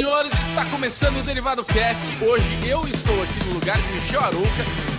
senhores, 0.00 0.32
está 0.40 0.64
começando 0.70 1.18
o 1.18 1.22
Derivado 1.22 1.62
Cast. 1.62 2.02
Hoje 2.24 2.66
eu 2.66 2.88
estou 2.88 3.22
aqui 3.22 3.44
no 3.46 3.52
lugar 3.52 3.76
de 3.76 3.88
Michel 3.92 4.22
Arouca, 4.22 4.48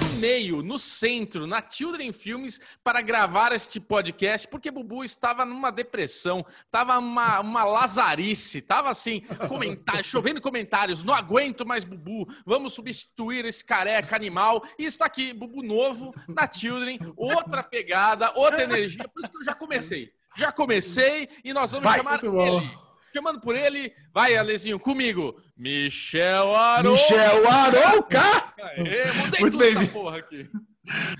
no 0.03 0.19
meio, 0.19 0.61
no 0.61 0.77
centro, 0.77 1.47
na 1.47 1.59
Children 1.67 2.13
Filmes, 2.13 2.61
para 2.83 3.01
gravar 3.01 3.51
este 3.51 3.79
podcast, 3.79 4.47
porque 4.47 4.69
Bubu 4.69 5.03
estava 5.03 5.43
numa 5.43 5.71
depressão, 5.71 6.45
estava 6.63 6.99
uma, 6.99 7.39
uma 7.39 7.63
lazarice, 7.63 8.59
estava 8.59 8.91
assim, 8.91 9.21
comentários, 9.47 10.05
chovendo 10.05 10.39
comentários, 10.39 11.03
não 11.03 11.15
aguento 11.15 11.65
mais 11.65 11.83
Bubu, 11.83 12.27
vamos 12.45 12.73
substituir 12.73 13.43
esse 13.45 13.65
careca 13.65 14.15
animal. 14.15 14.61
E 14.77 14.85
está 14.85 15.05
aqui, 15.05 15.33
Bubu 15.33 15.63
novo, 15.63 16.13
na 16.27 16.47
Children, 16.47 16.99
outra 17.17 17.63
pegada, 17.63 18.31
outra 18.35 18.61
energia, 18.61 19.07
por 19.07 19.23
isso 19.23 19.31
que 19.31 19.39
eu 19.39 19.45
já 19.45 19.55
comecei. 19.55 20.11
Já 20.37 20.51
comecei 20.51 21.27
e 21.43 21.53
nós 21.53 21.71
vamos 21.71 21.89
Vai, 21.89 21.97
chamar 21.97 22.23
ele. 22.23 22.90
Chamando 23.13 23.41
por 23.41 23.55
ele, 23.55 23.93
vai, 24.13 24.35
Alezinho, 24.35 24.79
comigo. 24.79 25.35
Michel 25.57 26.55
Arouca. 26.55 27.03
Michel 27.03 27.49
Arouca! 27.49 28.53
Aê, 28.61 29.11
mudei 29.13 29.41
Muito 29.41 29.51
tudo 29.51 29.57
bem, 29.57 29.77
essa 29.77 29.91
porra 29.91 30.17
aqui. 30.17 30.49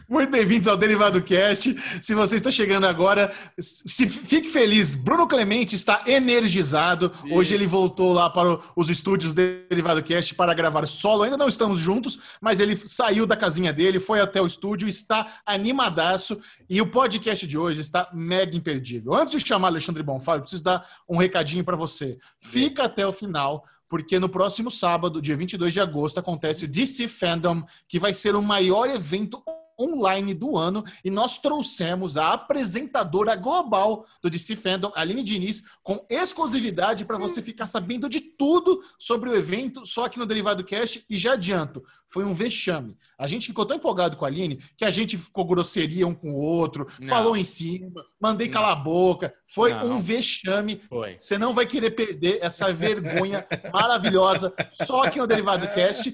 Muito 0.10 0.32
bem-vindos 0.32 0.68
ao 0.68 0.76
Derivado 0.76 1.22
Cast. 1.22 1.76
Se 2.02 2.16
você 2.16 2.38
está 2.38 2.50
chegando 2.50 2.88
agora, 2.88 3.32
se 3.60 4.10
fique 4.10 4.50
feliz. 4.50 4.96
Bruno 4.96 5.28
Clemente 5.28 5.76
está 5.76 6.04
energizado. 6.08 7.12
Hoje 7.32 7.54
Isso. 7.54 7.64
ele 7.64 7.68
voltou 7.68 8.12
lá 8.12 8.28
para 8.28 8.60
os 8.76 8.90
estúdios 8.90 9.34
do 9.34 9.42
Derivado 9.70 10.02
Cast 10.02 10.34
para 10.34 10.55
gravar 10.55 10.88
solo. 10.88 11.24
Ainda 11.24 11.38
não 11.38 11.48
estamos 11.48 11.78
juntos, 11.80 12.20
mas 12.42 12.60
ele 12.60 12.76
saiu 12.76 13.28
da 13.28 13.38
casinha 13.38 13.72
dele, 13.72 14.00
foi 14.00 14.20
até 14.20 14.42
o 14.42 14.48
estúdio, 14.48 14.88
está 14.88 15.42
animadaço. 15.46 16.41
E 16.68 16.82
o 16.82 16.88
podcast 16.88 17.46
de 17.46 17.57
hoje 17.57 17.82
está 17.82 18.10
mega 18.12 18.57
imperdível. 18.57 19.13
Antes 19.13 19.40
de 19.40 19.48
chamar 19.48 19.68
Alexandre 19.68 20.02
Bonfá, 20.02 20.35
eu 20.35 20.41
preciso 20.41 20.63
dar 20.63 20.84
um 21.07 21.18
recadinho 21.18 21.63
para 21.63 21.78
você. 21.78 22.18
Fica 22.40 22.85
até 22.85 23.05
o 23.05 23.13
final. 23.13 23.63
Porque 23.92 24.18
no 24.18 24.30
próximo 24.30 24.72
sábado, 24.72 25.22
dia 25.22 25.36
22 25.36 25.74
de 25.74 25.82
agosto, 25.82 26.18
acontece 26.18 26.64
o 26.64 26.68
DC 26.68 27.10
Fandom, 27.10 27.62
que 27.90 28.00
vai 28.00 28.14
ser 28.14 28.38
o 28.38 28.42
maior 28.42 28.90
evento 28.90 29.44
online 29.78 30.34
do 30.34 30.58
ano 30.58 30.82
e 31.04 31.10
nós 31.10 31.40
trouxemos 31.40 32.16
a 32.16 32.32
apresentadora 32.32 33.36
global 33.36 34.06
do 34.22 34.30
DC 34.30 34.56
Fandom, 34.56 34.94
Aline 34.96 35.22
Diniz, 35.22 35.66
com 35.84 36.06
exclusividade 36.10 37.04
para 37.04 37.18
você 37.18 37.42
ficar 37.42 37.68
sabendo 37.68 38.08
de 38.08 38.22
tudo 38.22 38.82
sobre 38.98 39.30
o 39.30 39.36
evento, 39.36 39.86
só 39.86 40.06
aqui 40.06 40.18
no 40.18 40.26
Derivado 40.26 40.64
Cast. 40.64 41.04
E 41.10 41.18
já 41.18 41.34
adianto, 41.34 41.84
foi 42.12 42.26
um 42.26 42.34
vexame. 42.34 42.98
A 43.17 43.26
gente 43.26 43.48
ficou 43.48 43.65
tão 43.65 43.77
empolgado 43.77 44.17
com 44.17 44.26
a 44.26 44.27
Aline 44.27 44.59
que 44.76 44.84
a 44.84 44.90
gente 44.90 45.17
ficou 45.17 45.45
grosseria 45.45 46.05
um 46.05 46.13
com 46.13 46.31
o 46.31 46.35
outro, 46.35 46.87
Não. 46.99 47.07
falou 47.07 47.37
em 47.37 47.43
cima, 47.43 48.05
mandei 48.20 48.48
Não. 48.48 48.54
calar 48.54 48.71
a 48.73 48.76
boca. 48.76 49.34
Foi 49.48 49.73
Não. 49.73 49.93
um 49.93 49.99
vexame. 49.99 50.82
Foi. 50.89 51.15
Você 51.17 51.37
não 51.37 51.54
vai 51.54 51.65
querer 51.65 51.91
perder 51.91 52.39
essa 52.41 52.73
vergonha 52.73 53.45
maravilhosa 53.71 54.54
só 54.70 55.04
aqui 55.04 55.20
no 55.20 55.27
Derivado 55.27 55.67
Cast. 55.70 56.13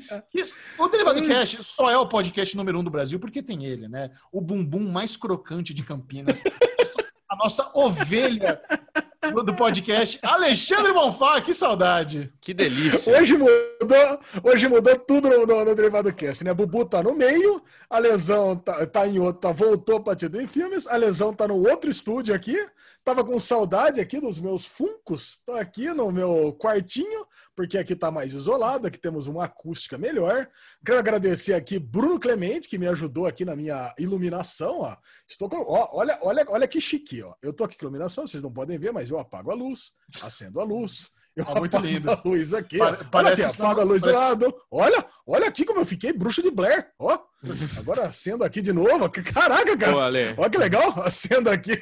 O 0.78 0.88
Derivado 0.88 1.22
Cast 1.26 1.64
só 1.64 1.90
é 1.90 1.98
o 1.98 2.08
podcast 2.08 2.56
número 2.56 2.80
um 2.80 2.84
do 2.84 2.92
Brasil 2.92 3.20
porque 3.20 3.42
tem 3.42 3.66
ele, 3.66 3.88
né? 3.88 4.12
O 4.32 4.40
bumbum 4.40 4.88
mais 4.92 5.18
crocante 5.18 5.74
de 5.74 5.84
Campinas. 5.84 6.44
A 7.30 7.36
nossa 7.36 7.70
ovelha 7.74 8.62
do 9.44 9.54
podcast, 9.56 10.20
Alexandre 10.22 10.94
Bonfá, 10.94 11.42
que 11.42 11.54
saudade. 11.54 12.32
Que 12.40 12.54
delícia. 12.54 13.18
Hoje 13.18 13.36
mudou, 13.36 14.20
hoje 14.44 14.68
mudou 14.68 14.96
tudo 15.00 15.28
no, 15.28 15.46
no, 15.46 15.66
no 15.66 15.76
Derivado 15.76 16.14
Cast, 16.14 16.44
né? 16.44 16.54
Bubu 16.54 16.86
tá 16.86 17.02
no 17.02 17.16
meio, 17.16 17.62
a 17.90 17.98
lesão 17.98 18.56
tá, 18.56 18.86
tá 18.86 19.08
em 19.08 19.20
outro, 19.20 19.42
tá, 19.42 19.52
voltou 19.52 20.02
pra 20.02 20.16
Tido 20.16 20.40
em 20.40 20.48
Filmes, 20.48 20.86
a 20.88 20.96
lesão 20.96 21.34
tá 21.34 21.48
no 21.48 21.68
outro 21.68 21.90
estúdio 21.90 22.34
aqui, 22.34 22.58
tava 23.08 23.24
com 23.24 23.40
saudade 23.40 24.02
aqui 24.02 24.20
dos 24.20 24.38
meus 24.38 24.66
funcos, 24.66 25.38
tô 25.46 25.54
aqui 25.54 25.94
no 25.94 26.12
meu 26.12 26.52
quartinho, 26.60 27.26
porque 27.56 27.78
aqui 27.78 27.96
tá 27.96 28.12
mais 28.12 28.34
isolado, 28.34 28.86
aqui 28.86 29.00
temos 29.00 29.28
uma 29.28 29.46
acústica 29.46 29.98
melhor. 29.98 30.46
Quero 30.86 31.00
agradecer 31.00 31.54
aqui 31.54 31.80
Bruno 31.80 32.20
Clemente, 32.20 32.68
que 32.68 32.78
me 32.78 32.86
ajudou 32.86 33.26
aqui 33.26 33.46
na 33.46 33.56
minha 33.56 33.94
iluminação, 33.98 34.82
ó. 34.82 34.94
Estou 35.26 35.48
com, 35.48 35.56
ó, 35.62 35.88
olha, 35.94 36.20
olha, 36.22 36.46
olha 36.50 36.68
que 36.68 36.82
chique, 36.82 37.24
ó. 37.24 37.34
Eu 37.42 37.54
tô 37.54 37.64
aqui 37.64 37.78
com 37.78 37.86
iluminação, 37.86 38.28
vocês 38.28 38.44
não 38.44 38.52
podem 38.52 38.78
ver, 38.78 38.92
mas 38.92 39.10
eu 39.10 39.18
apago 39.18 39.52
a 39.52 39.56
luz, 39.56 39.94
acendo 40.22 40.60
a 40.60 40.66
luz. 40.66 41.12
Eu 41.34 41.46
Ó, 41.48 41.60
muito 41.60 41.78
apago 41.78 41.94
lindo. 41.94 42.12
a 42.12 42.22
luz 42.26 42.54
aqui. 42.54 42.78
Pa- 42.80 42.98
ó. 43.14 43.18
Olha 43.20 43.30
aqui, 43.30 43.42
que 43.42 43.48
apaga 43.62 43.82
a 43.82 43.86
luz 43.86 44.02
parece- 44.02 44.20
do 44.20 44.22
lado. 44.22 44.56
Olha, 44.70 45.06
olha 45.26 45.48
aqui 45.48 45.64
como 45.64 45.80
eu 45.80 45.86
fiquei 45.86 46.12
bruxo 46.12 46.42
de 46.42 46.50
Blair. 46.52 46.90
Ó, 47.00 47.18
agora 47.78 48.06
acendo 48.08 48.44
aqui 48.44 48.60
de 48.62 48.74
novo. 48.74 49.08
Caraca, 49.10 49.78
cara. 49.78 49.96
Olha 50.38 50.50
que 50.50 50.58
legal, 50.58 50.90
acendo 51.04 51.50
aqui. 51.50 51.80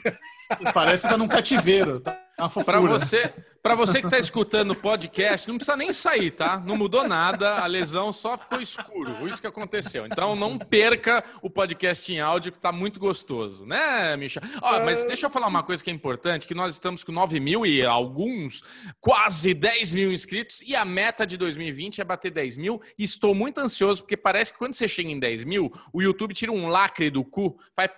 Parece 0.74 1.04
que 1.04 1.10
tá 1.10 1.18
num 1.18 1.28
cativeiro. 1.28 2.00
Tá 2.00 2.18
uma 2.38 2.50
pra 2.50 2.64
fofura. 2.64 3.00
você, 3.00 3.34
pra 3.66 3.74
você 3.74 4.00
que 4.00 4.08
tá 4.08 4.20
escutando 4.20 4.70
o 4.72 4.76
podcast, 4.76 5.48
não 5.48 5.56
precisa 5.56 5.76
nem 5.76 5.92
sair, 5.92 6.30
tá? 6.30 6.62
Não 6.64 6.78
mudou 6.78 7.08
nada, 7.08 7.56
a 7.56 7.66
lesão 7.66 8.14
só 8.14 8.38
ficou 8.38 8.62
escuro. 8.62 9.28
Isso 9.28 9.42
que 9.42 9.48
aconteceu. 9.48 10.06
Então 10.06 10.36
não 10.36 10.56
perca 10.56 11.24
o 11.42 11.50
podcast 11.50 12.14
em 12.14 12.20
áudio, 12.20 12.52
que 12.52 12.60
tá 12.60 12.72
muito 12.72 13.00
gostoso, 13.00 13.66
né, 13.66 14.16
Michel? 14.18 14.44
Ó, 14.62 14.86
mas 14.86 15.04
deixa 15.06 15.26
eu 15.26 15.32
falar 15.32 15.48
uma 15.48 15.64
coisa 15.64 15.84
que 15.84 15.90
é 15.90 15.94
importante, 15.94 16.46
que 16.46 16.54
nós 16.54 16.74
estamos 16.74 17.04
com 17.04 17.12
9 17.12 17.40
mil 17.40 17.66
e 17.66 17.84
alguns, 17.84 18.64
quase 19.02 19.52
10 19.56 19.96
mil 19.96 20.12
inscritos, 20.12 20.62
e 20.62 20.76
a 20.76 20.86
meta 20.86 21.26
de 21.26 21.36
2020 21.36 22.02
é 22.02 22.04
bater 22.04 22.30
10 22.30 22.58
mil. 22.60 22.80
E 23.00 23.04
estou 23.04 23.34
muito 23.34 23.58
ansioso, 23.58 24.04
porque 24.04 24.16
parece 24.16 24.54
que 24.54 24.60
quando 24.60 24.76
você 24.76 24.88
chega 24.88 25.10
em 25.10 25.18
10 25.18 25.44
mil, 25.44 25.72
o 25.92 26.04
YouTube 26.04 26.36
tira 26.36 26.52
um 26.52 26.68
lacre 26.68 27.10
do 27.10 27.26
cu, 27.26 27.58
faz 27.76 27.90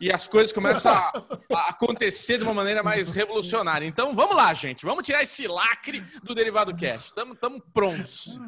e 0.00 0.12
as 0.12 0.26
coisas 0.26 0.52
começam 0.52 0.92
a, 0.92 1.12
a 1.52 1.70
acontecer 1.70 2.38
de 2.38 2.44
uma 2.44 2.54
maneira 2.54 2.82
mais 2.82 3.10
revolucionária. 3.10 3.86
Então 3.86 4.14
vamos 4.14 4.36
lá, 4.36 4.52
gente. 4.54 4.84
Vamos 4.84 4.93
tirar 5.02 5.22
esse 5.22 5.46
lacre 5.46 6.00
do 6.22 6.34
Derivado 6.34 6.74
Cast. 6.74 7.08
Estamos 7.08 7.60
prontos. 7.72 8.38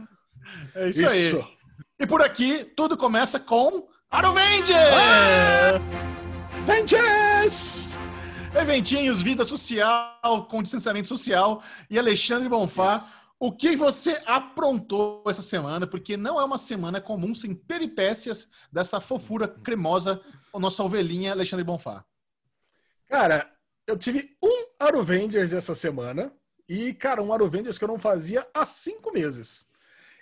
É 0.75 0.89
isso, 0.89 1.09
aí. 1.09 1.57
E 1.99 2.07
por 2.07 2.23
aqui, 2.23 2.65
tudo 2.77 2.97
começa 2.97 3.41
com 3.41 3.89
Arovenger! 4.11 4.77
Vengeance! 6.67 7.97
Eventinhos, 8.55 9.21
vida 9.21 9.45
social, 9.45 10.47
com 10.49 10.62
distanciamento 10.62 11.09
social. 11.09 11.62
E 11.91 11.99
Alexandre 11.99 12.49
Bonfá, 12.49 13.05
o 13.39 13.53
que 13.53 13.77
você 13.77 14.23
aprontou 14.25 15.23
essa 15.27 15.43
semana? 15.43 15.87
Porque 15.87 16.17
não 16.17 16.41
é 16.41 16.45
uma 16.45 16.57
semana 16.57 17.01
comum 17.01 17.34
sem 17.34 17.55
peripécias 17.55 18.49
dessa 18.73 19.01
fofura 19.01 19.47
cremosa, 19.47 20.21
a 20.55 20.59
nossa 20.59 20.83
ovelhinha 20.83 21.33
Alexandre 21.33 21.65
Bonfá. 21.65 22.05
Cara, 23.07 23.51
eu 23.87 23.97
tive 23.97 24.37
um 24.43 24.67
Aruvengers 24.81 25.53
essa 25.53 25.75
semana. 25.75 26.33
E, 26.69 26.93
cara, 26.95 27.23
um 27.23 27.33
Aruvengers 27.33 27.79
que 27.79 27.85
eu 27.85 27.89
não 27.89 27.99
fazia 27.99 28.45
há 28.53 28.67
cinco 28.67 29.13
meses. 29.13 29.67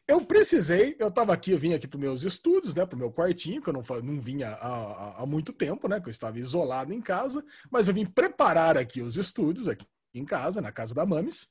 Eu 0.06 0.20
precisei, 0.24 0.94
eu 0.98 1.10
tava 1.10 1.32
aqui, 1.32 1.52
eu 1.52 1.58
vim 1.58 1.72
aqui 1.72 1.88
para 1.88 1.98
meus 1.98 2.24
estúdios, 2.24 2.74
né, 2.74 2.84
pro 2.84 2.98
meu 2.98 3.10
quartinho, 3.10 3.62
que 3.62 3.68
eu 3.70 3.72
não, 3.72 3.82
não 4.02 4.20
vinha 4.20 4.50
há, 4.50 5.22
há- 5.22 5.26
muito 5.26 5.50
tempo, 5.52 5.88
né, 5.88 5.98
que 5.98 6.08
eu 6.08 6.12
estava 6.12 6.38
isolado 6.38 6.92
em 6.92 7.00
casa, 7.00 7.42
mas 7.70 7.88
eu 7.88 7.94
vim 7.94 8.04
preparar 8.04 8.76
aqui 8.76 9.00
os 9.00 9.16
estúdios 9.16 9.66
aqui 9.66 9.86
em 10.14 10.24
casa, 10.26 10.60
na 10.60 10.70
casa 10.70 10.94
da 10.94 11.06
Mames. 11.06 11.48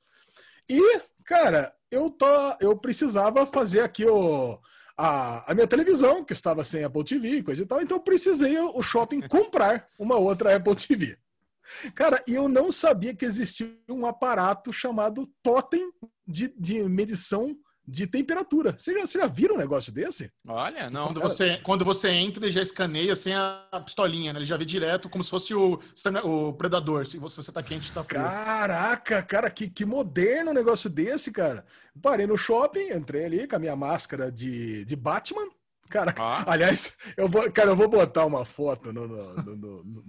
E, 0.70 0.80
cara, 1.26 1.74
eu 1.92 2.10
tô, 2.12 2.28
eu 2.60 2.78
precisava 2.78 3.46
fazer 3.46 3.82
aqui 3.82 4.06
o 4.06 4.60
a, 4.98 5.52
a 5.52 5.56
minha 5.56 5.68
televisão, 5.68 6.24
que 6.24 6.34
estava 6.34 6.64
sem 6.64 6.84
Apple 6.84 7.04
TV 7.04 7.42
coisa 7.44 7.64
e 7.64 7.66
tal, 7.66 7.82
então 7.82 7.98
eu 7.98 8.04
precisei 8.04 8.58
o 8.60 8.82
shopping 8.84 9.22
comprar 9.22 9.88
uma 9.98 10.16
outra 10.18 10.56
Apple 10.56 10.76
TV. 10.76 11.18
Cara, 11.96 12.22
e 12.28 12.36
eu 12.36 12.48
não 12.48 12.72
sabia 12.72 13.16
que 13.16 13.26
existia 13.26 13.76
um 13.90 14.06
aparato 14.06 14.72
chamado 14.74 15.28
totem 15.42 15.92
de, 16.28 16.54
de 16.58 16.84
medição 16.84 17.56
de 17.86 18.08
temperatura. 18.08 18.74
Você 18.78 18.94
já, 18.94 19.06
você 19.06 19.20
já 19.20 19.28
viram 19.28 19.56
um 19.56 19.58
negócio 19.58 19.92
desse? 19.92 20.32
Olha, 20.48 20.90
não. 20.90 21.08
Quando 21.08 21.22
você, 21.22 21.58
quando 21.58 21.84
você 21.84 22.10
entra, 22.12 22.46
ele 22.46 22.52
já 22.52 22.62
escaneia 22.62 23.14
sem 23.16 23.34
a 23.36 23.68
a 23.70 23.82
pistolinha, 23.82 24.32
né? 24.32 24.40
Ele 24.40 24.46
já 24.46 24.56
vê 24.56 24.64
direto, 24.64 25.10
como 25.10 25.24
se 25.24 25.30
fosse 25.30 25.54
o, 25.54 25.80
o 26.24 26.54
predador. 26.54 27.06
Se 27.06 27.18
você 27.18 27.42
está 27.42 27.62
quente, 27.62 27.90
está 27.90 28.04
frio. 28.04 28.22
Caraca, 28.22 29.22
cara, 29.24 29.50
que, 29.50 29.70
que 29.70 29.84
moderno 29.86 30.52
um 30.52 30.54
negócio 30.54 30.90
desse, 30.90 31.32
cara. 31.32 31.66
Parei 32.02 32.26
no 32.28 32.38
shopping, 32.38 32.92
entrei 32.94 33.26
ali 33.26 33.48
com 33.48 33.56
a 33.56 33.60
minha 33.60 33.76
máscara 33.76 34.32
de, 34.32 34.86
de 34.86 34.96
Batman. 34.96 35.50
Cara, 35.90 36.16
Ó. 36.18 36.44
aliás, 36.48 36.96
eu 37.18 37.28
vou, 37.28 37.52
cara, 37.52 37.72
eu 37.72 37.76
vou 37.76 37.88
botar 37.90 38.26
uma 38.26 38.46
foto 38.46 38.94
no. 38.94 39.08
no- 39.08 39.34
no- 39.44 39.56
no- 39.56 39.84
no- 39.84 40.04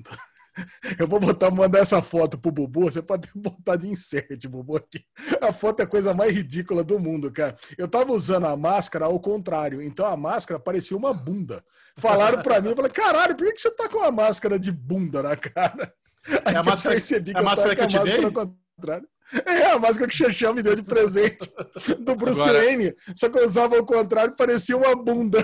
Eu 0.98 1.06
vou 1.08 1.18
botar, 1.20 1.50
mandar 1.50 1.80
essa 1.80 2.00
foto 2.00 2.38
pro 2.38 2.52
Bubu. 2.52 2.82
Você 2.84 3.02
pode 3.02 3.28
botar 3.34 3.76
de 3.76 3.88
insert, 3.88 4.46
Bubu, 4.48 4.76
aqui. 4.76 5.04
A 5.40 5.52
foto 5.52 5.80
é 5.80 5.82
a 5.82 5.86
coisa 5.86 6.14
mais 6.14 6.32
ridícula 6.32 6.84
do 6.84 6.98
mundo, 6.98 7.30
cara. 7.32 7.56
Eu 7.76 7.88
tava 7.88 8.12
usando 8.12 8.46
a 8.46 8.56
máscara 8.56 9.06
ao 9.06 9.18
contrário, 9.20 9.82
então 9.82 10.06
a 10.06 10.16
máscara 10.16 10.60
parecia 10.60 10.96
uma 10.96 11.12
bunda. 11.12 11.64
Falaram 11.96 12.42
pra 12.42 12.60
mim, 12.60 12.70
eu 12.70 12.76
falei, 12.76 12.90
caralho, 12.90 13.34
por 13.36 13.46
que 13.46 13.52
que 13.54 13.62
você 13.62 13.70
tá 13.70 13.88
com 13.88 13.98
uma 13.98 14.10
máscara 14.12 14.58
de 14.58 14.70
bunda 14.72 15.22
na 15.22 15.36
cara? 15.36 15.92
Aí 16.26 16.34
É 16.34 16.36
a 16.36 16.52
que 16.52 16.56
eu 16.58 16.64
máscara- 16.64 16.94
percebi 16.94 17.32
é 17.32 17.38
a 17.38 17.42
máscara 17.42 17.76
que 17.76 17.82
eu 17.82 17.86
te 17.88 17.96
com 17.96 18.02
a 18.02 18.04
máscara 18.04 18.30
dei? 18.30 18.40
ao 18.42 18.48
contrário. 18.76 19.08
É, 19.46 19.66
a 19.72 19.78
máscara 19.78 20.08
que 20.10 20.14
o 20.14 20.18
Xaxão 20.26 20.54
me 20.54 20.62
deu 20.62 20.74
de 20.76 20.82
presente 20.82 21.50
do 21.98 22.14
Bruce 22.14 22.40
Agora- 22.42 22.58
Wayne. 22.64 22.94
Só 23.16 23.28
que 23.28 23.38
eu 23.38 23.44
usava 23.44 23.76
ao 23.76 23.84
contrário, 23.84 24.34
parecia 24.36 24.76
uma 24.76 24.94
bunda. 24.94 25.42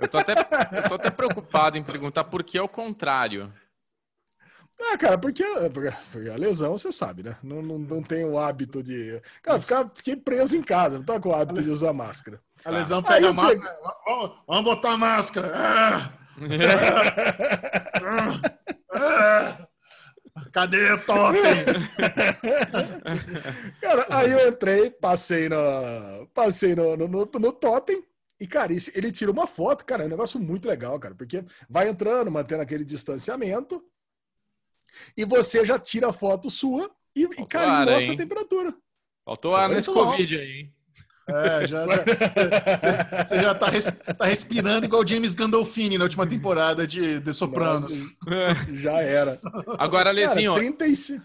Eu 0.00 0.08
tô, 0.08 0.18
até, 0.18 0.32
eu 0.32 0.88
tô 0.88 0.94
até 0.94 1.10
preocupado 1.10 1.78
em 1.78 1.82
perguntar 1.82 2.24
por 2.24 2.42
que 2.42 2.58
ao 2.58 2.68
contrário. 2.68 3.52
Ah, 4.80 4.96
cara, 4.98 5.18
porque, 5.18 5.44
porque 5.70 5.92
a 6.28 6.36
lesão, 6.36 6.76
você 6.76 6.90
sabe, 6.92 7.22
né? 7.22 7.36
Não, 7.42 7.62
não, 7.62 7.78
não 7.78 8.02
tem 8.02 8.24
o 8.24 8.38
hábito 8.38 8.82
de. 8.82 9.20
Cara, 9.42 9.60
ficar, 9.60 9.90
fiquei 9.94 10.16
preso 10.16 10.56
em 10.56 10.62
casa, 10.62 10.98
não 10.98 11.04
tá 11.04 11.20
com 11.20 11.28
o 11.30 11.34
hábito 11.34 11.62
de 11.62 11.70
usar 11.70 11.92
máscara. 11.92 12.40
A 12.64 12.70
lesão 12.70 13.02
pega 13.02 13.28
a 13.28 13.32
máscara. 13.32 13.76
Vamos, 14.06 14.32
vamos 14.46 14.64
botar 14.64 14.92
a 14.92 14.96
máscara. 14.96 15.52
Ah! 15.54 16.10
Ah! 18.02 18.40
Ah! 18.92 19.66
Cadê 20.52 20.92
o 20.92 20.98
totem? 21.04 21.42
cara, 23.80 24.06
aí 24.10 24.32
eu 24.32 24.48
entrei, 24.48 24.90
passei, 24.90 25.48
no, 25.48 26.26
passei 26.34 26.74
no, 26.74 26.96
no, 26.96 27.06
no, 27.08 27.30
no 27.38 27.52
totem. 27.52 28.04
E, 28.40 28.46
cara, 28.46 28.72
ele 28.72 29.12
tira 29.12 29.30
uma 29.30 29.46
foto, 29.46 29.84
cara, 29.84 30.02
é 30.02 30.06
um 30.06 30.10
negócio 30.10 30.40
muito 30.40 30.66
legal, 30.68 30.98
cara, 30.98 31.14
porque 31.14 31.44
vai 31.68 31.88
entrando, 31.88 32.32
mantendo 32.32 32.62
aquele 32.62 32.84
distanciamento, 32.84 33.80
e 35.16 35.24
você 35.24 35.64
já 35.64 35.78
tira 35.78 36.08
a 36.08 36.12
foto 36.12 36.50
sua 36.50 36.90
e, 37.14 37.22
e 37.22 37.46
cara, 37.46 37.72
ar, 37.72 37.86
mostra 37.86 38.04
hein? 38.04 38.12
a 38.12 38.16
temperatura. 38.16 38.74
Faltou 39.24 39.54
ar 39.56 39.68
nesse 39.68 39.92
Covid 39.92 40.38
aí, 40.38 40.50
hein? 40.60 40.74
É, 41.26 41.66
já, 41.66 41.86
já 41.86 43.24
você, 43.24 43.40
já 43.40 43.54
tá, 43.54 43.68
res, 43.70 43.84
tá, 44.18 44.26
respirando 44.26 44.84
igual 44.84 45.02
o 45.02 45.06
James 45.06 45.32
Gandolfini 45.32 45.96
na 45.96 46.04
última 46.04 46.26
temporada 46.26 46.86
de 46.86 47.18
The 47.20 47.32
Sopranos. 47.32 47.92
Não, 48.26 48.76
já 48.76 49.00
era. 49.00 49.40
Agora, 49.78 50.10
Lezinho. 50.10 50.54
35. 50.54 51.24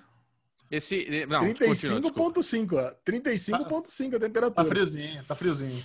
Esse, 0.71 0.97
35,5, 0.97 2.95
35,5 3.03 4.15
a 4.15 4.19
temperatura. 4.19 4.51
Tá 4.51 4.63
friozinho, 4.63 5.23
tá 5.25 5.35
friozinho. 5.35 5.83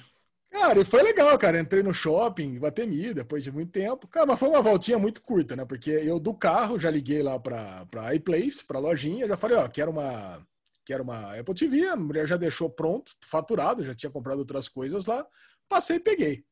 Cara, 0.55 0.81
e 0.81 0.85
foi 0.85 1.03
legal, 1.03 1.37
cara. 1.37 1.59
Entrei 1.59 1.83
no 1.83 1.93
shopping, 1.93 2.59
Guatemi, 2.59 3.13
depois 3.13 3.43
de 3.43 3.51
muito 3.51 3.73
tempo. 3.73 4.07
Cara, 4.07 4.25
mas 4.25 4.39
foi 4.39 4.49
uma 4.49 4.63
voltinha 4.63 4.97
muito 4.97 5.21
curta, 5.21 5.57
né? 5.57 5.65
Porque 5.65 5.91
eu 5.91 6.21
do 6.21 6.33
carro 6.33 6.79
já 6.79 6.89
liguei 6.89 7.25
lá 7.25 7.41
pra, 7.41 7.85
pra 7.87 8.15
iPlace, 8.15 8.65
pra 8.65 8.79
lojinha, 8.79 9.27
já 9.27 9.37
falei, 9.37 9.57
ó, 9.57 9.67
quero 9.67 9.91
uma, 9.91 10.47
quero 10.85 11.03
uma 11.03 11.37
Apple 11.37 11.55
TV. 11.55 11.89
A 11.89 11.97
mulher 11.97 12.29
já 12.29 12.37
deixou 12.37 12.71
pronto, 12.71 13.11
faturado, 13.21 13.85
já 13.85 13.97
tinha 13.97 14.13
comprado 14.13 14.39
outras 14.39 14.69
coisas 14.69 15.07
lá. 15.07 15.27
Passei 15.69 15.97
e 15.97 16.01
peguei. 16.01 16.45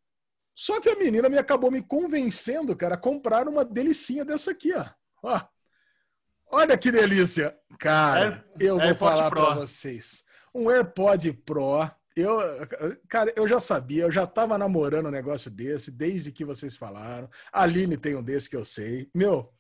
Só 0.52 0.81
que 0.81 0.88
a 0.88 0.96
menina 0.96 1.28
me 1.28 1.38
acabou 1.38 1.70
me 1.70 1.81
convencendo, 1.81 2.75
cara, 2.75 2.96
a 2.96 2.99
comprar 2.99 3.46
uma 3.46 3.64
delicinha 3.64 4.25
dessa 4.25 4.50
aqui, 4.50 4.75
ó. 4.75 4.84
ó. 5.22 5.40
Olha 6.50 6.76
que 6.76 6.90
delícia! 6.90 7.56
Cara, 7.78 8.44
é, 8.60 8.64
eu 8.64 8.75
vou 8.75 8.82
AirPod 8.82 8.99
falar 8.99 9.31
para 9.31 9.54
vocês. 9.54 10.25
Um 10.52 10.69
AirPod 10.69 11.32
Pro 11.44 11.88
eu, 12.17 12.38
cara, 13.09 13.32
eu 13.37 13.47
já 13.49 13.61
sabia, 13.61 14.05
eu 14.05 14.12
já 14.12 14.26
tava 14.26 14.59
namorando 14.59 15.06
um 15.06 15.11
negócio 15.11 15.50
desse 15.50 15.91
desde 15.91 16.32
que 16.32 16.44
vocês 16.44 16.76
falaram. 16.76 17.29
A 17.53 17.62
Aline 17.62 17.97
tem 17.97 18.14
um 18.17 18.23
desse 18.23 18.50
que 18.50 18.56
eu 18.56 18.64
sei. 18.64 19.09
Meu, 19.14 19.53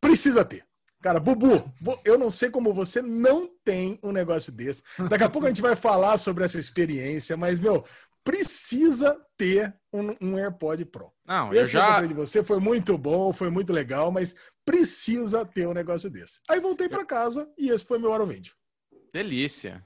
precisa 0.00 0.44
ter. 0.44 0.64
Cara, 1.02 1.20
Bubu, 1.20 1.72
eu 2.04 2.18
não 2.18 2.30
sei 2.30 2.50
como 2.50 2.74
você 2.74 3.00
não 3.00 3.48
tem 3.64 3.98
um 4.02 4.10
negócio 4.10 4.50
desse. 4.50 4.82
Daqui 5.08 5.24
a 5.24 5.30
pouco 5.30 5.46
a 5.46 5.50
gente 5.50 5.62
vai 5.62 5.76
falar 5.76 6.18
sobre 6.18 6.44
essa 6.44 6.58
experiência, 6.58 7.36
mas, 7.36 7.60
meu, 7.60 7.84
precisa 8.24 9.16
ter 9.36 9.72
um, 9.92 10.16
um 10.20 10.36
AirPod 10.36 10.84
Pro. 10.86 11.12
Não, 11.24 11.52
Esse 11.52 11.76
eu 11.76 11.80
já... 11.80 12.02
de 12.02 12.12
você 12.12 12.42
foi 12.42 12.58
muito 12.58 12.98
bom, 12.98 13.32
foi 13.32 13.50
muito 13.50 13.72
legal, 13.72 14.10
mas 14.10 14.34
precisa 14.64 15.46
ter 15.46 15.68
um 15.68 15.72
negócio 15.72 16.10
desse. 16.10 16.40
Aí 16.50 16.58
voltei 16.58 16.88
para 16.88 17.04
casa 17.04 17.48
e 17.56 17.70
esse 17.70 17.84
foi 17.84 17.98
meu 17.98 18.12
Aro 18.12 18.26
Vende. 18.26 18.52
Delícia. 19.12 19.84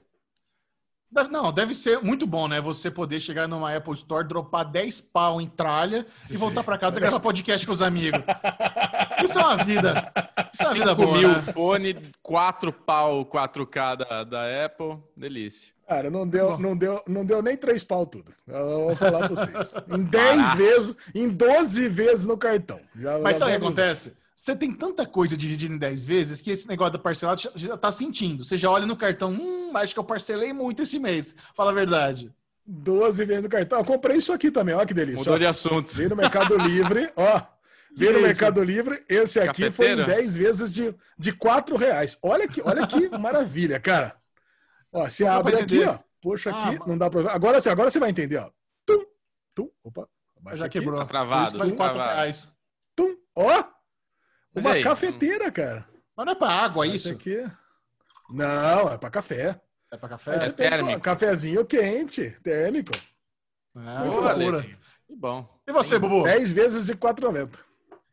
Não, 1.29 1.51
deve 1.51 1.75
ser 1.75 2.01
muito 2.01 2.25
bom, 2.25 2.47
né? 2.47 2.61
Você 2.61 2.89
poder 2.89 3.19
chegar 3.19 3.47
numa 3.47 3.75
Apple 3.75 3.93
Store, 3.93 4.25
dropar 4.25 4.65
10 4.65 5.01
pau 5.01 5.41
em 5.41 5.47
tralha 5.47 6.05
e 6.29 6.37
voltar 6.37 6.63
para 6.63 6.77
casa 6.77 6.97
e 6.97 7.01
gravar 7.01 7.19
podcast 7.19 7.65
com 7.67 7.73
os 7.73 7.81
amigos. 7.81 8.23
Isso 9.23 9.37
é 9.37 9.43
uma 9.43 9.57
vida. 9.57 10.11
Isso 10.53 10.63
é 10.63 10.65
uma 10.65 10.73
vida 10.73 10.95
boa, 10.95 11.17
mil 11.17 11.29
né? 11.29 11.41
fone, 11.41 11.97
4 12.23 12.71
pau 12.71 13.25
4K 13.25 13.97
da, 13.97 14.23
da 14.23 14.65
Apple. 14.65 14.97
Delícia. 15.15 15.73
Cara, 15.87 16.09
não 16.09 16.25
deu, 16.25 16.57
não 16.57 16.77
deu, 16.77 17.03
não 17.05 17.25
deu 17.25 17.41
nem 17.41 17.57
3 17.57 17.83
pau 17.83 18.05
tudo. 18.05 18.31
Eu 18.47 18.85
vou 18.85 18.95
falar 18.95 19.19
para 19.19 19.27
vocês. 19.27 19.73
Em 19.89 20.03
10 20.05 20.53
vezes, 20.53 20.97
em 21.13 21.27
12 21.27 21.89
vezes 21.89 22.25
no 22.25 22.37
cartão. 22.37 22.79
Já, 22.95 23.19
Mas 23.19 23.35
sabe 23.35 23.51
o 23.51 23.59
que 23.59 23.65
acontece? 23.65 24.13
Você 24.41 24.55
tem 24.55 24.71
tanta 24.71 25.05
coisa 25.05 25.37
dividida 25.37 25.71
em 25.71 25.77
10 25.77 26.03
vezes 26.03 26.41
que 26.41 26.49
esse 26.49 26.67
negócio 26.67 26.93
da 26.93 26.97
parcelada 26.97 27.39
já, 27.53 27.77
tá 27.77 27.91
sentindo. 27.91 28.43
Você 28.43 28.57
já 28.57 28.71
olha 28.71 28.87
no 28.87 28.97
cartão, 28.97 29.29
hum, 29.31 29.71
acho 29.77 29.93
que 29.93 29.99
eu 29.99 30.03
parcelei 30.03 30.51
muito 30.51 30.81
esse 30.81 30.97
mês. 30.97 31.35
Fala 31.53 31.69
a 31.69 31.73
verdade. 31.75 32.33
12 32.65 33.23
vezes 33.23 33.43
no 33.43 33.49
cartão. 33.49 33.77
Eu 33.77 33.85
comprei 33.85 34.17
isso 34.17 34.33
aqui 34.33 34.49
também, 34.49 34.73
olha 34.73 34.87
que 34.87 34.95
delícia. 34.95 35.19
Mudou 35.19 35.37
de 35.37 35.45
assunto. 35.45 35.93
Veio 35.93 36.09
no 36.09 36.15
Mercado 36.15 36.57
Livre, 36.67 37.07
ó. 37.15 37.39
Veio 37.95 38.13
no 38.13 38.21
Mercado 38.21 38.63
Livre, 38.63 39.05
esse 39.07 39.39
aqui 39.39 39.65
Cafeteira. 39.65 40.07
foi 40.07 40.15
em 40.15 40.17
10 40.21 40.37
vezes 40.37 40.73
de, 40.73 40.95
de 41.15 41.33
4 41.33 41.77
reais. 41.77 42.17
Olha 42.23 42.47
que, 42.47 42.63
olha 42.63 42.87
que 42.87 43.09
maravilha, 43.19 43.79
cara. 43.79 44.15
Ó, 44.91 45.05
você 45.07 45.23
não 45.23 45.33
abre 45.33 45.57
aqui, 45.57 45.83
ó. 45.83 45.99
Puxa 46.19 46.49
ah, 46.49 46.69
aqui, 46.69 46.79
não 46.89 46.97
dá 46.97 47.11
pra 47.11 47.21
ver. 47.21 47.29
Agora, 47.29 47.59
agora 47.63 47.91
você 47.91 47.99
vai 47.99 48.09
entender, 48.09 48.37
ó. 48.37 48.49
Tum, 48.87 49.05
tum, 49.53 49.69
opa. 49.83 50.09
Já 50.55 50.65
aqui. 50.65 50.79
quebrou. 50.79 50.99
Tá 50.99 51.05
travado. 51.05 51.59
Tum, 51.59 51.75
4 51.75 51.99
reais. 51.99 52.51
Tum, 52.95 53.15
ó. 53.35 53.80
Uma 54.55 54.73
aí, 54.73 54.83
cafeteira, 54.83 55.45
não... 55.45 55.51
cara. 55.51 55.87
Mas 56.15 56.25
não 56.25 56.33
é 56.33 56.35
para 56.35 56.51
água 56.51 56.87
isso? 56.87 57.09
Aqui... 57.09 57.43
Não, 58.29 58.89
é 58.89 58.97
para 58.97 59.09
café. 59.09 59.59
É 59.91 59.97
para 59.97 60.09
café? 60.09 60.35
É 60.35 60.51
térmico. 60.51 60.97
Um 60.97 61.01
cafezinho 61.01 61.65
quente, 61.65 62.31
térmico. 62.41 62.91
É, 63.75 63.99
Muito 63.99 64.21
loucura. 64.21 64.65
Que 65.07 65.15
bom. 65.15 65.47
E 65.67 65.71
você, 65.71 65.99
Bubu? 65.99 66.23
10 66.23 66.53
vezes 66.53 66.85
de 66.85 66.95
4,90. 66.95 67.59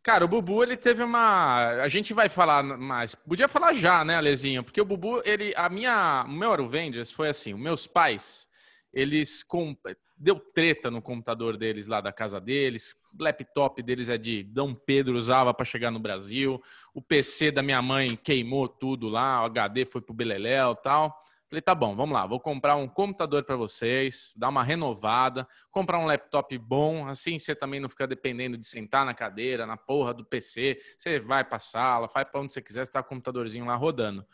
Cara, 0.02 0.25
o 0.25 0.29
Bubu, 0.29 0.62
ele 0.62 0.76
teve 0.76 1.02
uma. 1.02 1.82
A 1.82 1.88
gente 1.88 2.14
vai 2.14 2.29
falar 2.29 2.62
mais. 2.62 3.14
Podia 3.14 3.46
falar 3.46 3.73
já, 3.73 4.05
né, 4.05 4.17
Alezinho? 4.17 4.64
Porque 4.64 4.81
o 4.81 4.85
Bubu, 4.85 5.23
ele. 5.25 5.52
A 5.56 5.69
minha. 5.69 6.25
O 6.26 6.32
meu 6.32 6.52
Aruvendes 6.52 7.12
foi 7.12 7.29
assim: 7.29 7.55
os 7.55 7.61
meus 7.61 7.87
pais, 7.87 8.49
eles. 8.93 9.43
Com... 9.43 9.76
Deu 10.17 10.40
treta 10.40 10.90
no 10.90 11.00
computador 11.00 11.56
deles 11.56 11.87
lá 11.87 12.00
da 12.00 12.12
casa 12.12 12.40
deles 12.40 12.96
laptop 13.19 13.83
deles 13.83 14.09
é 14.09 14.19
de 14.19 14.43
Dom 14.43 14.75
Pedro, 14.75 15.17
usava 15.17 15.55
para 15.55 15.65
chegar 15.65 15.91
no 15.91 15.99
Brasil. 15.99 16.63
O 16.93 17.01
PC 17.01 17.51
da 17.51 17.63
minha 17.63 17.81
mãe 17.81 18.17
queimou 18.17 18.69
tudo 18.69 19.09
lá, 19.09 19.43
o 19.43 19.47
HD 19.47 19.85
foi 19.87 20.01
pro 20.01 20.15
Beleléu 20.15 20.73
e 20.73 20.83
tal. 20.83 21.17
Falei, 21.49 21.63
tá 21.63 21.75
bom, 21.75 21.97
vamos 21.97 22.13
lá, 22.13 22.27
vou 22.27 22.39
comprar 22.39 22.77
um 22.77 22.87
computador 22.87 23.43
para 23.43 23.57
vocês, 23.57 24.35
dar 24.37 24.51
uma 24.51 24.63
renovada, 24.63 25.49
comprar 25.71 25.99
um 25.99 26.05
laptop 26.05 26.59
bom, 26.59 27.09
assim 27.09 27.39
você 27.39 27.55
também 27.55 27.81
não 27.81 27.89
fica 27.89 28.07
dependendo 28.07 28.59
de 28.59 28.67
sentar 28.67 29.07
na 29.07 29.15
cadeira, 29.15 29.65
na 29.65 29.75
porra 29.77 30.12
do 30.12 30.27
PC. 30.27 30.79
Você 30.99 31.19
vai 31.19 31.43
para 31.43 31.59
sala, 31.59 32.07
vai 32.12 32.27
para 32.27 32.41
onde 32.41 32.53
você 32.53 32.61
quiser, 32.61 32.83
está 32.83 33.03
com 33.03 33.07
o 33.07 33.09
computadorzinho 33.17 33.65
lá 33.65 33.75
rodando. 33.77 34.27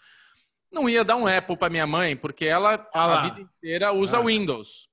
Não 0.72 0.88
ia 0.88 1.04
dar 1.04 1.14
um 1.14 1.28
Apple 1.28 1.56
para 1.56 1.70
minha 1.70 1.86
mãe, 1.86 2.16
porque 2.16 2.46
ela 2.46 2.84
ah 2.92 3.20
a 3.20 3.22
vida 3.28 3.40
inteira 3.42 3.92
usa 3.92 4.18
ah. 4.18 4.22
Windows. 4.22 4.88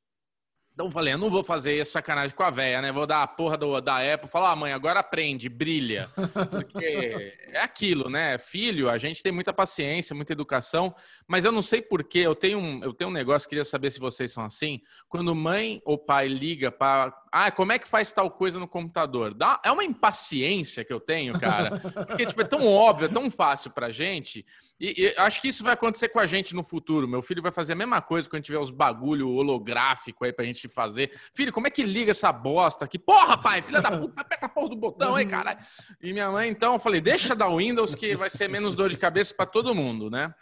Então 0.82 0.90
falei, 0.90 1.14
eu 1.14 1.18
não 1.20 1.30
vou 1.30 1.44
fazer 1.44 1.78
essa 1.78 1.92
sacanagem 1.92 2.36
com 2.36 2.42
a 2.42 2.50
véia, 2.50 2.82
né? 2.82 2.92
Vou 2.92 3.06
dar 3.06 3.22
a 3.22 3.28
porra 3.28 3.56
do, 3.56 3.80
da 3.80 3.98
Apple, 3.98 4.28
falar, 4.28 4.50
ah, 4.50 4.56
mãe, 4.56 4.74
agora 4.74 5.00
aprende, 5.00 5.48
brilha. 5.48 6.10
Porque 6.50 7.36
é 7.54 7.60
aquilo, 7.60 8.10
né? 8.10 8.40
Filho, 8.40 8.90
a 8.90 8.98
gente 8.98 9.22
tem 9.22 9.32
muita 9.32 9.54
paciência, 9.54 10.16
muita 10.16 10.34
educação, 10.34 10.96
mas 11.28 11.46
eu 11.46 11.52
não 11.52 11.62
sei 11.62 11.84
porquê, 11.84 12.20
eu 12.20 12.34
tenho 12.34 12.58
um, 12.58 12.84
eu 12.84 12.96
tenho 12.96 13.12
um 13.12 13.14
negócio, 13.14 13.48
queria 13.48 13.64
saber 13.64 13.92
se 13.92 14.00
vocês 14.00 14.32
são 14.32 14.44
assim. 14.44 14.82
Quando 15.08 15.36
mãe 15.36 15.80
ou 15.86 16.00
pai 16.00 16.28
liga 16.28 16.72
para. 16.72 17.16
Ah, 17.32 17.50
como 17.50 17.72
é 17.72 17.80
que 17.80 17.88
faz 17.88 18.12
tal 18.12 18.30
coisa 18.30 18.60
no 18.60 18.68
computador? 18.68 19.34
Dá, 19.34 19.62
é 19.64 19.72
uma 19.72 19.86
impaciência 19.86 20.84
que 20.84 20.92
eu 20.92 21.00
tenho, 21.00 21.40
cara. 21.40 21.80
Porque, 22.06 22.26
tipo, 22.26 22.42
é 22.42 22.44
tão 22.44 22.68
óbvio, 22.68 23.06
é 23.06 23.08
tão 23.08 23.32
fácil 23.32 23.72
pra 23.72 23.90
gente. 23.90 24.46
E, 24.78 25.06
e, 25.06 25.16
acho 25.18 25.42
que 25.42 25.48
isso 25.48 25.64
vai 25.64 25.74
acontecer 25.74 26.10
com 26.10 26.20
a 26.20 26.26
gente 26.26 26.54
no 26.54 26.62
futuro. 26.62 27.08
Meu 27.08 27.22
filho 27.22 27.42
vai 27.42 27.52
fazer 27.52 27.72
a 27.72 27.76
mesma 27.78 28.02
coisa 28.02 28.30
quando 28.30 28.44
tiver 28.44 28.60
os 28.60 28.70
bagulho 28.70 29.30
holográfico 29.30 30.26
aí 30.26 30.34
pra 30.34 30.44
gente 30.44 30.68
fazer. 30.68 31.18
Filho, 31.34 31.54
como 31.54 31.68
é 31.68 31.70
que 31.70 31.84
liga 31.84 32.12
essa 32.12 32.34
bosta 32.34 32.84
aqui? 32.84 33.00
Porra, 33.00 33.38
pai, 33.38 33.62
filha 33.62 33.82
da 33.82 33.98
puta, 33.98 34.20
aperta 34.20 34.48
a 34.48 34.50
porra 34.50 34.70
do 34.70 34.76
botão 34.76 35.16
aí, 35.16 35.26
caralho. 35.26 35.60
E 36.02 36.12
minha 36.12 36.30
mãe, 36.30 36.50
então, 36.50 36.74
eu 36.74 36.80
falei, 36.80 37.00
deixa 37.00 37.34
da 37.34 37.48
Windows 37.48 37.96
que 37.96 38.14
vai 38.14 38.30
ser 38.30 38.50
menos 38.50 38.76
dor 38.76 38.90
de 38.90 38.98
cabeça 38.98 39.34
para 39.34 39.46
todo 39.46 39.74
mundo, 39.74 40.10
né? 40.10 40.36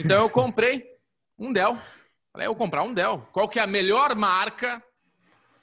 Então 0.00 0.22
eu 0.22 0.28
comprei 0.28 0.84
um 1.38 1.52
Dell. 1.52 1.78
Falei, 2.32 2.48
eu 2.48 2.54
vou 2.54 2.56
comprar 2.56 2.82
um 2.82 2.92
Dell. 2.92 3.20
Qual 3.32 3.48
que 3.48 3.60
é 3.60 3.62
a 3.62 3.68
melhor 3.68 4.16
marca 4.16 4.82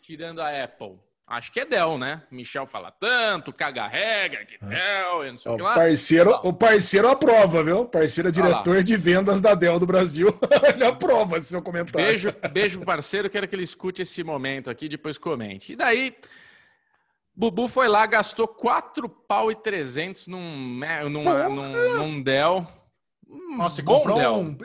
tirando 0.04 0.42
a 0.42 0.64
Apple? 0.64 1.00
Acho 1.26 1.52
que 1.54 1.62
é 1.62 1.66
Dell, 1.66 1.98
né? 1.98 2.22
Michel 2.30 2.68
fala 2.68 2.92
tanto, 2.92 3.54
caga 3.54 3.88
regra, 3.88 4.46
que 4.46 4.58
Dell, 4.58 5.32
não 5.32 5.38
sei 5.38 5.52
o 5.52 5.56
que 5.56 5.62
lá. 5.62 5.74
Parceiro, 5.74 6.40
o 6.44 6.52
parceiro 6.52 7.08
aprova, 7.08 7.64
viu? 7.64 7.86
Parceiro 7.86 8.28
é 8.28 8.32
diretor 8.32 8.84
de 8.84 8.98
vendas 8.98 9.42
da 9.42 9.56
Dell 9.56 9.80
do 9.80 9.88
Brasil. 9.88 10.28
Ele 10.76 10.84
aprova 10.84 11.38
esse 11.38 11.48
seu 11.48 11.62
comentário. 11.62 12.06
Beijo, 12.06 12.36
beijo 12.52 12.82
parceiro, 12.82 13.30
quero 13.30 13.48
que 13.48 13.56
ele 13.56 13.64
escute 13.64 14.02
esse 14.02 14.22
momento 14.24 14.70
aqui, 14.70 14.90
depois 14.90 15.18
comente. 15.18 15.72
E 15.72 15.76
daí, 15.78 16.14
Bubu 17.34 17.70
foi 17.70 17.88
lá, 17.88 18.06
gastou 18.06 18.48
4 18.48 19.08
pau 19.08 19.50
e 19.50 19.56
300 19.56 20.28
num, 20.28 20.40
num, 21.10 21.24
num, 21.50 21.98
num 21.98 22.22
Dell. 22.22 22.68
Nossa, 23.58 23.78
você 23.78 23.84
comprou 23.84 24.18
Dell. 24.18 24.36
Um, 24.36 24.58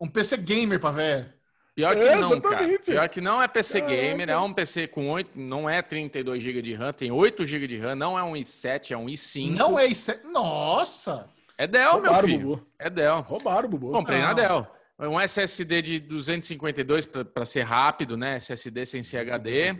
um 0.00 0.08
PC 0.08 0.36
gamer 0.38 0.80
pra 0.80 0.90
ver. 0.90 1.39
Pior 1.74 1.94
que 1.94 2.02
é, 2.02 2.16
não, 2.16 2.32
exatamente. 2.32 2.86
cara. 2.86 2.92
Pior 2.92 3.08
que 3.08 3.20
não 3.20 3.42
é 3.42 3.48
PC 3.48 3.80
Caraca. 3.80 3.96
Gamer, 3.96 4.28
é 4.28 4.38
um 4.38 4.52
PC 4.52 4.86
com 4.88 5.10
8, 5.10 5.30
não 5.34 5.70
é 5.70 5.80
32 5.80 6.42
GB 6.42 6.62
de 6.62 6.74
RAM, 6.74 6.92
tem 6.92 7.10
8 7.10 7.44
GB 7.44 7.66
de 7.66 7.78
RAM, 7.78 7.94
não 7.94 8.18
é 8.18 8.22
um 8.22 8.32
i7, 8.32 8.90
é 8.90 8.96
um 8.96 9.06
i5. 9.06 9.56
Não 9.56 9.78
é 9.78 9.86
i7. 9.88 10.24
Nossa! 10.24 11.28
É 11.56 11.66
Dell, 11.66 11.92
Roubaram, 11.92 12.14
meu 12.14 12.22
filho. 12.22 12.48
Bubu. 12.48 12.66
É 12.78 12.88
Dell. 12.88 13.20
Roubaram, 13.20 13.68
Bubu. 13.68 13.90
Comprei 13.92 14.18
não. 14.18 14.28
na 14.28 14.32
Dell. 14.32 14.66
Um 14.98 15.20
SSD 15.20 15.82
de 15.82 16.00
252 16.00 17.06
para 17.06 17.44
ser 17.44 17.62
rápido, 17.62 18.16
né? 18.16 18.36
SSD 18.36 18.84
sem 18.84 19.02
ser 19.02 19.18
HD. 19.18 19.74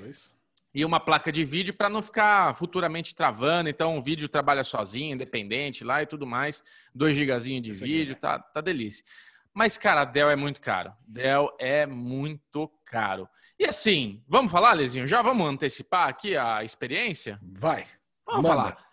E 0.75 0.85
uma 0.85 1.01
placa 1.01 1.33
de 1.33 1.45
vídeo 1.45 1.75
para 1.75 1.89
não 1.89 2.01
ficar 2.01 2.55
futuramente 2.55 3.15
travando. 3.15 3.69
Então 3.69 3.99
o 3.99 4.03
vídeo 4.03 4.29
trabalha 4.29 4.63
sozinho, 4.63 5.15
independente 5.15 5.83
lá 5.83 6.03
e 6.03 6.07
tudo 6.07 6.27
mais. 6.27 6.63
2 6.95 7.17
GB 7.17 7.61
de 7.61 7.71
Esse 7.73 7.83
vídeo, 7.83 8.15
tá, 8.15 8.39
tá 8.39 8.61
delícia. 8.61 9.05
Mas, 9.53 9.77
cara, 9.77 10.05
Dell 10.05 10.31
é 10.31 10.37
muito 10.37 10.61
caro. 10.61 10.93
Dell 11.07 11.55
é 11.59 11.85
muito 11.85 12.69
caro. 12.85 13.29
E 13.59 13.65
assim, 13.65 14.23
vamos 14.29 14.51
falar, 14.53 14.73
Lezinho? 14.73 15.07
Já 15.07 15.23
vamos 15.23 15.47
antecipar 15.47 16.09
aqui 16.09 16.37
a 16.37 16.63
experiência? 16.63 17.39
Vai. 17.43 17.87
Vamos 18.25 18.43
Manda. 18.43 18.55
falar. 18.55 18.91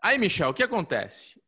Aí, 0.00 0.18
Michel, 0.18 0.48
o 0.48 0.54
que 0.54 0.62
acontece? 0.62 1.40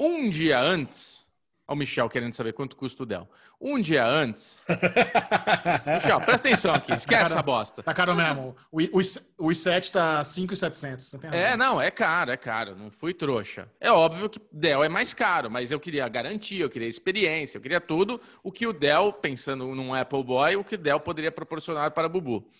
Um 0.00 0.30
dia 0.30 0.58
antes 0.58 1.27
Olha 1.68 1.74
o 1.74 1.76
Michel 1.76 2.08
querendo 2.08 2.32
saber 2.32 2.54
quanto 2.54 2.74
custa 2.74 3.02
o 3.02 3.06
Dell. 3.06 3.28
Um 3.60 3.78
dia 3.78 4.02
antes. 4.02 4.64
Michel, 5.84 6.18
presta 6.22 6.48
atenção 6.48 6.74
aqui, 6.74 6.94
esquece 6.94 7.24
tá 7.24 7.28
essa 7.28 7.42
bosta. 7.42 7.82
Tá 7.82 7.92
caro 7.92 8.14
mesmo. 8.14 8.56
O, 8.72 8.80
o, 8.80 9.00
o 9.38 9.50
i7 9.50 9.90
tá 9.90 10.24
5,700. 10.24 11.14
É, 11.30 11.58
não, 11.58 11.78
é 11.78 11.90
caro, 11.90 12.30
é 12.30 12.38
caro. 12.38 12.74
Não 12.74 12.90
fui 12.90 13.12
trouxa. 13.12 13.68
É 13.78 13.92
óbvio 13.92 14.30
que 14.30 14.40
Dell 14.50 14.82
é 14.82 14.88
mais 14.88 15.12
caro, 15.12 15.50
mas 15.50 15.70
eu 15.70 15.78
queria 15.78 16.08
garantia, 16.08 16.64
eu 16.64 16.70
queria 16.70 16.88
experiência, 16.88 17.58
eu 17.58 17.62
queria 17.62 17.82
tudo 17.82 18.18
o 18.42 18.50
que 18.50 18.66
o 18.66 18.72
Dell, 18.72 19.12
pensando 19.12 19.66
num 19.74 19.92
Apple 19.92 20.24
Boy, 20.24 20.56
o 20.56 20.64
que 20.64 20.74
o 20.74 20.78
Dell 20.78 20.98
poderia 20.98 21.30
proporcionar 21.30 21.90
para 21.90 22.06
o 22.06 22.10
Bubu. 22.10 22.50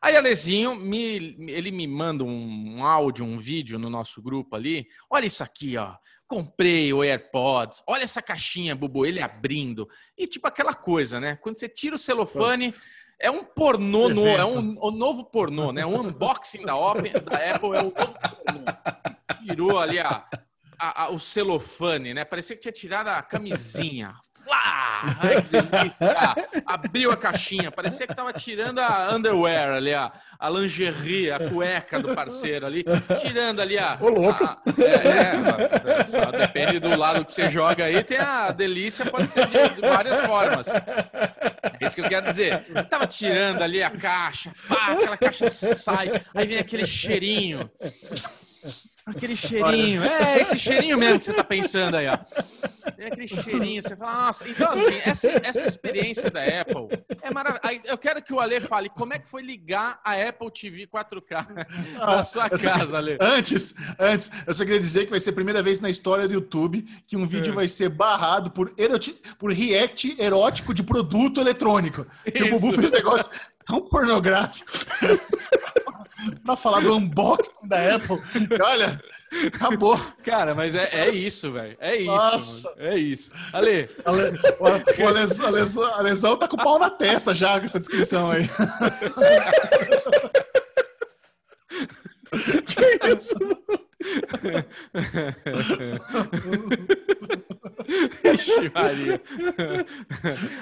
Aí 0.00 0.16
Alezinho, 0.16 0.74
me, 0.74 1.36
ele 1.48 1.70
me 1.70 1.86
manda 1.86 2.24
um, 2.24 2.76
um 2.78 2.84
áudio, 2.84 3.24
um 3.24 3.38
vídeo 3.38 3.78
no 3.78 3.90
nosso 3.90 4.22
grupo 4.22 4.56
ali. 4.56 4.86
Olha 5.10 5.26
isso 5.26 5.42
aqui, 5.42 5.76
ó. 5.76 5.94
Comprei 6.26 6.92
o 6.92 7.02
AirPods. 7.02 7.82
Olha 7.86 8.04
essa 8.04 8.20
caixinha, 8.20 8.74
Bubu, 8.74 9.06
ele 9.06 9.22
abrindo. 9.22 9.88
E 10.16 10.26
tipo 10.26 10.46
aquela 10.46 10.74
coisa, 10.74 11.20
né? 11.20 11.36
Quando 11.36 11.58
você 11.58 11.68
tira 11.68 11.94
o 11.94 11.98
celofane, 11.98 12.74
é 13.18 13.30
um 13.30 13.44
pornô, 13.44 14.08
no, 14.08 14.26
é 14.26 14.44
um, 14.44 14.74
um, 14.82 14.90
novo 14.90 15.24
pornô, 15.24 15.72
né? 15.72 15.86
Um 15.86 16.00
unboxing 16.00 16.64
da, 16.64 16.76
Open, 16.76 17.12
da 17.12 17.54
Apple 17.54 17.76
é 17.76 17.80
o 17.80 17.84
novo 17.84 17.92
pornô. 17.92 18.64
Tirou 19.46 19.78
ali 19.78 19.98
a, 19.98 20.26
a, 20.78 21.04
a, 21.04 21.10
o 21.10 21.18
celofane, 21.18 22.14
né? 22.14 22.24
Parecia 22.24 22.56
que 22.56 22.62
tinha 22.62 22.72
tirado 22.72 23.08
a 23.08 23.22
camisinha. 23.22 24.14
Flá! 24.46 25.16
Ai, 25.20 25.42
que 25.42 25.48
delícia! 25.48 26.62
Abriu 26.64 27.10
a 27.10 27.16
caixinha, 27.16 27.72
parecia 27.72 28.06
que 28.06 28.14
tava 28.14 28.32
tirando 28.32 28.78
a 28.78 29.12
underwear 29.12 29.72
ali, 29.72 29.92
a, 29.92 30.12
a 30.38 30.48
lingerie, 30.48 31.32
a 31.32 31.50
cueca 31.50 32.00
do 32.00 32.14
parceiro 32.14 32.64
ali, 32.64 32.84
tirando 33.20 33.60
ali 33.60 33.76
a. 33.76 33.98
Ô, 34.00 34.08
louco! 34.08 34.44
A, 34.44 34.58
é, 34.80 36.00
é, 36.00 36.06
só 36.06 36.30
depende 36.30 36.78
do 36.78 36.96
lado 36.96 37.24
que 37.24 37.32
você 37.32 37.50
joga 37.50 37.86
aí, 37.86 38.04
tem 38.04 38.18
a 38.18 38.52
delícia, 38.52 39.04
pode 39.06 39.26
ser 39.26 39.48
de, 39.48 39.74
de 39.74 39.80
várias 39.80 40.20
formas. 40.20 40.68
É 40.68 41.84
isso 41.84 41.96
que 41.96 42.02
eu 42.02 42.08
quero 42.08 42.26
dizer. 42.26 42.64
Tava 42.88 43.06
tirando 43.08 43.62
ali 43.62 43.82
a 43.82 43.90
caixa, 43.90 44.52
pá, 44.68 44.92
aquela 44.92 45.16
caixa 45.16 45.48
sai, 45.48 46.08
aí 46.32 46.46
vem 46.46 46.58
aquele 46.58 46.86
cheirinho. 46.86 47.68
Aquele 49.06 49.36
cheirinho. 49.36 50.02
É, 50.02 50.40
esse 50.40 50.58
cheirinho 50.58 50.98
mesmo 50.98 51.20
que 51.20 51.26
você 51.26 51.32
tá 51.32 51.44
pensando 51.44 51.94
aí, 51.94 52.08
ó. 52.08 52.18
Tem 52.96 53.06
aquele 53.06 53.28
cheirinho, 53.28 53.80
você 53.80 53.94
fala, 53.94 54.26
nossa. 54.26 54.48
Então, 54.48 54.72
assim, 54.72 55.00
essa, 55.04 55.28
essa 55.44 55.64
experiência 55.64 56.28
da 56.28 56.42
Apple 56.42 56.88
é 57.22 57.30
maravilhosa. 57.30 57.82
Eu 57.84 57.96
quero 57.96 58.20
que 58.20 58.34
o 58.34 58.40
Ale 58.40 58.60
fale 58.60 58.88
como 58.88 59.14
é 59.14 59.20
que 59.20 59.28
foi 59.28 59.42
ligar 59.42 60.00
a 60.04 60.14
Apple 60.14 60.50
TV 60.50 60.88
4K 60.88 61.68
na 61.94 62.04
ah, 62.04 62.24
sua 62.24 62.50
casa, 62.50 62.96
Ale. 62.96 63.16
Antes, 63.20 63.74
antes, 63.96 64.28
eu 64.44 64.52
só 64.52 64.64
queria 64.64 64.80
dizer 64.80 65.04
que 65.04 65.10
vai 65.10 65.20
ser 65.20 65.30
a 65.30 65.34
primeira 65.34 65.62
vez 65.62 65.78
na 65.78 65.88
história 65.88 66.26
do 66.26 66.34
YouTube 66.34 66.84
que 67.06 67.16
um 67.16 67.26
vídeo 67.26 67.52
é. 67.52 67.54
vai 67.54 67.68
ser 67.68 67.88
barrado 67.88 68.50
por, 68.50 68.74
eroti, 68.76 69.12
por 69.38 69.52
react 69.52 70.16
erótico 70.20 70.74
de 70.74 70.82
produto 70.82 71.40
eletrônico. 71.40 72.04
Que 72.24 72.42
o 72.42 72.50
Bubu 72.50 72.72
fez 72.72 72.90
um 72.90 72.94
negócio 72.94 73.30
tão 73.64 73.80
pornográfico. 73.82 74.66
pra 76.44 76.56
falar 76.56 76.80
do 76.80 76.94
unboxing 76.94 77.68
da 77.68 77.96
Apple. 77.96 78.20
Olha, 78.62 79.00
acabou. 79.46 80.00
Cara, 80.22 80.54
mas 80.54 80.74
é, 80.74 80.88
é 80.92 81.10
isso, 81.10 81.52
velho. 81.52 81.76
É 81.80 81.96
isso. 81.96 82.06
Nossa. 82.06 82.70
Mano. 82.70 82.82
É 82.88 82.96
isso. 82.96 83.32
Ale. 83.52 83.88
Ale 84.04 84.22
o, 84.58 85.04
o 85.04 85.08
Alesão, 85.08 85.46
Alesão, 85.46 85.94
Alesão 85.94 86.36
tá 86.36 86.48
com 86.48 86.56
o 86.56 86.62
pau 86.62 86.78
na 86.78 86.90
testa 86.90 87.34
já 87.34 87.58
com 87.58 87.66
essa 87.66 87.78
descrição 87.78 88.30
aí. 88.30 88.48
que 92.66 93.16
isso? 93.16 93.36
Ixi, 98.24 98.70
Maria. 98.74 99.20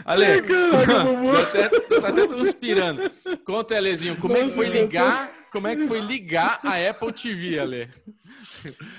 Ale, 0.04 0.24
Ai, 0.26 0.42
caraca, 0.42 1.70
tá, 1.90 2.00
tá 2.00 2.08
até 2.08 2.26
transpirando. 2.26 3.10
Conta, 3.44 3.76
Alezinho, 3.76 4.16
como 4.16 4.34
Nossa, 4.34 4.44
é 4.44 4.48
que 4.48 4.54
foi 4.54 4.68
ligar? 4.68 5.30
Como 5.54 5.68
é 5.68 5.76
que 5.76 5.86
foi 5.86 6.00
ligar 6.00 6.58
a 6.64 6.90
Apple 6.90 7.12
TV, 7.12 7.60
Ale? 7.60 7.88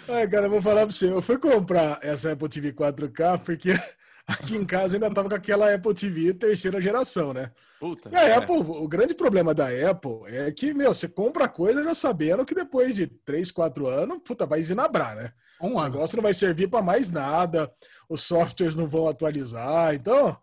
Ai, 0.08 0.26
cara, 0.26 0.46
eu 0.46 0.50
vou 0.50 0.62
falar 0.62 0.86
pra 0.86 0.96
você. 0.96 1.12
Eu 1.12 1.22
fui 1.22 1.38
comprar 1.38 2.00
essa 2.02 2.32
Apple 2.32 2.48
TV 2.48 2.72
4K 2.72 3.40
porque 3.40 3.72
aqui 4.26 4.56
em 4.56 4.64
casa 4.64 4.96
ainda 4.96 5.12
tava 5.12 5.28
com 5.28 5.36
aquela 5.36 5.74
Apple 5.76 5.94
TV 5.94 6.34
terceira 6.34 6.80
geração, 6.80 7.34
né? 7.34 7.52
Puta, 7.78 8.10
e 8.10 8.16
a 8.16 8.24
é. 8.24 8.36
Apple, 8.36 8.56
o 8.56 8.88
grande 8.88 9.14
problema 9.14 9.54
da 9.54 9.68
Apple 9.68 10.22
é 10.28 10.50
que, 10.50 10.74
meu, 10.74 10.96
você 10.96 11.10
compra 11.10 11.50
coisa 11.50 11.84
já 11.84 11.94
sabendo 11.94 12.46
que 12.46 12.56
depois 12.56 12.96
de 12.96 13.06
3, 13.06 13.52
4 13.52 13.88
anos, 13.88 14.20
puta, 14.24 14.46
vai 14.46 14.62
zinabrar, 14.62 15.14
né? 15.14 15.34
Um 15.62 15.76
o 15.76 15.84
negócio 15.84 16.16
não 16.16 16.24
vai 16.24 16.34
servir 16.34 16.70
para 16.70 16.82
mais 16.82 17.12
nada, 17.12 17.70
os 18.08 18.22
softwares 18.22 18.78
não 18.78 18.88
vão 18.88 19.10
atualizar, 19.10 19.94
então, 19.94 20.38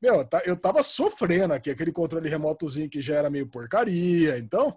meu, 0.00 0.24
tá, 0.24 0.40
eu 0.46 0.56
tava 0.56 0.82
sofrendo 0.82 1.52
aqui, 1.52 1.68
aquele 1.68 1.92
controle 1.92 2.30
remotozinho 2.30 2.88
que 2.88 3.02
já 3.02 3.16
era 3.16 3.28
meio 3.28 3.46
porcaria, 3.46 4.38
então, 4.38 4.74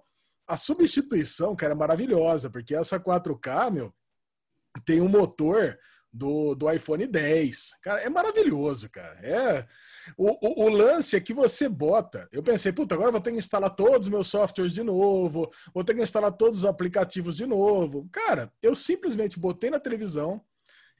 a 0.48 0.58
substituição, 0.58 1.56
cara, 1.56 1.74
é 1.74 1.76
maravilhosa, 1.76 2.50
porque 2.50 2.76
essa 2.76 3.00
4K, 3.00 3.72
meu, 3.72 3.94
tem 4.86 5.02
um 5.02 5.08
motor 5.08 5.78
do, 6.14 6.54
do 6.54 6.72
iPhone 6.72 7.08
10. 7.08 7.72
Cara, 7.82 8.02
é 8.02 8.10
maravilhoso, 8.10 8.90
cara. 8.90 9.20
É. 9.24 9.68
O, 10.18 10.30
o, 10.30 10.66
o, 10.66 10.70
lance 10.70 11.16
é 11.16 11.20
que 11.20 11.34
você 11.34 11.68
bota. 11.68 12.28
Eu 12.32 12.44
pensei, 12.44 12.72
puta, 12.72 12.94
agora 12.94 13.12
vou 13.12 13.22
ter 13.22 13.32
que 13.32 13.38
instalar 13.38 13.74
todos 13.76 14.08
os 14.08 14.10
meus 14.10 14.28
softwares 14.28 14.74
de 14.74 14.84
novo, 14.84 15.50
vou 15.74 15.84
ter 15.84 15.96
que 15.96 16.02
instalar 16.02 16.32
todos 16.32 16.60
os 16.60 16.66
aplicativos 16.66 17.38
de 17.38 17.46
novo. 17.46 18.08
Cara, 18.12 18.52
eu 18.62 18.76
simplesmente 18.76 19.40
botei 19.40 19.72
na 19.72 19.80
televisão. 19.80 20.44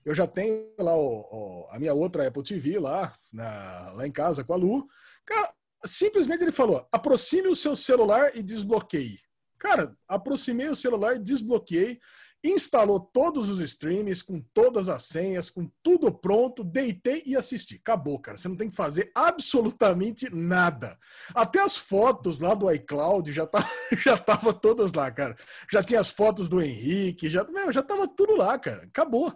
Eu 0.06 0.16
já 0.16 0.26
tenho 0.26 0.74
lá 0.80 0.96
o, 0.96 1.22
o, 1.32 1.68
a 1.70 1.80
minha 1.80 1.94
outra 1.94 2.28
Apple 2.28 2.44
TV 2.44 2.80
lá, 2.80 3.14
na, 3.32 3.94
lá 3.94 4.08
em 4.08 4.12
casa 4.12 4.44
com 4.44 4.54
a 4.54 4.58
Lu. 4.58 4.86
Cara, 5.26 5.54
simplesmente 5.86 6.44
ele 6.44 6.52
falou: 6.52 6.88
aproxime 6.92 7.48
o 7.48 7.56
seu 7.56 7.76
celular 7.76 8.32
e 8.36 8.42
desbloqueie. 8.42 9.20
Cara, 9.64 9.96
aproximei 10.08 10.68
o 10.68 10.76
celular, 10.76 11.18
desbloqueei 11.18 12.00
instalou 12.44 13.00
todos 13.00 13.50
os 13.50 13.60
streams 13.62 14.22
com 14.22 14.42
todas 14.54 14.90
as 14.90 15.06
senhas, 15.06 15.50
com 15.50 15.72
tudo 15.82 16.12
pronto, 16.12 16.64
deitei 16.64 17.24
e 17.26 17.38
assisti. 17.38 17.76
Acabou, 17.76 18.20
cara. 18.20 18.38
Você 18.38 18.50
não 18.50 18.58
tem 18.58 18.70
que 18.70 18.76
fazer 18.76 19.10
absolutamente 19.16 20.30
nada. 20.36 21.00
Até 21.34 21.62
as 21.62 21.78
fotos 21.78 22.40
lá 22.40 22.54
do 22.54 22.70
iCloud 22.70 23.32
já 23.32 23.48
tá, 23.48 23.66
já 24.04 24.18
tava 24.18 24.54
todas 24.54 24.92
lá, 24.92 25.10
cara. 25.10 25.38
Já 25.72 25.82
tinha 25.82 26.02
as 26.02 26.12
fotos 26.12 26.50
do 26.50 26.62
Henrique, 26.62 27.30
já, 27.30 27.46
meu, 27.46 27.72
já 27.72 27.82
tava 27.82 28.08
tudo 28.08 28.36
lá, 28.36 28.60
cara. 28.60 28.84
Acabou. 28.84 29.34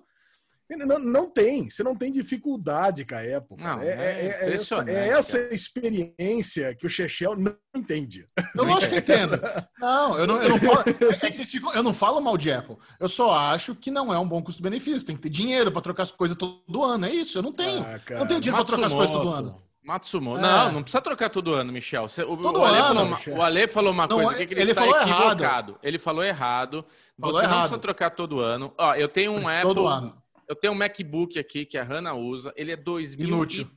Não, 0.69 0.99
não 0.99 1.29
tem, 1.29 1.69
você 1.69 1.81
não 1.81 1.95
tem 1.95 2.11
dificuldade 2.11 3.05
com 3.05 3.15
a 3.15 3.19
Apple. 3.19 3.57
Não, 3.57 3.79
é, 3.79 3.87
é, 3.87 4.37
é, 4.41 4.53
essa, 4.53 4.83
é 4.89 5.07
essa 5.09 5.39
experiência 5.53 6.75
que 6.75 6.85
o 6.85 6.89
Chechel 6.89 7.37
não 7.37 7.55
entende. 7.75 8.27
Eu 8.53 8.75
acho 8.75 8.89
que 8.89 8.97
entendo. 8.97 9.39
Não, 9.79 10.17
eu 10.17 10.27
não, 10.27 10.41
eu 10.41 10.49
não 10.49 10.57
falo. 10.57 10.83
É 11.21 11.29
que 11.29 11.45
ficam, 11.45 11.73
eu 11.73 11.83
não 11.83 11.93
falo 11.93 12.19
mal 12.19 12.37
de 12.37 12.51
Apple. 12.51 12.75
Eu 12.99 13.07
só 13.07 13.33
acho 13.33 13.75
que 13.75 13.89
não 13.89 14.13
é 14.13 14.19
um 14.19 14.27
bom 14.27 14.41
custo-benefício. 14.41 15.05
Tem 15.05 15.15
que 15.15 15.21
ter 15.21 15.29
dinheiro 15.29 15.71
para 15.71 15.81
trocar 15.81 16.03
as 16.03 16.11
coisas 16.11 16.35
todo 16.35 16.83
ano. 16.83 17.05
É 17.05 17.11
isso. 17.11 17.37
Eu 17.37 17.43
não 17.43 17.53
tenho. 17.53 17.81
Ah, 17.81 17.99
não 18.17 18.27
tenho 18.27 18.41
dinheiro 18.41 18.57
para 18.57 18.65
trocar 18.65 18.87
as 18.87 18.93
coisas 18.93 19.15
todo 19.15 19.29
ano. 19.29 19.61
Matsumoto. 19.87 20.39
É. 20.39 20.41
Não, 20.41 20.71
não 20.73 20.83
precisa 20.83 21.01
trocar 21.01 21.29
todo 21.29 21.53
ano, 21.53 21.71
Michel. 21.71 22.07
o, 22.27 22.33
o, 22.33 22.65
Ale 22.65 22.77
ano, 22.77 22.87
falou, 22.87 23.05
Michel. 23.05 23.37
o 23.37 23.41
Ale 23.41 23.67
falou 23.69 23.93
uma 23.93 24.05
não, 24.05 24.17
coisa 24.17 24.31
aqui 24.33 24.47
que 24.47 24.53
ele, 24.53 24.61
ele 24.63 24.71
está 24.71 24.85
equivocado. 24.85 25.43
Errado. 25.43 25.79
Ele 25.81 25.97
falou 25.97 26.23
errado. 26.25 26.85
Falou 27.17 27.33
Você 27.33 27.45
errado. 27.45 27.53
não 27.53 27.59
precisa 27.61 27.79
trocar 27.79 28.09
todo 28.09 28.41
ano. 28.41 28.73
Ó, 28.77 28.95
eu 28.95 29.07
tenho 29.07 29.31
um 29.31 29.41
Mas 29.41 29.65
Apple. 29.65 30.11
Eu 30.47 30.55
tenho 30.55 30.71
um 30.71 30.77
MacBook 30.77 31.37
aqui 31.37 31.65
que 31.65 31.77
a 31.77 31.83
Hannah 31.83 32.13
usa. 32.13 32.53
Ele 32.55 32.71
é 32.71 32.77
2012. 32.77 33.27
Inútil. 33.29 33.71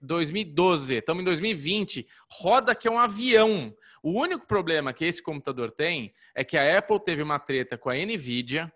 2012. 0.00 0.94
Estamos 0.94 1.20
em 1.20 1.24
2020. 1.24 2.06
Roda 2.30 2.74
que 2.74 2.88
é 2.88 2.90
um 2.90 2.98
avião. 2.98 3.76
O 4.02 4.12
único 4.12 4.46
problema 4.46 4.94
que 4.94 5.04
esse 5.04 5.22
computador 5.22 5.70
tem 5.70 6.14
é 6.34 6.42
que 6.42 6.56
a 6.56 6.78
Apple 6.78 6.98
teve 7.04 7.22
uma 7.22 7.38
treta 7.38 7.76
com 7.76 7.90
a 7.90 7.94
Nvidia 7.94 8.72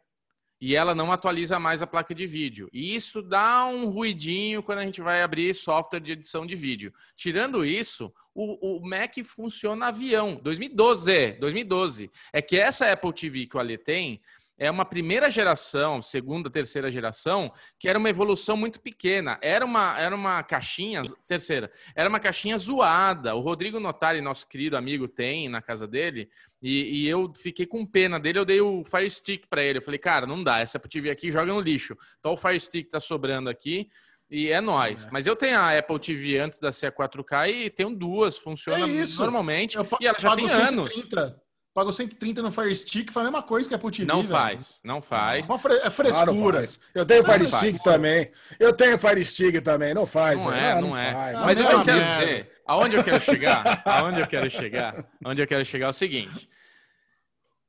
e 0.60 0.76
ela 0.76 0.94
não 0.94 1.10
atualiza 1.10 1.58
mais 1.58 1.82
a 1.82 1.88
placa 1.88 2.14
de 2.14 2.24
vídeo. 2.24 2.68
E 2.72 2.94
isso 2.94 3.20
dá 3.20 3.64
um 3.64 3.88
ruidinho 3.88 4.62
quando 4.62 4.78
a 4.78 4.84
gente 4.84 5.00
vai 5.00 5.22
abrir 5.22 5.52
software 5.54 5.98
de 5.98 6.12
edição 6.12 6.46
de 6.46 6.54
vídeo. 6.54 6.92
Tirando 7.16 7.64
isso, 7.64 8.12
o, 8.32 8.76
o 8.76 8.86
Mac 8.86 9.16
funciona 9.24 9.86
avião. 9.86 10.38
2012, 10.40 11.32
2012. 11.40 12.10
É 12.32 12.40
que 12.40 12.56
essa 12.56 12.92
Apple 12.92 13.12
TV 13.12 13.46
que 13.46 13.56
o 13.56 13.60
Ale 13.60 13.76
tem 13.76 14.20
é 14.58 14.70
uma 14.70 14.84
primeira 14.84 15.30
geração, 15.30 16.00
segunda, 16.00 16.50
terceira 16.50 16.90
geração, 16.90 17.52
que 17.78 17.88
era 17.88 17.98
uma 17.98 18.10
evolução 18.10 18.56
muito 18.56 18.80
pequena. 18.80 19.38
Era 19.42 19.64
uma, 19.64 19.98
era 19.98 20.14
uma 20.14 20.42
caixinha, 20.42 21.02
terceira, 21.26 21.70
era 21.96 22.08
uma 22.08 22.20
caixinha 22.20 22.56
zoada. 22.58 23.34
O 23.34 23.40
Rodrigo 23.40 23.80
Notari, 23.80 24.20
nosso 24.20 24.46
querido 24.46 24.76
amigo, 24.76 25.08
tem 25.08 25.48
na 25.48 25.60
casa 25.60 25.86
dele, 25.86 26.28
e, 26.62 27.02
e 27.02 27.08
eu 27.08 27.32
fiquei 27.36 27.66
com 27.66 27.84
pena 27.84 28.20
dele. 28.20 28.38
Eu 28.38 28.44
dei 28.44 28.60
o 28.60 28.84
Fire 28.84 29.10
Stick 29.10 29.46
para 29.48 29.62
ele. 29.62 29.78
Eu 29.78 29.82
falei, 29.82 29.98
cara, 29.98 30.26
não 30.26 30.42
dá, 30.44 30.60
essa 30.60 30.76
Apple 30.78 30.90
TV 30.90 31.10
aqui 31.10 31.30
joga 31.30 31.52
no 31.52 31.60
lixo. 31.60 31.96
Então 32.20 32.32
o 32.32 32.36
Fire 32.36 32.60
Stick 32.60 32.88
tá 32.88 33.00
sobrando 33.00 33.50
aqui. 33.50 33.88
E 34.30 34.48
é 34.48 34.60
nós. 34.62 35.04
É. 35.04 35.08
Mas 35.10 35.26
eu 35.26 35.36
tenho 35.36 35.58
a 35.58 35.76
Apple 35.76 35.98
TV 35.98 36.38
antes 36.38 36.58
da 36.58 36.72
ser 36.72 36.92
4K 36.92 37.50
e 37.50 37.68
tenho 37.68 37.94
duas, 37.94 38.38
funciona 38.38 38.86
é 38.88 39.04
normalmente. 39.18 39.76
Eu 39.76 39.86
e 40.00 40.06
ela 40.06 40.18
já 40.18 40.34
tem 40.34 40.48
130. 40.48 40.68
anos 40.68 41.42
pago 41.74 41.92
130 41.92 42.42
no 42.42 42.50
Fire 42.50 42.74
Stick, 42.74 43.10
faz 43.10 43.26
a 43.26 43.30
mesma 43.30 43.42
coisa 43.42 43.68
que 43.68 43.74
a 43.74 43.76
Apple 43.76 43.90
TV. 43.90 44.04
Não 44.04 44.24
faz, 44.24 44.80
não 44.84 45.02
faz. 45.02 45.48
É, 45.48 45.58
fre 45.58 45.74
é 45.74 45.90
frescura. 45.90 46.58
Claro 46.58 46.80
eu 46.94 47.06
tenho 47.06 47.24
Fire 47.24 47.46
Stick 47.46 47.78
faz. 47.78 47.82
também. 47.82 48.30
Eu 48.58 48.72
tenho 48.72 48.98
Fire 48.98 49.24
Stick 49.24 49.60
também, 49.62 49.94
não 49.94 50.06
faz. 50.06 50.38
Não 50.38 50.52
é, 50.52 50.74
não, 50.74 50.88
não, 50.88 50.98
é. 50.98 51.12
Faz. 51.12 51.38
Mas 51.40 51.60
o 51.60 51.66
que 51.66 51.72
eu 51.72 51.82
quero 51.82 52.04
dizer, 52.04 52.50
aonde 52.66 52.96
eu 52.96 53.04
quero 53.04 53.20
chegar, 53.20 53.82
aonde 53.84 54.20
eu 54.20 54.26
quero 54.26 54.50
chegar, 54.50 55.06
aonde 55.24 55.42
eu 55.42 55.46
quero 55.46 55.64
chegar 55.64 55.86
é 55.86 55.90
o 55.90 55.92
seguinte. 55.92 56.48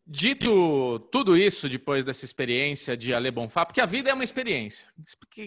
Dito 0.06 1.00
tudo 1.14 1.38
isso 1.38 1.70
depois 1.70 2.04
dessa 2.04 2.26
experiência 2.26 2.98
de 2.98 3.14
Ale 3.14 3.32
Bonfá, 3.32 3.66
porque 3.66 3.80
a 3.80 3.86
vida 3.86 4.10
é 4.10 4.14
uma 4.14 4.24
experiência. 4.24 4.86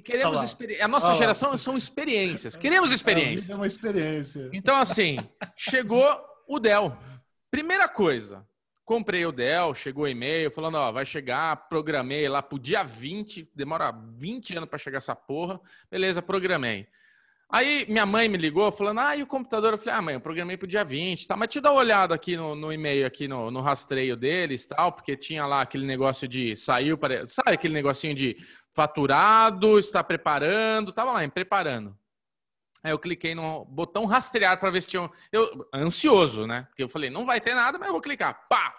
Queremos 0.02 0.42
experi 0.42 0.80
a 0.80 0.88
nossa 0.88 1.14
geração 1.14 1.56
são 1.58 1.76
experiências. 1.76 2.56
Queremos 2.56 2.90
experiências. 2.90 3.42
A 3.42 3.42
vida 3.42 3.52
é 3.52 3.56
uma 3.56 3.66
experiência. 3.66 4.50
Então 4.54 4.76
assim, 4.76 5.18
chegou 5.54 6.08
o 6.48 6.58
Dell. 6.58 6.96
Primeira 7.50 7.88
coisa, 7.88 8.46
comprei 8.84 9.26
o 9.26 9.32
Dell, 9.32 9.74
chegou 9.74 10.04
o 10.04 10.08
e-mail 10.08 10.50
falando, 10.50 10.76
ó, 10.76 10.92
vai 10.92 11.04
chegar, 11.04 11.68
programei 11.68 12.28
lá 12.28 12.42
pro 12.42 12.58
dia 12.58 12.82
20, 12.82 13.50
demora 13.54 13.92
20 14.16 14.56
anos 14.56 14.68
para 14.68 14.78
chegar 14.78 14.98
essa 14.98 15.14
porra. 15.14 15.60
Beleza, 15.90 16.22
programei. 16.22 16.86
Aí 17.48 17.86
minha 17.88 18.04
mãe 18.04 18.28
me 18.28 18.36
ligou 18.36 18.70
falando, 18.72 18.98
ah, 18.98 19.16
e 19.16 19.22
o 19.22 19.26
computador? 19.26 19.72
Eu 19.72 19.78
falei, 19.78 19.94
ah, 19.94 20.02
mãe, 20.02 20.14
eu 20.14 20.20
programei 20.20 20.56
pro 20.56 20.66
dia 20.66 20.84
20, 20.84 21.28
tá? 21.28 21.36
Mas 21.36 21.48
te 21.48 21.60
dá 21.60 21.70
uma 21.70 21.80
olhada 21.80 22.12
aqui 22.14 22.36
no, 22.36 22.56
no 22.56 22.72
e-mail, 22.72 23.06
aqui 23.06 23.28
no, 23.28 23.52
no, 23.52 23.60
rastreio 23.60 24.16
deles 24.16 24.66
tal, 24.66 24.92
porque 24.92 25.16
tinha 25.16 25.46
lá 25.46 25.62
aquele 25.62 25.86
negócio 25.86 26.26
de 26.26 26.56
saiu 26.56 26.98
para. 26.98 27.24
Sabe 27.26 27.52
aquele 27.52 27.74
negocinho 27.74 28.14
de 28.14 28.36
faturado, 28.72 29.78
está 29.78 30.02
preparando, 30.02 30.92
tava 30.92 31.12
lá, 31.12 31.24
em 31.24 31.30
preparando. 31.30 31.96
Aí 32.86 32.92
eu 32.92 33.00
cliquei 33.00 33.34
no 33.34 33.64
botão 33.64 34.04
rastrear 34.04 34.60
para 34.60 34.70
ver 34.70 34.80
se 34.80 34.90
tinha. 34.90 35.10
Eu, 35.32 35.68
ansioso, 35.74 36.46
né? 36.46 36.68
Porque 36.68 36.84
eu 36.84 36.88
falei, 36.88 37.10
não 37.10 37.26
vai 37.26 37.40
ter 37.40 37.52
nada, 37.52 37.76
mas 37.78 37.88
eu 37.88 37.92
vou 37.92 38.00
clicar. 38.00 38.46
Pá! 38.48 38.76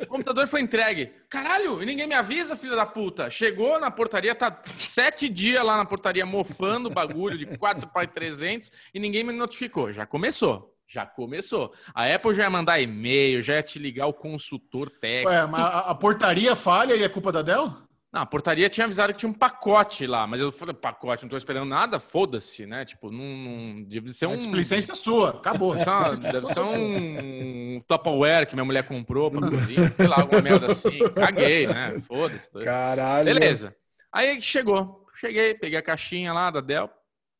O 0.00 0.06
computador 0.08 0.48
foi 0.48 0.60
entregue. 0.60 1.12
Caralho, 1.30 1.80
e 1.80 1.86
ninguém 1.86 2.08
me 2.08 2.16
avisa, 2.16 2.56
filho 2.56 2.74
da 2.74 2.84
puta. 2.84 3.30
Chegou 3.30 3.78
na 3.78 3.88
portaria, 3.88 4.34
tá 4.34 4.60
sete 4.64 5.28
dias 5.28 5.64
lá 5.64 5.76
na 5.76 5.84
portaria 5.84 6.26
mofando 6.26 6.88
o 6.88 6.92
bagulho 6.92 7.38
de 7.38 7.46
4 7.46 7.86
para 7.86 8.04
300 8.04 8.68
e 8.92 8.98
ninguém 8.98 9.22
me 9.22 9.32
notificou. 9.32 9.92
Já 9.92 10.04
começou. 10.04 10.74
Já 10.88 11.06
começou. 11.06 11.72
A 11.94 12.12
Apple 12.12 12.34
já 12.34 12.42
ia 12.42 12.50
mandar 12.50 12.80
e-mail, 12.80 13.40
já 13.42 13.54
ia 13.54 13.62
te 13.62 13.78
ligar 13.78 14.08
o 14.08 14.12
consultor 14.12 14.90
técnico. 14.90 15.30
Ué, 15.30 15.46
mas 15.46 15.60
a, 15.60 15.78
a 15.90 15.94
portaria 15.94 16.56
falha 16.56 16.96
e 16.96 17.04
é 17.04 17.08
culpa 17.08 17.30
da 17.30 17.42
Dell? 17.42 17.87
Não, 18.10 18.22
a 18.22 18.26
portaria 18.26 18.70
tinha 18.70 18.86
avisado 18.86 19.12
que 19.12 19.18
tinha 19.18 19.28
um 19.28 19.34
pacote 19.34 20.06
lá, 20.06 20.26
mas 20.26 20.40
eu 20.40 20.50
falei, 20.50 20.74
pacote, 20.74 21.24
não 21.24 21.28
tô 21.28 21.36
esperando 21.36 21.68
nada, 21.68 22.00
foda-se, 22.00 22.64
né? 22.64 22.82
Tipo, 22.82 23.10
não, 23.10 23.22
não 23.22 23.82
deve 23.82 24.12
ser 24.14 24.26
um. 24.26 24.32
É 24.32 24.36
displicência 24.36 24.94
sua, 24.94 25.30
acabou. 25.30 25.74
Deve 25.74 25.84
ser, 25.84 25.90
uma, 25.90 26.32
deve 26.32 26.46
ser 26.46 26.60
um, 26.60 27.76
um 27.76 27.78
Tupperware 27.86 28.46
que 28.46 28.54
minha 28.54 28.64
mulher 28.64 28.86
comprou 28.88 29.30
pra 29.30 29.40
cozinha, 29.40 29.90
sei 29.92 30.06
lá, 30.06 30.22
alguma 30.22 30.40
merda 30.40 30.72
assim. 30.72 30.98
Caguei, 31.14 31.66
né? 31.66 32.00
Foda-se. 32.00 32.50
Caralho. 32.64 33.26
Beleza. 33.26 33.76
Aí 34.10 34.40
chegou, 34.40 35.06
cheguei, 35.14 35.54
peguei 35.54 35.78
a 35.78 35.82
caixinha 35.82 36.32
lá 36.32 36.50
da 36.50 36.62
Dell, 36.62 36.90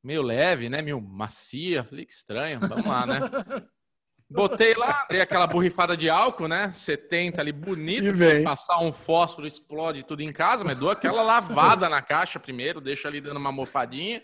meio 0.04 0.20
leve, 0.20 0.68
né? 0.68 0.82
Meio 0.82 1.00
macia. 1.00 1.82
Falei, 1.82 2.04
que 2.04 2.12
estranho, 2.12 2.60
vamos 2.60 2.84
lá, 2.84 3.06
né? 3.06 3.20
Botei 4.30 4.74
lá, 4.74 5.06
dei 5.08 5.22
aquela 5.22 5.46
borrifada 5.46 5.96
de 5.96 6.10
álcool, 6.10 6.48
né? 6.48 6.70
70 6.72 7.40
ali, 7.40 7.50
bonito. 7.50 8.12
Passar 8.44 8.78
um 8.80 8.92
fósforo, 8.92 9.46
explode 9.46 10.02
tudo 10.02 10.22
em 10.22 10.30
casa, 10.30 10.64
mas 10.64 10.78
dou 10.78 10.90
aquela 10.90 11.22
lavada 11.22 11.88
na 11.88 12.02
caixa 12.02 12.38
primeiro, 12.38 12.78
deixa 12.78 13.08
ali 13.08 13.22
dando 13.22 13.38
uma 13.38 13.50
mofadinha. 13.50 14.22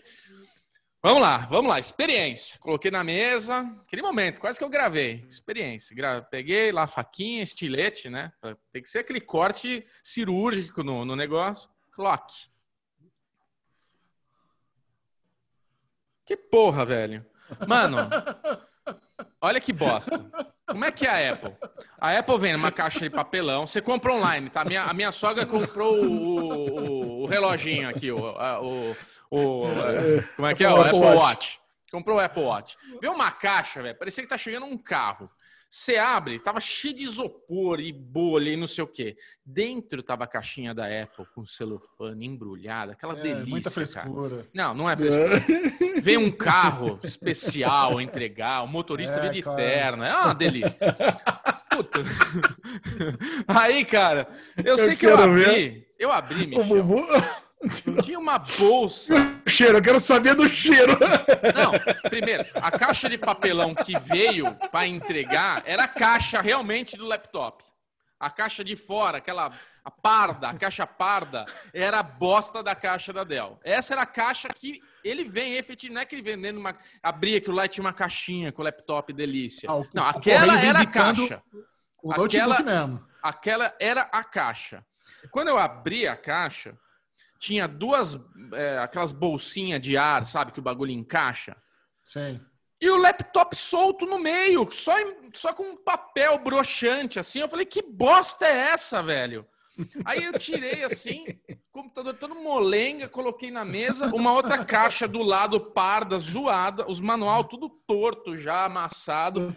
Vamos 1.01 1.21
lá, 1.21 1.37
vamos 1.37 1.69
lá. 1.69 1.79
Experiência. 1.79 2.59
Coloquei 2.59 2.91
na 2.91 3.03
mesa, 3.03 3.59
aquele 3.85 4.03
momento, 4.03 4.39
quase 4.39 4.59
que 4.59 4.63
eu 4.63 4.69
gravei. 4.69 5.25
Experiência. 5.27 5.95
Gra... 5.95 6.21
Peguei 6.21 6.71
lá 6.71 6.83
a 6.83 6.87
faquinha, 6.87 7.43
estilete, 7.43 8.09
né? 8.09 8.31
Tem 8.71 8.83
que 8.83 8.89
ser 8.89 8.99
aquele 8.99 9.21
corte 9.21 9.85
cirúrgico 10.03 10.83
no, 10.83 11.03
no 11.03 11.15
negócio. 11.15 11.69
Clock. 11.93 12.31
Que 16.25 16.35
porra, 16.35 16.85
velho. 16.85 17.25
Mano, 17.67 18.09
Olha 19.45 19.61
que 19.61 19.71
bosta. 19.71 20.25
Como 20.65 20.83
é 20.83 20.91
que 20.91 21.05
é 21.05 21.29
a 21.29 21.33
Apple? 21.33 21.53
A 22.01 22.17
Apple 22.17 22.39
vem 22.39 22.53
numa 22.53 22.71
caixa 22.71 22.99
de 23.01 23.11
papelão. 23.11 23.67
Você 23.67 23.79
compra 23.79 24.11
online, 24.11 24.49
tá? 24.49 24.61
A 24.61 24.65
minha, 24.65 24.83
a 24.85 24.91
minha 24.91 25.11
sogra 25.11 25.45
comprou 25.45 26.03
o, 26.03 26.39
o, 26.39 27.21
o 27.21 27.25
reloginho 27.27 27.87
aqui, 27.87 28.11
o, 28.11 28.17
o, 28.17 28.95
o, 29.29 29.67
Como 30.35 30.47
é 30.47 30.55
que 30.55 30.63
é? 30.63 30.69
O 30.71 30.81
Apple 30.81 30.97
Watch. 30.97 31.59
Comprou 31.91 32.17
o 32.17 32.19
Apple 32.19 32.41
Watch. 32.41 32.75
Vê 32.99 33.07
uma 33.07 33.29
caixa, 33.29 33.83
velho. 33.83 33.95
Parecia 33.95 34.23
que 34.23 34.29
tá 34.29 34.35
chegando 34.35 34.65
um 34.65 34.79
carro. 34.79 35.29
Você 35.75 35.97
abre, 35.97 36.39
tava 36.39 36.61
cheio 36.61 36.93
de 36.93 37.03
isopor 37.03 37.81
e 37.81 37.91
bolha 37.91 38.49
e 38.49 38.55
não 38.55 38.65
sei 38.65 38.81
o 38.81 38.87
quê. 38.87 39.17
Dentro 39.45 40.01
tava 40.01 40.23
a 40.23 40.27
caixinha 40.27 40.73
da 40.73 40.85
Apple 40.85 41.25
com 41.35 41.45
celofane 41.45 42.25
embrulhada, 42.25 42.93
aquela 42.93 43.11
é, 43.11 43.21
delícia. 43.21 43.45
Muita 43.45 43.69
frescura. 43.69 44.37
Cara. 44.37 44.47
Não, 44.53 44.73
não 44.73 44.89
é 44.89 44.95
frescura. 44.95 45.43
Vem 46.01 46.15
um 46.15 46.31
carro 46.31 46.97
especial 47.03 47.99
entregar, 47.99 48.63
o 48.63 48.67
motorista 48.67 49.17
é, 49.17 49.27
de 49.27 49.43
terno. 49.43 50.05
É 50.05 50.17
uma 50.17 50.33
delícia. 50.33 50.77
Puta. 51.69 51.99
Aí, 53.45 53.83
cara, 53.83 54.29
eu, 54.57 54.63
eu 54.63 54.77
sei 54.77 54.95
que 54.95 55.05
eu 55.05 55.17
abri. 55.17 55.43
Ver. 55.43 55.93
Eu 55.99 56.09
abri, 56.09 56.47
Michel. 56.47 56.63
O 56.63 56.83
vovô... 57.63 58.01
Tinha 58.01 58.19
uma 58.19 58.37
bolsa. 58.37 59.15
cheiro, 59.47 59.77
eu 59.77 59.81
quero 59.81 59.99
saber 59.99 60.35
do 60.35 60.47
cheiro. 60.47 60.97
Não, 61.53 62.09
primeiro, 62.09 62.45
a 62.55 62.71
caixa 62.71 63.09
de 63.09 63.17
papelão 63.17 63.73
que 63.73 63.97
veio 63.99 64.53
para 64.71 64.87
entregar 64.87 65.63
era 65.65 65.83
a 65.83 65.87
caixa 65.87 66.41
realmente 66.41 66.97
do 66.97 67.05
laptop. 67.05 67.63
A 68.19 68.29
caixa 68.29 68.63
de 68.63 68.75
fora, 68.75 69.17
aquela 69.17 69.51
a 69.83 69.91
parda, 69.91 70.49
a 70.49 70.53
caixa 70.57 70.87
parda, 70.87 71.45
era 71.71 71.99
a 71.99 72.03
bosta 72.03 72.63
da 72.63 72.73
caixa 72.73 73.13
da 73.13 73.23
Dell. 73.23 73.59
Essa 73.63 73.93
era 73.93 74.01
a 74.01 74.05
caixa 74.07 74.47
que 74.47 74.81
ele 75.03 75.23
vem 75.23 75.53
efetivamente, 75.57 75.93
não 75.93 76.01
é 76.01 76.05
que 76.05 76.15
ele 76.15 76.21
vendendo 76.23 76.57
uma. 76.57 76.75
Abria 77.03 77.39
que 77.39 77.51
o 77.51 77.53
lá 77.53 77.67
tinha 77.67 77.83
uma 77.83 77.93
caixinha 77.93 78.51
com 78.51 78.61
o 78.61 78.65
laptop 78.65 79.13
delícia. 79.13 79.69
Ah, 79.69 79.75
o, 79.75 79.87
não, 79.93 80.07
aquela 80.07 80.59
era 80.59 80.79
a 80.79 80.85
caixa. 80.87 81.43
O 82.01 82.11
aquela, 82.11 82.61
mesmo. 82.61 83.05
Aquela 83.21 83.75
era 83.79 84.01
a 84.01 84.23
caixa. 84.23 84.83
Quando 85.29 85.49
eu 85.49 85.59
abri 85.59 86.07
a 86.07 86.15
caixa, 86.15 86.75
tinha 87.39 87.67
duas, 87.67 88.19
é, 88.53 88.77
aquelas 88.79 89.11
bolsinhas 89.11 89.81
de 89.81 89.97
ar, 89.97 90.25
sabe, 90.25 90.51
que 90.51 90.59
o 90.59 90.63
bagulho 90.63 90.91
encaixa. 90.91 91.55
Sim. 92.03 92.39
E 92.79 92.89
o 92.89 92.97
laptop 92.97 93.55
solto 93.55 94.05
no 94.05 94.19
meio, 94.19 94.69
só, 94.71 94.93
só 95.33 95.53
com 95.53 95.63
um 95.63 95.77
papel 95.77 96.37
broxante, 96.39 97.19
assim. 97.19 97.39
Eu 97.39 97.49
falei, 97.49 97.65
que 97.65 97.81
bosta 97.81 98.45
é 98.45 98.71
essa, 98.71 99.01
velho? 99.01 99.47
Aí 100.05 100.23
eu 100.23 100.33
tirei 100.33 100.83
assim, 100.83 101.25
computador 101.71 102.13
todo 102.13 102.33
molenga, 102.35 103.09
coloquei 103.09 103.51
na 103.51 103.65
mesa, 103.65 104.07
uma 104.15 104.31
outra 104.31 104.63
caixa 104.63 105.07
do 105.07 105.21
lado 105.21 105.59
parda, 105.59 106.17
zoada, 106.17 106.89
os 106.89 107.01
manual 107.01 107.43
tudo 107.43 107.69
torto 107.69 108.37
já, 108.37 108.65
amassado. 108.65 109.53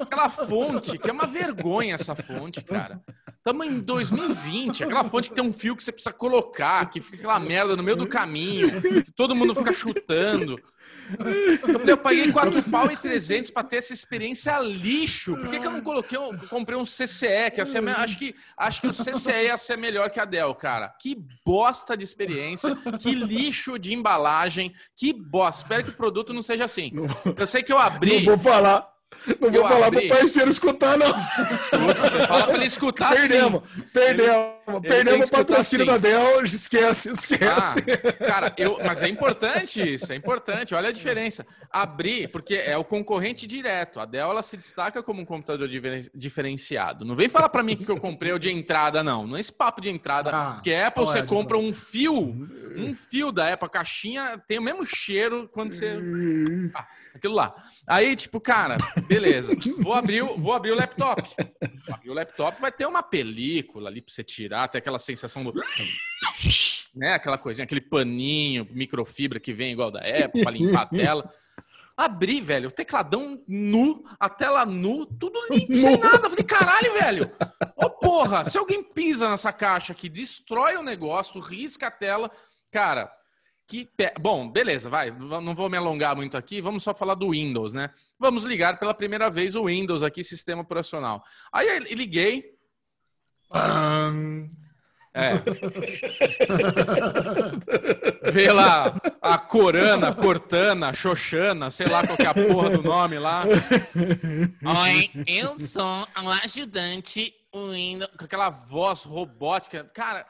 Aquela 0.00 0.28
fonte, 0.28 0.98
que 0.98 1.08
é 1.08 1.12
uma 1.12 1.26
vergonha 1.26 1.94
essa 1.94 2.16
fonte, 2.16 2.62
cara. 2.64 3.00
Estamos 3.42 3.66
em 3.66 3.80
2020, 3.80 4.84
aquela 4.84 5.02
fonte 5.02 5.28
que 5.28 5.34
tem 5.34 5.44
um 5.44 5.52
fio 5.52 5.74
que 5.74 5.82
você 5.82 5.90
precisa 5.90 6.12
colocar, 6.12 6.88
que 6.88 7.00
fica 7.00 7.16
aquela 7.16 7.40
merda 7.40 7.74
no 7.74 7.82
meio 7.82 7.96
do 7.96 8.06
caminho, 8.06 8.80
que 8.80 9.10
todo 9.10 9.34
mundo 9.34 9.52
fica 9.52 9.72
chutando. 9.72 10.62
Eu 11.18 11.58
falei, 11.58 11.92
eu 11.92 11.98
paguei 11.98 12.32
4 12.32 12.62
pau 12.70 12.88
e 12.88 12.96
300 12.96 13.50
para 13.50 13.64
ter 13.64 13.78
essa 13.78 13.92
experiência 13.92 14.56
lixo. 14.60 15.36
Por 15.36 15.48
que, 15.50 15.58
que 15.58 15.66
eu 15.66 15.72
não 15.72 15.82
coloquei, 15.82 16.16
eu 16.16 16.30
comprei 16.48 16.78
um 16.78 16.84
CCE, 16.84 17.50
que 17.52 17.60
assim, 17.60 17.78
acho 17.78 18.16
que 18.16 18.32
acho 18.56 18.80
que 18.80 18.86
o 18.86 18.92
CCE 18.92 19.46
ia 19.46 19.56
ser 19.56 19.76
melhor 19.76 20.08
que 20.10 20.20
a 20.20 20.24
Dell, 20.24 20.54
cara. 20.54 20.94
Que 21.00 21.18
bosta 21.44 21.96
de 21.96 22.04
experiência, 22.04 22.76
que 23.00 23.12
lixo 23.12 23.76
de 23.76 23.92
embalagem, 23.92 24.72
que 24.96 25.12
bosta. 25.12 25.64
Espero 25.64 25.82
que 25.82 25.90
o 25.90 25.96
produto 25.96 26.32
não 26.32 26.42
seja 26.42 26.64
assim. 26.64 26.92
Eu 27.36 27.46
sei 27.48 27.64
que 27.64 27.72
eu 27.72 27.78
abri. 27.78 28.18
Não 28.18 28.36
vou 28.36 28.38
falar. 28.38 28.91
Não 29.40 29.50
vou 29.50 29.68
falar 29.68 29.86
abri... 29.86 30.08
pro 30.08 30.18
parceiro 30.18 30.50
escutar, 30.50 30.98
não. 30.98 31.06
Escuta, 31.06 32.26
fala 32.26 32.46
pra 32.46 32.54
ele 32.54 32.66
escutar 32.66 33.12
Perdemos, 33.14 33.62
sim. 33.74 33.82
perdemos. 33.92 34.52
Perdemos 34.82 35.28
o 35.28 35.30
patrocínio 35.30 35.86
da 35.86 35.98
Dell, 35.98 36.44
esquece, 36.44 37.10
esquece. 37.10 37.84
Ah, 37.88 38.26
cara, 38.26 38.54
eu, 38.56 38.78
mas 38.84 39.02
é 39.02 39.08
importante 39.08 39.94
isso, 39.94 40.12
é 40.12 40.16
importante. 40.16 40.74
Olha 40.74 40.88
a 40.88 40.92
diferença. 40.92 41.46
Abrir, 41.70 42.28
porque 42.28 42.54
é 42.54 42.76
o 42.76 42.84
concorrente 42.84 43.46
direto. 43.46 43.98
A 43.98 44.04
Dell 44.04 44.30
ela 44.30 44.42
se 44.42 44.56
destaca 44.56 45.02
como 45.02 45.22
um 45.22 45.24
computador 45.24 45.68
diferenciado. 46.14 47.04
Não 47.04 47.16
vem 47.16 47.28
falar 47.28 47.48
para 47.48 47.62
mim 47.62 47.76
que 47.76 47.90
eu 47.90 47.98
comprei 47.98 48.32
o 48.32 48.38
de 48.38 48.50
entrada, 48.50 49.02
não. 49.02 49.26
Não 49.26 49.36
é 49.36 49.40
esse 49.40 49.52
papo 49.52 49.80
de 49.80 49.88
entrada. 49.88 50.30
Ah, 50.32 50.52
porque 50.54 50.72
a 50.72 50.88
Apple, 50.88 51.04
você 51.04 51.18
é 51.18 51.22
compra 51.22 51.56
um 51.56 51.72
fio, 51.72 52.14
um 52.76 52.94
fio 52.94 53.32
da 53.32 53.52
Apple, 53.52 53.66
a 53.66 53.70
caixinha 53.70 54.42
tem 54.46 54.58
o 54.58 54.62
mesmo 54.62 54.84
cheiro 54.84 55.48
quando 55.52 55.72
você. 55.72 55.96
Ah, 56.74 56.86
aquilo 57.14 57.34
lá. 57.34 57.54
Aí, 57.86 58.14
tipo, 58.14 58.40
cara, 58.40 58.76
beleza. 59.06 59.52
Vou 59.78 59.94
abrir, 59.94 60.22
vou 60.22 60.52
abrir 60.52 60.72
o 60.72 60.76
laptop. 60.76 61.22
Vou 61.86 61.94
abrir 61.94 62.10
o 62.10 62.14
laptop, 62.14 62.60
vai 62.60 62.70
ter 62.70 62.86
uma 62.86 63.02
película 63.02 63.88
ali 63.88 64.00
para 64.00 64.12
você 64.12 64.22
tirar, 64.22 64.51
até 64.52 64.78
aquela 64.78 64.98
sensação 64.98 65.44
do. 65.44 65.52
Né, 66.94 67.14
aquela 67.14 67.38
coisinha, 67.38 67.64
aquele 67.64 67.80
paninho, 67.80 68.68
microfibra 68.70 69.40
que 69.40 69.52
vem 69.52 69.72
igual 69.72 69.90
da 69.90 70.00
Apple 70.00 70.42
para 70.42 70.50
limpar 70.52 70.82
a 70.82 70.86
tela. 70.96 71.32
Abri, 71.96 72.40
velho, 72.40 72.68
o 72.68 72.72
tecladão 72.72 73.42
nu, 73.46 74.04
a 74.18 74.28
tela 74.28 74.64
nu, 74.64 75.06
tudo 75.06 75.38
limpo, 75.50 75.74
sem 75.78 75.98
nada. 75.98 76.28
falei, 76.28 76.44
caralho, 76.44 76.92
velho. 76.94 77.32
Ô, 77.76 77.86
oh, 77.86 77.90
porra, 77.90 78.44
se 78.44 78.58
alguém 78.58 78.82
pisa 78.82 79.28
nessa 79.28 79.52
caixa 79.52 79.92
aqui, 79.92 80.08
destrói 80.08 80.76
o 80.76 80.82
negócio, 80.82 81.40
risca 81.40 81.88
a 81.88 81.90
tela. 81.90 82.30
Cara, 82.70 83.12
que. 83.66 83.88
Bom, 84.20 84.50
beleza, 84.50 84.88
vai. 84.88 85.10
Não 85.10 85.54
vou 85.54 85.68
me 85.68 85.76
alongar 85.76 86.16
muito 86.16 86.36
aqui. 86.36 86.60
Vamos 86.60 86.82
só 86.82 86.94
falar 86.94 87.14
do 87.14 87.30
Windows, 87.30 87.72
né? 87.72 87.90
Vamos 88.18 88.44
ligar 88.44 88.78
pela 88.78 88.94
primeira 88.94 89.30
vez 89.30 89.54
o 89.54 89.64
Windows 89.66 90.02
aqui, 90.02 90.24
sistema 90.24 90.62
operacional. 90.62 91.22
Aí 91.52 91.78
liguei. 91.80 92.52
É. 95.14 95.32
Vê 98.32 98.50
lá 98.50 98.98
a 99.20 99.36
Corana, 99.38 100.14
Cortana, 100.14 100.94
Xoxana, 100.94 101.70
sei 101.70 101.86
lá 101.86 102.06
qual 102.06 102.16
que 102.16 102.22
é 102.22 102.28
a 102.28 102.34
porra 102.34 102.70
do 102.70 102.82
nome 102.82 103.18
lá. 103.18 103.42
Oi, 104.84 105.10
eu 105.26 105.58
sou 105.58 106.08
o 106.24 106.30
ajudante 106.42 107.34
Windows, 107.54 108.10
com 108.16 108.24
aquela 108.24 108.48
voz 108.48 109.02
robótica. 109.04 109.84
Cara, 109.92 110.26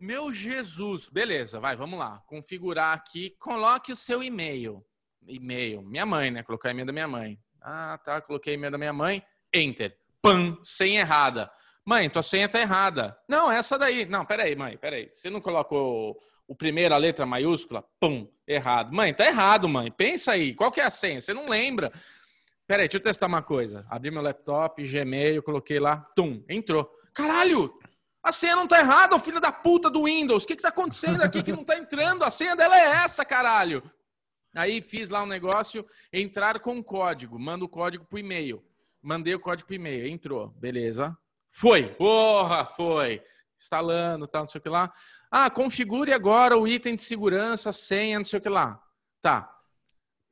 meu 0.00 0.32
Jesus, 0.32 1.08
beleza, 1.08 1.60
vai, 1.60 1.76
vamos 1.76 1.98
lá. 1.98 2.20
Configurar 2.26 2.92
aqui, 2.92 3.36
coloque 3.38 3.92
o 3.92 3.96
seu 3.96 4.20
e-mail. 4.20 4.84
E-mail, 5.28 5.80
minha 5.80 6.04
mãe, 6.04 6.32
né? 6.32 6.42
Colocar 6.42 6.70
e-mail 6.70 6.86
da 6.86 6.92
minha 6.92 7.08
mãe. 7.08 7.38
Ah, 7.62 7.98
tá, 8.04 8.20
coloquei 8.20 8.54
e-mail 8.54 8.72
da 8.72 8.78
minha 8.78 8.92
mãe. 8.92 9.22
Enter. 9.52 9.96
Pam, 10.20 10.58
sem 10.62 10.96
errada. 10.96 11.50
Mãe, 11.86 12.08
tua 12.08 12.22
senha 12.22 12.48
tá 12.48 12.60
errada. 12.60 13.16
Não, 13.28 13.52
essa 13.52 13.78
daí. 13.78 14.06
Não, 14.06 14.24
peraí, 14.24 14.56
mãe, 14.56 14.76
peraí. 14.78 15.08
Você 15.10 15.28
não 15.28 15.40
colocou 15.40 16.16
o 16.48 16.56
primeira 16.56 16.96
letra 16.96 17.26
maiúscula? 17.26 17.84
Pum, 18.00 18.26
errado. 18.48 18.92
Mãe, 18.92 19.12
tá 19.12 19.26
errado, 19.26 19.68
mãe. 19.68 19.90
Pensa 19.90 20.32
aí, 20.32 20.54
qual 20.54 20.72
que 20.72 20.80
é 20.80 20.84
a 20.84 20.90
senha? 20.90 21.20
Você 21.20 21.34
não 21.34 21.46
lembra. 21.46 21.92
Peraí, 22.66 22.88
deixa 22.88 22.96
eu 22.96 23.02
testar 23.02 23.26
uma 23.26 23.42
coisa. 23.42 23.86
Abri 23.90 24.10
meu 24.10 24.22
laptop, 24.22 24.82
Gmail, 24.82 25.42
coloquei 25.42 25.78
lá, 25.78 25.98
tum, 26.16 26.42
entrou. 26.48 26.90
Caralho, 27.12 27.72
a 28.22 28.32
senha 28.32 28.56
não 28.56 28.66
tá 28.66 28.80
errada, 28.80 29.18
filho 29.18 29.38
da 29.38 29.52
puta 29.52 29.90
do 29.90 30.04
Windows. 30.04 30.44
O 30.44 30.46
que 30.46 30.56
que 30.56 30.62
tá 30.62 30.70
acontecendo 30.70 31.20
aqui 31.20 31.42
que 31.42 31.52
não 31.52 31.62
tá 31.62 31.76
entrando? 31.76 32.24
A 32.24 32.30
senha 32.30 32.56
dela 32.56 32.78
é 32.78 33.04
essa, 33.04 33.22
caralho. 33.22 33.82
Aí 34.56 34.80
fiz 34.80 35.10
lá 35.10 35.22
um 35.22 35.26
negócio, 35.26 35.84
entrar 36.10 36.60
com 36.60 36.82
código. 36.82 37.38
Manda 37.38 37.64
o 37.66 37.68
código 37.68 38.06
pro 38.06 38.18
e-mail. 38.18 38.64
Mandei 39.02 39.34
o 39.34 39.40
código 39.40 39.66
pro 39.66 39.76
e-mail. 39.76 40.06
Entrou. 40.06 40.48
Beleza. 40.56 41.14
Foi. 41.54 41.86
Porra, 41.86 42.66
foi. 42.66 43.22
Instalando, 43.56 44.26
tal, 44.26 44.42
não 44.42 44.48
sei 44.48 44.58
o 44.58 44.62
que 44.62 44.68
lá. 44.68 44.92
Ah, 45.30 45.48
configure 45.48 46.12
agora 46.12 46.58
o 46.58 46.66
item 46.66 46.96
de 46.96 47.00
segurança, 47.00 47.72
senha, 47.72 48.18
não 48.18 48.24
sei 48.24 48.40
o 48.40 48.42
que 48.42 48.48
lá. 48.48 48.82
Tá. 49.22 49.48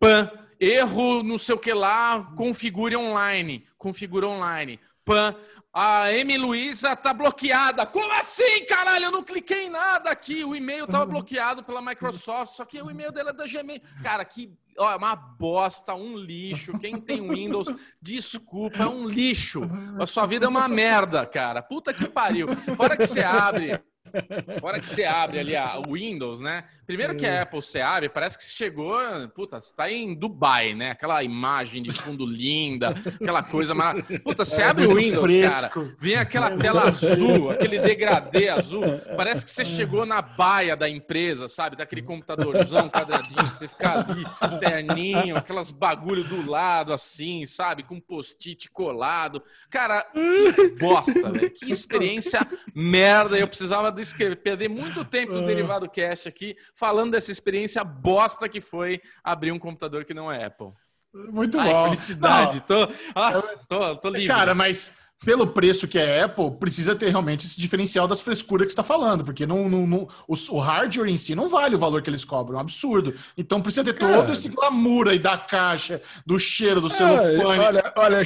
Pan. 0.00 0.30
Erro, 0.58 1.22
não 1.22 1.38
sei 1.38 1.54
o 1.54 1.58
que 1.58 1.72
lá, 1.72 2.32
configure 2.37 2.96
online. 2.96 3.66
Configura 3.78 4.26
online. 4.26 4.78
Pan. 5.04 5.35
A 5.72 6.12
Emi 6.12 6.37
Luiza 6.37 6.94
tá 6.94 7.14
bloqueada. 7.14 7.87
Como 7.87 8.12
assim, 8.14 8.66
caralho? 8.66 9.06
Eu 9.06 9.11
não 9.11 9.22
cliquei 9.22 9.64
em 9.64 9.70
nada 9.70 10.11
aqui. 10.11 10.44
O 10.44 10.54
e-mail 10.54 10.87
tava 10.87 11.06
bloqueado 11.06 11.64
pela 11.64 11.80
Microsoft, 11.80 12.54
só 12.54 12.64
que 12.64 12.82
o 12.82 12.90
e-mail 12.90 13.11
dela 13.11 13.30
é 13.30 13.32
da 13.32 13.46
Gmail. 13.46 13.80
Cara, 14.02 14.24
que 14.24 14.52
ó, 14.78 14.92
é 14.92 14.96
uma 14.96 15.14
bosta, 15.14 15.94
um 15.94 16.16
lixo. 16.16 16.78
Quem 16.78 17.00
tem 17.00 17.26
Windows, 17.26 17.68
desculpa, 18.00 18.82
é 18.82 18.87
um 18.87 19.06
lixo. 19.06 19.62
A 19.98 20.06
sua 20.06 20.26
vida 20.26 20.46
é 20.46 20.48
uma 20.48 20.68
merda, 20.68 21.24
cara. 21.26 21.62
Puta 21.62 21.92
que 21.92 22.08
pariu. 22.08 22.48
Fora 22.76 22.96
que 22.96 23.06
você 23.06 23.22
abre 23.22 23.80
Agora 24.57 24.81
que 24.81 24.88
você 24.88 25.05
abre 25.05 25.38
ali 25.38 25.57
a 25.57 25.81
Windows, 25.81 26.40
né? 26.40 26.64
Primeiro 26.87 27.16
que 27.16 27.27
a 27.27 27.31
é. 27.31 27.40
Apple 27.42 27.62
você 27.62 27.81
abre, 27.81 28.09
parece 28.09 28.37
que 28.37 28.44
você 28.44 28.53
chegou, 28.53 28.96
puta, 29.35 29.61
você 29.61 29.75
tá 29.75 29.90
em 29.90 30.14
Dubai, 30.14 30.75
né? 30.75 30.90
Aquela 30.90 31.22
imagem 31.22 31.83
de 31.83 31.90
fundo 31.92 32.27
linda, 32.27 32.94
aquela 33.20 33.42
coisa 33.44 33.75
maravilhosa. 33.75 34.18
Puta, 34.20 34.44
você 34.44 34.62
é 34.62 34.66
abre 34.66 34.87
o 34.87 34.94
Windows, 34.94 35.22
fresco. 35.22 35.81
cara, 35.81 35.96
vem 35.98 36.16
aquela 36.16 36.51
tela 36.57 36.83
azul, 36.83 37.51
aquele 37.51 37.79
degradê 37.79 38.48
azul, 38.48 38.83
parece 39.16 39.44
que 39.44 39.51
você 39.51 39.64
chegou 39.64 40.05
na 40.05 40.22
baia 40.22 40.77
da 40.77 40.88
empresa, 40.88 41.48
sabe? 41.48 41.77
Daquele 41.77 42.03
computadorzão 42.03 42.88
quadradinho, 42.88 43.51
que 43.51 43.59
você 43.59 43.68
fica 43.68 44.01
ali, 44.01 44.25
terninho, 44.59 45.37
aquelas 45.37 45.70
bagulho 45.70 46.25
do 46.25 46.48
lado, 46.48 46.92
assim, 46.92 47.46
sabe? 47.46 47.83
Com 47.83 48.01
post-it 48.01 48.70
colado. 48.70 49.42
Cara, 49.70 50.07
que 50.12 50.68
bosta, 50.79 51.31
velho. 51.31 51.51
Que 51.51 51.70
experiência 51.70 52.40
merda. 52.75 53.38
Eu 53.38 53.48
precisava 53.48 53.90
descrever, 54.03 54.37
perder 54.37 54.69
muito 54.69 55.05
tempo 55.05 55.33
no 55.33 55.43
ah. 55.43 55.47
Derivado 55.47 55.88
Cast 55.88 56.29
aqui 56.29 56.57
falando 56.75 57.12
dessa 57.12 57.33
experiência 57.33 57.83
bosta 57.83 58.49
que 58.49 58.61
foi 58.61 59.01
abrir 59.23 59.53
um 59.53 59.59
computador 59.59 60.05
que 60.05 60.15
não 60.15 60.31
é 60.31 60.45
Apple. 60.45 60.73
Muito 61.12 61.59
Ai, 61.59 61.71
bom. 61.71 61.85
Felicidade. 61.85 62.61
Tô, 62.61 62.88
nossa, 63.15 63.59
tô, 63.69 63.97
tô 63.97 64.09
livre. 64.09 64.29
Cara, 64.29 64.55
mas 64.55 64.93
pelo 65.25 65.47
preço 65.47 65.87
que 65.87 65.99
é 65.99 66.23
Apple, 66.23 66.51
precisa 66.59 66.95
ter 66.95 67.09
realmente 67.11 67.47
esse 67.47 67.59
diferencial 67.59 68.09
das 68.09 68.21
frescuras 68.21 68.67
que 68.67 68.73
está 68.73 68.83
falando, 68.83 69.25
porque 69.25 69.47
não, 69.47 69.69
não, 69.69 69.87
não 69.87 70.09
o, 70.27 70.35
o, 70.35 70.59
hardware 70.59 71.09
em 71.09 71.17
si 71.17 71.35
não 71.35 71.49
vale 71.49 71.77
o 71.77 71.79
valor 71.79 72.03
que 72.03 72.11
eles 72.11 72.25
cobram, 72.25 72.57
é 72.57 72.59
um 72.59 72.61
absurdo. 72.62 73.15
Então 73.37 73.62
precisa 73.62 73.85
ter 73.85 73.95
Cara. 73.95 74.17
todo 74.17 74.33
esse 74.33 74.49
glamour 74.49 75.09
aí 75.09 75.19
da 75.19 75.38
caixa, 75.38 76.03
do 76.27 76.38
cheiro 76.38 76.81
do 76.81 76.88
é, 76.88 76.91
celofane. 76.91 77.61
Olha, 77.61 77.93
olha, 77.97 78.25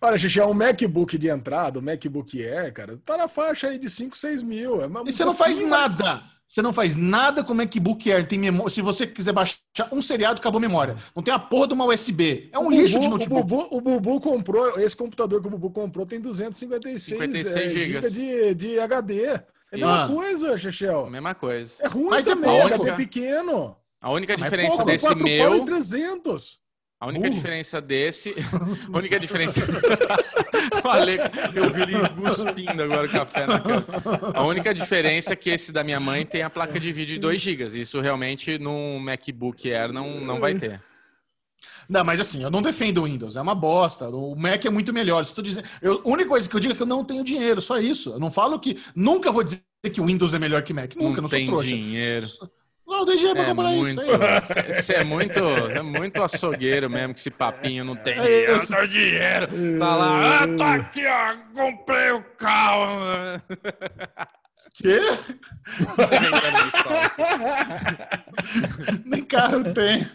Olha, 0.00 0.16
Xixi, 0.16 0.40
um 0.40 0.54
MacBook 0.54 1.18
de 1.18 1.28
entrada, 1.28 1.78
o 1.78 1.82
MacBook 1.82 2.42
Air, 2.42 2.72
cara, 2.72 2.96
tá 3.04 3.16
na 3.16 3.28
faixa 3.28 3.68
aí 3.68 3.78
de 3.78 3.90
5, 3.90 4.16
6 4.16 4.42
mil. 4.42 4.82
É 4.82 4.86
e 5.06 5.12
você 5.12 5.24
não 5.24 5.34
faz 5.34 5.60
nada. 5.60 6.22
Você 6.46 6.62
não 6.62 6.72
faz 6.72 6.96
nada 6.96 7.44
com 7.44 7.52
o 7.52 7.56
MacBook 7.56 8.10
Air. 8.10 8.26
Tem 8.26 8.38
memória. 8.38 8.70
Se 8.70 8.80
você 8.80 9.06
quiser 9.06 9.32
baixar 9.32 9.60
um 9.92 10.00
seriado, 10.00 10.40
acabou 10.40 10.56
a 10.56 10.62
memória. 10.62 10.96
Não 11.14 11.22
tem 11.22 11.34
a 11.34 11.38
porra 11.38 11.68
de 11.68 11.74
uma 11.74 11.84
USB. 11.84 12.48
É 12.50 12.58
um 12.58 12.68
o 12.68 12.70
lixo 12.70 12.94
Bubu, 12.94 13.04
de 13.04 13.10
notebook. 13.10 13.40
O 13.40 13.44
Bubu, 13.44 13.76
o 13.76 13.80
Bubu, 13.82 14.20
comprou, 14.20 14.80
esse 14.80 14.96
computador 14.96 15.42
que 15.42 15.46
o 15.46 15.50
Bubu 15.50 15.70
comprou 15.70 16.06
tem 16.06 16.18
256 16.18 17.02
56 17.02 17.56
é, 17.56 17.68
GB 17.68 18.10
de, 18.10 18.54
de 18.54 18.80
HD. 18.80 19.24
É 19.24 19.44
a 19.72 19.76
mesma 19.76 20.04
ah. 20.04 20.08
coisa, 20.08 20.58
Chechel. 20.58 21.10
Mesma 21.10 21.34
coisa. 21.34 21.74
É 21.80 21.88
ruim 21.88 22.08
Mas 22.08 22.26
é 22.26 22.30
também, 22.30 22.56
é 22.56 22.62
HD 22.62 22.92
pequeno. 22.92 23.76
A 24.00 24.10
única 24.10 24.34
diferença 24.34 24.68
Mas, 24.68 24.76
porra, 24.76 24.92
desse 24.92 25.06
4 25.06 25.24
meu... 25.24 25.64
300. 25.66 26.60
A 27.00 27.06
única 27.06 27.28
uh. 27.28 27.30
diferença 27.30 27.80
desse. 27.80 28.34
A 28.92 28.96
única 28.96 29.20
diferença. 29.20 29.62
Falei, 30.82 31.18
eu 31.54 31.72
vi 31.72 31.82
ele 31.82 32.08
cuspindo 32.20 32.82
agora 32.82 33.06
o 33.06 33.10
café 33.10 33.46
na 33.46 33.60
cara. 33.60 33.84
A 34.34 34.44
única 34.44 34.74
diferença 34.74 35.32
é 35.32 35.36
que 35.36 35.50
esse 35.50 35.70
da 35.70 35.84
minha 35.84 36.00
mãe 36.00 36.26
tem 36.26 36.42
a 36.42 36.50
placa 36.50 36.78
de 36.80 36.90
vídeo 36.92 37.14
de 37.14 37.20
2 37.20 37.40
GB. 37.40 37.64
Isso 37.80 38.00
realmente 38.00 38.58
no 38.58 38.98
MacBook 38.98 39.72
Air 39.72 39.92
não, 39.92 40.20
não 40.20 40.40
vai 40.40 40.54
ter. 40.54 40.80
Não, 41.88 42.04
mas 42.04 42.20
assim, 42.20 42.42
eu 42.42 42.50
não 42.50 42.60
defendo 42.60 42.98
o 42.98 43.04
Windows, 43.04 43.36
é 43.36 43.40
uma 43.40 43.54
bosta. 43.54 44.08
O 44.10 44.36
Mac 44.36 44.64
é 44.64 44.70
muito 44.70 44.92
melhor. 44.92 45.22
Estou 45.22 45.42
dizendo, 45.42 45.66
eu, 45.80 46.02
a 46.04 46.08
única 46.08 46.28
coisa 46.28 46.48
que 46.48 46.54
eu 46.54 46.60
digo 46.60 46.74
é 46.74 46.76
que 46.76 46.82
eu 46.82 46.86
não 46.86 47.04
tenho 47.04 47.24
dinheiro, 47.24 47.62
só 47.62 47.78
isso. 47.78 48.10
Eu 48.10 48.20
não 48.20 48.30
falo 48.30 48.58
que. 48.60 48.78
Nunca 48.94 49.32
vou 49.32 49.42
dizer 49.42 49.62
que 49.92 50.00
o 50.00 50.04
Windows 50.04 50.34
é 50.34 50.38
melhor 50.38 50.62
que 50.62 50.74
Mac. 50.74 50.94
Nunca, 50.96 51.16
não, 51.16 51.22
não 51.22 51.28
sou 51.28 51.46
trouxa. 51.46 51.68
dinheiro. 51.68 52.26
Não, 52.88 53.04
tem 53.04 53.16
dinheiro 53.16 53.36
pra 53.36 53.44
é 53.44 53.48
comprar 53.50 53.68
muito, 53.68 54.00
isso 54.00 54.82
Você 54.82 54.94
é 54.94 55.04
muito, 55.04 55.38
é 55.38 55.82
muito 55.82 56.22
açougueiro 56.22 56.88
mesmo, 56.88 57.12
que 57.12 57.20
esse 57.20 57.30
papinho 57.30 57.84
não 57.84 57.94
tem 57.94 58.14
dinheiro. 58.14 58.56
Não 58.56 58.66
tem 58.66 58.88
dinheiro. 58.88 59.46
Tá 59.78 59.94
lá, 59.94 60.42
ah, 60.42 60.56
tá 60.56 60.74
aqui, 60.74 61.06
ó, 61.06 61.36
comprei 61.54 62.12
o 62.12 62.22
carro. 62.38 63.42
Quê? 64.72 65.00
Nem 69.04 69.22
carro 69.22 69.74
tem. 69.74 70.08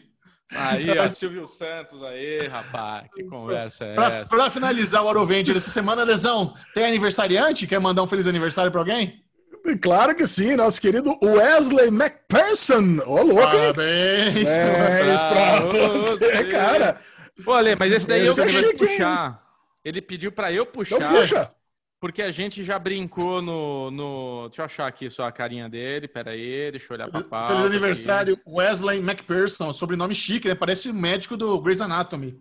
Aí, 0.55 0.97
ó, 0.97 1.09
Silvio 1.09 1.45
Santos 1.45 2.01
aí, 2.03 2.47
rapaz, 2.47 3.07
que 3.13 3.23
conversa 3.23 3.85
é 3.85 3.95
pra, 3.95 4.07
essa? 4.07 4.35
Pra 4.35 4.49
finalizar 4.49 5.03
o 5.03 5.09
Aroventure 5.09 5.57
essa 5.57 5.69
semana, 5.69 6.03
Lesão, 6.03 6.55
tem 6.73 6.85
aniversariante? 6.85 7.67
Quer 7.67 7.79
mandar 7.79 8.03
um 8.03 8.07
feliz 8.07 8.27
aniversário 8.27 8.71
pra 8.71 8.81
alguém? 8.81 9.22
Claro 9.81 10.13
que 10.15 10.27
sim, 10.27 10.55
nosso 10.55 10.79
querido 10.81 11.17
Wesley 11.23 11.87
McPherson. 11.87 12.97
Ô, 13.05 13.21
louco, 13.23 13.41
hein? 13.55 13.73
Parabéns! 13.73 14.49
Parabéns 14.49 15.21
pra 15.23 15.59
você, 15.89 16.43
cara. 16.49 17.01
Olha, 17.45 17.75
mas 17.77 17.91
esse 17.93 18.07
daí 18.07 18.25
eu 18.25 18.31
Esse 18.33 18.41
é 18.41 18.45
que 18.45 18.61
vou 18.61 18.73
puxar. 18.77 19.41
Ele 19.83 20.01
pediu 20.01 20.31
pra 20.31 20.51
eu 20.51 20.63
Então 20.63 20.73
puxar, 20.73 21.09
puxa. 21.11 21.51
porque 21.99 22.21
a 22.21 22.31
gente 22.31 22.63
já 22.63 22.77
brincou 22.77 23.41
no, 23.41 23.89
no. 23.91 24.47
Deixa 24.49 24.61
eu 24.61 24.65
achar 24.65 24.87
aqui 24.87 25.09
só 25.09 25.25
a 25.25 25.31
carinha 25.31 25.67
dele. 25.69 26.07
Pera 26.07 26.31
aí, 26.31 26.69
deixa 26.71 26.87
eu 26.91 26.95
olhar 26.95 27.09
pra 27.09 27.21
pauta 27.21 27.47
Feliz 27.47 27.65
aniversário, 27.65 28.39
Wesley 28.47 28.99
McPherson, 28.99 29.73
sobrenome 29.73 30.13
chique, 30.13 30.47
né? 30.47 30.55
Parece 30.55 30.89
o 30.89 30.93
médico 30.93 31.35
do 31.35 31.59
Grey's 31.59 31.81
Anatomy. 31.81 32.37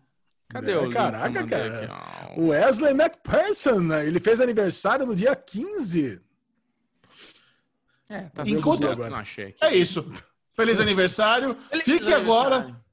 Cadê 0.50 0.72
É, 0.72 0.76
o 0.76 0.84
eu 0.84 0.90
caraca, 0.90 1.44
cara. 1.46 1.84
aqui, 1.84 2.40
Wesley 2.40 2.92
McPherson, 2.92 3.92
ele 4.04 4.20
fez 4.20 4.40
aniversário 4.40 5.06
no 5.06 5.16
dia 5.16 5.34
15. 5.34 6.20
É, 8.12 8.22
tá 8.28 8.42
Enquanto- 8.46 8.86
aqui. 8.86 9.54
É 9.60 9.74
isso. 9.74 10.04
Feliz 10.54 10.78
aniversário. 10.78 11.56
Feliz 11.70 11.84
Fique 11.84 12.12
aniversário. 12.12 12.22
agora, 12.26 12.84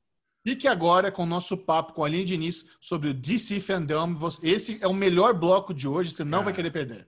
fique 0.47 0.65
agora 0.65 1.11
com 1.11 1.23
o 1.23 1.25
nosso 1.25 1.57
papo 1.57 1.91
com 1.91 2.03
a 2.03 2.07
Aline 2.07 2.23
Diniz 2.23 2.65
sobre 2.79 3.09
o 3.09 3.13
DC 3.13 3.59
Fandom. 3.59 4.15
Esse 4.41 4.77
é 4.81 4.87
o 4.87 4.93
melhor 4.93 5.33
bloco 5.33 5.73
de 5.73 5.85
hoje, 5.89 6.11
você 6.13 6.23
não 6.23 6.41
vai 6.41 6.53
querer 6.53 6.71
perder. 6.71 7.05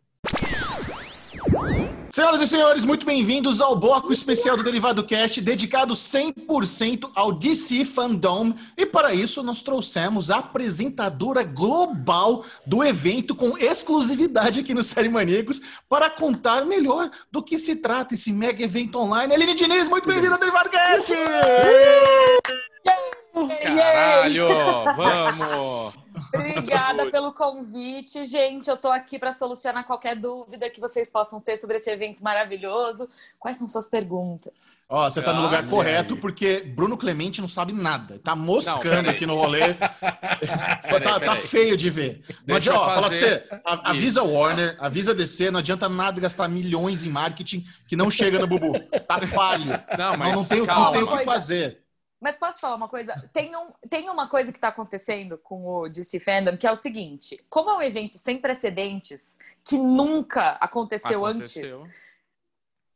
Senhoras 2.14 2.42
e 2.42 2.48
senhores, 2.48 2.84
muito 2.84 3.06
bem-vindos 3.06 3.62
ao 3.62 3.74
bloco 3.74 4.12
especial 4.12 4.58
do 4.58 4.64
Derivado 4.64 5.02
Cast, 5.02 5.40
dedicado 5.40 5.94
100% 5.94 7.10
ao 7.16 7.32
DC 7.32 7.86
Fandom. 7.86 8.54
E 8.76 8.86
para 8.86 9.14
isso, 9.14 9.42
nós 9.42 9.62
trouxemos 9.62 10.30
a 10.30 10.40
apresentadora 10.40 11.42
global 11.42 12.44
do 12.66 12.84
evento 12.84 13.34
com 13.34 13.58
exclusividade 13.58 14.60
aqui 14.60 14.74
no 14.74 14.84
Série 14.84 15.08
Maníacos 15.08 15.62
para 15.88 16.10
contar 16.10 16.66
melhor 16.66 17.10
do 17.32 17.42
que 17.42 17.58
se 17.58 17.78
trata 17.78 18.14
esse 18.14 18.34
mega 18.34 18.62
evento 18.62 19.00
online. 19.00 19.34
Aline 19.34 19.56
Diniz, 19.56 19.88
muito 19.88 20.06
bem-vinda 20.06 20.34
ao 20.34 20.40
Derivado 20.40 20.70
Cast! 20.70 21.14
Caralho, 23.66 24.48
vamos! 24.98 26.01
Obrigada 26.36 27.10
pelo 27.12 27.32
convite, 27.34 28.24
gente. 28.26 28.70
Eu 28.70 28.78
tô 28.78 28.90
aqui 28.90 29.18
para 29.20 29.32
solucionar 29.32 29.86
qualquer 29.86 30.16
dúvida 30.16 30.70
que 30.70 30.80
vocês 30.80 31.10
possam 31.10 31.40
ter 31.40 31.58
sobre 31.58 31.78
esse 31.78 31.90
evento 31.90 32.24
maravilhoso. 32.24 33.10
Quais 33.40 33.58
são 33.58 33.68
suas 33.68 33.88
perguntas? 33.88 34.52
Ó, 34.94 35.10
você 35.10 35.22
tá 35.22 35.32
no 35.32 35.42
lugar 35.44 35.62
Olha 35.62 35.70
correto, 35.70 36.16
aí. 36.16 36.20
porque 36.20 36.60
Bruno 36.76 36.98
Clemente 36.98 37.40
não 37.40 37.48
sabe 37.48 37.72
nada. 37.72 38.20
Tá 38.20 38.36
Não, 38.36 38.44
moscando 38.44 38.82
peraí. 38.82 39.10
aqui 39.10 39.26
no 39.26 39.36
rolê. 39.38 39.74
tá, 39.80 41.00
tá 41.00 41.20
peraí. 41.20 41.38
feio 41.42 41.78
de 41.78 41.90
ver. 41.90 42.22
Não 42.46 42.58
adianta, 42.58 42.80
ó, 42.80 42.86
falar 42.96 43.08
pra 43.10 43.18
você, 43.18 43.44
a- 43.64 43.90
avisa 43.92 44.22
Warner, 44.22 44.76
avisa 44.82 45.16
DC, 45.16 45.50
não 45.50 45.60
adianta 45.60 45.88
nada 45.88 46.20
gastar 46.20 46.50
milhões 46.50 47.06
em 47.06 47.10
marketing 47.10 47.66
que 47.88 47.96
não 47.96 48.12
chega 48.12 48.38
no 48.40 48.48
Bubu. 48.48 48.78
Tá 49.08 49.20
falho. 49.28 49.66
Não, 49.98 50.12
Não, 50.12 50.18
mas 50.18 50.34
não 50.34 50.44
tem, 50.44 50.62
não 50.66 50.92
tem 50.92 51.04
o 51.04 51.18
que 51.18 51.24
fazer. 51.24 51.80
Mas 52.22 52.36
posso 52.36 52.60
falar 52.60 52.76
uma 52.76 52.88
coisa? 52.88 53.14
Tem, 53.34 53.56
um, 53.56 53.72
tem 53.90 54.08
uma 54.08 54.30
coisa 54.30 54.54
que 54.54 54.60
tá 54.60 54.68
acontecendo 54.68 55.40
com 55.40 55.66
o 55.66 55.90
DC 55.90 56.20
Fandom, 56.20 56.56
que 56.56 56.68
é 56.68 56.72
o 56.72 56.76
seguinte: 56.76 57.44
como 57.50 57.72
é 57.72 57.78
um 57.78 57.82
evento 57.82 58.20
sem 58.20 58.38
precedentes, 58.40 59.36
que 59.66 59.76
nunca 59.76 60.52
aconteceu, 60.62 61.26
antes, 61.26 61.58
Aconteceu. 61.58 61.88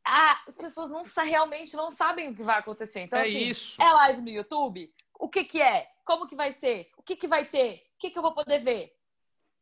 ah, 0.06 0.40
as 0.48 0.54
pessoas 0.56 0.92
não 0.92 1.02
realmente 1.24 1.76
não 1.76 1.90
sabem 1.90 2.30
o 2.30 2.36
que 2.36 2.44
vai 2.44 2.60
acontecer. 2.60 3.02
Então, 3.02 3.18
É 3.18 3.24
assim, 3.24 3.38
isso. 3.40 3.82
É 3.82 3.92
live 3.92 4.22
no 4.22 4.30
YouTube? 4.30 4.94
O 5.20 5.28
que 5.28 5.44
que 5.44 5.60
é? 5.60 5.88
Como 6.06 6.28
que 6.28 6.36
vai 6.36 6.52
ser? 6.52 6.92
O 6.96 7.02
que 7.02 7.16
que 7.16 7.28
vai 7.28 7.46
ter? 7.46 7.84
O 7.96 7.98
que 7.98 8.12
que 8.12 8.20
eu 8.20 8.22
vou 8.22 8.34
poder 8.34 8.60
ver? 8.60 8.94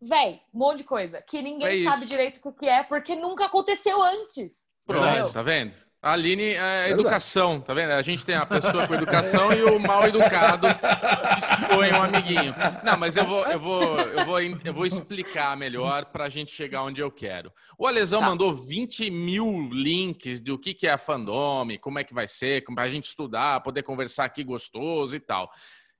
Véi, 0.01 0.41
um 0.53 0.59
monte 0.59 0.79
de 0.79 0.83
coisa 0.83 1.21
que 1.21 1.41
ninguém 1.41 1.87
É 1.87 1.89
sabe 1.89 2.05
direito 2.05 2.41
o 2.43 2.51
que 2.51 2.67
é, 2.67 2.83
porque 2.83 3.15
nunca 3.15 3.45
aconteceu 3.45 4.03
antes. 4.03 4.65
Pronto, 4.85 5.31
tá 5.31 5.41
vendo? 5.41 5.73
A 6.03 6.11
Aline 6.11 6.43
é 6.55 6.89
educação, 6.89 7.61
tá 7.61 7.73
vendo? 7.73 7.91
A 7.91 8.01
gente 8.01 8.25
tem 8.25 8.35
a 8.35 8.45
pessoa 8.45 8.85
com 8.85 8.93
educação 8.93 9.53
e 9.53 9.63
o 9.63 9.79
mal 9.79 10.03
educado 10.05 10.67
que 10.67 11.63
expõe 11.63 11.93
um 11.93 12.03
amiguinho. 12.03 12.53
Não, 12.83 12.97
mas 12.97 13.15
eu 13.15 13.23
vou, 13.25 13.45
eu 13.45 13.57
vou, 13.57 13.99
eu 14.01 14.25
vou, 14.25 14.41
eu 14.41 14.73
vou 14.73 14.85
explicar 14.85 15.55
melhor 15.55 16.03
pra 16.07 16.27
gente 16.27 16.51
chegar 16.51 16.83
onde 16.83 16.99
eu 16.99 17.09
quero. 17.09 17.53
O 17.77 17.87
Alesão 17.87 18.19
Tá. 18.19 18.25
mandou 18.25 18.53
20 18.53 19.09
mil 19.09 19.69
links 19.71 20.41
do 20.41 20.59
que, 20.59 20.73
que 20.73 20.87
é 20.87 20.91
a 20.91 20.97
fandome, 20.97 21.77
como 21.77 21.99
é 21.99 22.03
que 22.03 22.13
vai 22.13 22.27
ser, 22.27 22.65
como 22.65 22.75
pra 22.75 22.89
gente 22.89 23.05
estudar, 23.05 23.61
poder 23.61 23.83
conversar 23.83 24.25
aqui 24.25 24.43
gostoso 24.43 25.15
e 25.15 25.21
tal. 25.21 25.49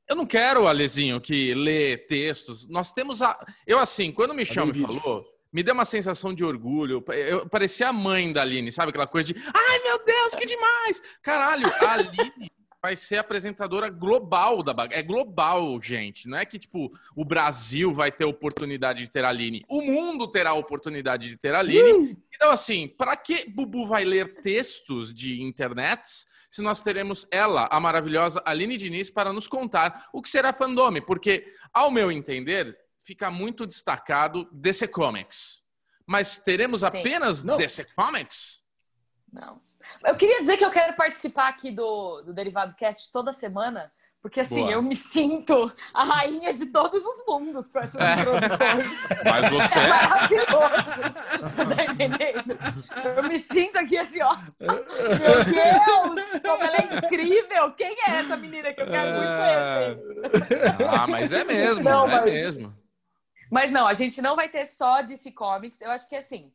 Eu 0.10 0.18
não 0.18 0.26
quero, 0.26 0.68
Alezinho, 0.68 1.22
que 1.22 1.54
lê 1.54 1.96
textos. 1.98 2.68
Nós 2.68 2.92
temos 2.92 3.22
a. 3.22 3.38
Eu, 3.66 3.80
assim, 3.80 4.12
quando 4.12 4.34
me 4.34 4.46
chama 4.46 4.68
e 4.70 4.74
vídeo. 4.74 5.00
falou, 5.00 5.26
me 5.54 5.62
deu 5.62 5.76
uma 5.76 5.86
sensação 5.86 6.34
de 6.34 6.44
orgulho. 6.44 7.04
Eu 7.10 7.48
parecia 7.48 7.90
a 7.90 7.94
mãe 7.94 8.34
da 8.34 8.42
Aline, 8.42 8.72
sabe? 8.72 8.90
Aquela 8.90 9.06
coisa 9.06 9.32
de 9.32 9.40
ai 9.54 9.80
meu 9.84 10.04
Deus, 10.04 10.36
que 10.36 10.46
demais! 10.46 11.02
Caralho, 11.22 11.68
a 11.68 11.94
Aline 11.94 12.52
vai 12.84 12.98
ser 12.98 13.18
apresentadora 13.18 13.88
global 13.88 14.62
da 14.62 14.74
bagaça. 14.74 15.00
É 15.00 15.04
global, 15.04 15.80
gente. 15.82 16.28
Não 16.28 16.38
é 16.38 16.46
que, 16.46 16.60
tipo, 16.60 16.92
o 17.16 17.24
Brasil 17.24 17.94
vai 17.94 18.12
ter 18.12 18.26
oportunidade 18.26 19.04
de 19.04 19.10
ter 19.10 19.24
a 19.24 19.30
Aline. 19.30 19.64
O 19.70 19.82
mundo 19.82 20.28
terá 20.30 20.50
a 20.50 20.56
oportunidade 20.56 21.30
de 21.30 21.38
ter 21.38 21.56
a 21.56 21.60
Aline. 21.60 22.18
Então, 22.34 22.52
assim, 22.52 22.90
para 22.98 23.16
que 23.16 23.50
Bubu 23.50 23.86
vai 23.86 24.04
ler 24.04 24.42
textos 24.42 25.14
de 25.14 25.42
internet 25.42 26.26
se 26.50 26.62
nós 26.62 26.84
teremos 26.84 27.26
ela, 27.32 27.68
a 27.72 27.80
maravilhosa 27.80 28.40
Aline 28.46 28.78
Diniz, 28.78 29.10
para 29.10 29.34
nos 29.34 29.48
contar 29.48 30.10
o 30.14 30.22
que 30.22 30.30
será 30.30 30.52
fandome? 30.52 31.02
Porque, 31.02 31.52
ao 31.74 31.90
meu 31.90 32.12
entender, 32.12 32.78
fica 33.04 33.30
muito 33.30 33.66
destacado 33.68 34.48
DC 34.52 34.88
Comics. 34.88 35.62
Mas 36.08 36.38
teremos 36.38 36.80
Sim. 36.82 36.88
apenas 36.88 37.44
Não. 37.44 37.58
DC 37.58 37.84
Comics? 37.96 38.62
Não. 39.32 39.62
Eu 40.06 40.16
queria 40.18 40.40
dizer 40.40 40.58
que 40.58 40.66
eu 40.66 40.72
quero 40.72 40.96
participar 40.96 41.48
aqui 41.50 41.72
do, 41.72 42.22
do 42.22 42.34
Derivado 42.34 42.76
Cast 42.76 43.12
toda 43.12 43.34
semana, 43.34 43.92
porque 44.22 44.40
assim, 44.40 44.56
Boa. 44.62 44.72
eu 44.72 44.82
me 44.82 44.96
sinto 44.96 45.74
a 45.94 46.04
rainha 46.06 46.54
de 46.54 46.68
todos 46.68 47.04
os 47.04 47.26
mundos 47.28 47.68
com 47.70 47.80
essas 47.80 48.00
É. 48.00 48.14
introduções. 48.22 48.86
Mas 49.30 49.50
você 49.50 49.80
É 49.80 49.88
maravilhoso. 49.90 51.76
Tá 51.76 51.84
entendendo? 51.92 52.58
Eu 53.18 53.24
me 53.24 53.40
sinto 53.40 53.78
aqui 53.80 53.98
assim, 53.98 54.22
ó. 54.22 54.36
Meu 54.60 55.44
Deus, 55.46 56.42
como 56.42 56.64
ela 56.64 56.78
é 56.78 56.96
incrível! 56.98 57.72
Quem 57.76 57.98
é 58.08 58.12
essa 58.20 58.38
menina 58.38 58.72
que 58.74 58.82
eu 58.82 58.88
quero 58.88 59.12
muito 59.18 60.38
conhecer? 60.38 60.86
Ah, 60.90 61.08
mas 61.08 61.34
é 61.34 61.44
mesmo, 61.44 61.84
Não, 61.84 62.06
é 62.06 62.16
mas- 62.22 62.26
mesmo. 62.26 62.74
Mas 63.54 63.70
não, 63.70 63.86
a 63.86 63.94
gente 63.94 64.20
não 64.20 64.36
vai 64.36 64.50
ter 64.50 64.66
só 64.66 65.04
DC 65.04 65.30
Comics. 65.30 65.80
Eu 65.80 65.92
acho 65.92 66.10
que 66.10 66.16
assim, 66.16 66.52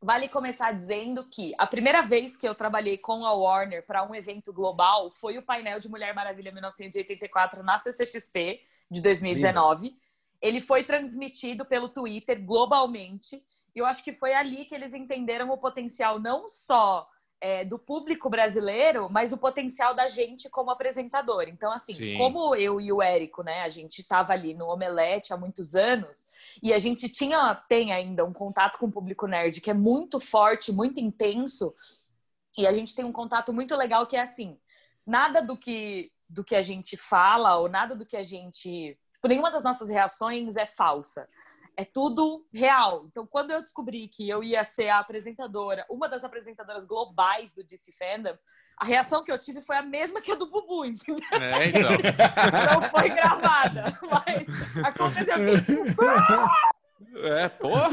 vale 0.00 0.28
começar 0.28 0.70
dizendo 0.70 1.28
que 1.28 1.52
a 1.58 1.66
primeira 1.66 2.00
vez 2.00 2.36
que 2.36 2.48
eu 2.48 2.54
trabalhei 2.54 2.96
com 2.96 3.26
a 3.26 3.32
Warner 3.32 3.84
para 3.84 4.08
um 4.08 4.14
evento 4.14 4.52
global 4.52 5.10
foi 5.10 5.36
o 5.36 5.42
painel 5.42 5.80
de 5.80 5.88
Mulher 5.88 6.14
Maravilha 6.14 6.52
1984 6.52 7.64
na 7.64 7.80
CCXP 7.80 8.60
de 8.88 9.02
2019. 9.02 9.96
Ele 10.40 10.60
foi 10.60 10.84
transmitido 10.84 11.64
pelo 11.64 11.88
Twitter 11.88 12.40
globalmente. 12.40 13.44
E 13.74 13.80
eu 13.80 13.84
acho 13.84 14.04
que 14.04 14.12
foi 14.12 14.32
ali 14.32 14.64
que 14.64 14.76
eles 14.76 14.94
entenderam 14.94 15.50
o 15.50 15.58
potencial 15.58 16.20
não 16.20 16.48
só 16.48 17.10
é, 17.40 17.64
do 17.64 17.78
público 17.78 18.28
brasileiro, 18.28 19.08
mas 19.10 19.32
o 19.32 19.38
potencial 19.38 19.94
da 19.94 20.08
gente 20.08 20.48
como 20.50 20.70
apresentador. 20.70 21.44
Então, 21.48 21.72
assim, 21.72 21.92
Sim. 21.92 22.18
como 22.18 22.54
eu 22.54 22.80
e 22.80 22.92
o 22.92 23.00
Érico, 23.00 23.42
né, 23.42 23.62
a 23.62 23.68
gente 23.68 24.00
estava 24.00 24.32
ali 24.32 24.54
no 24.54 24.66
Omelete 24.66 25.32
há 25.32 25.36
muitos 25.36 25.74
anos, 25.74 26.26
e 26.62 26.72
a 26.72 26.78
gente 26.78 27.08
tinha, 27.08 27.54
tem 27.68 27.92
ainda 27.92 28.24
um 28.24 28.32
contato 28.32 28.78
com 28.78 28.86
o 28.86 28.92
público 28.92 29.26
nerd 29.26 29.60
que 29.60 29.70
é 29.70 29.74
muito 29.74 30.18
forte, 30.18 30.72
muito 30.72 31.00
intenso, 31.00 31.74
e 32.56 32.66
a 32.66 32.72
gente 32.72 32.94
tem 32.94 33.04
um 33.04 33.12
contato 33.12 33.52
muito 33.52 33.76
legal 33.76 34.06
que 34.06 34.16
é 34.16 34.20
assim, 34.20 34.58
nada 35.06 35.40
do 35.40 35.56
que 35.56 36.10
do 36.28 36.44
que 36.44 36.54
a 36.54 36.60
gente 36.60 36.94
fala 36.94 37.56
ou 37.56 37.70
nada 37.70 37.96
do 37.96 38.04
que 38.04 38.16
a 38.16 38.22
gente, 38.22 38.98
tipo, 39.14 39.28
nenhuma 39.28 39.50
das 39.50 39.64
nossas 39.64 39.88
reações 39.88 40.56
é 40.56 40.66
falsa. 40.66 41.26
É 41.78 41.84
tudo 41.84 42.44
real. 42.52 43.06
Então, 43.06 43.24
quando 43.24 43.52
eu 43.52 43.62
descobri 43.62 44.08
que 44.08 44.28
eu 44.28 44.42
ia 44.42 44.64
ser 44.64 44.88
a 44.88 44.98
apresentadora, 44.98 45.86
uma 45.88 46.08
das 46.08 46.24
apresentadoras 46.24 46.84
globais 46.84 47.54
do 47.54 47.62
DC 47.62 47.92
Fandom, 47.92 48.36
a 48.76 48.84
reação 48.84 49.22
que 49.22 49.30
eu 49.30 49.38
tive 49.38 49.62
foi 49.62 49.76
a 49.76 49.82
mesma 49.82 50.20
que 50.20 50.32
a 50.32 50.34
do 50.34 50.50
Bubu, 50.50 50.84
entendeu? 50.90 51.24
É, 51.40 51.68
então. 51.68 51.92
Não 52.74 52.82
foi 52.82 53.08
gravada, 53.10 53.96
mas 54.10 54.84
aconteceu 54.84 55.36
que 55.64 57.28
É, 57.28 57.48
porra. 57.48 57.90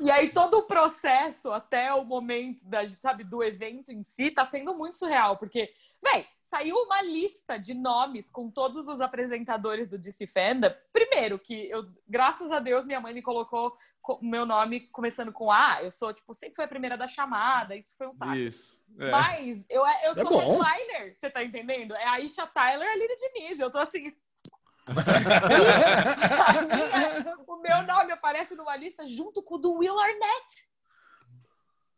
E 0.00 0.10
aí 0.10 0.30
todo 0.30 0.56
o 0.56 0.66
processo 0.66 1.52
até 1.52 1.92
o 1.92 2.06
momento 2.06 2.66
da, 2.66 2.88
sabe, 2.88 3.22
do 3.22 3.44
evento 3.44 3.92
em 3.92 4.02
si 4.02 4.30
tá 4.30 4.46
sendo 4.46 4.74
muito 4.74 4.96
surreal, 4.96 5.36
porque, 5.36 5.70
véi, 6.10 6.26
saiu 6.44 6.76
uma 6.76 7.02
lista 7.02 7.58
de 7.58 7.74
nomes 7.74 8.30
com 8.30 8.50
todos 8.50 8.86
os 8.86 9.00
apresentadores 9.00 9.88
do 9.88 9.98
DC 9.98 10.26
Fandom. 10.28 10.70
Primeiro 10.92 11.38
que 11.38 11.68
eu, 11.68 11.84
graças 12.06 12.52
a 12.52 12.60
Deus, 12.60 12.84
minha 12.84 13.00
mãe 13.00 13.12
me 13.12 13.22
colocou 13.22 13.72
o 14.02 14.24
meu 14.24 14.46
nome 14.46 14.80
começando 14.88 15.32
com 15.32 15.50
A, 15.50 15.82
eu 15.82 15.90
sou, 15.90 16.14
tipo, 16.14 16.32
sempre 16.34 16.54
fui 16.54 16.64
a 16.64 16.68
primeira 16.68 16.96
da 16.96 17.08
chamada, 17.08 17.74
isso 17.74 17.96
foi 17.98 18.06
um 18.06 18.12
saco. 18.12 18.36
Isso. 18.36 18.84
É. 18.98 19.10
Mas 19.10 19.66
eu, 19.68 19.82
eu 20.04 20.14
sou 20.14 20.28
bom. 20.28 20.62
headliner, 20.62 21.14
você 21.14 21.28
tá 21.28 21.42
entendendo? 21.42 21.94
É 21.94 22.06
a 22.06 22.12
Aisha 22.12 22.46
Tyler 22.46 22.86
e 22.86 22.90
a 22.90 22.96
Lina 22.96 23.16
Diniz. 23.16 23.58
Eu 23.58 23.70
tô 23.70 23.78
assim. 23.78 24.00
Minha- 24.00 24.14
o 27.48 27.56
meu 27.56 27.82
nome 27.82 28.12
aparece 28.12 28.54
numa 28.54 28.76
lista 28.76 29.04
junto 29.08 29.42
com 29.42 29.56
o 29.56 29.58
do 29.58 29.72
Will 29.74 29.98
Arnett. 29.98 30.68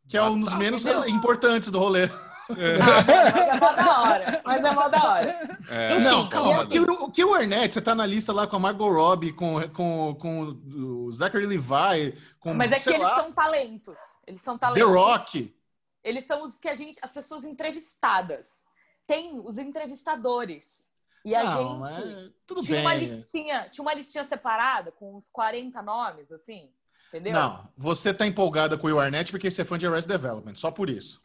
Que 0.09 0.17
é 0.17 0.23
um 0.23 0.41
dos 0.41 0.53
tá, 0.53 0.57
menos 0.57 0.83
entendeu? 0.83 1.07
importantes 1.07 1.71
do 1.71 1.79
rolê. 1.79 2.09
Mas 2.49 3.37
é 3.37 3.61
mó 3.61 3.73
da 3.73 4.01
hora. 4.01 4.43
Mas 4.45 4.65
é 4.65 4.73
mó 4.73 4.89
da 4.89 5.05
hora. 5.05 5.59
É, 5.71 5.97
Enfim, 5.97 6.05
Não, 6.05 6.29
calma. 6.29 6.63
assim- 6.63 6.79
O 6.81 7.11
que, 7.11 7.25
o 7.25 7.35
Arnett, 7.35 7.75
você 7.75 7.81
tá 7.81 7.95
na 7.95 8.07
lista 8.07 8.33
lá 8.33 8.47
com 8.47 8.57
a 8.57 8.59
Margot 8.59 8.91
Robbie, 8.91 9.33
com, 9.33 9.61
com, 9.71 10.15
com 10.19 10.61
o 10.75 11.13
Zachary 11.13 11.47
Levi, 11.47 12.17
com 12.41 12.55
Mas 12.55 12.73
é 12.73 12.81
que 12.81 12.89
eles 12.91 13.01
lá, 13.03 13.17
são 13.17 13.33
talentos. 13.33 13.99
Eles 14.27 14.41
são 14.41 14.57
The 14.57 14.67
talentos. 14.67 14.91
Rock. 14.95 15.55
Eles 16.03 16.25
são 16.25 16.43
os 16.43 16.59
que 16.59 16.69
a 16.69 16.75
gente, 16.75 16.99
as 17.03 17.11
pessoas 17.13 17.45
entrevistadas. 17.45 18.63
Tem 19.07 19.41
os 19.45 19.59
entrevistadores. 19.59 20.87
E 21.25 21.35
a 21.35 21.45
Não, 21.45 21.85
gente 21.85 22.09
é- 22.09 22.29
tudo 22.47 22.63
tinha 22.63 22.81
uma 22.81 22.91
bem. 22.91 23.01
listinha, 23.01 23.69
tinha 23.71 23.83
uma 23.83 23.93
listinha 23.93 24.25
separada 24.25 24.93
com 24.93 25.17
uns 25.17 25.29
40 25.29 25.83
nomes, 25.83 26.31
assim. 26.33 26.71
Entendeu? 27.09 27.33
Não, 27.33 27.69
você 27.77 28.13
tá 28.13 28.27
empolgada 28.27 28.77
com 28.79 28.87
o 28.87 28.91
Will 28.91 29.01
Arnett 29.01 29.31
porque 29.33 29.51
você 29.51 29.63
é 29.63 29.65
fã 29.65 29.79
de 29.79 29.87
Arrested 29.87 30.13
Development, 30.15 30.55
só 30.57 30.71
por 30.71 30.89
isso. 30.91 31.21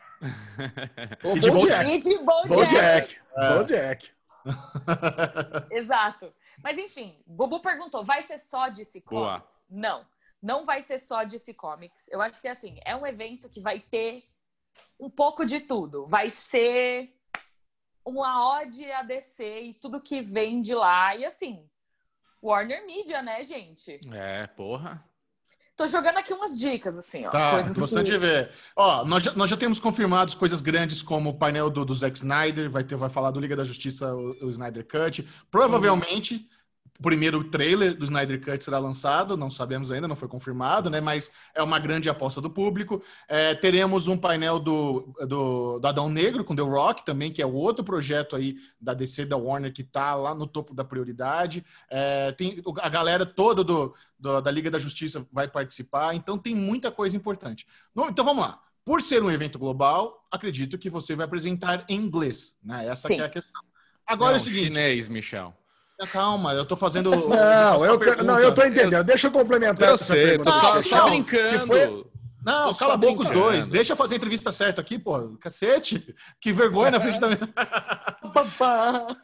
O 1.23 1.35
E 1.35 1.39
de 1.39 1.51
Bojack. 1.51 1.91
E 1.91 1.99
de 1.99 2.17
Bojack. 2.19 2.49
Bojack. 2.49 3.21
É. 3.35 3.57
Bojack. 3.57 4.11
Exato. 5.71 6.33
Mas 6.61 6.77
enfim, 6.77 7.17
Bubu 7.25 7.59
perguntou: 7.61 8.03
vai 8.03 8.21
ser 8.21 8.39
só 8.39 8.69
DC 8.69 9.03
Boa. 9.09 9.39
Comics? 9.39 9.63
Não, 9.69 10.05
não 10.41 10.65
vai 10.65 10.81
ser 10.81 10.99
só 10.99 11.23
DC 11.23 11.53
Comics. 11.53 12.07
Eu 12.09 12.21
acho 12.21 12.41
que 12.41 12.47
assim, 12.47 12.79
é 12.85 12.95
um 12.95 13.05
evento 13.05 13.49
que 13.49 13.61
vai 13.61 13.79
ter 13.79 14.23
um 14.99 15.09
pouco 15.09 15.45
de 15.45 15.59
tudo. 15.59 16.05
Vai 16.05 16.29
ser 16.29 17.13
uma 18.05 18.59
ode 18.59 18.89
a 18.91 19.01
DC 19.01 19.61
e 19.61 19.73
tudo 19.73 20.01
que 20.01 20.21
vem 20.21 20.61
de 20.61 20.75
lá. 20.75 21.15
E 21.15 21.25
assim, 21.25 21.67
Warner 22.41 22.85
Media, 22.85 23.21
né, 23.21 23.43
gente? 23.43 23.99
É, 24.11 24.47
porra. 24.47 25.03
Tô 25.75 25.87
jogando 25.87 26.17
aqui 26.17 26.31
umas 26.33 26.57
dicas, 26.57 26.95
assim, 26.97 27.25
ó. 27.25 27.29
Tá, 27.31 27.53
coisas 27.53 27.77
bastante 27.77 28.11
que... 28.11 28.17
ver. 28.17 28.51
Ó, 28.75 29.03
nós 29.05 29.23
já, 29.23 29.33
nós 29.33 29.49
já 29.49 29.57
temos 29.57 29.79
confirmados 29.79 30.35
coisas 30.35 30.61
grandes 30.61 31.01
como 31.01 31.31
o 31.31 31.33
painel 31.33 31.69
do, 31.69 31.83
do 31.83 31.95
Zack 31.95 32.15
Snyder, 32.15 32.69
vai, 32.69 32.83
ter, 32.83 32.95
vai 32.95 33.09
falar 33.09 33.31
do 33.31 33.39
Liga 33.39 33.55
da 33.55 33.63
Justiça, 33.63 34.13
o, 34.13 34.45
o 34.45 34.49
Snyder 34.49 34.85
Cut. 34.85 35.27
Provavelmente, 35.49 36.47
o 36.99 37.03
primeiro 37.03 37.43
trailer 37.45 37.97
do 37.97 38.05
Snyder 38.05 38.39
Cut 38.39 38.63
será 38.63 38.77
lançado, 38.77 39.35
não 39.35 39.49
sabemos 39.49 39.91
ainda, 39.91 40.07
não 40.07 40.15
foi 40.15 40.27
confirmado, 40.27 40.89
né? 40.89 41.01
Mas 41.01 41.31
é 41.55 41.61
uma 41.63 41.79
grande 41.79 42.07
aposta 42.07 42.39
do 42.39 42.49
público. 42.49 43.01
É, 43.27 43.55
teremos 43.55 44.07
um 44.07 44.15
painel 44.15 44.59
do, 44.59 45.13
do, 45.27 45.79
do 45.79 45.87
Adão 45.87 46.07
Negro 46.07 46.43
com 46.43 46.55
The 46.55 46.61
Rock 46.61 47.03
também, 47.03 47.31
que 47.31 47.41
é 47.41 47.45
o 47.45 47.53
outro 47.53 47.83
projeto 47.83 48.35
aí 48.35 48.55
da 48.79 48.93
DC, 48.93 49.25
da 49.25 49.35
Warner, 49.35 49.73
que 49.73 49.83
tá 49.83 50.13
lá 50.13 50.35
no 50.35 50.45
topo 50.45 50.73
da 50.73 50.83
prioridade. 50.83 51.65
É, 51.89 52.31
tem 52.33 52.61
a 52.81 52.89
galera 52.89 53.25
toda 53.25 53.63
do, 53.63 53.93
do- 54.19 54.39
da 54.39 54.51
Liga 54.51 54.69
da 54.69 54.77
Justiça 54.77 55.25
vai 55.31 55.47
participar, 55.47 56.13
então 56.15 56.37
tem 56.37 56.53
muita 56.55 56.91
coisa 56.91 57.17
importante. 57.17 57.65
No- 57.93 58.07
Então 58.07 58.23
vamos 58.23 58.43
lá. 58.45 58.59
Por 58.85 59.01
ser 59.01 59.23
um 59.23 59.31
evento 59.31 59.57
global, 59.57 60.27
acredito 60.29 60.77
que 60.77 60.89
você 60.89 61.15
vai 61.15 61.25
apresentar 61.25 61.85
em 61.89 61.95
inglês, 61.95 62.55
né? 62.63 62.85
Essa 62.87 63.11
é 63.13 63.21
a 63.21 63.29
questão. 63.29 63.61
Agora 64.05 64.33
é 64.33 64.35
Não, 64.35 64.41
o 64.41 64.43
seguinte, 64.43 64.65
chinês, 64.75 65.07
Michel. 65.09 65.55
Calma, 66.07 66.53
eu 66.53 66.65
tô 66.65 66.75
fazendo. 66.75 67.09
Não, 67.29 67.85
eu, 67.85 67.97
pergunta. 67.99 68.23
não, 68.23 68.39
eu 68.39 68.53
tô 68.53 68.63
entendendo. 68.63 69.03
Deixa 69.05 69.27
eu 69.27 69.31
complementar 69.31 69.89
Eu 69.89 69.95
essa 69.95 70.05
sei, 70.05 70.25
pergunta. 70.37 70.51
tô 70.51 70.57
só, 70.59 70.81
só 70.81 70.97
não, 70.97 71.09
brincando. 71.09 71.67
foi- 71.67 72.05
Não, 72.45 72.73
Tô 72.73 72.79
cala 72.79 72.93
a 72.95 72.97
boca 72.97 73.23
os 73.23 73.29
dois. 73.29 73.69
Deixa 73.69 73.93
eu 73.93 73.97
fazer 73.97 74.15
a 74.15 74.17
entrevista 74.17 74.51
certa 74.51 74.81
aqui, 74.81 74.99
pô. 74.99 75.37
Cacete. 75.39 76.13
Que 76.41 76.51
vergonha 76.51 76.91
na 76.91 76.99
frente 76.99 77.19
da 77.19 77.27
minha. 77.27 77.39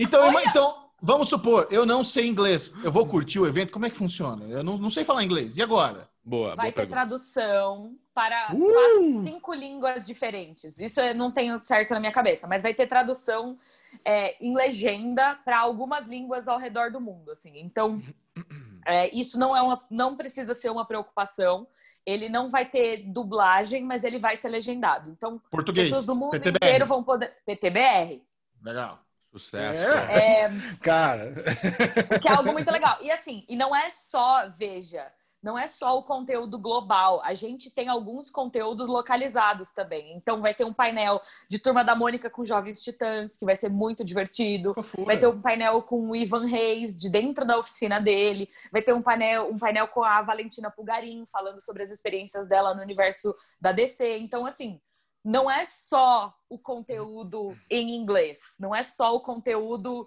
Então, 0.00 0.40
então, 0.40 0.76
vamos 1.02 1.28
supor, 1.28 1.66
eu 1.70 1.84
não 1.84 2.04
sei 2.04 2.26
inglês. 2.26 2.72
Eu 2.84 2.90
vou 2.92 3.06
curtir 3.06 3.40
o 3.40 3.46
evento, 3.46 3.72
como 3.72 3.86
é 3.86 3.90
que 3.90 3.96
funciona? 3.96 4.44
Eu 4.46 4.62
não, 4.62 4.78
não 4.78 4.90
sei 4.90 5.02
falar 5.04 5.24
inglês. 5.24 5.56
E 5.56 5.62
agora? 5.62 6.08
Boa, 6.24 6.54
Vai 6.54 6.56
boa 6.56 6.66
ter 6.66 6.72
pergunta. 6.72 6.96
tradução 6.96 7.92
para 8.14 8.50
Uh! 8.54 9.22
cinco 9.24 9.54
línguas 9.54 10.06
diferentes. 10.06 10.78
Isso 10.78 11.00
eu 11.00 11.14
não 11.14 11.30
tenho 11.32 11.58
certo 11.64 11.92
na 11.94 12.00
minha 12.00 12.12
cabeça, 12.12 12.46
mas 12.46 12.62
vai 12.62 12.74
ter 12.74 12.86
tradução 12.86 13.58
é, 14.04 14.36
em 14.44 14.54
legenda 14.54 15.34
para 15.44 15.58
algumas 15.58 16.06
línguas 16.06 16.48
ao 16.48 16.58
redor 16.58 16.90
do 16.90 17.00
mundo, 17.00 17.30
assim. 17.30 17.58
Então, 17.58 18.00
é, 18.86 19.14
isso 19.14 19.38
não 19.38 19.56
é 19.56 19.62
uma, 19.62 19.82
não 19.90 20.16
precisa 20.16 20.54
ser 20.54 20.70
uma 20.70 20.84
preocupação. 20.84 21.66
Ele 22.06 22.28
não 22.28 22.48
vai 22.48 22.64
ter 22.64 23.04
dublagem, 23.04 23.84
mas 23.84 24.04
ele 24.04 24.18
vai 24.18 24.36
ser 24.36 24.48
legendado. 24.48 25.10
Então, 25.10 25.40
Português. 25.50 25.88
pessoas 25.88 26.06
do 26.06 26.14
mundo 26.14 26.32
PTBR. 26.32 26.56
inteiro 26.56 26.86
vão 26.86 27.04
poder 27.04 27.34
PTBR, 27.44 28.22
Legal. 28.62 29.00
Sucesso. 29.30 29.82
É, 30.10 30.44
é, 30.44 30.50
cara. 30.80 31.34
que 32.20 32.28
é 32.28 32.32
algo 32.32 32.52
muito 32.52 32.70
legal. 32.70 32.98
E 33.02 33.10
assim, 33.10 33.44
e 33.48 33.54
não 33.56 33.76
é 33.76 33.90
só, 33.90 34.48
veja, 34.48 35.12
não 35.42 35.58
é 35.58 35.66
só 35.66 35.98
o 35.98 36.02
conteúdo 36.02 36.58
global. 36.58 37.20
A 37.22 37.34
gente 37.34 37.70
tem 37.70 37.88
alguns 37.88 38.30
conteúdos 38.30 38.88
localizados 38.88 39.70
também. 39.72 40.16
Então 40.16 40.40
vai 40.40 40.54
ter 40.54 40.64
um 40.64 40.72
painel 40.72 41.20
de 41.48 41.58
Turma 41.58 41.84
da 41.84 41.94
Mônica 41.94 42.28
com 42.28 42.44
Jovens 42.44 42.82
Titãs, 42.82 43.36
que 43.36 43.44
vai 43.44 43.56
ser 43.56 43.68
muito 43.68 44.04
divertido. 44.04 44.74
Fofura. 44.74 45.06
Vai 45.06 45.18
ter 45.18 45.28
um 45.28 45.40
painel 45.40 45.82
com 45.82 46.10
o 46.10 46.16
Ivan 46.16 46.46
Reis, 46.46 46.98
de 46.98 47.08
dentro 47.08 47.46
da 47.46 47.58
oficina 47.58 48.00
dele. 48.00 48.48
Vai 48.72 48.82
ter 48.82 48.92
um 48.92 49.02
painel, 49.02 49.50
um 49.50 49.58
painel 49.58 49.88
com 49.88 50.02
a 50.02 50.20
Valentina 50.22 50.70
Pulgarim, 50.70 51.24
falando 51.30 51.60
sobre 51.60 51.82
as 51.82 51.90
experiências 51.90 52.48
dela 52.48 52.74
no 52.74 52.82
universo 52.82 53.34
da 53.60 53.72
DC. 53.72 54.18
Então, 54.18 54.44
assim, 54.44 54.80
não 55.24 55.50
é 55.50 55.62
só 55.64 56.34
o 56.48 56.58
conteúdo 56.58 57.56
em 57.70 57.94
inglês. 57.94 58.40
Não 58.58 58.74
é 58.74 58.82
só 58.82 59.14
o 59.14 59.20
conteúdo 59.20 60.06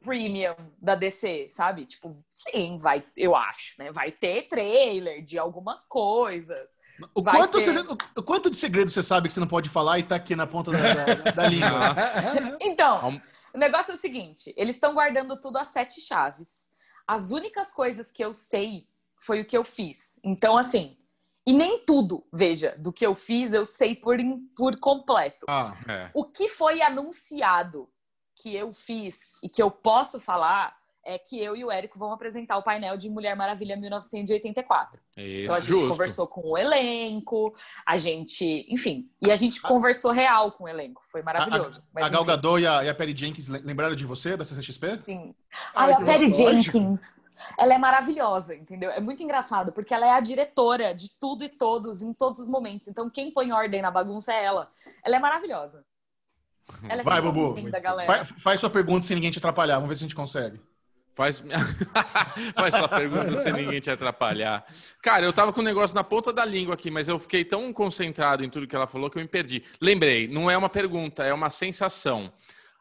premium 0.00 0.54
da 0.80 0.94
DC, 0.94 1.48
sabe? 1.50 1.84
Tipo, 1.86 2.16
sim, 2.30 2.78
vai, 2.78 3.04
eu 3.16 3.34
acho, 3.34 3.74
né? 3.78 3.90
Vai 3.92 4.10
ter 4.12 4.48
trailer 4.48 5.22
de 5.24 5.38
algumas 5.38 5.84
coisas. 5.84 6.70
O 7.14 7.22
vai 7.22 7.36
quanto, 7.38 7.58
ter. 7.58 7.64
você- 7.72 7.80
o- 7.80 7.98
o 8.20 8.22
quanto 8.22 8.50
de 8.50 8.56
segredo 8.56 8.90
você 8.90 9.02
sabe 9.02 9.28
que 9.28 9.34
você 9.34 9.40
não 9.40 9.46
pode 9.46 9.68
falar 9.68 9.98
e 9.98 10.02
tá 10.02 10.16
aqui 10.16 10.36
na 10.36 10.46
ponta 10.46 10.70
da, 10.70 10.78
da- 11.14 11.30
da 11.32 11.46
língua? 11.48 11.70
Então, 12.60 13.20
o 13.54 13.58
negócio 13.58 13.92
é 13.92 13.94
o 13.94 13.98
seguinte: 13.98 14.54
eles 14.56 14.76
estão 14.76 14.94
guardando 14.94 15.38
tudo 15.38 15.58
a 15.58 15.64
sete 15.64 16.00
chaves. 16.00 16.62
As 17.06 17.30
únicas 17.30 17.72
coisas 17.72 18.12
que 18.12 18.24
eu 18.24 18.32
sei 18.32 18.86
foi 19.20 19.40
o 19.40 19.44
que 19.44 19.56
eu 19.56 19.64
fiz. 19.64 20.18
Então, 20.22 20.56
assim, 20.56 20.96
e 21.46 21.52
nem 21.52 21.78
tudo, 21.84 22.24
veja, 22.32 22.74
do 22.78 22.92
que 22.92 23.04
eu 23.04 23.14
fiz 23.14 23.52
eu 23.52 23.66
sei 23.66 23.96
por, 23.96 24.16
por 24.56 24.78
completo. 24.78 25.46
Ah, 25.48 25.74
É. 25.88 26.10
O 26.14 26.24
que 26.24 26.48
foi 26.48 26.80
anunciado 26.80 27.88
que 28.40 28.54
eu 28.54 28.72
fiz 28.72 29.20
e 29.42 29.48
que 29.48 29.62
eu 29.62 29.70
posso 29.70 30.18
falar 30.20 30.78
é 31.04 31.18
que 31.18 31.42
eu 31.42 31.56
e 31.56 31.64
o 31.64 31.70
Érico 31.70 31.98
vão 31.98 32.12
apresentar 32.12 32.58
o 32.58 32.62
painel 32.62 32.94
de 32.96 33.08
Mulher 33.08 33.34
Maravilha 33.34 33.74
1984. 33.76 35.00
Então 35.16 35.54
a 35.54 35.58
Isso, 35.58 35.66
gente 35.66 35.66
justo. 35.66 35.88
conversou 35.88 36.26
com 36.28 36.40
o 36.50 36.58
elenco, 36.58 37.54
a 37.86 37.96
gente, 37.96 38.66
enfim, 38.68 39.08
e 39.26 39.30
a 39.30 39.36
gente 39.36 39.60
conversou 39.62 40.10
real 40.10 40.52
com 40.52 40.64
o 40.64 40.68
elenco. 40.68 41.02
Foi 41.10 41.22
maravilhoso. 41.22 41.82
Mas, 41.92 42.04
a 42.04 42.08
Gal 42.10 42.22
enfim, 42.22 42.30
Gadot 42.30 42.60
e 42.62 42.66
a, 42.66 42.84
e 42.84 42.88
a 42.88 42.94
Perry 42.94 43.16
Jenkins 43.16 43.48
lem- 43.48 43.62
lembraram 43.62 43.94
de 43.94 44.04
você, 44.06 44.36
da 44.36 44.44
CCXP? 44.44 45.00
sim. 45.06 45.34
Ai, 45.74 45.92
Ai, 45.94 46.02
a 46.02 46.04
Perry 46.04 46.28
lógico. 46.28 46.78
Jenkins, 46.78 47.00
ela 47.58 47.72
é 47.74 47.78
maravilhosa, 47.78 48.54
entendeu? 48.54 48.90
É 48.90 49.00
muito 49.00 49.22
engraçado, 49.22 49.72
porque 49.72 49.94
ela 49.94 50.06
é 50.06 50.10
a 50.12 50.20
diretora 50.20 50.94
de 50.94 51.08
tudo 51.18 51.42
e 51.42 51.48
todos, 51.48 52.02
em 52.02 52.12
todos 52.12 52.38
os 52.40 52.46
momentos. 52.46 52.86
Então, 52.88 53.08
quem 53.08 53.30
põe 53.32 53.50
ordem 53.52 53.80
na 53.80 53.90
bagunça 53.90 54.32
é 54.34 54.44
ela. 54.44 54.70
Ela 55.02 55.16
é 55.16 55.18
maravilhosa. 55.18 55.82
Ela 56.88 57.00
é 57.00 57.04
Vai, 57.04 57.20
Bubu. 57.20 57.56
Faz, 58.06 58.34
faz 58.38 58.60
sua 58.60 58.70
pergunta 58.70 59.06
sem 59.06 59.14
ninguém 59.14 59.30
te 59.30 59.38
atrapalhar. 59.38 59.74
Vamos 59.76 59.88
ver 59.88 59.96
se 59.96 60.04
a 60.04 60.06
gente 60.06 60.14
consegue. 60.16 60.60
Faz, 61.14 61.42
Faz 62.54 62.74
sua 62.74 62.88
pergunta 62.88 63.36
sem 63.36 63.52
ninguém 63.52 63.80
te 63.80 63.90
atrapalhar. 63.90 64.64
Cara, 65.02 65.24
eu 65.24 65.32
tava 65.32 65.52
com 65.52 65.60
o 65.60 65.64
negócio 65.64 65.94
na 65.94 66.04
ponta 66.04 66.32
da 66.32 66.44
língua 66.44 66.74
aqui, 66.74 66.90
mas 66.90 67.08
eu 67.08 67.18
fiquei 67.18 67.44
tão 67.44 67.72
concentrado 67.72 68.44
em 68.44 68.48
tudo 68.48 68.66
que 68.66 68.74
ela 68.76 68.86
falou 68.86 69.10
que 69.10 69.18
eu 69.18 69.22
me 69.22 69.28
perdi. 69.28 69.62
Lembrei, 69.82 70.28
não 70.28 70.50
é 70.50 70.56
uma 70.56 70.68
pergunta, 70.68 71.22
é 71.24 71.34
uma 71.34 71.50
sensação. 71.50 72.32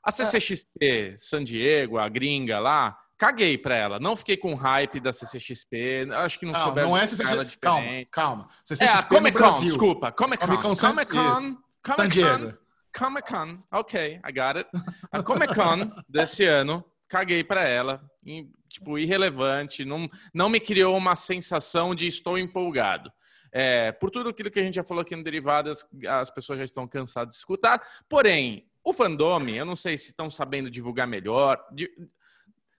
A 0.03 0.11
CCXP 0.11 1.15
San 1.17 1.43
Diego, 1.43 1.97
a 1.97 2.07
gringa 2.07 2.59
lá, 2.59 2.97
caguei 3.17 3.57
pra 3.57 3.75
ela. 3.75 3.99
Não 3.99 4.15
fiquei 4.15 4.37
com 4.37 4.53
hype 4.53 4.99
da 5.01 5.11
CCXP. 5.11 6.07
Acho 6.13 6.39
que 6.39 6.45
não, 6.45 6.53
Não, 6.53 6.59
souberam 6.59 6.89
não 6.89 6.97
é 6.97 7.05
divulgar 7.05 7.33
ela 7.33 7.43
CCXP. 7.43 7.61
Calma, 7.61 7.87
calma. 8.11 8.47
É, 8.47 8.73
a 8.73 8.75
CCXP 8.77 9.15
Comic 9.15 9.37
Con, 9.37 9.43
Brasil. 9.43 9.67
desculpa. 9.67 10.11
Comic 10.11 10.39
Con. 10.39 10.47
Comic 10.47 10.61
Con 10.61 10.75
San- 10.75 10.93
Comic 10.93 11.09
Con. 11.11 11.57
San 11.97 12.07
Diego. 12.09 12.57
Comic 12.97 13.27
Con. 13.29 13.63
Ok, 13.71 14.19
I 14.27 14.31
got 14.31 14.57
it. 14.57 14.67
A 15.11 15.21
Comic 15.23 15.53
Con 15.55 15.91
desse 16.07 16.43
ano, 16.45 16.83
caguei 17.07 17.43
pra 17.43 17.63
ela. 17.67 18.01
em- 18.25 18.51
tipo, 18.67 18.97
irrelevante. 18.99 19.83
Não, 19.85 20.07
não 20.33 20.49
me 20.49 20.59
criou 20.59 20.95
uma 20.95 21.15
sensação 21.15 21.95
de 21.95 22.05
estou 22.07 22.37
empolgado. 22.37 23.11
É, 23.51 23.91
por 23.93 24.11
tudo 24.11 24.29
aquilo 24.29 24.51
que 24.51 24.59
a 24.59 24.63
gente 24.63 24.75
já 24.75 24.83
falou 24.83 25.01
aqui 25.01 25.15
no 25.15 25.23
Derivadas, 25.23 25.83
as 26.07 26.29
pessoas 26.29 26.59
já 26.59 26.65
estão 26.65 26.87
cansadas 26.87 27.33
de 27.33 27.39
escutar. 27.39 27.81
Porém, 28.07 28.69
o 28.83 28.93
fandome, 28.93 29.57
eu 29.57 29.65
não 29.65 29.75
sei 29.75 29.97
se 29.97 30.07
estão 30.11 30.29
sabendo 30.29 30.69
divulgar 30.69 31.07
melhor. 31.07 31.59
de- 31.71 31.89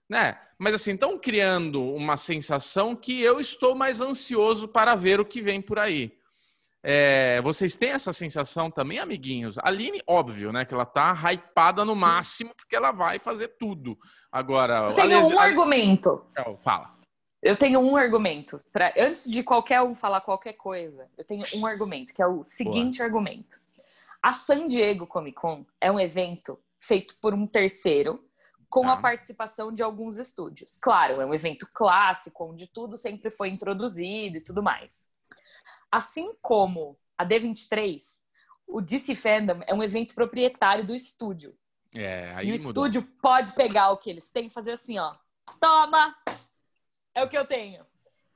né? 0.09 0.39
Mas 0.57 0.73
assim, 0.73 0.93
estão 0.93 1.17
criando 1.17 1.81
uma 1.93 2.15
sensação 2.17 2.95
que 2.95 3.21
eu 3.21 3.39
estou 3.39 3.73
mais 3.75 4.01
ansioso 4.01 4.67
para 4.67 4.93
ver 4.95 5.19
o 5.19 5.25
que 5.25 5.41
vem 5.41 5.61
por 5.61 5.79
aí. 5.79 6.17
É, 6.83 7.39
vocês 7.41 7.75
têm 7.75 7.91
essa 7.91 8.11
sensação 8.11 8.71
também, 8.71 8.97
amiguinhos? 8.99 9.57
A 9.59 9.67
Aline, 9.67 10.01
óbvio, 10.07 10.51
né? 10.51 10.65
Que 10.65 10.73
ela 10.73 10.85
tá 10.85 11.13
hypada 11.31 11.85
no 11.85 11.95
máximo, 11.95 12.53
porque 12.55 12.75
ela 12.75 12.91
vai 12.91 13.19
fazer 13.19 13.49
tudo. 13.59 13.97
Agora, 14.31 14.89
Eu 14.89 14.95
tenho 14.95 15.27
um 15.27 15.39
argumento. 15.39 16.25
Fala. 16.59 16.95
Eu 17.41 17.55
tenho 17.55 17.79
um 17.79 17.95
argumento. 17.95 18.57
Pra, 18.71 18.93
antes 18.97 19.29
de 19.29 19.43
qualquer 19.43 19.81
um 19.81 19.93
falar 19.95 20.21
qualquer 20.21 20.53
coisa, 20.53 21.07
eu 21.17 21.23
tenho 21.25 21.43
um 21.55 21.65
argumento, 21.65 22.13
que 22.13 22.21
é 22.21 22.27
o 22.27 22.43
seguinte 22.43 23.01
argumento. 23.01 23.59
A 24.21 24.33
San 24.33 24.67
Diego 24.67 25.07
Comic 25.07 25.35
Con 25.35 25.65
é 25.79 25.91
um 25.91 25.99
evento 25.99 26.59
feito 26.79 27.15
por 27.19 27.33
um 27.33 27.47
terceiro, 27.47 28.23
com 28.69 28.83
Tá. 28.83 28.93
a 28.93 28.97
participação 28.97 29.73
de 29.73 29.83
alguns 29.83 30.17
estúdios. 30.17 30.77
Claro, 30.81 31.19
é 31.19 31.25
um 31.25 31.33
evento 31.33 31.67
clássico, 31.73 32.45
onde 32.45 32.67
tudo 32.67 32.97
sempre 32.97 33.29
foi 33.29 33.49
introduzido 33.49 34.37
e 34.37 34.41
tudo 34.41 34.63
mais. 34.63 35.10
Assim 35.91 36.33
como 36.41 36.97
a 37.17 37.25
D23, 37.25 38.01
o 38.67 38.79
DC 38.81 39.15
Fandom 39.15 39.61
é 39.67 39.73
um 39.73 39.83
evento 39.83 40.15
proprietário 40.15 40.85
do 40.85 40.95
estúdio. 40.95 41.55
É, 41.93 42.31
aí 42.35 42.47
e 42.47 42.51
o 42.51 42.53
mudou. 42.63 42.85
estúdio 42.85 43.03
pode 43.21 43.53
pegar 43.53 43.91
o 43.91 43.97
que 43.97 44.09
eles 44.09 44.31
têm 44.31 44.47
e 44.47 44.49
fazer 44.49 44.71
assim, 44.71 44.97
ó. 44.97 45.13
Toma! 45.59 46.15
É 47.13 47.21
o 47.23 47.27
que 47.27 47.37
eu 47.37 47.45
tenho. 47.45 47.85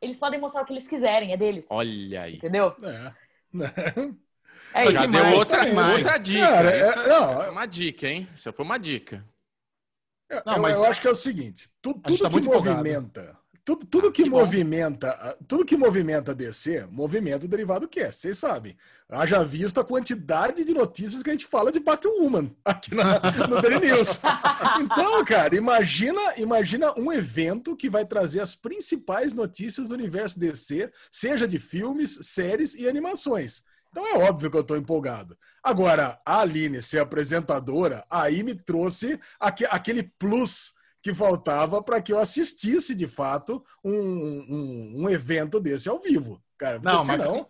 Eles 0.01 0.17
podem 0.19 0.39
mostrar 0.39 0.61
o 0.63 0.65
que 0.65 0.73
eles 0.73 0.87
quiserem, 0.87 1.31
é 1.31 1.37
deles. 1.37 1.65
Olha 1.69 2.23
aí. 2.23 2.35
Entendeu? 2.35 2.75
É. 2.83 3.13
É. 4.73 4.91
Já 4.91 5.01
deu 5.05 5.09
mais? 5.11 5.37
outra, 5.37 5.73
mais? 5.73 5.95
outra 5.95 6.17
dica. 6.17 6.45
Cara, 6.47 6.69
é- 6.69 6.89
Isso 6.89 6.99
é 6.99 7.07
não, 7.07 7.43
é- 7.43 7.49
uma 7.49 7.65
dica, 7.65 8.07
hein? 8.09 8.27
Isso 8.35 8.51
foi 8.51 8.65
uma 8.65 8.77
dica. 8.77 9.25
Não, 10.45 10.55
eu, 10.55 10.61
mas- 10.61 10.75
eu 10.75 10.85
acho 10.85 10.99
que 11.01 11.07
é 11.07 11.11
o 11.11 11.15
seguinte: 11.15 11.69
tu- 11.81 11.93
tudo 11.93 12.17
tá 12.17 12.27
que 12.27 12.33
muito 12.33 12.47
empolgado. 12.49 12.83
Tudo, 13.66 13.86
tudo 13.88 14.07
Ah, 14.09 14.11
que, 14.11 14.24
que 14.24 14.30
movimenta, 14.30 15.38
tudo 15.47 15.66
que 15.66 15.76
movimenta 15.76 16.32
a 16.32 16.36
DC, 16.36 16.86
movimenta 16.91 17.45
o 17.45 17.49
derivado 17.49 17.88
que 17.88 17.99
é. 17.99 18.11
Vocês 18.11 18.38
sabem. 18.38 18.78
Haja 19.09 19.43
visto 19.43 19.80
a 19.80 19.84
quantidade 19.84 20.63
de 20.63 20.72
notícias 20.74 21.24
que 21.24 21.30
a 21.32 21.34
gente 21.34 21.47
fala 21.47 21.72
de 21.72 21.80
Batwoman 21.80 22.51
aqui 22.63 22.93
na, 22.93 23.20
no 23.49 23.61
Daily 23.61 23.88
News. 23.88 24.22
Então, 24.80 25.26
cara, 25.26 25.55
imagina, 25.55 26.22
imagina 26.38 26.93
um 26.97 27.11
evento 27.11 27.76
que 27.76 27.89
vai 27.89 28.05
trazer 28.05 28.39
as 28.39 28.55
principais 28.55 29.34
notícias 29.34 29.89
do 29.89 29.95
universo 29.95 30.39
DC, 30.39 30.91
seja 31.11 31.47
de 31.47 31.57
filmes, 31.57 32.20
séries 32.22 32.76
e 32.76 32.88
animações. 32.88 33.63
Então 33.89 34.05
é 34.05 34.18
óbvio 34.30 34.51
que 34.51 34.57
eu 34.57 34.63
tô 34.63 34.76
empolgado. 34.76 35.38
Agora, 35.63 36.20
a 36.26 36.41
Aline 36.41 36.82
ser 36.82 36.99
apresentadora, 36.99 38.05
aí 38.11 38.43
me 38.43 38.53
trouxe 38.53 39.20
aque- 39.39 39.66
aquele 39.66 40.03
plus 40.20 40.74
que 41.05 41.13
faltava 41.13 41.83
para 41.83 42.01
que 42.01 42.11
eu 42.11 42.17
assistisse 42.17 42.95
de 42.95 43.07
fato 43.07 43.63
um, 43.83 43.93
um, 43.93 45.03
um 45.03 45.09
evento 45.11 45.59
desse 45.59 45.87
ao 45.87 46.01
vivo. 46.01 46.41
Cara, 46.57 46.79
porque 46.79 46.95
Não, 46.95 47.05
senão. 47.05 47.35
Mas 47.35 47.47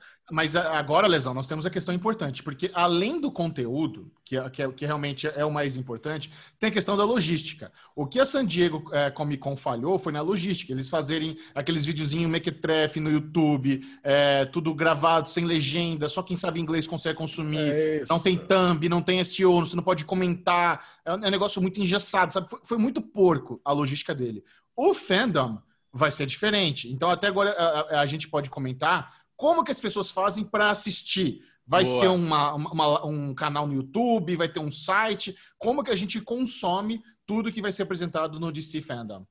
a- 0.55 0.79
agora, 0.79 1.07
Lesão, 1.07 1.33
nós 1.35 1.45
temos 1.45 1.65
a 1.67 1.69
questão 1.69 1.93
importante, 1.93 2.41
porque 2.41 2.71
além 2.73 3.21
do 3.21 3.31
conteúdo, 3.31 4.11
que, 4.23 4.35
é- 4.35 4.49
que, 4.49 4.63
é- 4.63 4.71
que 4.71 4.85
realmente 4.85 5.27
é 5.27 5.45
o 5.45 5.51
mais 5.51 5.77
importante, 5.77 6.31
tem 6.59 6.69
a 6.69 6.73
questão 6.73 6.97
da 6.97 7.03
logística. 7.03 7.71
O 7.95 8.07
que 8.07 8.19
a 8.19 8.25
San 8.25 8.43
Diego 8.43 8.89
eh, 8.91 9.11
Comic 9.11 9.39
Con 9.39 9.55
falhou 9.55 9.99
foi 9.99 10.11
na 10.11 10.21
logística. 10.21 10.71
Eles 10.73 10.89
fazerem 10.89 11.37
aqueles 11.53 11.85
videozinhos 11.85 12.31
mequetrefe 12.31 12.99
no 12.99 13.11
YouTube, 13.11 13.79
eh, 14.03 14.45
tudo 14.45 14.73
gravado, 14.73 15.27
sem 15.29 15.45
legenda, 15.45 16.09
só 16.09 16.23
quem 16.23 16.35
sabe 16.35 16.59
inglês 16.59 16.87
consegue 16.87 17.17
consumir. 17.17 17.59
É 17.59 18.03
Não 18.09 18.19
tem 18.19 18.35
thumb, 18.35 18.89
não 18.89 19.01
tem 19.03 19.23
SEO, 19.23 19.59
você 19.59 19.75
não 19.75 19.83
pode 19.83 20.05
comentar. 20.05 20.83
É 21.05 21.11
um 21.13 21.23
é 21.23 21.27
um 21.27 21.31
negócio 21.31 21.61
muito 21.61 21.79
engessado, 21.79 22.33
sabe? 22.33 22.49
Foi, 22.49 22.59
foi 22.63 22.77
muito 22.79 22.99
porco 22.99 23.61
a 23.63 23.71
logística 23.71 24.15
dele. 24.15 24.43
O 24.75 24.93
fandom 24.93 25.59
vai 25.93 26.11
ser 26.11 26.25
diferente. 26.25 26.91
Então, 26.91 27.09
até 27.09 27.27
agora, 27.27 27.51
a, 27.51 27.97
a- 27.97 28.01
a 28.01 28.05
gente 28.05 28.27
pode 28.27 28.49
comentar 28.49 29.23
como 29.35 29.63
que 29.63 29.71
as 29.71 29.79
pessoas 29.79 30.11
fazem 30.11 30.43
para 30.43 30.69
assistir. 30.69 31.41
Vai 31.67 31.83
Boa. 31.83 31.99
ser 31.99 32.07
uma- 32.07 32.53
uma- 32.53 33.05
um 33.05 33.33
canal 33.33 33.65
no 33.65 33.73
YouTube, 33.73 34.35
vai 34.35 34.47
ter 34.47 34.59
um 34.59 34.69
site. 34.71 35.35
Como 35.57 35.83
que 35.83 35.89
a 35.91 35.95
gente 35.95 36.21
consome 36.21 37.01
tudo 37.25 37.51
que 37.51 37.61
vai 37.61 37.71
ser 37.71 37.83
apresentado 37.83 38.39
no 38.39 38.51
DC 38.51 38.81
Fandom? 38.81 39.25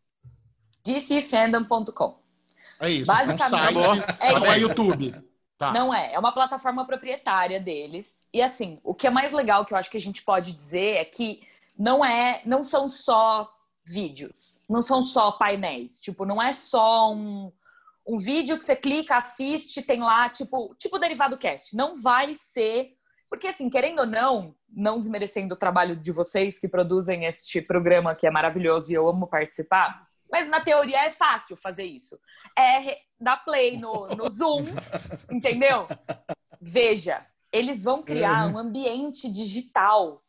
DCFandom.com. 0.84 2.18
É 2.80 2.90
isso. 2.90 3.07
Basicamente, 3.07 3.78
um 3.78 3.82
site, 3.94 4.16
é 4.20 4.32
não 4.38 4.46
é. 4.46 4.59
YouTube. 4.59 5.14
Tá. 5.57 5.72
Não 5.72 5.94
é, 5.94 6.12
é 6.12 6.18
uma 6.18 6.32
plataforma 6.32 6.84
proprietária 6.84 7.61
deles. 7.61 8.16
E 8.32 8.42
assim, 8.42 8.80
o 8.82 8.92
que 8.92 9.07
é 9.07 9.11
mais 9.11 9.32
legal 9.32 9.64
que 9.64 9.72
eu 9.72 9.78
acho 9.78 9.88
que 9.88 9.96
a 9.96 10.00
gente 10.00 10.22
pode 10.22 10.52
dizer 10.52 10.96
é 10.96 11.05
que 11.05 11.40
não 11.78 12.05
é, 12.05 12.42
não 12.44 12.62
são 12.64 12.88
só 12.88 13.48
vídeos, 13.86 14.59
não 14.68 14.82
são 14.82 15.02
só 15.02 15.30
painéis. 15.32 16.00
Tipo, 16.00 16.24
não 16.24 16.42
é 16.42 16.52
só 16.52 17.12
um, 17.14 17.52
um 18.07 18.18
vídeo 18.18 18.59
que 18.59 18.64
você 18.64 18.76
clica, 18.76 19.16
assiste, 19.16 19.82
tem 19.82 20.00
lá, 20.00 20.28
tipo, 20.28 20.74
tipo 20.78 20.98
derivado 20.98 21.38
cast. 21.38 21.74
Não 21.74 22.00
vai 22.00 22.34
ser, 22.34 22.92
porque 23.30 23.46
assim, 23.46 23.70
querendo 23.70 24.00
ou 24.00 24.07
não, 24.07 24.55
não 24.68 24.98
desmerecendo 24.98 25.55
o 25.55 25.59
trabalho 25.59 25.96
de 25.96 26.12
vocês 26.12 26.59
que 26.59 26.68
produzem 26.68 27.24
este 27.24 27.62
programa 27.62 28.14
que 28.14 28.26
é 28.26 28.30
maravilhoso 28.30 28.90
e 28.90 28.94
eu 28.94 29.09
amo 29.09 29.26
participar, 29.26 30.07
mas 30.30 30.48
na 30.48 30.61
teoria 30.61 31.05
é 31.05 31.11
fácil 31.11 31.57
fazer 31.57 31.84
isso. 31.84 32.18
É 32.59 32.98
dar 33.20 33.36
play 33.44 33.78
no, 33.78 34.07
no 34.09 34.28
Zoom, 34.28 34.64
entendeu? 35.30 35.86
Veja, 36.61 37.24
eles 37.52 37.84
vão 37.84 38.02
criar 38.02 38.48
um 38.48 38.59
ambiente 38.59 39.30
digital 39.30 40.22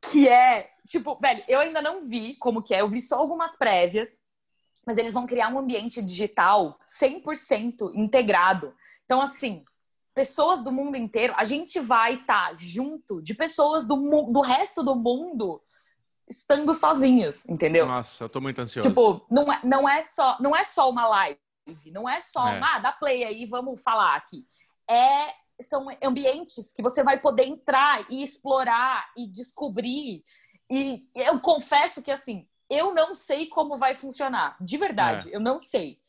que 0.00 0.28
é, 0.28 0.70
tipo, 0.86 1.18
velho, 1.20 1.42
eu 1.48 1.58
ainda 1.58 1.82
não 1.82 2.06
vi 2.06 2.36
como 2.36 2.62
que 2.62 2.72
é, 2.74 2.80
eu 2.80 2.88
vi 2.88 3.00
só 3.00 3.16
algumas 3.18 3.56
prévias, 3.56 4.20
mas 4.88 4.96
eles 4.96 5.12
vão 5.12 5.26
criar 5.26 5.50
um 5.50 5.58
ambiente 5.58 6.00
digital 6.00 6.80
100% 6.82 7.92
integrado. 7.94 8.74
Então, 9.04 9.20
assim, 9.20 9.62
pessoas 10.14 10.64
do 10.64 10.72
mundo 10.72 10.96
inteiro, 10.96 11.34
a 11.36 11.44
gente 11.44 11.78
vai 11.78 12.14
estar 12.14 12.58
junto 12.58 13.20
de 13.20 13.34
pessoas 13.34 13.84
do, 13.84 13.96
do 14.32 14.40
resto 14.40 14.82
do 14.82 14.96
mundo 14.96 15.62
estando 16.26 16.72
sozinhos, 16.72 17.46
entendeu? 17.46 17.86
Nossa, 17.86 18.24
eu 18.24 18.28
tô 18.30 18.40
muito 18.40 18.62
ansioso. 18.62 18.88
Tipo, 18.88 19.26
não 19.30 19.52
é, 19.52 19.60
não 19.62 19.86
é 19.86 20.00
só, 20.00 20.38
não 20.40 20.56
é 20.56 20.62
só 20.62 20.88
uma 20.88 21.06
live, 21.06 21.38
não 21.92 22.08
é 22.08 22.18
só 22.20 22.48
É. 22.48 22.56
uma, 22.56 22.76
ah, 22.76 22.78
dá 22.78 22.90
play 22.90 23.24
aí, 23.24 23.44
vamos 23.44 23.82
falar 23.82 24.16
aqui. 24.16 24.46
É, 24.90 25.34
são 25.60 25.84
ambientes 26.02 26.72
que 26.72 26.80
você 26.80 27.02
vai 27.04 27.20
poder 27.20 27.44
entrar 27.44 28.10
e 28.10 28.22
explorar 28.22 29.06
e 29.18 29.30
descobrir. 29.30 30.24
E 30.70 31.06
eu 31.14 31.38
confesso 31.40 32.00
que 32.00 32.10
assim, 32.10 32.48
eu 32.70 32.94
não 32.94 33.14
sei 33.14 33.46
como 33.46 33.76
vai 33.76 33.94
funcionar, 33.94 34.56
de 34.60 34.76
verdade, 34.76 35.28
eu 35.32 35.40
não 35.40 35.58
sei. 35.58 36.00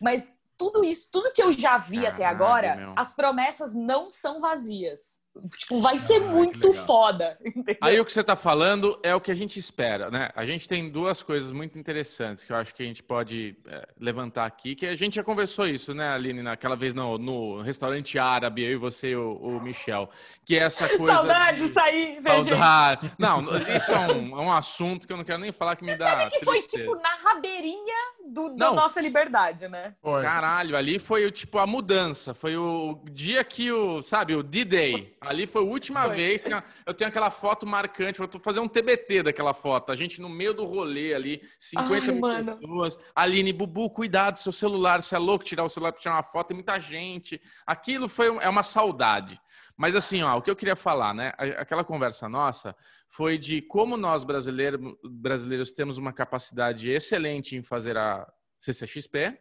Mas 0.00 0.34
tudo 0.56 0.84
isso, 0.84 1.08
tudo 1.10 1.32
que 1.32 1.42
eu 1.42 1.52
já 1.52 1.76
vi 1.76 2.06
até 2.06 2.24
agora, 2.24 2.76
meu. 2.76 2.94
as 2.96 3.12
promessas 3.12 3.74
não 3.74 4.08
são 4.08 4.40
vazias. 4.40 5.20
Tipo, 5.58 5.80
vai 5.80 5.98
ser 5.98 6.16
Ah, 6.22 6.26
muito 6.26 6.72
foda, 6.72 7.36
entendeu? 7.44 7.76
Aí 7.80 7.98
o 8.00 8.04
que 8.04 8.12
você 8.12 8.20
está 8.20 8.36
falando 8.36 8.98
é 9.02 9.14
o 9.14 9.20
que 9.20 9.30
a 9.30 9.34
gente 9.34 9.58
espera, 9.58 10.10
né? 10.10 10.30
A 10.34 10.44
gente 10.46 10.68
tem 10.68 10.88
duas 10.88 11.22
coisas 11.22 11.50
muito 11.50 11.78
interessantes 11.78 12.44
que 12.44 12.52
eu 12.52 12.56
acho 12.56 12.74
que 12.74 12.82
a 12.82 12.86
gente 12.86 13.02
pode 13.02 13.56
é, 13.66 13.86
levantar 14.00 14.46
aqui, 14.46 14.74
que 14.74 14.86
a 14.86 14.96
gente 14.96 15.16
já 15.16 15.24
conversou 15.24 15.66
isso, 15.66 15.92
né, 15.94 16.08
Aline, 16.14 16.42
naquela 16.42 16.76
vez 16.76 16.94
no, 16.94 17.18
no 17.18 17.60
restaurante 17.62 18.18
árabe, 18.18 18.62
eu 18.64 18.70
e 18.72 18.76
você 18.76 19.10
e 19.10 19.16
o, 19.16 19.34
o 19.36 19.60
Michel, 19.60 20.08
que 20.44 20.56
é 20.56 20.60
essa 20.60 20.88
coisa... 20.96 21.16
Saudade 21.18 21.66
de- 21.66 21.72
sair, 21.72 22.14
gente. 22.14 22.22
Saudade. 22.50 23.12
Não, 23.18 23.42
isso 23.76 23.92
é 23.92 23.98
um, 24.12 24.38
é 24.38 24.42
um 24.42 24.52
assunto 24.52 25.06
que 25.06 25.12
eu 25.12 25.16
não 25.16 25.24
quero 25.24 25.38
nem 25.38 25.52
falar 25.52 25.76
que 25.76 25.84
me 25.84 25.96
dá 25.96 26.10
Sabe 26.10 26.30
que 26.38 26.44
foi 26.44 26.54
tristeza. 26.58 26.84
tipo 26.84 27.00
na 27.00 27.14
rabeirinha 27.16 27.94
do, 28.26 28.54
da 28.56 28.72
nossa 28.72 29.00
liberdade, 29.00 29.68
né? 29.68 29.94
Foi. 30.02 30.22
Caralho, 30.22 30.76
ali 30.76 30.98
foi 30.98 31.24
o 31.24 31.30
tipo 31.30 31.58
a 31.58 31.66
mudança. 31.66 32.34
Foi 32.34 32.56
o 32.56 33.00
dia 33.10 33.42
que 33.44 33.70
o, 33.70 34.02
sabe, 34.02 34.34
o 34.34 34.42
D-Day. 34.42 35.16
Ali 35.20 35.46
foi 35.46 35.62
a 35.62 35.64
última 35.64 36.02
Foi. 36.02 36.16
vez 36.16 36.42
que 36.42 36.52
eu 36.84 36.94
tenho 36.94 37.08
aquela 37.08 37.30
foto 37.30 37.66
marcante. 37.66 38.20
Eu 38.20 38.28
tô 38.28 38.38
fazendo 38.38 38.64
um 38.64 38.68
TBT 38.68 39.24
daquela 39.24 39.54
foto. 39.54 39.92
A 39.92 39.96
gente 39.96 40.20
no 40.20 40.28
meio 40.28 40.52
do 40.54 40.64
rolê 40.64 41.14
ali, 41.14 41.42
50 41.58 41.92
Ai, 41.92 42.00
mil 42.12 42.20
mano. 42.20 42.56
pessoas. 42.56 42.98
Aline, 43.14 43.52
Bubu, 43.52 43.90
cuidado, 43.90 44.38
seu 44.38 44.52
celular. 44.52 45.02
Você 45.02 45.14
é 45.14 45.18
louco 45.18 45.44
tirar 45.44 45.64
o 45.64 45.68
celular 45.68 45.92
pra 45.92 46.00
tirar 46.00 46.14
uma 46.14 46.22
foto. 46.22 46.48
Tem 46.48 46.56
muita 46.56 46.78
gente. 46.78 47.40
Aquilo 47.66 48.08
foi 48.08 48.26
é 48.40 48.48
uma 48.48 48.62
saudade. 48.62 49.40
Mas 49.76 49.94
assim, 49.94 50.22
ó, 50.22 50.36
o 50.36 50.42
que 50.42 50.50
eu 50.50 50.56
queria 50.56 50.74
falar, 50.74 51.12
né? 51.14 51.32
Aquela 51.58 51.84
conversa 51.84 52.28
nossa 52.28 52.74
foi 53.08 53.36
de 53.36 53.60
como 53.60 53.96
nós 53.96 54.24
brasileiros, 54.24 54.80
brasileiros 55.04 55.72
temos 55.72 55.98
uma 55.98 56.12
capacidade 56.12 56.90
excelente 56.90 57.56
em 57.56 57.62
fazer 57.62 57.96
a 57.96 58.26
CCXP. 58.58 59.38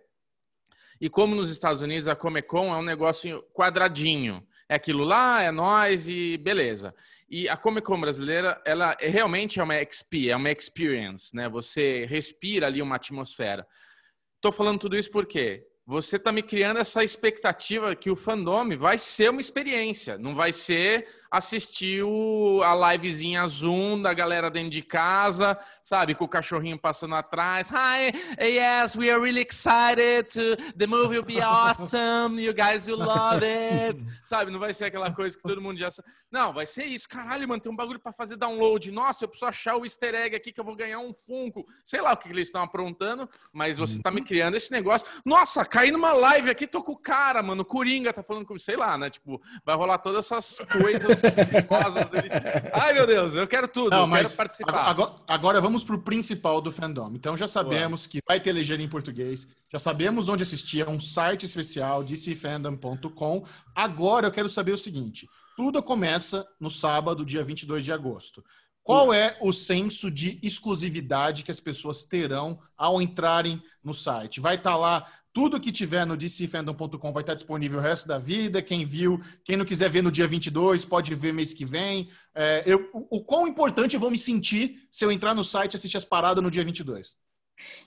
E 1.00 1.10
como 1.10 1.36
nos 1.36 1.50
Estados 1.50 1.82
Unidos 1.82 2.08
a 2.08 2.16
Comic 2.16 2.48
Con 2.48 2.74
é 2.74 2.78
um 2.78 2.84
negócio 2.84 3.44
quadradinho. 3.54 4.46
É 4.68 4.76
aquilo 4.76 5.04
lá, 5.04 5.42
é 5.42 5.52
nós 5.52 6.10
e 6.10 6.38
beleza. 6.38 6.94
E 7.30 7.48
a 7.48 7.56
Comic 7.56 7.86
Con 7.86 8.02
brasileira, 8.02 8.62
ela 8.66 8.96
é, 9.00 9.08
realmente 9.08 9.60
é 9.60 9.64
uma 9.64 9.76
XP, 9.76 10.30
é 10.30 10.36
uma 10.36 10.52
experience, 10.52 11.36
né? 11.36 11.48
Você 11.48 12.06
respira 12.06 12.68
ali 12.68 12.82
uma 12.82 12.96
atmosfera. 12.96 13.66
Tô 14.42 14.52
falando 14.52 14.80
tudo 14.80 14.98
isso 14.98 15.12
porque 15.12 15.66
você 15.86 16.18
tá 16.18 16.32
me 16.32 16.42
criando 16.42 16.80
essa 16.80 17.04
expectativa 17.04 17.96
que 17.96 18.10
o 18.10 18.16
fandom 18.16 18.76
vai 18.78 18.98
ser 18.98 19.30
uma 19.30 19.40
experiência, 19.40 20.18
não 20.18 20.34
vai 20.34 20.52
ser 20.52 21.08
assistir 21.36 22.02
o, 22.02 22.62
a 22.64 22.94
livezinha 22.94 23.46
Zoom 23.48 24.02
da 24.02 24.14
galera 24.14 24.50
dentro 24.50 24.70
de 24.70 24.82
casa, 24.82 25.58
sabe, 25.84 26.16
com 26.16 26.24
o 26.24 26.30
cachorrinho 26.30 26.80
passando 26.80 27.16
atrás. 27.16 27.70
Hi, 27.70 28.14
yes, 28.42 28.96
we 28.96 29.12
are 29.12 29.22
really 29.22 29.42
excited. 29.42 30.30
To, 30.32 30.56
the 30.78 30.88
movie 30.88 31.18
will 31.18 31.26
be 31.26 31.42
awesome. 31.42 32.42
You 32.42 32.54
guys 32.54 32.88
will 32.88 33.00
love 33.00 33.44
it. 33.44 34.06
Sabe, 34.24 34.50
não 34.50 34.60
vai 34.60 34.74
ser 34.74 34.86
aquela 34.86 35.12
coisa 35.12 35.36
que 35.36 35.44
todo 35.44 35.62
mundo 35.62 35.78
já 35.78 35.92
sabe. 35.92 36.08
Não, 36.32 36.54
vai 36.54 36.66
ser 36.66 36.86
isso. 36.86 37.08
Caralho, 37.10 37.48
mano, 37.48 37.62
tem 37.62 37.72
um 37.72 37.76
bagulho 37.76 38.00
pra 38.00 38.14
fazer 38.14 38.38
download. 38.38 38.90
Nossa, 38.92 39.26
eu 39.26 39.28
preciso 39.28 39.50
achar 39.50 39.76
o 39.76 39.84
easter 39.84 40.16
egg 40.16 40.36
aqui 40.36 40.54
que 40.54 40.60
eu 40.60 40.66
vou 40.66 40.76
ganhar 40.76 41.00
um 41.00 41.14
Funko. 41.14 41.66
Sei 41.84 42.00
lá 42.00 42.14
o 42.14 42.18
que 42.18 42.30
que 42.30 42.34
eles 42.34 42.48
estão 42.48 42.64
aprontando, 42.64 43.30
mas 43.52 43.78
você 43.78 44.02
tá 44.02 44.10
me 44.10 44.22
criando 44.22 44.56
esse 44.56 44.72
negócio. 44.72 45.06
Nossa, 45.26 45.66
caí 45.76 45.92
numa 45.92 46.14
live 46.14 46.50
aqui, 46.50 46.66
tô 46.66 46.82
com 46.82 46.94
o 46.94 46.98
cara, 46.98 47.44
mano. 47.44 47.64
O 47.64 47.66
Coringa 47.66 48.14
tá 48.14 48.24
falando 48.24 48.46
comigo, 48.46 48.64
sei 48.64 48.78
lá, 48.78 48.98
né? 48.98 49.10
Tipo, 49.10 49.42
vai 49.66 49.76
rolar 49.76 49.98
todas 49.98 50.26
essas 50.26 50.66
coisas 50.72 51.20
perigosas 51.20 52.08
deles. 52.08 52.32
Ai, 52.74 52.94
meu 52.94 53.06
Deus, 53.06 53.36
eu 53.36 53.46
quero 53.46 53.68
tudo, 53.68 53.90
Não, 53.90 54.08
eu 54.08 54.14
quero 54.16 54.30
participar. 54.30 54.86
agora, 54.86 55.16
agora 55.28 55.60
vamos 55.60 55.84
pro 55.84 56.02
principal 56.02 56.62
do 56.62 56.72
fandom. 56.72 57.12
Então 57.14 57.36
já 57.36 57.46
sabemos 57.48 58.08
que 58.08 58.20
vai 58.26 58.40
ter 58.40 58.54
legenda 58.54 58.84
em 58.84 58.88
português, 58.88 59.46
já 59.70 59.78
sabemos 59.78 60.30
onde 60.30 60.44
assistir, 60.44 60.80
é 60.80 60.90
um 60.90 61.00
site 61.00 61.46
especial, 61.46 62.06
dcfandom.com. 62.06 63.46
Agora 63.76 64.28
eu 64.28 64.32
quero 64.32 64.48
saber 64.48 64.72
o 64.72 64.78
seguinte: 64.78 65.28
tudo 65.58 65.84
começa 65.84 66.48
no 66.58 66.72
sábado, 66.72 67.26
dia 67.26 67.44
22 67.44 67.84
de 67.84 67.92
agosto. 67.92 68.42
Qual 68.82 69.12
é 69.12 69.36
o 69.42 69.52
senso 69.52 70.12
de 70.12 70.40
exclusividade 70.44 71.44
que 71.44 71.50
as 71.50 71.60
pessoas 71.60 72.04
terão 72.04 72.60
ao 72.78 73.02
entrarem 73.02 73.62
no 73.84 73.96
site? 73.96 74.40
Vai 74.40 74.56
estar 74.56 74.78
lá 74.78 75.08
tudo 75.36 75.60
que 75.60 75.70
tiver 75.70 76.06
no 76.06 76.16
dcfandom.com 76.16 77.12
vai 77.12 77.22
estar 77.22 77.34
disponível 77.34 77.78
o 77.78 77.82
resto 77.82 78.08
da 78.08 78.18
vida. 78.18 78.62
Quem 78.62 78.86
viu, 78.86 79.22
quem 79.44 79.58
não 79.58 79.66
quiser 79.66 79.90
ver 79.90 80.02
no 80.02 80.10
dia 80.10 80.26
22, 80.26 80.86
pode 80.86 81.14
ver 81.14 81.34
mês 81.34 81.54
que 81.54 81.66
vem. 81.66 82.10
É, 82.34 82.64
eu, 82.66 82.90
o, 82.94 83.18
o 83.18 83.22
quão 83.22 83.46
importante 83.46 83.96
eu 83.96 84.00
vou 84.00 84.10
me 84.10 84.18
sentir 84.18 84.88
se 84.90 85.04
eu 85.04 85.12
entrar 85.12 85.36
no 85.36 85.44
site 85.44 85.74
e 85.74 85.76
assistir 85.76 85.98
as 85.98 86.06
paradas 86.06 86.42
no 86.42 86.50
dia 86.50 86.64
22? 86.64 87.18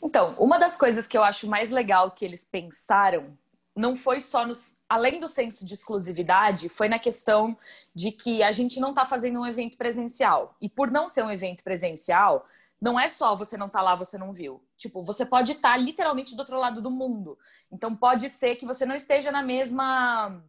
Então, 0.02 0.34
uma 0.38 0.58
das 0.58 0.76
coisas 0.76 1.08
que 1.08 1.16
eu 1.16 1.24
acho 1.24 1.48
mais 1.48 1.70
legal 1.70 2.10
que 2.10 2.22
eles 2.22 2.44
pensaram 2.44 3.34
não 3.74 3.96
foi 3.96 4.20
só 4.20 4.46
nos, 4.46 4.76
além 4.86 5.18
do 5.18 5.26
senso 5.26 5.64
de 5.64 5.72
exclusividade, 5.72 6.68
foi 6.68 6.86
na 6.86 6.98
questão 6.98 7.56
de 7.94 8.12
que 8.12 8.42
a 8.42 8.52
gente 8.52 8.78
não 8.78 8.90
está 8.90 9.06
fazendo 9.06 9.40
um 9.40 9.46
evento 9.46 9.78
presencial. 9.78 10.54
E 10.60 10.68
por 10.68 10.90
não 10.90 11.08
ser 11.08 11.22
um 11.22 11.30
evento 11.30 11.64
presencial, 11.64 12.46
não 12.80 12.98
é 12.98 13.08
só 13.08 13.34
você 13.34 13.56
não 13.56 13.68
tá 13.68 13.82
lá, 13.82 13.94
você 13.94 14.16
não 14.16 14.32
viu. 14.32 14.62
Tipo, 14.76 15.04
você 15.04 15.26
pode 15.26 15.52
estar 15.52 15.76
literalmente 15.76 16.34
do 16.34 16.40
outro 16.40 16.58
lado 16.58 16.80
do 16.80 16.90
mundo. 16.90 17.38
Então 17.70 17.94
pode 17.94 18.28
ser 18.28 18.56
que 18.56 18.66
você 18.66 18.86
não 18.86 18.94
esteja 18.94 19.32
na 19.32 19.42
mesma 19.42 20.42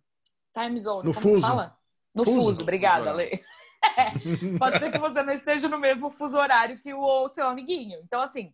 time 0.53 0.80
zone. 0.80 1.07
No 1.07 1.13
fuso. 1.13 1.47
fala? 1.47 1.77
No 2.13 2.23
Fuso. 2.23 2.47
fuso, 2.47 2.61
obrigada, 2.61 3.11
Ale. 3.11 3.43
É, 3.95 4.11
pode 4.57 4.77
ser 4.77 4.91
que 4.91 4.97
você 4.97 5.23
não 5.23 5.32
esteja 5.32 5.69
no 5.69 5.80
mesmo 5.80 6.11
fuso 6.11 6.38
horário 6.38 6.77
que 6.80 6.93
o 6.93 7.30
seu 7.30 7.47
amiguinho. 7.47 7.97
Então, 8.03 8.21
assim, 8.21 8.53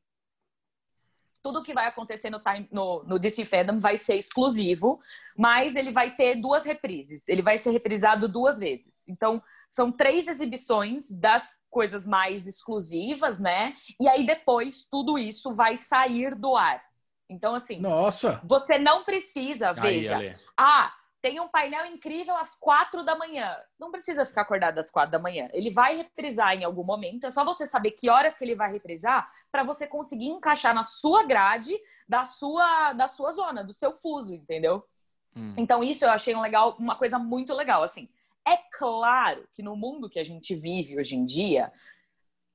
tudo 1.45 1.61
que 1.61 1.75
vai 1.75 1.85
acontecer 1.85 2.31
no, 2.31 2.39
time, 2.39 2.67
no, 2.71 3.03
no 3.03 3.19
DC 3.19 3.45
Fandom 3.45 3.77
vai 3.77 3.97
ser 3.97 4.15
exclusivo, 4.15 4.97
mas 5.37 5.75
ele 5.75 5.91
vai 5.91 6.15
ter 6.15 6.33
duas 6.41 6.65
reprises. 6.65 7.29
Ele 7.29 7.43
vai 7.43 7.59
ser 7.59 7.69
reprisado 7.69 8.27
duas 8.27 8.57
vezes. 8.57 9.03
Então, 9.07 9.39
são 9.69 9.91
três 9.91 10.27
exibições 10.27 11.11
das 11.11 11.55
coisas 11.69 12.03
mais 12.03 12.47
exclusivas, 12.47 13.39
né? 13.39 13.75
E 14.01 14.07
aí 14.07 14.25
depois 14.25 14.87
tudo 14.89 15.19
isso 15.19 15.53
vai 15.53 15.77
sair 15.77 16.33
do 16.33 16.55
ar. 16.55 16.83
Então, 17.29 17.53
assim, 17.53 17.79
Nossa! 17.79 18.41
você 18.43 18.79
não 18.79 19.03
precisa, 19.03 19.69
Aí, 19.69 19.99
veja, 19.99 20.39
ah, 20.57 20.91
tem 21.25 21.39
um 21.39 21.47
painel 21.47 21.87
incrível 21.87 22.37
às 22.37 22.55
quatro 22.55 23.03
da 23.03 23.15
manhã. 23.15 23.57
Não 23.79 23.89
precisa 23.89 24.27
ficar 24.27 24.43
acordado 24.43 24.77
às 24.77 24.91
quatro 24.91 25.11
da 25.11 25.17
manhã. 25.17 25.49
Ele 25.53 25.71
vai 25.71 25.97
reprisar 25.97 26.53
em 26.53 26.63
algum 26.63 26.83
momento. 26.83 27.25
É 27.25 27.31
só 27.31 27.43
você 27.43 27.65
saber 27.65 27.91
que 27.91 28.11
horas 28.11 28.35
que 28.35 28.43
ele 28.43 28.53
vai 28.53 28.71
reprisar 28.71 29.27
para 29.51 29.63
você 29.63 29.87
conseguir 29.87 30.27
encaixar 30.27 30.75
na 30.75 30.83
sua 30.83 31.23
grade 31.23 31.75
da 32.07 32.23
sua 32.23 32.93
da 32.93 33.07
sua 33.07 33.31
zona, 33.31 33.63
do 33.63 33.73
seu 33.73 33.91
fuso, 33.91 34.35
entendeu? 34.35 34.85
Hum. 35.35 35.51
Então 35.57 35.83
isso 35.83 36.05
eu 36.05 36.11
achei 36.11 36.35
um 36.35 36.41
legal, 36.41 36.75
uma 36.77 36.95
coisa 36.95 37.17
muito 37.17 37.55
legal, 37.55 37.81
assim. 37.81 38.07
É 38.47 38.57
claro 38.77 39.47
que 39.51 39.63
no 39.63 39.75
mundo 39.75 40.07
que 40.07 40.19
a 40.19 40.23
gente 40.23 40.53
vive 40.53 40.99
hoje 40.99 41.15
em 41.15 41.25
dia, 41.25 41.73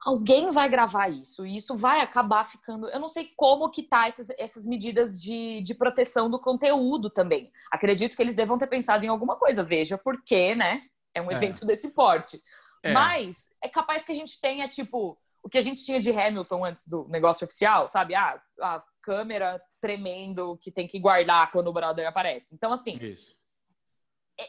alguém 0.02 0.50
vai 0.50 0.68
gravar 0.68 1.08
isso 1.08 1.44
e 1.46 1.56
isso 1.56 1.76
vai 1.76 2.00
acabar 2.00 2.44
ficando. 2.44 2.88
Eu 2.88 2.98
não 3.00 3.08
sei 3.08 3.30
como 3.36 3.70
que 3.70 3.82
tá 3.82 4.06
essas, 4.06 4.30
essas 4.38 4.66
medidas 4.66 5.20
de, 5.20 5.60
de 5.62 5.74
proteção 5.74 6.30
do 6.30 6.38
conteúdo 6.40 7.10
também. 7.10 7.50
Acredito 7.70 8.16
que 8.16 8.22
eles 8.22 8.34
devam 8.34 8.56
ter 8.58 8.66
pensado 8.66 9.04
em 9.04 9.08
alguma 9.08 9.36
coisa. 9.36 9.62
Veja, 9.62 9.98
porque, 9.98 10.54
né? 10.54 10.82
É 11.14 11.20
um 11.20 11.30
É. 11.30 11.34
evento 11.34 11.66
desse 11.66 11.90
porte. 11.90 12.42
É. 12.82 12.92
Mas 12.92 13.46
é 13.62 13.68
capaz 13.68 14.04
que 14.04 14.12
a 14.12 14.14
gente 14.14 14.40
tenha, 14.40 14.68
tipo, 14.68 15.18
o 15.42 15.48
que 15.48 15.58
a 15.58 15.60
gente 15.60 15.84
tinha 15.84 16.00
de 16.00 16.10
Hamilton 16.10 16.64
antes 16.64 16.86
do 16.86 17.06
negócio 17.08 17.44
oficial, 17.44 17.88
sabe? 17.88 18.14
Ah, 18.14 18.40
a 18.60 18.78
câmera 19.02 19.60
tremendo 19.80 20.56
que 20.62 20.70
tem 20.70 20.86
que 20.86 20.98
guardar 20.98 21.50
quando 21.50 21.68
o 21.68 21.72
brother 21.72 22.06
aparece. 22.06 22.54
Então, 22.54 22.72
assim, 22.72 22.96
Isso. 23.02 23.34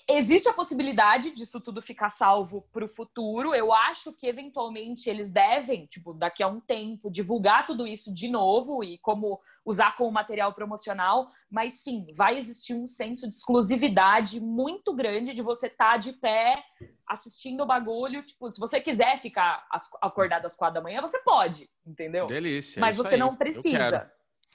Existe 0.08 0.48
a 0.48 0.54
possibilidade 0.54 1.32
disso 1.32 1.60
tudo 1.60 1.82
ficar 1.82 2.10
salvo 2.10 2.62
para 2.72 2.86
o 2.86 2.88
futuro. 2.88 3.54
Eu 3.54 3.74
acho 3.74 4.14
que 4.14 4.28
eventualmente 4.28 5.10
eles 5.10 5.32
devem, 5.32 5.86
tipo, 5.86 6.14
daqui 6.14 6.44
a 6.44 6.48
um 6.48 6.60
tempo, 6.60 7.12
divulgar 7.12 7.66
tudo 7.66 7.88
isso 7.88 8.14
de 8.14 8.28
novo 8.28 8.84
e 8.84 8.98
como 9.00 9.39
usar 9.66 9.96
como 9.96 10.12
material 10.12 10.54
promocional. 10.54 11.30
Mas 11.50 11.82
sim, 11.82 12.08
vai 12.16 12.38
existir 12.38 12.74
um 12.74 12.86
senso 12.86 13.30
de 13.30 13.36
exclusividade 13.36 14.39
muito 14.39 14.94
grande 14.96 15.34
de 15.34 15.42
você 15.42 15.68
estar 15.68 15.98
de 15.98 16.14
pé 16.14 16.64
assistindo 17.08 17.64
o 17.64 17.68
bagulho. 17.68 18.24
Tipo, 18.24 18.50
se 18.50 18.60
você 18.60 18.80
quiser 18.80 19.20
ficar 19.20 19.68
acordado 20.02 20.46
às 20.46 20.56
quatro 20.56 20.76
da 20.76 20.82
manhã, 20.82 21.02
você 21.02 21.20
pode, 21.20 21.70
entendeu? 21.86 22.28
Delícia. 22.28 22.80
Mas 22.80 22.96
isso 22.96 23.04
você 23.04 23.16
aí. 23.16 23.20
não 23.20 23.36
precisa. 23.36 24.12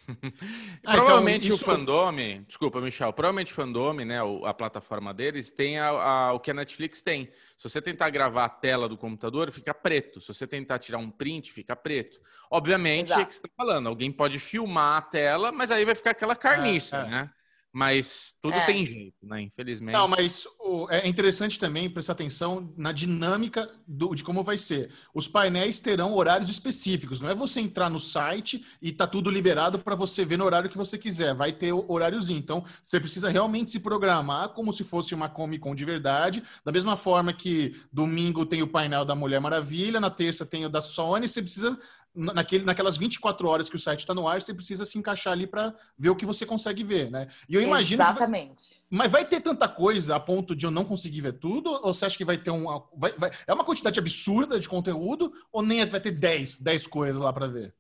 Ah, 0.84 0.92
provavelmente 0.96 1.46
então, 1.46 1.54
o 1.54 1.56
isso- 1.56 1.64
Fandome, 1.64 2.44
desculpa, 2.46 2.80
Michel, 2.80 3.12
provavelmente 3.12 3.52
o 3.52 3.54
Fandome, 3.54 4.04
né, 4.04 4.22
o- 4.22 4.46
a 4.46 4.54
plataforma 4.54 5.12
deles, 5.12 5.50
tem 5.52 5.78
a- 5.78 5.88
a- 5.88 6.32
o 6.32 6.40
que 6.40 6.50
a 6.50 6.54
Netflix 6.54 7.02
tem. 7.02 7.28
Se 7.58 7.68
você 7.68 7.80
tentar 7.82 8.10
gravar 8.10 8.44
a 8.44 8.48
tela 8.48 8.88
do 8.88 8.96
computador, 8.96 9.50
fica 9.50 9.74
preto. 9.74 10.20
Se 10.20 10.28
você 10.28 10.46
tentar 10.46 10.78
tirar 10.78 10.98
um 10.98 11.10
print, 11.10 11.52
fica 11.52 11.74
preto. 11.74 12.20
Obviamente, 12.50 13.10
é 13.10 13.14
Exato. 13.14 13.26
que 13.26 13.34
você 13.34 13.38
está 13.40 13.48
falando, 13.56 13.88
alguém 13.88 14.12
pode 14.12 14.38
filmar 14.38 14.98
a 14.98 15.02
tela, 15.02 15.50
mas 15.50 15.70
aí 15.70 15.84
vai 15.84 15.94
ficar 15.94 16.10
aquela 16.10 16.36
carniça, 16.36 16.98
É, 16.98 17.00
é. 17.06 17.10
né? 17.10 17.30
Mas 17.78 18.34
tudo 18.40 18.54
É. 18.54 18.64
tem 18.64 18.86
jeito, 18.86 19.18
né? 19.22 19.42
Infelizmente. 19.42 19.92
Não, 19.92 20.08
mas 20.08 20.46
o- 20.58 20.88
é 20.88 21.06
interessante 21.06 21.58
também 21.58 21.90
prestar 21.90 22.14
atenção 22.14 22.72
na 22.74 22.90
dinâmica 22.90 23.70
do- 23.86 24.14
de 24.14 24.24
como 24.24 24.42
vai 24.42 24.56
ser. 24.56 24.90
Os 25.14 25.28
painéis 25.28 25.78
terão 25.78 26.14
horários 26.14 26.48
específicos. 26.48 27.20
Não 27.20 27.28
é 27.28 27.34
você 27.34 27.60
entrar 27.60 27.90
no 27.90 28.00
site 28.00 28.64
e 28.80 28.90
tá 28.92 29.06
tudo 29.06 29.28
liberado 29.30 29.78
para 29.78 29.94
você 29.94 30.24
ver 30.24 30.38
no 30.38 30.46
horário 30.46 30.70
que 30.70 30.76
você 30.78 30.96
quiser. 30.96 31.34
Vai 31.34 31.52
ter 31.52 31.70
horáriozinho. 31.74 32.38
Então, 32.38 32.64
você 32.82 32.98
precisa 32.98 33.28
realmente 33.28 33.70
se 33.72 33.78
programar 33.78 34.48
como 34.54 34.72
se 34.72 34.82
fosse 34.82 35.14
uma 35.14 35.28
Comic 35.28 35.60
Con 35.62 35.74
de 35.74 35.84
verdade. 35.84 36.42
Da 36.64 36.72
mesma 36.72 36.96
forma 36.96 37.30
que 37.34 37.78
domingo 37.92 38.46
tem 38.46 38.62
o 38.62 38.68
painel 38.68 39.04
da 39.04 39.14
Mulher 39.14 39.38
Maravilha, 39.38 40.00
na 40.00 40.08
terça 40.08 40.46
tem 40.46 40.64
o 40.64 40.70
da 40.70 40.80
Sony. 40.80 41.28
Você 41.28 41.42
precisa 41.42 41.78
Naquele, 42.16 42.64
naquelas 42.64 42.96
24 42.96 43.46
horas 43.46 43.68
que 43.68 43.76
o 43.76 43.78
site 43.78 43.98
está 44.00 44.14
no 44.14 44.26
ar, 44.26 44.40
você 44.40 44.54
precisa 44.54 44.86
se 44.86 44.96
encaixar 44.96 45.34
ali 45.34 45.46
para 45.46 45.74
ver 45.98 46.08
o 46.08 46.16
que 46.16 46.24
você 46.24 46.46
consegue 46.46 46.82
ver, 46.82 47.10
né? 47.10 47.28
E 47.46 47.54
eu 47.54 47.60
imagino 47.60 47.98
que 47.98 48.04
vai- 48.04 48.10
Exatamente. 48.16 48.82
mas 48.88 49.12
vai 49.12 49.24
ter 49.24 49.40
tanta 49.40 49.68
coisa 49.68 50.16
a 50.16 50.20
ponto 50.20 50.56
de 50.56 50.64
eu 50.64 50.70
não 50.70 50.84
conseguir 50.84 51.20
ver 51.20 51.34
tudo? 51.34 51.70
Ou 51.70 51.92
você 51.92 52.06
acha 52.06 52.16
que 52.16 52.24
vai 52.24 52.38
ter 52.38 52.50
uma. 52.50 52.82
vai- 52.96 53.12
vai- 53.18 53.30
é 53.46 53.52
uma 53.52 53.64
quantidade 53.64 54.00
absurda 54.00 54.58
de 54.58 54.66
conteúdo? 54.68 55.30
Ou 55.52 55.62
nem 55.62 55.84
vai 55.84 56.00
ter 56.00 56.12
10, 56.12 56.58
10 56.58 56.86
coisas 56.86 57.20
lá 57.20 57.32
pra 57.32 57.46
ver? 57.48 57.74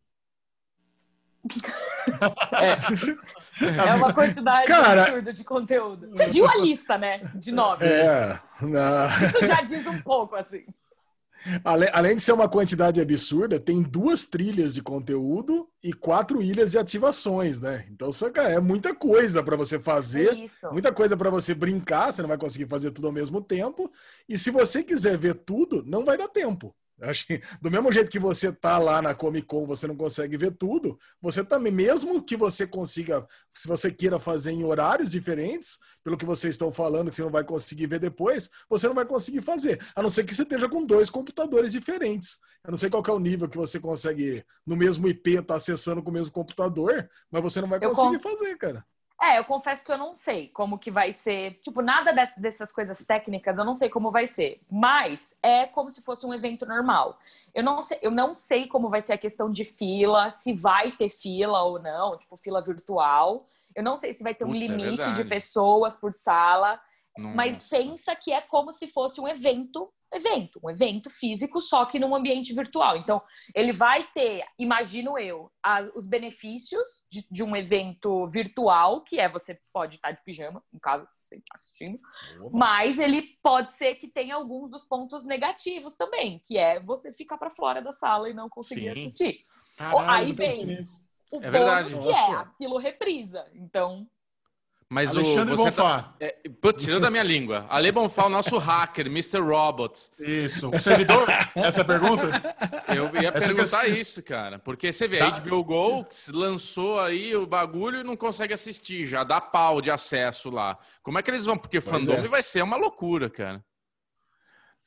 É 3.86 3.94
uma 3.94 4.12
quantidade 4.12 4.66
Cara- 4.66 5.02
absurda 5.04 5.32
de 5.32 5.44
conteúdo. 5.44 6.08
Você 6.10 6.26
viu 6.28 6.48
a 6.48 6.56
lista, 6.56 6.98
né? 6.98 7.18
De 7.34 7.52
nove. 7.52 7.84
É. 7.86 8.38
na- 8.60 9.06
Isso 9.26 9.46
já 9.46 9.62
diz 9.62 9.86
um 9.86 10.00
pouco, 10.02 10.34
assim. 10.36 10.64
Além 11.64 12.16
de 12.16 12.22
ser 12.22 12.32
uma 12.32 12.48
quantidade 12.48 13.00
absurda, 13.00 13.60
tem 13.60 13.82
duas 13.82 14.26
trilhas 14.26 14.74
de 14.74 14.82
conteúdo 14.82 15.68
e 15.82 15.92
quatro 15.92 16.42
ilhas 16.42 16.70
de 16.70 16.78
ativações, 16.78 17.60
né? 17.60 17.86
Então, 17.90 18.12
saca, 18.12 18.42
é 18.42 18.58
muita 18.60 18.94
coisa 18.94 19.42
para 19.42 19.56
você 19.56 19.76
É 19.76 19.80
fazer, 19.80 20.32
isso. 20.32 20.66
muita 20.70 20.92
coisa 20.92 21.16
para 21.16 21.30
você 21.30 21.54
brincar, 21.54 22.12
você 22.12 22.22
não 22.22 22.28
vai 22.28 22.38
conseguir 22.38 22.66
fazer 22.66 22.90
tudo 22.90 23.06
ao 23.06 23.12
mesmo 23.12 23.40
tempo. 23.42 23.92
E 24.28 24.38
se 24.38 24.50
você 24.50 24.82
quiser 24.82 25.16
ver 25.18 25.34
tudo, 25.34 25.84
não 25.86 26.04
vai 26.04 26.16
dar 26.18 26.28
tempo. 26.28 26.74
Acho 27.02 27.26
que 27.26 27.42
do 27.60 27.70
mesmo 27.70 27.92
jeito 27.92 28.10
que 28.10 28.18
você 28.18 28.50
tá 28.50 28.78
lá 28.78 29.02
na 29.02 29.14
Comic 29.14 29.46
Con, 29.46 29.66
você 29.66 29.86
não 29.86 29.94
consegue 29.96 30.36
ver 30.38 30.52
tudo, 30.52 30.98
você 31.20 31.44
também, 31.44 31.70
mesmo 31.70 32.22
que 32.22 32.36
você 32.38 32.66
consiga, 32.66 33.26
se 33.52 33.68
você 33.68 33.90
queira 33.92 34.18
fazer 34.18 34.52
em 34.52 34.64
horários 34.64 35.10
diferentes, 35.10 35.78
pelo 36.02 36.16
que 36.16 36.24
vocês 36.24 36.54
estão 36.54 36.72
falando, 36.72 37.10
que 37.10 37.16
você 37.16 37.22
não 37.22 37.30
vai 37.30 37.44
conseguir 37.44 37.86
ver 37.86 37.98
depois, 38.00 38.50
você 38.68 38.86
não 38.88 38.94
vai 38.94 39.04
conseguir 39.04 39.42
fazer. 39.42 39.78
A 39.94 40.02
não 40.02 40.10
ser 40.10 40.24
que 40.24 40.34
você 40.34 40.42
esteja 40.42 40.68
com 40.70 40.86
dois 40.86 41.10
computadores 41.10 41.70
diferentes. 41.72 42.38
Eu 42.64 42.70
não 42.70 42.78
sei 42.78 42.88
qual 42.88 43.02
é 43.06 43.10
o 43.12 43.18
nível 43.20 43.48
que 43.48 43.58
você 43.58 43.78
consegue, 43.78 44.42
no 44.66 44.74
mesmo 44.74 45.06
IP, 45.06 45.34
estar 45.36 45.56
acessando 45.56 46.02
com 46.02 46.10
o 46.10 46.14
mesmo 46.14 46.32
computador, 46.32 47.08
mas 47.30 47.42
você 47.42 47.60
não 47.60 47.68
vai 47.68 47.78
Eu 47.82 47.90
conseguir 47.90 48.18
con- 48.20 48.28
fazer, 48.30 48.56
cara. 48.56 48.84
É, 49.20 49.38
eu 49.38 49.44
confesso 49.44 49.84
que 49.84 49.90
eu 49.90 49.96
não 49.96 50.12
sei 50.12 50.48
como 50.48 50.78
que 50.78 50.90
vai 50.90 51.10
ser. 51.10 51.58
Tipo, 51.62 51.80
nada 51.80 52.12
dessas, 52.12 52.36
dessas 52.36 52.70
coisas 52.70 53.02
técnicas, 53.04 53.56
eu 53.56 53.64
não 53.64 53.72
sei 53.74 53.88
como 53.88 54.10
vai 54.10 54.26
ser. 54.26 54.60
Mas 54.70 55.34
é 55.42 55.66
como 55.66 55.88
se 55.90 56.02
fosse 56.02 56.26
um 56.26 56.34
evento 56.34 56.66
normal. 56.66 57.18
Eu 57.54 57.62
não 57.62 57.80
sei, 57.80 57.98
eu 58.02 58.10
não 58.10 58.34
sei 58.34 58.66
como 58.66 58.90
vai 58.90 59.00
ser 59.00 59.14
a 59.14 59.18
questão 59.18 59.50
de 59.50 59.64
fila, 59.64 60.30
se 60.30 60.52
vai 60.52 60.92
ter 60.92 61.08
fila 61.08 61.62
ou 61.62 61.78
não, 61.78 62.18
tipo, 62.18 62.36
fila 62.36 62.60
virtual. 62.62 63.48
Eu 63.74 63.82
não 63.82 63.96
sei 63.96 64.12
se 64.12 64.22
vai 64.22 64.34
ter 64.34 64.44
um 64.44 64.52
Putz, 64.52 64.64
é 64.64 64.68
limite 64.68 65.04
de 65.04 65.06
verdade. 65.06 65.28
pessoas 65.28 65.96
por 65.96 66.12
sala. 66.12 66.78
Mas 67.18 67.54
Nossa. 67.54 67.76
pensa 67.76 68.14
que 68.14 68.30
é 68.30 68.42
como 68.42 68.70
se 68.70 68.86
fosse 68.88 69.18
um 69.20 69.26
evento 69.26 69.90
evento, 70.12 70.60
um 70.62 70.70
evento 70.70 71.10
físico, 71.10 71.60
só 71.60 71.84
que 71.84 71.98
num 71.98 72.14
ambiente 72.14 72.54
virtual. 72.54 72.96
Então, 72.96 73.22
ele 73.54 73.72
vai 73.72 74.06
ter, 74.12 74.44
imagino 74.58 75.18
eu, 75.18 75.50
as, 75.62 75.90
os 75.94 76.06
benefícios 76.06 77.04
de, 77.10 77.26
de, 77.30 77.42
um 77.42 77.56
evento 77.56 78.28
virtual, 78.28 79.02
que 79.02 79.18
é 79.18 79.28
você 79.28 79.60
pode 79.72 79.96
estar 79.96 80.12
de 80.12 80.22
pijama, 80.22 80.62
em 80.72 80.78
casa, 80.78 81.08
você 81.24 81.36
está 81.36 81.54
assistindo, 81.54 81.98
Opa. 82.40 82.56
mas 82.56 82.98
ele 82.98 83.22
pode 83.42 83.72
ser 83.72 83.96
que 83.96 84.08
tenha 84.08 84.34
alguns 84.34 84.70
dos 84.70 84.84
pontos 84.84 85.24
negativos 85.24 85.96
também, 85.96 86.38
que 86.38 86.56
é 86.56 86.80
você 86.80 87.12
ficar 87.12 87.36
para 87.36 87.50
fora 87.50 87.82
da 87.82 87.92
sala 87.92 88.30
e 88.30 88.34
não 88.34 88.48
conseguir 88.48 88.94
Sim. 88.94 89.06
assistir. 89.06 89.44
Caralho, 89.76 90.10
Aí 90.10 90.32
vem 90.32 90.78
o 91.30 91.42
é 91.42 91.50
bônus 91.50 91.92
que 91.92 92.10
é 92.10 92.34
aquilo 92.36 92.78
reprisa. 92.78 93.46
Então, 93.54 94.08
mas 94.88 95.16
Alexandre 95.16 95.54
o, 95.54 95.56
você 95.56 95.70
Bonfá. 95.70 96.02
Tá, 96.02 96.14
é, 96.20 96.36
tirando 96.78 97.02
da 97.02 97.10
minha 97.10 97.22
língua. 97.22 97.66
Ale 97.68 97.90
Bonfá, 97.90 98.26
o 98.26 98.28
nosso 98.28 98.56
hacker, 98.56 99.06
Mr. 99.06 99.40
Robot. 99.40 100.10
Isso. 100.18 100.70
O 100.70 100.78
servidor? 100.78 101.26
Essa 101.56 101.80
é 101.80 101.82
a 101.82 101.84
pergunta? 101.84 102.56
Eu 102.94 103.20
ia 103.20 103.30
Essa 103.30 103.46
perguntar 103.48 103.88
isso, 103.88 104.22
cara. 104.22 104.60
Porque 104.60 104.92
você 104.92 105.08
vê, 105.08 105.18
tá. 105.18 105.26
a 105.26 105.40
HBO 105.40 105.64
Go 105.64 106.06
lançou 106.32 107.00
aí 107.00 107.34
o 107.34 107.46
bagulho 107.46 108.00
e 108.00 108.04
não 108.04 108.16
consegue 108.16 108.54
assistir, 108.54 109.06
já 109.06 109.24
dá 109.24 109.40
pau 109.40 109.80
de 109.80 109.90
acesso 109.90 110.50
lá. 110.50 110.78
Como 111.02 111.18
é 111.18 111.22
que 111.22 111.30
eles 111.30 111.44
vão? 111.44 111.58
Porque 111.58 111.80
pois 111.80 112.06
fandom 112.06 112.24
é. 112.24 112.28
vai 112.28 112.42
ser 112.42 112.62
uma 112.62 112.76
loucura, 112.76 113.28
cara. 113.28 113.64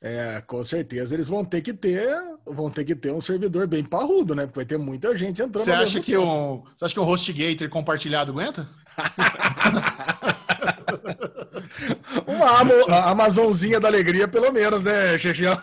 É, 0.02 0.42
com 0.46 0.64
certeza 0.64 1.14
eles 1.14 1.28
vão 1.28 1.44
ter 1.44 1.60
que 1.60 1.74
ter, 1.74 2.10
vão 2.46 2.70
ter 2.70 2.86
que 2.86 2.96
ter 2.96 3.12
um 3.12 3.20
servidor 3.20 3.66
bem 3.66 3.84
parrudo, 3.84 4.34
né? 4.34 4.46
Porque 4.46 4.60
vai 4.60 4.64
ter 4.64 4.78
muita 4.78 5.14
gente 5.14 5.42
entrando. 5.42 5.62
Você 5.62 5.72
acha 5.72 6.00
que 6.00 6.16
um, 6.16 6.64
você 6.74 6.86
acha 6.86 6.94
que 6.94 7.00
um 7.00 7.06
HostGator 7.06 7.68
compartilhado 7.68 8.32
aguenta? 8.32 8.66
Uma 12.26 13.10
Amazonzinha 13.10 13.80
da 13.80 13.88
alegria, 13.88 14.28
pelo 14.28 14.52
menos, 14.52 14.84
né, 14.84 15.18
Xexião? 15.18 15.54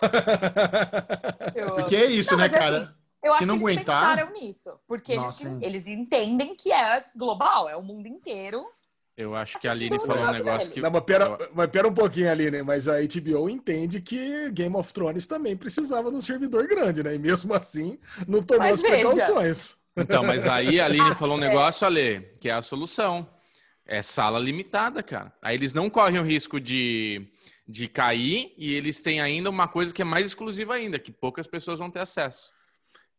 Porque 1.75 1.95
é 1.95 2.05
isso, 2.05 2.31
não, 2.31 2.39
né, 2.39 2.49
cara? 2.49 2.83
Assim, 2.83 2.97
eu 3.23 3.31
Se 3.31 3.37
acho 3.37 3.47
não 3.47 3.59
que 3.59 3.65
eles 3.65 3.77
aguentar... 3.77 4.15
pensaram 4.15 4.33
nisso, 4.33 4.71
porque 4.87 5.13
eles, 5.13 5.43
eles 5.61 5.87
entendem 5.87 6.55
que 6.55 6.71
é 6.71 7.03
global, 7.15 7.67
é 7.67 7.75
o 7.75 7.81
mundo 7.81 8.07
inteiro 8.07 8.65
eu 9.17 9.35
acho 9.35 9.59
que 9.59 9.67
a 9.67 9.71
Aline 9.71 9.99
falou 9.99 10.25
um 10.25 10.31
negócio 10.31 10.69
que. 10.69 10.79
Não, 10.79 10.91
mas 10.91 11.03
pera, 11.03 11.35
mas 11.51 11.67
pera 11.71 11.87
um 11.87 11.93
pouquinho, 11.93 12.29
Aline. 12.29 12.61
Mas 12.61 12.87
a 12.87 12.97
HBO 13.01 13.49
entende 13.49 13.99
que 13.99 14.51
Game 14.51 14.75
of 14.75 14.93
Thrones 14.93 15.25
também 15.25 15.57
precisava 15.57 16.11
de 16.11 16.17
um 16.17 16.21
servidor 16.21 16.67
grande, 16.67 17.01
né? 17.01 17.15
E 17.15 17.17
mesmo 17.17 17.51
assim, 17.55 17.97
não 18.27 18.43
tomou 18.43 18.61
mas 18.61 18.75
as 18.75 18.81
veja. 18.83 18.93
precauções. 18.93 19.75
Então, 19.97 20.23
mas 20.23 20.45
aí 20.47 20.79
a 20.79 20.85
Aline 20.85 21.15
falou 21.15 21.37
um 21.37 21.39
negócio, 21.39 21.85
Ale, 21.85 22.21
que 22.39 22.49
é 22.49 22.53
a 22.53 22.61
solução. 22.61 23.27
É 23.85 24.01
sala 24.01 24.37
limitada, 24.37 25.01
cara. 25.01 25.33
Aí 25.41 25.55
eles 25.55 25.73
não 25.73 25.89
correm 25.89 26.19
o 26.19 26.23
risco 26.23 26.59
de, 26.59 27.25
de 27.67 27.87
cair 27.87 28.53
e 28.57 28.73
eles 28.73 29.01
têm 29.01 29.21
ainda 29.21 29.49
uma 29.49 29.67
coisa 29.67 29.93
que 29.93 30.01
é 30.01 30.05
mais 30.05 30.27
exclusiva 30.27 30.73
ainda, 30.73 30.99
que 30.99 31.11
poucas 31.11 31.47
pessoas 31.47 31.79
vão 31.79 31.89
ter 31.89 31.99
acesso. 31.99 32.51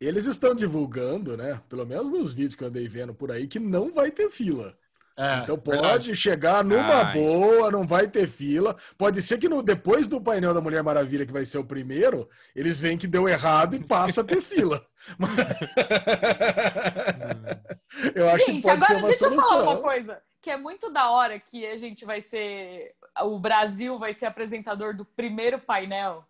Eles 0.01 0.27
estão 0.27 0.55
divulgando, 0.55 1.37
né? 1.37 1.61
Pelo 1.69 1.85
menos 1.85 2.11
nos 2.11 2.33
vídeos 2.33 2.55
que 2.55 2.63
eu 2.63 2.69
andei 2.69 2.87
vendo 2.87 3.15
por 3.15 3.33
aí, 3.33 3.49
que 3.49 3.59
não 3.59 3.93
vai 3.93 4.11
ter 4.11 4.31
fila. 4.31 4.79
É, 5.19 5.41
então 5.43 5.59
pode 5.59 5.81
verdade. 5.81 6.15
chegar 6.15 6.63
numa 6.63 7.09
Ai. 7.09 7.13
boa, 7.13 7.73
não 7.73 7.85
vai 7.85 8.07
ter 8.07 8.29
fila. 8.29 8.77
Pode 8.97 9.21
ser 9.21 9.37
que 9.37 9.49
no, 9.49 9.65
depois 9.65 10.07
do 10.07 10.21
painel 10.21 10.55
da 10.55 10.61
Mulher 10.61 10.85
Maravilha, 10.85 11.27
que 11.27 11.33
vai 11.33 11.45
ser 11.45 11.59
o 11.59 11.65
primeiro, 11.65 12.31
eles 12.55 12.79
veem 12.79 12.97
que 12.97 13.09
deu 13.09 13.29
errado 13.29 13.75
e 13.75 13.83
passa 13.83 14.21
a 14.21 14.25
ter 14.25 14.41
fila. 14.41 14.81
eu 18.15 18.29
acho 18.29 18.47
gente, 18.47 18.63
que 18.63 18.69
pode 18.69 18.87
ser 18.87 18.95
uma 18.95 19.09
deixa 19.09 19.29
solução. 19.29 19.59
Eu 19.59 19.65
falar 19.65 19.73
uma 19.73 19.83
coisa 19.83 20.23
que 20.41 20.51
é 20.51 20.57
muito 20.57 20.89
da 20.93 21.11
hora 21.11 21.41
que 21.41 21.67
a 21.67 21.75
gente 21.75 22.05
vai 22.05 22.23
ser. 22.23 22.95
O 23.23 23.41
Brasil 23.41 23.99
vai 23.99 24.15
ser 24.15 24.27
apresentador 24.27 24.95
do 24.95 25.05
primeiro 25.05 25.59
painel. 25.59 26.25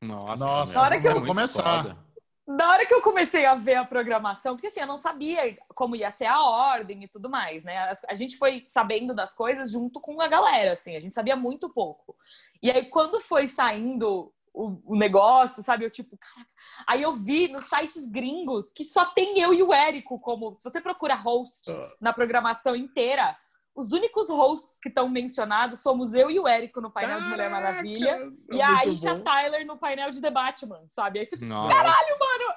Nossa, 0.00 0.42
Nossa 0.42 0.74
na 0.74 0.80
hora 0.80 0.98
que 0.98 1.06
eu 1.06 1.26
começar. 1.26 1.82
Foda 1.82 2.03
na 2.46 2.70
hora 2.70 2.86
que 2.86 2.92
eu 2.92 3.00
comecei 3.00 3.46
a 3.46 3.54
ver 3.54 3.76
a 3.76 3.84
programação, 3.84 4.54
porque 4.54 4.66
assim, 4.66 4.80
eu 4.80 4.86
não 4.86 4.96
sabia 4.96 5.56
como 5.74 5.96
ia 5.96 6.10
ser 6.10 6.26
a 6.26 6.42
ordem 6.42 7.04
e 7.04 7.08
tudo 7.08 7.30
mais, 7.30 7.64
né? 7.64 7.90
A 8.08 8.14
gente 8.14 8.36
foi 8.36 8.62
sabendo 8.66 9.14
das 9.14 9.34
coisas 9.34 9.70
junto 9.70 10.00
com 10.00 10.20
a 10.20 10.28
galera, 10.28 10.72
assim, 10.72 10.94
a 10.94 11.00
gente 11.00 11.14
sabia 11.14 11.36
muito 11.36 11.72
pouco. 11.72 12.14
E 12.62 12.70
aí, 12.70 12.86
quando 12.86 13.20
foi 13.20 13.48
saindo 13.48 14.32
o, 14.54 14.96
negócio, 14.96 15.62
sabe? 15.62 15.84
Eu, 15.84 15.90
tipo, 15.90 16.16
caraca. 16.16 16.50
Aí 16.86 17.02
eu 17.02 17.12
vi 17.12 17.48
nos 17.48 17.64
sites 17.64 18.06
gringos 18.08 18.70
que 18.70 18.84
só 18.84 19.04
tem 19.04 19.40
eu 19.40 19.52
e 19.52 19.62
o 19.62 19.72
Érico 19.72 20.18
como. 20.20 20.56
Se 20.58 20.64
você 20.64 20.80
procura 20.80 21.16
host 21.16 21.70
ah. 21.70 21.96
na 22.00 22.12
programação 22.12 22.76
inteira, 22.76 23.36
os 23.74 23.90
únicos 23.90 24.28
hosts 24.28 24.78
que 24.80 24.88
estão 24.88 25.08
mencionados 25.08 25.80
somos 25.80 26.14
eu 26.14 26.30
e 26.30 26.38
o 26.38 26.46
Érico 26.46 26.80
no 26.80 26.90
painel 26.90 27.18
Caraca, 27.18 27.24
de 27.24 27.36
Mulher 27.36 27.50
Maravilha 27.50 28.32
é 28.50 28.54
e 28.54 28.62
a 28.62 28.78
Aisha 28.78 29.14
bom. 29.14 29.22
Tyler 29.22 29.66
no 29.66 29.76
painel 29.76 30.10
de 30.10 30.20
The 30.20 30.30
Batman, 30.30 30.80
sabe? 30.88 31.18
Aí 31.18 31.26
você 31.26 31.36
fica, 31.36 31.54
caralho, 31.68 32.18
mano! 32.20 32.54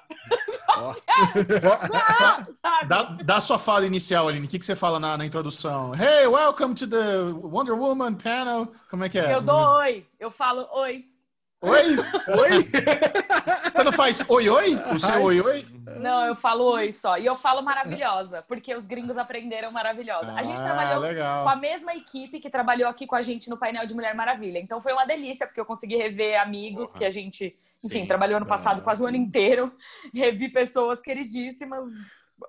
dá, 2.87 3.03
dá 3.23 3.41
sua 3.41 3.57
fala 3.57 3.87
inicial, 3.87 4.27
Aline. 4.27 4.45
O 4.45 4.49
que, 4.49 4.59
que 4.59 4.65
você 4.65 4.75
fala 4.75 4.99
na, 4.99 5.17
na 5.17 5.25
introdução? 5.25 5.91
Hey, 5.95 6.27
welcome 6.27 6.75
to 6.75 6.87
the 6.87 7.19
Wonder 7.41 7.75
Woman 7.75 8.13
panel. 8.13 8.71
Como 8.89 9.03
é 9.03 9.09
que 9.09 9.17
é? 9.17 9.33
Eu 9.33 9.41
dou 9.41 9.77
oi. 9.77 10.05
Eu 10.19 10.29
falo 10.29 10.67
oi. 10.71 11.05
Oi? 11.61 11.97
Oi? 11.97 12.61
Você 13.73 13.83
não 13.83 13.91
faz 13.91 14.23
oi, 14.27 14.49
oi? 14.49 14.75
O 14.93 14.99
seu 14.99 15.23
oi, 15.23 15.41
oi? 15.41 15.46
Eu 16.27 16.35
falo 16.35 16.65
oi 16.65 16.91
só. 16.93 17.17
E 17.17 17.25
eu 17.25 17.35
falo 17.35 17.61
maravilhosa, 17.61 18.43
porque 18.47 18.75
os 18.75 18.85
gringos 18.85 19.17
aprenderam 19.17 19.71
maravilhosa. 19.71 20.33
a 20.33 20.43
gente 20.43 20.61
ah, 20.61 20.65
trabalhou 20.65 20.99
legal. 20.99 21.43
com 21.43 21.49
a 21.49 21.55
mesma 21.55 21.95
equipe 21.95 22.39
que 22.39 22.49
trabalhou 22.49 22.89
aqui 22.89 23.07
com 23.07 23.15
a 23.15 23.21
gente 23.21 23.49
no 23.49 23.57
painel 23.57 23.87
de 23.87 23.93
Mulher 23.93 24.13
Maravilha. 24.13 24.59
Então 24.59 24.81
foi 24.81 24.93
uma 24.93 25.05
delícia, 25.05 25.47
porque 25.47 25.59
eu 25.59 25.65
consegui 25.65 25.95
rever 25.95 26.39
amigos 26.39 26.93
que 26.93 27.05
a 27.05 27.09
gente, 27.09 27.57
enfim, 27.83 28.01
Sim. 28.01 28.07
trabalhou 28.07 28.37
ano 28.37 28.45
passado 28.45 28.81
quase 28.81 29.01
o 29.01 29.05
ano 29.05 29.17
inteiro. 29.17 29.71
Revi 30.13 30.49
pessoas 30.49 30.99
queridíssimas 30.99 31.85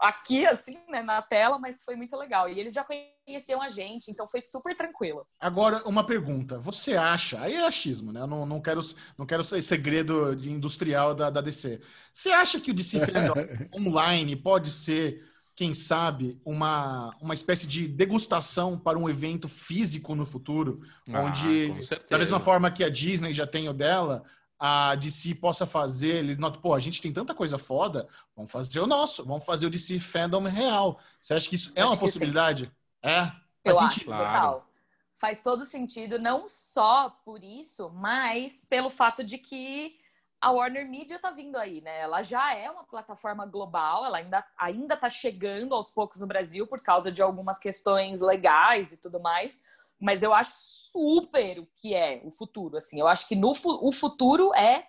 aqui, 0.00 0.46
assim, 0.46 0.78
né, 0.88 1.02
na 1.02 1.22
tela, 1.22 1.58
mas 1.58 1.82
foi 1.82 1.96
muito 1.96 2.16
legal. 2.16 2.48
E 2.48 2.58
eles 2.58 2.74
já 2.74 2.84
conheciam 2.84 3.62
a 3.62 3.68
gente, 3.68 4.10
então 4.10 4.28
foi 4.28 4.40
super 4.40 4.76
tranquilo. 4.76 5.26
Agora, 5.40 5.82
uma 5.86 6.04
pergunta. 6.04 6.58
Você 6.60 6.94
acha, 6.94 7.40
aí 7.40 7.54
é 7.54 7.66
achismo, 7.66 8.12
né? 8.12 8.20
Eu 8.20 8.26
não, 8.26 8.44
não, 8.44 8.60
quero, 8.60 8.80
não 9.16 9.26
quero 9.26 9.42
ser 9.42 9.62
segredo 9.62 10.34
de 10.36 10.50
industrial 10.50 11.14
da, 11.14 11.30
da 11.30 11.40
DC. 11.40 11.80
Você 12.12 12.30
acha 12.30 12.60
que 12.60 12.70
o 12.70 12.74
DC 12.74 12.98
online 13.74 14.36
pode 14.36 14.70
ser, 14.70 15.24
quem 15.54 15.72
sabe, 15.72 16.40
uma, 16.44 17.14
uma 17.20 17.34
espécie 17.34 17.66
de 17.66 17.88
degustação 17.88 18.78
para 18.78 18.98
um 18.98 19.08
evento 19.08 19.48
físico 19.48 20.14
no 20.14 20.26
futuro? 20.26 20.80
Ah, 21.10 21.22
onde, 21.22 21.72
da 22.10 22.18
mesma 22.18 22.38
forma 22.38 22.70
que 22.70 22.84
a 22.84 22.90
Disney 22.90 23.32
já 23.32 23.46
tem 23.46 23.68
o 23.68 23.72
dela, 23.72 24.22
a 24.58 24.94
DC 24.96 25.36
possa 25.36 25.64
fazer, 25.66 26.16
eles 26.16 26.36
notam, 26.36 26.60
pô, 26.60 26.74
a 26.74 26.78
gente 26.78 27.00
tem 27.00 27.12
tanta 27.12 27.34
coisa 27.34 27.58
foda, 27.58 28.08
vamos 28.34 28.50
fazer 28.50 28.80
o 28.80 28.86
nosso, 28.86 29.24
vamos 29.24 29.44
fazer 29.44 29.66
o 29.66 29.70
DC 29.70 30.00
Fandom 30.00 30.42
real. 30.42 30.98
Você 31.20 31.34
acha 31.34 31.48
que 31.48 31.54
isso 31.54 31.72
é 31.76 31.84
uma 31.84 31.96
possibilidade? 31.96 32.72
É? 33.02 33.26
Faz 33.26 33.36
Eu 33.64 33.76
sentido. 33.76 33.86
acho, 33.86 34.04
claro. 34.04 34.24
total. 34.24 34.68
Faz 35.14 35.42
todo 35.42 35.64
sentido, 35.64 36.18
não 36.18 36.46
só 36.46 37.10
por 37.24 37.42
isso, 37.42 37.90
mas 37.90 38.62
pelo 38.68 38.90
fato 38.90 39.24
de 39.24 39.38
que 39.38 39.96
a 40.40 40.50
Warner 40.52 40.88
Media 40.88 41.18
tá 41.18 41.30
vindo 41.32 41.56
aí, 41.56 41.80
né? 41.80 42.00
Ela 42.00 42.22
já 42.22 42.54
é 42.54 42.70
uma 42.70 42.84
plataforma 42.84 43.44
global, 43.44 44.04
ela 44.04 44.18
ainda, 44.18 44.44
ainda 44.56 44.96
tá 44.96 45.10
chegando 45.10 45.74
aos 45.74 45.90
poucos 45.90 46.20
no 46.20 46.26
Brasil 46.26 46.66
por 46.66 46.80
causa 46.80 47.10
de 47.10 47.20
algumas 47.20 47.58
questões 47.58 48.20
legais 48.20 48.92
e 48.92 48.96
tudo 48.96 49.18
mais, 49.20 49.58
mas 49.98 50.22
eu 50.22 50.32
acho 50.32 50.54
super 50.98 51.60
o 51.60 51.68
que 51.76 51.94
é 51.94 52.20
o 52.24 52.30
futuro. 52.30 52.76
Assim, 52.76 52.98
eu 52.98 53.06
acho 53.06 53.28
que 53.28 53.36
no 53.36 53.52
o 53.64 53.92
futuro 53.92 54.52
é 54.54 54.84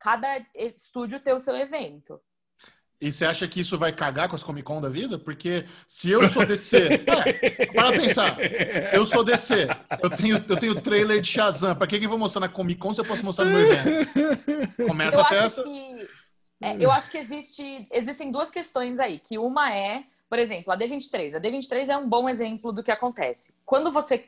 cada 0.00 0.44
estúdio 0.56 1.20
ter 1.20 1.32
o 1.32 1.38
seu 1.38 1.56
evento. 1.56 2.20
E 3.00 3.12
você 3.12 3.24
acha 3.24 3.48
que 3.48 3.60
isso 3.60 3.78
vai 3.78 3.92
cagar 3.92 4.28
com 4.28 4.36
as 4.36 4.42
Comic 4.44 4.64
Con 4.64 4.80
da 4.80 4.88
vida? 4.88 5.18
Porque 5.18 5.64
se 5.86 6.10
eu 6.10 6.28
sou 6.28 6.46
DC. 6.46 6.76
é, 7.06 7.66
para 7.66 7.92
pensar. 7.92 8.36
Eu 8.92 9.04
sou 9.04 9.24
DC. 9.24 9.66
Eu 10.00 10.10
tenho, 10.10 10.44
eu 10.48 10.56
tenho 10.56 10.80
trailer 10.80 11.20
de 11.20 11.28
Shazam. 11.28 11.74
Para 11.74 11.86
que, 11.86 11.98
que 11.98 12.04
eu 12.04 12.08
vou 12.08 12.18
mostrar 12.18 12.40
na 12.40 12.48
Comic 12.48 12.80
Con 12.80 12.94
se 12.94 13.00
eu 13.00 13.04
posso 13.04 13.24
mostrar 13.24 13.44
no 13.44 13.52
meu 13.52 13.72
evento? 13.72 14.86
Começa 14.86 15.16
eu 15.16 15.20
até 15.20 15.38
essa. 15.38 15.64
Que, 15.64 16.08
é, 16.60 16.76
eu 16.84 16.92
acho 16.92 17.10
que 17.10 17.18
existe, 17.18 17.88
existem 17.90 18.30
duas 18.30 18.50
questões 18.50 19.00
aí. 19.00 19.18
Que 19.18 19.36
uma 19.36 19.74
é, 19.74 20.04
por 20.28 20.38
exemplo, 20.38 20.72
a 20.72 20.76
D23. 20.78 21.36
A 21.36 21.40
D23 21.40 21.88
é 21.88 21.96
um 21.96 22.08
bom 22.08 22.28
exemplo 22.28 22.72
do 22.72 22.84
que 22.84 22.90
acontece. 22.92 23.52
Quando 23.64 23.90
você 23.90 24.24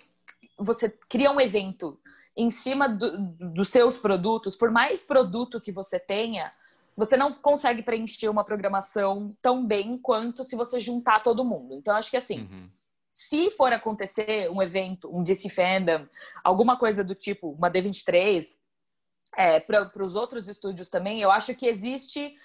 você 0.58 0.88
cria 1.08 1.30
um 1.30 1.40
evento 1.40 1.98
em 2.36 2.50
cima 2.50 2.88
do, 2.88 3.18
dos 3.52 3.68
seus 3.68 3.98
produtos, 3.98 4.56
por 4.56 4.70
mais 4.70 5.04
produto 5.04 5.60
que 5.60 5.72
você 5.72 5.98
tenha, 5.98 6.52
você 6.96 7.16
não 7.16 7.32
consegue 7.32 7.82
preencher 7.82 8.28
uma 8.28 8.44
programação 8.44 9.36
tão 9.42 9.66
bem 9.66 9.98
quanto 9.98 10.44
se 10.44 10.56
você 10.56 10.80
juntar 10.80 11.22
todo 11.22 11.44
mundo. 11.44 11.74
Então, 11.74 11.96
acho 11.96 12.10
que 12.10 12.16
assim, 12.16 12.40
uhum. 12.40 12.68
se 13.12 13.50
for 13.50 13.72
acontecer 13.72 14.50
um 14.50 14.62
evento, 14.62 15.08
um 15.14 15.22
DC 15.22 15.48
Fandom, 15.48 16.06
alguma 16.42 16.76
coisa 16.76 17.02
do 17.02 17.14
tipo, 17.14 17.50
uma 17.50 17.70
D23, 17.70 18.46
é, 19.36 19.58
para 19.60 20.02
os 20.02 20.14
outros 20.14 20.48
estúdios 20.48 20.88
também, 20.88 21.20
eu 21.20 21.30
acho 21.30 21.54
que 21.54 21.66
existe 21.66 22.36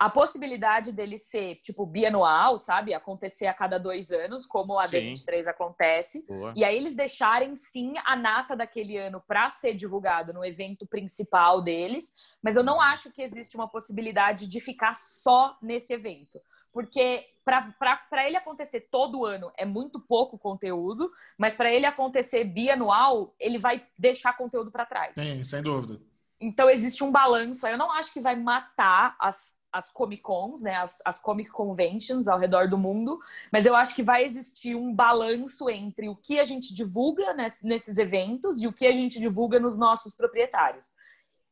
a 0.00 0.08
possibilidade 0.08 0.92
dele 0.92 1.18
ser, 1.18 1.56
tipo, 1.56 1.84
bianual, 1.84 2.56
sabe? 2.58 2.94
Acontecer 2.94 3.46
a 3.46 3.52
cada 3.52 3.78
dois 3.78 4.10
anos, 4.10 4.46
como 4.46 4.78
a 4.78 4.86
Sim. 4.86 5.12
D23 5.12 5.46
acontece. 5.46 6.24
Boa. 6.26 6.54
E 6.56 6.64
aí 6.64 6.74
eles 6.74 6.94
deixarem, 6.94 7.54
sim, 7.54 7.92
a 8.06 8.16
nata 8.16 8.56
daquele 8.56 8.96
ano 8.96 9.22
para 9.28 9.50
ser 9.50 9.74
divulgado 9.74 10.32
no 10.32 10.42
evento 10.42 10.86
principal 10.86 11.60
deles. 11.60 12.14
Mas 12.42 12.56
eu 12.56 12.64
não 12.64 12.80
acho 12.80 13.12
que 13.12 13.20
existe 13.20 13.56
uma 13.56 13.68
possibilidade 13.68 14.46
de 14.46 14.58
ficar 14.58 14.94
só 14.94 15.58
nesse 15.60 15.92
evento. 15.92 16.40
Porque 16.72 17.26
para 17.44 18.26
ele 18.26 18.38
acontecer 18.38 18.88
todo 18.90 19.26
ano 19.26 19.52
é 19.54 19.66
muito 19.66 20.00
pouco 20.00 20.38
conteúdo, 20.38 21.10
mas 21.36 21.54
para 21.54 21.70
ele 21.70 21.84
acontecer 21.84 22.44
bianual, 22.44 23.34
ele 23.38 23.58
vai 23.58 23.86
deixar 23.98 24.34
conteúdo 24.34 24.70
para 24.70 24.86
trás. 24.86 25.12
Sim, 25.14 25.44
sem 25.44 25.62
dúvida. 25.62 26.00
Então 26.40 26.70
existe 26.70 27.04
um 27.04 27.12
balanço. 27.12 27.66
aí. 27.66 27.74
Eu 27.74 27.78
não 27.78 27.92
acho 27.92 28.14
que 28.14 28.20
vai 28.20 28.34
matar 28.34 29.14
as, 29.18 29.59
as 29.72 29.88
Comic 29.90 30.22
Cons, 30.22 30.62
né? 30.62 30.74
As, 30.76 31.00
as 31.04 31.18
Comic 31.18 31.50
Conventions 31.50 32.28
ao 32.28 32.38
redor 32.38 32.68
do 32.68 32.78
mundo, 32.78 33.18
mas 33.52 33.66
eu 33.66 33.74
acho 33.74 33.94
que 33.94 34.02
vai 34.02 34.24
existir 34.24 34.74
um 34.74 34.94
balanço 34.94 35.68
entre 35.70 36.08
o 36.08 36.16
que 36.16 36.38
a 36.38 36.44
gente 36.44 36.74
divulga 36.74 37.32
nes- 37.34 37.62
nesses 37.62 37.98
eventos 37.98 38.62
e 38.62 38.66
o 38.66 38.72
que 38.72 38.86
a 38.86 38.92
gente 38.92 39.18
divulga 39.18 39.58
nos 39.60 39.76
nossos 39.76 40.14
proprietários. 40.14 40.92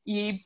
E 0.06 0.40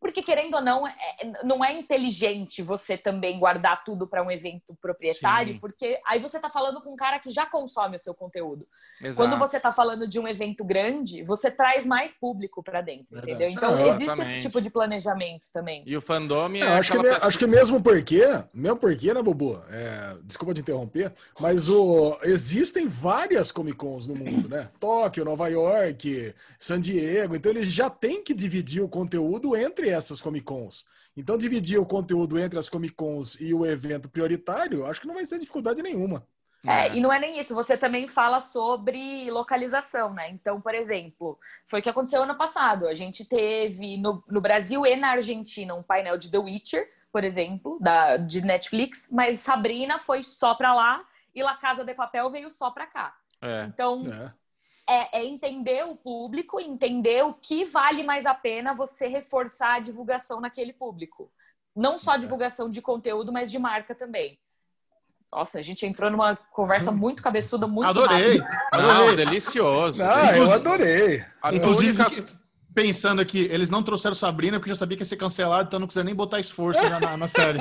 porque 0.00 0.22
querendo 0.22 0.54
ou 0.54 0.62
não, 0.62 0.86
é- 0.86 0.94
não 1.42 1.64
é 1.64 1.72
inteligente 1.72 2.62
você 2.62 2.96
também 2.96 3.38
guardar 3.38 3.82
tudo 3.84 4.06
para 4.06 4.22
um 4.22 4.30
evento 4.30 4.76
proprietário, 4.80 5.54
Sim. 5.54 5.60
porque 5.60 5.98
aí 6.06 6.20
você 6.20 6.36
está 6.36 6.48
falando 6.50 6.80
com 6.82 6.92
um 6.92 6.96
cara 6.96 7.18
que 7.18 7.30
já 7.30 7.46
consome 7.46 7.96
o 7.96 7.98
seu 7.98 8.14
conteúdo. 8.14 8.66
Exato. 9.02 9.16
Quando 9.28 9.38
você 9.38 9.56
está 9.58 9.72
falando 9.72 10.06
de 10.08 10.18
um 10.18 10.26
evento 10.28 10.64
grande, 10.64 11.22
você 11.22 11.50
traz 11.50 11.84
mais 11.84 12.14
público 12.14 12.62
para 12.62 12.80
dentro, 12.80 13.06
Verdade. 13.10 13.32
entendeu? 13.32 13.50
Então 13.50 13.70
Ah, 13.74 13.80
existe 13.82 13.94
esse 14.04 14.04
exatamente. 14.12 14.40
tipo 14.42 14.60
de 14.60 14.70
planejamento 14.70 15.46
também. 15.52 15.82
E 15.86 15.96
o 15.96 16.00
fandom 16.00 16.50
é 16.54 16.58
É, 16.60 16.62
acho, 16.78 16.92
que, 16.92 17.02
pessoa- 17.02 17.26
acho 17.28 17.38
que 17.38 17.46
mesmo 17.46 17.82
porque, 17.82 18.22
mesmo 18.54 18.78
porque, 18.78 19.12
né, 19.12 19.22
Bubu? 19.22 19.60
É, 19.70 20.16
desculpa 20.24 20.54
te 20.54 20.60
interromper, 20.60 21.12
mas 21.40 21.68
o, 21.68 22.16
existem 22.22 22.86
várias 22.88 23.50
Comic 23.52 23.76
Cons 23.76 24.06
no 24.08 24.14
mundo, 24.14 24.48
né? 24.48 24.70
Tóquio, 24.80 25.24
Nova 25.24 25.48
York, 25.48 26.34
San 26.58 26.80
Diego, 26.80 27.34
então 27.34 27.50
eles 27.52 27.72
já 27.72 27.90
têm 27.90 28.22
que 28.22 28.32
dividir 28.34 28.82
o 28.82 28.88
conteúdo 28.88 29.54
entre 29.56 29.85
essas 29.90 30.22
Comic 30.22 30.44
Cons. 30.44 30.86
Então, 31.16 31.38
dividir 31.38 31.78
o 31.78 31.86
conteúdo 31.86 32.38
entre 32.38 32.58
as 32.58 32.68
Comic 32.68 32.94
Cons 32.94 33.40
e 33.40 33.54
o 33.54 33.64
evento 33.64 34.08
prioritário, 34.08 34.84
acho 34.86 35.00
que 35.00 35.06
não 35.06 35.14
vai 35.14 35.24
ser 35.24 35.38
dificuldade 35.38 35.82
nenhuma. 35.82 36.26
É, 36.66 36.94
e 36.96 37.00
não 37.00 37.12
é 37.12 37.18
nem 37.18 37.38
isso, 37.38 37.54
você 37.54 37.76
também 37.76 38.08
fala 38.08 38.40
sobre 38.40 39.30
localização, 39.30 40.12
né? 40.12 40.28
Então, 40.30 40.60
por 40.60 40.74
exemplo, 40.74 41.38
foi 41.66 41.78
o 41.78 41.82
que 41.82 41.88
aconteceu 41.88 42.24
ano 42.24 42.36
passado. 42.36 42.88
A 42.88 42.94
gente 42.94 43.24
teve 43.24 43.96
no, 43.98 44.22
no 44.28 44.40
Brasil 44.40 44.84
e 44.84 44.96
na 44.96 45.10
Argentina 45.10 45.74
um 45.74 45.82
painel 45.82 46.18
de 46.18 46.30
The 46.30 46.38
Witcher, 46.38 46.90
por 47.12 47.22
exemplo, 47.22 47.78
da, 47.80 48.16
de 48.16 48.42
Netflix, 48.42 49.08
mas 49.12 49.38
Sabrina 49.38 50.00
foi 50.00 50.22
só 50.22 50.54
pra 50.54 50.74
lá 50.74 51.04
e 51.34 51.42
La 51.42 51.56
Casa 51.56 51.84
de 51.84 51.94
Papel 51.94 52.28
veio 52.30 52.50
só 52.50 52.70
pra 52.70 52.86
cá. 52.86 53.14
É. 53.40 53.64
Então, 53.64 54.02
né? 54.02 54.34
É, 54.88 55.18
é 55.20 55.24
entender 55.24 55.84
o 55.84 55.96
público, 55.96 56.60
entender 56.60 57.24
o 57.24 57.34
que 57.34 57.64
vale 57.64 58.02
mais 58.02 58.24
a 58.26 58.34
pena 58.34 58.74
você 58.74 59.06
reforçar 59.06 59.74
a 59.74 59.80
divulgação 59.80 60.40
naquele 60.40 60.72
público. 60.72 61.30
Não 61.74 61.98
só 61.98 62.12
a 62.12 62.16
divulgação 62.16 62.70
de 62.70 62.80
conteúdo, 62.80 63.32
mas 63.32 63.50
de 63.50 63.58
marca 63.58 63.94
também. 63.94 64.38
Nossa, 65.30 65.58
a 65.58 65.62
gente 65.62 65.84
entrou 65.84 66.10
numa 66.10 66.36
conversa 66.36 66.90
muito 66.92 67.22
cabeçuda, 67.22 67.66
muito 67.66 67.88
Adorei. 67.90 68.38
rápida. 68.38 68.62
Não, 68.72 68.90
Adorei. 68.90 69.16
delicioso. 69.16 70.02
Ah, 70.02 70.36
eu 70.36 70.50
adorei. 70.52 71.24
A 71.42 71.52
Inclusive, 71.54 72.00
única- 72.02 72.10
fiquei 72.10 72.34
pensando 72.76 73.22
aqui, 73.22 73.48
eles 73.50 73.70
não 73.70 73.82
trouxeram 73.82 74.14
Sabrina 74.14 74.58
porque 74.58 74.68
já 74.68 74.74
sabia 74.76 74.98
que 74.98 75.02
ia 75.02 75.06
ser 75.06 75.16
cancelado, 75.16 75.66
então 75.68 75.80
não 75.80 75.86
quiser 75.86 76.04
nem 76.04 76.14
botar 76.14 76.38
esforço 76.38 76.78
na, 77.00 77.16
na 77.16 77.26
série. 77.26 77.58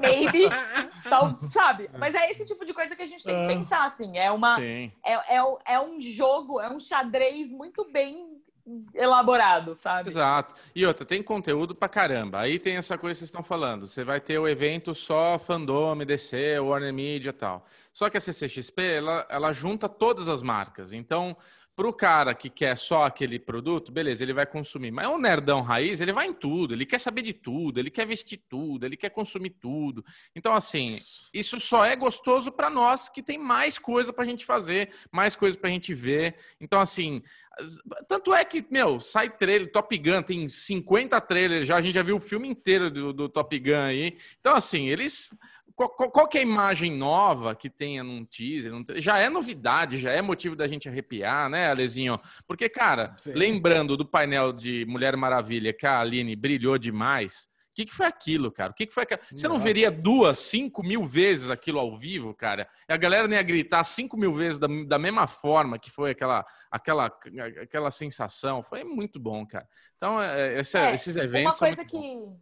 Maybe, 0.00 0.44
tal, 1.02 1.36
sabe? 1.50 1.90
Mas 1.98 2.14
é 2.14 2.30
esse 2.30 2.46
tipo 2.46 2.64
de 2.64 2.72
coisa 2.72 2.94
que 2.94 3.02
a 3.02 3.06
gente 3.06 3.24
tem 3.24 3.34
que 3.34 3.40
É. 3.52 3.56
pensar, 3.56 3.84
assim. 3.84 4.16
É, 4.16 4.30
uma, 4.30 4.54
Sim. 4.54 4.92
é, 5.04 5.36
é, 5.36 5.42
é 5.66 5.80
um 5.80 6.00
jogo, 6.00 6.60
é 6.60 6.70
um 6.70 6.78
xadrez 6.78 7.50
muito 7.52 7.90
bem 7.90 8.38
elaborado, 8.94 9.74
sabe? 9.74 10.10
Exato. 10.10 10.54
E 10.72 10.86
outra, 10.86 11.04
tem 11.04 11.20
conteúdo 11.20 11.74
pra 11.74 11.88
caramba. 11.88 12.38
Aí 12.38 12.56
tem 12.56 12.76
essa 12.76 12.96
coisa 12.96 13.14
que 13.14 13.18
vocês 13.18 13.30
estão 13.30 13.42
falando. 13.42 13.88
Você 13.88 14.04
vai 14.04 14.20
ter 14.20 14.38
o 14.38 14.46
evento 14.46 14.94
só 14.94 15.40
fandom, 15.40 15.96
DC, 16.04 16.60
Warner 16.60 16.92
Media 16.94 17.30
e 17.30 17.32
tal. 17.32 17.66
Só 17.92 18.08
que 18.08 18.16
a 18.16 18.20
CCXP, 18.20 18.80
ela, 18.82 19.26
ela 19.28 19.52
junta 19.52 19.88
todas 19.88 20.28
as 20.28 20.40
marcas. 20.40 20.92
Então, 20.92 21.36
pro 21.78 21.92
cara 21.92 22.34
que 22.34 22.50
quer 22.50 22.76
só 22.76 23.04
aquele 23.04 23.38
produto, 23.38 23.92
beleza, 23.92 24.24
ele 24.24 24.32
vai 24.32 24.44
consumir. 24.44 24.90
Mas 24.90 25.06
o 25.06 25.16
nerdão 25.16 25.62
raiz, 25.62 26.00
ele 26.00 26.12
vai 26.12 26.26
em 26.26 26.34
tudo. 26.34 26.74
Ele 26.74 26.84
quer 26.84 26.98
saber 26.98 27.22
de 27.22 27.32
tudo, 27.32 27.78
ele 27.78 27.88
quer 27.88 28.04
vestir 28.04 28.42
tudo, 28.48 28.84
ele 28.84 28.96
quer 28.96 29.10
consumir 29.10 29.50
tudo. 29.50 30.04
Então, 30.34 30.52
assim, 30.54 30.88
isso 31.32 31.60
só 31.60 31.84
é 31.84 31.94
gostoso 31.94 32.50
pra 32.50 32.68
nós 32.68 33.08
que 33.08 33.22
tem 33.22 33.38
mais 33.38 33.78
coisa 33.78 34.12
pra 34.12 34.24
gente 34.24 34.44
fazer, 34.44 34.90
mais 35.12 35.36
coisa 35.36 35.56
pra 35.56 35.70
gente 35.70 35.94
ver. 35.94 36.34
Então, 36.60 36.80
assim, 36.80 37.22
tanto 38.08 38.34
é 38.34 38.44
que, 38.44 38.66
meu, 38.68 38.98
sai 38.98 39.30
trailer, 39.30 39.70
Top 39.70 39.96
Gun, 39.96 40.22
tem 40.22 40.48
50 40.48 41.20
trailers 41.20 41.64
já, 41.64 41.76
a 41.76 41.80
gente 41.80 41.94
já 41.94 42.02
viu 42.02 42.16
o 42.16 42.20
filme 42.20 42.48
inteiro 42.48 42.90
do, 42.90 43.12
do 43.12 43.28
Top 43.28 43.56
Gun 43.56 43.76
aí. 43.76 44.18
Então, 44.40 44.56
assim, 44.56 44.88
eles. 44.88 45.28
Qual, 45.78 46.10
qual- 46.10 46.26
que 46.28 46.36
é 46.38 46.40
a 46.40 46.44
imagem 46.44 46.90
nova 46.90 47.54
que 47.54 47.70
tenha 47.70 48.02
num 48.02 48.24
teaser? 48.24 48.72
num 48.72 48.82
já 48.96 49.18
é 49.18 49.30
novidade, 49.30 49.96
já 49.98 50.10
é 50.10 50.20
motivo 50.20 50.56
da 50.56 50.66
gente 50.66 50.88
arrepiar, 50.88 51.48
né, 51.48 51.70
Alezinho? 51.70 52.18
Porque, 52.48 52.68
cara, 52.68 53.14
Sim. 53.16 53.32
lembrando 53.34 53.96
do 53.96 54.04
painel 54.04 54.52
de 54.52 54.84
Mulher 54.86 55.16
Maravilha 55.16 55.72
que 55.72 55.86
a 55.86 56.00
Aline 56.00 56.34
brilhou 56.34 56.76
demais. 56.78 57.48
O 57.72 57.76
que, 57.78 57.86
que 57.86 57.94
foi 57.94 58.06
aquilo, 58.06 58.50
cara? 58.50 58.72
O 58.72 58.74
que, 58.74 58.86
que 58.86 58.92
foi 58.92 59.04
aquilo? 59.04 59.20
Você 59.30 59.46
não 59.46 59.60
veria 59.60 59.88
duas, 59.88 60.40
cinco 60.40 60.82
mil 60.82 61.06
vezes 61.06 61.48
aquilo 61.48 61.78
ao 61.78 61.96
vivo, 61.96 62.34
cara? 62.34 62.68
E 62.88 62.92
a 62.92 62.96
galera 62.96 63.28
nem 63.28 63.36
ia 63.36 63.42
gritar 63.44 63.84
cinco 63.84 64.16
mil 64.16 64.32
vezes 64.32 64.58
da, 64.58 64.66
da 64.84 64.98
mesma 64.98 65.28
forma 65.28 65.78
que 65.78 65.92
foi 65.92 66.10
aquela, 66.10 66.44
aquela, 66.72 67.06
aquela 67.62 67.92
sensação. 67.92 68.64
Foi 68.64 68.82
muito 68.82 69.20
bom, 69.20 69.46
cara. 69.46 69.64
Então, 69.96 70.20
é, 70.20 70.58
esse- 70.58 70.76
É, 70.76 70.92
esses 70.92 71.14
Uma 71.14 71.24
eventos 71.24 71.56
são 71.56 71.68
coisa 71.68 71.84
bons. 71.84 72.36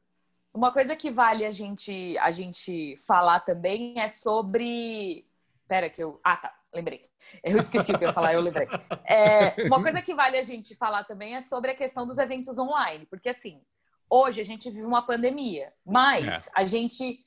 Uma 0.56 0.72
coisa 0.72 0.96
que 0.96 1.10
vale 1.10 1.44
a 1.44 1.50
gente 1.50 2.16
a 2.18 2.30
gente 2.30 2.96
falar 3.06 3.40
também 3.40 4.00
é 4.00 4.08
sobre 4.08 5.26
Pera 5.68 5.90
que 5.90 6.02
eu 6.02 6.18
ah 6.24 6.36
tá 6.36 6.54
lembrei. 6.72 7.02
Eu 7.42 7.58
esqueci 7.58 7.92
o 7.92 7.98
que 7.98 8.04
eu 8.04 8.08
ia 8.08 8.14
falar 8.14 8.34
eu 8.34 8.40
lembrei. 8.40 8.68
É, 9.04 9.66
uma 9.66 9.82
coisa 9.82 10.00
que 10.02 10.14
vale 10.14 10.36
a 10.36 10.42
gente 10.42 10.74
falar 10.74 11.04
também 11.04 11.34
é 11.34 11.40
sobre 11.40 11.70
a 11.70 11.76
questão 11.76 12.06
dos 12.06 12.18
eventos 12.18 12.58
online 12.58 13.06
porque 13.06 13.28
assim 13.28 13.60
hoje 14.08 14.40
a 14.40 14.44
gente 14.44 14.70
vive 14.70 14.86
uma 14.86 15.02
pandemia 15.02 15.72
mas 15.84 16.48
a 16.54 16.64
gente 16.64 17.24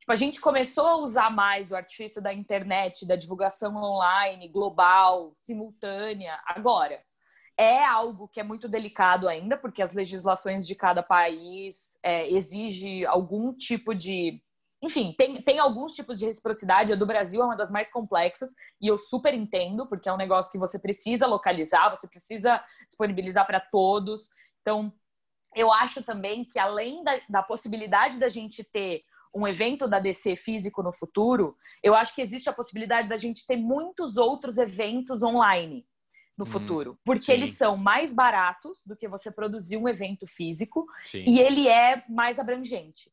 Tipo, 0.00 0.10
a 0.10 0.16
gente 0.16 0.40
começou 0.40 0.84
a 0.88 0.96
usar 0.96 1.30
mais 1.30 1.70
o 1.70 1.76
artifício 1.76 2.20
da 2.20 2.32
internet, 2.32 3.06
da 3.06 3.14
divulgação 3.14 3.76
online, 3.76 4.48
global, 4.48 5.30
simultânea, 5.36 6.40
agora. 6.44 7.00
É 7.56 7.84
algo 7.84 8.28
que 8.28 8.40
é 8.40 8.42
muito 8.42 8.68
delicado 8.68 9.28
ainda, 9.28 9.56
porque 9.56 9.82
as 9.82 9.92
legislações 9.92 10.66
de 10.66 10.74
cada 10.74 11.02
país 11.02 11.96
é, 12.02 12.28
exige 12.30 13.04
algum 13.06 13.52
tipo 13.52 13.94
de. 13.94 14.42
Enfim, 14.82 15.14
tem, 15.16 15.40
tem 15.42 15.58
alguns 15.58 15.92
tipos 15.92 16.18
de 16.18 16.24
reciprocidade. 16.24 16.92
A 16.92 16.96
do 16.96 17.06
Brasil 17.06 17.40
é 17.42 17.44
uma 17.44 17.56
das 17.56 17.70
mais 17.70 17.90
complexas, 17.90 18.50
e 18.80 18.88
eu 18.88 18.98
super 18.98 19.32
entendo, 19.34 19.86
porque 19.86 20.08
é 20.08 20.12
um 20.12 20.16
negócio 20.16 20.50
que 20.50 20.58
você 20.58 20.78
precisa 20.78 21.26
localizar, 21.26 21.90
você 21.90 22.08
precisa 22.08 22.62
disponibilizar 22.88 23.46
para 23.46 23.60
todos. 23.60 24.30
Então, 24.60 24.92
eu 25.54 25.72
acho 25.72 26.02
também 26.02 26.44
que 26.44 26.58
além 26.58 27.04
da, 27.04 27.20
da 27.28 27.42
possibilidade 27.42 28.18
da 28.18 28.28
gente 28.28 28.64
ter 28.64 29.04
um 29.34 29.46
evento 29.46 29.86
da 29.86 29.98
DC 29.98 30.36
físico 30.36 30.82
no 30.82 30.92
futuro, 30.92 31.56
eu 31.82 31.94
acho 31.94 32.14
que 32.14 32.22
existe 32.22 32.48
a 32.48 32.52
possibilidade 32.52 33.08
da 33.08 33.16
gente 33.16 33.46
ter 33.46 33.56
muitos 33.56 34.16
outros 34.16 34.58
eventos 34.58 35.22
online 35.22 35.86
no 36.36 36.44
Hum, 36.44 36.46
futuro, 36.46 36.98
porque 37.04 37.26
sim. 37.26 37.32
eles 37.32 37.56
são 37.56 37.76
mais 37.76 38.12
baratos 38.12 38.82
do 38.86 38.96
que 38.96 39.06
você 39.06 39.30
produzir 39.30 39.76
um 39.76 39.88
evento 39.88 40.26
físico 40.26 40.86
Sim. 41.04 41.24
e 41.26 41.40
ele 41.40 41.68
é 41.68 42.04
mais 42.08 42.38
abrangente. 42.38 43.10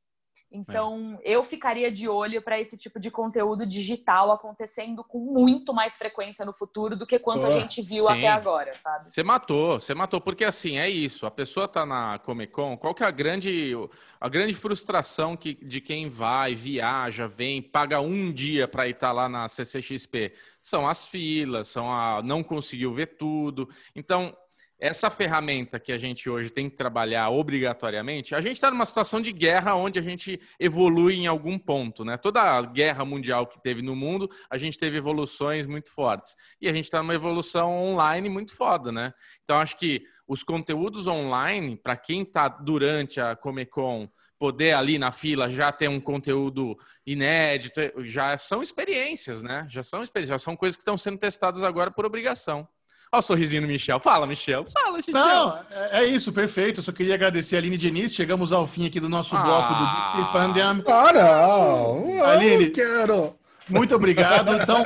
Então, 0.51 1.19
eu 1.23 1.43
ficaria 1.43 1.91
de 1.91 2.09
olho 2.09 2.41
para 2.41 2.59
esse 2.59 2.75
tipo 2.75 2.99
de 2.99 3.11
conteúdo 3.11 3.67
digital 3.67 4.31
acontecendo 4.31 5.03
com 5.03 5.19
muito 5.19 5.73
mais 5.73 5.95
frequência 5.95 6.43
no 6.43 6.51
futuro 6.51 6.95
do 6.95 7.05
que 7.05 7.19
quanto 7.19 7.45
a 7.45 7.49
Ah, 7.49 7.51
gente 7.51 7.83
viu 7.83 8.07
sim. 8.07 8.11
até 8.13 8.27
agora, 8.29 8.73
sabe? 8.73 9.13
Você 9.13 9.21
matou, 9.21 9.79
você 9.79 9.93
matou, 9.93 10.19
porque 10.19 10.43
assim, 10.43 10.79
é 10.79 10.89
isso. 10.89 11.27
A 11.27 11.31
pessoa 11.31 11.67
tá 11.67 11.85
na 11.85 12.17
Comic 12.17 12.51
Con, 12.51 12.75
qual 12.77 12.95
que 12.95 13.03
é 13.03 13.05
a 13.07 13.11
grande, 13.11 13.73
a 14.19 14.27
grande 14.27 14.55
frustração 14.55 15.37
que, 15.37 15.53
de 15.53 15.79
quem 15.79 16.09
vai, 16.09 16.55
viaja, 16.55 17.27
vem, 17.27 17.61
paga 17.61 17.99
um 18.01 18.31
dia 18.31 18.67
para 18.67 18.87
ir 18.87 18.91
estar 18.91 19.11
lá 19.11 19.29
na 19.29 19.47
CCXP? 19.47 20.33
São 20.61 20.87
as 20.87 21.05
filas, 21.05 21.67
são 21.67 21.91
a 21.91 22.21
não 22.23 22.41
conseguiu 22.43 22.91
ver 22.91 23.17
tudo. 23.17 23.69
Então, 23.95 24.35
essa 24.79 25.09
ferramenta 25.09 25.79
que 25.79 25.91
a 25.91 25.97
gente 25.97 26.29
hoje 26.29 26.49
tem 26.49 26.69
que 26.69 26.75
trabalhar 26.75 27.29
obrigatoriamente, 27.29 28.33
a 28.33 28.39
gente 28.39 28.53
está 28.53 28.71
numa 28.71 28.85
situação 28.85 29.19
de 29.19 29.33
guerra 29.33 29.75
onde 29.75 29.99
a 29.99 30.01
gente 30.01 30.39
evolui 30.57 31.15
em 31.15 31.27
algum 31.27 31.59
ponto, 31.59 32.05
né? 32.05 32.15
Toda 32.15 32.41
a 32.41 32.61
guerra 32.61 33.03
mundial 33.03 33.45
que 33.45 33.61
teve 33.61 33.81
no 33.81 33.95
mundo, 33.95 34.29
a 34.49 34.57
gente 34.57 34.77
teve 34.77 34.97
evoluções 34.97 35.65
muito 35.65 35.91
fortes. 35.91 36.35
E 36.61 36.69
a 36.69 36.73
gente 36.73 36.85
está 36.85 36.99
numa 36.99 37.13
evolução 37.13 37.71
online 37.71 38.29
muito 38.29 38.55
foda, 38.55 38.91
né? 38.91 39.13
Então, 39.43 39.57
acho 39.57 39.77
que 39.77 40.03
os 40.25 40.43
conteúdos 40.43 41.07
online, 41.07 41.75
para 41.75 41.97
quem 41.97 42.21
está 42.21 42.47
durante 42.47 43.19
a 43.19 43.35
Comic 43.35 43.71
Con 43.71 44.09
poder 44.37 44.73
ali 44.73 44.97
na 44.97 45.11
fila 45.11 45.49
já 45.49 45.69
ter 45.69 45.89
um 45.89 45.99
conteúdo 45.99 46.77
inédito, 47.05 47.81
já 48.05 48.37
são 48.37 48.63
experiências, 48.63 49.41
né? 49.41 49.67
Já 49.69 49.83
são 49.83 50.01
experiências, 50.01 50.39
já 50.41 50.45
são 50.45 50.55
coisas 50.55 50.77
que 50.77 50.81
estão 50.81 50.97
sendo 50.97 51.17
testadas 51.17 51.61
agora 51.61 51.91
por 51.91 52.05
obrigação. 52.05 52.65
Olha 53.11 53.19
o 53.19 53.23
sorrisinho 53.23 53.63
do 53.63 53.67
Michel. 53.67 53.99
Fala, 53.99 54.27
Michel. 54.27 54.65
Fala, 54.65 54.97
Michel. 54.97 55.13
Não, 55.13 55.57
é 55.71 56.03
é 56.03 56.05
isso, 56.05 56.31
perfeito. 56.31 56.79
Eu 56.79 56.83
só 56.83 56.91
queria 56.91 57.15
agradecer 57.15 57.55
a 57.55 57.59
Aline 57.59 57.77
Diniz. 57.77 58.13
Chegamos 58.13 58.53
ao 58.53 58.67
fim 58.67 58.85
aqui 58.85 58.99
do 58.99 59.09
nosso 59.09 59.31
bloco 59.35 59.73
do 59.73 59.83
Ah. 59.83 60.13
DC 60.15 60.31
Fandom. 60.31 60.83
Ah, 60.87 61.11
não! 61.13 62.15
Eu 62.15 62.25
Aline. 62.25 62.65
não 62.65 62.71
quero! 62.71 63.35
Muito 63.67 63.95
obrigado. 63.95 64.53
Então, 64.53 64.83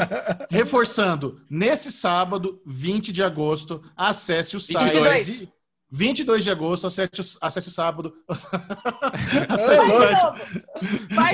reforçando, 0.50 1.42
nesse 1.50 1.92
sábado, 1.92 2.62
20 2.66 3.12
de 3.12 3.24
agosto, 3.24 3.82
acesse 3.96 4.56
o 4.56 4.60
site. 4.60 4.84
22. 4.94 5.48
22 5.96 6.44
de 6.44 6.50
agosto, 6.50 6.88
acesse 6.88 7.22
o, 7.22 7.24
acesse 7.46 7.68
o 7.68 7.72
sábado. 7.72 8.14
Acesse 9.48 9.86
o 9.86 9.92
site. 9.92 10.26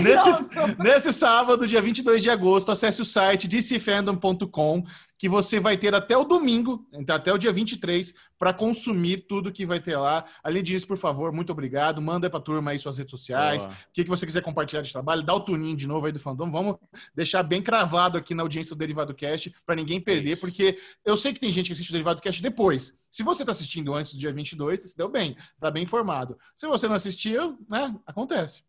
Nesse, 0.03 0.77
nesse 0.79 1.13
sábado, 1.13 1.65
dia 1.65 1.81
22 1.81 2.21
de 2.21 2.29
agosto, 2.29 2.69
acesse 2.69 3.01
o 3.01 3.05
site 3.05 3.47
dcfandom.com, 3.47 4.83
que 5.19 5.27
você 5.27 5.59
vai 5.59 5.75
ter 5.75 5.93
até 5.93 6.17
o 6.17 6.23
domingo, 6.23 6.87
até 7.09 7.33
o 7.33 7.37
dia 7.37 7.51
23, 7.51 8.13
para 8.37 8.53
consumir 8.53 9.25
tudo 9.27 9.51
que 9.51 9.65
vai 9.65 9.81
ter 9.81 9.97
lá. 9.97 10.23
Além 10.41 10.63
disso, 10.63 10.87
por 10.87 10.97
favor, 10.97 11.33
muito 11.33 11.51
obrigado. 11.51 12.01
Manda 12.01 12.29
pra 12.29 12.39
turma 12.39 12.71
aí 12.71 12.79
suas 12.79 12.97
redes 12.97 13.11
sociais. 13.11 13.65
O 13.65 13.69
que, 13.91 14.05
que 14.05 14.09
você 14.09 14.25
quiser 14.25 14.41
compartilhar 14.41 14.81
de 14.81 14.93
trabalho, 14.93 15.21
dá 15.21 15.33
o 15.33 15.41
tuninho 15.41 15.75
de 15.75 15.85
novo 15.85 16.05
aí 16.05 16.13
do 16.13 16.21
fandom. 16.21 16.49
Vamos 16.49 16.77
deixar 17.13 17.43
bem 17.43 17.61
cravado 17.61 18.17
aqui 18.17 18.33
na 18.33 18.43
audiência 18.43 18.73
do 18.73 18.79
Derivado 18.79 19.13
Cast 19.13 19.53
para 19.65 19.75
ninguém 19.75 19.99
perder, 19.99 20.37
porque 20.37 20.79
eu 21.03 21.17
sei 21.17 21.33
que 21.33 21.39
tem 21.41 21.51
gente 21.51 21.67
que 21.67 21.73
assiste 21.73 21.89
o 21.89 21.91
Derivado 21.91 22.21
Cast 22.21 22.41
depois. 22.41 22.97
Se 23.11 23.21
você 23.21 23.43
está 23.43 23.51
assistindo 23.51 23.93
antes 23.93 24.13
do 24.13 24.19
dia 24.19 24.31
22, 24.31 24.79
você 24.79 24.87
se 24.87 24.97
deu 24.97 25.09
bem, 25.09 25.35
tá 25.59 25.69
bem 25.69 25.83
informado. 25.83 26.37
Se 26.55 26.65
você 26.65 26.87
não 26.87 26.95
assistiu, 26.95 27.59
né, 27.69 27.93
acontece. 28.07 28.63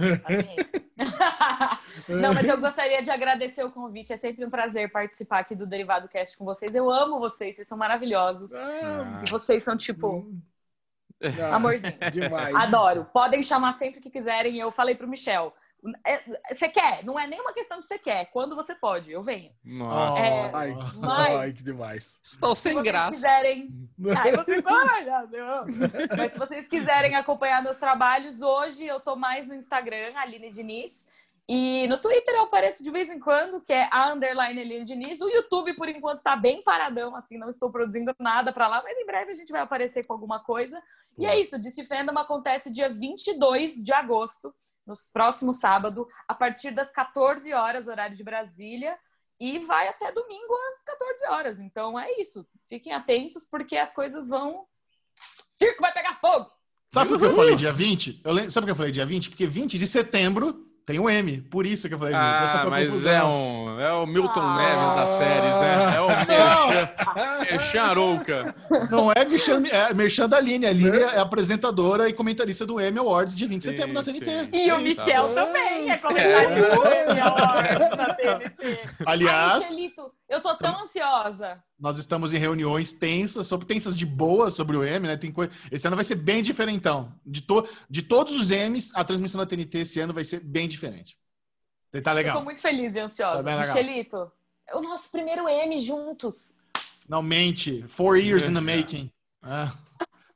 Não, 2.08 2.34
mas 2.34 2.46
eu 2.46 2.58
gostaria 2.58 3.02
de 3.02 3.10
agradecer 3.10 3.64
o 3.64 3.70
convite. 3.70 4.12
É 4.12 4.16
sempre 4.16 4.44
um 4.44 4.50
prazer 4.50 4.90
participar 4.90 5.40
aqui 5.40 5.54
do 5.54 5.66
Derivado 5.66 6.08
Cast 6.08 6.36
com 6.36 6.44
vocês. 6.44 6.74
Eu 6.74 6.90
amo 6.90 7.18
vocês, 7.18 7.56
vocês 7.56 7.68
são 7.68 7.78
maravilhosos. 7.78 8.52
Ah, 8.52 9.22
E 9.26 9.30
vocês 9.30 9.62
são, 9.62 9.76
tipo, 9.76 10.30
ah, 11.22 11.56
amorzinho. 11.56 11.92
Demais. 12.12 12.54
Adoro. 12.54 13.06
Podem 13.12 13.42
chamar 13.42 13.72
sempre 13.74 14.00
que 14.00 14.10
quiserem. 14.10 14.58
Eu 14.58 14.70
falei 14.70 14.94
pro 14.94 15.08
Michel. 15.08 15.54
É, 16.06 16.54
Você 16.54 16.68
quer? 16.68 17.04
Não 17.04 17.18
é 17.18 17.26
nenhuma 17.26 17.52
questão 17.52 17.80
de 17.80 17.86
você 17.86 17.98
quer. 17.98 18.26
Quando 18.32 18.54
você 18.56 18.74
pode, 18.74 19.10
eu 19.10 19.22
venho. 19.22 19.50
Nossa. 19.64 20.18
É, 20.18 20.50
Ai, 20.52 20.74
Mas- 20.96 21.34
ai, 21.40 21.52
que 21.52 21.62
demais. 21.64 22.20
Estou 22.22 22.54
Se 22.54 22.62
sem 22.62 22.72
vocês 22.74 22.84
graça. 22.84 23.10
quiserem. 23.12 23.68
Ai, 24.18 24.32
você. 24.32 26.16
Mas 26.16 26.32
se 26.32 26.38
vocês 26.38 26.68
quiserem 26.68 27.14
acompanhar 27.14 27.62
meus 27.62 27.78
trabalhos, 27.78 28.40
hoje 28.42 28.84
eu 28.86 29.00
tô 29.00 29.16
mais 29.16 29.46
no 29.46 29.54
Instagram, 29.54 30.12
Aline 30.16 30.50
Diniz. 30.50 31.08
E 31.52 31.88
no 31.88 32.00
Twitter 32.00 32.32
eu 32.32 32.42
apareço 32.42 32.84
de 32.84 32.90
vez 32.92 33.10
em 33.10 33.18
quando, 33.18 33.60
que 33.60 33.72
é 33.72 33.88
a 33.90 34.12
underline 34.12 34.60
Aline 34.60 34.84
Diniz. 34.84 35.20
O 35.20 35.28
YouTube, 35.28 35.74
por 35.74 35.88
enquanto, 35.88 36.22
tá 36.22 36.36
bem 36.36 36.62
paradão, 36.62 37.16
assim, 37.16 37.36
não 37.38 37.48
estou 37.48 37.72
produzindo 37.72 38.14
nada 38.20 38.52
pra 38.52 38.68
lá, 38.68 38.80
mas 38.84 38.96
em 38.96 39.04
breve 39.04 39.32
a 39.32 39.34
gente 39.34 39.50
vai 39.50 39.60
aparecer 39.60 40.06
com 40.06 40.12
alguma 40.12 40.38
coisa. 40.38 40.80
E 41.18 41.26
é 41.26 41.40
isso, 41.40 41.58
DC 41.58 41.86
Fandom 41.86 42.16
acontece 42.16 42.72
dia 42.72 42.88
22 42.88 43.82
de 43.82 43.92
agosto, 43.92 44.54
no 44.90 45.12
próximo 45.12 45.52
sábado, 45.54 46.06
a 46.28 46.34
partir 46.34 46.70
das 46.72 46.90
14 46.90 47.52
horas, 47.52 47.88
horário 47.88 48.16
de 48.16 48.24
Brasília, 48.24 48.98
e 49.38 49.58
vai 49.60 49.88
até 49.88 50.12
domingo 50.12 50.52
às 50.70 50.82
14 50.82 51.26
horas. 51.28 51.60
Então 51.60 51.98
é 51.98 52.20
isso. 52.20 52.46
Fiquem 52.68 52.92
atentos, 52.92 53.44
porque 53.44 53.76
as 53.76 53.92
coisas 53.92 54.28
vão. 54.28 54.66
Circo 55.52 55.80
vai 55.80 55.92
pegar 55.92 56.14
fogo! 56.20 56.50
Sabe 56.92 57.10
por 57.10 57.18
que 57.20 57.26
eu 57.26 57.34
falei 57.34 57.54
dia 57.54 57.72
20? 57.72 58.20
Eu 58.24 58.32
lem- 58.32 58.50
Sabe 58.50 58.64
por 58.64 58.66
que 58.66 58.70
eu 58.72 58.76
falei 58.76 58.92
dia 58.92 59.06
20? 59.06 59.30
Porque 59.30 59.46
20 59.46 59.78
de 59.78 59.86
setembro 59.86 60.69
tem 60.90 60.98
o 60.98 61.08
M. 61.08 61.40
Por 61.42 61.64
isso 61.66 61.88
que 61.88 61.94
eu 61.94 61.98
falei 62.00 62.14
20. 62.14 62.22
Essa 62.42 62.56
Ah, 62.56 62.60
foi 62.62 62.66
a 62.66 62.70
mas 62.70 63.06
é, 63.06 63.22
um, 63.22 63.80
é 63.80 63.92
o 63.92 64.06
Milton 64.06 64.40
Ah. 64.40 64.56
Neves 64.56 64.94
das 64.96 65.08
séries, 65.10 65.54
né? 65.54 65.96
É 65.96 66.00
o 66.00 66.10
Merchan, 67.52 67.82
Arouca. 67.82 68.54
Não 68.90 69.12
é 69.12 69.24
merchan, 69.24 69.62
é 69.70 69.94
merchan 69.94 70.28
da 70.28 70.38
Aline. 70.38 70.66
A 70.66 70.70
Aline 70.70 70.98
é 70.98 71.18
apresentadora 71.20 72.08
e 72.08 72.12
comentarista 72.12 72.66
do 72.66 72.80
M 72.80 72.98
Awards 72.98 73.36
de 73.36 73.46
20 73.46 73.62
de 73.62 73.64
Sim, 73.64 73.70
setembro 73.76 73.94
na 73.94 74.04
sim. 74.04 74.18
TNT. 74.18 74.48
E 74.52 74.64
Sim, 74.64 74.70
o 74.70 74.74
tá 74.74 74.80
Michel 74.80 75.28
bom. 75.28 75.34
também 75.34 75.90
é 75.92 75.98
comentarista 75.98 76.76
do 76.76 76.88
Emmy 77.12 77.20
Awards 77.20 77.96
na 77.96 78.14
TNT. 78.14 78.54
Ai, 78.60 78.78
Aliás, 79.06 79.70
Michelito, 79.70 80.10
eu 80.30 80.40
tô 80.40 80.56
tão 80.56 80.80
ansiosa. 80.84 81.62
nós 81.78 81.98
estamos 81.98 82.32
em 82.32 82.38
reuniões 82.38 82.92
tensas, 82.92 83.46
sobre 83.46 83.66
tensas 83.66 83.94
de 83.94 84.06
boa 84.06 84.48
sobre 84.50 84.76
o 84.76 84.84
M, 84.84 85.06
né? 85.08 85.16
Tem 85.16 85.30
coisa... 85.32 85.52
Esse 85.70 85.86
ano 85.86 85.96
vai 85.96 86.04
ser 86.04 86.14
bem 86.14 86.42
diferentão. 86.42 87.12
De, 87.26 87.42
to... 87.42 87.68
de 87.90 88.02
todos 88.02 88.34
os 88.36 88.50
M's, 88.50 88.90
a 88.94 89.04
transmissão 89.04 89.38
da 89.40 89.46
TNT 89.46 89.78
esse 89.80 90.00
ano 90.00 90.14
vai 90.14 90.24
ser 90.24 90.40
bem 90.40 90.68
diferente. 90.68 91.18
Tá 91.90 91.98
Eu 91.98 92.02
tô 92.02 92.12
legal. 92.12 92.44
muito 92.44 92.60
feliz 92.60 92.94
e 92.94 93.00
ansiosa. 93.00 93.42
Tá 93.42 93.56
legal. 93.56 93.74
Michelito, 93.74 94.30
é 94.68 94.76
o 94.76 94.80
nosso 94.80 95.10
primeiro 95.10 95.48
M 95.48 95.76
juntos. 95.82 96.54
Finalmente. 97.02 97.84
Four 97.88 98.16
years 98.16 98.48
in 98.48 98.54
the 98.54 98.60
making. 98.60 99.10
Ah. 99.42 99.72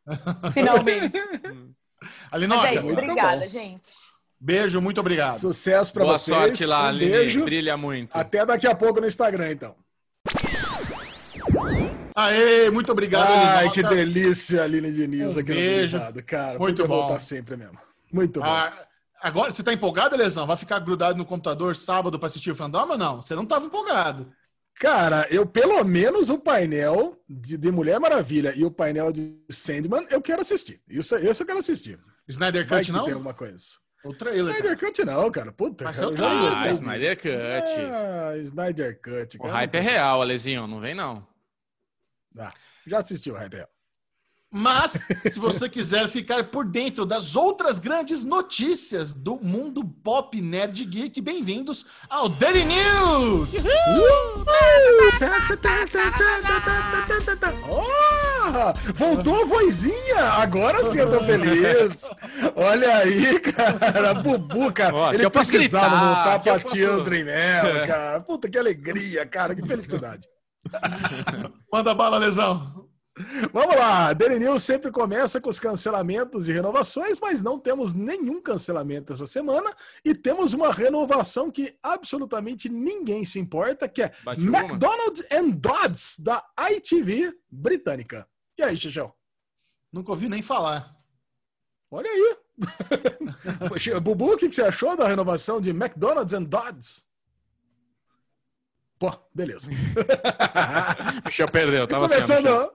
Finalmente. 0.53 1.17
Alinoca, 2.33 2.63
Mas 2.63 2.71
é 2.71 2.75
isso, 2.75 2.85
muito 2.87 2.99
obrigada, 3.01 3.41
bom. 3.43 3.47
gente. 3.47 3.91
beijo, 4.41 4.81
muito 4.81 5.01
obrigado. 5.01 5.39
Sucesso 5.39 5.93
pra 5.93 6.05
Boa 6.05 6.19
vocês. 6.19 6.37
sorte 6.37 6.67
lá, 6.67 6.83
um 6.83 6.87
Aline. 6.89 7.11
beijo. 7.11 7.45
Brilha 7.45 7.77
muito. 7.77 8.15
Até 8.17 8.45
daqui 8.45 8.67
a 8.67 8.75
pouco 8.75 9.01
no 9.01 9.07
Instagram, 9.07 9.53
então. 9.53 9.77
Aê, 12.15 12.71
muito 12.71 12.93
obrigado, 12.93 13.27
Ai, 13.29 13.71
que 13.71 13.83
delícia, 13.83 14.63
Aline 14.63 14.93
Diniz 14.93 15.37
Um 15.37 15.41
aqui 15.41 15.43
beijo. 15.53 15.97
no 15.97 16.05
Derivado, 16.05 16.23
cara. 16.23 16.59
Muito 16.59 16.83
Podia 16.83 16.87
bom. 16.87 17.07
voltar 17.07 17.21
sempre 17.21 17.57
mesmo. 17.57 17.77
Muito 18.13 18.39
bom. 18.41 18.47
Ah, 18.47 18.73
agora, 19.21 19.51
você 19.53 19.65
tá 19.65 19.73
empolgado, 19.73 20.17
Lesão? 20.17 20.47
Vai 20.47 20.57
ficar 20.57 20.79
grudado 20.79 21.19
no 21.19 21.25
computador 21.25 21.75
sábado 21.75 22.17
pra 22.19 22.29
assistir 22.29 22.53
o 22.53 22.55
fandom 22.55 22.87
ou 22.91 22.97
não? 22.99 23.21
Você 23.21 23.35
não 23.35 23.45
tava 23.45 23.67
empolgado. 23.67 24.33
Cara, 24.77 25.27
eu 25.31 25.45
pelo 25.47 25.83
menos 25.85 26.31
o 26.31 26.39
painel 26.39 27.17
de, 27.29 27.57
de 27.59 27.71
Mulher 27.73 27.99
Maravilha 27.99 28.53
e 28.57 28.65
o 28.65 28.71
painel 28.71 29.13
de 29.13 29.37
Sandman 29.51 30.07
eu 30.11 30.21
quero 30.23 30.41
assistir. 30.43 30.81
Isso, 30.89 31.17
isso 31.17 31.43
eu 31.43 31.47
quero 31.47 31.59
assistir. 31.59 31.99
Snyder 32.29 32.69
Cut 32.69 32.93
não? 32.93 33.05
tem 33.05 33.15
alguma 33.15 33.35
coisa. 33.35 33.57
O 34.05 34.13
trailer. 34.15 34.53
cara. 34.53 34.59
Snyder 34.59 34.79
Cut 34.79 35.05
não, 35.05 35.31
cara. 35.31 35.53
Puta, 35.53 35.85
Mas 35.85 35.97
cara, 35.97 36.09
é 36.09 36.11
o 36.11 36.13
eu 36.13 36.17
já 36.17 36.41
gostei 36.41 36.63
Ah, 36.63 36.71
disso. 36.71 36.83
Snyder 36.83 37.17
Cut. 37.17 37.81
Ah, 37.93 38.37
Snyder 38.39 39.01
Cut. 39.01 39.37
O 39.37 39.41
cara. 39.43 39.53
hype 39.55 39.75
é 39.77 39.81
real, 39.81 40.23
Alezinho. 40.23 40.67
Não 40.67 40.81
vem, 40.81 40.95
não. 40.95 41.27
Ah, 42.39 42.53
já 42.87 42.99
assisti 42.99 43.31
o 43.31 43.35
hype 43.35 43.55
é 43.55 43.57
real. 43.59 43.69
Mas, 44.57 45.05
se 45.21 45.39
você 45.41 45.69
quiser 45.69 46.09
ficar 46.09 46.45
por 46.45 46.65
dentro 46.65 47.05
das 47.05 47.35
outras 47.35 47.81
grandes 47.81 48.23
notícias 48.23 49.13
do 49.13 49.37
mundo 49.37 49.83
pop 49.85 50.41
nerd 50.41 50.85
geek, 50.85 51.21
bem-vindos 51.21 51.85
ao 52.09 52.29
Daily 52.29 52.65
News! 52.65 53.53
Oh, 57.69 58.93
voltou 58.95 59.43
a 59.43 59.45
vozinha! 59.47 60.23
Agora 60.39 60.85
sim 60.85 60.99
eu 60.99 61.11
tô 61.11 61.25
feliz! 61.25 62.11
Olha 62.55 62.99
aí, 62.99 63.41
cara! 63.41 64.15
Bubu, 64.15 64.73
cara! 64.73 65.15
Ele 65.15 65.29
precisava 65.31 65.89
gritar, 65.97 66.15
voltar 66.15 66.39
pra 66.41 66.61
tia 66.61 66.91
André 66.91 67.25
Mel, 67.25 67.67
É. 67.79 67.87
cara! 67.87 68.21
Puta, 68.21 68.49
que 68.49 68.57
alegria, 68.59 69.27
cara! 69.27 69.55
Que 69.55 69.67
felicidade! 69.67 70.29
Manda 71.73 71.95
bala, 71.95 72.19
Lesão. 72.19 72.85
Vamos 73.53 73.77
lá! 73.77 74.13
Daily 74.13 74.41
News 74.41 74.65
sempre 74.65 74.91
começa 74.91 75.41
com 75.41 75.49
os 75.49 75.61
cancelamentos 75.61 76.49
e 76.49 76.53
renovações, 76.53 77.21
mas 77.21 77.43
não 77.43 77.61
temos 77.61 77.95
nenhum 77.95 78.43
cancelamento 78.43 79.13
essa 79.13 79.27
semana 79.27 79.73
e 80.05 80.15
temos 80.17 80.53
uma 80.53 80.73
renovação 80.73 81.49
que 81.49 81.77
absolutamente 81.81 82.69
ninguém 82.69 83.25
se 83.25 83.39
importa, 83.39 83.89
que 83.89 84.03
é 84.03 84.13
Bate 84.25 84.41
uma? 84.41 84.59
McDonald's 84.59 85.25
and 85.31 85.51
Dodds, 85.51 86.17
da 86.19 86.45
ITV 86.59 87.33
britânica. 87.49 88.27
E 88.59 88.65
aí, 88.65 88.77
Xixão? 88.77 89.13
Nunca 89.93 90.11
ouvi 90.11 90.29
nem 90.29 90.43
falar. 90.43 90.97
Olha 91.89 92.11
aí. 92.11 92.37
Bubu, 94.03 94.33
o 94.33 94.37
que 94.37 94.49
que 94.49 94.57
você 94.57 94.63
achou 94.63 94.97
da 94.97 95.07
renovação 95.07 95.61
de 95.61 95.71
McDonald's 95.71 96.35
and 96.35 96.45
Dodds? 96.45 97.07
Pô, 99.05 99.13
beleza. 99.35 99.69
Michel 101.27 101.51
perdeu, 101.51 101.87
tava 101.87 102.09
começando, 102.09 102.47
sendo. 102.47 102.73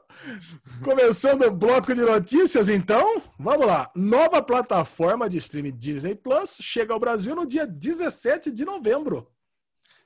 começando 0.83 1.41
o 1.47 1.51
bloco 1.51 1.95
de 1.95 2.01
notícias, 2.01 2.69
então, 2.69 3.19
vamos 3.39 3.65
lá. 3.65 3.89
Nova 3.95 4.39
plataforma 4.39 5.27
de 5.27 5.39
streaming 5.39 5.75
Disney 5.75 6.13
Plus 6.13 6.59
chega 6.61 6.93
ao 6.93 6.99
Brasil 6.99 7.33
no 7.33 7.47
dia 7.47 7.65
17 7.65 8.51
de 8.51 8.63
novembro. 8.63 9.27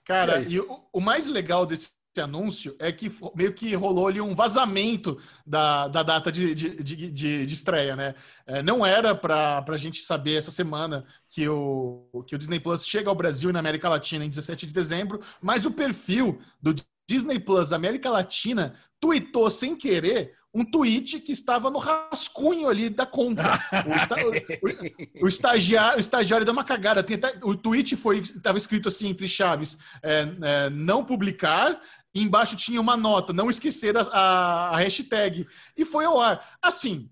Cara, 0.05 0.39
E 0.39 0.53
e 0.53 0.59
o, 0.61 0.87
o 0.93 1.01
mais 1.01 1.27
legal 1.27 1.65
desse 1.65 1.89
anúncio 2.21 2.75
é 2.79 2.91
que 2.91 3.11
meio 3.35 3.53
que 3.53 3.73
rolou 3.75 4.07
ali 4.07 4.21
um 4.21 4.35
vazamento 4.35 5.19
da, 5.45 5.87
da 5.87 6.03
data 6.03 6.31
de, 6.31 6.53
de, 6.53 6.83
de, 6.83 7.11
de- 7.45 7.53
estreia, 7.53 7.95
né? 7.95 8.15
É, 8.45 8.61
não 8.61 8.85
era 8.85 9.15
para 9.15 9.63
a 9.67 9.77
gente 9.77 10.01
saber 10.01 10.37
essa 10.37 10.51
semana 10.51 11.05
que 11.29 11.47
o, 11.47 12.23
que 12.27 12.35
o 12.35 12.37
Disney 12.37 12.59
Plus 12.59 12.85
chega 12.85 13.09
ao 13.09 13.15
Brasil 13.15 13.49
e 13.49 13.53
na 13.53 13.59
América 13.59 13.89
Latina 13.89 14.25
em 14.25 14.29
17 14.29 14.67
de 14.67 14.73
dezembro, 14.73 15.21
mas 15.41 15.65
o 15.65 15.71
perfil 15.71 16.39
do 16.61 16.75
Disney 17.07 17.39
Plus 17.39 17.73
América 17.73 18.09
Latina 18.09 18.75
tweetou 18.99 19.49
sem 19.49 19.75
querer 19.75 20.33
um 20.53 20.63
tweet 20.63 21.19
que 21.19 21.31
estava 21.31 21.71
no 21.71 21.79
rascunho 21.79 22.69
ali 22.69 22.89
da 22.89 23.05
conta. 23.05 23.43
O, 23.85 23.91
esta, 23.91 24.15
o, 24.15 25.25
o, 25.25 25.27
estagiário, 25.27 25.97
o 25.97 25.99
estagiário 25.99 26.45
deu 26.45 26.53
uma 26.53 26.63
cagada. 26.63 26.99
Até, 26.99 27.17
o 27.41 27.55
tweet 27.55 27.95
foi 27.95 28.19
estava 28.19 28.57
escrito 28.57 28.87
assim 28.87 29.09
entre 29.09 29.27
chaves: 29.27 29.77
é, 30.01 30.27
é, 30.41 30.69
não 30.69 31.03
publicar. 31.03 31.81
Embaixo 32.13 32.55
tinha 32.55 32.79
uma 32.79 32.95
nota, 32.95 33.33
não 33.33 33.49
esquecer 33.49 33.97
a, 33.97 34.01
a, 34.01 34.69
a 34.69 34.77
hashtag. 34.77 35.47
E 35.75 35.83
foi 35.83 36.05
ao 36.05 36.19
ar. 36.19 36.57
Assim, 36.61 37.09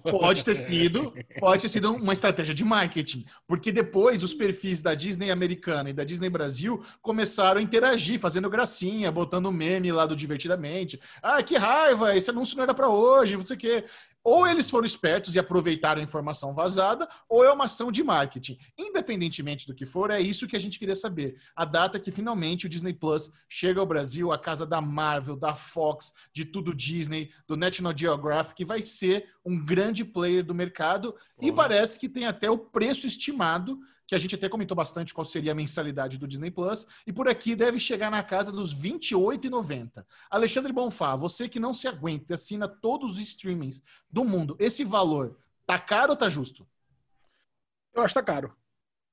Pode 0.00 0.44
ter 0.44 0.54
sido, 0.54 1.12
pode 1.38 1.62
ter 1.62 1.68
sido 1.68 1.92
uma 1.92 2.12
estratégia 2.12 2.54
de 2.54 2.64
marketing, 2.64 3.24
porque 3.46 3.72
depois 3.72 4.22
os 4.22 4.32
perfis 4.32 4.80
da 4.80 4.94
Disney 4.94 5.30
americana 5.30 5.90
e 5.90 5.92
da 5.92 6.04
Disney 6.04 6.30
Brasil 6.30 6.84
começaram 7.00 7.60
a 7.60 7.62
interagir, 7.62 8.18
fazendo 8.18 8.48
gracinha, 8.48 9.10
botando 9.10 9.52
meme 9.52 9.92
lá 9.92 10.06
do 10.06 10.16
divertidamente. 10.16 11.00
Ah, 11.22 11.42
que 11.42 11.56
raiva, 11.56 12.16
esse 12.16 12.30
anúncio 12.30 12.56
não 12.56 12.62
era 12.62 12.74
para 12.74 12.88
hoje, 12.88 13.36
não 13.36 13.44
sei 13.44 13.56
o 13.56 13.58
quê. 13.58 13.84
Ou 14.24 14.46
eles 14.46 14.70
foram 14.70 14.84
espertos 14.84 15.34
e 15.34 15.38
aproveitaram 15.38 16.00
a 16.00 16.04
informação 16.04 16.54
vazada, 16.54 17.08
ou 17.28 17.44
é 17.44 17.52
uma 17.52 17.64
ação 17.64 17.90
de 17.90 18.04
marketing. 18.04 18.58
Independentemente 18.78 19.66
do 19.66 19.74
que 19.74 19.84
for, 19.84 20.10
é 20.10 20.20
isso 20.20 20.46
que 20.46 20.56
a 20.56 20.60
gente 20.60 20.78
queria 20.78 20.94
saber. 20.94 21.36
A 21.56 21.64
data 21.64 21.98
que 21.98 22.12
finalmente 22.12 22.66
o 22.66 22.68
Disney 22.68 22.92
Plus 22.92 23.30
chega 23.48 23.80
ao 23.80 23.86
Brasil, 23.86 24.32
a 24.32 24.38
casa 24.38 24.64
da 24.64 24.80
Marvel, 24.80 25.36
da 25.36 25.54
Fox, 25.54 26.12
de 26.32 26.44
tudo 26.44 26.74
Disney, 26.74 27.30
do 27.48 27.56
National 27.56 27.96
Geographic, 27.96 28.64
vai 28.64 28.82
ser 28.82 29.28
um 29.44 29.64
grande 29.64 30.04
player 30.04 30.44
do 30.44 30.54
mercado 30.54 31.16
e 31.40 31.50
parece 31.50 31.98
que 31.98 32.08
tem 32.08 32.26
até 32.26 32.48
o 32.48 32.58
preço 32.58 33.06
estimado 33.06 33.78
que 34.06 34.14
a 34.14 34.18
gente 34.18 34.34
até 34.34 34.48
comentou 34.48 34.76
bastante 34.76 35.14
qual 35.14 35.24
seria 35.24 35.52
a 35.52 35.54
mensalidade 35.54 36.18
do 36.18 36.26
Disney 36.26 36.50
Plus, 36.50 36.86
e 37.06 37.12
por 37.12 37.28
aqui 37.28 37.54
deve 37.54 37.78
chegar 37.78 38.10
na 38.10 38.22
casa 38.22 38.52
dos 38.52 38.72
R$ 38.72 38.90
28,90. 38.90 40.04
Alexandre 40.30 40.72
Bonfá, 40.72 41.16
você 41.16 41.48
que 41.48 41.60
não 41.60 41.72
se 41.72 41.88
aguenta 41.88 42.32
e 42.32 42.34
assina 42.34 42.68
todos 42.68 43.12
os 43.12 43.18
streamings 43.20 43.82
do 44.10 44.24
mundo, 44.24 44.56
esse 44.58 44.84
valor 44.84 45.38
tá 45.66 45.78
caro 45.78 46.10
ou 46.10 46.16
tá 46.16 46.28
justo? 46.28 46.66
Eu 47.94 48.02
acho 48.02 48.14
que 48.14 48.20
tá 48.20 48.24
caro. 48.24 48.56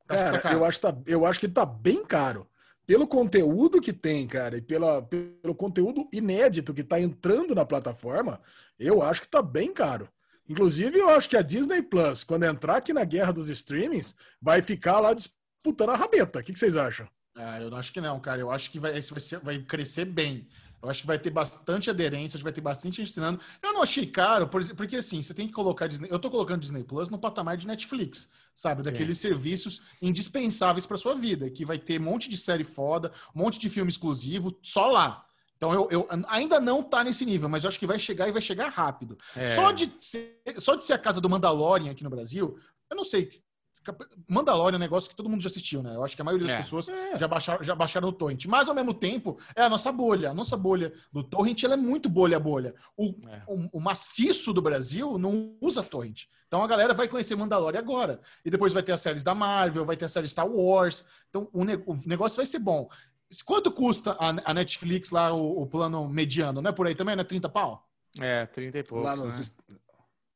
Tá, 0.08 0.16
cara, 0.16 0.32
tá 0.32 0.42
caro. 0.42 0.56
Eu, 0.56 0.66
acho 0.66 0.82
tá, 0.82 0.98
eu 1.06 1.26
acho 1.26 1.40
que 1.40 1.48
tá 1.48 1.66
bem 1.66 2.04
caro. 2.06 2.48
Pelo 2.86 3.08
conteúdo 3.08 3.80
que 3.80 3.94
tem, 3.94 4.26
cara, 4.26 4.58
e 4.58 4.62
pela, 4.62 5.04
pelo 5.04 5.54
conteúdo 5.54 6.10
inédito 6.12 6.74
que 6.74 6.84
tá 6.84 7.00
entrando 7.00 7.54
na 7.54 7.64
plataforma, 7.64 8.42
eu 8.80 9.04
acho 9.04 9.22
que 9.22 9.28
tá 9.28 9.44
bem 9.44 9.72
caro. 9.72 10.10
Inclusive, 10.50 10.98
eu 10.98 11.10
acho 11.12 11.30
que 11.30 11.38
a 11.38 11.44
Disney 11.44 11.84
Plus, 11.84 12.24
quando 12.24 12.44
entrar 12.44 12.78
aqui 12.78 12.92
na 12.92 13.04
guerra 13.06 13.32
dos 13.32 13.50
streamings, 13.50 14.16
vai 14.42 14.64
ficar 14.64 15.00
lá 15.00 15.14
disputando 15.14 15.92
a 15.92 15.96
rabeta. 15.96 16.40
O 16.40 16.44
que, 16.44 16.58
vocês 16.58 16.76
acham? 16.76 17.08
Ah, 17.38 17.62
eu 17.62 17.74
acho 17.76 17.94
que 17.94 18.02
não, 18.02 18.20
cara. 18.20 18.42
Eu 18.42 18.52
acho 18.52 18.72
que 18.72 18.80
vai, 18.80 19.00
vai, 19.00 19.20
ser, 19.22 19.40
vai 19.42 19.60
crescer 19.60 20.06
bem. 20.06 20.48
Eu 20.82 20.90
acho 20.90 21.02
que 21.02 21.08
vai 21.08 21.20
ter 21.20 21.30
bastante 21.30 21.90
aderência, 21.90 22.36
acho 22.36 22.42
que 22.42 22.46
vai 22.46 22.54
ter 22.54 22.62
bastante 22.62 23.02
ensinando. 23.02 23.40
Eu 23.62 23.74
não 23.74 23.84
achei 23.84 24.08
caro, 24.08 24.48
porque 24.48 24.96
assim, 24.96 25.22
você 25.22 25.34
tem 25.34 25.46
que 25.46 25.54
colocar 25.54 25.88
Disney. 25.88 26.08
Eu 26.10 26.18
tô 26.18 26.32
colocando 26.32 26.62
Disney 26.62 26.84
Plus 26.84 27.10
no 27.10 27.20
patamar 27.20 27.58
de 27.58 27.68
Netflix, 27.68 28.30
sabe? 28.56 28.82
Daqueles 28.82 29.18
Sim. 29.18 29.28
serviços 29.28 29.82
indispensáveis 30.02 30.86
para 30.86 30.98
sua 30.98 31.16
vida, 31.16 31.50
que 31.50 31.66
vai 31.66 31.78
ter 31.78 32.00
um 32.00 32.06
monte 32.06 32.30
de 32.30 32.38
série 32.38 32.64
foda, 32.64 33.12
um 33.36 33.40
monte 33.44 33.60
de 33.60 33.70
filme 33.70 33.92
exclusivo, 33.92 34.58
só 34.64 34.88
lá. 34.88 35.29
Então 35.60 35.74
eu, 35.74 35.90
eu, 35.92 36.08
ainda 36.30 36.58
não 36.58 36.82
tá 36.82 37.04
nesse 37.04 37.26
nível, 37.26 37.50
mas 37.50 37.66
eu 37.66 37.68
acho 37.68 37.78
que 37.78 37.86
vai 37.86 38.00
chegar 38.00 38.30
e 38.30 38.32
vai 38.32 38.42
chegar 38.42 38.70
rápido. 38.70 39.18
É. 39.36 39.46
Só, 39.46 39.74
de 39.74 39.92
ser, 40.00 40.42
só 40.58 40.74
de 40.74 40.86
ser 40.86 40.94
a 40.94 40.98
casa 40.98 41.20
do 41.20 41.30
Mandalorian 41.30 41.92
aqui 41.92 42.02
no 42.02 42.10
Brasil, 42.10 42.58
eu 42.90 42.96
não 42.96 43.04
sei. 43.04 43.30
Mandalorian 44.26 44.76
é 44.76 44.80
um 44.80 44.80
negócio 44.80 45.10
que 45.10 45.16
todo 45.18 45.28
mundo 45.28 45.42
já 45.42 45.48
assistiu, 45.48 45.84
né? 45.84 45.96
Eu 45.96 46.04
acho 46.04 46.16
que 46.16 46.22
a 46.22 46.26
maioria 46.26 46.48
das 46.48 46.56
é. 46.56 46.62
pessoas 46.62 46.88
é. 46.88 47.18
já, 47.18 47.28
baixaram, 47.28 47.62
já 47.62 47.76
baixaram 47.76 48.08
o 48.08 48.14
torrent. 48.14 48.46
Mas 48.46 48.70
ao 48.70 48.76
mesmo 48.76 48.94
tempo, 48.94 49.38
é 49.54 49.62
a 49.62 49.70
nossa 49.70 49.92
bolha. 49.92 50.32
A 50.32 50.34
nossa 50.34 50.56
bolha 50.56 50.94
do 51.12 51.24
torrent 51.26 51.62
ela 51.64 51.74
é 51.74 51.78
muito 51.78 52.08
bolha 52.08 52.40
bolha. 52.40 52.74
O, 52.96 53.14
é. 53.28 53.44
o, 53.46 53.78
o, 53.78 53.82
maciço 53.82 54.54
do 54.54 54.62
Brasil 54.62 55.18
não 55.18 55.58
usa 55.60 55.84
torrent. 55.84 56.24
Então 56.48 56.64
a 56.64 56.68
galera 56.68 56.94
vai 56.94 57.10
conhecer 57.10 57.36
Mandalorian 57.36 57.80
agora. 57.80 58.22
E 58.46 58.50
depois 58.50 58.72
vai 58.72 58.84
ter 58.84 58.94
as 58.94 59.02
séries 59.02 59.26
da 59.26 59.36
Marvel, 59.36 59.86
vai 59.86 59.98
ter 59.98 60.06
a 60.06 60.10
série 60.10 60.28
Star 60.28 60.48
Wars. 60.48 61.04
Então 61.30 61.50
o, 61.52 61.66
ne 61.66 61.76
o 61.86 61.96
negócio 62.06 62.38
vai 62.38 62.46
ser 62.46 62.60
bom. 62.60 62.90
Quanto 63.46 63.72
custa 63.72 64.18
a, 64.20 64.54
Netflix 64.54 65.12
lá, 65.12 65.32
o, 65.32 65.62
o, 65.62 65.68
plano 65.68 66.08
mediano? 66.10 66.62
Não 66.62 66.70
é 66.70 66.74
por 66.74 66.88
aí 66.88 66.96
também? 66.96 67.16
Não 67.16 67.22
é 67.22 67.26
30 67.26 67.48
pau? 67.50 67.88
É, 68.20 68.46
30 68.48 68.80
e 68.80 68.84
pouco. 68.84 69.04
Lá 69.04 69.16
nos... 69.16 69.40
né? 69.40 69.76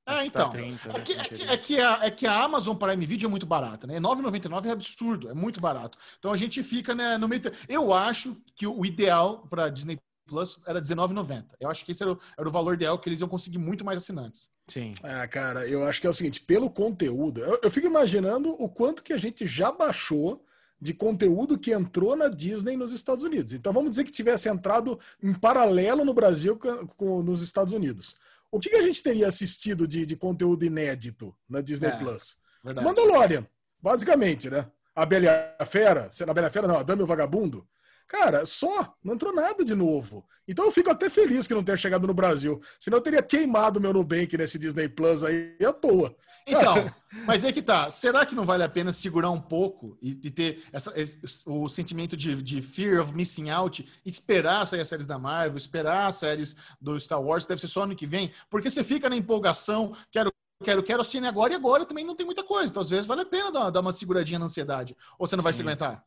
É, 0.05 0.25
então. 0.25 0.49
Tá 0.49 0.57
30, 0.57 0.89
é, 0.89 1.01
que, 1.01 1.13
é, 1.13 1.23
que, 1.23 1.43
é, 1.43 1.57
que 1.57 1.79
a, 1.79 1.99
é 2.03 2.11
que 2.11 2.27
a 2.27 2.43
Amazon 2.43 2.75
Prime 2.75 3.05
Video 3.05 3.27
é 3.27 3.29
muito 3.29 3.45
barata, 3.45 3.87
né? 3.87 3.99
9,99 3.99 4.65
é 4.65 4.71
absurdo, 4.71 5.29
é 5.29 5.33
muito 5.33 5.61
barato. 5.61 5.97
Então 6.19 6.31
a 6.31 6.35
gente 6.35 6.61
fica 6.61 6.93
né, 6.93 7.17
no 7.17 7.27
meio. 7.27 7.41
Eu 7.69 7.93
acho 7.93 8.35
que 8.55 8.67
o 8.67 8.85
ideal 8.85 9.47
para 9.49 9.69
Disney 9.69 9.97
Plus 10.27 10.59
era 10.67 10.79
R$19,90. 10.79 11.45
Eu 11.59 11.69
acho 11.69 11.85
que 11.85 11.93
esse 11.93 12.03
era 12.03 12.11
o, 12.11 12.19
era 12.37 12.47
o 12.47 12.51
valor 12.51 12.73
ideal 12.73 12.99
que 12.99 13.07
eles 13.07 13.21
iam 13.21 13.29
conseguir 13.29 13.57
muito 13.57 13.85
mais 13.85 13.97
assinantes. 13.97 14.49
Sim. 14.67 14.93
Ah, 15.03 15.27
cara, 15.27 15.67
eu 15.67 15.85
acho 15.85 16.01
que 16.01 16.07
é 16.07 16.09
o 16.09 16.13
seguinte: 16.13 16.41
pelo 16.41 16.69
conteúdo, 16.69 17.41
eu, 17.41 17.59
eu 17.63 17.71
fico 17.71 17.87
imaginando 17.87 18.49
o 18.61 18.69
quanto 18.69 19.03
que 19.03 19.13
a 19.13 19.17
gente 19.17 19.47
já 19.47 19.71
baixou 19.71 20.45
de 20.83 20.93
conteúdo 20.93 21.57
que 21.57 21.71
entrou 21.71 22.13
na 22.13 22.27
Disney 22.27 22.75
nos 22.75 22.91
Estados 22.91 23.23
Unidos. 23.23 23.53
Então 23.53 23.71
vamos 23.71 23.91
dizer 23.91 24.03
que 24.03 24.11
tivesse 24.11 24.49
entrado 24.49 24.99
em 25.23 25.33
paralelo 25.33 26.03
no 26.03 26.13
Brasil 26.13 26.57
com, 26.57 26.85
com 26.87 27.23
nos 27.23 27.41
Estados 27.41 27.71
Unidos. 27.71 28.17
O 28.51 28.59
que, 28.59 28.69
que, 28.69 28.75
a 28.75 28.81
gente 28.81 29.01
teria 29.01 29.29
assistido 29.29 29.87
de, 29.87 30.05
de 30.05 30.17
conteúdo 30.17 30.65
inédito 30.65 31.33
na 31.49 31.61
Disney 31.61 31.87
é, 31.87 31.97
Plus? 31.97 32.35
Verdade. 32.61 32.85
Mandalorian, 32.85 33.47
basicamente, 33.81 34.49
né? 34.49 34.67
A 34.93 35.05
Bela 35.05 35.55
Fera, 35.65 36.09
a 36.27 36.33
Bela 36.33 36.51
Fera 36.51 36.67
não, 36.67 36.77
a 36.77 36.83
Dama 36.83 37.01
e 37.01 37.05
o 37.05 37.07
Vagabundo. 37.07 37.65
Cara, 38.05 38.45
só, 38.45 38.93
não 39.01 39.13
entrou 39.13 39.33
nada 39.33 39.63
de 39.63 39.73
novo. 39.73 40.27
Então 40.45 40.65
eu 40.65 40.71
fico 40.71 40.91
até 40.91 41.09
feliz 41.09 41.47
que 41.47 41.53
não 41.53 41.63
tenha 41.63 41.77
chegado 41.77 42.05
no 42.05 42.13
Brasil. 42.13 42.61
Senão 42.77 42.97
eu 42.97 43.01
teria 43.01 43.23
queimado 43.23 43.79
meu 43.79 43.93
Nubank 43.93 44.37
nesse 44.37 44.59
Disney 44.59 44.89
Plus 44.89 45.23
aí 45.23 45.55
à 45.65 45.71
toa. 45.71 46.13
Então, 46.45 46.75
mas 47.25 47.43
é 47.43 47.51
que 47.51 47.61
tá. 47.61 47.89
Será 47.89 48.25
que 48.25 48.35
não 48.35 48.43
vale 48.43 48.63
a 48.63 48.69
pena 48.69 48.91
segurar 48.91 49.31
um 49.31 49.41
pouco 49.41 49.97
e, 50.01 50.11
e 50.23 50.31
ter 50.31 50.63
essa, 50.71 50.91
esse, 50.99 51.19
o 51.45 51.67
sentimento 51.69 52.17
de, 52.17 52.41
de, 52.41 52.61
fear 52.61 53.01
of 53.01 53.13
missing 53.13 53.49
out, 53.49 53.87
esperar 54.05 54.65
sair 54.65 54.81
as 54.81 54.89
séries 54.89 55.07
da 55.07 55.17
Marvel, 55.17 55.57
esperar 55.57 56.07
as 56.07 56.15
séries 56.15 56.55
do 56.79 56.99
Star 56.99 57.21
Wars, 57.21 57.45
deve 57.45 57.61
ser 57.61 57.67
só 57.67 57.83
ano 57.83 57.95
que 57.95 58.05
vem? 58.05 58.31
Porque 58.49 58.69
você 58.69 58.83
fica 58.83 59.09
na 59.09 59.15
empolgação, 59.15 59.95
quero 60.11 60.31
quero, 60.63 60.81
quero 60.81 61.01
assistir 61.01 61.23
agora 61.25 61.53
e 61.53 61.55
agora 61.55 61.85
também 61.85 62.05
não 62.05 62.15
tem 62.15 62.25
muita 62.25 62.43
coisa. 62.43 62.71
Então, 62.71 62.81
às 62.81 62.89
vezes, 62.89 63.05
vale 63.05 63.21
a 63.21 63.25
pena 63.25 63.51
dar, 63.51 63.69
dar 63.69 63.81
uma 63.81 63.91
seguradinha 63.91 64.39
na 64.39 64.45
ansiedade. 64.45 64.95
Ou 65.19 65.27
você 65.27 65.35
não 65.35 65.43
vai 65.43 65.53
Sim. 65.53 65.57
se 65.57 65.63
aguentar? 65.63 66.03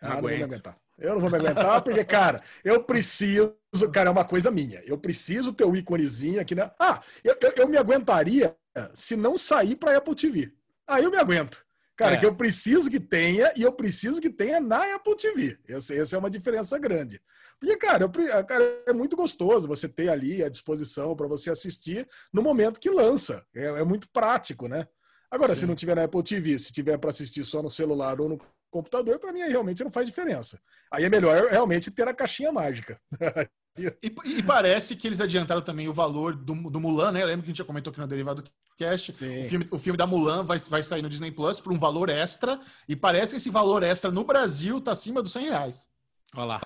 Ah, 0.00 0.08
não, 0.08 0.14
não 0.14 0.22
vou 0.22 0.30
me 0.30 0.42
aguentar. 0.42 0.78
Eu 0.96 1.14
não 1.14 1.20
vou 1.20 1.30
me 1.30 1.36
aguentar, 1.36 1.82
porque, 1.82 2.04
cara, 2.04 2.40
eu 2.62 2.82
preciso, 2.84 3.56
cara, 3.92 4.08
é 4.08 4.12
uma 4.12 4.24
coisa 4.24 4.50
minha. 4.50 4.80
Eu 4.84 4.96
preciso 4.96 5.52
ter 5.52 5.64
o 5.64 5.74
íconezinho 5.74 6.40
aqui, 6.40 6.54
né? 6.54 6.70
Ah, 6.78 7.00
eu, 7.24 7.36
eu, 7.40 7.52
eu 7.56 7.68
me 7.68 7.76
aguentaria 7.76 8.56
se 8.94 9.16
não 9.16 9.38
sair 9.38 9.76
para 9.76 9.96
Apple 9.96 10.14
TV. 10.14 10.52
Aí 10.86 11.04
eu 11.04 11.10
me 11.10 11.18
aguento. 11.18 11.64
Cara, 11.96 12.16
é. 12.16 12.18
que 12.18 12.26
eu 12.26 12.34
preciso 12.34 12.90
que 12.90 12.98
tenha 12.98 13.52
e 13.56 13.62
eu 13.62 13.72
preciso 13.72 14.20
que 14.20 14.28
tenha 14.28 14.60
na 14.60 14.96
Apple 14.96 15.16
TV. 15.16 15.58
Essa, 15.68 15.94
essa 15.94 16.16
é 16.16 16.18
uma 16.18 16.30
diferença 16.30 16.76
grande. 16.78 17.20
Porque, 17.58 17.76
cara, 17.76 18.04
eu, 18.04 18.44
cara, 18.44 18.82
é 18.86 18.92
muito 18.92 19.16
gostoso 19.16 19.68
você 19.68 19.88
ter 19.88 20.08
ali 20.08 20.42
à 20.42 20.48
disposição 20.48 21.14
para 21.14 21.28
você 21.28 21.50
assistir 21.50 22.06
no 22.32 22.42
momento 22.42 22.80
que 22.80 22.90
lança. 22.90 23.46
É, 23.54 23.64
é 23.66 23.84
muito 23.84 24.08
prático, 24.08 24.66
né? 24.66 24.88
Agora, 25.30 25.54
Sim. 25.54 25.60
se 25.60 25.66
não 25.66 25.74
tiver 25.74 25.94
na 25.94 26.04
Apple 26.04 26.22
TV, 26.22 26.58
se 26.58 26.72
tiver 26.72 26.98
para 26.98 27.10
assistir 27.10 27.44
só 27.44 27.62
no 27.62 27.70
celular 27.70 28.20
ou 28.20 28.28
no 28.28 28.40
computador, 28.70 29.20
para 29.20 29.32
mim 29.32 29.40
realmente 29.40 29.84
não 29.84 29.90
faz 29.90 30.06
diferença. 30.06 30.60
Aí 30.90 31.04
é 31.04 31.10
melhor 31.10 31.48
realmente 31.48 31.92
ter 31.92 32.08
a 32.08 32.14
caixinha 32.14 32.50
mágica. 32.50 33.00
E, 33.76 34.14
e, 34.24 34.42
parece 34.42 34.94
que 34.94 35.08
eles 35.08 35.20
adiantaram 35.20 35.60
também 35.60 35.88
o 35.88 35.92
valor 35.92 36.34
do, 36.34 36.54
do 36.70 36.80
Mulan, 36.80 37.10
né? 37.10 37.24
Lembra 37.24 37.42
que 37.42 37.48
a 37.48 37.50
gente 37.50 37.58
já 37.58 37.64
comentou 37.64 37.90
aqui 37.90 38.00
no 38.00 38.06
Derivado 38.06 38.44
Cast? 38.76 39.10
O 39.10 39.14
filme, 39.14 39.68
o 39.70 39.78
filme 39.78 39.96
da 39.96 40.06
Mulan 40.06 40.44
vai, 40.44 40.58
vai 40.60 40.82
sair 40.82 41.02
no 41.02 41.08
Disney 41.08 41.32
Plus 41.32 41.60
por 41.60 41.72
um 41.72 41.78
valor 41.78 42.08
extra. 42.08 42.60
E 42.88 42.94
parece 42.94 43.32
que 43.32 43.38
esse 43.38 43.50
valor 43.50 43.82
extra 43.82 44.12
no 44.12 44.22
Brasil 44.22 44.80
tá 44.80 44.92
acima 44.92 45.20
dos 45.20 45.32
100 45.32 45.48
reais. 45.48 45.88
Olha 46.36 46.44
lá. 46.44 46.62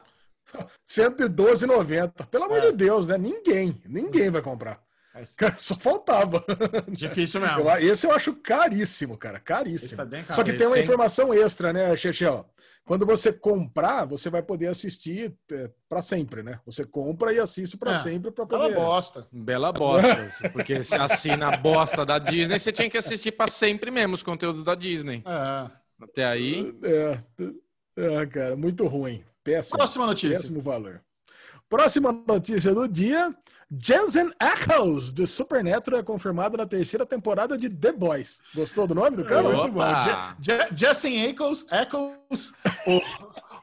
112,90. 0.87 2.27
Pelo 2.27 2.45
amor 2.45 2.59
é. 2.59 2.71
de 2.71 2.73
Deus, 2.73 3.07
né? 3.07 3.17
Ninguém, 3.17 3.81
ninguém 3.87 4.31
vai 4.31 4.43
comprar. 4.43 4.79
Só 5.59 5.75
faltava. 5.75 6.45
Difícil 6.89 7.41
mesmo. 7.41 7.69
esse 7.79 8.07
eu 8.07 8.13
acho 8.13 8.35
caríssimo, 8.35 9.17
cara. 9.17 9.41
Caríssimo. 9.41 10.07
Tá 10.07 10.35
Só 10.35 10.45
que 10.45 10.53
tem 10.53 10.67
uma 10.67 10.79
informação 10.79 11.33
extra, 11.35 11.73
né, 11.73 11.97
Chechel? 11.97 12.49
Quando 12.89 13.05
você 13.05 13.30
comprar, 13.30 14.07
você 14.07 14.30
vai 14.30 14.43
poder 14.43 14.68
assistir 14.68 15.36
é, 15.53 15.70
para 15.86 16.01
sempre, 16.01 16.43
né? 16.43 16.59
Você 16.64 16.86
compra 16.86 17.34
e 17.34 17.39
assiste 17.39 17.76
para 17.76 17.97
é, 17.97 17.99
sempre 17.99 18.30
para 18.30 18.47
poder. 18.47 18.72
Bela 18.72 18.86
bosta. 18.86 19.26
Bela 19.30 19.72
bosta. 19.74 20.49
porque 20.55 20.82
se 20.82 20.95
assina 20.95 21.49
a 21.49 21.57
bosta 21.59 22.07
da 22.07 22.18
Disney, 22.18 22.59
você 22.59 22.72
tinha 22.72 22.89
que 22.89 22.97
assistir 22.97 23.32
para 23.32 23.47
sempre 23.47 23.91
mesmo 23.91 24.14
os 24.14 24.22
conteúdos 24.22 24.64
da 24.64 24.74
Disney. 24.74 25.22
É. 25.26 25.70
Até 26.03 26.24
aí. 26.24 26.74
É, 26.82 27.18
é, 27.95 28.26
cara, 28.26 28.57
muito 28.57 28.86
ruim. 28.86 29.22
Péssimo. 29.45 29.76
Próxima 29.76 30.07
notícia. 30.07 30.39
Péssimo 30.39 30.62
valor. 30.62 31.03
Próxima 31.68 32.11
notícia 32.26 32.72
do 32.72 32.89
dia. 32.89 33.36
Jensen 33.71 34.31
Ackles, 34.39 35.12
de 35.12 35.27
Supernatural, 35.27 36.01
é 36.01 36.03
confirmado 36.03 36.57
na 36.57 36.66
terceira 36.66 37.05
temporada 37.05 37.59
de 37.59 37.69
The 37.69 37.93
Boys. 37.93 38.41
Gostou 38.55 38.87
do 38.87 38.95
nome 38.95 39.16
do 39.16 39.25
cara? 39.25 39.49
Muito 39.49 39.73
bom. 39.73 39.83
Jensen 40.75 41.27
Ackles, 41.27 41.66
Ackles 41.71 42.53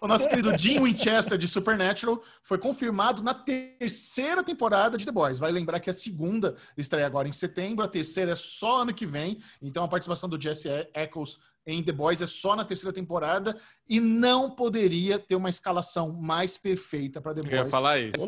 o 0.05 0.07
nosso 0.07 0.29
querido 0.29 0.55
Jim 0.57 0.79
Winchester 0.79 1.37
de 1.37 1.47
Supernatural 1.47 2.21
foi 2.43 2.59
confirmado 2.59 3.23
na 3.23 3.33
terceira 3.33 4.43
temporada 4.43 4.97
de 4.97 5.05
The 5.05 5.11
Boys. 5.11 5.39
Vai 5.39 5.51
lembrar 5.51 5.79
que 5.79 5.89
a 5.89 5.93
segunda 5.93 6.55
estreia 6.77 7.07
agora 7.07 7.27
em 7.27 7.31
setembro, 7.31 7.83
a 7.83 7.87
terceira 7.87 8.31
é 8.31 8.35
só 8.35 8.81
ano 8.81 8.93
que 8.93 9.05
vem. 9.05 9.41
Então 9.61 9.83
a 9.83 9.87
participação 9.87 10.29
do 10.29 10.39
Jesse 10.39 10.69
Eccles 10.93 11.39
em 11.65 11.81
The 11.81 11.91
Boys 11.91 12.21
é 12.21 12.27
só 12.27 12.55
na 12.55 12.63
terceira 12.63 12.93
temporada 12.93 13.57
e 13.89 13.99
não 13.99 14.51
poderia 14.51 15.17
ter 15.17 15.35
uma 15.35 15.49
escalação 15.49 16.13
mais 16.13 16.55
perfeita 16.57 17.19
para 17.19 17.33
The 17.33 17.41
Boys. 17.41 17.53
Eu 17.53 17.57
ia 17.59 17.65
falar 17.65 17.99
isso. 17.99 18.27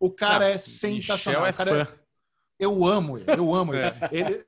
O 0.00 0.10
cara 0.10 0.46
não, 0.46 0.54
é 0.54 0.58
sensacional. 0.58 1.46
É 1.46 1.50
o 1.50 1.54
cara 1.54 1.82
é, 1.82 1.86
eu 2.58 2.84
amo 2.86 3.18
ele, 3.18 3.26
eu 3.36 3.54
amo 3.54 3.74
ele. 3.74 3.92
ele. 4.10 4.44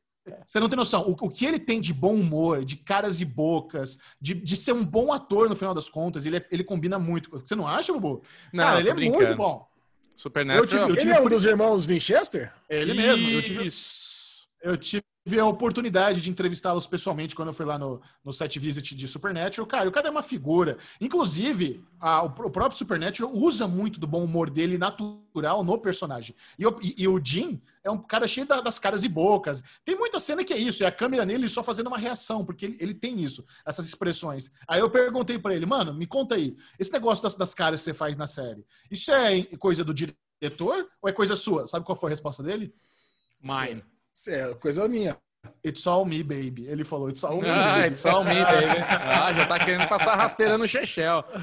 Você 0.47 0.61
não 0.61 0.69
tem 0.69 0.77
noção. 0.77 1.03
O, 1.03 1.27
o, 1.27 1.31
que 1.31 1.45
ele 1.45 1.59
tem 1.59 1.81
de 1.81 1.93
bom 1.93 2.15
humor, 2.15 2.65
de 2.65 2.77
caras 2.77 3.21
e 3.21 3.25
bocas, 3.25 3.99
de, 4.21 4.35
de 4.35 4.57
ser 4.57 4.73
um 4.73 4.85
bom 4.85 5.13
ator 5.13 5.49
no 5.49 5.57
final 5.57 5.75
das 5.75 5.91
contas, 5.91 6.25
ele, 6.25 6.37
é, 6.37 6.47
ele 6.51 6.65
combina 6.65 6.99
muito. 6.99 7.31
Você 7.31 7.55
não 7.55 7.67
acha, 7.67 7.93
Bubu? 7.93 8.23
Não, 8.53 8.65
Cara, 8.65 8.81
ele 8.81 8.89
é 8.91 8.95
brincando. 8.95 9.25
muito 9.25 9.37
bom. 9.37 9.67
Supernatural. 10.15 10.61
Eu 10.63 10.67
tive, 10.67 10.83
eu 10.83 10.97
tive 10.97 11.11
ele 11.11 11.19
é 11.19 11.21
um 11.21 11.29
dos 11.29 11.45
irmãos 11.45 11.85
Winchester? 11.85 12.53
Ele 12.69 12.95
mesmo. 12.95 13.31
Eu 13.31 13.43
tive, 13.43 13.69
eu 14.63 14.77
tive 14.77 15.03
tive 15.25 15.39
a 15.39 15.47
oportunidade 15.47 16.21
de 16.21 16.31
entrevistá-los 16.31 16.87
pessoalmente 16.87 17.35
quando 17.35 17.49
eu 17.49 17.55
fui 17.55 17.65
lá 17.65 17.79
no, 17.79 18.01
no 18.25 18.33
set 18.33 18.59
visit 18.59 18.95
de 18.95 19.07
Supernatural. 19.07 19.67
Cara, 19.67 19.89
o 19.89 19.93
cara 19.93 20.09
é 20.09 20.11
uma 20.11 20.23
figura. 20.23 20.79
Inclusive, 21.01 21.85
a, 22.01 22.25
o, 22.25 22.27
o, 22.27 22.51
próprio 22.51 22.77
Supernatural 22.77 23.33
usa 23.33 23.69
muito 23.69 24.01
do 24.01 24.07
bom 24.07 24.25
humor 24.25 24.51
dele 24.51 24.77
natural 24.77 25.63
no 25.63 25.79
personagem. 25.79 26.35
E, 26.59 26.65
e, 26.65 27.03
e 27.05 27.09
o 27.09 27.21
Jim 27.25 27.63
é 27.85 27.91
um 27.91 27.99
cara 27.99 28.27
cheio 28.27 28.47
da, 28.47 28.61
das 28.61 28.79
caras 28.79 29.05
e 29.05 29.09
bocas. 29.09 29.63
Tem 29.85 29.97
muita 29.97 30.19
cena 30.19 30.45
que 30.45 30.53
é 30.53 30.59
isso, 30.59 30.83
é 30.83 30.87
a 30.87 30.93
câmera 30.93 31.25
nele 31.25 31.49
só 31.49 31.63
fazendo 31.63 31.87
uma 31.87 31.99
reação, 31.99 32.45
porque 32.45 32.65
ele, 32.65 32.77
ele 32.81 32.95
tem 32.95 33.21
isso, 33.21 33.45
essas 33.65 33.87
expressões. 33.87 34.51
Aí 34.67 34.81
eu 34.81 34.91
perguntei 34.91 35.39
para 35.39 35.55
ele, 35.55 35.67
mano, 35.67 35.95
me 35.95 36.07
conta 36.07 36.35
aí, 36.35 36.57
esse 36.79 36.93
negócio 36.93 37.23
das, 37.23 37.37
das 37.37 37.55
caras 37.55 37.81
que 37.81 37.85
você 37.85 37.95
faz 37.95 38.17
na 38.17 38.27
série, 38.27 38.65
isso 38.91 39.11
é 39.13 39.43
coisa 39.57 39.85
do 39.85 39.95
diretor 39.95 40.89
ou 41.01 41.09
é 41.09 41.13
coisa 41.13 41.37
sua? 41.37 41.67
Sabe 41.67 41.87
qual 41.87 41.97
foi 41.97 42.11
a 42.11 42.11
resposta 42.11 42.43
dele? 42.43 42.75
Mine. 43.41 43.83
É, 44.29 44.55
coisa 44.55 44.87
minha. 44.89 45.17
It's 45.65 45.87
all 45.87 46.05
me, 46.05 46.23
baby. 46.23 46.67
Ele 46.67 46.85
falou, 46.85 47.09
it's 47.09 47.25
all 47.25 47.41
me, 47.41 47.49
ah, 47.49 47.77
baby. 47.77 47.89
It's 47.89 48.07
all 48.07 48.25
me, 48.25 48.35
baby. 48.35 48.81
Ah, 48.89 49.33
já 49.33 49.47
tá 49.47 49.59
querendo 49.59 49.89
passar 49.89 50.15
rasteira 50.15 50.57
no 50.57 50.69
Chechel. 50.69 51.25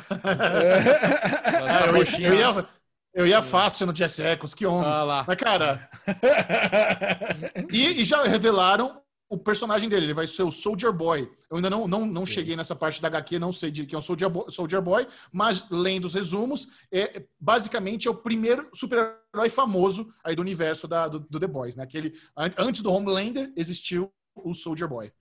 É. 1.60 1.90
Eu, 1.90 2.28
eu, 2.28 2.34
ia, 2.34 2.68
eu 3.14 3.28
ia 3.28 3.42
fácil 3.42 3.88
no 3.88 3.96
Jesse 3.96 4.22
Eccles, 4.22 4.54
que 4.54 4.66
homem. 4.66 4.90
Ah, 4.90 5.04
lá. 5.04 5.26
Mas, 5.28 5.38
cara... 5.38 5.90
e, 7.72 8.02
e 8.02 8.04
já 8.04 8.24
revelaram 8.24 9.02
o 9.30 9.38
personagem 9.38 9.88
dele, 9.88 10.08
ele 10.08 10.14
vai 10.14 10.26
ser 10.26 10.42
o 10.42 10.50
Soldier 10.50 10.92
Boy. 10.92 11.32
Eu 11.50 11.58
ainda 11.58 11.70
não, 11.70 11.88
não, 11.88 12.06
não 12.06 12.26
cheguei 12.26 12.56
nessa 12.56 12.76
parte 12.76 13.00
da 13.00 13.08
HQ, 13.08 13.38
não 13.38 13.54
sei 13.54 13.70
de 13.70 13.86
quem 13.86 13.96
é 13.96 14.00
o 14.00 14.02
Soldier 14.02 14.30
Boy, 14.30 14.50
Soldier 14.50 14.82
Boy 14.82 15.08
mas 15.32 15.70
lendo 15.70 16.06
os 16.06 16.16
resumos, 16.16 16.68
é, 16.92 17.24
basicamente 17.40 18.08
é 18.08 18.12
o 18.12 18.16
primeiro 18.16 18.68
super-herói 18.74 19.50
famoso 19.50 20.12
aí 20.24 20.36
do 20.36 20.42
universo 20.42 20.88
da, 20.88 21.08
do, 21.08 21.20
do 21.20 21.40
The 21.40 21.48
Boys, 21.48 21.76
né? 21.76 21.84
Aquele, 21.84 22.14
antes 22.58 22.82
do 22.82 22.92
Homelander 22.92 23.54
existiu 23.56 24.12
o 24.36 24.56
Soldier 24.56 24.90
Boy. 24.90 25.12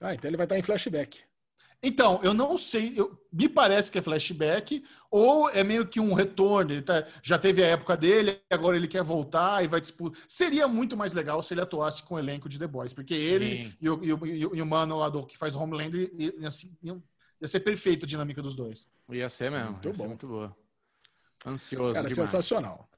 Ah, 0.00 0.14
então 0.14 0.30
ele 0.30 0.36
vai 0.36 0.46
estar 0.46 0.58
em 0.58 0.62
flashback. 0.62 1.29
Então, 1.82 2.20
eu 2.22 2.34
não 2.34 2.58
sei, 2.58 2.92
eu, 2.94 3.18
me 3.32 3.48
parece 3.48 3.90
que 3.90 3.98
é 3.98 4.02
flashback, 4.02 4.84
ou 5.10 5.48
é 5.48 5.64
meio 5.64 5.86
que 5.86 5.98
um 5.98 6.12
retorno. 6.12 6.72
Ele 6.72 6.82
tá, 6.82 7.06
já 7.22 7.38
teve 7.38 7.64
a 7.64 7.68
época 7.68 7.96
dele, 7.96 8.38
agora 8.50 8.76
ele 8.76 8.86
quer 8.86 9.02
voltar 9.02 9.64
e 9.64 9.68
vai 9.68 9.80
disputar. 9.80 10.20
Seria 10.28 10.68
muito 10.68 10.94
mais 10.94 11.14
legal 11.14 11.42
se 11.42 11.54
ele 11.54 11.62
atuasse 11.62 12.02
com 12.02 12.16
o 12.16 12.18
elenco 12.18 12.48
de 12.48 12.58
The 12.58 12.66
Boys, 12.66 12.92
porque 12.92 13.14
Sim. 13.14 13.20
ele 13.20 13.76
e 13.80 13.88
o, 13.88 14.04
e, 14.04 14.12
o, 14.12 14.54
e 14.56 14.62
o, 14.62 14.66
mano 14.66 14.98
lá 14.98 15.08
do, 15.08 15.26
que 15.26 15.38
faz 15.38 15.56
Homelander 15.56 16.12
ia, 16.18 16.46
assim, 16.46 16.76
ia, 16.82 17.02
ia 17.40 17.48
ser 17.48 17.60
perfeito 17.60 18.04
a 18.04 18.08
dinâmica 18.08 18.42
dos 18.42 18.54
dois. 18.54 18.86
Ia 19.10 19.30
ser 19.30 19.50
mesmo, 19.50 19.72
muito 19.72 19.88
ia 19.88 19.94
bom. 19.94 20.06
muito 20.08 20.26
boa. 20.26 20.56
Ansioso. 21.46 21.94
Cara, 21.94 22.08
demais. 22.08 22.30
sensacional. 22.30 22.90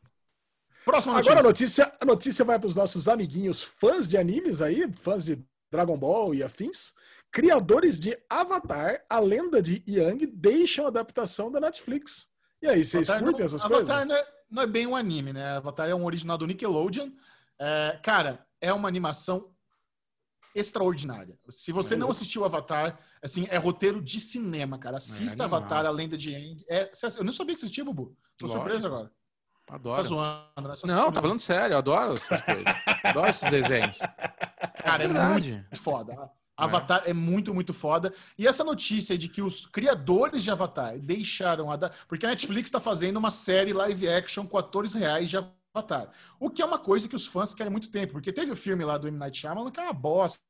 Próxima 0.84 1.14
notícia. 1.14 1.30
Agora 1.30 1.46
a 1.46 1.48
notícia, 1.48 1.92
a 2.00 2.04
notícia 2.04 2.44
vai 2.44 2.58
para 2.58 2.66
os 2.66 2.74
nossos 2.74 3.06
amiguinhos 3.06 3.62
fãs 3.62 4.08
de 4.08 4.16
animes 4.16 4.60
aí, 4.60 4.92
fãs 4.94 5.24
de 5.24 5.40
Dragon 5.70 5.96
Ball 5.96 6.34
e 6.34 6.42
afins. 6.42 6.94
Criadores 7.32 7.98
de 7.98 8.14
Avatar, 8.28 9.02
a 9.08 9.18
lenda 9.18 9.62
de 9.62 9.82
Yang, 9.88 10.26
deixam 10.26 10.84
a 10.84 10.88
adaptação 10.88 11.50
da 11.50 11.58
Netflix. 11.58 12.28
E 12.60 12.68
aí, 12.68 12.84
vocês 12.84 13.08
Avatar 13.08 13.24
curtem 13.24 13.40
não, 13.40 13.46
essas 13.46 13.64
Avatar 13.64 13.78
coisas? 13.78 13.90
Avatar 13.90 14.06
não, 14.06 14.14
é, 14.14 14.26
não 14.50 14.62
é, 14.62 14.66
bem 14.66 14.86
um 14.86 14.94
anime, 14.94 15.32
né? 15.32 15.56
Avatar 15.56 15.88
é 15.88 15.94
um 15.94 16.04
original 16.04 16.36
do 16.36 16.46
Nickelodeon. 16.46 17.10
É, 17.58 17.98
cara, 18.02 18.46
é 18.60 18.70
uma 18.70 18.86
animação 18.86 19.50
extraordinária. 20.54 21.38
Se 21.48 21.72
você 21.72 21.96
não 21.96 22.10
assistiu 22.10 22.44
Avatar, 22.44 22.98
assim, 23.22 23.46
é 23.48 23.56
roteiro 23.56 24.02
de 24.02 24.20
cinema, 24.20 24.78
cara. 24.78 24.98
Assista 24.98 25.44
é 25.44 25.46
Avatar, 25.46 25.86
a 25.86 25.90
lenda 25.90 26.18
de 26.18 26.32
Yang. 26.32 26.66
É, 26.68 26.92
eu 27.16 27.24
não 27.24 27.32
sabia 27.32 27.54
que 27.54 27.60
existia, 27.62 27.82
Bubu. 27.82 28.14
Tô 28.36 28.46
Lógico. 28.46 28.62
surpreso 28.62 28.86
agora. 28.86 29.10
Adoro. 29.70 30.02
Tá 30.02 30.08
zoando, 30.08 30.68
né? 30.68 30.74
Não, 30.84 31.10
tá 31.10 31.22
falando 31.22 31.38
sério, 31.38 31.74
eu 31.74 31.78
adoro 31.78 32.12
essas 32.12 32.42
coisas. 32.42 32.64
adoro 33.04 33.30
esses 33.30 33.50
desenhos. 33.50 33.96
Cara, 34.84 35.04
é, 35.04 35.06
é 35.06 35.28
muito 35.28 35.80
foda. 35.80 36.30
Avatar 36.64 37.02
é. 37.04 37.10
é. 37.10 37.14
muito, 37.14 37.52
muito 37.54 37.72
foda. 37.72 38.12
E 38.38 38.46
essa 38.46 38.62
notícia 38.64 39.16
de 39.16 39.28
que 39.28 39.42
os 39.42 39.66
criadores 39.66 40.42
de 40.42 40.50
Avatar 40.50 40.98
deixaram 40.98 41.70
a. 41.70 41.76
Da... 41.76 41.90
Porque 42.08 42.26
a 42.26 42.28
Netflix 42.28 42.68
está 42.68 42.80
fazendo 42.80 43.16
uma 43.16 43.30
série 43.30 43.72
live 43.72 44.08
action 44.08 44.46
com 44.46 44.58
atores 44.58 44.94
reais 44.94 45.28
de 45.28 45.36
Avatar. 45.36 46.10
O 46.38 46.50
que 46.50 46.62
é 46.62 46.64
uma 46.64 46.78
coisa 46.78 47.08
que 47.08 47.16
os 47.16 47.26
fãs 47.26 47.54
querem 47.54 47.72
muito 47.72 47.90
tempo. 47.90 48.12
Porque 48.12 48.32
teve 48.32 48.50
o 48.50 48.56
filme 48.56 48.84
lá 48.84 48.98
do 48.98 49.08
M. 49.08 49.18
Night 49.18 49.38
Shyamalan 49.38 49.70
que 49.70 49.80
é 49.80 49.84
uma 49.84 49.92
bosta. 49.92 50.40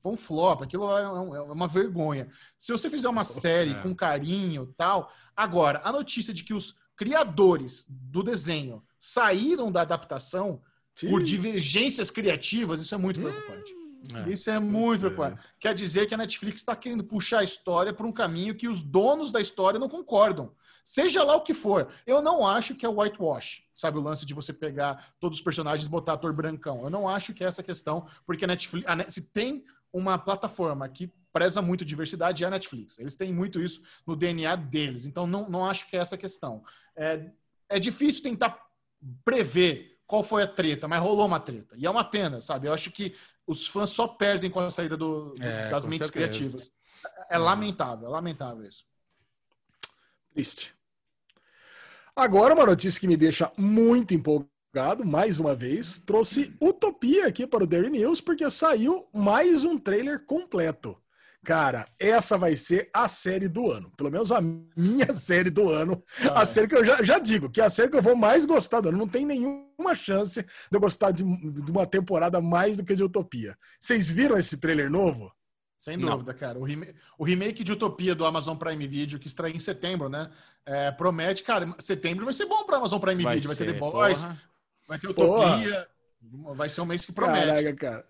Foi 0.00 0.12
um 0.12 0.16
flop, 0.16 0.62
aquilo 0.62 0.96
é, 0.96 1.02
é 1.02 1.40
uma 1.42 1.66
vergonha. 1.66 2.28
Se 2.58 2.70
você 2.70 2.90
fizer 2.90 3.08
uma 3.08 3.24
série 3.24 3.72
é. 3.72 3.82
com 3.82 3.94
carinho 3.94 4.72
tal. 4.76 5.10
Agora, 5.34 5.80
a 5.84 5.92
notícia 5.92 6.34
de 6.34 6.44
que 6.44 6.52
os 6.52 6.74
criadores 6.96 7.86
do 7.88 8.22
desenho 8.22 8.82
saíram 8.98 9.70
da 9.70 9.82
adaptação 9.82 10.60
Sim. 10.96 11.08
por 11.08 11.22
divergências 11.22 12.10
criativas, 12.10 12.82
isso 12.82 12.94
é 12.94 12.98
muito 12.98 13.20
hum. 13.20 13.22
preocupante. 13.22 13.72
É. 14.14 14.30
Isso 14.30 14.50
é 14.50 14.58
muito 14.58 15.06
é. 15.06 15.10
preocupante. 15.10 15.42
Quer 15.58 15.74
dizer 15.74 16.06
que 16.06 16.14
a 16.14 16.16
Netflix 16.16 16.56
está 16.56 16.74
querendo 16.76 17.04
puxar 17.04 17.40
a 17.40 17.44
história 17.44 17.92
para 17.92 18.06
um 18.06 18.12
caminho 18.12 18.54
que 18.54 18.68
os 18.68 18.82
donos 18.82 19.32
da 19.32 19.40
história 19.40 19.78
não 19.78 19.88
concordam. 19.88 20.52
Seja 20.84 21.22
lá 21.22 21.36
o 21.36 21.42
que 21.42 21.52
for. 21.52 21.92
Eu 22.06 22.22
não 22.22 22.46
acho 22.46 22.74
que 22.74 22.86
é 22.86 22.88
whitewash, 22.88 23.62
sabe? 23.74 23.98
O 23.98 24.00
lance 24.00 24.24
de 24.24 24.32
você 24.32 24.52
pegar 24.52 25.12
todos 25.20 25.38
os 25.38 25.44
personagens 25.44 25.86
e 25.86 25.90
botar 25.90 26.14
ator 26.14 26.32
brancão. 26.32 26.82
Eu 26.82 26.90
não 26.90 27.06
acho 27.08 27.34
que 27.34 27.44
é 27.44 27.46
essa 27.46 27.62
questão, 27.62 28.06
porque 28.24 28.44
a 28.44 28.48
Netflix. 28.48 28.88
A, 28.88 29.10
se 29.10 29.20
tem 29.20 29.64
uma 29.92 30.16
plataforma 30.16 30.88
que 30.88 31.12
preza 31.32 31.60
muito 31.60 31.84
diversidade, 31.84 32.42
é 32.42 32.46
a 32.46 32.50
Netflix. 32.50 32.98
Eles 32.98 33.16
têm 33.16 33.32
muito 33.32 33.60
isso 33.60 33.82
no 34.06 34.16
DNA 34.16 34.56
deles. 34.56 35.04
Então, 35.04 35.26
não, 35.26 35.48
não 35.48 35.66
acho 35.66 35.88
que 35.88 35.96
é 35.96 36.00
essa 36.00 36.16
questão. 36.16 36.62
É, 36.96 37.30
é 37.68 37.78
difícil 37.78 38.22
tentar 38.22 38.58
prever 39.24 39.98
qual 40.06 40.22
foi 40.22 40.42
a 40.42 40.48
treta, 40.48 40.88
mas 40.88 41.02
rolou 41.02 41.26
uma 41.26 41.38
treta. 41.38 41.76
E 41.78 41.84
é 41.84 41.90
uma 41.90 42.04
pena, 42.04 42.40
sabe? 42.40 42.66
Eu 42.66 42.72
acho 42.72 42.90
que 42.90 43.14
os 43.48 43.66
fãs 43.66 43.88
só 43.90 44.06
perdem 44.06 44.50
com 44.50 44.60
a 44.60 44.70
saída 44.70 44.96
do, 44.96 45.34
é, 45.40 45.70
das 45.70 45.86
mentes 45.86 46.10
certeza. 46.10 46.12
criativas. 46.12 46.70
É, 47.30 47.36
é 47.36 47.38
lamentável, 47.38 48.06
é 48.06 48.10
lamentável 48.10 48.68
isso. 48.68 48.84
Triste. 50.34 50.74
Agora, 52.14 52.52
uma 52.52 52.66
notícia 52.66 53.00
que 53.00 53.08
me 53.08 53.16
deixa 53.16 53.50
muito 53.56 54.12
empolgado, 54.12 55.04
mais 55.04 55.38
uma 55.38 55.54
vez, 55.54 55.98
trouxe 55.98 56.54
Utopia 56.62 57.26
aqui 57.26 57.46
para 57.46 57.64
o 57.64 57.66
Daily 57.66 57.88
News, 57.88 58.20
porque 58.20 58.48
saiu 58.50 59.08
mais 59.14 59.64
um 59.64 59.78
trailer 59.78 60.24
completo. 60.26 61.00
Cara, 61.44 61.88
essa 61.98 62.36
vai 62.36 62.56
ser 62.56 62.90
a 62.92 63.08
série 63.08 63.48
do 63.48 63.70
ano. 63.70 63.90
Pelo 63.96 64.10
menos 64.10 64.32
a 64.32 64.40
minha 64.40 65.12
série 65.14 65.50
do 65.50 65.70
ano. 65.70 66.02
Ah, 66.22 66.40
a 66.40 66.46
série 66.46 66.68
que 66.68 66.74
eu 66.74 66.84
já, 66.84 67.02
já, 67.02 67.18
digo, 67.18 67.48
que 67.48 67.60
é 67.60 67.64
a 67.64 67.70
série 67.70 67.88
que 67.88 67.96
eu 67.96 68.02
vou 68.02 68.16
mais 68.16 68.44
gostar 68.44 68.80
do 68.80 68.88
ano. 68.88 68.98
Não 68.98 69.08
tem 69.08 69.24
nenhuma 69.24 69.94
chance 69.94 70.42
de 70.42 70.48
eu 70.76 70.80
gostar 70.80 71.10
de, 71.10 71.22
de 71.22 71.70
uma 71.70 71.86
temporada 71.86 72.40
mais 72.40 72.76
do 72.76 72.84
que 72.84 72.94
de 72.94 73.02
Utopia. 73.02 73.56
Vocês 73.80 74.10
viram 74.10 74.36
esse 74.36 74.56
trailer 74.56 74.90
novo? 74.90 75.32
Sem 75.78 75.96
dúvida, 75.96 76.32
Não. 76.32 76.38
cara. 76.38 76.58
O, 76.58 76.64
rem 76.64 76.92
o, 77.16 77.24
remake 77.24 77.62
de 77.62 77.72
Utopia 77.72 78.14
do 78.14 78.26
Amazon 78.26 78.56
Prime 78.56 78.86
Video, 78.88 79.18
que 79.18 79.28
estreia 79.28 79.54
em 79.54 79.60
setembro, 79.60 80.08
né? 80.08 80.28
É, 80.66 80.90
promete, 80.90 81.44
cara, 81.44 81.72
setembro 81.78 82.24
vai 82.24 82.34
ser 82.34 82.46
bom 82.46 82.64
para 82.64 82.78
Amazon 82.78 82.98
Prime 82.98 83.22
vai 83.22 83.36
Video. 83.36 83.48
Vai 83.48 83.56
ter 83.56 83.72
The 83.72 83.78
Boys, 83.78 84.20
porra. 84.20 84.42
vai 84.88 84.98
ter 84.98 85.08
Utopia. 85.08 85.88
Porra. 86.20 86.54
Vai 86.56 86.68
ser 86.68 86.80
um 86.80 86.84
mês 86.84 87.06
que 87.06 87.12
promete. 87.12 87.46
Caraca, 87.46 87.76
cara. 87.76 88.04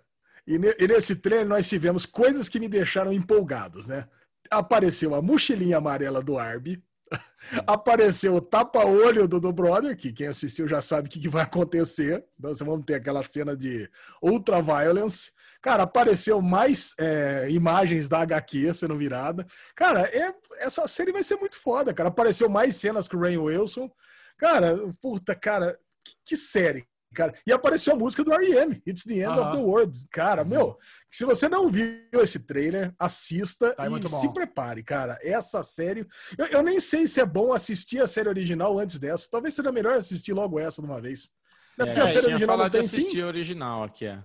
E, 0.48 0.58
nesse 0.88 1.14
trailer 1.16 1.46
nós 1.46 1.68
tivemos 1.68 2.06
coisas 2.06 2.48
que 2.48 2.58
me 2.58 2.68
deixaram 2.68 3.12
empolgados, 3.12 3.86
né? 3.86 4.08
Apareceu 4.50 5.14
a 5.14 5.20
mochilinha 5.20 5.76
amarela 5.76 6.22
do 6.22 6.38
Arby, 6.38 6.82
apareceu 7.66 8.34
o 8.34 8.40
tapa-olho 8.40 9.28
do, 9.28 9.38
do 9.38 9.52
Brother, 9.52 9.94
que 9.94 10.10
quem 10.10 10.26
assistiu 10.26 10.66
já 10.66 10.80
sabe 10.80 11.06
o 11.06 11.10
que, 11.10 11.20
que 11.20 11.28
vai 11.28 11.42
acontecer. 11.42 12.24
Então, 12.38 12.54
você 12.54 12.64
vamos 12.64 12.86
ter 12.86 12.94
aquela 12.94 13.22
cena 13.22 13.54
de 13.54 13.90
ultra 14.22 14.62
violence. 14.62 15.32
Cara, 15.60 15.82
apareceu 15.82 16.40
mais 16.40 16.94
é, 16.98 17.50
imagens 17.50 18.08
da 18.08 18.20
HQ 18.20 18.72
sendo 18.72 18.96
virada. 18.96 19.46
Cara, 19.74 20.00
é, 20.16 20.34
essa 20.60 20.88
série 20.88 21.12
vai 21.12 21.22
ser 21.22 21.36
muito 21.36 21.58
foda, 21.60 21.92
cara. 21.92 22.08
Apareceu 22.08 22.48
mais 22.48 22.76
cenas 22.76 23.06
com 23.06 23.18
o 23.18 23.20
Rain 23.20 23.36
Wilson. 23.36 23.90
Cara, 24.38 24.78
puta, 24.98 25.34
cara, 25.34 25.78
que, 26.02 26.12
que 26.24 26.36
série, 26.38 26.86
cara. 27.14 27.34
E 27.46 27.52
apareceu 27.52 27.92
a 27.94 27.96
música 27.96 28.22
do 28.24 28.32
R.E.M., 28.32 28.82
It's 28.86 29.04
the 29.04 29.14
End 29.14 29.28
of 29.28 29.40
Aham. 29.40 29.52
the 29.52 29.58
World. 29.62 29.98
Cara, 30.10 30.44
meu, 30.44 30.76
se 31.10 31.24
você 31.24 31.48
não 31.48 31.68
viu 31.68 31.98
esse 32.14 32.38
trailer, 32.40 32.94
assista 32.98 33.74
Tá, 33.74 33.84
é 33.86 33.88
muito 33.88 34.06
e 34.06 34.10
se 34.10 34.32
prepare, 34.32 34.82
cara. 34.82 35.18
Essa 35.22 35.62
série. 35.62 36.06
Eu, 36.36 36.46
eu 36.46 36.62
nem 36.62 36.78
sei 36.80 37.06
se 37.08 37.20
é 37.20 37.26
bom 37.26 37.52
assistir 37.52 38.00
a 38.00 38.06
série 38.06 38.28
original 38.28 38.78
antes 38.78 38.98
dessa. 38.98 39.28
Talvez 39.30 39.54
seja 39.54 39.72
melhor 39.72 39.94
assistir 39.94 40.32
logo 40.32 40.58
essa 40.60 40.80
de 40.82 40.88
uma 40.88 41.00
vez. 41.00 41.30
É 41.78 41.82
É, 41.82 41.86
porque 41.86 42.00
a 42.00 42.04
eu 42.04 42.08
série 42.08 42.26
original 42.26 42.58
não 42.58 42.64
de 42.66 42.72
tem 42.72 42.82
fim. 42.88 42.96
assistir 42.98 43.22
a 43.22 43.26
original 43.26 43.84
aqui, 43.84 44.06
é. 44.06 44.22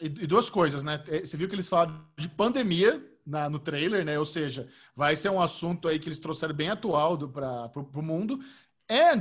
E, 0.00 0.06
e 0.06 0.26
duas 0.26 0.48
coisas, 0.48 0.82
né? 0.82 1.02
É, 1.08 1.20
Você 1.24 1.36
viu 1.36 1.48
que 1.48 1.54
eles 1.54 1.68
falaram 1.68 2.04
de 2.16 2.28
pandemia 2.28 3.04
na- 3.26 3.50
no 3.50 3.58
trailer, 3.58 4.02
né? 4.04 4.18
Ou 4.18 4.24
seja, 4.24 4.66
vai 4.96 5.14
ser 5.14 5.28
um 5.28 5.40
assunto 5.42 5.86
aí 5.88 5.98
que 5.98 6.08
eles 6.08 6.18
trouxeram 6.18 6.54
bem 6.54 6.70
atual 6.70 7.18
para 7.28 7.70
o 7.76 8.02
mundo. 8.02 8.40
And 8.90 9.20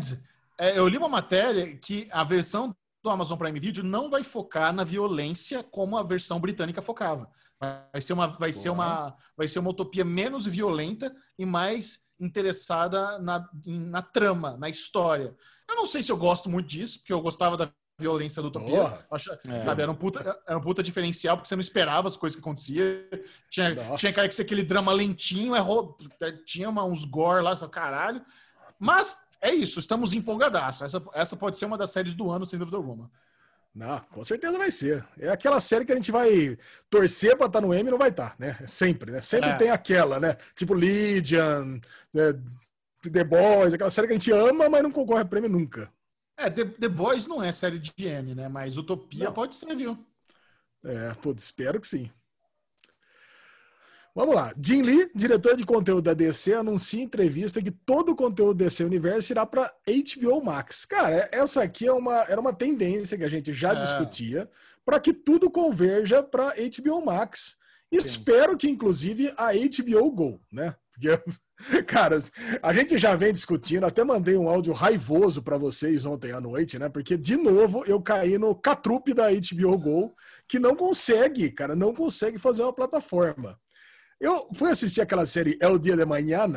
é, 0.57 0.77
eu 0.79 0.87
li 0.87 0.97
uma 0.97 1.09
matéria 1.09 1.75
que 1.77 2.07
a 2.11 2.23
versão 2.23 2.75
do 3.01 3.09
Amazon 3.09 3.38
Prime 3.38 3.59
Video 3.59 3.84
não 3.84 4.09
vai 4.09 4.23
focar 4.23 4.73
na 4.73 4.84
violência 4.84 5.63
como 5.63 5.97
a 5.97 6.03
versão 6.03 6.39
britânica 6.39 6.81
focava. 6.81 7.30
Vai 7.91 8.01
ser 8.01 8.13
uma, 8.13 8.27
vai 8.27 8.53
ser 8.53 8.69
uma, 8.69 9.15
vai 9.35 9.47
ser 9.47 9.59
uma 9.59 9.69
utopia 9.69 10.05
menos 10.05 10.45
violenta 10.45 11.13
e 11.38 11.45
mais 11.45 11.99
interessada 12.19 13.19
na, 13.19 13.47
na 13.65 14.01
trama, 14.01 14.57
na 14.57 14.69
história. 14.69 15.35
Eu 15.69 15.76
não 15.76 15.85
sei 15.85 16.01
se 16.03 16.11
eu 16.11 16.17
gosto 16.17 16.49
muito 16.49 16.67
disso, 16.67 16.99
porque 16.99 17.13
eu 17.13 17.21
gostava 17.21 17.55
da 17.57 17.69
violência 17.99 18.41
do 18.41 18.47
Utopia. 18.47 19.05
Acho- 19.11 19.31
É. 19.47 19.61
Sabe, 19.63 19.81
era 19.81 19.91
um, 19.91 19.95
puta, 19.95 20.41
era 20.47 20.57
um 20.57 20.61
puta 20.61 20.81
diferencial, 20.81 21.35
porque 21.38 21.49
você 21.49 21.55
não 21.55 21.61
esperava 21.61 22.07
as 22.07 22.15
coisas 22.17 22.35
que 22.35 22.41
aconteciam. 22.41 22.85
Tinha, 23.49 23.76
Nossa. 23.76 23.97
tinha 23.97 24.13
cara 24.13 24.27
que 24.27 24.35
ser 24.35 24.43
aquele 24.43 24.63
drama 24.63 24.91
lentinho, 24.93 25.55
errou, 25.55 25.97
tinha 26.45 26.69
uma- 26.69 26.85
uns 26.85 27.03
gore 27.05 27.43
lá, 27.43 27.55
caralho. 27.67 28.23
Mas 28.80 29.17
é 29.41 29.53
isso, 29.53 29.79
estamos 29.79 30.13
empolgadaços. 30.13 30.81
Essa, 30.81 31.03
essa 31.13 31.35
pode 31.37 31.57
ser 31.57 31.65
uma 31.65 31.77
das 31.77 31.91
séries 31.91 32.13
do 32.15 32.29
ano, 32.29 32.45
sem 32.45 32.57
dúvida 32.59 32.77
alguma. 32.77 33.09
Não, 33.73 33.99
com 33.99 34.23
certeza 34.23 34.57
vai 34.57 34.71
ser. 34.71 35.05
É 35.17 35.29
aquela 35.29 35.59
série 35.61 35.85
que 35.85 35.91
a 35.91 35.95
gente 35.95 36.11
vai 36.11 36.57
torcer 36.89 37.37
pra 37.37 37.45
estar 37.45 37.61
no 37.61 37.73
M 37.73 37.87
e 37.87 37.91
não 37.91 37.97
vai 37.99 38.09
estar, 38.09 38.35
né? 38.39 38.57
Sempre, 38.67 39.11
né? 39.11 39.21
Sempre 39.21 39.49
É. 39.51 39.57
tem 39.57 39.69
aquela, 39.69 40.19
né? 40.19 40.35
Tipo 40.55 40.73
Legion, 40.73 41.79
né? 42.13 42.33
The 43.11 43.23
Boys, 43.23 43.73
aquela 43.73 43.91
série 43.91 44.07
que 44.07 44.13
a 44.13 44.17
gente 44.17 44.31
ama, 44.31 44.67
mas 44.69 44.83
não 44.83 44.91
concorre 44.91 45.21
a 45.21 45.25
prêmio 45.25 45.49
nunca. 45.49 45.89
É, 46.35 46.49
The, 46.49 46.65
The 46.65 46.89
Boys 46.89 47.27
não 47.27 47.41
é 47.43 47.51
série 47.51 47.79
de 47.79 47.93
M, 48.05 48.33
né? 48.35 48.49
Mas 48.49 48.77
Utopia 48.77 49.25
Não. 49.25 49.33
pode 49.33 49.55
ser, 49.55 49.73
viu? 49.75 49.97
É, 50.83 51.13
pô, 51.15 51.31
espero 51.37 51.79
que 51.79 51.87
sim. 51.87 52.11
Vamos 54.15 54.36
lá. 54.36 54.53
Jim 54.61 54.81
Lee, 54.81 55.10
diretor 55.15 55.56
de 55.56 55.64
conteúdo 55.64 56.02
da 56.02 56.14
DC, 56.14 56.53
anuncia 56.53 56.99
em 56.99 57.06
entrevista 57.06 57.61
que 57.61 57.72
todo 57.72 58.11
o 58.11 58.15
conteúdo 58.15 58.56
DC 58.56 58.84
Universo 58.84 59.31
irá 59.31 59.45
para 59.45 59.72
HBO 59.88 60.44
Max. 60.44 60.86
Cara, 60.86 61.30
essa 61.31 61.61
aqui 61.64 61.88
é 61.88 61.94
uma, 61.94 62.23
era 62.23 62.41
uma 62.41 62.53
tendência 62.53 63.18
que 63.18 63.23
a 63.23 63.30
gente 63.30 63.53
já 63.53 63.72
É. 63.73 63.76
discutia 63.76 64.49
para 64.84 64.99
que 64.99 65.14
tudo 65.14 65.49
converja 65.49 66.23
para 66.23 66.53
HBO 66.56 67.06
Max. 67.06 67.56
E 67.91 67.99
Sim. 67.99 68.06
espero 68.07 68.57
que, 68.57 68.69
inclusive, 68.69 69.34
a 69.38 69.52
HBO 69.53 70.11
Go, 70.11 70.41
né? 70.52 70.76
Porque, 70.91 71.23
cara, 71.88 72.18
a 72.61 72.73
gente 72.73 72.98
já 72.98 73.15
vem 73.15 73.31
discutindo, 73.31 73.86
até 73.86 74.03
mandei 74.03 74.36
um 74.36 74.49
áudio 74.49 74.73
raivoso 74.73 75.41
para 75.41 75.57
vocês 75.57 76.06
ontem 76.06 76.31
à 76.31 76.41
noite, 76.41 76.77
né? 76.77 76.90
Porque, 76.90 77.15
de 77.15 77.38
novo, 77.38 77.84
eu 77.86 78.02
caí 78.02 78.38
no 78.38 78.53
catrupe 78.56 79.14
da 79.14 79.27
HBO 79.31 79.77
Go, 79.77 80.14
que 80.48 80.60
não 80.60 80.76
consegue, 80.76 81.52
cara, 81.52 81.76
não 81.76 81.94
consegue 81.94 82.38
fazer 82.38 82.64
uma 82.64 82.73
plataforma. 82.73 83.57
Eu 84.19 84.49
fui 84.53 84.69
assistir 84.69 85.01
aquela 85.01 85.25
série 85.25 85.57
El 85.61 85.77
Dia 85.79 85.95
de 85.95 86.05
Manhã 86.05 86.47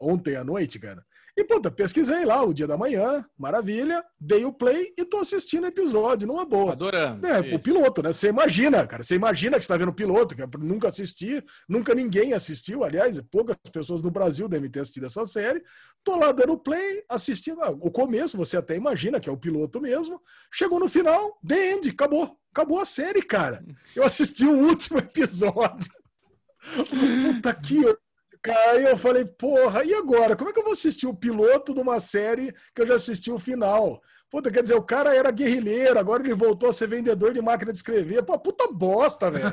ontem 0.00 0.36
à 0.36 0.44
noite, 0.44 0.78
cara. 0.78 1.04
E, 1.38 1.44
puta, 1.44 1.70
pesquisei 1.70 2.24
lá 2.24 2.42
o 2.42 2.54
dia 2.54 2.66
da 2.66 2.78
manhã, 2.78 3.22
maravilha, 3.36 4.02
dei 4.18 4.46
o 4.46 4.52
play 4.54 4.94
e 4.96 5.04
tô 5.04 5.18
assistindo 5.18 5.64
o 5.64 5.66
episódio, 5.66 6.26
numa 6.26 6.46
boa. 6.46 6.72
Adorando. 6.72 7.26
É, 7.26 7.40
Isso. 7.46 7.56
o 7.56 7.58
piloto, 7.58 8.02
né? 8.02 8.10
Você 8.10 8.28
imagina, 8.28 8.86
cara. 8.86 9.04
Você 9.04 9.16
imagina 9.16 9.58
que 9.58 9.64
você 9.64 9.68
tá 9.68 9.76
vendo 9.76 9.90
o 9.90 9.94
piloto, 9.94 10.34
que 10.34 10.40
eu 10.42 10.48
nunca 10.58 10.88
assisti, 10.88 11.44
nunca 11.68 11.94
ninguém 11.94 12.32
assistiu. 12.32 12.82
Aliás, 12.82 13.20
poucas 13.30 13.54
pessoas 13.70 14.00
no 14.00 14.10
Brasil 14.10 14.48
devem 14.48 14.70
ter 14.70 14.80
assistido 14.80 15.04
essa 15.06 15.26
série. 15.26 15.62
Tô 16.02 16.16
lá 16.16 16.32
dando 16.32 16.56
play, 16.58 17.04
assistindo. 17.06 17.60
Ah, 17.60 17.70
O 17.70 17.90
começo, 17.90 18.34
você 18.34 18.56
até 18.56 18.74
imagina 18.74 19.20
que 19.20 19.28
é 19.28 19.32
o 19.32 19.36
piloto 19.36 19.78
mesmo. 19.78 20.22
Chegou 20.50 20.80
no 20.80 20.88
final, 20.88 21.38
The 21.46 21.72
End, 21.74 21.90
acabou. 21.90 22.34
Acabou 22.50 22.80
a 22.80 22.86
série, 22.86 23.20
cara. 23.20 23.62
Eu 23.94 24.04
assisti 24.04 24.46
o 24.46 24.56
último 24.68 24.96
episódio. 25.00 25.90
Puta 27.32 27.54
que. 27.54 27.96
Aí 28.68 28.84
eu 28.84 28.96
falei, 28.96 29.24
porra, 29.24 29.84
e 29.84 29.92
agora? 29.94 30.36
Como 30.36 30.50
é 30.50 30.52
que 30.52 30.58
eu 30.60 30.64
vou 30.64 30.72
assistir 30.72 31.06
o 31.06 31.14
piloto 31.14 31.74
de 31.74 31.80
uma 31.80 31.98
série 31.98 32.54
que 32.74 32.82
eu 32.82 32.86
já 32.86 32.94
assisti 32.94 33.30
o 33.30 33.38
final? 33.38 34.00
Puta, 34.28 34.50
quer 34.50 34.62
dizer, 34.62 34.74
o 34.74 34.82
cara 34.82 35.14
era 35.14 35.30
guerrilheiro, 35.30 35.98
agora 35.98 36.22
ele 36.22 36.34
voltou 36.34 36.68
a 36.68 36.72
ser 36.72 36.88
vendedor 36.88 37.32
de 37.32 37.40
máquina 37.40 37.70
de 37.72 37.78
escrever. 37.78 38.24
Pô, 38.24 38.36
puta 38.38 38.70
bosta, 38.72 39.30
velho. 39.30 39.52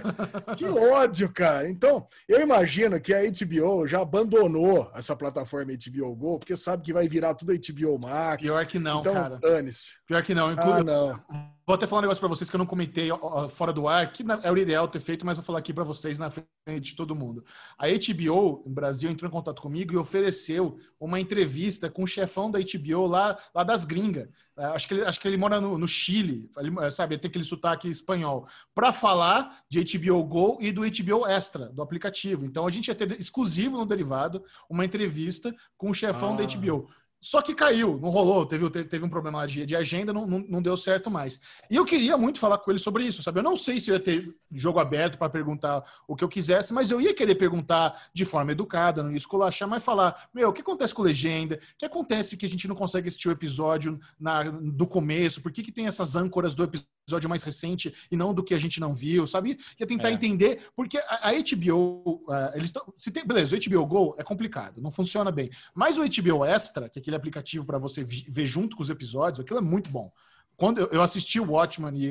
Que 0.58 0.66
ódio, 0.66 1.32
cara. 1.32 1.70
Então, 1.70 2.08
eu 2.28 2.42
imagino 2.42 3.00
que 3.00 3.14
a 3.14 3.22
HBO 3.22 3.88
já 3.88 4.02
abandonou 4.02 4.92
essa 4.96 5.16
plataforma 5.16 5.72
HBO 5.74 6.16
Go, 6.16 6.40
porque 6.40 6.58
sabe 6.58 6.84
que 6.84 6.92
vai 6.92 7.08
virar 7.08 7.36
tudo 7.36 7.54
HBO 7.54 8.00
Max. 8.00 8.42
Pior 8.42 8.66
que 8.66 8.80
não, 8.80 9.02
então, 9.02 9.14
cara. 9.14 9.38
dane-se. 9.38 9.94
Pior 10.08 10.24
que 10.24 10.34
não. 10.34 10.48
Ah, 10.48 10.54
Inclusive, 10.54 10.84
não. 10.84 11.24
Vou 11.66 11.76
até 11.76 11.88
falar 11.88 12.00
um 12.00 12.02
negócio 12.02 12.20
pra 12.20 12.28
vocês 12.28 12.50
que 12.50 12.56
eu 12.56 12.60
não 12.60 12.66
comentei 12.66 13.10
fora 13.50 13.72
do 13.72 13.88
ar, 13.88 14.12
que 14.12 14.22
é 14.44 14.52
o 14.52 14.58
ideal 14.58 14.86
ter 14.86 15.00
feito, 15.00 15.26
mas 15.26 15.38
vou 15.38 15.46
falar 15.46 15.60
aqui 15.60 15.74
pra 15.74 15.86
vocês 15.86 16.20
na 16.20 16.30
frente 16.30 16.48
de 16.82 16.96
todo 16.96 17.16
mundo. 17.16 17.44
A 17.78 17.86
HBO, 17.88 18.64
no 18.66 18.74
Brasil, 18.74 19.10
entrou 19.10 19.30
em 19.30 19.32
contato 19.32 19.62
comigo 19.62 19.94
e 19.94 19.98
ofereceu 19.98 20.78
uma 21.00 21.22
entrevista 21.22 21.90
com 21.90 22.04
o 22.04 22.08
chefão 22.08 22.52
da 22.52 22.60
HBO 22.60 23.06
lá, 23.06 23.38
lá 23.56 23.64
das 23.64 23.86
gringas. 23.86 24.28
É, 24.58 24.66
Acho 24.66 24.88
que 24.90 24.94
ele, 24.94 25.06
acho 25.06 25.20
que 25.22 25.28
ele 25.28 25.38
mora 25.38 25.62
no, 25.62 25.78
no 25.78 25.88
Chile, 25.88 26.50
ele, 26.58 26.92
sabe? 26.92 27.16
Ele 27.16 27.22
tem 27.22 27.30
aquele 27.30 27.46
sotaque 27.46 27.88
espanhol. 27.90 28.46
Pra 28.76 28.92
falar 28.92 29.62
de 29.70 29.84
HBO 29.98 30.22
Go 30.26 30.58
e 30.60 30.70
do 30.70 30.82
HBO 30.82 31.26
Extra, 31.26 31.68
do 31.70 31.82
aplicativo. 31.82 32.46
Então 32.46 32.68
a 32.68 32.72
gente 32.72 32.90
ia 32.90 32.96
ter 32.96 33.18
exclusivo 33.18 33.78
no 33.78 33.86
derivado 33.86 34.44
uma 34.70 34.84
entrevista 34.84 35.56
com 35.78 35.90
o 35.90 35.94
chefão 35.94 36.36
da 36.36 36.44
Ah. 36.44 36.48
HBO. 36.48 36.90
Só 37.24 37.42
que 37.42 37.56
caiu, 37.56 37.98
não 38.02 38.10
rolou, 38.10 38.46
teve, 38.46 38.70
teve 38.70 39.06
um 39.06 39.08
problema 39.08 39.48
de, 39.48 39.66
de 39.66 39.78
agenda, 39.78 40.12
não, 40.12 40.28
não, 40.28 40.40
não 40.40 40.62
deu 40.62 40.76
certo 40.76 41.10
mais. 41.10 41.40
E 41.72 41.76
eu 41.78 41.86
queria 41.86 42.18
muito 42.18 42.38
falar 42.38 42.58
com 42.58 42.70
ele 42.70 42.80
sobre 42.82 43.06
isso, 43.06 43.24
sabe? 43.24 43.40
Eu 43.40 43.44
não 43.44 43.56
sei 43.56 43.80
se 43.80 43.90
eu 43.90 43.96
ia 43.96 44.00
ter 44.02 44.36
jogo 44.52 44.78
aberto 44.78 45.18
para 45.18 45.30
perguntar 45.30 45.86
o 46.06 46.18
que 46.18 46.24
eu 46.26 46.28
quisesse, 46.28 46.74
mas 46.74 46.92
eu 46.92 47.00
ia 47.00 47.14
querer 47.14 47.36
perguntar 47.36 48.10
de 48.14 48.26
forma 48.26 48.52
educada, 48.52 49.02
não 49.02 49.12
ia 49.12 49.16
esculachar, 49.16 49.70
mas 49.70 49.82
falar: 49.82 50.28
meu, 50.34 50.50
o 50.50 50.54
que 50.54 50.60
acontece 50.60 50.94
com 50.94 51.02
legenda? 51.02 51.56
O 51.56 51.78
que 51.78 51.86
acontece 51.86 52.36
que 52.36 52.46
a 52.46 52.50
gente 52.50 52.68
não 52.68 52.76
consegue 52.76 53.08
assistir 53.08 53.30
o 53.30 53.32
episódio 53.32 53.98
na, 54.20 54.44
do 54.44 54.86
começo? 54.86 55.42
Por 55.42 55.50
que, 55.50 55.64
que 55.64 55.72
tem 55.72 55.88
essas 55.88 56.18
âncoras 56.18 56.54
do 56.54 56.64
episódio 56.64 56.94
mais 57.28 57.44
recente 57.44 57.94
e 58.10 58.16
não 58.16 58.34
do 58.34 58.44
que 58.44 58.54
a 58.54 58.58
gente 58.58 58.80
não 58.80 58.96
viu, 58.96 59.28
sabe? 59.28 59.58
Ia 59.80 59.86
tentar 59.88 60.10
É. 60.10 60.14
entender, 60.14 60.68
porque 60.76 60.98
a, 60.98 61.30
a 61.30 61.32
HBO, 61.34 62.24
ah, 62.30 62.52
eles 62.56 62.70
estão. 62.70 62.94
Se 62.98 63.12
tem, 63.12 63.26
beleza, 63.26 63.56
o 63.56 63.60
HBO 63.60 63.86
Go 63.86 64.16
é 64.18 64.24
complicado, 64.24 64.82
não 64.82 64.92
funciona 64.92 65.32
bem. 65.32 65.50
Mas 65.74 65.98
o 65.98 66.02
HBO 66.02 66.46
Extra, 66.46 66.90
que 66.90 67.00
é 67.00 67.02
aquele 67.02 67.16
aplicativo 67.16 67.66
para 67.66 67.78
você 67.78 68.04
ver 68.04 68.46
junto 68.46 68.76
com 68.76 68.84
os 68.84 68.90
episódios, 68.90 69.40
aquilo 69.40 69.60
é 69.60 69.62
muito 69.62 69.90
bom. 69.90 70.12
Quando 70.56 70.80
eu- 70.82 71.02
assisti 71.02 71.40
o 71.40 71.52
Watchmen 71.52 71.94
e, 71.98 72.06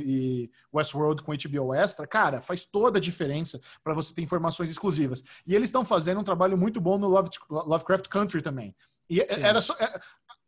e 0.45 0.51
Westworld 0.75 1.23
com 1.23 1.33
HBO 1.33 1.73
Extra, 1.73 2.07
cara, 2.07 2.41
faz 2.41 2.65
toda 2.65 2.99
a 2.99 3.01
diferença 3.01 3.61
para 3.85 3.95
você 3.95 4.13
ter 4.13 4.21
informações 4.23 4.69
exclusivas. 4.71 5.23
E 5.47 5.55
eles 5.55 5.69
estão 5.69 5.85
fazendo 5.85 6.21
um 6.21 6.25
trabalho 6.25 6.59
muito 6.59 6.81
bom 6.81 6.99
no 6.99 7.07
Love- 7.09 7.31
Lovecraft 7.49 8.09
Country 8.09 8.43
também. 8.43 8.75
E 9.09 9.21
é- 9.21 9.29
Sim. 9.35 9.41
era 9.43 9.61
só. 9.61 9.77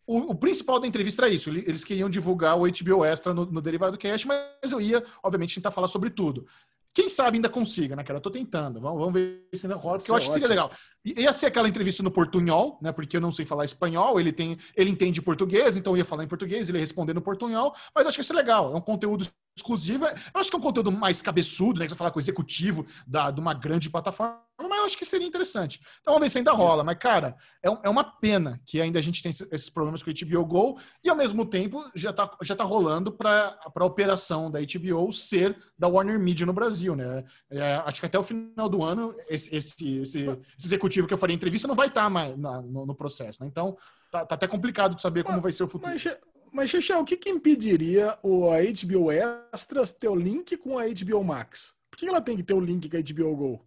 É- 0.09 0.13
o, 0.13 0.33
o 0.33 0.35
principal 0.35 0.79
da 0.81 0.87
entrevista 0.87 1.23
era 1.25 1.33
isso. 1.33 1.51
ele- 1.51 1.65
Eles 1.67 1.85
queriam 1.85 2.09
divulgar 2.11 2.57
o 2.59 2.67
HBO 2.67 3.05
Extra 3.05 3.33
no, 3.35 3.47
no 3.47 3.61
Derivado 3.61 3.97
Cast, 3.99 4.27
mas 4.27 4.71
eu 4.73 4.81
ia, 4.81 5.03
obviamente, 5.23 5.55
tentar 5.55 5.71
falar 5.71 5.89
sobre 5.89 6.11
tudo. 6.11 6.47
Quem 6.95 7.09
sabe 7.09 7.39
ainda 7.39 7.49
consiga, 7.49 7.97
né, 7.97 8.05
cara? 8.05 8.19
Eu 8.19 8.23
tô 8.23 8.31
tentando. 8.31 8.81
Vamos, 8.81 8.99
vamos 9.01 9.15
ver 9.15 9.49
se 9.53 9.67
ainda 9.67 9.77
rola, 9.77 9.99
porque 9.99 10.11
eu 10.13 10.15
acho 10.15 10.27
é 10.27 10.29
que 10.29 10.33
seria 10.35 10.49
legal. 10.49 10.71
I- 11.05 11.23
Ia 11.23 11.33
ser 11.33 11.47
aquela 11.47 11.69
entrevista 11.69 12.05
no 12.05 12.11
portunhol, 12.11 12.79
né? 12.81 12.93
Porque 12.93 13.17
eu 13.17 13.21
não 13.21 13.33
sei 13.33 13.45
falar 13.45 13.65
espanhol, 13.65 14.21
ele 14.21 14.31
tem, 14.33 14.57
ele 14.77 14.91
entende 14.91 15.21
português, 15.21 15.77
então 15.77 15.95
eu 15.95 15.97
ia 15.99 16.05
falar 16.05 16.23
em 16.23 16.29
português, 16.29 16.69
ele 16.69 16.79
ia 16.79 16.83
responder 16.83 17.13
no 17.13 17.21
portunhol, 17.21 17.75
mas 17.93 18.07
acho 18.07 18.17
que 18.17 18.23
isso 18.23 18.33
é 18.33 18.37
legal. 18.37 18.73
É 18.73 18.77
um 18.77 18.81
conteúdo 18.81 19.27
exclusivo. 19.57 20.07
Eu 20.07 20.15
acho 20.35 20.51
que 20.51 20.55
é 20.57 20.59
um 20.59 20.63
conteúdo 20.63 20.93
mais 20.93 21.21
cabeçudo, 21.21 21.81
né? 21.81 21.87
Que 21.87 21.91
você 21.91 21.97
falar 21.97 22.13
com 22.13 22.19
o 22.21 22.23
executivo 22.23 22.87
da, 23.07 23.31
de 23.33 23.41
uma 23.41 23.55
grande 23.55 23.91
plataforma, 23.91 24.39
mas 24.69 24.79
eu 24.79 24.85
acho 24.87 24.99
que 24.99 25.05
seria 25.05 25.27
interessante. 25.27 25.81
Então 26.01 26.15
vamos 26.15 26.27
ver 26.27 26.31
se 26.31 26.39
ainda 26.39 26.53
rola. 26.53 26.83
Mas, 26.85 26.99
cara, 26.99 27.37
é, 27.63 27.71
um- 27.71 27.79
é 27.83 27.89
uma 27.89 28.05
pena 28.05 28.61
que 28.67 28.81
ainda 28.81 28.99
a 28.99 29.03
gente 29.03 29.23
tem 29.23 29.31
esse- 29.31 29.47
esses 29.51 29.69
problemas 29.71 30.03
com 30.03 30.11
o 30.11 30.13
HBO 30.13 30.45
Go 30.45 30.79
e, 31.03 31.09
ao 31.09 31.17
mesmo 31.17 31.45
tempo, 31.45 31.83
já 31.95 32.13
tá, 32.13 32.31
já 32.43 32.55
tá 32.57 32.65
rolando 32.65 33.13
para 33.13 33.59
a 33.65 33.85
operação 33.85 34.51
da 34.51 34.61
HBO 34.61 35.13
ser 35.13 35.57
da 35.79 35.89
Warner 35.89 36.19
Media 36.19 36.47
no 36.47 36.53
Brasil, 36.53 36.95
né? 36.97 37.25
É, 37.51 37.75
acho 37.85 38.01
que 38.01 38.07
até 38.07 38.19
o 38.19 38.23
final 38.25 38.69
do 38.69 38.83
ano, 38.83 39.15
esse, 39.29 39.55
esse, 39.55 39.97
esse- 39.99 40.25
esse 40.25 40.67
executivo 40.67 41.07
que 41.07 41.15
eu 41.15 41.19
faria 41.19 41.35
entrevista 41.37 41.69
não 41.69 41.75
vai 41.75 41.89
estar 41.89 42.09
mais 42.11 42.37
na- 42.39 42.63
no, 42.63 42.87
no 42.87 42.95
processo, 42.95 43.41
né? 43.43 43.47
Então, 43.49 43.77
tá, 44.11 44.25
tá 44.25 44.35
até 44.35 44.47
complicado 44.47 44.95
de 44.95 45.03
saber 45.03 45.25
como 45.25 45.41
vai 45.41 45.53
ser 45.53 45.65
o 45.65 45.69
futuro. 45.69 45.93
Mas, 45.93 46.05
mas 46.53 46.71
Xexé, 46.71 46.97
o 46.97 47.05
que, 47.05 47.17
que 47.17 47.29
impediria 47.31 48.17
o, 48.23 48.49
a 48.51 48.59
HBO 48.63 49.11
Extras 49.11 49.93
ter 49.93 50.09
o 50.09 50.15
link 50.15 50.57
com 50.57 50.79
a 50.79 50.85
HBO 50.87 51.25
Max? 51.25 51.75
Por 51.91 51.99
que 51.99 52.07
ela 52.07 52.21
tem 52.21 52.37
que 52.37 52.43
ter 52.43 52.55
o 52.55 52.61
link 52.61 52.89
com 52.89 52.97
a 52.97 53.01
HBO 53.01 53.37
Go? 53.37 53.67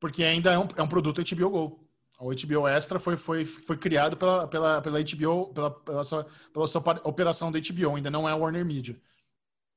Porque 0.00 0.22
ainda 0.24 0.52
é 0.52 0.58
um, 0.58 0.68
é 0.76 0.82
um 0.82 0.88
produto 0.88 1.20
HBO 1.20 1.50
Go. 1.50 1.88
O 2.20 2.32
HBO 2.32 2.66
Extra 2.68 2.98
foi, 2.98 3.16
foi, 3.16 3.44
foi 3.44 3.76
criado 3.76 4.16
pela, 4.16 4.48
pela, 4.48 4.82
pela 4.82 4.98
HBO, 5.00 5.52
pela, 5.54 5.70
pela, 5.70 6.04
sua, 6.04 6.26
pela 6.52 6.66
sua 6.66 6.82
operação 7.04 7.52
da 7.52 7.58
HBO, 7.60 7.96
ainda 7.96 8.10
não 8.10 8.28
é 8.28 8.32
a 8.32 8.36
Warner 8.36 8.64
Media. 8.64 9.00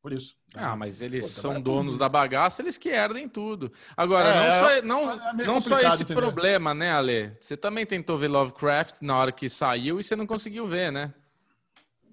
Por 0.01 0.11
isso. 0.13 0.35
Ah, 0.53 0.75
mas 0.75 1.01
eles 1.01 1.25
Pô, 1.25 1.29
são 1.29 1.61
donos 1.61 1.93
tudo. 1.93 1.99
da 1.99 2.09
bagaça, 2.09 2.61
eles 2.61 2.77
que 2.77 2.89
herdem 2.89 3.29
tudo. 3.29 3.71
Agora, 3.95 4.31
É, 4.31 4.33
não, 4.33 4.51
só, 4.51 4.71
é- 4.71 4.81
não, 4.81 5.11
é 5.11 5.33
não 5.45 5.61
só 5.61 5.79
esse 5.79 6.03
entender. 6.03 6.15
problema, 6.21 6.73
né, 6.73 6.91
Ale? 6.91 7.37
Você 7.39 7.55
também 7.55 7.85
tentou 7.85 8.17
ver 8.17 8.27
Lovecraft 8.27 9.01
na 9.01 9.15
hora 9.17 9.31
que 9.31 9.47
saiu 9.47 9.99
e 9.99 10.03
você 10.03 10.15
não 10.15 10.27
conseguiu 10.27 10.67
ver, 10.67 10.91
né? 10.91 11.13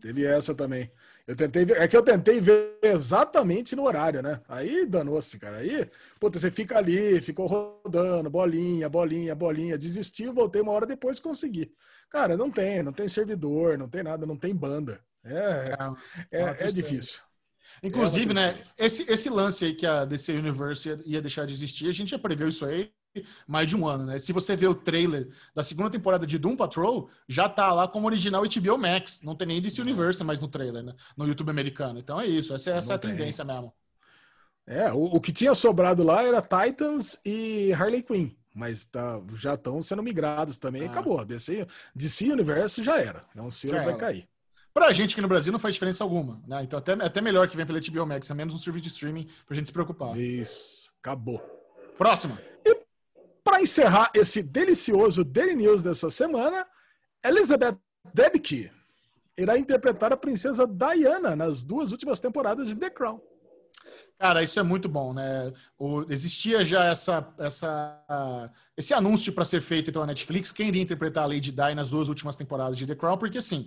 Teve 0.01 0.25
essa 0.25 0.55
também. 0.55 0.91
Eu 1.29 1.37
tentei 1.37 1.63
ver, 1.63 1.77
é 1.77 1.87
que 1.87 1.95
eu 1.95 2.03
tentei 2.03 2.41
ver 2.41 2.79
exatamente 2.83 3.77
no 3.77 3.85
horário, 3.85 4.23
né? 4.23 4.41
Aí 4.49 4.87
danou-se, 4.87 5.39
cara. 5.39 5.59
Aí, 5.59 5.87
puta, 6.19 6.39
você 6.39 6.51
fica 6.51 6.79
ali, 6.79 7.21
ficou 7.21 7.47
rodando, 7.47 8.31
bolinha, 8.31 8.89
bolinha, 8.89 9.35
bolinha, 9.35 9.77
desistiu, 9.77 10.33
voltei 10.33 10.63
uma 10.63 10.73
hora 10.73 10.87
depois 10.87 11.21
consegui. 11.21 11.71
Cara, 12.09 12.35
não 12.35 12.51
tem, 12.51 12.83
não 12.83 12.95
tem 12.95 13.07
servidor, 13.11 13.77
não 13.77 13.91
tem 13.91 14.03
nada, 14.03 14.25
não 14.25 14.37
tem 14.37 14.55
banda. 14.55 14.99
É, 15.23 15.77
é, 16.31 16.41
é 16.41 16.45
tristeza. 16.55 16.73
difícil. 16.73 17.21
Inclusive, 17.83 18.31
É 18.31 18.35
né, 18.35 18.59
esse, 18.79 19.03
esse 19.03 19.29
lance 19.29 19.67
aí 19.67 19.75
que 19.75 19.85
a 19.85 20.07
DC 20.07 20.33
Universe 20.33 20.89
ia, 20.89 21.01
ia 21.05 21.21
deixar 21.21 21.45
de 21.45 21.53
existir, 21.53 21.89
a 21.89 21.93
gente 21.93 22.11
já 22.11 22.19
preveu 22.19 22.49
isso 22.49 22.65
aí 22.65 22.91
mais 23.47 23.67
de 23.67 23.77
um 23.77 23.87
ano, 23.87 24.07
né? 24.07 24.19
Se 24.19 24.33
você 24.33 24.55
vê 24.55 24.67
o 24.67 24.75
trailer 24.75 25.29
da 25.55 25.63
segunda 25.63 25.91
temporada 25.91 26.27
de 26.27 26.39
Doom 26.39 26.57
Patrol, 26.57 27.09
já 27.29 27.49
tá 27.49 27.73
lá 27.73 27.89
como 27.89 28.07
original 28.07 28.43
HBO 28.43 28.79
Max. 28.79 29.21
Não 29.23 29.35
tem 29.35 29.49
nem 29.49 29.61
DC 29.61 29.81
Universe 29.81 30.23
mais 30.25 30.41
no 30.41 30.49
trailer, 30.49 30.83
né? 30.83 30.93
No 31.17 31.27
YouTube 31.27 31.51
americano. 31.51 31.99
Então 31.99 32.21
é 32.21 32.27
isso, 32.27 32.55
essa, 32.55 32.71
essa 32.71 32.93
é 32.93 32.97
a 32.97 32.99
tendência 32.99 33.45
mesmo. 33.45 33.73
É, 34.67 34.93
o, 34.93 35.05
o 35.05 35.21
que 35.21 35.33
tinha 35.33 35.55
sobrado 35.55 36.03
lá 36.03 36.23
era 36.23 36.43
Titans 36.43 37.19
e 37.25 37.73
Harley 37.73 38.03
Quinn, 38.03 38.31
mas 38.55 38.85
tá, 38.85 39.21
já 39.35 39.55
estão 39.55 39.81
sendo 39.81 40.03
migrados 40.03 40.59
também. 40.59 40.83
e 40.83 40.87
Ah. 40.87 40.91
Acabou. 40.91 41.25
DC, 41.25 41.67
DC 41.95 42.31
Universe 42.31 42.83
já 42.83 43.01
era. 43.01 43.25
É 43.35 43.41
um 43.41 43.51
selo 43.51 43.83
vai 43.83 43.97
cair. 43.97 44.29
Pra 44.75 44.93
gente 44.93 45.13
aqui 45.13 45.23
no 45.23 45.29
Brasil 45.29 45.51
não 45.53 45.59
faz 45.59 45.75
diferença 45.75 46.05
alguma, 46.05 46.41
né? 46.47 46.63
Então 46.63 46.79
até, 46.79 46.93
até 46.93 47.21
melhor 47.21 47.49
que 47.49 47.57
vem 47.57 47.67
pela 47.67 47.81
HBO 47.81 48.07
Max, 48.07 48.31
é 48.31 48.35
menos 48.35 48.55
um 48.55 48.59
serviço 48.59 48.85
de 48.85 48.91
streaming 48.91 49.27
pra 49.47 49.57
gente 49.57 49.67
se 49.67 49.73
preocupar. 49.73 50.17
Isso. 50.17 50.93
Acabou. 51.01 51.41
Próxima. 51.97 52.39
Para 53.49 53.63
encerrar 53.63 54.11
esse 54.15 54.43
delicioso 54.43 55.25
Daily 55.25 55.55
News 55.57 55.83
dessa 55.83 56.11
semana, 56.11 56.67
Elizabeth 57.25 57.79
Debicki 58.13 58.71
irá 59.39 59.57
interpretar 59.57 60.13
a 60.13 60.19
princesa 60.19 60.67
Diana 60.67 61.35
nas 61.35 61.65
duas 61.65 61.91
últimas 61.91 62.21
temporadas 62.21 62.69
de 62.69 62.77
The 62.77 62.91
Crown. 62.91 63.19
Cara, 64.19 64.43
isso 64.43 64.61
é 64.61 64.63
muito 64.63 64.87
bom, 64.87 65.15
né? 65.15 65.51
O- 65.79 66.03
existia 66.13 66.63
já 66.63 66.85
essa, 66.85 67.27
essa, 67.39 68.53
esse 68.77 68.93
anúncio 68.93 69.33
para 69.33 69.47
ser 69.47 69.63
feito 69.63 69.91
pela 69.91 70.05
Netflix, 70.05 70.53
quem 70.53 70.69
iria 70.69 70.83
interpretar 70.83 71.25
a 71.25 71.27
Lady 71.27 71.51
Di 71.51 71.75
nas 71.75 71.89
duas 71.89 72.09
últimas 72.09 72.37
temporadas 72.37 72.77
de 72.77 72.87
The 72.87 72.97
Crown, 72.97 73.17
porque 73.17 73.39
assim, 73.39 73.67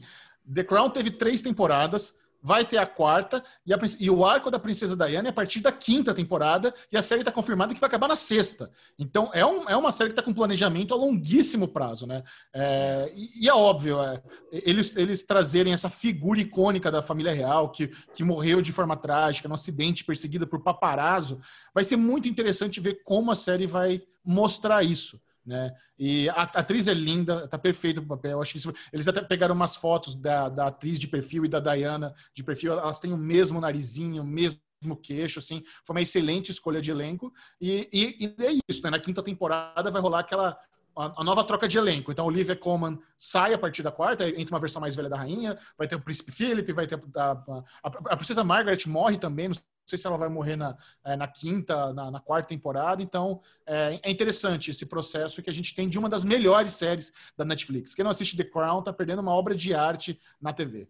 The 0.54 0.64
Crown 0.64 0.92
teve 0.92 1.10
três 1.10 1.42
temporadas, 1.42 2.14
vai 2.42 2.66
ter 2.66 2.78
a 2.78 2.86
quarta, 2.86 3.44
e, 3.66 3.74
a 3.74 3.80
e 4.00 4.10
o 4.10 4.26
arco 4.26 4.50
da 4.50 4.58
Princesa 4.58 4.96
Diana 4.96 5.28
é 5.28 5.32
a 5.32 5.34
partir 5.34 5.60
da 5.60 5.72
quinta 5.72 6.14
temporada, 6.14 6.74
e 6.92 6.98
a 6.98 7.04
série 7.04 7.22
está 7.22 7.32
confirmada 7.32 7.74
que 7.74 7.80
vai 7.80 7.88
acabar 7.88 8.08
na 8.08 8.16
sexta. 8.16 8.72
Então, 8.98 9.30
é, 9.34 9.46
um- 9.46 9.70
é 9.70 9.76
uma 9.78 9.92
série 9.92 10.10
que 10.10 10.14
está 10.14 10.24
com 10.24 10.34
planejamento 10.34 10.94
a 10.94 10.98
longuíssimo 10.98 11.68
prazo, 11.68 12.08
né? 12.08 12.24
É, 12.54 13.12
e, 13.16 13.46
e 13.46 13.50
é 13.50 13.54
óbvio, 13.54 14.02
é, 14.02 14.22
eles, 14.52 14.96
eles 14.96 15.24
trazerem 15.24 15.74
essa 15.74 15.90
figura 15.90 16.40
icônica 16.40 16.90
da 16.92 17.02
família 17.02 17.34
real, 17.34 17.70
que, 17.70 17.88
que 18.14 18.24
morreu 18.24 18.62
de 18.62 18.72
forma 18.72 18.98
trágica, 18.98 19.48
num 19.48 19.56
acidente, 19.56 20.04
perseguida 20.04 20.48
por 20.48 20.64
paparazzo, 20.64 21.40
vai 21.74 21.84
ser 21.84 21.96
muito 21.98 22.28
interessante 22.28 22.80
ver 22.80 23.02
como 23.04 23.32
a 23.32 23.36
série 23.36 23.68
vai 23.68 24.02
mostrar 24.26 24.84
isso. 24.84 25.20
Né? 25.46 25.72
E 25.98 26.30
a, 26.30 26.44
atriz 26.44 26.88
é 26.88 26.94
linda, 26.94 27.48
tá 27.48 27.58
perfeita 27.58 28.00
pro 28.02 28.10
papel. 28.10 28.32
Eu 28.34 28.42
Acho 28.42 28.58
isso- 28.58 28.74
eles 28.94 29.08
até 29.08 29.22
pegaram 29.22 29.56
umas 29.56 29.76
fotos 29.76 30.16
da, 30.16 30.50
da 30.50 30.68
atriz 30.68 31.00
de 31.00 31.08
perfil 31.08 31.46
e 31.46 31.50
da 31.50 31.60
Diana 31.60 32.14
de 32.34 32.44
perfil. 32.44 32.74
Elas 32.74 33.00
têm 33.00 33.12
o 33.14 33.18
mesmo 33.18 33.60
narizinho, 33.60 34.22
o 34.24 34.26
mesmo 34.26 34.62
queixo, 35.02 35.40
assim. 35.40 35.64
Foi 35.86 35.96
uma 35.96 36.02
excelente 36.02 36.52
escolha 36.52 36.82
de 36.82 36.92
elenco. 36.92 37.34
E, 37.60 37.90
e- 37.92 38.26
e 38.26 38.44
é 38.46 38.52
isso, 38.70 38.82
né? 38.84 38.90
Na 38.92 39.00
quinta 39.00 39.24
temporada 39.24 39.90
vai 39.92 40.02
rolar 40.02 40.20
aquela 40.20 40.58
a, 40.96 41.24
nova 41.24 41.44
troca 41.44 41.68
de 41.68 41.78
elenco. 41.78 42.12
Então, 42.12 42.26
Olivia 42.26 42.56
Colman 42.56 43.00
sai 43.18 43.54
a 43.54 43.58
partir 43.58 43.82
da 43.82 43.92
quarta, 43.92 44.28
entra 44.30 44.54
uma 44.54 44.60
versão 44.60 44.82
mais 44.82 44.96
velha 44.96 45.10
da 45.10 45.18
rainha, 45.18 45.58
vai 45.78 45.88
ter 45.88 45.96
o 45.96 46.02
príncipe 46.02 46.32
Philip, 46.32 46.72
vai 46.74 46.86
ter 46.86 47.02
a, 47.16 47.32
a, 47.32 47.88
a 48.10 48.18
princesa 48.18 48.44
Margaret 48.44 48.78
morre 48.88 49.18
também, 49.18 49.48
não 49.48 49.56
sei 49.92 50.00
se 50.00 50.08
ela 50.08 50.18
vai 50.18 50.30
morrer 50.30 50.56
na, 50.56 50.78
eh, 51.06 51.16
na 51.16 51.28
quinta, 51.28 51.94
na, 51.94 52.10
na 52.12 52.20
quarta 52.20 52.50
temporada. 52.50 53.02
Então, 53.04 53.42
é, 53.66 54.00
é 54.04 54.12
interessante 54.12 54.72
esse 54.72 54.86
processo 54.86 55.42
que 55.44 55.50
a 55.50 55.54
gente 55.54 55.74
tem 55.76 55.90
de 55.90 56.00
uma 56.00 56.10
das 56.10 56.24
melhores 56.24 56.74
séries 56.74 57.14
da 57.38 57.46
Netflix. 57.46 57.94
Quem 57.96 58.04
não 58.04 58.12
assiste 58.12 58.38
The 58.38 58.44
Crown 58.46 58.84
tá 58.84 58.94
perdendo 58.94 59.20
uma 59.22 59.34
obra 59.34 59.56
de 59.56 59.74
arte 59.74 60.20
na 60.42 60.54
TV. 60.54 60.88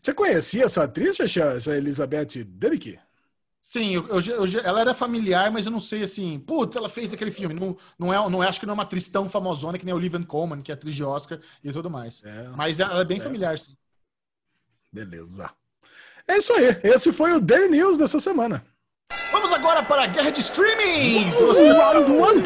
Você 0.00 0.12
conhecia 0.12 0.64
essa 0.64 0.82
atriz, 0.84 1.18
essa 1.20 1.76
Elizabeth 1.76 2.44
Debicki? 2.44 2.98
Sim, 3.62 3.90
eu, 3.94 4.08
eu, 4.08 4.20
eu- 4.46 4.60
ela 4.64 4.80
era 4.80 4.94
familiar, 4.94 5.50
mas 5.52 5.66
eu 5.66 5.72
não 5.72 5.80
sei 5.80 6.02
assim. 6.02 6.38
Putz, 6.40 6.76
ela 6.76 6.88
fez 6.88 7.12
aquele 7.12 7.30
filme. 7.30 7.54
Não, 7.54 7.76
não, 7.98 8.12
é, 8.12 8.30
não 8.30 8.42
é, 8.42 8.48
acho 8.48 8.58
que 8.58 8.66
não 8.66 8.72
é 8.72 8.74
uma 8.74 8.82
atriz 8.84 9.06
tão 9.08 9.28
famosona 9.28 9.78
que 9.78 9.84
nem 9.84 9.92
a 9.92 9.96
Olivia 9.96 10.24
Colman, 10.24 10.62
que 10.62 10.70
é 10.72 10.74
atriz 10.74 10.94
de 10.94 11.04
Oscar 11.04 11.40
e 11.62 11.70
tudo 11.72 11.90
mais. 11.90 12.24
É, 12.24 12.48
Mas 12.54 12.80
ela 12.80 13.00
é 13.00 13.04
bem 13.04 13.20
É. 13.20 13.20
familiar, 13.20 13.58
sim. 13.58 13.76
beleza. 14.92 15.54
É 16.30 16.36
isso 16.38 16.52
aí. 16.52 16.76
Esse 16.84 17.12
foi 17.12 17.32
o 17.32 17.40
Daily 17.40 17.68
News 17.68 17.98
dessa 17.98 18.20
semana. 18.20 18.64
Vamos 19.32 19.52
agora 19.52 19.82
para 19.82 20.04
a 20.04 20.06
guerra 20.06 20.30
de 20.30 20.38
streaming! 20.40 21.28
Se 21.30 21.42
você 21.44 21.72
Round 21.72 22.12
one. 22.12 22.42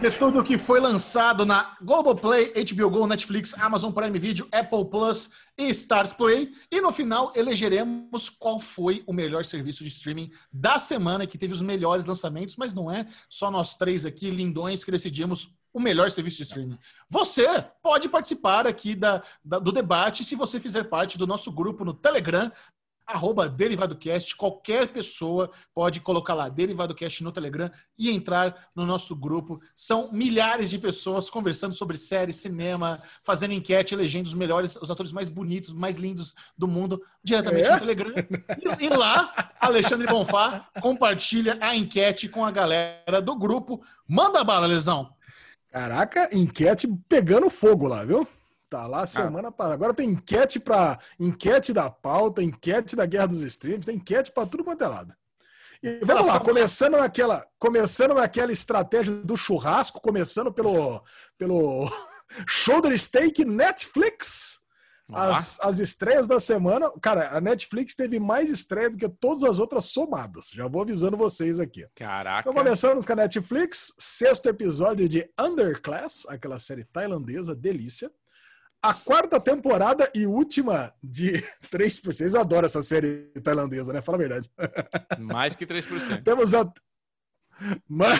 vê 0.00 0.10
tudo 0.18 0.42
que 0.44 0.56
foi 0.56 0.78
lançado 0.78 1.44
na 1.44 1.76
Globoplay, 1.82 2.52
HBO 2.74 2.88
Go, 2.90 3.06
Netflix, 3.08 3.54
Amazon 3.58 3.90
Prime 3.92 4.16
Video, 4.20 4.46
Apple 4.52 4.84
Plus 4.88 5.30
e 5.58 5.68
Stars 5.70 6.12
Play. 6.12 6.52
E 6.70 6.80
no 6.80 6.92
final 6.92 7.32
elegeremos 7.34 8.28
qual 8.30 8.60
foi 8.60 9.02
o 9.04 9.12
melhor 9.12 9.44
serviço 9.44 9.82
de 9.82 9.88
streaming 9.88 10.30
da 10.52 10.78
semana, 10.78 11.26
que 11.26 11.38
teve 11.38 11.52
os 11.52 11.62
melhores 11.62 12.06
lançamentos, 12.06 12.56
mas 12.56 12.72
não 12.72 12.88
é 12.90 13.06
só 13.28 13.50
nós 13.50 13.76
três 13.76 14.06
aqui, 14.06 14.30
lindões, 14.30 14.84
que 14.84 14.92
decidimos 14.92 15.48
o 15.72 15.80
melhor 15.80 16.10
serviço 16.10 16.38
de 16.38 16.44
streaming. 16.44 16.78
Você 17.08 17.46
pode 17.82 18.08
participar 18.08 18.66
aqui 18.66 18.94
da, 18.94 19.22
da- 19.44 19.58
do 19.58 19.70
debate 19.70 20.24
se 20.24 20.34
você 20.34 20.58
fizer 20.58 20.84
parte 20.84 21.18
do 21.18 21.26
nosso 21.26 21.52
grupo 21.52 21.84
no 21.84 21.92
Telegram, 21.92 22.50
arroba 23.06 23.48
DerivadoCast. 23.48 24.34
Qualquer 24.36 24.88
pessoa 24.92 25.50
pode 25.74 26.00
colocar 26.00 26.34
lá 26.34 26.48
DerivadoCast 26.48 27.22
no 27.22 27.30
Telegram 27.30 27.70
e 27.98 28.10
entrar 28.10 28.68
no 28.74 28.84
nosso 28.84 29.14
grupo. 29.14 29.60
São 29.74 30.10
milhares 30.12 30.68
de 30.68 30.78
pessoas 30.78 31.30
conversando 31.30 31.74
sobre 31.74 31.96
série, 31.96 32.32
cinema, 32.32 32.98
fazendo 33.24 33.54
enquete, 33.54 33.94
elegendo 33.94 34.26
os 34.26 34.34
melhores, 34.34 34.76
os 34.76 34.90
atores 34.90 35.12
mais 35.12 35.28
bonitos, 35.28 35.72
mais 35.72 35.96
lindos 35.96 36.34
do 36.58 36.66
mundo, 36.66 37.00
diretamente 37.22 37.68
É? 37.68 37.72
no 37.72 37.78
Telegram. 37.78 38.12
E, 38.80 38.86
e 38.86 38.88
lá, 38.88 39.52
Alexandre 39.60 40.06
Bonfá 40.06 40.68
compartilha 40.80 41.56
a 41.60 41.76
enquete 41.76 42.28
com 42.28 42.44
a 42.44 42.50
galera 42.50 43.22
do 43.22 43.36
grupo. 43.36 43.80
Manda 44.08 44.42
bala, 44.42 44.66
Lesão. 44.66 45.14
Caraca, 45.70 46.28
enquete 46.32 46.88
pegando 47.08 47.50
fogo 47.50 47.86
lá, 47.86 48.04
viu? 48.04 48.26
Tá 48.68 48.86
lá 48.86 49.06
semana 49.06 49.52
passada. 49.52 49.74
Agora 49.74 49.94
tem 49.94 50.10
enquete 50.10 50.58
para 50.58 50.98
enquete 51.20 51.72
da 51.72 51.88
pauta, 51.88 52.42
enquete 52.42 52.96
da 52.96 53.06
Guerra 53.06 53.28
dos 53.28 53.42
Streams, 53.42 53.86
tem 53.86 53.96
enquete 53.96 54.32
para 54.32 54.46
tudo 54.46 54.64
quanto 54.64 54.82
é 54.82 54.88
lado. 54.88 55.14
E 55.82 56.00
vamos 56.02 56.26
lá, 56.26 56.40
começando 56.40 56.96
naquela, 56.96 57.46
começando 57.58 58.14
naquela 58.14 58.50
estratégia 58.50 59.12
do 59.12 59.36
churrasco, 59.36 60.00
começando 60.00 60.52
pelo 60.52 61.02
pelo 61.38 61.88
Shoulder 62.48 62.98
Steak 62.98 63.44
Netflix. 63.44 64.60
As, 65.12 65.60
as 65.60 65.78
estreias 65.78 66.26
da 66.26 66.40
semana, 66.40 66.90
cara, 67.00 67.36
a 67.36 67.40
Netflix 67.40 67.94
teve 67.94 68.18
mais 68.18 68.50
estreia 68.50 68.90
do 68.90 68.96
que 68.96 69.08
todas 69.08 69.44
as 69.44 69.60
outras 69.60 69.84
somadas. 69.84 70.50
Já 70.52 70.66
vou 70.66 70.82
avisando 70.82 71.16
vocês 71.16 71.60
aqui. 71.60 71.86
Caraca. 71.94 72.40
Então 72.40 72.52
começamos 72.52 73.06
com 73.06 73.12
a 73.12 73.16
Netflix, 73.16 73.94
sexto 73.96 74.48
episódio 74.48 75.08
de 75.08 75.30
Underclass, 75.38 76.26
aquela 76.28 76.58
série 76.58 76.82
tailandesa, 76.82 77.54
delícia. 77.54 78.10
A 78.82 78.94
quarta 78.94 79.40
temporada 79.40 80.08
e 80.14 80.26
última 80.26 80.92
de 81.02 81.42
3%. 81.70 82.04
Vocês 82.04 82.34
adoram 82.34 82.66
essa 82.66 82.82
série 82.82 83.32
tailandesa, 83.42 83.92
né? 83.92 84.00
Fala 84.00 84.18
a 84.18 84.20
verdade. 84.20 84.50
Mais 85.18 85.54
que 85.56 85.66
3%. 85.66 86.22
Temos 86.22 86.54
a. 86.54 86.70
Ma- 87.88 88.06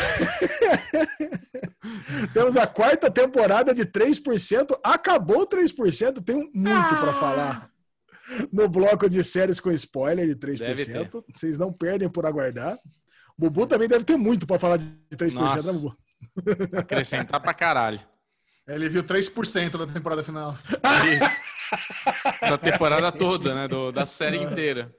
Temos 2.33 2.57
a 2.57 2.66
quarta 2.66 3.11
temporada 3.11 3.74
de 3.74 3.85
3%. 3.85 4.78
Acabou 4.83 5.47
3%. 5.47 6.23
Tem 6.24 6.51
muito 6.55 6.97
para 6.97 7.12
falar 7.15 7.70
no 8.53 8.69
bloco 8.69 9.09
de 9.09 9.23
séries 9.23 9.61
com 9.61 9.70
spoiler 9.70 10.27
de 10.27 10.35
Deve 10.35 10.85
3%. 10.87 11.23
Vocês 11.33 11.59
não 11.59 11.73
perdem 11.73 12.09
por 12.09 12.27
aguardar. 12.27 12.78
Bubu 13.39 13.66
também 13.66 13.87
deve 13.87 14.05
ter 14.05 14.16
muito 14.16 14.47
para 14.47 14.59
falar 14.59 14.78
de 14.78 14.87
3%, 15.12 15.35
Nossa. 15.35 15.73
né, 15.73 15.78
Bubu? 15.78 15.97
Acrescentar 16.77 17.41
pra 17.41 17.55
caralho. 17.55 18.01
Ele 18.66 18.88
viu 18.88 19.02
3% 19.05 19.76
da 19.78 19.86
temporada 19.86 20.24
final. 20.24 20.56
da 22.40 22.59
temporada 22.59 23.12
toda, 23.12 23.55
né? 23.55 23.68
do- 23.68 23.93
da 23.93 24.05
série 24.06 24.38
inteira. 24.38 24.93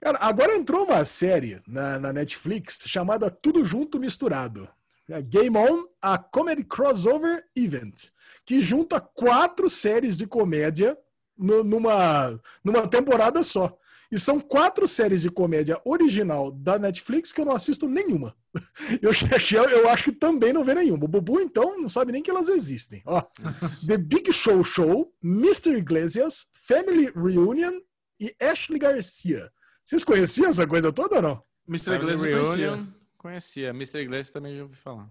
Cara, 0.00 0.18
agora 0.20 0.54
entrou 0.56 0.84
uma 0.84 1.04
série 1.04 1.60
na, 1.66 1.98
na 1.98 2.12
Netflix 2.12 2.78
chamada 2.86 3.30
Tudo 3.30 3.64
Junto 3.64 4.00
Misturado. 4.00 4.68
É 5.08 5.20
Game 5.22 5.56
On, 5.56 5.84
a 6.02 6.16
Comedy 6.18 6.64
Crossover 6.64 7.42
Event, 7.54 8.06
que 8.46 8.60
junta 8.60 9.00
quatro 9.00 9.68
séries 9.68 10.16
de 10.16 10.26
comédia 10.26 10.96
no- 11.36 11.62
numa, 11.62 12.40
numa 12.64 12.88
temporada 12.88 13.42
só. 13.44 13.76
E 14.14 14.20
são 14.20 14.40
quatro 14.40 14.86
séries 14.86 15.22
de 15.22 15.28
comédia 15.28 15.76
original 15.84 16.52
da 16.52 16.78
Netflix 16.78 17.32
que 17.32 17.40
eu 17.40 17.44
não 17.44 17.52
assisto 17.52 17.88
nenhuma. 17.88 18.32
E 19.02 19.08
o 19.08 19.12
Chechel, 19.12 19.64
eu 19.64 19.88
acho 19.88 20.04
que 20.04 20.12
também 20.12 20.52
não 20.52 20.64
vê 20.64 20.72
nenhuma. 20.72 21.06
O 21.06 21.08
Bubu, 21.08 21.40
então, 21.40 21.76
não 21.80 21.88
sabe 21.88 22.12
nem 22.12 22.22
que 22.22 22.30
elas 22.30 22.48
existem. 22.48 23.02
Ó, 23.04 23.20
The 23.84 23.98
Big 23.98 24.32
Show 24.32 24.62
Show, 24.62 25.12
Mr. 25.20 25.76
Iglesias, 25.76 26.46
Family 26.52 27.10
Reunion 27.10 27.80
e 28.20 28.32
Ashley 28.40 28.78
Garcia. 28.78 29.50
Vocês 29.82 30.04
conheciam 30.04 30.48
essa 30.48 30.64
coisa 30.64 30.92
toda 30.92 31.16
ou 31.16 31.22
não? 31.22 31.42
Mr. 31.68 31.86
Family 31.86 32.12
Iglesias 32.12 32.46
conhecia. 32.46 32.66
Reunion, 32.70 32.86
conhecia. 33.18 33.70
Mr. 33.70 33.98
Iglesias 33.98 34.30
também 34.30 34.56
já 34.56 34.62
ouvi 34.62 34.76
falar. 34.76 35.10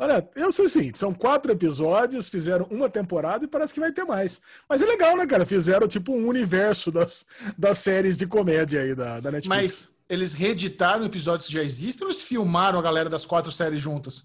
Olha, 0.00 0.28
eu 0.36 0.52
sei 0.52 0.66
o 0.66 0.68
seguinte, 0.68 0.96
são 0.96 1.12
quatro 1.12 1.50
episódios, 1.50 2.28
fizeram 2.28 2.68
uma 2.70 2.88
temporada 2.88 3.44
e 3.44 3.48
parece 3.48 3.74
que 3.74 3.80
vai 3.80 3.90
ter 3.90 4.04
mais. 4.04 4.40
Mas 4.68 4.80
é 4.80 4.86
legal, 4.86 5.16
né, 5.16 5.26
cara? 5.26 5.44
Fizeram 5.44 5.88
tipo 5.88 6.12
um 6.12 6.28
universo 6.28 6.92
das, 6.92 7.26
das 7.58 7.78
séries 7.78 8.16
de 8.16 8.24
comédia 8.24 8.80
aí 8.80 8.94
da, 8.94 9.18
da 9.18 9.32
Netflix. 9.32 9.48
Mas 9.48 9.88
eles 10.08 10.34
reeditaram 10.34 11.04
episódios 11.04 11.48
que 11.48 11.52
já 11.52 11.64
existem 11.64 12.06
ou 12.06 12.12
eles 12.12 12.22
filmaram 12.22 12.78
a 12.78 12.82
galera 12.82 13.10
das 13.10 13.26
quatro 13.26 13.50
séries 13.50 13.80
juntas? 13.80 14.22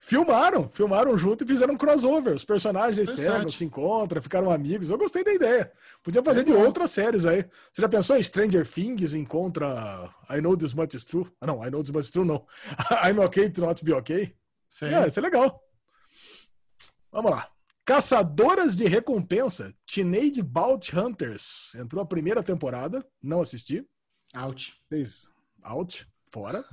Filmaram, 0.00 0.68
filmaram 0.70 1.18
junto 1.18 1.44
e 1.44 1.46
fizeram 1.46 1.74
um 1.74 1.76
crossover. 1.76 2.34
Os 2.34 2.44
personagens 2.44 2.96
externos 2.96 3.56
se 3.56 3.64
encontram, 3.64 4.22
ficaram 4.22 4.50
amigos. 4.50 4.88
Eu 4.88 4.96
gostei 4.96 5.22
da 5.22 5.32
ideia. 5.32 5.70
Podia 6.02 6.22
fazer 6.22 6.42
de 6.42 6.52
Legal. 6.52 6.66
outras 6.66 6.90
séries 6.90 7.26
aí. 7.26 7.44
Você 7.70 7.82
já 7.82 7.88
pensou 7.88 8.16
em 8.16 8.22
Stranger 8.22 8.66
Things 8.66 9.12
encontra 9.12 10.08
I 10.30 10.40
Know 10.40 10.56
This 10.56 10.72
Much 10.72 10.94
Is 10.94 11.04
True? 11.04 11.26
Ah, 11.40 11.46
não, 11.46 11.62
I 11.62 11.70
Know 11.70 11.82
This 11.82 11.92
Much 11.92 12.04
Is 12.04 12.10
True 12.10 12.24
não. 12.24 12.46
I'm 13.04 13.18
Okay 13.20 13.50
to 13.50 13.60
Not 13.60 13.84
Be 13.84 13.92
Okay. 13.94 14.34
Sim. 14.68 14.86
É, 14.86 15.06
isso 15.06 15.18
é 15.18 15.22
legal. 15.22 15.62
Vamos 17.10 17.30
lá. 17.30 17.50
Caçadoras 17.84 18.76
de 18.76 18.86
Recompensa, 18.86 19.72
Teenage 19.86 20.42
Bounty 20.42 20.98
Hunters. 20.98 21.74
Entrou 21.76 22.02
a 22.02 22.06
primeira 22.06 22.42
temporada, 22.42 23.06
não 23.22 23.40
assisti. 23.40 23.86
Out. 24.34 24.74
Out, 25.62 26.06
fora. 26.32 26.64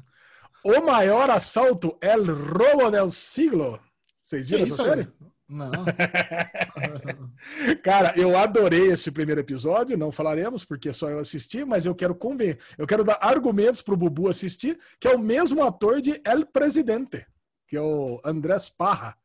O 0.66 0.82
maior 0.82 1.30
assalto, 1.30 1.98
El 2.02 2.26
Robo 2.26 2.90
del 2.90 3.12
Siglo. 3.12 3.80
Vocês 4.22 4.50
viram 4.50 4.64
essa 4.64 4.74
isso, 4.74 4.84
série? 4.84 5.08
Não. 5.48 5.72
Cara, 7.84 8.14
eu 8.18 8.38
adorei 8.38 8.88
esse 8.88 9.12
primeiro 9.12 9.42
episódio, 9.42 9.98
não 9.98 10.12
falaremos 10.12 10.66
porque 10.66 10.92
só 10.94 11.10
eu 11.10 11.20
assisti, 11.20 11.64
mas 11.64 11.86
eu 11.86 11.94
quero 11.94 12.16
conven... 12.16 12.58
eu 12.78 12.88
quero 12.88 13.04
dar 13.04 13.20
argumentos 13.22 13.82
pro 13.82 13.98
Bubu 13.98 14.30
assistir, 14.30 14.80
que 15.00 15.08
é 15.08 15.16
o 15.16 15.20
mesmo 15.20 15.64
ator 15.64 16.02
de 16.02 16.20
El 16.26 16.46
Presidente, 16.46 17.26
que 17.74 17.78
é 17.78 17.82
o 17.82 18.22
Andrés 18.24 18.70
Parra. 18.70 19.16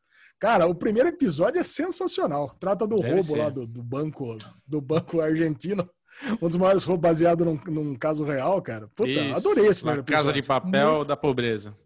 Cara, 0.41 0.67
o 0.67 0.75
primeiro 0.75 1.11
episódio 1.11 1.61
é 1.61 1.63
sensacional. 1.65 2.51
Trata 2.59 2.87
do 2.87 2.97
Deve 2.97 3.11
roubo 3.11 3.23
ser. 3.25 3.37
lá 3.37 3.51
do, 3.51 3.67
do 3.67 3.83
banco 3.83 4.39
do 4.67 4.81
banco 4.81 5.21
argentino. 5.21 5.87
Um 6.41 6.47
dos 6.49 6.57
maiores 6.57 6.83
roubos 6.83 7.03
baseado 7.03 7.45
num, 7.45 7.61
num 7.67 7.95
caso 7.95 8.25
real, 8.25 8.63
cara. 8.63 8.89
Puta, 8.97 9.11
Isso. 9.11 9.37
adorei 9.37 9.67
esse 9.67 9.81
primeiro 9.83 10.03
Casa 10.03 10.21
episódio. 10.31 10.41
de 10.41 10.49
Papel 10.49 10.93
Muito- 10.95 11.09
da 11.09 11.17
Pobreza. 11.17 11.77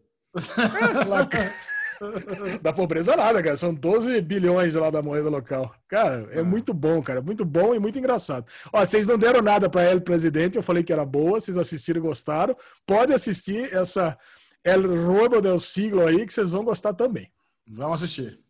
Lá- 1.09 1.29
da 2.63 2.73
pobreza 2.73 3.17
nada, 3.17 3.43
cara. 3.43 3.57
São 3.57 3.75
12 3.75 4.21
bilhões 4.21 4.75
lá 4.75 4.89
da 4.91 5.03
moeda 5.03 5.29
local. 5.29 5.75
Cara, 5.89 6.29
é 6.31 6.43
muito 6.45 6.73
bom, 6.73 7.03
cara. 7.03 7.21
Muito 7.21 7.45
bom 7.45 7.75
e 7.75 7.79
muito 7.81 7.99
engraçado. 7.99 8.47
Ó, 8.73 8.79
vocês 8.85 9.07
não 9.09 9.19
deram 9.19 9.43
nada 9.43 9.69
pra 9.69 9.83
El 9.85 10.01
Presidente, 10.01 10.57
eu 10.57 10.63
falei 10.63 10.85
que 10.85 10.93
era 10.93 11.05
boa, 11.05 11.41
vocês 11.41 11.57
assistiram 11.57 11.99
e 11.99 12.03
gostaram. 12.03 12.57
Pode 12.87 13.13
assistir 13.13 13.73
essa 13.75 14.17
El 14.65 14.85
Robo 15.05 15.41
del 15.41 15.59
Siglo 15.59 16.07
aí, 16.07 16.27
que 16.27 16.33
vocês 16.33 16.51
vão 16.51 16.65
gostar 16.65 16.95
também. 16.95 17.33
Vamos 17.67 18.03
assistir. 18.03 18.41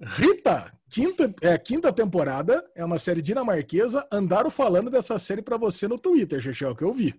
Rita, 0.00 0.78
quinta, 0.90 1.34
é, 1.40 1.56
quinta 1.56 1.92
temporada, 1.92 2.68
é 2.74 2.84
uma 2.84 2.98
série 2.98 3.22
dinamarquesa. 3.22 4.06
Andaram 4.12 4.50
falando 4.50 4.90
dessa 4.90 5.18
série 5.18 5.40
pra 5.40 5.56
você 5.56 5.88
no 5.88 5.98
Twitter, 5.98 6.40
Chechel, 6.40 6.76
que 6.76 6.84
eu 6.84 6.92
vi. 6.92 7.18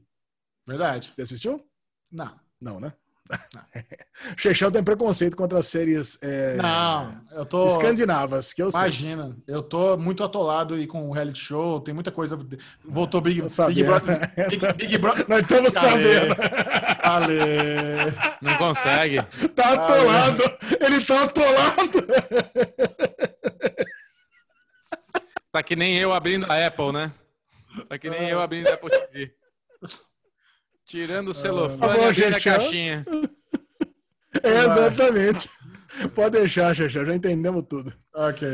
Verdade. 0.66 1.14
Você 1.16 1.22
assistiu? 1.24 1.66
Não. 2.12 2.40
Não, 2.62 2.80
né? 2.80 2.94
Chechel 4.38 4.72
tem 4.72 4.84
preconceito 4.84 5.38
contra 5.38 5.60
as 5.60 5.68
séries 5.68 6.18
é, 6.22 6.56
Não, 6.56 7.22
eu 7.32 7.46
tô. 7.46 7.68
escandinavas, 7.68 8.54
que 8.54 8.62
eu 8.62 8.72
sei. 8.72 8.80
Imagina, 8.80 9.38
eu 9.48 9.62
tô 9.62 9.98
muito 9.98 10.24
atolado 10.24 10.74
aí 10.74 10.88
com 10.88 11.08
o 11.10 11.12
reality 11.12 11.40
show, 11.40 11.80
tem 11.80 11.94
muita 11.94 12.12
coisa. 12.12 12.38
Voltou 12.84 13.22
Big, 13.22 13.42
Big. 13.42 13.84
Brother. 13.84 14.32
Big, 14.50 14.74
Big 14.74 14.98
Brother. 14.98 15.26
Nós 15.30 15.42
estamos 15.42 15.76
Ale. 15.78 15.92
sabendo. 15.92 16.36
Ale. 17.04 17.38
Não 18.42 18.58
consegue. 18.58 19.22
Tá 19.56 19.74
atolado. 19.74 20.44
Ele 20.82 21.06
tá 21.06 21.24
atolado. 21.24 22.08
Tá 25.52 25.64
que 25.64 25.76
nem 25.76 25.98
eu 25.98 26.14
abrindo 26.14 26.46
a 26.52 26.68
Apple, 26.68 26.92
né? 26.92 27.12
Tá 27.88 27.98
que 27.98 28.10
nem 28.10 28.30
eu 28.30 28.42
abrindo 28.42 28.68
a 28.68 28.74
Apple 28.74 28.90
TV. 28.90 29.34
Tirando 30.88 31.30
o 31.30 31.34
Tá 31.34 31.42
celofane 31.42 31.94
bom, 31.94 32.06
e 32.06 32.10
abrindo 32.10 32.28
a 32.28 32.32
gente, 32.32 32.44
caixinha. 32.46 33.06
É, 34.42 34.60
exatamente. 34.64 35.50
Pode 36.16 36.40
deixar, 36.40 36.74
Xaxá, 36.76 37.04
já 37.04 37.16
entendemos 37.16 37.66
tudo. 37.68 37.94
Ok. 38.14 38.48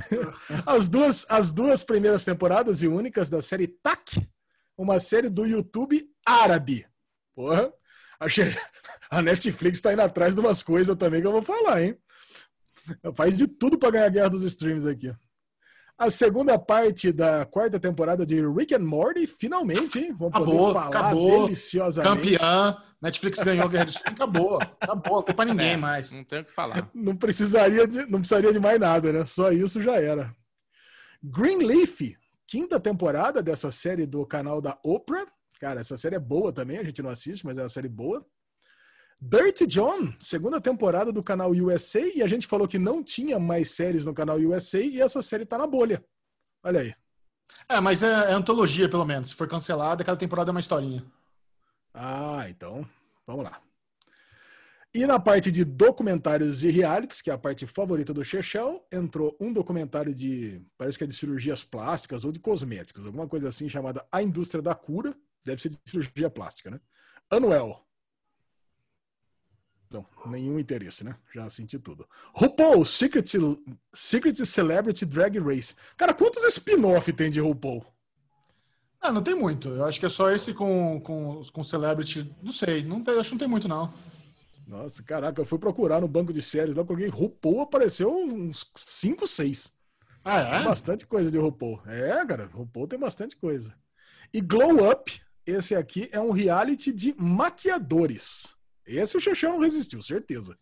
As 0.64 0.88
duas, 0.88 1.26
as 1.28 1.50
duas 1.50 1.82
primeiras 1.84 2.24
temporadas 2.24 2.80
e 2.80 2.88
únicas 2.88 3.28
da 3.28 3.42
série 3.42 3.66
TAC, 3.66 4.26
uma 4.78 4.98
série 5.00 5.28
do 5.28 5.44
YouTube 5.44 6.00
árabe. 6.24 6.86
Porra, 7.34 7.72
achei... 8.20 8.54
a 9.10 9.20
Netflix 9.20 9.80
tá 9.80 9.92
indo 9.92 10.02
atrás 10.02 10.34
de 10.34 10.40
umas 10.40 10.62
coisas 10.62 10.96
também 10.96 11.20
que 11.20 11.26
eu 11.26 11.32
vou 11.32 11.42
falar, 11.42 11.82
hein? 11.82 11.98
Faz 13.14 13.36
de 13.36 13.46
tudo 13.46 13.78
para 13.78 13.90
ganhar 13.90 14.06
a 14.06 14.10
guerra 14.10 14.30
dos 14.30 14.42
streams 14.44 14.86
aqui. 14.86 15.12
A 15.98 16.10
segunda 16.10 16.58
parte 16.58 17.10
da 17.10 17.46
quarta 17.46 17.80
temporada 17.80 18.26
de 18.26 18.46
Rick 18.46 18.74
and 18.74 18.80
Morty, 18.80 19.26
finalmente, 19.26 19.98
hein? 19.98 20.12
Vamos 20.18 20.34
Acabou, 20.34 20.58
poder 20.58 20.72
falar 20.74 20.88
acabou. 20.88 21.42
deliciosamente. 21.44 22.36
Campeã. 22.38 22.76
Netflix 23.00 23.38
ganhou 23.42 23.64
a 23.64 23.68
Guerra 23.68 23.84
do 23.86 23.90
Stream. 23.90 24.14
Acabou. 24.14 24.58
Acabou. 24.62 25.16
Não 25.16 25.22
tem 25.22 25.34
pra 25.34 25.44
ninguém 25.46 25.70
É, 25.70 25.76
mais. 25.76 26.12
Não 26.12 26.22
tem 26.22 26.40
o 26.40 26.44
que 26.44 26.52
falar. 26.52 26.90
Não 26.94 27.16
precisaria, 27.16 27.86
de, 27.86 28.04
não 28.10 28.18
precisaria 28.18 28.52
de 28.52 28.58
mais 28.60 28.78
nada, 28.78 29.10
né? 29.10 29.24
Só 29.24 29.50
isso 29.50 29.80
já 29.80 29.94
era. 30.00 30.34
Greenleaf, 31.22 32.14
quinta 32.46 32.78
temporada 32.78 33.42
dessa 33.42 33.72
série 33.72 34.06
do 34.06 34.24
canal 34.26 34.60
da 34.60 34.78
Oprah. 34.84 35.26
Cara, 35.58 35.80
essa 35.80 35.96
série 35.96 36.16
é 36.16 36.20
boa 36.20 36.52
também, 36.52 36.76
a 36.78 36.84
gente 36.84 37.02
não 37.02 37.08
assiste, 37.08 37.44
mas 37.46 37.56
é 37.56 37.62
uma 37.62 37.70
série 37.70 37.88
boa. 37.88 38.24
Dirty 39.20 39.66
John, 39.66 40.14
segunda 40.20 40.60
temporada 40.60 41.10
do 41.10 41.22
canal 41.22 41.50
USA, 41.50 42.00
e 42.14 42.22
a 42.22 42.26
gente 42.26 42.46
falou 42.46 42.68
que 42.68 42.78
não 42.78 43.02
tinha 43.02 43.38
mais 43.38 43.70
séries 43.70 44.04
no 44.04 44.14
canal 44.14 44.38
USA, 44.38 44.80
e 44.80 45.00
essa 45.00 45.22
série 45.22 45.46
tá 45.46 45.56
na 45.56 45.66
bolha. 45.66 46.04
Olha 46.62 46.80
aí. 46.80 46.94
É, 47.68 47.80
mas 47.80 48.02
é, 48.02 48.10
é 48.10 48.32
antologia, 48.32 48.88
pelo 48.88 49.04
menos. 49.04 49.30
Se 49.30 49.34
for 49.34 49.48
cancelada, 49.48 50.04
cada 50.04 50.18
temporada 50.18 50.50
é 50.50 50.52
uma 50.52 50.60
historinha. 50.60 51.04
Ah, 51.94 52.46
então, 52.48 52.86
vamos 53.26 53.44
lá. 53.44 53.60
E 54.94 55.06
na 55.06 55.18
parte 55.18 55.50
de 55.50 55.64
documentários 55.64 56.64
e 56.64 56.70
realities, 56.70 57.20
que 57.20 57.30
é 57.30 57.32
a 57.34 57.38
parte 57.38 57.66
favorita 57.66 58.14
do 58.14 58.24
Chechel, 58.24 58.86
entrou 58.90 59.36
um 59.40 59.52
documentário 59.52 60.14
de, 60.14 60.64
parece 60.78 60.96
que 60.96 61.04
é 61.04 61.06
de 61.06 61.14
cirurgias 61.14 61.62
plásticas 61.62 62.24
ou 62.24 62.32
de 62.32 62.38
cosméticos, 62.38 63.04
alguma 63.04 63.28
coisa 63.28 63.48
assim 63.48 63.68
chamada 63.68 64.06
A 64.10 64.22
Indústria 64.22 64.62
da 64.62 64.74
Cura, 64.74 65.14
deve 65.44 65.60
ser 65.60 65.68
de 65.68 65.78
cirurgia 65.84 66.30
plástica, 66.30 66.70
né? 66.70 66.80
Anuel. 67.30 67.85
Não, 69.90 70.04
nenhum 70.26 70.58
interesse, 70.58 71.04
né? 71.04 71.16
Já 71.34 71.48
senti 71.48 71.78
tudo. 71.78 72.08
RuPaul, 72.34 72.84
Secret, 72.84 73.24
Secret 73.92 74.44
Celebrity 74.44 75.06
Drag 75.06 75.38
Race. 75.38 75.74
Cara, 75.96 76.12
quantos 76.14 76.42
spin-off 76.44 77.12
tem 77.12 77.30
de 77.30 77.40
RuPaul? 77.40 77.84
Ah, 79.00 79.12
não 79.12 79.22
tem 79.22 79.34
muito. 79.34 79.68
Eu 79.68 79.84
acho 79.84 80.00
que 80.00 80.06
é 80.06 80.08
só 80.08 80.30
esse 80.30 80.52
com, 80.52 81.00
com, 81.00 81.42
com 81.52 81.62
Celebrity. 81.64 82.34
Não 82.42 82.52
sei. 82.52 82.82
Não 82.84 83.02
tem, 83.02 83.18
acho 83.18 83.30
que 83.30 83.34
não 83.34 83.38
tem 83.38 83.48
muito, 83.48 83.68
não. 83.68 83.92
Nossa, 84.66 85.02
caraca, 85.02 85.40
eu 85.40 85.46
fui 85.46 85.58
procurar 85.58 86.00
no 86.00 86.08
banco 86.08 86.32
de 86.32 86.42
séries 86.42 86.74
lá, 86.74 86.84
coloquei 86.84 87.08
RuPaul, 87.08 87.60
apareceu 87.60 88.12
uns 88.12 88.68
5, 88.74 89.26
6. 89.26 89.72
Ah, 90.24 90.44
Tem 90.48 90.60
é? 90.60 90.62
bastante 90.62 91.06
coisa 91.06 91.30
de 91.30 91.38
RuPaul. 91.38 91.80
É, 91.86 92.26
cara, 92.26 92.46
RuPaul 92.46 92.88
tem 92.88 92.98
bastante 92.98 93.36
coisa. 93.36 93.72
E 94.32 94.40
Glow 94.40 94.90
Up, 94.90 95.20
esse 95.46 95.74
aqui 95.76 96.08
é 96.12 96.20
um 96.20 96.32
reality 96.32 96.92
de 96.92 97.14
maquiadores. 97.16 98.55
Esse 98.86 99.16
o 99.16 99.20
Xexão 99.20 99.52
não 99.52 99.60
resistiu, 99.60 100.00
certeza. 100.02 100.56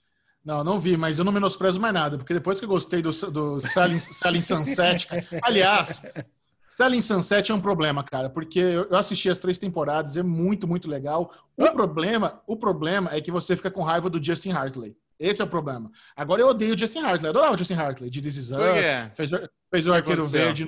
Não, 0.44 0.62
não 0.62 0.78
vi, 0.78 0.96
mas 0.96 1.18
eu 1.18 1.24
não 1.24 1.32
menosprezo 1.32 1.80
mais 1.80 1.94
nada, 1.94 2.18
porque 2.18 2.34
depois 2.34 2.58
que 2.58 2.64
eu 2.64 2.68
gostei 2.68 3.00
do, 3.00 3.10
do 3.30 3.60
Selling, 3.60 3.98
Selling 4.00 4.42
Sunset. 4.42 5.06
Aliás, 5.42 6.02
Selling 6.68 7.00
Sunset 7.00 7.50
é 7.50 7.54
um 7.54 7.60
problema, 7.60 8.02
cara, 8.04 8.28
porque 8.28 8.58
eu 8.58 8.94
assisti 8.96 9.30
as 9.30 9.38
três 9.38 9.56
temporadas, 9.58 10.16
é 10.16 10.22
muito, 10.22 10.66
muito 10.66 10.88
legal. 10.88 11.32
O 11.56 11.70
problema, 11.72 12.42
o 12.46 12.56
problema 12.56 13.10
é 13.12 13.20
que 13.20 13.30
você 13.30 13.56
fica 13.56 13.70
com 13.70 13.82
raiva 13.82 14.10
do 14.10 14.22
Justin 14.22 14.50
Hartley. 14.52 14.96
Esse 15.18 15.40
é 15.40 15.44
o 15.44 15.48
problema. 15.48 15.90
Agora 16.16 16.42
eu 16.42 16.48
odeio 16.48 16.74
o 16.74 16.78
Justin 16.78 17.00
Hartley, 17.00 17.26
eu 17.26 17.30
adorava 17.30 17.54
o 17.54 17.58
Justin 17.58 17.74
Hartley, 17.74 18.10
de 18.10 18.20
This 18.20 18.36
Is 18.36 18.50
Us, 18.50 18.56
Por 18.58 18.72
quê? 18.74 19.10
fez, 19.14 19.32
o- 19.32 19.48
fez 19.70 19.86
o 19.86 19.92
Arqueiro? 19.94 20.26
Verde 20.26 20.66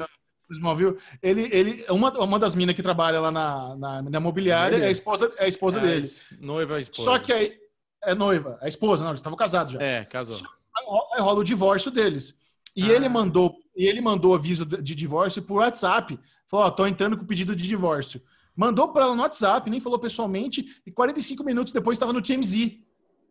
Smallville. 0.51 0.97
Ele, 1.23 1.49
ele, 1.53 1.87
uma, 1.91 2.11
uma 2.19 2.39
das 2.39 2.55
minas 2.55 2.75
que 2.75 2.83
trabalha 2.83 3.21
lá 3.21 3.31
na, 3.31 3.77
na, 3.77 4.03
na 4.03 4.19
imobiliária 4.19 4.77
é 4.77 4.87
a 4.87 4.91
esposa, 4.91 5.33
é 5.39 5.45
a 5.45 5.49
esposa 5.49 5.81
dele. 5.81 6.09
Noiva 6.41 6.81
esposa. 6.81 7.03
Só 7.03 7.19
que 7.19 7.33
aí. 7.33 7.59
é 8.05 8.15
noiva, 8.15 8.59
a 8.61 8.69
esposa, 8.69 9.03
não, 9.03 9.11
eles 9.11 9.21
estavam 9.21 9.37
casados 9.37 9.73
já. 9.75 9.81
É, 9.83 10.05
casou. 10.05 10.37
Aí 11.15 11.21
rola 11.21 11.41
o 11.41 11.45
divórcio 11.45 11.91
deles. 11.91 12.35
E 12.77 12.85
Ah. 12.91 12.93
ele 12.95 13.09
mandou, 13.09 13.57
e 13.75 13.87
ele 13.87 14.01
mandou 14.01 14.35
aviso 14.35 14.65
de 14.67 14.95
divórcio 14.95 15.43
por 15.43 15.57
WhatsApp. 15.61 16.19
Falou, 16.47 16.67
ó, 16.67 16.71
tô 16.71 16.87
entrando 16.87 17.17
com 17.17 17.25
pedido 17.25 17.57
de 17.57 17.67
divórcio. 17.67 18.21
Mandou 18.55 18.89
para 18.93 19.05
ela 19.05 19.15
no 19.15 19.23
WhatsApp, 19.23 19.69
nem 19.69 19.81
falou 19.81 19.99
pessoalmente, 19.99 20.81
e 20.87 20.91
45 20.93 21.43
minutos 21.43 21.73
depois 21.73 21.97
estava 21.97 22.13
no 22.13 22.23
TMZ. 22.23 22.79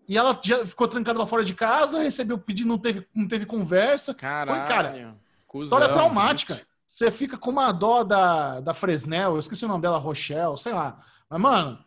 E 0.08 0.18
ela 0.18 0.40
já 0.44 0.64
ficou 0.66 0.88
trancada 0.88 1.18
lá 1.18 1.26
fora 1.26 1.44
de 1.44 1.54
casa, 1.56 2.00
recebeu 2.02 2.36
o 2.36 2.40
pedido, 2.40 2.68
não 2.70 2.78
teve, 2.78 3.08
não 3.14 3.28
teve 3.28 3.46
conversa. 3.46 4.14
Caralho. 4.14 4.48
Foi, 4.48 4.68
cara, 4.68 5.16
história 5.64 5.90
traumática. 5.90 6.62
Você 6.88 7.10
fica 7.10 7.38
com 7.38 7.50
uma 7.50 7.72
dó 7.72 8.04
da, 8.04 8.60
da 8.60 8.74
Fresnel, 8.74 9.34
eu 9.34 9.40
esqueci 9.40 9.66
o 9.66 9.68
nome 9.68 9.82
dela, 9.82 9.98
Rochelle, 9.98 10.58
sei 10.58 10.74
lá. 10.74 11.04
Mas, 11.30 11.42
mano. 11.42 11.86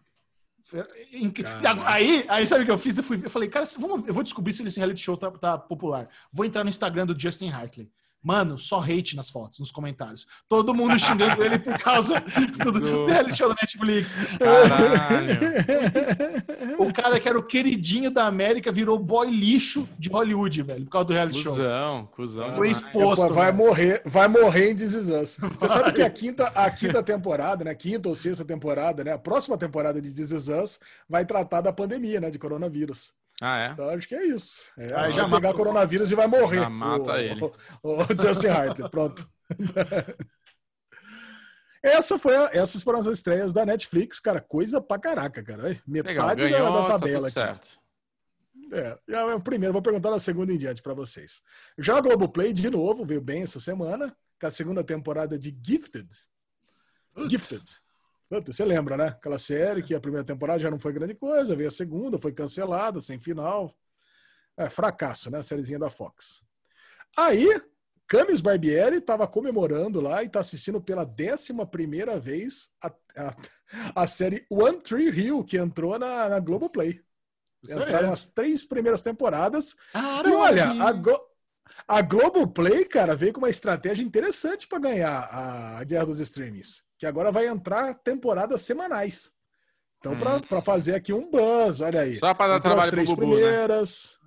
é. 1.43 1.83
Aí, 1.87 2.27
aí, 2.29 2.47
sabe 2.47 2.62
o 2.62 2.66
que 2.66 2.70
eu 2.70 2.79
fiz? 2.79 2.99
Eu, 2.99 3.05
fui, 3.05 3.20
eu 3.25 3.31
falei, 3.31 3.49
cara, 3.49 3.65
vamos, 3.79 4.07
eu 4.07 4.12
vou 4.12 4.23
descobrir 4.23 4.53
se 4.53 4.62
esse 4.62 4.79
reality 4.79 5.01
show 5.01 5.16
tá, 5.16 5.31
tá 5.31 5.57
popular. 5.57 6.09
Vou 6.31 6.45
entrar 6.45 6.62
no 6.62 6.69
Instagram 6.69 7.07
do 7.07 7.19
Justin 7.19 7.49
Hartley. 7.49 7.91
Mano, 8.23 8.59
só 8.59 8.81
hate 8.81 9.15
nas 9.15 9.31
fotos, 9.31 9.61
nos 9.61 9.70
comentários. 9.70 10.27
Todo 10.49 10.74
mundo 10.74 10.99
xingando 10.99 11.43
ele 11.43 11.59
por 11.59 11.78
causa 11.78 12.20
do, 12.20 13.07
reality 13.07 13.36
show 13.36 13.49
da 13.49 13.55
Netflix. 13.61 14.15
Caralho. 14.39 15.39
O 16.78 16.93
cara 16.93 17.20
que 17.20 17.28
era 17.28 17.39
o 17.39 17.43
queridinho 17.43 18.11
da 18.11 18.27
América 18.27 18.73
virou 18.73 18.99
boy 18.99 19.31
lixo 19.31 19.89
de 19.99 20.09
Hollywood, 20.09 20.62
velho, 20.62 20.85
por 20.85 20.90
causa 20.90 21.07
do 21.07 21.12
reality 21.12 21.39
show. 21.39 21.53
Cusão, 21.53 22.09
cuzão. 22.12 22.57
Foi 22.57 22.70
exposto. 22.70 23.32
vai 23.32 23.53
velho. 23.53 23.57
morrer, 23.57 24.03
vai 24.05 24.27
morrer 24.27 24.73
em 24.73 24.77
This 24.77 24.93
Is 24.93 25.09
Us. 25.09 25.39
Você 25.57 25.69
sabe 25.69 25.93
que 25.93 26.03
a 26.03 26.11
quinta, 26.11 26.45
a 26.49 26.70
quinta 26.70 27.03
temporada, 27.03 27.65
né? 27.65 27.74
Quinta 27.74 28.09
ou 28.09 28.15
sexta 28.15 28.45
temporada, 28.45 29.05
né? 29.05 29.12
A 29.12 29.19
próxima 29.19 29.57
temporada 29.57 30.03
de 30.03 30.11
This 30.11 30.32
Is 30.32 30.49
Us 30.49 30.81
vai 31.09 31.24
tratar 31.24 31.61
da 31.61 31.73
pandemia, 31.73 32.20
né? 32.20 32.31
De 32.31 32.39
coronavírus. 32.39 33.12
Ah, 33.40 33.59
é? 33.59 33.69
Então 33.70 33.89
acho 33.90 34.09
que 34.09 34.15
é 34.15 34.27
isso. 34.27 34.70
É, 34.77 34.85
Aí 34.86 34.90
vai 34.90 35.12
já 35.12 35.24
pegar 35.24 35.40
mata- 35.40 35.55
coronavírus 35.55 36.10
e 36.10 36.15
vai 36.15 36.27
morrer. 36.27 36.59
Já 36.62 36.69
mata 36.70 37.12
o, 37.12 37.16
ele. 37.16 37.40
O, 37.40 37.51
o 38.02 38.06
Justin 38.20 38.48
Hartley, 38.48 38.90
pronto. 38.90 39.28
Essa 41.82 42.19
foi 42.19 42.35
a- 42.36 42.51
essas 42.52 42.82
foram 42.82 42.98
as 42.98 43.06
estreias 43.06 43.52
da 43.52 43.65
Netflix, 43.65 44.19
cara. 44.19 44.40
Coisa 44.40 44.81
pra 44.81 44.98
caraca, 44.98 45.43
cara. 45.44 45.69
Ai, 45.69 45.81
Legal, 45.86 46.27
Metade 46.27 46.43
da- 46.43 46.48
ganhou, 46.48 46.73
da, 46.73 46.82
tá 46.82 46.89
tabela 46.98 47.16
tudo 47.19 47.24
aqui. 47.27 47.32
certo. 47.35 47.81
É, 48.73 48.98
já 49.09 49.20
é 49.20 49.35
o 49.35 49.40
primeiro, 49.40 49.73
vou 49.73 49.81
perguntar 49.81 50.10
na 50.10 50.19
segunda 50.19 50.52
em 50.52 50.59
diante 50.59 50.82
para 50.82 50.93
vocês. 50.93 51.40
Já 51.78 51.97
a 51.97 52.01
Globoplay, 52.01 52.52
de 52.52 52.69
novo, 52.69 53.05
veio 53.05 53.20
bem 53.20 53.43
essa 53.43 53.60
semana, 53.60 54.15
com 54.40 54.47
a 54.47 54.51
segunda 54.51 54.82
temporada 54.85 55.39
de 55.39 55.56
Gifted. 55.65 56.09
Gifted. 57.31 57.62
Você 58.47 58.65
lembra, 58.65 58.97
né? 58.97 59.07
Aquela 59.09 59.39
série 59.39 59.83
que 59.83 59.95
a 59.95 60.01
primeira 60.01 60.25
temporada 60.25 60.61
já 60.61 60.71
não 60.71 60.79
foi 60.79 60.93
grande 60.93 61.15
coisa, 61.15 61.57
veio 61.57 61.69
a 61.69 61.73
segunda, 61.73 62.19
foi 62.19 62.33
cancelada, 62.33 63.01
sem 63.01 63.19
final. 63.19 63.75
É, 64.57 64.69
fracasso, 64.69 65.31
né? 65.31 65.39
A 65.39 65.43
sériezinha 65.43 65.79
da 65.79 65.89
Fox. 65.89 66.45
Aí, 67.17 67.49
Camis 68.09 68.41
Barbieri 68.41 68.97
estava 68.97 69.27
comemorando 69.27 70.01
lá 70.01 70.23
e 70.23 70.27
está 70.27 70.41
assistindo 70.41 70.81
pela 70.81 71.05
décima 71.05 71.67
primeira 71.67 72.19
vez 72.19 72.71
a, 72.83 72.93
a, 73.17 73.37
a 74.03 74.07
série 74.07 74.47
One 74.51 74.81
Tree 74.81 75.11
Hill, 75.11 75.45
que 75.45 75.57
entrou 75.57 75.99
na, 75.99 76.29
na 76.29 76.41
Globoplay. 76.41 77.01
Isso 77.63 77.79
Entraram 77.79 78.09
é. 78.09 78.13
as 78.13 78.27
três 78.27 78.65
primeiras 78.65 79.03
temporadas. 79.03 79.77
Ah, 79.93 80.23
E 80.25 80.31
olha, 80.33 80.71
a, 80.83 80.93
Go 80.93 81.19
a 81.87 82.03
Globoplay, 82.03 82.85
cara, 82.85 83.15
veio 83.15 83.33
com 83.33 83.41
uma 83.41 83.51
estratégia 83.51 84.03
interessante 84.03 84.67
para 84.67 84.79
ganhar 84.79 85.29
a 85.31 85.85
Guerra 85.85 86.07
dos 86.07 86.21
Streamings. 86.21 86.88
Que 86.99 87.07
agora 87.07 87.31
vai 87.33 87.47
entrar 87.47 87.95
temporadas 87.95 88.62
semanais. 88.62 89.33
Então, 89.99 90.12
Hum. 90.12 90.41
para 90.49 90.61
fazer 90.62 90.95
aqui 90.95 91.12
um 91.12 91.31
buzz, 91.31 91.81
olha 91.81 92.01
aí. 92.03 92.19
Só 92.19 92.35
pra 92.35 92.49
dar 92.49 92.57
Entrou 92.59 92.79
as 92.79 92.87
trabalho 92.87 92.91
pro 92.91 92.91
três 92.91 93.09
Bubu, 93.09 93.23
né? 93.23 93.33
primeiras. 93.43 94.19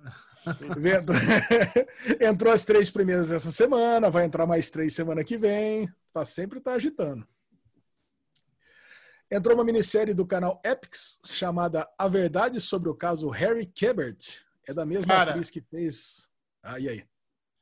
Entrou- 1.00 1.16
Entrou 2.28 2.52
as 2.52 2.64
três 2.64 2.90
primeiras 2.90 3.30
essa 3.30 3.52
semana, 3.52 4.10
vai 4.10 4.24
entrar 4.24 4.46
mais 4.46 4.70
três 4.70 4.94
semana 4.94 5.22
que 5.22 5.36
vem. 5.38 5.88
Tá 6.12 6.24
sempre 6.26 6.60
tá 6.60 6.72
agitando. 6.74 7.26
Entrou 9.30 9.54
uma 9.54 9.64
minissérie 9.64 10.12
do 10.12 10.26
canal 10.26 10.60
Epix 10.64 11.18
chamada 11.24 11.88
A 11.96 12.06
Verdade 12.06 12.60
sobre 12.60 12.90
o 12.90 12.94
caso 12.94 13.28
Harry 13.30 13.66
Quebert. 13.66 14.42
É 14.68 14.74
da 14.74 14.84
mesma 14.84 15.14
Cara. 15.14 15.30
atriz 15.30 15.48
que 15.50 15.60
fez. 15.62 16.28
Ah, 16.62 16.78
e 16.78 16.88
aí? 16.88 17.04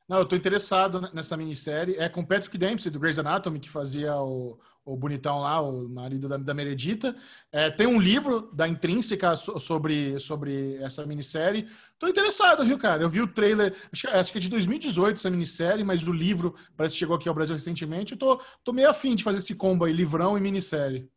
Não, 0.07 0.17
eu 0.19 0.25
tô 0.25 0.35
interessado 0.35 0.99
nessa 1.13 1.37
minissérie. 1.37 1.95
É 1.97 2.09
com 2.09 2.25
Patrick 2.25 2.57
Dempsey, 2.57 2.91
do 2.91 2.99
Grey's 2.99 3.17
Anatomy, 3.17 3.59
que 3.59 3.69
fazia 3.69 4.17
o, 4.17 4.59
o 4.83 4.95
bonitão 4.97 5.39
lá, 5.39 5.61
o 5.61 5.87
marido 5.87 6.27
da, 6.27 6.37
da 6.37 6.53
Meredita. 6.53 7.15
É, 7.51 7.69
tem 7.69 7.85
um 7.87 7.99
livro 7.99 8.49
da 8.53 8.67
Intrínseca 8.67 9.35
so- 9.35 9.59
sobre, 9.59 10.19
sobre 10.19 10.75
essa 10.77 11.05
minissérie. 11.05 11.67
Tô 11.99 12.07
interessado, 12.07 12.65
viu, 12.65 12.77
cara? 12.79 13.03
Eu 13.03 13.09
vi 13.09 13.21
o 13.21 13.27
trailer, 13.27 13.75
acho, 13.91 14.07
que- 14.07 14.13
acho 14.13 14.31
que 14.31 14.37
é 14.39 14.41
de 14.41 14.49
2018 14.49 15.17
essa 15.17 15.29
minissérie, 15.29 15.83
mas 15.83 16.07
o 16.07 16.11
livro 16.11 16.55
parece 16.75 16.93
que 16.95 16.99
chegou 16.99 17.15
aqui 17.15 17.29
ao 17.29 17.35
Brasil 17.35 17.55
recentemente. 17.55 18.13
Eu 18.13 18.17
tô, 18.19 18.41
tô 18.63 18.73
meio 18.73 18.89
afim 18.89 19.15
de 19.15 19.23
fazer 19.23 19.37
esse 19.37 19.53
combo 19.55 19.85
aí, 19.85 19.93
livrão 19.93 20.37
e 20.37 20.41
minissérie. 20.41 21.07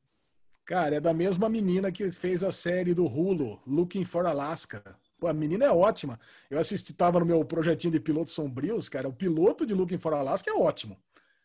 Cara, 0.66 0.96
é 0.96 1.00
da 1.00 1.12
mesma 1.12 1.48
menina 1.48 1.92
que 1.92 2.10
fez 2.10 2.42
a 2.42 2.50
série 2.52 2.94
do 2.94 3.04
Hulu, 3.06 3.60
Looking 3.66 4.04
for 4.04 4.26
Alaska. 4.26 4.82
Pô, 5.18 5.26
a 5.26 5.32
menina 5.32 5.66
é 5.66 5.70
ótima. 5.70 6.18
Eu 6.50 6.58
assisti, 6.58 6.92
tava 6.94 7.20
no 7.20 7.26
meu 7.26 7.44
projetinho 7.44 7.92
de 7.92 8.00
pilotos 8.00 8.32
sombrios, 8.34 8.88
cara. 8.88 9.08
O 9.08 9.12
piloto 9.12 9.64
de 9.66 9.74
Looking 9.74 9.98
for 9.98 10.12
Alaska 10.14 10.50
é 10.50 10.54
ótimo. 10.54 10.98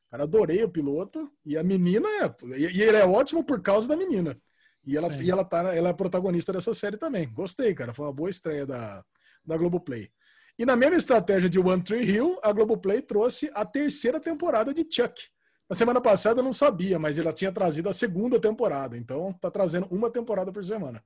Cara, 0.10 0.24
adorei 0.24 0.64
o 0.64 0.70
piloto. 0.70 1.32
E 1.46 1.58
a 1.58 1.64
menina 1.64 2.08
é. 2.24 2.36
E 2.72 2.82
ele 2.82 2.98
é 2.98 3.06
ótimo 3.06 3.44
por 3.44 3.62
causa 3.62 3.88
da 3.88 3.96
menina. 3.96 4.40
E 4.86 4.98
ela, 4.98 5.10
Sim. 5.10 5.26
e 5.26 5.32
ela, 5.32 5.44
tá, 5.46 5.76
ela 5.76 5.90
é 5.90 5.94
protagonista 5.94 6.52
dessa 6.54 6.74
série 6.74 6.98
também. 6.98 7.32
Gostei, 7.32 7.74
cara. 7.76 7.94
Foi 7.94 8.06
uma 8.06 8.14
boa 8.14 8.30
estreia 8.30 8.66
da, 8.66 9.04
da 9.46 9.58
Globoplay. 9.58 10.10
E 10.58 10.66
na 10.66 10.76
mesma 10.76 10.98
estratégia 10.98 11.50
de 11.50 11.60
One 11.60 11.82
Tree 11.82 12.04
Hill, 12.04 12.40
a 12.44 12.52
Globoplay 12.52 13.02
trouxe 13.02 13.50
a 13.54 13.64
terceira 13.64 14.20
temporada 14.20 14.74
de 14.74 14.86
Chuck. 14.90 15.22
Na 15.70 15.76
semana 15.76 16.02
passada 16.02 16.40
eu 16.40 16.44
não 16.44 16.52
sabia, 16.52 16.98
mas 16.98 17.18
ela 17.18 17.32
tinha 17.32 17.52
trazido 17.52 17.88
a 17.88 17.94
segunda 17.94 18.40
temporada. 18.40 18.98
Então 18.98 19.32
tá 19.34 19.52
trazendo 19.52 19.88
uma 19.92 20.10
temporada 20.10 20.52
por 20.52 20.64
semana. 20.66 21.04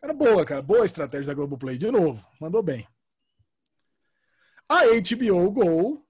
Cara, 0.00 0.14
boa, 0.14 0.44
cara. 0.44 0.62
Boa 0.62 0.84
estratégia 0.84 1.26
da 1.26 1.34
Globoplay. 1.34 1.76
De 1.76 1.90
novo, 1.90 2.24
mandou 2.40 2.62
bem. 2.62 2.86
A 4.68 4.84
HBO 4.84 5.50
Go 5.50 6.03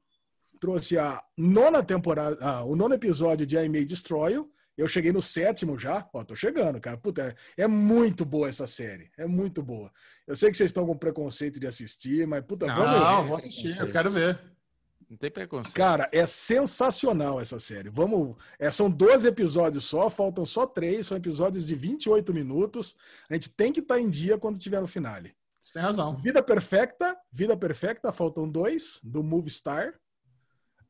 trouxe 0.65 0.97
a 0.97 1.23
nona 1.37 1.83
temporada, 1.83 2.39
ah, 2.41 2.65
o 2.65 2.75
nono 2.75 2.95
episódio 2.95 3.45
de 3.45 3.55
I 3.55 3.69
May 3.69 3.85
Destroy 3.85 4.33
You. 4.33 4.51
Eu 4.79 4.89
cheguei 4.89 5.13
no 5.13 5.21
sétimo 5.21 5.79
já. 5.79 6.09
Ó, 6.11 6.25
tô 6.25 6.35
chegando, 6.35 6.81
cara. 6.81 6.97
Puta, 6.97 7.37
é, 7.57 7.65
é 7.65 7.67
muito 7.67 8.25
boa 8.25 8.49
essa 8.49 8.67
série. 8.67 9.11
É 9.19 9.27
muito 9.27 9.63
boa. 9.63 9.93
Eu 10.27 10.35
sei 10.35 10.51
que 10.51 10.57
vocês 10.57 10.71
estão 10.71 10.87
com 10.87 10.97
preconceito 10.97 11.61
de 11.61 11.67
assistir, 11.67 12.27
mas 12.27 12.43
puta, 12.43 12.67
Não, 12.67 12.77
vamos. 12.77 12.99
Não, 12.99 13.25
vou 13.27 13.37
assistir, 13.37 13.79
eu 13.79 13.93
quero 13.93 14.11
ver. 14.11 14.41
Não 15.09 15.19
tem 15.19 15.31
preconceito. 15.31 15.77
Cara, 15.77 16.09
é 16.11 16.25
sensacional 16.25 17.39
essa 17.39 17.61
série. 17.61 17.91
Vamos. 17.91 18.35
é, 18.59 18.71
são 18.71 18.91
12 18.91 19.29
episódios 19.29 19.85
só, 19.85 20.09
faltam 20.09 20.47
só 20.47 20.67
três, 20.67 21.07
são 21.07 21.17
episódios 21.17 21.67
de 21.67 21.75
28 21.75 22.33
minutos. 22.33 22.97
A 23.29 23.35
gente 23.35 23.51
tem 23.51 23.71
que 23.71 23.81
estar 23.81 24.01
em 24.01 24.09
dia 24.09 24.39
quando 24.39 24.59
tiver 24.59 24.81
no 24.81 24.89
finale. 24.89 25.37
Você 25.61 25.75
tem 25.75 25.83
razão. 25.83 26.17
Vida 26.17 26.43
Perfecta, 26.43 27.15
Vida 27.31 27.55
Perfecta, 27.55 28.11
faltam 28.11 28.49
dois, 28.49 28.99
do 29.03 29.23
Movistar. 29.23 29.93
La 29.93 30.04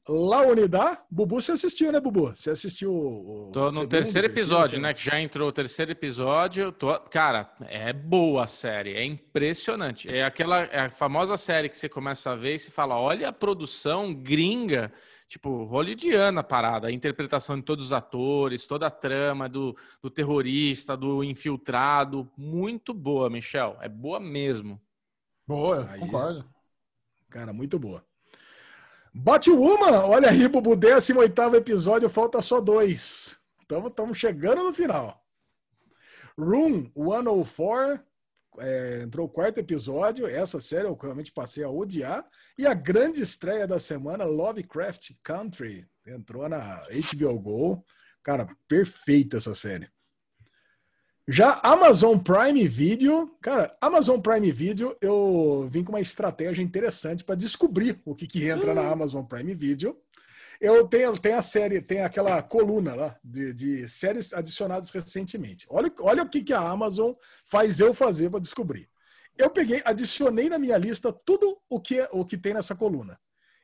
Unidad, 0.06 0.98
Bubu, 1.10 1.40
você 1.40 1.52
assistiu, 1.52 1.90
né, 1.90 1.98
Bubu? 1.98 2.36
Você 2.36 2.50
assistiu 2.50 2.92
o. 2.92 3.50
Tô 3.52 3.66
no 3.66 3.72
segundo, 3.72 3.88
terceiro 3.88 4.26
episódio, 4.26 4.62
terceiro? 4.62 4.82
né? 4.82 4.92
Que 4.92 5.02
já 5.02 5.18
entrou 5.18 5.48
o 5.48 5.52
terceiro 5.52 5.92
episódio. 5.92 6.70
Tô... 6.72 6.92
Cara, 7.00 7.50
é 7.62 7.90
boa 7.90 8.44
a 8.44 8.46
série, 8.46 8.92
é 8.92 9.02
impressionante. 9.02 10.10
É 10.10 10.22
aquela 10.22 10.60
é 10.64 10.80
a 10.80 10.90
famosa 10.90 11.38
série 11.38 11.70
que 11.70 11.78
você 11.78 11.88
começa 11.88 12.32
a 12.32 12.36
ver 12.36 12.56
e 12.56 12.58
se 12.58 12.70
fala: 12.70 13.00
olha 13.00 13.30
a 13.30 13.32
produção 13.32 14.12
gringa, 14.12 14.92
tipo, 15.26 15.64
hollywoodiana 15.64 16.42
a 16.42 16.44
parada, 16.44 16.88
a 16.88 16.92
interpretação 16.92 17.56
de 17.56 17.62
todos 17.62 17.86
os 17.86 17.92
atores, 17.94 18.66
toda 18.66 18.86
a 18.86 18.90
trama 18.90 19.48
do, 19.48 19.74
do 20.02 20.10
terrorista, 20.10 20.94
do 20.94 21.24
infiltrado. 21.24 22.30
Muito 22.36 22.92
boa, 22.92 23.30
Michel. 23.30 23.78
É 23.80 23.88
boa 23.88 24.20
mesmo. 24.20 24.78
Boa, 25.46 25.88
Aí. 25.90 26.00
concordo. 26.00 26.44
Cara, 27.30 27.54
muito 27.54 27.78
boa. 27.78 28.04
Batwoman, 29.16 30.06
olha 30.06 30.28
aí, 30.28 30.48
Bubu, 30.48 30.74
18 30.74 31.54
episódio, 31.54 32.10
falta 32.10 32.42
só 32.42 32.60
dois. 32.60 33.38
Estamos 33.62 34.18
chegando 34.18 34.64
no 34.64 34.74
final. 34.74 35.24
Room 36.36 36.90
104, 36.96 38.04
é, 38.58 39.02
entrou 39.04 39.26
o 39.26 39.30
quarto 39.30 39.58
episódio. 39.58 40.26
Essa 40.26 40.60
série 40.60 40.88
eu 40.88 40.98
realmente 41.00 41.30
passei 41.30 41.62
a 41.62 41.70
odiar. 41.70 42.26
E 42.58 42.66
a 42.66 42.74
grande 42.74 43.22
estreia 43.22 43.68
da 43.68 43.78
semana, 43.78 44.24
Lovecraft 44.24 45.12
Country, 45.22 45.88
entrou 46.04 46.48
na 46.48 46.82
HBO 47.12 47.38
Go. 47.38 47.84
Cara, 48.20 48.48
perfeita 48.66 49.36
essa 49.36 49.54
série. 49.54 49.88
Já 51.26 51.58
Amazon 51.62 52.18
Prime 52.18 52.68
Video, 52.68 53.34
cara, 53.40 53.74
Amazon 53.80 54.20
Prime 54.20 54.52
Video, 54.52 54.94
eu 55.00 55.66
vim 55.70 55.82
com 55.82 55.92
uma 55.92 56.00
estratégia 56.00 56.62
interessante 56.62 57.24
para 57.24 57.34
descobrir 57.34 57.98
o 58.04 58.14
que, 58.14 58.26
que 58.26 58.46
entra 58.46 58.74
na 58.74 58.86
Amazon 58.86 59.24
Prime 59.24 59.54
Video. 59.54 59.98
Eu 60.60 60.86
tenho, 60.86 61.16
tenho 61.16 61.38
a 61.38 61.42
série, 61.42 61.80
tem 61.80 62.02
aquela 62.02 62.42
coluna 62.42 62.94
lá 62.94 63.18
de, 63.24 63.54
de 63.54 63.88
séries 63.88 64.34
adicionadas 64.34 64.90
recentemente. 64.90 65.66
Olha, 65.70 65.90
olha 66.00 66.22
o 66.24 66.28
que, 66.28 66.42
que 66.42 66.52
a 66.52 66.60
Amazon 66.60 67.14
faz 67.46 67.80
eu 67.80 67.94
fazer 67.94 68.28
para 68.28 68.38
descobrir. 68.38 68.86
eu 69.38 69.48
peguei, 69.48 69.80
adicionei 69.86 70.50
na 70.50 70.58
minha 70.58 70.76
lista 70.76 71.10
tudo 71.10 71.58
o 71.70 71.80
que, 71.80 72.06
o 72.12 72.26
que 72.26 72.36
tem 72.36 72.52
nessa 72.52 72.74
coluna. 72.74 73.18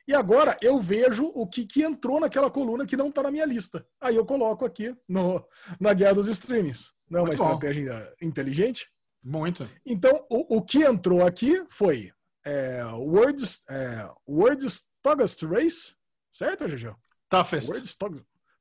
E 0.07 0.15
agora 0.15 0.57
eu 0.63 0.79
vejo 0.79 1.31
o 1.35 1.45
que, 1.45 1.63
que 1.63 1.83
entrou 1.83 2.19
naquela 2.19 2.49
coluna 2.49 2.87
que 2.87 2.97
não 2.97 3.09
está 3.09 3.21
na 3.21 3.29
minha 3.29 3.45
lista. 3.45 3.85
Aí 4.01 4.15
eu 4.15 4.25
coloco 4.25 4.65
aqui 4.65 4.95
no, 5.07 5.45
na 5.79 5.93
guerra 5.93 6.15
dos 6.15 6.27
streamings. 6.27 6.91
Não 7.11 7.19
é 7.19 7.21
uma 7.23 7.27
Muito 7.27 7.39
bom. 7.43 7.53
estratégia 7.53 8.15
inteligente? 8.21 8.89
Muito. 9.21 9.69
Então, 9.85 10.25
o, 10.29 10.57
o 10.57 10.61
que 10.61 10.81
entrou 10.83 11.23
aqui 11.25 11.63
foi 11.69 12.09
é, 12.45 12.83
Words, 12.85 13.63
é, 13.69 14.09
Words 14.27 14.83
Toughest 15.03 15.43
Race, 15.43 15.93
certo, 16.31 16.69
Gigi? 16.69 16.89
Toughest. 17.29 17.67
Words 17.69 17.97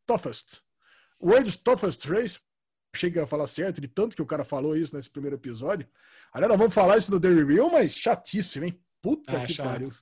Toughest. 0.06 0.62
Words 1.22 1.56
Toughest 1.58 2.04
Race. 2.06 2.40
Achei 2.92 3.08
que 3.10 3.18
ia 3.20 3.26
falar 3.26 3.46
certo, 3.46 3.80
de 3.80 3.86
tanto 3.86 4.16
que 4.16 4.22
o 4.22 4.26
cara 4.26 4.44
falou 4.44 4.76
isso 4.76 4.96
nesse 4.96 5.08
primeiro 5.08 5.36
episódio. 5.36 5.88
Aliás, 6.32 6.48
nós 6.50 6.58
vamos 6.58 6.74
falar 6.74 6.98
isso 6.98 7.12
no 7.12 7.20
The 7.20 7.28
Review, 7.28 7.70
mas 7.70 7.94
chatíssimo, 7.94 8.64
hein? 8.64 8.82
Puta 9.00 9.32
É, 9.32 9.46
que 9.46 9.54
chato. 9.54 9.68
pariu. 9.68 9.92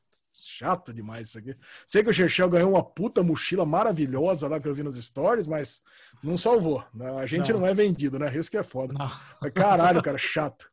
Chato 0.58 0.92
demais 0.92 1.28
isso 1.28 1.38
aqui. 1.38 1.56
Sei 1.86 2.02
que 2.02 2.10
o 2.10 2.12
Chechel 2.12 2.50
ganhou 2.50 2.70
uma 2.72 2.82
puta 2.82 3.22
mochila 3.22 3.64
maravilhosa 3.64 4.48
lá 4.48 4.58
que 4.58 4.66
eu 4.66 4.74
vi 4.74 4.82
nos 4.82 4.96
stories, 4.96 5.46
mas 5.46 5.80
não 6.20 6.36
salvou. 6.36 6.84
né? 6.92 7.08
A 7.16 7.26
gente 7.26 7.52
não, 7.52 7.60
Não. 7.60 7.66
é 7.68 7.72
vendido, 7.72 8.18
né? 8.18 8.36
Isso 8.36 8.50
que 8.50 8.56
é 8.56 8.64
foda. 8.64 8.92
Não. 8.92 9.08
Mas 9.40 9.52
caralho, 9.52 10.02
cara, 10.02 10.18
chato. 10.18 10.68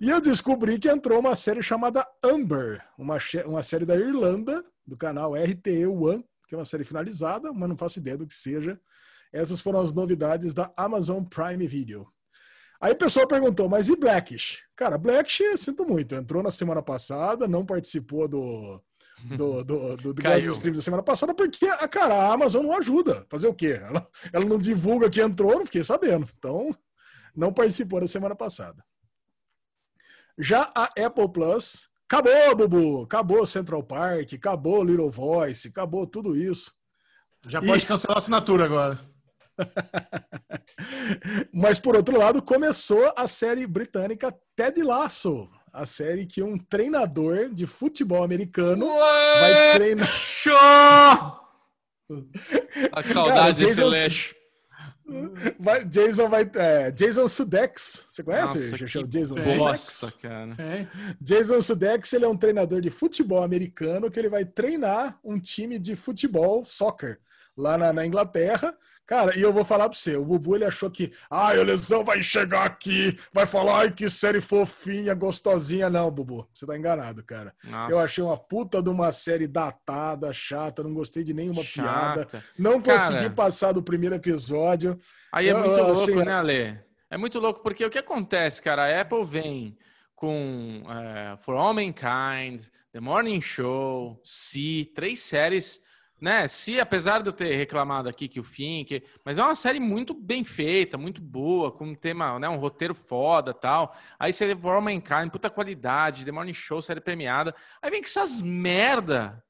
E 0.00 0.08
eu 0.08 0.20
descobri 0.20 0.78
que 0.78 0.88
entrou 0.88 1.18
uma 1.18 1.34
série 1.34 1.60
chamada 1.60 2.06
Amber, 2.22 2.84
uma, 2.96 3.18
uma 3.46 3.64
série 3.64 3.84
da 3.84 3.96
Irlanda, 3.96 4.64
do 4.86 4.96
canal 4.96 5.34
RTE 5.34 5.86
One, 5.86 6.24
que 6.46 6.54
é 6.54 6.58
uma 6.58 6.64
série 6.64 6.84
finalizada, 6.84 7.52
mas 7.52 7.68
não 7.68 7.76
faço 7.76 7.98
ideia 7.98 8.16
do 8.16 8.28
que 8.28 8.34
seja. 8.34 8.80
Essas 9.32 9.60
foram 9.60 9.80
as 9.80 9.92
novidades 9.92 10.54
da 10.54 10.72
Amazon 10.76 11.24
Prime 11.24 11.66
Video. 11.66 12.06
Aí 12.80 12.92
o 12.92 12.96
pessoal 12.96 13.26
perguntou, 13.26 13.68
mas 13.68 13.88
e 13.88 13.96
Blackish? 13.96 14.60
Cara, 14.76 14.96
Blackish, 14.96 15.42
sinto 15.58 15.84
muito, 15.84 16.14
entrou 16.14 16.44
na 16.44 16.50
semana 16.52 16.80
passada, 16.80 17.48
não 17.48 17.66
participou 17.66 18.28
do, 18.28 18.80
do, 19.24 19.64
do, 19.64 19.96
do, 19.96 20.14
do 20.14 20.22
Caiu. 20.22 20.52
Streams 20.52 20.78
da 20.78 20.82
semana 20.82 21.02
passada, 21.02 21.34
porque, 21.34 21.66
a 21.66 21.86
cara, 21.88 22.14
a 22.14 22.32
Amazon 22.32 22.64
não 22.64 22.76
ajuda. 22.78 23.26
Fazer 23.28 23.46
o 23.48 23.54
quê? 23.54 23.80
Ela, 23.82 24.06
ela 24.32 24.44
não 24.44 24.58
divulga 24.58 25.10
que 25.10 25.20
entrou, 25.20 25.58
não 25.58 25.66
fiquei 25.66 25.84
sabendo. 25.84 26.28
Então, 26.38 26.74
não 27.34 27.52
participou 27.52 28.00
da 28.00 28.06
semana 28.08 28.34
passada. 28.34 28.84
Já 30.38 30.70
a 30.74 30.84
Apple 31.04 31.28
Plus, 31.32 31.88
acabou, 32.08 32.56
Bubu! 32.56 33.02
Acabou 33.02 33.46
Central 33.46 33.82
Park, 33.82 34.32
acabou 34.32 34.82
Little 34.84 35.10
Voice, 35.10 35.68
acabou 35.68 36.06
tudo 36.06 36.36
isso. 36.36 36.72
Já 37.46 37.60
pode 37.60 37.84
E- 37.84 37.86
cancelar 37.86 38.16
a 38.16 38.18
assinatura 38.18 38.64
agora. 38.64 39.00
Mas, 41.52 41.78
por 41.78 41.94
outro 41.96 42.18
lado, 42.18 42.40
começou 42.42 43.12
a 43.16 43.26
série 43.28 43.66
britânica 43.66 44.34
Ted 44.56 44.82
Lasso. 44.82 45.48
A 45.72 45.86
série 45.86 46.26
que 46.26 46.42
um 46.42 46.58
treinador 46.58 47.50
de 47.50 47.66
futebol 47.66 48.22
americano 48.22 48.86
vai 48.86 49.74
treinar. 49.74 50.06
Show! 50.08 50.52
Com 52.92 53.02
saudade 53.04 53.64
desse 53.64 53.82
leixo. 53.84 54.34
Vai, 55.58 55.84
Jason 55.84 56.28
vai. 56.28 56.48
é, 56.54 56.90
Jason 56.90 57.26
Sudex. 57.26 58.04
Você 58.08 58.22
conhece? 58.22 58.70
Nossa, 58.70 59.06
Jason 59.06 59.34
bosta, 59.56 60.06
Sudex? 60.06 60.16
cara. 60.22 60.88
Jason 61.20 61.60
Sudeikis 61.60 62.12
ele 62.12 62.24
é 62.24 62.28
um 62.28 62.36
treinador 62.36 62.80
de 62.80 62.90
futebol 62.90 63.42
americano 63.42 64.10
que 64.10 64.18
ele 64.18 64.28
vai 64.28 64.44
treinar 64.44 65.18
um 65.24 65.38
time 65.38 65.78
de 65.78 65.96
futebol, 65.96 66.64
soccer, 66.64 67.18
lá 67.56 67.76
na, 67.76 67.92
na 67.92 68.06
Inglaterra. 68.06 68.76
Cara, 69.10 69.36
e 69.36 69.42
eu 69.42 69.52
vou 69.52 69.64
falar 69.64 69.88
pra 69.88 69.98
você, 69.98 70.14
o 70.14 70.24
Bubu 70.24 70.54
ele 70.54 70.64
achou 70.64 70.88
que, 70.88 71.10
ai, 71.28 71.58
a 71.58 71.64
lesão 71.64 72.04
vai 72.04 72.22
chegar 72.22 72.64
aqui, 72.64 73.18
vai 73.32 73.44
falar, 73.44 73.80
ai, 73.80 73.90
que 73.92 74.08
série 74.08 74.40
fofinha, 74.40 75.12
gostosinha. 75.14 75.90
Não, 75.90 76.08
Bubu, 76.12 76.48
você 76.54 76.64
tá 76.64 76.78
enganado, 76.78 77.24
cara. 77.24 77.52
Nossa. 77.64 77.92
Eu 77.92 77.98
achei 77.98 78.22
uma 78.22 78.36
puta 78.36 78.80
de 78.80 78.88
uma 78.88 79.10
série 79.10 79.48
datada, 79.48 80.32
chata, 80.32 80.84
não 80.84 80.94
gostei 80.94 81.24
de 81.24 81.34
nenhuma 81.34 81.64
piada. 81.64 82.20
Chata. 82.20 82.44
Não 82.56 82.80
Cara. 82.80 83.00
consegui 83.00 83.30
passar 83.34 83.72
do 83.72 83.82
primeiro 83.82 84.14
episódio. 84.14 84.96
Aí 85.32 85.48
é 85.48 85.50
Eu- 85.50 85.58
muito 85.58 85.82
louco, 85.82 86.24
né, 86.24 86.32
Ale? 86.32 86.78
É 87.10 87.16
muito 87.18 87.40
louco, 87.40 87.64
porque 87.64 87.84
o 87.84 87.90
que 87.90 87.98
acontece, 87.98 88.62
cara? 88.62 88.84
A 88.96 89.00
Apple 89.00 89.24
vem 89.24 89.76
com 90.14 90.84
é, 90.88 91.36
For 91.38 91.56
All 91.56 91.74
Mankind, 91.74 92.62
The 92.92 93.00
Morning 93.00 93.40
Show, 93.40 94.20
Si, 94.22 94.88
três 94.94 95.18
séries, 95.18 95.80
né? 96.20 96.46
Si, 96.48 96.78
apesar 96.78 97.22
de 97.22 97.28
eu 97.28 97.32
ter 97.32 97.54
reclamado 97.54 98.08
aqui 98.08 98.28
que 98.28 98.38
o 98.40 98.44
fim, 98.44 98.84
que... 98.84 99.02
mas 99.24 99.38
é 99.38 99.42
uma 99.42 99.54
série 99.54 99.80
muito 99.80 100.12
bem 100.12 100.44
feita, 100.44 100.98
muito 100.98 101.22
boa, 101.22 101.72
com 101.72 101.86
um 101.86 101.94
tema, 101.94 102.38
né? 102.38 102.48
Um 102.48 102.56
roteiro 102.56 102.94
foda 102.94 103.54
tal. 103.54 103.96
Aí 104.18 104.32
você 104.32 104.56
All 104.62 104.80
Mankind, 104.80 105.30
puta 105.30 105.48
qualidade, 105.48 106.24
The 106.24 106.32
Morning 106.32 106.52
Show, 106.52 106.82
série 106.82 107.00
premiada. 107.00 107.54
Aí 107.80 107.90
vem 107.90 108.00
com 108.00 108.06
essas 108.06 108.42
merda. 108.42 109.42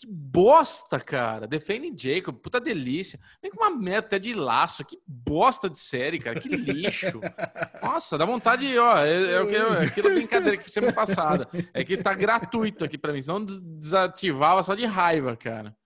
Que 0.00 0.06
bosta, 0.08 1.00
cara. 1.00 1.44
Defendem 1.48 1.92
Jacob, 1.98 2.36
puta 2.36 2.60
delícia. 2.60 3.18
Vem 3.42 3.50
com 3.50 3.60
uma 3.64 3.76
meta 3.76 4.06
até 4.06 4.18
de 4.20 4.32
laço. 4.32 4.84
Que 4.84 4.96
bosta 5.04 5.68
de 5.68 5.76
série, 5.76 6.20
cara. 6.20 6.38
Que 6.38 6.48
lixo. 6.48 7.20
Nossa, 7.82 8.16
dá 8.16 8.24
vontade, 8.24 8.78
ó. 8.78 8.96
É, 8.98 9.42
é 9.42 9.46
que 9.46 9.56
é 9.56 9.86
aquela 9.86 10.10
brincadeira 10.10 10.56
que 10.56 10.70
semana 10.70 10.92
passada. 10.92 11.48
É 11.74 11.82
que 11.82 11.96
tá 11.96 12.14
gratuito 12.14 12.84
aqui 12.84 12.96
pra 12.96 13.12
mim. 13.12 13.20
Senão 13.20 13.44
des- 13.44 13.58
desativava 13.58 14.62
só 14.62 14.76
de 14.76 14.84
raiva, 14.86 15.36
cara. 15.36 15.76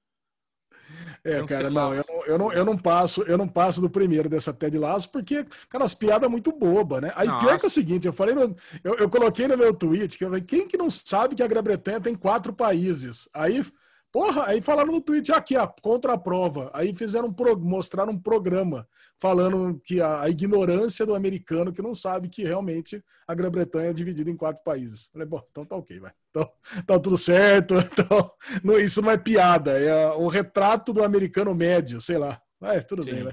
É, 1.24 1.40
cara, 1.44 1.70
não 1.70 1.94
eu, 1.94 2.05
não, 2.09 2.24
eu, 2.27 2.39
não, 2.39 2.53
eu 2.53 2.65
não 2.65 2.77
passo, 2.77 3.23
eu 3.23 3.39
não 3.39 3.47
passo 3.47 3.81
do 3.81 3.89
primeiro 3.89 4.28
dessa 4.28 4.53
Ted 4.53 4.77
Lasso, 4.77 5.09
porque, 5.09 5.44
cara, 5.69 5.85
as 5.85 5.94
piadas 5.94 6.28
muito 6.28 6.51
boba, 6.51 7.01
né? 7.01 7.12
Aí 7.15 7.32
pior 7.32 7.61
que 7.61 7.65
é 7.65 7.69
Nossa. 7.69 7.69
o 7.69 7.70
seguinte, 7.70 8.07
eu 8.09 8.12
falei, 8.12 8.35
no- 8.35 8.57
eu, 8.82 8.94
eu 8.97 9.09
coloquei 9.09 9.47
no 9.47 9.57
meu 9.57 9.73
tweet, 9.73 10.19
que 10.19 10.24
eu 10.24 10.28
falei, 10.31 10.43
quem 10.43 10.66
que 10.66 10.77
não 10.77 10.90
sabe 10.90 11.36
que 11.36 11.43
a 11.43 11.47
Grã-Bretanha 11.47 12.01
tem 12.01 12.15
quatro 12.16 12.53
países? 12.53 13.28
Aí, 13.32 13.65
porra, 14.12 14.47
aí 14.47 14.60
falaram 14.60 14.93
no 14.93 15.01
tweet, 15.01 15.32
aqui, 15.32 15.56
ó, 15.56 15.66
contra 15.66 16.12
a 16.12 16.18
prova. 16.18 16.70
Aí 16.74 16.94
fizeram 16.94 17.28
um 17.28 17.32
pro, 17.32 17.59
mostraram 17.59 18.12
um 18.12 18.18
programa 18.18 18.86
falando 19.18 19.80
que 19.82 20.01
a, 20.02 20.20
a 20.20 20.28
ignorância 20.28 21.06
do 21.06 21.14
americano 21.14 21.72
que 21.72 21.80
não 21.80 21.94
sabe 21.94 22.28
que 22.28 22.44
realmente 22.44 23.02
a 23.26 23.34
Grã-Bretanha 23.34 23.89
é 23.89 23.93
dividida 23.93 24.30
em 24.30 24.36
quatro 24.36 24.62
países. 24.62 25.06
Eu 25.06 25.12
falei, 25.12 25.26
bom, 25.26 25.43
então 25.51 25.64
tá 25.64 25.74
ok, 25.74 25.98
vai. 25.98 26.12
Então, 26.30 26.51
tá 26.86 26.98
tudo 26.98 27.16
certo. 27.16 27.74
Então, 27.93 28.30
não, 28.62 28.78
isso 28.78 29.01
não 29.01 29.10
é 29.10 29.16
piada, 29.16 29.78
é 29.78 30.12
o 30.12 30.28
retrato 30.28 30.93
do 30.93 31.02
americano 31.02 31.55
médio, 31.55 32.01
sei 32.01 32.18
lá. 32.18 32.40
É, 32.62 32.80
tudo 32.80 33.02
Sim. 33.02 33.10
bem, 33.10 33.24
né? 33.24 33.32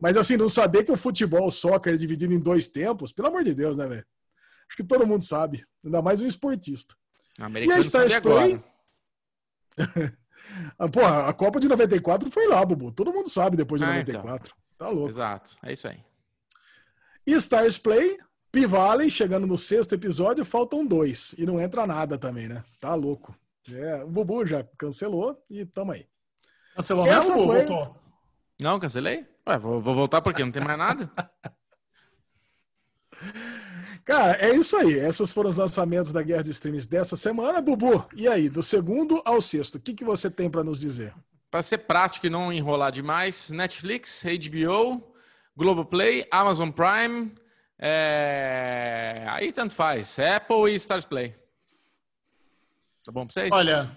Mas 0.00 0.16
assim, 0.16 0.36
não 0.36 0.48
saber 0.48 0.84
que 0.84 0.92
o 0.92 0.96
futebol, 0.96 1.46
o 1.46 1.50
soccer 1.50 1.94
é 1.94 1.96
dividido 1.96 2.34
em 2.34 2.38
dois 2.38 2.68
tempos, 2.68 3.12
pelo 3.12 3.28
amor 3.28 3.42
de 3.42 3.54
Deus, 3.54 3.76
né, 3.76 3.86
velho? 3.86 4.06
Acho 4.68 4.76
que 4.76 4.84
todo 4.84 5.06
mundo 5.06 5.24
sabe, 5.24 5.64
ainda 5.84 6.02
mais 6.02 6.20
um 6.20 6.26
esportista. 6.26 6.94
Americano 7.40 7.78
E 7.78 7.80
a 7.80 7.80
Stars 7.80 8.12
agora. 8.12 8.73
Ah, 10.78 10.88
porra, 10.88 11.26
a 11.28 11.32
Copa 11.32 11.58
de 11.58 11.66
94 11.66 12.30
foi 12.30 12.46
lá, 12.46 12.62
Bubu. 12.64 12.92
Todo 12.92 13.12
mundo 13.12 13.30
sabe 13.30 13.56
depois 13.56 13.80
de 13.80 13.86
Ah, 13.86 13.94
94. 13.94 14.54
Tá 14.76 14.88
louco. 14.90 15.08
Exato. 15.08 15.56
É 15.62 15.72
isso 15.72 15.88
aí. 15.88 15.98
E 17.26 17.32
Stars 17.32 17.78
Play, 17.78 18.18
P-Valley, 18.52 19.08
chegando 19.08 19.46
no 19.46 19.56
sexto 19.56 19.94
episódio, 19.94 20.44
faltam 20.44 20.86
dois. 20.86 21.34
E 21.38 21.46
não 21.46 21.58
entra 21.58 21.86
nada 21.86 22.18
também, 22.18 22.46
né? 22.46 22.62
Tá 22.78 22.94
louco. 22.94 23.34
É, 23.72 24.04
o 24.04 24.08
Bubu 24.08 24.44
já 24.44 24.62
cancelou 24.76 25.42
e 25.48 25.64
tamo 25.64 25.92
aí. 25.92 26.06
Cancelou 26.76 27.06
Essa 27.06 27.34
mesmo? 27.34 27.46
foi- 27.50 27.64
Voltou. 27.64 27.96
Não, 28.60 28.78
cancelei? 28.78 29.26
Ué, 29.48 29.56
vou, 29.58 29.80
vou 29.80 29.94
voltar 29.94 30.20
porque 30.20 30.44
não 30.44 30.52
tem 30.52 30.62
mais 30.62 30.78
nada. 30.78 31.10
Cara, 34.04 34.36
é 34.36 34.54
isso 34.54 34.76
aí. 34.76 34.92
Esses 34.92 35.32
foram 35.32 35.48
os 35.48 35.56
lançamentos 35.56 36.12
da 36.12 36.22
Guerra 36.22 36.42
de 36.42 36.50
Streams 36.50 36.86
dessa 36.86 37.16
semana. 37.16 37.60
Bubu, 37.60 38.06
e 38.14 38.28
aí, 38.28 38.48
do 38.50 38.62
segundo 38.62 39.22
ao 39.24 39.40
sexto, 39.40 39.76
o 39.76 39.80
que, 39.80 39.94
que 39.94 40.04
você 40.04 40.30
tem 40.30 40.50
para 40.50 40.62
nos 40.62 40.80
dizer? 40.80 41.14
Para 41.50 41.62
ser 41.62 41.78
prático 41.78 42.26
e 42.26 42.30
não 42.30 42.52
enrolar 42.52 42.92
demais, 42.92 43.48
Netflix, 43.48 44.22
HBO, 44.24 45.02
Globoplay, 45.56 46.26
Amazon 46.30 46.70
Prime, 46.70 47.32
é... 47.78 49.24
aí 49.28 49.52
tanto 49.52 49.72
faz, 49.72 50.18
Apple 50.18 50.72
e 50.72 50.74
Stars 50.74 51.04
Play. 51.04 51.34
Tá 53.04 53.12
bom 53.12 53.24
pra 53.24 53.32
vocês? 53.32 53.50
Olha, 53.52 53.90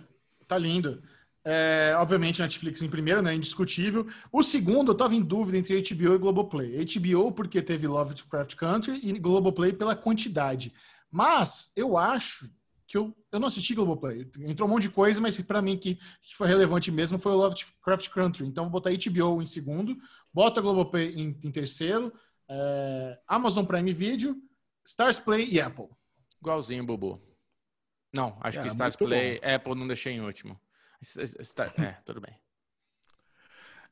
tá 0.48 0.58
lindo. 0.58 1.02
É, 1.50 1.96
obviamente, 1.98 2.42
Netflix 2.42 2.82
em 2.82 2.90
primeiro, 2.90 3.22
né? 3.22 3.34
Indiscutível. 3.34 4.06
O 4.34 4.44
segundo, 4.44 4.92
eu 4.92 4.96
tava 4.96 5.16
em 5.16 5.22
dúvida 5.22 5.58
entre 5.58 5.82
HBO 5.82 6.16
e 6.16 6.18
Globoplay. 6.18 6.86
HBO 6.86 7.32
porque 7.32 7.62
teve 7.62 7.88
Lovecraft 7.88 8.54
Country 8.56 9.00
e 9.02 9.18
Globoplay 9.18 9.72
pela 9.72 9.96
quantidade. 9.96 10.74
Mas 11.10 11.72
eu 11.74 11.98
acho 11.98 12.52
que 12.86 12.98
eu, 12.98 13.16
eu 13.32 13.40
não 13.40 13.48
assisti 13.48 13.74
Globoplay. 13.74 14.30
Entrou 14.40 14.68
um 14.68 14.74
monte 14.74 14.84
de 14.84 14.90
coisa, 14.90 15.22
mas 15.22 15.40
pra 15.40 15.62
mim 15.62 15.78
que, 15.78 15.96
que 16.22 16.36
foi 16.36 16.50
relevante 16.50 16.92
mesmo 16.92 17.18
foi 17.18 17.32
o 17.32 17.38
Lovecraft 17.38 18.10
Country. 18.10 18.46
Então 18.46 18.66
vou 18.66 18.72
botar 18.72 18.90
HBO 18.92 19.42
em 19.42 19.46
segundo, 19.46 19.96
bota 20.34 20.60
Globoplay 20.60 21.14
em, 21.16 21.40
em 21.42 21.52
terceiro, 21.52 22.12
é, 22.50 23.18
Amazon 23.26 23.64
Prime 23.64 23.94
Video, 23.94 24.36
Stars 24.86 25.18
Play 25.18 25.48
e 25.50 25.62
Apple. 25.62 25.88
Igualzinho, 26.42 26.86
Bubu. 26.86 27.22
Não, 28.14 28.38
acho 28.42 28.60
É, 28.60 28.62
que 28.64 28.68
Stars 28.68 28.98
Play, 28.98 29.40
Apple 29.42 29.76
não 29.76 29.88
deixei 29.88 30.12
em 30.12 30.20
último. 30.20 30.60
Star- 31.02 31.74
É, 31.80 31.94
tudo 32.06 32.22
bem. 32.22 32.36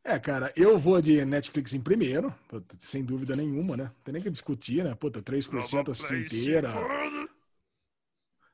É, 0.03 0.19
cara, 0.19 0.53
eu 0.55 0.77
vou 0.77 1.01
de 1.01 1.25
Netflix 1.25 1.73
em 1.73 1.81
primeiro, 1.81 2.33
sem 2.77 3.03
dúvida 3.03 3.35
nenhuma, 3.35 3.75
né? 3.75 3.85
Não 3.85 4.03
tem 4.03 4.13
nem 4.13 4.21
que 4.21 4.29
discutir, 4.29 4.83
né? 4.83 4.93
Puta, 4.93 5.21
3% 5.21 5.91
assim 5.91 6.17
inteira. 6.17 6.69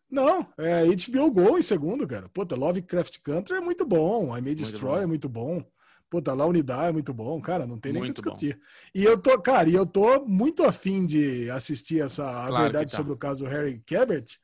Não, 0.10 0.46
é 0.58 0.84
HBO 0.86 1.32
Go 1.32 1.58
em 1.58 1.62
segundo, 1.62 2.06
cara. 2.08 2.28
Puta, 2.30 2.56
Lovecraft 2.56 3.20
Country 3.22 3.58
é 3.58 3.62
muito 3.62 3.86
bom. 3.86 4.38
I 4.38 4.42
May 4.42 4.56
Destroy 4.56 4.98
bom. 4.98 5.04
é 5.04 5.06
muito 5.06 5.30
bom. 5.30 5.64
Puta, 6.10 6.34
La 6.34 6.46
Unidade 6.46 6.90
é 6.90 6.92
muito 6.92 7.14
bom. 7.14 7.40
Cara, 7.42 7.66
não 7.66 7.78
tem 7.80 7.94
nem 7.94 8.02
o 8.02 8.06
que 8.06 8.08
Muito 8.10 8.22
bom. 8.22 8.32
discutir. 8.32 8.60
E 8.94 9.04
eu 9.04 9.18
tô, 9.18 9.40
cara, 9.42 9.70
e 9.70 9.74
eu 9.74 9.86
tô 9.86 10.26
muito 10.26 10.64
afim 10.64 11.06
de 11.06 11.50
assistir 11.50 12.02
essa 12.02 12.30
A 12.46 12.48
Claro 12.48 12.64
Verdade 12.64 12.92
tá. 12.92 12.98
sobre 12.98 13.14
o 13.14 13.18
caso 13.18 13.46
Harry 13.46 13.80
Cabert. 13.86 14.38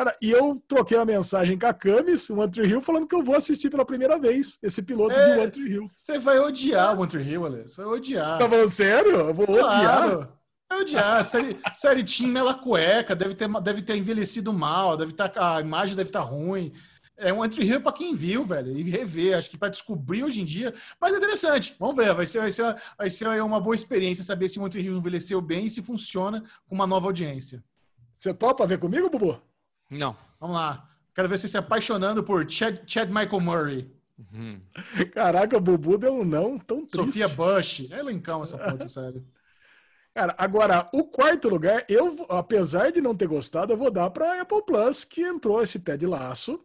Cara, 0.00 0.16
e 0.22 0.30
eu 0.30 0.58
troquei 0.66 0.96
uma 0.96 1.04
mensagem 1.04 1.58
com 1.58 1.66
a 1.66 1.74
Camis, 1.74 2.30
o 2.30 2.38
One 2.38 2.50
Tree 2.50 2.66
Hill, 2.66 2.80
falando 2.80 3.06
que 3.06 3.14
eu 3.14 3.22
vou 3.22 3.34
assistir 3.36 3.68
pela 3.68 3.84
primeira 3.84 4.18
vez 4.18 4.58
esse 4.62 4.82
piloto 4.82 5.12
É. 5.12 5.34
de 5.34 5.40
One 5.40 5.50
Tree 5.50 5.72
Hill. 5.72 5.86
Você 5.86 6.18
vai 6.18 6.38
odiar 6.38 6.96
o 6.96 7.00
One 7.02 7.10
Tree 7.10 7.28
Hill, 7.28 7.44
Ale. 7.44 7.62
Você 7.64 7.76
vai 7.76 7.98
odiar. 7.98 8.32
Você 8.32 8.38
tá 8.38 8.48
falando 8.48 8.70
sério? 8.70 9.10
Eu 9.10 9.34
vou 9.34 9.44
odiar. 9.44 9.68
Claro. 9.68 10.32
Vai 10.70 10.80
odiar. 10.80 11.22
Série, 11.26 11.58
série 11.74 12.02
Team 12.02 12.30
Mela 12.30 12.54
Cueca, 12.54 13.14
deve 13.14 13.34
ter, 13.34 13.46
deve 13.60 13.82
ter 13.82 13.94
envelhecido 13.94 14.54
mal, 14.54 14.96
deve 14.96 15.12
tá, 15.12 15.30
a 15.36 15.60
imagem 15.60 15.94
deve 15.94 16.08
estar 16.08 16.22
ruim. 16.22 16.72
É 17.18 17.30
um 17.30 17.44
Entry 17.44 17.66
Hill 17.66 17.82
para 17.82 17.92
quem 17.92 18.14
viu, 18.14 18.42
velho, 18.42 18.72
e 18.72 18.82
rever. 18.82 19.36
Acho 19.36 19.50
que 19.50 19.58
para 19.58 19.68
descobrir 19.68 20.24
hoje 20.24 20.40
em 20.40 20.46
dia. 20.46 20.72
Mas 20.98 21.12
é 21.12 21.18
interessante. 21.18 21.76
Vamos 21.78 21.94
ver. 21.94 22.14
Vai 22.14 22.24
ser, 22.24 22.38
vai 22.38 22.50
ser, 22.50 22.74
vai 22.96 23.10
ser 23.10 23.28
uma 23.42 23.60
boa 23.60 23.74
experiência 23.74 24.24
saber 24.24 24.48
se 24.48 24.58
o 24.58 24.66
Entry 24.66 24.80
Hill 24.80 24.96
envelheceu 24.96 25.42
bem 25.42 25.66
e 25.66 25.70
se 25.70 25.82
funciona 25.82 26.42
com 26.66 26.74
uma 26.74 26.86
nova 26.86 27.08
audiência. 27.08 27.62
Você 28.16 28.32
topa 28.32 28.66
ver 28.66 28.78
comigo, 28.78 29.10
Bubu? 29.10 29.49
Não. 29.90 30.16
Vamos 30.38 30.56
lá. 30.56 30.88
Quero 31.14 31.28
ver 31.28 31.38
você 31.38 31.48
se 31.48 31.58
apaixonando 31.58 32.22
por 32.22 32.48
Chad, 32.48 32.78
Chad 32.86 33.08
Michael 33.08 33.40
Murray, 33.40 34.00
Uhum. 34.32 34.60
Caraca, 35.12 35.56
o 35.56 35.60
Bubu 35.60 35.96
deu 35.96 36.12
um 36.12 36.24
não 36.24 36.58
tão 36.58 36.84
triste. 36.86 37.06
Sofia 37.06 37.28
Bush. 37.28 37.88
É 37.90 37.98
elencão 37.98 38.42
essa 38.42 38.58
foto, 38.58 38.86
sério. 38.88 39.24
Cara, 40.14 40.34
agora, 40.36 40.88
o 40.92 41.04
quarto 41.04 41.48
lugar, 41.48 41.84
eu, 41.88 42.26
apesar 42.28 42.90
de 42.90 43.00
não 43.00 43.14
ter 43.14 43.28
gostado, 43.28 43.72
eu 43.72 43.76
vou 43.76 43.90
dar 43.90 44.10
para 44.10 44.40
Apple 44.40 44.62
Plus, 44.66 45.04
que 45.04 45.22
entrou 45.22 45.62
esse 45.62 45.78
Ted 45.78 46.04
Laço. 46.06 46.62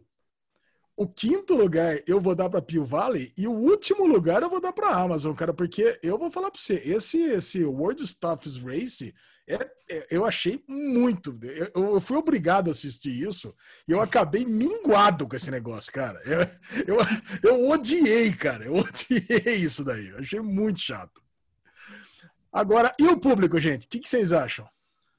O 0.96 1.06
quinto 1.06 1.54
lugar 1.54 1.98
eu 2.06 2.20
vou 2.20 2.34
dar 2.34 2.48
para 2.48 2.62
Pio 2.62 2.84
Valley 2.84 3.32
e 3.36 3.46
o 3.46 3.52
último 3.52 4.06
lugar 4.06 4.42
eu 4.42 4.48
vou 4.48 4.60
dar 4.60 4.72
para 4.72 4.96
Amazon, 4.96 5.34
cara, 5.34 5.52
porque 5.52 5.98
eu 6.02 6.16
vou 6.16 6.30
falar 6.30 6.50
para 6.50 6.58
você, 6.58 6.76
esse 6.76 7.18
esse 7.18 7.62
World 7.64 8.06
Stuffs 8.06 8.56
Race 8.56 9.14
é, 9.48 9.70
é- 9.88 10.06
eu 10.10 10.24
achei 10.26 10.62
muito. 10.68 11.38
Eu, 11.42 11.94
eu 11.94 12.00
fui 12.00 12.16
obrigado 12.16 12.68
a 12.68 12.72
assistir 12.72 13.10
isso 13.10 13.54
e 13.86 13.92
eu 13.92 14.00
acabei 14.00 14.44
minguado 14.44 15.28
com 15.28 15.36
esse 15.36 15.50
negócio, 15.50 15.92
cara. 15.92 16.20
Eu, 16.24 16.96
eu, 16.96 16.98
eu 17.42 17.68
odiei, 17.70 18.32
cara. 18.32 18.64
Eu 18.64 18.76
odiei 18.76 19.56
isso 19.56 19.84
daí. 19.84 20.08
Eu 20.08 20.18
achei 20.18 20.40
muito 20.40 20.80
chato. 20.80 21.22
Agora, 22.52 22.94
e 22.98 23.06
o 23.06 23.18
público, 23.18 23.60
gente? 23.60 23.86
O 23.86 23.88
que, 23.88 24.00
que 24.00 24.08
vocês 24.08 24.32
acham? 24.32 24.68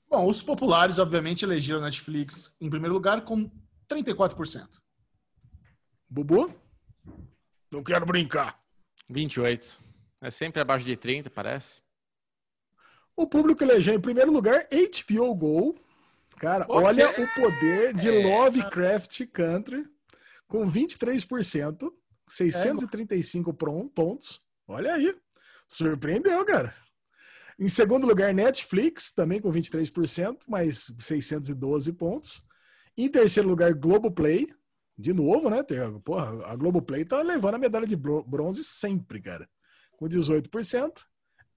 Bom, 0.09 0.27
os 0.27 0.41
populares, 0.41 0.99
obviamente, 0.99 1.43
elegeram 1.43 1.79
a 1.79 1.83
Netflix 1.83 2.53
em 2.59 2.69
primeiro 2.69 2.93
lugar 2.93 3.23
com 3.23 3.49
34%. 3.89 4.67
Bubu? 6.09 6.53
Não 7.69 7.83
quero 7.83 8.05
brincar. 8.05 8.59
28. 9.09 9.79
É 10.21 10.29
sempre 10.29 10.61
abaixo 10.61 10.85
de 10.85 10.95
30, 10.95 11.29
parece. 11.29 11.81
O 13.17 13.25
público 13.27 13.63
elegeu 13.63 13.95
em 13.95 13.99
primeiro 13.99 14.31
lugar 14.31 14.67
HBO 14.71 15.33
Go. 15.35 15.75
Cara, 16.37 16.65
Ok. 16.69 16.75
olha 16.75 17.09
o 17.09 17.27
poder 17.33 17.93
de 17.95 18.11
Lovecraft 18.11 19.25
Country 19.33 19.83
com 20.47 20.65
23%, 20.69 21.91
635 22.29 23.53
pron- 23.53 23.87
pontos. 23.87 24.39
Olha 24.67 24.93
aí. 24.93 25.13
Surpreendeu, 25.67 26.45
cara. 26.45 26.73
Em 27.59 27.67
segundo 27.67 28.05
lugar, 28.05 28.33
Netflix, 28.35 29.11
também 29.11 29.41
com 29.41 29.51
23%, 29.51 30.47
mais 30.47 30.93
612 30.99 31.91
pontos. 31.91 32.43
Em 32.95 33.09
terceiro 33.09 33.49
lugar, 33.49 33.73
Globoplay. 33.73 34.47
De 34.95 35.13
novo, 35.13 35.49
né? 35.49 35.63
Porra, 36.03 36.45
a 36.51 36.55
Globoplay 36.55 37.03
tá 37.05 37.21
levando 37.21 37.55
a 37.55 37.59
medalha 37.59 37.85
de 37.87 37.95
bro- 37.95 38.23
bronze 38.23 38.63
sempre, 38.63 39.21
cara. 39.21 39.47
Com 39.97 40.07
18%. 40.07 41.03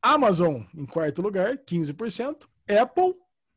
Amazon 0.03 0.63
em 0.75 0.87
quarto 0.87 1.23
lugar, 1.23 1.57
15%. 1.59 2.47
Apple 2.69 3.15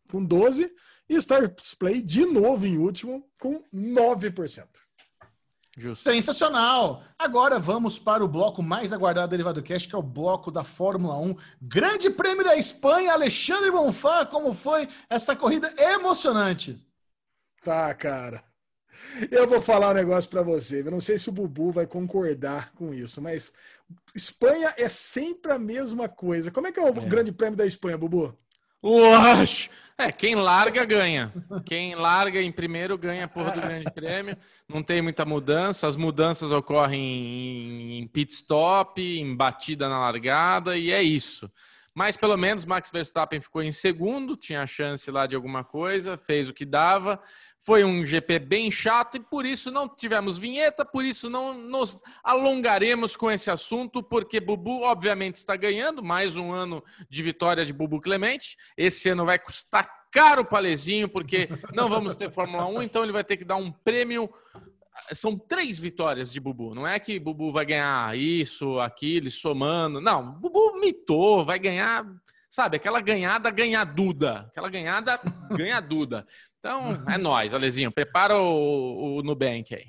com 0.10 0.26
12%. 0.26 0.70
E 1.10 1.16
Stars 1.16 1.76
Play 1.76 2.02
de 2.02 2.26
novo 2.26 2.66
em 2.66 2.78
último 2.78 3.30
com 3.40 3.62
9%. 3.74 4.68
Justo. 5.76 6.04
Sensacional! 6.04 7.04
Agora 7.18 7.58
vamos 7.58 7.98
para 7.98 8.24
o 8.24 8.28
bloco 8.28 8.62
mais 8.62 8.94
aguardado 8.94 9.28
do 9.28 9.32
Derivado 9.32 9.64
Cast, 9.64 9.90
que 9.90 9.96
é 9.96 9.98
o 9.98 10.04
bloco 10.04 10.52
da 10.52 10.64
Fórmula 10.64 11.18
1. 11.18 11.36
Grande 11.60 12.12
Prêmio 12.12 12.44
da 12.44 12.56
Espanha, 12.56 13.14
Alexandre 13.14 13.72
Bonfá, 13.72 14.24
como 14.26 14.54
foi 14.54 14.88
essa 15.10 15.36
corrida 15.36 15.74
emocionante? 15.78 16.80
Tá, 17.64 17.94
cara. 17.96 18.44
Eu 19.32 19.48
vou 19.48 19.62
falar 19.62 19.92
um 19.92 19.94
negócio 19.94 20.30
pra 20.30 20.42
você. 20.42 20.82
Eu 20.82 20.92
não 20.92 21.02
sei 21.02 21.18
se 21.18 21.30
o 21.30 21.32
Bubu 21.32 21.72
vai 21.72 21.86
concordar 21.88 22.72
com 22.74 22.94
isso, 22.94 23.22
mas 23.22 23.54
Espanha 24.16 24.74
é 24.78 24.88
sempre 24.88 25.52
a 25.52 25.60
mesma 25.60 26.08
coisa. 26.10 26.52
Como 26.52 26.68
é 26.68 26.72
que 26.72 26.80
é 26.80 26.84
o 26.84 26.88
É. 26.88 27.06
Grande 27.06 27.32
Prêmio 27.32 27.58
da 27.58 27.66
Espanha, 27.66 27.98
Bubu? 27.98 28.38
Uash! 28.84 29.70
É, 29.98 30.12
quem 30.12 30.36
larga 30.36 30.84
ganha. 30.84 31.32
Quem 31.66 31.96
larga 31.96 32.42
em 32.42 32.52
primeiro 32.52 32.98
ganha 32.98 33.26
a 33.26 33.28
porra 33.28 33.52
do 33.52 33.62
grande 33.62 33.92
prêmio. 33.92 34.36
Não 34.68 34.82
tem 34.82 35.02
muita 35.02 35.24
mudança. 35.24 35.88
As 35.88 35.96
mudanças 35.96 36.52
ocorrem 36.52 37.00
em, 37.00 38.00
em 38.00 38.08
pit 38.08 38.34
stop, 38.34 39.02
em 39.02 39.36
batida 39.36 39.88
na 39.88 40.00
largada, 40.00 40.76
e 40.76 40.92
é 40.92 41.02
isso. 41.02 41.50
Mas 41.94 42.18
pelo 42.18 42.36
menos 42.36 42.66
Max 42.66 42.90
Verstappen 42.92 43.40
ficou 43.40 43.62
em 43.62 43.72
segundo, 43.72 44.36
tinha 44.36 44.66
chance 44.66 45.10
lá 45.12 45.28
de 45.28 45.36
alguma 45.36 45.64
coisa, 45.64 46.18
fez 46.18 46.50
o 46.50 46.54
que 46.54 46.66
dava. 46.66 47.20
Foi 47.60 47.84
um 47.84 48.06
GP 48.06 48.40
bem 48.40 48.72
chato 48.72 49.16
e 49.16 49.20
por 49.20 49.46
isso 49.46 49.72
não 49.72 49.88
tivemos 49.88 50.38
vinheta, 50.38 50.84
por 50.84 51.06
isso 51.06 51.30
não 51.30 51.54
nos 51.54 52.02
alongaremos 52.24 53.16
com 53.16 53.32
esse 53.32 53.50
assunto, 53.50 54.02
porque 54.02 54.40
Bubu 54.40 54.82
obviamente 54.82 55.36
está 55.36 55.56
ganhando 55.56 56.04
mais 56.04 56.36
um 56.36 56.52
ano 56.52 56.84
de 57.10 57.24
vitória 57.24 57.64
de 57.64 57.72
Bubu 57.72 58.02
Clemente. 58.02 58.58
Esse 58.76 59.10
ano 59.10 59.26
vai 59.26 59.38
custar 59.38 60.04
caro 60.14 60.42
o 60.42 60.46
Palezinho, 60.46 61.10
porque 61.10 61.50
não 61.74 61.90
vamos 61.90 62.16
ter 62.16 62.32
Fórmula 62.32 62.66
1, 62.66 62.84
então 62.84 63.04
ele 63.04 63.12
vai 63.12 63.24
ter 63.24 63.38
que 63.38 63.46
dar 63.46 63.56
um 63.56 63.72
prêmio. 63.72 64.30
São 65.14 65.38
três 65.38 65.78
vitórias 65.80 66.32
de 66.32 66.40
Bubu. 66.40 66.74
Não 66.74 66.88
é 66.88 67.00
que 67.00 67.20
Bubu 67.20 67.52
vai 67.52 67.66
ganhar 67.66 68.18
isso, 68.18 68.80
aquilo, 68.80 69.30
somando. 69.30 70.00
Não, 70.00 70.34
Bubu 70.34 70.80
mitou, 70.80 71.44
vai 71.44 71.60
ganhar, 71.60 72.06
sabe, 72.50 72.78
aquela 72.78 73.02
ganhada 73.02 73.50
ganhaduda. 73.50 74.48
Aquela 74.50 74.70
ganhada 74.70 75.20
ganhaduda. 75.52 76.26
Então, 76.60 77.04
é 77.10 77.18
nóis, 77.18 77.54
Alezinho. 77.54 77.92
Prepara 77.92 78.38
o, 78.38 79.18
o 79.18 79.24
Nubank 79.24 79.76
aí. 79.76 79.86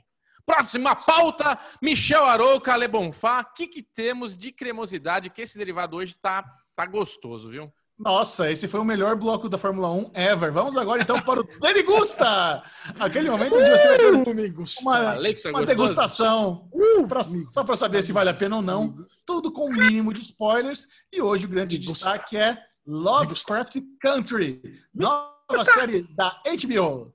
Próxima 0.46 0.94
pauta, 0.94 1.58
Michel 1.80 2.24
Arouca, 2.24 2.74
Ale 2.74 2.86
Bonfá. 2.86 3.40
O 3.40 3.54
que, 3.54 3.66
que 3.66 3.82
temos 3.82 4.36
de 4.36 4.52
cremosidade 4.52 5.30
que 5.30 5.40
esse 5.40 5.56
derivado 5.56 5.96
hoje 5.96 6.18
tá, 6.18 6.44
tá 6.76 6.84
gostoso, 6.84 7.50
viu? 7.50 7.72
Nossa, 7.98 8.50
esse 8.50 8.66
foi 8.66 8.80
o 8.80 8.84
melhor 8.84 9.14
bloco 9.14 9.48
da 9.48 9.56
Fórmula 9.56 9.88
1 9.90 10.10
ever. 10.14 10.50
Vamos 10.52 10.76
agora 10.76 11.00
então 11.02 11.20
para 11.20 11.40
o 11.40 11.44
Derigusta! 11.60 12.62
Aquele 12.98 13.30
momento 13.30 13.54
onde 13.56 13.70
você 13.70 13.88
vai 13.88 13.98
Uh, 14.10 14.64
uma, 14.82 15.14
tá 15.42 15.50
uma 15.50 15.64
degustação, 15.64 16.68
pra- 17.08 17.22
só 17.50 17.62
para 17.62 17.76
saber 17.76 18.02
se 18.02 18.12
vale 18.12 18.30
a 18.30 18.34
pena 18.34 18.56
ou 18.56 18.62
não. 18.62 18.96
Tudo 19.24 19.52
com 19.52 19.66
o 19.66 19.72
mínimo 19.72 20.12
de 20.12 20.22
spoilers. 20.22 20.88
E 21.12 21.22
hoje 21.22 21.46
o 21.46 21.48
grande 21.48 21.78
destaque 21.78 22.36
é 22.36 22.58
Lovecraft 22.84 23.76
Country, 24.00 24.60
nova 24.92 25.30
série 25.64 26.02
da 26.16 26.40
HBO. 26.44 27.14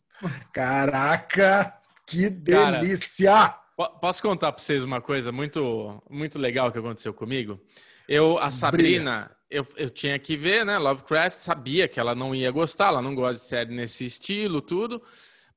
Caraca, 0.54 1.74
que 2.08 2.32
Cara. 2.32 2.80
delícia! 2.80 3.56
Po- 3.76 3.90
Posso 4.00 4.22
contar 4.22 4.52
para 4.54 4.62
vocês 4.64 4.84
uma 4.84 5.02
coisa 5.02 5.32
muito, 5.32 6.02
muito 6.10 6.40
legal 6.40 6.72
que 6.72 6.78
aconteceu 6.80 7.14
comigo? 7.14 7.60
Eu, 8.08 8.38
a 8.40 8.50
Sabrina, 8.50 9.30
eu, 9.50 9.66
eu 9.76 9.90
tinha 9.90 10.18
que 10.20 10.38
ver, 10.38 10.66
né? 10.66 10.78
Lovecraft, 10.78 11.38
sabia 11.38 11.88
que 11.88 12.00
ela 12.00 12.14
não 12.14 12.34
ia 12.36 12.52
gostar, 12.52 12.88
ela 12.88 13.02
não 13.02 13.16
gosta 13.16 13.42
de 13.42 13.48
série 13.48 13.74
nesse 13.76 14.06
estilo, 14.06 14.62
tudo. 14.62 15.02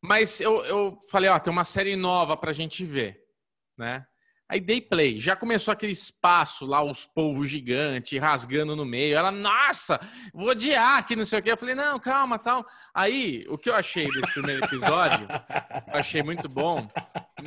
Mas 0.01 0.41
eu, 0.41 0.65
eu 0.65 0.99
falei, 1.11 1.29
ó, 1.31 1.39
tem 1.39 1.53
uma 1.53 1.65
série 1.65 1.95
nova 1.95 2.37
pra 2.37 2.53
gente 2.53 2.85
ver, 2.85 3.21
né? 3.77 4.05
Aí 4.49 4.61
dei 4.61 4.83
play, 4.83 5.19
já 5.19 5.35
começou 5.35 5.73
aquele 5.73 5.93
espaço 5.93 6.67
lá, 6.67 6.83
os 6.83 7.07
polvos 7.07 7.49
gigantes, 7.49 8.21
rasgando 8.21 8.77
no 8.77 8.85
meio. 8.85 9.17
Ela, 9.17 9.31
nossa, 9.31 9.99
vou 10.35 10.49
odiar 10.51 11.07
que 11.07 11.17
não 11.17 11.25
sei 11.25 11.39
o 11.39 11.43
quê. 11.43 11.53
Eu 11.53 11.57
falei, 11.57 11.75
não, 11.75 11.99
calma, 11.99 12.39
tal. 12.39 12.63
Aí, 12.93 13.47
o 13.49 13.57
que 13.57 13.71
eu 13.71 13.75
achei 13.75 14.07
desse 14.09 14.31
primeiro 14.35 14.63
episódio, 14.67 15.27
eu 15.89 15.99
achei 15.99 16.23
muito 16.23 16.51
bom. 16.51 16.87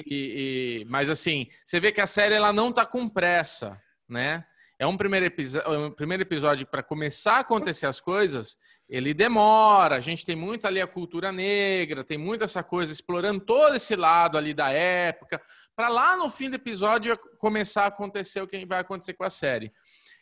E, 0.04 0.82
e- 0.82 0.86
mas 0.90 1.08
assim, 1.08 1.48
você 1.64 1.80
vê 1.80 1.92
que 1.92 2.02
a 2.02 2.08
série 2.08 2.34
ela 2.34 2.52
não 2.52 2.72
tá 2.72 2.84
com 2.88 3.08
pressa, 3.08 3.80
né? 4.10 4.44
É 4.78 4.86
um 4.86 4.98
primeiro, 4.98 5.26
é 5.26 5.78
um 5.78 5.92
primeiro 5.92 6.24
episódio 6.24 6.68
para 6.68 6.84
começar 6.84 7.38
a 7.38 7.40
acontecer 7.40 7.86
as 7.86 8.02
coisas, 8.02 8.58
ele 8.90 9.14
demora. 9.14 9.96
A 9.96 10.00
gente 10.02 10.26
tem 10.26 10.36
muito 10.36 10.68
ali 10.68 10.82
a 10.82 10.88
cultura 10.88 11.32
negra, 11.32 12.04
tem 12.04 12.18
muito 12.18 12.44
essa 12.44 12.62
coisa 12.62 12.92
explorando 12.92 13.40
todo 13.40 13.76
esse 13.76 13.96
lado 13.96 14.38
ali 14.38 14.54
da 14.54 14.70
época, 14.70 15.42
para 15.76 15.88
lá 15.88 16.18
no 16.18 16.30
fim 16.30 16.50
do 16.50 16.56
episódio 16.56 17.18
começar 17.38 17.84
a 17.84 17.88
acontecer 17.88 18.42
o 18.42 18.48
que 18.48 18.66
vai 18.66 18.80
acontecer 18.80 19.14
com 19.14 19.24
a 19.24 19.30
série. 19.30 19.72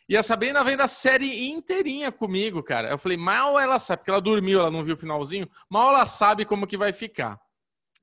E 0.08 0.16
a 0.16 0.22
Sabrina 0.22 0.62
vem 0.62 0.76
da 0.76 0.86
série 0.86 1.50
inteirinha 1.50 2.12
comigo, 2.12 2.62
cara. 2.62 2.90
Eu 2.90 2.98
falei, 2.98 3.16
mal 3.16 3.58
ela 3.58 3.78
sabe, 3.78 4.00
porque 4.00 4.10
ela 4.10 4.20
dormiu, 4.20 4.60
ela 4.60 4.70
não 4.70 4.84
viu 4.84 4.94
o 4.94 4.98
finalzinho, 4.98 5.50
mal 5.68 5.88
ela 5.90 6.06
sabe 6.06 6.44
como 6.44 6.66
que 6.66 6.76
vai 6.76 6.92
ficar. 6.92 7.40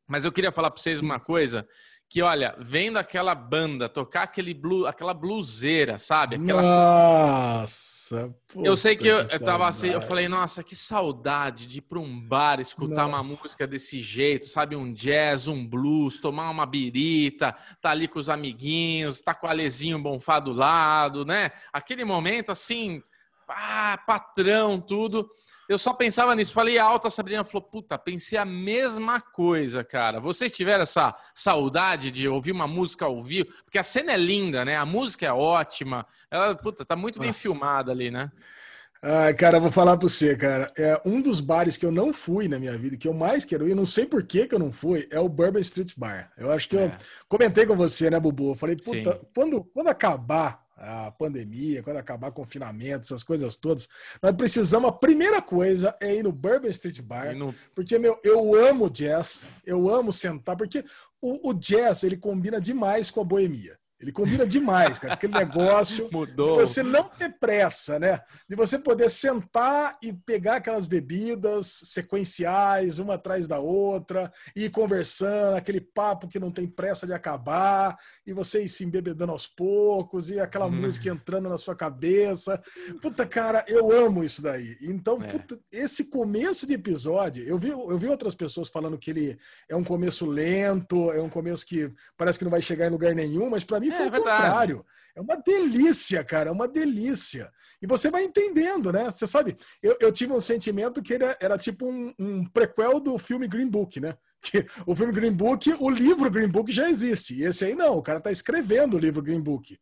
Mas 0.08 0.26
eu 0.26 0.32
queria 0.32 0.52
falar 0.52 0.72
para 0.72 0.82
vocês 0.82 1.00
uma 1.00 1.20
coisa 1.20 1.66
que, 2.12 2.22
olha, 2.22 2.54
vendo 2.60 2.98
aquela 2.98 3.34
banda 3.34 3.88
tocar 3.88 4.24
aquele 4.24 4.54
blue, 4.54 4.86
aquela 4.86 5.14
bluseira, 5.14 5.98
sabe? 5.98 6.36
Aquela... 6.36 6.62
Nossa! 6.62 8.36
eu 8.62 8.76
sei 8.76 8.98
que 8.98 9.08
eu, 9.08 9.24
puta 9.24 9.34
eu 9.34 9.40
tava 9.40 9.66
assim, 9.66 9.92
eu 9.92 10.02
falei, 10.02 10.28
nossa, 10.28 10.62
que 10.62 10.76
saudade 10.76 11.66
de 11.66 11.78
ir 11.78 11.84
para 11.84 12.00
um 12.00 12.20
bar, 12.20 12.60
escutar 12.60 13.06
uma 13.06 13.20
Nossa. 13.20 13.30
música 13.30 13.66
desse 13.66 14.02
jeito, 14.02 14.46
sabe? 14.46 14.76
Um 14.76 14.92
jazz, 14.92 15.48
um 15.48 15.66
blues, 15.66 16.20
tomar 16.20 16.50
uma 16.50 16.66
birita, 16.66 17.56
tá 17.80 17.92
ali 17.92 18.10
com 18.10 18.20
os 18.20 18.30
amiguinhos, 18.30 19.22
tá 19.22 19.34
com 19.34 19.48
o 19.48 19.50
Alezinho 19.50 19.98
Bonfá 19.98 20.42
do 20.42 20.52
lado, 20.52 21.24
né? 21.24 21.50
Aquele 21.72 22.04
momento 22.04 22.52
assim, 22.52 23.02
ah, 23.48 23.98
patrão, 24.06 24.82
tudo. 24.82 25.30
Eu 25.72 25.78
só 25.78 25.94
pensava 25.94 26.36
nisso. 26.36 26.52
Falei 26.52 26.78
alto, 26.78 27.08
a 27.08 27.10
Sabrina 27.10 27.46
falou: 27.46 27.62
Puta, 27.66 27.98
pensei 27.98 28.38
a 28.38 28.44
mesma 28.44 29.22
coisa, 29.22 29.86
cara. 29.86 30.20
Vocês 30.20 30.52
tiveram 30.52 30.84
essa 30.84 31.16
saudade 31.34 32.12
de 32.12 32.28
ouvir 32.28 32.52
uma 32.52 32.68
música 32.68 33.06
ao 33.06 33.24
vivo? 33.24 33.54
Porque 33.64 33.80
a 33.80 33.84
cena 33.84 34.12
é 34.12 34.18
linda, 34.18 34.66
né? 34.66 34.76
A 34.76 34.86
música 34.86 35.26
é 35.26 35.32
ótima. 35.32 36.06
Ela, 36.30 36.54
puta, 36.56 36.84
tá 36.84 36.96
muito 36.98 37.20
bem 37.20 37.30
Nossa. 37.30 37.40
filmada 37.40 37.90
ali, 37.90 38.12
né? 38.12 38.30
Ai, 39.02 39.34
cara, 39.34 39.58
eu 39.58 39.62
vou 39.62 39.72
falar 39.72 39.96
pra 39.98 40.10
você, 40.10 40.36
cara. 40.36 40.72
É 40.78 41.02
um 41.06 41.22
dos 41.22 41.40
bares 41.40 41.78
que 41.78 41.86
eu 41.86 41.92
não 41.92 42.14
fui 42.14 42.50
na 42.50 42.60
minha 42.60 42.78
vida, 42.78 42.98
que 42.98 43.08
eu 43.08 43.14
mais 43.14 43.46
quero 43.46 43.66
ir, 43.68 43.74
não 43.74 43.86
sei 43.86 44.06
por 44.06 44.22
que 44.24 44.48
que 44.48 44.54
eu 44.54 44.60
não 44.60 44.74
fui, 44.74 45.08
é 45.10 45.20
o 45.22 45.30
Bourbon 45.30 45.60
Street 45.60 45.94
Bar. 45.98 46.32
Eu 46.38 46.52
acho 46.52 46.68
que 46.68 46.76
eu 46.76 46.82
É. 46.82 46.98
comentei 47.30 47.66
com 47.66 47.76
você, 47.78 48.10
né, 48.12 48.20
Bubu? 48.20 48.52
Eu 48.52 48.56
falei, 48.56 48.76
puta, 48.76 49.16
Sim. 49.16 49.22
quando, 49.34 49.64
quando 49.74 49.88
acabar 49.88 50.62
a 50.82 51.12
pandemia, 51.12 51.84
quando 51.84 51.98
acabar 51.98 52.30
o 52.30 52.34
confinamento, 52.34 53.06
essas 53.06 53.24
coisas 53.24 53.56
todas, 53.58 53.88
nós 54.22 54.36
precisamos, 54.36 54.90
a 54.90 54.92
primeira 54.92 55.42
coisa 55.42 55.96
é 56.02 56.16
ir 56.16 56.24
no 56.24 56.32
Bourbon 56.32 56.68
Street 56.70 57.02
Bar, 57.02 57.36
no- 57.36 57.56
porque, 57.76 57.98
meu, 58.00 58.20
eu 58.24 58.56
amo 58.56 58.90
jazz, 58.90 59.48
eu 59.66 59.90
amo 59.90 60.12
sentar, 60.12 60.56
porque 60.58 60.84
o, 61.22 61.50
o 61.50 61.54
jazz, 61.54 62.04
ele 62.04 62.18
combina 62.18 62.60
demais 62.60 63.12
com 63.12 63.22
a 63.22 63.24
boemia. 63.24 63.78
Ele 64.02 64.12
combina 64.12 64.48
demais, 64.48 64.98
cara. 64.98 65.14
Aquele 65.14 65.34
negócio 65.34 66.08
de 66.10 66.14
Mudou. 66.14 66.56
você 66.56 66.82
não 66.82 67.04
ter 67.08 67.30
pressa, 67.40 68.00
né? 68.00 68.20
De 68.50 68.56
você 68.56 68.80
poder 68.80 69.10
sentar 69.12 69.98
e 70.02 70.12
pegar 70.12 70.56
aquelas 70.56 70.88
bebidas 70.88 71.82
sequenciais, 71.84 73.00
uma 73.00 73.14
atrás 73.16 73.48
da 73.48 73.60
outra, 73.60 74.32
e 74.56 74.66
ir 74.66 74.70
conversando, 74.72 75.56
aquele 75.56 75.80
papo 75.82 76.28
que 76.28 76.40
não 76.40 76.52
tem 76.52 76.68
pressa 76.68 77.06
de 77.06 77.14
acabar, 77.14 77.96
e 78.26 78.34
você 78.34 78.64
ir 78.64 78.70
se 78.70 78.84
embebedando 78.84 79.32
aos 79.32 79.48
poucos, 79.48 80.30
e 80.30 80.40
aquela 80.40 80.66
Uhum. 80.66 80.72
música 80.72 81.10
entrando 81.10 81.48
na 81.50 81.58
sua 81.58 81.76
cabeça. 81.76 82.62
Puta, 83.02 83.26
cara, 83.26 83.64
eu 83.68 83.92
amo 83.92 84.24
isso 84.24 84.42
daí. 84.42 84.78
Então, 84.82 85.22
É. 85.22 85.28
puta, 85.28 85.60
esse 85.72 86.06
começo 86.06 86.66
de 86.66 86.74
episódio, 86.74 87.44
eu 87.46 87.58
vi, 87.58 87.70
eu 87.70 87.98
vi 87.98 88.08
outras 88.08 88.34
pessoas 88.36 88.70
falando 88.70 88.98
que 88.98 89.12
ele 89.12 89.38
é 89.70 89.76
um 89.76 89.84
começo 89.84 90.26
lento, 90.26 91.12
é 91.12 91.22
um 91.22 91.30
começo 91.30 91.66
que 91.66 91.90
parece 92.18 92.38
que 92.40 92.44
não 92.46 92.52
vai 92.52 92.62
chegar 92.62 92.88
em 92.88 92.92
lugar 92.92 93.14
nenhum, 93.14 93.50
mas 93.50 93.64
pra 93.64 93.80
mim 93.80 93.91
É, 93.92 93.98
foi 93.98 94.08
o 94.08 94.12
verdade. 94.12 94.42
contrário. 94.44 94.86
É 95.16 95.22
uma 95.22 95.36
delícia, 95.36 96.24
cara, 96.24 96.50
é 96.50 96.52
uma 96.52 96.68
delícia. 96.68 97.52
E 97.82 97.88
você 97.88 98.12
vai 98.12 98.24
entendendo, 98.24 98.92
né? 98.92 99.06
Você 99.06 99.26
sabe, 99.26 99.58
eu, 99.82 99.98
eu 100.00 100.12
tive 100.12 100.32
um 100.32 100.40
sentimento 100.40 101.02
que 101.02 101.14
ele 101.14 101.24
era, 101.24 101.38
era 101.42 101.58
tipo 101.58 101.86
um, 101.86 102.14
um 102.20 102.46
prequel 102.46 103.00
do 103.00 103.18
filme 103.18 103.48
Green 103.48 103.68
Book, 103.68 104.00
né? 104.00 104.16
Que 104.44 104.66
o 104.88 104.96
filme 104.96 105.14
Green 105.14 105.34
Book, 105.34 105.72
o 105.80 105.88
livro 105.88 106.28
Green 106.32 106.48
Book 106.48 106.72
já 106.72 106.90
existe. 106.90 107.36
E 107.36 107.44
esse 107.44 107.64
aí 107.64 107.76
não, 107.76 107.98
o 107.98 108.02
cara 108.02 108.20
tá 108.20 108.32
escrevendo 108.32 108.96
o 108.96 109.00
livro 109.00 109.22
Green 109.22 109.40
Book. 109.40 109.78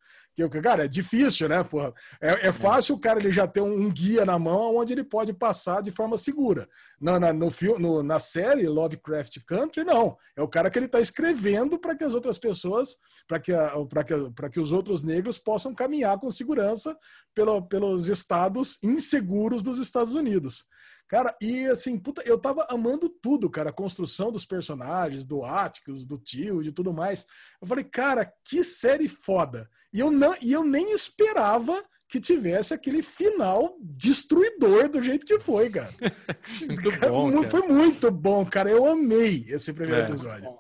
Que, 0.47 0.57
o- 0.57 0.61
cara, 0.61 0.85
é 0.85 0.87
difícil, 0.87 1.49
né? 1.49 1.63
Porra? 1.63 1.93
É, 2.21 2.47
é 2.47 2.51
fácil 2.51 2.95
o 2.95 2.99
cara 2.99 3.19
ele 3.19 3.31
já 3.31 3.45
ter 3.47 3.61
um, 3.61 3.71
um 3.73 3.89
guia 3.91 4.23
na 4.25 4.37
mão 4.39 4.77
onde 4.77 4.93
ele 4.93 5.03
pode 5.03 5.33
passar 5.33 5.81
de 5.81 5.91
forma 5.91 6.17
segura. 6.17 6.67
Na, 7.01 7.19
na, 7.19 7.33
no, 7.33 7.51
no- 7.79 8.03
na 8.03 8.19
série 8.19 8.67
Lovecraft 8.67 9.37
Country, 9.45 9.83
não. 9.83 10.15
É 10.37 10.41
o 10.41 10.47
cara 10.47 10.69
que 10.69 10.79
ele 10.79 10.85
está 10.85 10.99
escrevendo 10.99 11.77
para 11.77 11.95
que 11.95 12.03
as 12.03 12.13
outras 12.13 12.37
pessoas, 12.37 12.95
para 13.27 13.39
que, 13.39 13.51
pra 13.89 14.03
que, 14.03 14.31
pra 14.35 14.49
que 14.49 14.59
os 14.59 14.71
outros 14.71 15.03
negros 15.03 15.37
possam 15.37 15.73
caminhar 15.73 16.17
com 16.19 16.31
segurança 16.31 16.97
pelo, 17.35 17.61
pelos 17.61 18.07
estados 18.07 18.77
inseguros 18.83 19.63
dos 19.63 19.79
Estados 19.79 20.13
Unidos. 20.13 20.63
Cara, 21.09 21.35
e 21.41 21.65
assim, 21.65 21.97
puta, 21.97 22.21
eu 22.23 22.37
tava 22.37 22.67
amando 22.69 23.09
tudo, 23.09 23.49
cara. 23.49 23.71
A 23.71 23.73
construção 23.73 24.31
dos 24.31 24.45
personagens, 24.45 25.25
do 25.25 25.43
Atticus, 25.43 26.05
do 26.05 26.19
tio, 26.19 26.61
de 26.61 26.71
tudo 26.71 26.93
mais. 26.93 27.25
Eu 27.59 27.67
falei, 27.67 27.83
cara, 27.83 28.31
que 28.47 28.63
série 28.63 29.07
foda. 29.07 29.67
E 29.91 29.99
eu, 29.99 30.11
não, 30.11 30.35
e 30.39 30.53
eu 30.53 30.63
nem 30.63 30.91
esperava 30.91 31.83
que 32.07 32.19
tivesse 32.19 32.75
aquele 32.75 33.01
final 33.01 33.75
destruidor 33.81 34.87
do 34.87 35.01
jeito 35.01 35.25
que 35.25 35.39
foi, 35.39 35.69
cara. 35.71 35.91
Muito 36.67 36.91
Cara, 36.91 37.11
bom, 37.11 37.31
cara. 37.31 37.49
Foi 37.49 37.61
muito 37.67 38.11
bom, 38.11 38.45
cara. 38.45 38.69
Eu 38.69 38.85
amei 38.85 39.45
esse 39.49 39.73
primeiro 39.73 40.01
É. 40.01 40.05
episódio. 40.05 40.57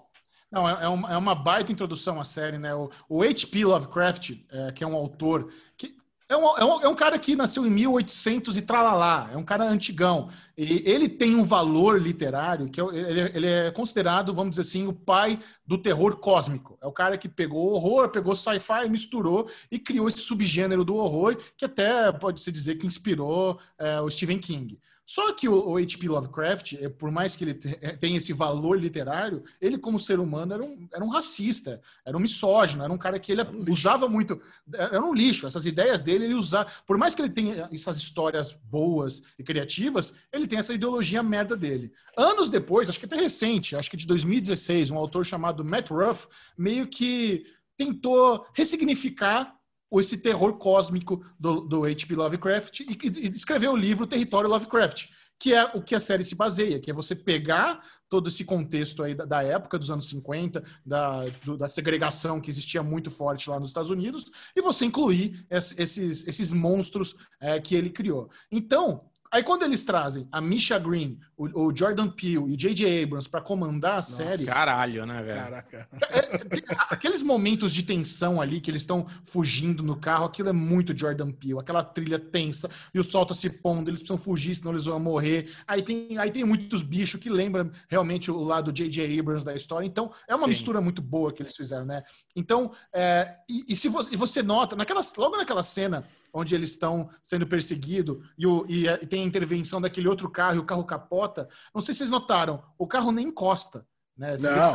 Não, 0.51 0.67
é, 0.67 0.83
é 0.83 0.87
uma, 0.87 1.13
é 1.13 1.17
uma 1.17 1.35
baita 1.35 1.71
introdução 1.71 2.19
à 2.19 2.25
série, 2.25 2.57
né? 2.57 2.73
O, 2.73 2.89
o 3.07 3.21
H.P. 3.21 3.65
Lovecraft, 3.65 4.31
é, 4.49 4.71
que 4.71 4.83
é 4.83 4.87
um 4.87 4.95
autor 4.95 5.51
que 5.77 5.95
é 6.29 6.37
um, 6.37 6.57
é, 6.57 6.63
um, 6.63 6.81
é 6.83 6.87
um 6.87 6.95
cara 6.95 7.17
que 7.17 7.35
nasceu 7.35 7.65
em 7.65 7.71
1800 7.71 8.55
e 8.55 8.61
tralalá, 8.61 9.31
é 9.33 9.37
um 9.37 9.43
cara 9.43 9.63
antigão. 9.63 10.29
E 10.55 10.83
ele 10.87 11.09
tem 11.09 11.35
um 11.35 11.43
valor 11.43 11.99
literário 11.99 12.69
que 12.69 12.79
é, 12.79 12.83
ele, 12.83 13.21
ele 13.33 13.47
é 13.47 13.71
considerado, 13.71 14.31
vamos 14.31 14.51
dizer 14.51 14.61
assim, 14.61 14.85
o 14.85 14.93
pai 14.93 15.39
do 15.65 15.75
terror 15.75 16.17
cósmico. 16.17 16.77
É 16.83 16.85
o 16.85 16.91
cara 16.91 17.17
que 17.17 17.27
pegou 17.27 17.73
horror, 17.73 18.09
pegou 18.09 18.35
sci-fi, 18.35 18.87
misturou 18.87 19.49
e 19.71 19.79
criou 19.79 20.07
esse 20.07 20.19
subgênero 20.19 20.85
do 20.85 20.95
horror 20.95 21.35
que 21.57 21.65
até 21.65 22.11
pode-se 22.11 22.51
dizer 22.51 22.75
que 22.75 22.85
inspirou 22.85 23.59
é, 23.79 23.99
o 23.99 24.09
Stephen 24.09 24.37
King. 24.37 24.79
Só 25.09 25.33
que 25.33 25.49
o, 25.49 25.69
o 25.69 25.77
H.P. 25.77 26.07
Lovecraft, 26.07 26.73
é, 26.73 26.87
por 26.87 27.09
mais 27.09 27.35
que 27.35 27.43
ele 27.43 27.59
é, 27.81 27.97
tenha 27.97 28.17
esse 28.17 28.31
valor 28.31 28.79
literário, 28.79 29.43
ele, 29.59 29.75
como 29.75 29.99
ser 29.99 30.19
humano, 30.19 30.53
era 30.53 30.63
um, 30.63 30.87
era 30.93 31.03
um 31.03 31.09
racista, 31.09 31.81
era 32.05 32.15
um 32.15 32.19
misógino, 32.19 32.83
era 32.83 32.93
um 32.93 32.97
cara 32.97 33.17
que 33.17 33.31
ele 33.31 33.41
usava 33.67 34.07
muito. 34.07 34.39
Era 34.71 35.01
um 35.01 35.11
lixo. 35.11 35.47
Essas 35.47 35.65
ideias 35.65 36.03
dele, 36.03 36.25
ele 36.25 36.35
usava. 36.35 36.69
Por 36.85 36.95
mais 36.95 37.15
que 37.15 37.23
ele 37.23 37.31
tenha 37.31 37.67
essas 37.73 37.97
histórias 37.97 38.51
boas 38.51 39.23
e 39.39 39.43
criativas, 39.43 40.13
ele 40.31 40.45
tem 40.45 40.59
essa 40.59 40.75
ideologia 40.75 41.23
merda 41.23 41.57
dele. 41.57 41.91
Anos 42.15 42.47
depois, 42.47 42.87
acho 42.87 42.99
que 42.99 43.05
até 43.05 43.15
recente, 43.15 43.75
acho 43.75 43.89
que 43.89 43.97
de 43.97 44.05
2016, 44.05 44.91
um 44.91 44.97
autor 44.99 45.25
chamado 45.25 45.65
Matt 45.65 45.89
Ruff 45.89 46.27
meio 46.55 46.85
que 46.85 47.47
tentou 47.75 48.45
ressignificar 48.53 49.58
esse 49.97 50.17
terror 50.17 50.57
cósmico 50.57 51.23
do, 51.39 51.61
do 51.61 51.85
H.P. 51.85 52.15
Lovecraft 52.15 52.81
e, 52.81 52.97
e 53.23 53.29
o 53.69 53.75
livro 53.75 54.05
Território 54.05 54.49
Lovecraft, 54.49 55.07
que 55.39 55.53
é 55.53 55.63
o 55.73 55.81
que 55.81 55.95
a 55.95 55.99
série 56.01 56.23
se 56.23 56.35
baseia, 56.35 56.79
que 56.81 56.91
é 56.91 56.93
você 56.93 57.15
pegar 57.15 57.81
todo 58.09 58.27
esse 58.27 58.43
contexto 58.43 59.01
aí 59.03 59.15
da, 59.15 59.23
da 59.23 59.41
época 59.41 59.79
dos 59.79 59.89
anos 59.89 60.09
50, 60.09 60.61
da, 60.85 61.23
do- 61.45 61.57
da 61.57 61.67
segregação 61.69 62.41
que 62.41 62.49
existia 62.49 62.83
muito 62.83 63.09
forte 63.09 63.49
lá 63.49 63.57
nos 63.59 63.69
Estados 63.69 63.89
Unidos, 63.89 64.25
e 64.55 64.61
você 64.61 64.83
incluir 64.85 65.45
es- 65.49 65.73
esses, 65.77 66.27
esses 66.27 66.51
monstros 66.51 67.15
é, 67.39 67.59
que 67.61 67.73
ele 67.73 67.89
criou. 67.89 68.29
Então, 68.51 69.08
aí 69.31 69.43
quando 69.43 69.63
eles 69.63 69.83
trazem 69.83 70.27
a 70.31 70.41
Misha 70.41 70.77
Green, 70.77 71.19
o, 71.37 71.67
o 71.67 71.75
Jordan 71.75 72.09
Peele 72.09 72.35
e 72.35 72.53
o 72.53 72.57
J.J. 72.57 73.03
Abrams 73.03 73.29
para 73.29 73.41
comandar 73.41 73.99
a 73.99 74.01
série, 74.01 74.45
Caralho, 74.45 75.05
né, 75.05 75.21
velho? 75.23 75.39
Caraca. 75.39 75.89
é, 76.09 76.37
tem 76.37 76.63
aqueles 76.89 77.21
momentos 77.21 77.71
de 77.71 77.83
tensão 77.83 78.41
ali 78.41 78.59
que 78.59 78.69
eles 78.69 78.81
estão 78.81 79.07
fugindo 79.25 79.81
no 79.83 79.95
carro, 79.95 80.25
aquilo 80.25 80.49
é 80.49 80.53
muito 80.53 80.97
Jordan 80.97 81.31
Peele, 81.31 81.59
aquela 81.59 81.83
trilha 81.83 82.19
tensa 82.19 82.69
e 82.93 82.99
o 82.99 83.03
sol 83.03 83.25
tá 83.25 83.33
se 83.33 83.49
pondo, 83.49 83.89
eles 83.89 84.01
precisam 84.01 84.17
fugir, 84.17 84.55
senão 84.55 84.71
eles 84.71 84.85
vão 84.85 84.99
morrer. 84.99 85.51
Aí 85.67 85.81
tem, 85.81 86.17
aí 86.17 86.31
tem 86.31 86.43
muitos 86.43 86.81
bichos 86.81 87.19
que 87.19 87.29
lembram 87.29 87.71
realmente 87.87 88.31
o 88.31 88.43
lado 88.43 88.71
J.J. 88.71 89.19
Abrams 89.19 89.45
da 89.45 89.55
história. 89.55 89.85
Então 89.85 90.11
é 90.27 90.35
uma 90.35 90.43
Sim. 90.43 90.49
mistura 90.49 90.81
muito 90.81 91.01
boa 91.01 91.31
que 91.31 91.41
eles 91.41 91.55
fizeram, 91.55 91.85
né? 91.85 92.03
Então, 92.35 92.71
é, 92.93 93.35
e, 93.49 93.73
e 93.73 93.75
se 93.75 93.87
você, 93.87 94.13
e 94.13 94.17
você 94.17 94.41
nota, 94.41 94.75
naquela, 94.75 95.01
logo 95.17 95.37
naquela 95.37 95.63
cena 95.63 96.05
onde 96.33 96.55
eles 96.55 96.71
estão 96.71 97.09
sendo 97.23 97.45
perseguidos 97.47 98.17
e, 98.37 98.45
o- 98.47 98.65
e, 98.67 98.87
é, 98.87 98.99
e 99.01 99.05
tem 99.05 99.23
a 99.23 99.25
intervenção 99.25 99.79
daquele 99.81 100.07
outro 100.07 100.29
carro 100.29 100.55
e 100.55 100.59
o 100.59 100.65
carro 100.65 100.83
capota, 100.83 101.47
não 101.73 101.81
sei 101.81 101.93
se 101.93 101.99
vocês 101.99 102.09
notaram, 102.09 102.63
o 102.77 102.87
carro 102.87 103.11
nem 103.11 103.27
encosta. 103.27 103.85
Né? 104.17 104.35
Você 104.37 104.47
Não. 104.49 104.73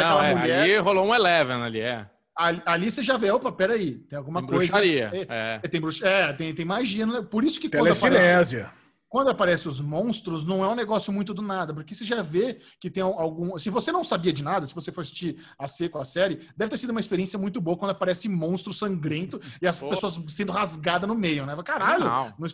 Não, 0.00 0.22
é, 0.22 0.34
mulher, 0.34 0.62
ali 0.62 0.76
rolou 0.78 1.06
um 1.06 1.14
Eleven 1.14 1.62
ali, 1.62 1.80
é. 1.80 2.08
Ali, 2.36 2.62
ali 2.66 2.90
você 2.90 3.02
já 3.02 3.16
vê, 3.16 3.30
opa, 3.30 3.50
peraí, 3.50 3.94
tem 3.94 4.18
alguma 4.18 4.40
Tem 4.40 4.48
coisa. 4.48 4.66
bruxaria, 4.66 5.10
É, 5.12 5.20
é. 5.28 5.60
é, 5.62 5.68
tem, 5.68 5.80
bruxa, 5.80 6.06
é, 6.06 6.32
tem, 6.34 6.54
tem 6.54 6.64
magia, 6.64 7.06
né? 7.06 7.22
Por 7.22 7.42
isso 7.44 7.58
que 7.60 7.68
quando 7.68 7.82
aparece, 7.86 8.02
Telecinésia. 8.02 8.72
Quando 9.08 9.28
aparece 9.30 9.68
os 9.68 9.80
monstros, 9.80 10.44
não 10.44 10.64
é 10.64 10.68
um 10.68 10.74
negócio 10.74 11.12
muito 11.12 11.32
do 11.32 11.42
nada, 11.42 11.72
porque 11.72 11.94
você 11.94 12.04
já 12.04 12.22
vê 12.22 12.60
que 12.80 12.90
tem 12.90 13.02
algum. 13.02 13.56
Se 13.58 13.70
você 13.70 13.92
não 13.92 14.02
sabia 14.02 14.32
de 14.32 14.42
nada, 14.42 14.66
se 14.66 14.74
você 14.74 14.90
for 14.90 15.02
assistir 15.02 15.36
a 15.58 15.66
seco 15.66 15.98
a 15.98 16.04
série, 16.04 16.40
deve 16.56 16.70
ter 16.70 16.78
sido 16.78 16.90
uma 16.90 17.00
experiência 17.00 17.38
muito 17.38 17.60
boa 17.60 17.76
quando 17.76 17.92
aparece 17.92 18.28
monstro 18.28 18.72
sangrento 18.72 19.40
e 19.62 19.66
as 19.66 19.80
Pô. 19.80 19.88
pessoas 19.88 20.20
sendo 20.28 20.52
rasgadas 20.52 21.08
no 21.08 21.14
meio, 21.14 21.46
né? 21.46 21.56
Caralho, 21.64 22.04
não, 22.04 22.34
não 22.38 22.46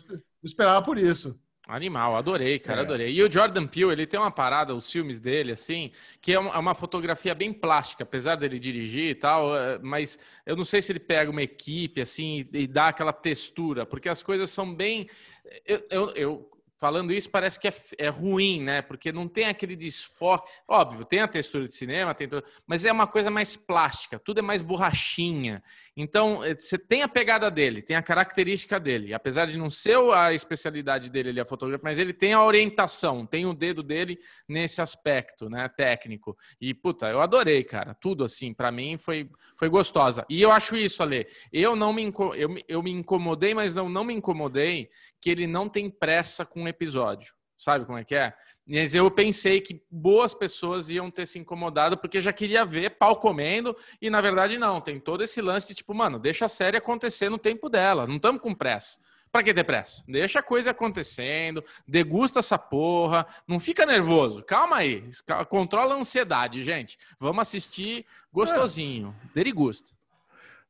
esperava 0.43 0.81
por 0.83 0.97
isso. 0.97 1.37
Animal, 1.65 2.17
adorei, 2.17 2.59
cara, 2.59 2.81
É. 2.81 2.83
adorei. 2.83 3.13
E 3.13 3.23
o 3.23 3.31
Jordan 3.31 3.65
Peele, 3.65 3.93
ele 3.93 4.05
tem 4.05 4.19
uma 4.19 4.29
parada, 4.29 4.75
os 4.75 4.91
filmes 4.91 5.21
dele, 5.21 5.53
assim, 5.53 5.91
que 6.21 6.33
é 6.33 6.37
uma, 6.39 6.51
é 6.51 6.57
uma 6.57 6.75
fotografia 6.75 7.33
bem 7.33 7.53
plástica, 7.53 8.03
apesar 8.03 8.35
dele 8.35 8.59
dirigir 8.59 9.11
e 9.11 9.15
tal, 9.15 9.55
é, 9.55 9.79
mas 9.81 10.19
eu 10.45 10.57
não 10.57 10.65
sei 10.65 10.81
se 10.81 10.91
ele 10.91 10.99
pega 10.99 11.31
uma 11.31 11.41
equipe, 11.41 12.01
assim, 12.01 12.45
e 12.51 12.67
dá 12.67 12.89
aquela 12.89 13.13
textura, 13.13 13.85
porque 13.85 14.09
as 14.09 14.21
coisas 14.21 14.49
são 14.49 14.75
bem... 14.75 15.09
Eu, 15.65 15.85
eu, 15.89 16.09
eu 16.15 16.52
falando 16.83 17.13
isso 17.13 17.29
parece 17.29 17.57
que 17.57 17.65
é, 17.65 17.73
é, 17.97 18.09
ruim, 18.09 18.61
né? 18.61 18.81
Porque 18.81 19.09
não 19.09 19.25
tem 19.25 19.45
aquele 19.45 19.73
desfoque. 19.73 20.51
Óbvio, 20.67 21.05
tem 21.05 21.21
a 21.21 21.29
textura 21.29 21.65
de 21.65 21.73
cinema, 21.73 22.13
tem 22.13 22.27
tudo, 22.27 22.43
mas 22.67 22.83
é 22.83 22.91
uma 22.91 23.07
coisa 23.07 23.31
mais 23.31 23.55
plástica, 23.55 24.19
tudo 24.19 24.39
é 24.39 24.41
mais 24.41 24.61
borrachinha. 24.61 25.63
Então, 25.95 26.43
eh, 26.43 26.55
você 26.59 26.77
tem 26.77 27.01
a 27.01 27.07
pegada 27.07 27.49
dele, 27.49 27.81
tem 27.81 27.95
a 27.95 28.01
característica 28.03 28.81
dele. 28.81 29.13
Apesar 29.13 29.45
de 29.45 29.57
não 29.57 29.69
ser 29.69 29.97
a 30.13 30.33
especialidade 30.33 31.09
dele 31.09 31.29
ali, 31.29 31.39
a 31.39 31.45
fotografia, 31.45 31.81
mas 31.81 31.99
ele 31.99 32.11
tem 32.11 32.33
a 32.33 32.43
orientação, 32.43 33.25
tem 33.25 33.45
o 33.45 33.53
dedo 33.53 33.81
dele 33.81 34.19
nesse 34.45 34.81
aspecto, 34.81 35.49
né? 35.49 35.69
Técnico. 35.69 36.37
E, 36.59 36.73
puta, 36.73 37.09
eu 37.09 37.21
adorei, 37.21 37.63
cara. 37.63 37.93
Tudo 37.93 38.25
assim, 38.25 38.53
para 38.53 38.73
mim 38.73 38.97
foi, 38.97 39.29
foi 39.57 39.69
gostosa. 39.69 40.25
E 40.27 40.41
eu 40.41 40.51
acho 40.51 40.75
isso, 40.75 41.01
Ale. 41.01 41.27
Eu 41.53 41.77
não 41.77 41.93
me, 41.93 42.11
eu, 42.35 42.57
eu 42.67 42.83
me 42.83 42.91
incomodei, 42.91 43.53
mas 43.53 43.73
não, 43.73 43.87
não 43.87 44.03
me 44.03 44.13
incomodei 44.13 44.89
que 45.23 45.29
ele 45.29 45.47
não 45.47 45.69
tem 45.69 45.89
pressa 45.89 46.45
com 46.45 46.59
episódio. 46.73 47.33
Sabe 47.55 47.85
como 47.85 47.97
é 47.97 48.03
que 48.03 48.15
é? 48.15 48.33
Mas 48.67 48.93
eu 48.93 49.09
pensei 49.09 49.61
que 49.61 49.81
boas 49.89 50.33
pessoas 50.33 50.89
iam 50.89 51.09
ter 51.09 51.25
se 51.25 51.39
incomodado 51.39 51.97
porque 51.97 52.19
já 52.19 52.33
queria 52.33 52.65
ver 52.65 52.97
pau 52.97 53.15
comendo 53.15 53.75
e 54.01 54.09
na 54.09 54.19
verdade 54.19 54.57
não. 54.57 54.81
Tem 54.81 54.99
todo 54.99 55.23
esse 55.23 55.41
lance 55.41 55.67
de 55.67 55.75
tipo, 55.75 55.93
mano, 55.93 56.19
deixa 56.19 56.45
a 56.45 56.49
série 56.49 56.77
acontecer 56.77 57.29
no 57.29 57.37
tempo 57.37 57.69
dela. 57.69 58.05
Não 58.05 58.17
estamos 58.17 58.41
com 58.41 58.53
pressa. 58.53 58.99
Pra 59.31 59.41
que 59.41 59.53
ter 59.53 59.63
pressa? 59.63 60.03
Deixa 60.07 60.39
a 60.39 60.43
coisa 60.43 60.71
acontecendo, 60.71 61.63
degusta 61.87 62.39
essa 62.39 62.57
porra, 62.57 63.25
não 63.47 63.59
fica 63.59 63.83
nervoso. 63.83 64.43
Calma 64.43 64.77
aí, 64.77 65.09
controla 65.49 65.95
a 65.95 65.97
ansiedade, 65.97 66.63
gente. 66.63 66.99
Vamos 67.19 67.41
assistir 67.41 68.05
gostosinho, 68.31 69.15
é. 69.23 69.27
derigusta. 69.33 69.89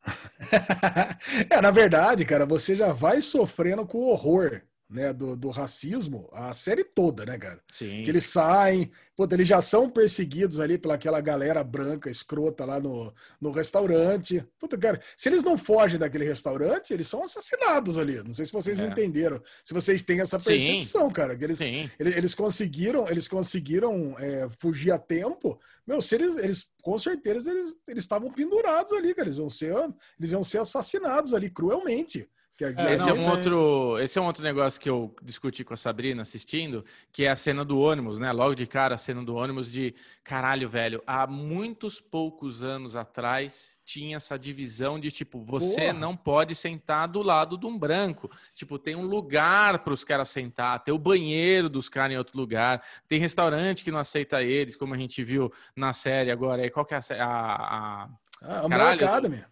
é, 1.49 1.59
na 1.59 1.71
verdade, 1.71 2.23
cara, 2.23 2.45
você 2.45 2.75
já 2.75 2.93
vai 2.93 3.21
sofrendo 3.21 3.85
com 3.85 4.09
horror 4.09 4.61
né, 4.94 5.11
do, 5.11 5.36
do 5.36 5.49
racismo 5.49 6.30
a 6.32 6.53
série 6.53 6.84
toda, 6.84 7.26
né, 7.26 7.38
cara? 7.38 7.60
Sim. 7.72 8.03
Que 8.03 8.10
eles 8.11 8.26
saem, 8.26 8.91
pô, 9.15 9.28
eles 9.32 9.48
já 9.48 9.61
são 9.61 9.90
perseguidos 9.90 10.60
ali 10.60 10.78
pelaquela 10.78 11.20
galera 11.20 11.64
branca, 11.64 12.10
escrota 12.10 12.64
lá 12.64 12.80
no, 12.80 13.14
no 13.41 13.52
restaurante. 13.52 14.45
Puta, 14.60 14.78
cara, 14.78 15.02
se 15.18 15.30
eles 15.30 15.44
não 15.44 15.57
fogem 15.57 15.98
daquele 15.98 16.26
restaurante, 16.26 16.94
eles 16.94 17.07
são 17.07 17.24
assassinados 17.24 17.98
ali. 17.98 18.24
Não 18.24 18.34
sei 18.34 18.45
se 18.45 18.53
vocês 18.53 18.80
é. 18.80 18.86
entenderam, 18.86 19.41
se 19.65 19.74
vocês 19.74 20.03
têm 20.03 20.22
essa 20.22 20.40
percepção, 20.40 21.07
Sim. 21.07 21.14
cara, 21.14 21.36
que 21.36 21.44
eles, 21.44 21.60
eles, 21.61 22.15
eles, 22.15 22.36
conseguiram, 22.36 23.10
eles 23.10 23.28
conseguiram 23.28 24.15
é, 24.20 24.48
fugir 24.60 24.91
a 24.91 24.99
tempo. 24.99 25.60
Meu, 25.86 26.02
se 26.02 26.15
eles, 26.15 26.38
eles 26.38 26.68
com 26.82 26.98
certeza 26.98 27.52
eles 27.52 27.76
eles 27.88 28.03
estavam 28.03 28.32
pendurados 28.32 28.94
ali, 28.94 29.14
cara, 29.14 29.28
eles 29.28 29.38
iam 29.38 29.49
ser, 29.49 29.74
eles 30.20 30.32
iam 30.32 30.44
ser 30.44 30.60
assassinados 30.60 31.34
ali 31.34 31.49
cruelmente. 31.49 32.30
É, 32.61 32.93
esse, 32.93 33.09
é 33.09 33.13
um 33.13 33.27
outro, 33.27 33.97
esse 33.99 34.19
é 34.19 34.21
um 34.21 34.25
outro 34.25 34.43
negócio 34.43 34.80
que 34.80 34.88
eu 34.88 35.15
discuti 35.23 35.63
com 35.63 35.73
a 35.73 35.77
Sabrina 35.77 36.21
assistindo, 36.21 36.85
que 37.11 37.25
é 37.25 37.31
a 37.31 37.35
cena 37.35 37.65
do 37.65 37.80
ônibus, 37.80 38.19
né? 38.19 38.31
Logo 38.31 38.53
de 38.53 38.67
cara, 38.67 38.93
a 38.93 38.97
cena 38.97 39.23
do 39.23 39.35
ônibus 39.35 39.71
de 39.71 39.95
caralho, 40.23 40.69
velho. 40.69 41.01
Há 41.07 41.25
muitos 41.25 41.99
poucos 41.99 42.63
anos 42.63 42.95
atrás 42.95 43.80
tinha 43.84 44.17
essa 44.17 44.38
divisão 44.38 44.99
de 44.99 45.09
tipo, 45.09 45.43
você 45.43 45.88
Porra. 45.88 45.93
não 45.93 46.15
pode 46.15 46.53
sentar 46.53 47.07
do 47.07 47.23
lado 47.23 47.57
de 47.57 47.65
um 47.65 47.77
branco. 47.77 48.30
Tipo, 48.53 48.77
tem 48.77 48.95
um 48.95 49.05
lugar 49.05 49.80
para 49.80 49.93
os 49.93 50.03
caras 50.03 50.30
sentar, 50.30 50.84
tem 50.84 50.93
o 50.93 50.99
banheiro 50.99 51.67
dos 51.67 51.89
caras 51.89 52.13
em 52.13 52.17
outro 52.17 52.38
lugar, 52.38 52.84
tem 53.07 53.19
restaurante 53.19 53.84
que 53.84 53.91
não 53.91 53.99
aceita 53.99 54.43
eles, 54.43 54.75
como 54.75 54.93
a 54.93 54.97
gente 54.97 55.23
viu 55.23 55.51
na 55.75 55.91
série 55.91 56.30
agora. 56.30 56.69
Qual 56.69 56.85
que 56.85 56.93
é 56.93 56.97
a. 56.97 57.25
a, 57.25 58.03
a... 58.03 58.09
Ah, 58.43 58.69
Caralho, 58.69 59.05
Academy. 59.05 59.43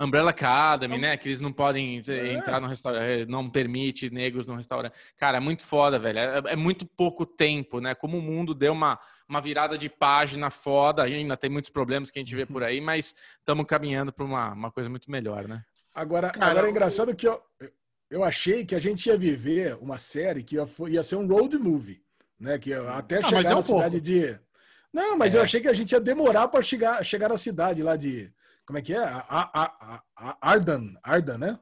Umbrella 0.00 0.30
Academy, 0.30 0.96
né? 0.96 1.16
Que 1.16 1.28
eles 1.28 1.40
não 1.40 1.52
podem 1.52 2.02
é. 2.08 2.32
entrar 2.32 2.58
no 2.58 2.66
restaurante, 2.66 3.28
não 3.28 3.50
permite 3.50 4.08
negros 4.08 4.46
no 4.46 4.54
restaurante. 4.54 4.94
Cara, 5.18 5.36
é 5.36 5.40
muito 5.40 5.62
foda, 5.62 5.98
velho. 5.98 6.18
É, 6.18 6.42
é, 6.52 6.56
muito 6.56 6.86
pouco 6.86 7.26
tempo, 7.26 7.80
né? 7.80 7.94
Como 7.94 8.16
o 8.16 8.22
mundo 8.22 8.54
deu 8.54 8.72
uma, 8.72 8.98
uma 9.28 9.42
virada 9.42 9.76
de 9.76 9.90
página 9.90 10.50
foda, 10.50 11.02
ainda 11.02 11.36
tem 11.36 11.50
muitos 11.50 11.70
problemas 11.70 12.10
que 12.10 12.18
a 12.18 12.22
gente 12.22 12.34
vê 12.34 12.46
por 12.46 12.62
aí, 12.64 12.80
mas 12.80 13.14
estamos 13.38 13.66
caminhando 13.66 14.10
para 14.10 14.24
uma, 14.24 14.52
uma 14.52 14.70
coisa 14.72 14.88
muito 14.88 15.10
melhor, 15.10 15.46
né? 15.46 15.62
Agora, 15.94 16.30
Cara, 16.30 16.46
agora 16.46 16.66
é 16.66 16.70
engraçado 16.70 17.14
que 17.14 17.28
eu, 17.28 17.38
eu 18.10 18.24
achei 18.24 18.64
que 18.64 18.74
a 18.74 18.80
gente 18.80 19.06
ia 19.06 19.18
viver 19.18 19.76
uma 19.82 19.98
série 19.98 20.42
que 20.42 20.56
ia, 20.56 20.66
ia 20.88 21.02
ser 21.02 21.16
um 21.16 21.26
road 21.26 21.58
movie, 21.58 22.02
né? 22.38 22.58
Que 22.58 22.72
até 22.72 23.18
ah, 23.18 23.22
chegar 23.22 23.50
é 23.50 23.52
um 23.52 23.56
na 23.58 23.62
pouco. 23.62 23.82
cidade 23.82 24.00
de. 24.00 24.40
Não, 24.90 25.18
mas 25.18 25.34
é. 25.34 25.38
eu 25.38 25.42
achei 25.42 25.60
que 25.60 25.68
a 25.68 25.74
gente 25.74 25.92
ia 25.92 26.00
demorar 26.00 26.48
para 26.48 26.62
chegar, 26.62 27.04
chegar 27.04 27.28
na 27.28 27.36
cidade 27.36 27.82
lá 27.82 27.96
de 27.96 28.32
como 28.70 28.78
é 28.78 28.82
que 28.82 28.94
é? 28.94 29.02
A, 29.02 29.24
a, 29.28 30.02
a, 30.16 30.36
Ardan, 30.40 30.94
Ardan, 31.02 31.38
né? 31.38 31.58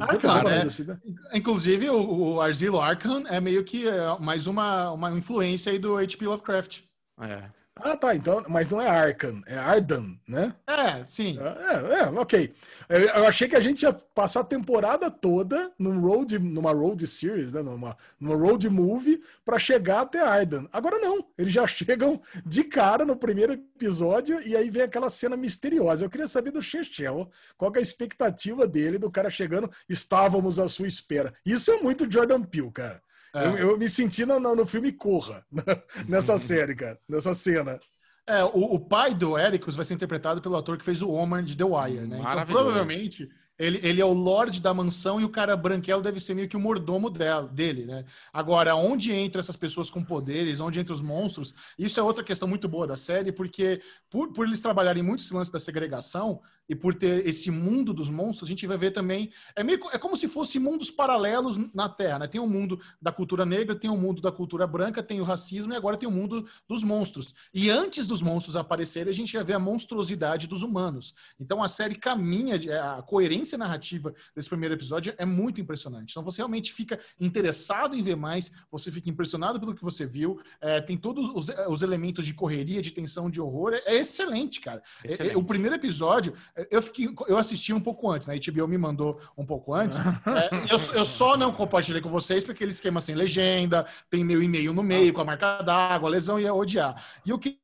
Arcan, 0.00 0.42
é. 0.50 1.38
Inclusive, 1.38 1.88
o, 1.90 2.32
o 2.34 2.40
Arzilo 2.40 2.80
Arkan 2.80 3.22
é 3.28 3.40
meio 3.40 3.62
que 3.62 3.86
é, 3.86 4.18
mais 4.18 4.48
uma, 4.48 4.90
uma 4.90 5.12
influência 5.12 5.70
aí 5.70 5.78
do 5.78 5.96
H.P. 5.96 6.26
Lovecraft. 6.26 6.82
É. 7.20 7.48
Ah, 7.82 7.96
tá. 7.96 8.14
Então, 8.14 8.42
mas 8.48 8.68
não 8.68 8.80
é 8.80 8.88
Arkan, 8.88 9.40
é 9.46 9.56
Ardan, 9.56 10.14
né? 10.26 10.54
É, 10.66 11.04
sim. 11.04 11.38
É, 11.38 12.00
é, 12.00 12.04
ok. 12.04 12.52
Eu, 12.88 13.00
eu, 13.00 13.26
achei 13.26 13.48
que 13.48 13.56
a 13.56 13.60
gente 13.60 13.82
ia 13.82 13.92
passar 13.92 14.40
a 14.40 14.44
temporada 14.44 15.10
toda 15.10 15.70
num 15.78 16.00
road, 16.00 16.38
numa 16.38 16.72
road 16.72 17.06
series, 17.06 17.52
né? 17.52 17.62
Numa, 17.62 17.96
numa 18.18 18.36
road 18.36 18.68
movie 18.68 19.22
para 19.44 19.58
chegar 19.58 20.02
até 20.02 20.20
Ardan. 20.20 20.66
Agora 20.72 20.98
não. 20.98 21.24
Eles 21.36 21.52
já 21.52 21.66
chegam 21.68 22.20
de 22.44 22.64
cara 22.64 23.04
no 23.04 23.16
primeiro 23.16 23.52
episódio 23.52 24.40
e 24.46 24.56
aí 24.56 24.70
vem 24.70 24.82
aquela 24.82 25.10
cena 25.10 25.36
misteriosa. 25.36 26.04
Eu 26.04 26.10
queria 26.10 26.28
saber 26.28 26.50
do 26.50 26.62
Chechel, 26.62 27.30
qual 27.56 27.72
é 27.74 27.78
a 27.78 27.82
expectativa 27.82 28.66
dele 28.66 28.98
do 28.98 29.10
cara 29.10 29.30
chegando, 29.30 29.70
estávamos 29.88 30.58
à 30.58 30.68
sua 30.68 30.86
espera. 30.86 31.32
Isso 31.44 31.70
é 31.70 31.80
muito 31.80 32.10
Jordan 32.10 32.42
Peele, 32.42 32.70
cara. 32.70 33.02
É. 33.34 33.46
Eu, 33.46 33.56
eu, 33.56 33.78
me 33.78 33.88
senti 33.88 34.26
no, 34.26 34.40
no, 34.40 34.66
filme 34.66 34.92
Corra, 34.92 35.44
nessa 36.08 36.38
série, 36.38 36.74
cara, 36.74 36.98
nessa 37.08 37.34
cena. 37.34 37.78
É, 38.26 38.44
o, 38.44 38.74
o, 38.74 38.80
pai 38.80 39.14
do 39.14 39.38
Ericus 39.38 39.76
vai 39.76 39.84
ser 39.84 39.94
interpretado 39.94 40.40
pelo 40.40 40.56
ator 40.56 40.76
que 40.76 40.84
fez 40.84 41.02
o 41.02 41.10
Oman 41.10 41.42
de 41.42 41.56
The 41.56 41.64
Wire, 41.64 42.06
né? 42.06 42.18
Então, 42.20 42.46
provavelmente, 42.46 43.28
ele, 43.60 43.78
ele 43.82 44.00
é 44.00 44.04
o 44.04 44.12
Lorde 44.12 44.58
da 44.58 44.72
mansão 44.72 45.20
e 45.20 45.24
o 45.24 45.28
cara 45.28 45.54
branquelo 45.54 46.00
deve 46.00 46.18
ser 46.18 46.32
meio 46.32 46.48
que 46.48 46.56
o 46.56 46.60
mordomo 46.60 47.10
dela, 47.10 47.46
dele, 47.46 47.84
né? 47.84 48.06
Agora, 48.32 48.74
onde 48.74 49.12
entra 49.12 49.40
essas 49.40 49.56
pessoas 49.56 49.90
com 49.90 50.02
poderes, 50.02 50.60
onde 50.60 50.80
entra 50.80 50.94
os 50.94 51.02
monstros, 51.02 51.54
isso 51.78 52.00
é 52.00 52.02
outra 52.02 52.24
questão 52.24 52.48
muito 52.48 52.66
boa 52.66 52.86
da 52.86 52.96
série, 52.96 53.30
porque 53.30 53.82
por, 54.08 54.32
por 54.32 54.46
eles 54.46 54.62
trabalharem 54.62 55.02
muito 55.02 55.22
esse 55.22 55.34
lance 55.34 55.52
da 55.52 55.60
segregação, 55.60 56.40
e 56.70 56.74
por 56.76 56.94
ter 56.94 57.26
esse 57.26 57.50
mundo 57.50 57.92
dos 57.92 58.08
monstros, 58.08 58.48
a 58.48 58.50
gente 58.52 58.64
vai 58.64 58.78
ver 58.78 58.92
também. 58.92 59.32
É, 59.56 59.64
meio, 59.64 59.80
é 59.92 59.98
como 59.98 60.16
se 60.16 60.28
fosse 60.28 60.56
mundos 60.60 60.88
paralelos 60.88 61.58
na 61.74 61.88
Terra, 61.88 62.20
né? 62.20 62.28
Tem 62.28 62.40
o 62.40 62.44
um 62.44 62.48
mundo 62.48 62.80
da 63.02 63.10
cultura 63.10 63.44
negra, 63.44 63.74
tem 63.74 63.90
o 63.90 63.94
um 63.94 63.98
mundo 63.98 64.22
da 64.22 64.30
cultura 64.30 64.68
branca, 64.68 65.02
tem 65.02 65.20
o 65.20 65.24
racismo 65.24 65.72
e 65.72 65.76
agora 65.76 65.96
tem 65.96 66.08
o 66.08 66.12
um 66.12 66.14
mundo 66.14 66.46
dos 66.68 66.84
monstros. 66.84 67.34
E 67.52 67.68
antes 67.68 68.06
dos 68.06 68.22
monstros 68.22 68.54
aparecerem, 68.54 69.10
a 69.10 69.14
gente 69.14 69.32
já 69.32 69.42
vê 69.42 69.52
a 69.52 69.58
monstruosidade 69.58 70.46
dos 70.46 70.62
humanos. 70.62 71.12
Então 71.40 71.60
a 71.60 71.66
série 71.66 71.96
caminha, 71.96 72.54
a 72.96 73.02
coerência 73.02 73.58
narrativa 73.58 74.14
desse 74.32 74.48
primeiro 74.48 74.76
episódio 74.76 75.12
é 75.18 75.26
muito 75.26 75.60
impressionante. 75.60 76.12
Então 76.12 76.22
você 76.22 76.36
realmente 76.36 76.72
fica 76.72 77.00
interessado 77.18 77.96
em 77.96 78.02
ver 78.02 78.14
mais, 78.14 78.52
você 78.70 78.92
fica 78.92 79.10
impressionado 79.10 79.58
pelo 79.58 79.74
que 79.74 79.82
você 79.82 80.06
viu, 80.06 80.40
é, 80.60 80.80
tem 80.80 80.96
todos 80.96 81.30
os, 81.34 81.52
os, 81.68 81.82
elementos 81.82 82.24
de 82.24 82.32
correria, 82.32 82.80
de 82.80 82.92
tensão, 82.92 83.28
de 83.28 83.40
horror. 83.40 83.74
É, 83.74 83.96
é 83.96 83.96
excelente, 83.96 84.60
cara. 84.60 84.80
Excelente. 85.04 85.32
É, 85.32 85.34
é 85.34 85.36
o 85.36 85.42
primeiro 85.42 85.74
episódio 85.74 86.32
eu, 86.70 86.82
fiquei, 86.82 87.08
eu 87.28 87.36
assisti 87.36 87.72
um 87.72 87.80
pouco 87.80 88.10
antes, 88.10 88.28
né? 88.28 88.34
A 88.34 88.52
HBO 88.52 88.66
me 88.66 88.78
mandou 88.78 89.20
um 89.36 89.44
pouco 89.44 89.74
antes. 89.74 89.98
é, 90.26 90.72
eu, 90.72 90.94
eu, 90.98 91.04
só 91.04 91.36
não 91.36 91.52
compartilhei 91.52 92.00
com 92.00 92.08
vocês 92.08 92.44
porque 92.44 92.58
aquele 92.58 92.70
esquema 92.70 93.00
sem 93.00 93.14
legenda, 93.14 93.86
tem 94.08 94.24
meu 94.24 94.42
e-mail 94.42 94.72
no 94.72 94.82
meio, 94.82 95.12
com 95.12 95.20
a 95.20 95.24
marca 95.24 95.62
d'água, 95.62 96.08
a 96.08 96.12
lesão 96.12 96.38
ia 96.38 96.52
odiar. 96.52 97.02
E 97.24 97.32
o 97.32 97.38
que 97.38 97.60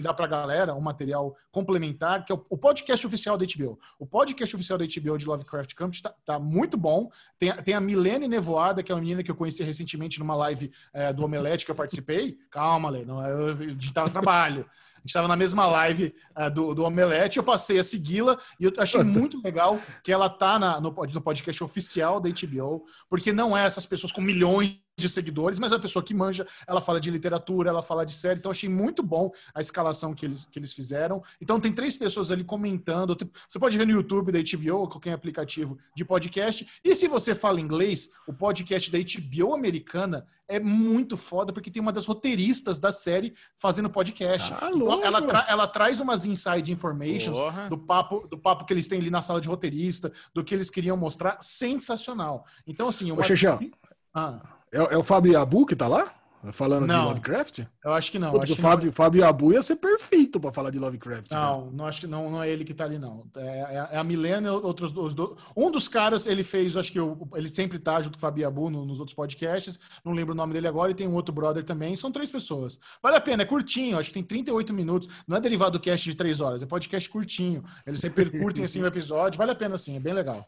dar 0.00 0.14
para 0.14 0.24
a 0.24 0.28
galera 0.28 0.74
um 0.74 0.80
material 0.80 1.36
complementar, 1.50 2.24
que 2.24 2.32
é 2.32 2.34
o, 2.34 2.56
podcast 2.56 3.06
oficial 3.06 3.36
da 3.36 3.44
HBO. 3.44 3.78
O 3.98 4.06
podcast 4.06 4.54
oficial 4.54 4.78
da 4.78 4.86
HBO 4.86 5.18
de 5.18 5.26
Lovecraft 5.26 5.74
Country 5.74 5.96
está 5.96 6.14
tá 6.24 6.38
muito 6.38 6.76
bom. 6.78 7.10
Tem, 7.38 7.52
tem 7.56 7.74
a 7.74 7.80
Milene 7.80 8.26
Nevoada, 8.26 8.82
que 8.82 8.90
é 8.90 8.94
uma 8.94 9.00
menina 9.00 9.22
que 9.22 9.30
eu 9.30 9.36
conheci 9.36 9.62
recentemente 9.62 10.18
numa 10.18 10.34
live 10.34 10.72
é, 10.94 11.12
do 11.12 11.24
Omelete 11.24 11.66
que 11.66 11.70
eu 11.70 11.74
participei. 11.74 12.38
Calma, 12.50 12.88
Lê, 12.88 13.04
não, 13.04 13.24
é, 13.24 13.32
eu 13.32 13.54
digitava 13.74 14.08
trabalho 14.08 14.64
gente 15.02 15.10
estava 15.10 15.28
na 15.28 15.36
mesma 15.36 15.66
live 15.66 16.14
uh, 16.38 16.50
do, 16.50 16.74
do 16.74 16.84
Omelete, 16.84 17.38
eu 17.38 17.44
passei 17.44 17.78
a 17.78 17.84
segui-la 17.84 18.38
e 18.58 18.64
eu 18.64 18.72
achei 18.78 19.02
muito 19.04 19.42
legal 19.42 19.78
que 20.02 20.12
ela 20.12 20.28
tá 20.28 20.58
na, 20.58 20.80
no, 20.80 20.90
no 20.90 21.20
podcast 21.20 21.62
oficial 21.62 22.20
da 22.20 22.30
HBO, 22.30 22.84
porque 23.08 23.32
não 23.32 23.56
é 23.56 23.64
essas 23.64 23.86
pessoas 23.86 24.12
com 24.12 24.20
milhões 24.20 24.78
de 25.02 25.08
seguidores, 25.08 25.58
mas 25.58 25.72
é 25.72 25.74
uma 25.74 25.80
pessoa 25.80 26.02
que 26.02 26.14
manja, 26.14 26.46
ela 26.66 26.80
fala 26.80 27.00
de 27.00 27.10
literatura, 27.10 27.70
ela 27.70 27.82
fala 27.82 28.06
de 28.06 28.12
séries, 28.12 28.40
então 28.40 28.50
achei 28.50 28.68
muito 28.68 29.02
bom 29.02 29.30
a 29.54 29.60
escalação 29.60 30.14
que 30.14 30.24
eles, 30.24 30.46
que 30.46 30.58
eles 30.58 30.72
fizeram. 30.72 31.22
Então 31.40 31.60
tem 31.60 31.72
três 31.72 31.96
pessoas 31.96 32.30
ali 32.30 32.44
comentando, 32.44 33.16
você 33.48 33.58
pode 33.58 33.76
ver 33.76 33.86
no 33.86 33.92
YouTube 33.92 34.32
da 34.32 34.38
HBO 34.38 34.78
ou 34.78 34.88
qualquer 34.88 35.12
aplicativo 35.12 35.78
de 35.94 36.04
podcast, 36.04 36.66
e 36.84 36.94
se 36.94 37.08
você 37.08 37.34
fala 37.34 37.60
inglês, 37.60 38.10
o 38.26 38.32
podcast 38.32 38.90
da 38.90 38.98
HBO 38.98 39.54
americana 39.54 40.26
é 40.48 40.60
muito 40.60 41.16
foda, 41.16 41.52
porque 41.52 41.70
tem 41.70 41.80
uma 41.80 41.92
das 41.92 42.06
roteiristas 42.06 42.78
da 42.78 42.92
série 42.92 43.34
fazendo 43.56 43.88
podcast. 43.88 44.52
Ah, 44.54 44.70
então, 44.74 45.02
ela, 45.02 45.22
tra 45.22 45.46
ela 45.48 45.66
traz 45.66 45.98
umas 45.98 46.26
inside 46.26 46.70
informations 46.70 47.38
do 47.70 47.78
papo, 47.78 48.26
do 48.28 48.36
papo 48.36 48.64
que 48.64 48.72
eles 48.72 48.86
têm 48.86 49.00
ali 49.00 49.10
na 49.10 49.22
sala 49.22 49.40
de 49.40 49.48
roteirista, 49.48 50.12
do 50.34 50.44
que 50.44 50.54
eles 50.54 50.68
queriam 50.68 50.96
mostrar, 50.96 51.38
sensacional. 51.40 52.44
Então, 52.66 52.88
assim... 52.88 53.10
Uma... 53.10 53.22
Ô, 53.22 53.24
ah. 54.14 54.42
É, 54.72 54.78
é 54.94 54.96
o 54.96 55.02
Fábio 55.04 55.38
Abu 55.38 55.66
que 55.66 55.76
tá 55.76 55.86
lá? 55.86 56.14
Falando 56.52 56.88
Não. 56.88 57.02
de 57.02 57.08
Lovecraft? 57.10 57.60
Eu 57.84 57.92
acho 57.92 58.10
que 58.10 58.18
não. 58.18 58.32
Puta, 58.32 58.42
acho 58.42 58.54
o 58.54 58.56
Fábio, 58.56 58.90
Fábio 58.92 59.24
Abu 59.24 59.52
ia 59.52 59.62
ser 59.62 59.76
perfeito 59.76 60.40
pra 60.40 60.50
falar 60.50 60.70
de 60.70 60.78
Lovecraft. 60.80 61.30
Não, 61.30 61.70
não 61.70 61.86
acho 61.86 62.00
que 62.00 62.06
não, 62.08 62.28
não 62.28 62.42
é 62.42 62.50
ele 62.50 62.64
que 62.64 62.74
tá 62.74 62.82
ali, 62.84 62.98
não. 62.98 63.24
É, 63.36 63.40
é- 63.60 63.88
é 63.92 63.96
a 63.96 64.02
Milena, 64.02 64.52
outros 64.52 64.90
dois. 64.90 65.14
do- 65.14 65.36
Um 65.56 65.70
dos 65.70 65.86
caras, 65.86 66.26
ele 66.26 66.42
fez, 66.42 66.76
acho 66.76 66.90
que 66.90 66.98
o- 66.98 67.28
ele 67.36 67.48
sempre 67.48 67.78
tá 67.78 68.00
junto 68.00 68.14
com 68.14 68.18
o 68.18 68.20
Fabi 68.20 68.44
Abu 68.44 68.70
no- 68.70 68.84
nos 68.84 68.98
outros 68.98 69.14
podcasts. 69.14 69.78
Não 70.04 70.12
lembro 70.12 70.34
o 70.34 70.36
nome 70.36 70.52
dele 70.52 70.66
agora, 70.66 70.90
e 70.90 70.94
tem 70.96 71.06
um 71.06 71.14
outro 71.14 71.32
brother 71.32 71.62
também. 71.64 71.94
São 71.94 72.10
três 72.10 72.28
pessoas. 72.28 72.76
Vale 73.00 73.14
a 73.18 73.20
pena, 73.20 73.44
é 73.44 73.46
curtinho, 73.46 73.96
acho 73.96 74.08
que 74.08 74.14
tem 74.14 74.24
38 74.24 74.74
minutos. 74.74 75.08
Não 75.28 75.36
é 75.36 75.40
derivado 75.40 75.78
do 75.78 75.80
cast 75.80 76.10
de 76.10 76.16
três 76.16 76.40
horas, 76.40 76.60
é 76.60 76.66
podcast 76.66 77.08
curtinho. 77.08 77.62
Eles 77.86 78.00
sempre 78.00 78.28
curtem 78.40 78.64
assim 78.64 78.82
o 78.82 78.86
episódio. 78.86 79.38
Vale 79.38 79.52
a 79.52 79.54
pena 79.54 79.78
sim, 79.78 79.94
é 79.94 80.00
bem 80.00 80.12
legal. 80.12 80.44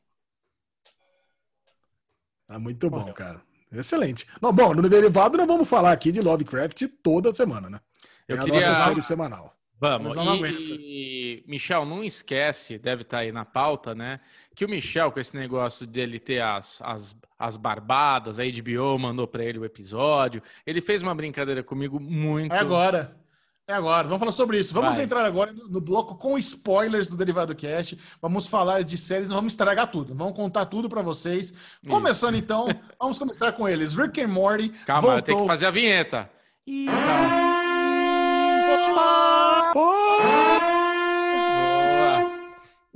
Ah, 2.48 2.58
muito 2.58 2.90
bom, 2.90 3.12
cara. 3.12 3.40
Excelente. 3.74 4.26
Não, 4.40 4.52
bom, 4.52 4.74
no 4.74 4.88
derivado 4.88 5.36
nós 5.36 5.46
vamos 5.46 5.68
falar 5.68 5.92
aqui 5.92 6.12
de 6.12 6.20
Lovecraft 6.20 6.82
toda 7.02 7.32
semana, 7.32 7.68
né? 7.68 7.80
Eu 8.28 8.36
é 8.36 8.40
a 8.40 8.44
queria- 8.44 8.68
nossa 8.68 8.84
série 8.84 9.02
semanal. 9.02 9.54
Vamos. 9.80 10.16
Não 10.16 10.46
E, 10.46 11.42
e, 11.44 11.44
Michel, 11.46 11.84
não 11.84 12.02
esquece, 12.02 12.78
deve 12.78 13.02
estar 13.02 13.18
aí 13.18 13.32
na 13.32 13.44
pauta, 13.44 13.94
né? 13.94 14.20
Que 14.54 14.64
o 14.64 14.68
Michel, 14.68 15.10
com 15.12 15.20
esse 15.20 15.36
negócio 15.36 15.86
dele 15.86 16.18
ter 16.18 16.40
as, 16.40 16.80
as, 16.82 17.16
as 17.38 17.56
barbadas, 17.56 18.38
a 18.38 18.44
HBO 18.44 18.98
mandou 18.98 19.26
para 19.26 19.44
ele 19.44 19.58
o 19.58 19.64
episódio. 19.64 20.42
Ele 20.66 20.80
fez 20.80 21.02
uma 21.02 21.14
brincadeira 21.14 21.62
comigo 21.62 22.00
muito. 22.00 22.54
É 22.54 22.58
agora. 22.58 23.14
É 23.66 23.72
agora. 23.72 24.06
Vamos 24.06 24.20
falar 24.20 24.32
sobre 24.32 24.58
isso. 24.58 24.74
Vamos 24.74 24.96
Vai. 24.96 25.04
entrar 25.04 25.24
agora 25.24 25.50
no, 25.52 25.66
no 25.68 25.80
bloco 25.80 26.16
com 26.16 26.36
spoilers 26.36 27.08
do 27.08 27.16
Derivado 27.16 27.54
Cast. 27.54 27.98
Vamos 28.20 28.46
falar 28.46 28.84
de 28.84 28.96
séries, 28.98 29.30
vamos 29.30 29.54
estragar 29.54 29.90
tudo. 29.90 30.14
Vamos 30.14 30.34
contar 30.36 30.66
tudo 30.66 30.86
pra 30.88 31.00
vocês. 31.00 31.54
Começando 31.88 32.34
então, 32.36 32.68
vamos 33.00 33.18
começar 33.18 33.52
com 33.52 33.66
eles. 33.66 33.94
Rick 33.94 34.20
and 34.20 34.28
Morty 34.28 34.68
Calma, 34.84 35.14
eu 35.14 35.22
tenho 35.22 35.24
que 35.24 35.32
voltou. 35.32 35.46
fazer 35.46 35.66
a 35.66 35.70
vinheta. 35.70 36.30
Boa. 39.72 40.53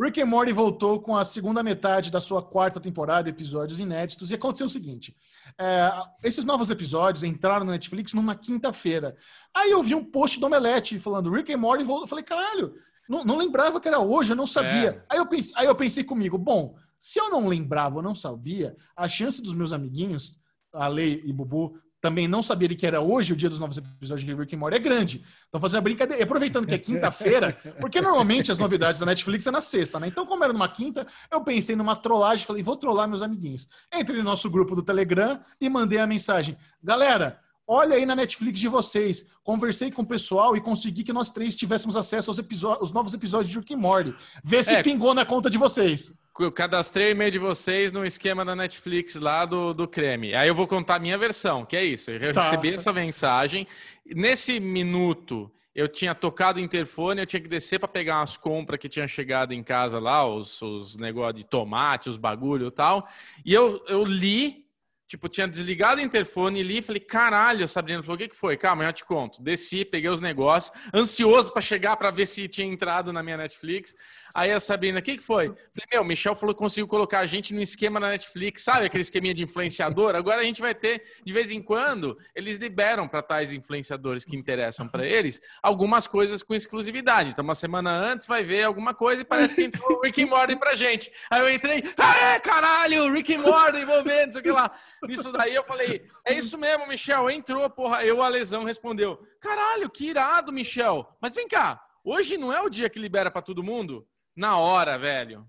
Rick 0.00 0.20
and 0.20 0.26
Morty 0.26 0.52
voltou 0.52 1.00
com 1.00 1.16
a 1.16 1.24
segunda 1.24 1.62
metade 1.62 2.10
da 2.10 2.20
sua 2.20 2.40
quarta 2.40 2.78
temporada, 2.78 3.28
episódios 3.28 3.80
inéditos, 3.80 4.30
e 4.30 4.34
aconteceu 4.34 4.66
o 4.66 4.70
seguinte: 4.70 5.16
é, 5.58 5.90
esses 6.22 6.44
novos 6.44 6.70
episódios 6.70 7.24
entraram 7.24 7.64
na 7.64 7.72
Netflix 7.72 8.12
numa 8.12 8.36
quinta-feira. 8.36 9.16
Aí 9.52 9.70
eu 9.70 9.82
vi 9.82 9.94
um 9.94 10.04
post 10.04 10.38
do 10.38 10.46
Omelete 10.46 10.98
falando 10.98 11.30
Rick 11.30 11.52
and 11.52 11.58
Morty 11.58 11.82
voltou. 11.82 12.04
Eu 12.04 12.08
falei, 12.08 12.24
caralho, 12.24 12.74
não, 13.08 13.24
não 13.24 13.36
lembrava 13.36 13.80
que 13.80 13.88
era 13.88 13.98
hoje, 13.98 14.32
eu 14.32 14.36
não 14.36 14.46
sabia. 14.46 15.04
Aí, 15.08 15.18
eu 15.18 15.26
pensei, 15.26 15.54
aí 15.56 15.66
eu 15.66 15.74
pensei 15.74 16.04
comigo, 16.04 16.38
bom, 16.38 16.76
se 16.98 17.18
eu 17.18 17.28
não 17.30 17.48
lembrava 17.48 17.96
ou 17.96 18.02
não 18.02 18.14
sabia, 18.14 18.76
a 18.96 19.08
chance 19.08 19.42
dos 19.42 19.54
meus 19.54 19.72
amiguinhos, 19.72 20.38
a 20.72 20.86
Lei 20.86 21.22
e 21.24 21.32
Bubu, 21.32 21.80
também 22.00 22.28
não 22.28 22.42
saberem 22.42 22.76
que 22.76 22.86
era 22.86 23.00
hoje 23.00 23.32
o 23.32 23.36
dia 23.36 23.48
dos 23.48 23.58
novos 23.58 23.78
episódios 23.78 24.24
de 24.24 24.32
Rick 24.34 24.54
and 24.54 24.58
Morty 24.58 24.76
é 24.76 24.80
grande. 24.80 25.24
Então, 25.48 25.60
fazendo 25.60 25.78
a 25.78 25.82
brincadeira. 25.82 26.22
Aproveitando 26.22 26.66
que 26.66 26.74
é 26.74 26.78
quinta-feira, 26.78 27.56
porque 27.80 28.00
normalmente 28.00 28.52
as 28.52 28.58
novidades 28.58 29.00
da 29.00 29.06
Netflix 29.06 29.46
é 29.46 29.50
na 29.50 29.60
sexta, 29.60 29.98
né? 29.98 30.06
Então, 30.08 30.24
como 30.24 30.44
era 30.44 30.52
numa 30.52 30.68
quinta, 30.68 31.06
eu 31.30 31.40
pensei 31.42 31.74
numa 31.74 31.96
trollagem, 31.96 32.46
falei, 32.46 32.62
vou 32.62 32.76
trollar 32.76 33.08
meus 33.08 33.22
amiguinhos. 33.22 33.68
Entrei 33.92 34.18
no 34.18 34.24
nosso 34.24 34.48
grupo 34.48 34.76
do 34.76 34.82
Telegram 34.82 35.40
e 35.60 35.68
mandei 35.68 35.98
a 35.98 36.06
mensagem. 36.06 36.56
Galera, 36.82 37.40
olha 37.66 37.96
aí 37.96 38.06
na 38.06 38.14
Netflix 38.14 38.60
de 38.60 38.68
vocês. 38.68 39.26
Conversei 39.42 39.90
com 39.90 40.02
o 40.02 40.06
pessoal 40.06 40.56
e 40.56 40.60
consegui 40.60 41.02
que 41.02 41.12
nós 41.12 41.30
três 41.30 41.56
tivéssemos 41.56 41.96
acesso 41.96 42.30
aos, 42.30 42.38
aos 42.64 42.92
novos 42.92 43.12
episódios 43.12 43.50
de 43.50 43.58
Rick 43.58 43.74
and 43.74 43.78
Morty. 43.78 44.14
Vê 44.44 44.62
se 44.62 44.74
É. 44.74 44.82
pingou 44.82 45.14
na 45.14 45.24
conta 45.26 45.50
de 45.50 45.58
vocês. 45.58 46.12
Eu 46.40 46.52
cadastrei 46.52 47.08
o 47.08 47.10
e-mail 47.10 47.30
de 47.32 47.38
vocês 47.38 47.90
no 47.90 48.04
esquema 48.06 48.44
da 48.44 48.54
Netflix 48.54 49.16
lá 49.16 49.44
do, 49.44 49.74
do 49.74 49.88
creme. 49.88 50.34
Aí 50.34 50.46
eu 50.48 50.54
vou 50.54 50.66
contar 50.66 50.96
a 50.96 50.98
minha 50.98 51.18
versão, 51.18 51.64
que 51.64 51.76
é 51.76 51.84
isso. 51.84 52.10
Eu 52.10 52.32
Tá. 52.32 52.44
recebi 52.44 52.74
essa 52.74 52.92
mensagem. 52.92 53.66
Nesse 54.06 54.60
minuto, 54.60 55.50
eu 55.74 55.88
tinha 55.88 56.14
tocado 56.14 56.58
o 56.58 56.62
interfone, 56.62 57.20
eu 57.20 57.26
tinha 57.26 57.40
que 57.40 57.48
descer 57.48 57.78
para 57.78 57.88
pegar 57.88 58.20
umas 58.20 58.36
compras 58.36 58.78
que 58.80 58.88
tinham 58.88 59.06
chegado 59.08 59.52
em 59.52 59.62
casa 59.62 59.98
lá, 59.98 60.26
os, 60.26 60.60
os 60.62 60.96
negócios 60.96 61.34
de 61.42 61.44
tomate, 61.44 62.08
os 62.08 62.16
bagulho 62.16 62.68
e 62.68 62.70
tal. 62.70 63.08
E 63.44 63.52
eu, 63.52 63.84
eu 63.88 64.04
li, 64.04 64.64
tipo, 65.06 65.28
tinha 65.28 65.46
desligado 65.48 66.00
o 66.00 66.04
interfone, 66.04 66.62
li 66.62 66.78
e 66.78 66.82
falei, 66.82 67.00
caralho, 67.00 67.66
Sabrina 67.68 68.02
falou, 68.02 68.16
o 68.16 68.18
que, 68.18 68.28
que 68.28 68.36
foi? 68.36 68.56
Calma, 68.56 68.84
eu 68.84 68.92
te 68.92 69.04
conto. 69.04 69.42
Desci, 69.42 69.84
peguei 69.84 70.10
os 70.10 70.20
negócios, 70.20 70.72
ansioso 70.94 71.52
para 71.52 71.62
chegar 71.62 71.96
para 71.96 72.10
ver 72.10 72.26
se 72.26 72.46
tinha 72.48 72.66
entrado 72.66 73.12
na 73.12 73.22
minha 73.22 73.36
Netflix. 73.36 73.94
Aí 74.38 74.52
a 74.52 74.60
Sabrina, 74.60 75.00
o 75.00 75.02
que, 75.02 75.16
que 75.16 75.22
foi? 75.24 75.46
Falei, 75.48 75.88
meu, 75.90 76.04
Michel 76.04 76.36
falou 76.36 76.54
que 76.54 76.60
conseguiu 76.60 76.86
colocar 76.86 77.18
a 77.18 77.26
gente 77.26 77.52
no 77.52 77.60
esquema 77.60 77.98
da 77.98 78.10
Netflix, 78.10 78.62
sabe 78.62 78.86
aquele 78.86 79.02
esqueminha 79.02 79.34
de 79.34 79.42
influenciador? 79.42 80.14
Agora 80.14 80.40
a 80.40 80.44
gente 80.44 80.60
vai 80.60 80.76
ter, 80.76 81.02
de 81.24 81.32
vez 81.32 81.50
em 81.50 81.60
quando, 81.60 82.16
eles 82.36 82.56
liberam 82.56 83.08
para 83.08 83.20
tais 83.20 83.52
influenciadores 83.52 84.24
que 84.24 84.36
interessam 84.36 84.86
para 84.86 85.04
eles 85.04 85.40
algumas 85.60 86.06
coisas 86.06 86.40
com 86.40 86.54
exclusividade. 86.54 87.30
Então, 87.30 87.42
uma 87.42 87.56
semana 87.56 87.90
antes 87.90 88.28
vai 88.28 88.44
ver 88.44 88.62
alguma 88.62 88.94
coisa 88.94 89.22
e 89.22 89.24
parece 89.24 89.56
que 89.56 89.64
entrou 89.64 89.98
o 89.98 90.02
Rick 90.02 90.22
and 90.22 90.28
Morty 90.28 90.54
pra 90.54 90.76
gente. 90.76 91.10
Aí 91.28 91.40
eu 91.40 91.52
entrei, 91.52 91.82
ah, 91.98 92.38
caralho, 92.38 93.12
Rick 93.12 93.34
and 93.34 93.40
Morty 93.40 93.78
envolvendo, 93.78 94.34
não 94.34 94.40
sei 94.40 94.52
lá. 94.52 94.70
Nisso 95.02 95.32
daí 95.32 95.52
eu 95.52 95.64
falei, 95.64 96.06
é 96.24 96.32
isso 96.32 96.56
mesmo, 96.56 96.86
Michel, 96.86 97.28
entrou, 97.28 97.68
porra. 97.68 98.04
Eu, 98.04 98.22
a 98.22 98.28
lesão, 98.28 98.62
respondeu, 98.62 99.20
caralho, 99.40 99.90
que 99.90 100.06
irado, 100.06 100.52
Michel. 100.52 101.12
Mas 101.20 101.34
vem 101.34 101.48
cá, 101.48 101.84
hoje 102.04 102.38
não 102.38 102.52
é 102.52 102.62
o 102.62 102.70
dia 102.70 102.88
que 102.88 103.00
libera 103.00 103.32
para 103.32 103.42
todo 103.42 103.64
mundo? 103.64 104.06
Na 104.38 104.56
hora, 104.56 104.96
velho. 104.96 105.44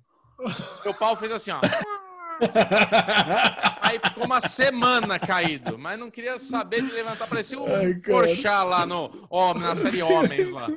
Meu 0.84 0.96
pau 0.96 1.16
fez 1.16 1.32
assim, 1.32 1.52
ó. 1.52 1.60
Aí 3.82 4.00
ficou 4.00 4.26
uma 4.26 4.42
semana 4.42 5.20
caído, 5.20 5.78
mas 5.78 6.00
não 6.00 6.10
queria 6.10 6.40
saber 6.40 6.82
de 6.82 6.92
levantar. 6.92 7.28
Parecia 7.28 7.60
um. 7.60 8.00
Porchat 8.02 8.66
lá 8.66 8.86
no, 8.88 9.12
ó, 9.30 9.54
na 9.54 9.76
série 9.76 10.02
Homens 10.02 10.52
lá. 10.52 10.68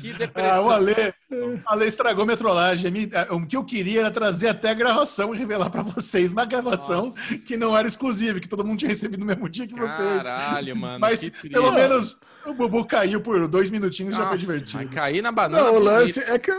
Que 0.00 0.10
Ah, 0.10 0.18
depressão. 0.18 0.66
o 0.66 0.70
Ale, 0.72 0.94
o 1.30 1.60
Ale 1.66 1.86
estragou 1.86 2.24
minha 2.24 2.36
trollagem. 2.36 2.92
O 3.30 3.46
que 3.46 3.56
eu 3.56 3.64
queria 3.64 4.00
era 4.00 4.10
trazer 4.10 4.48
até 4.48 4.70
a 4.70 4.74
gravação 4.74 5.32
e 5.32 5.38
revelar 5.38 5.70
pra 5.70 5.82
vocês 5.82 6.32
na 6.32 6.44
gravação 6.44 7.14
que 7.46 7.56
não 7.56 7.76
era 7.76 7.86
exclusiva, 7.86 8.40
que 8.40 8.48
todo 8.48 8.64
mundo 8.64 8.80
tinha 8.80 8.88
recebido 8.88 9.20
no 9.20 9.26
mesmo 9.26 9.48
dia 9.48 9.68
que 9.68 9.74
vocês. 9.74 10.22
Caralho, 10.24 10.74
mano. 10.76 10.98
Mas 10.98 11.20
pelo 11.30 11.70
menos 11.70 12.16
o 12.44 12.54
Bubu 12.54 12.84
caiu 12.86 13.20
por 13.20 13.46
dois 13.46 13.70
minutinhos 13.70 14.14
e 14.14 14.16
já 14.16 14.24
foi 14.24 14.32
Nossa, 14.32 14.46
divertido. 14.46 14.88
Cair 14.88 15.22
na 15.22 15.30
banana. 15.30 15.62
Não, 15.62 15.70
o 15.70 15.74
bonita. 15.74 15.92
lance 15.92 16.20
é 16.20 16.38
que. 16.38 16.52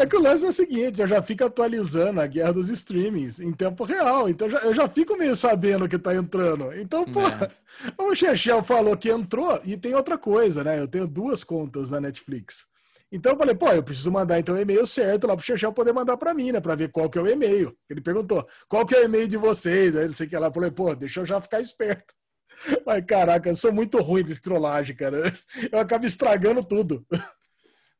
É 0.00 0.06
que 0.06 0.16
o 0.16 0.20
lance 0.22 0.44
é 0.46 0.48
o 0.48 0.52
seguinte, 0.52 1.00
eu 1.02 1.06
já 1.06 1.20
fico 1.20 1.44
atualizando 1.44 2.20
a 2.22 2.26
guerra 2.26 2.54
dos 2.54 2.70
streamings 2.70 3.38
em 3.38 3.52
tempo 3.52 3.84
real, 3.84 4.30
então 4.30 4.48
já- 4.48 4.60
eu 4.60 4.72
já 4.72 4.88
fico 4.88 5.14
meio 5.16 5.36
sabendo 5.36 5.86
que 5.86 5.98
tá 5.98 6.14
entrando. 6.14 6.72
Então, 6.74 7.04
pô, 7.04 7.20
É. 7.20 7.50
o 8.00 8.14
Chechel 8.14 8.62
falou 8.62 8.96
que 8.96 9.10
entrou, 9.10 9.60
e 9.64 9.76
tem 9.76 9.94
outra 9.94 10.16
coisa, 10.16 10.64
né? 10.64 10.80
Eu 10.80 10.88
tenho 10.88 11.06
duas 11.06 11.44
contas 11.44 11.90
na 11.90 12.00
Netflix. 12.00 12.66
Então 13.12 13.32
eu 13.32 13.38
falei, 13.38 13.54
pô, 13.54 13.68
eu 13.68 13.82
preciso 13.82 14.10
mandar 14.10 14.38
então 14.38 14.54
o 14.54 14.58
e-mail 14.58 14.86
certo 14.86 15.26
lá 15.26 15.36
pro 15.36 15.44
Chechel 15.44 15.72
poder 15.72 15.92
mandar 15.92 16.16
pra 16.16 16.32
mim, 16.32 16.50
né? 16.52 16.60
Pra 16.60 16.74
ver 16.74 16.88
qual 16.90 17.10
que 17.10 17.18
é 17.18 17.22
o 17.22 17.26
e-mail. 17.28 17.76
Ele 17.88 18.00
perguntou, 18.00 18.46
qual 18.68 18.86
que 18.86 18.94
é 18.94 19.00
o 19.00 19.04
e-mail 19.04 19.28
de 19.28 19.36
vocês? 19.36 19.96
Aí 19.96 20.06
não 20.06 20.14
sei 20.14 20.26
o 20.26 20.30
que 20.30 20.36
lá, 20.38 20.46
eu 20.46 20.52
falei, 20.54 20.70
pô, 20.70 20.94
deixa 20.94 21.20
eu 21.20 21.26
já 21.26 21.40
ficar 21.42 21.60
esperto. 21.60 22.14
Mas 22.86 23.04
caraca, 23.06 23.50
eu 23.50 23.56
sou 23.56 23.72
muito 23.72 24.00
ruim 24.00 24.24
de 24.24 24.40
trollagem, 24.40 24.94
cara. 24.96 25.30
Eu 25.72 25.78
acabo 25.78 26.06
estragando 26.06 26.62
tudo. 26.64 27.04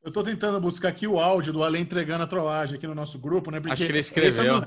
Eu 0.03 0.11
tô 0.11 0.23
tentando 0.23 0.61
buscar 0.61 0.89
aqui 0.89 1.07
o 1.07 1.19
áudio 1.21 1.53
do 1.53 1.63
Ale 1.63 1.79
entregando 1.79 2.25
a 2.25 2.27
trollagem 2.27 2.77
aqui 2.77 2.87
no 2.87 2.95
nosso 2.95 3.19
grupo, 3.19 3.51
né? 3.51 3.61
Porque 3.61 3.73
Acho 3.75 3.85
que 3.85 3.93
ele 3.93 3.99
esse 3.99 4.11
é 4.19 4.25
escreveu. 4.25 4.67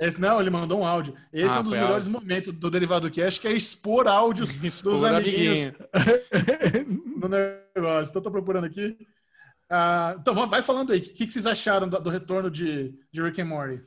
esse- 0.00 0.20
não, 0.20 0.40
ele 0.40 0.48
mandou 0.50 0.80
um 0.80 0.86
áudio. 0.86 1.14
Esse 1.32 1.52
Ah, 1.52 1.56
é 1.56 1.60
um 1.60 1.62
dos 1.64 1.72
melhores 1.72 2.06
áudio. 2.06 2.12
momentos 2.20 2.52
do 2.54 2.70
Derivado 2.70 3.10
Cast, 3.10 3.40
que 3.40 3.48
é 3.48 3.52
expor 3.52 4.06
áudios 4.06 4.50
Expor 4.64 4.92
dos 4.92 5.04
amiguinhos 5.04 5.72
amiguinho. 5.92 7.02
no 7.20 7.28
negócio. 7.28 8.10
Então, 8.10 8.22
tô 8.22 8.30
procurando 8.30 8.64
aqui. 8.64 8.96
Ah, 9.68 10.16
então, 10.18 10.34
vai 10.48 10.62
falando 10.62 10.92
aí. 10.92 10.98
O 11.00 11.02
que, 11.02 11.26
que 11.26 11.32
vocês 11.32 11.46
acharam 11.46 11.88
do, 11.88 12.00
do 12.00 12.10
retorno 12.10 12.50
de, 12.50 12.94
de 13.12 13.22
Rick 13.22 13.40
and 13.40 13.46
Morty? 13.46 13.80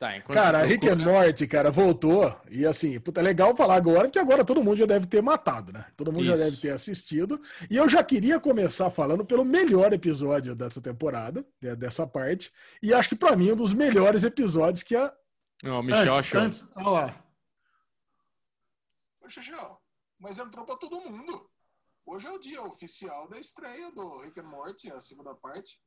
Tá, 0.00 0.16
enquanto 0.16 0.34
Cara, 0.34 0.62
Rick 0.62 0.88
and 0.88 0.96
procuro- 0.96 1.12
Morty, 1.12 1.46
cara, 1.46 1.70
voltou. 1.70 2.34
E 2.50 2.64
assim, 2.64 2.98
puta, 2.98 3.20
é 3.20 3.22
legal 3.22 3.54
falar 3.54 3.74
agora 3.74 4.08
que 4.10 4.18
agora 4.18 4.42
todo 4.46 4.64
mundo 4.64 4.78
já 4.78 4.86
deve 4.86 5.06
ter 5.06 5.20
matado, 5.22 5.74
né? 5.74 5.84
Todo 5.94 6.10
mundo 6.10 6.24
já 6.24 6.32
Isso. 6.36 6.42
deve 6.44 6.56
ter 6.56 6.70
assistido. 6.70 7.38
E 7.70 7.76
eu 7.76 7.86
já 7.86 8.02
queria 8.02 8.40
começar 8.40 8.88
falando 8.90 9.26
pelo 9.26 9.44
melhor 9.44 9.92
episódio 9.92 10.56
dessa 10.56 10.80
temporada, 10.80 11.44
né, 11.60 11.76
dessa 11.76 12.06
parte. 12.06 12.50
E 12.82 12.94
acho 12.94 13.10
que 13.10 13.14
pra 13.14 13.36
mim 13.36 13.52
um 13.52 13.56
dos 13.56 13.74
melhores 13.74 14.24
episódios 14.24 14.82
que 14.82 14.96
a. 14.96 15.14
Não, 15.62 15.80
o 15.80 15.82
Michel 15.82 16.00
antes, 16.14 16.18
achou. 16.18 16.40
antes, 16.40 16.70
olha 16.76 16.88
lá. 16.88 17.24
Ô, 19.20 19.28
Xixão, 19.28 19.78
mas 20.18 20.38
entrou 20.38 20.64
pra 20.64 20.76
todo 20.76 20.98
mundo. 21.02 21.46
Hoje 22.06 22.26
é 22.26 22.30
o 22.30 22.38
dia 22.38 22.62
oficial 22.62 23.28
da 23.28 23.38
estreia 23.38 23.92
do 23.92 24.20
Rick 24.22 24.40
and 24.40 24.44
Morty, 24.44 24.90
a 24.90 24.98
segunda 25.00 25.34
parte. 25.34 25.78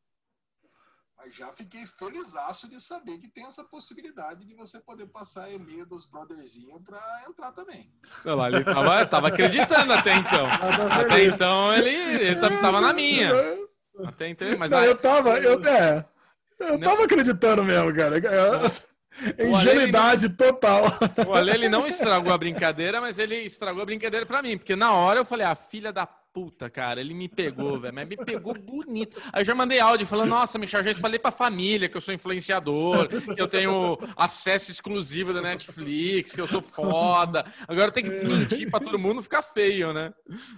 Mas 1.17 1.35
já 1.35 1.51
fiquei 1.53 1.85
felizaço 1.85 2.69
de 2.69 2.81
saber 2.81 3.17
que 3.17 3.27
tem 3.29 3.45
essa 3.45 3.63
possibilidade 3.63 4.45
de 4.45 4.53
você 4.55 4.79
poder 4.79 5.05
passar 5.07 5.49
e-mail 5.51 5.85
dos 5.85 6.05
brotherzinhos 6.05 6.81
pra 6.83 6.99
entrar 7.29 7.51
também. 7.51 7.89
Olha 8.25 8.35
lá, 8.35 8.47
ele 8.49 8.63
tava, 8.63 9.05
tava 9.05 9.27
acreditando 9.29 9.93
até 9.93 10.13
então. 10.15 10.43
Até 10.99 11.23
então 11.25 11.73
ele, 11.73 11.89
ele 11.89 12.35
tam- 12.39 12.59
tava 12.61 12.81
na 12.81 12.91
minha. 12.93 13.31
Até 14.05 14.27
então, 14.29 14.47
mas 14.57 14.71
Não, 14.71 14.79
aí- 14.79 14.87
eu 14.87 14.97
tava, 14.97 15.37
eu, 15.39 15.61
é, 15.65 16.05
eu 16.59 16.71
Não. 16.77 16.79
tava 16.79 17.03
acreditando 17.05 17.63
mesmo, 17.63 17.95
cara. 17.95 18.17
Eu- 18.17 18.93
O 19.51 19.55
Ale, 19.55 19.69
Ingenuidade 19.69 20.29
total. 20.29 20.85
O 21.27 21.35
Ale, 21.35 21.51
ele 21.51 21.69
não 21.69 21.85
estragou 21.85 22.33
a 22.33 22.37
brincadeira, 22.37 22.99
mas 22.99 23.19
ele 23.19 23.35
estragou 23.35 23.83
a 23.83 23.85
brincadeira 23.85 24.25
pra 24.25 24.41
mim. 24.41 24.57
Porque 24.57 24.75
na 24.75 24.91
hora 24.93 25.19
eu 25.19 25.25
falei, 25.25 25.45
ah, 25.45 25.53
filha 25.53 25.93
da 25.93 26.07
puta, 26.33 26.67
cara, 26.69 26.99
ele 26.99 27.13
me 27.13 27.29
pegou, 27.29 27.79
velho. 27.79 27.93
Mas 27.93 28.07
me 28.07 28.17
pegou 28.17 28.53
bonito. 28.55 29.21
Aí 29.31 29.41
eu 29.41 29.45
já 29.45 29.53
mandei 29.53 29.79
áudio 29.79 30.07
falando, 30.07 30.29
nossa, 30.29 30.57
Michel, 30.57 30.83
já 30.83 30.89
espalhei 30.91 31.19
pra 31.19 31.29
família 31.31 31.87
que 31.87 31.95
eu 31.95 32.01
sou 32.01 32.13
influenciador, 32.13 33.07
que 33.07 33.39
eu 33.41 33.47
tenho 33.47 33.97
acesso 34.17 34.71
exclusivo 34.71 35.31
da 35.31 35.41
Netflix, 35.41 36.31
que 36.33 36.41
eu 36.41 36.47
sou 36.47 36.61
foda. 36.61 37.45
Agora 37.67 37.87
eu 37.87 37.91
tenho 37.91 38.07
que 38.07 38.13
desmentir 38.13 38.69
pra 38.71 38.79
todo 38.79 38.97
mundo 38.97 39.21
ficar 39.21 39.43
feio, 39.43 39.93
né? 39.93 40.11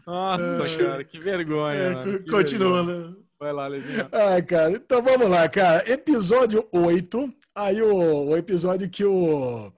Nossa, 0.07 0.77
cara, 0.83 1.03
que 1.03 1.19
vergonha, 1.19 1.77
É, 1.77 1.89
mano. 1.93 2.19
que 2.23 2.31
continua, 2.31 2.83
vergonha. 2.85 3.07
né? 3.09 3.15
Vai 3.37 3.51
lá, 3.51 3.67
Lezinho. 3.67 4.07
Ah, 4.13 4.41
cara, 4.41 4.71
então 4.71 5.01
vamos 5.01 5.27
lá, 5.29 5.47
cara. 5.49 5.89
Episódio 5.91 6.65
8. 6.71 7.33
Aí 7.53 7.81
o, 7.81 8.29
o 8.29 8.37
episódio 8.37 8.89
que 8.89 9.03
o. 9.03 9.71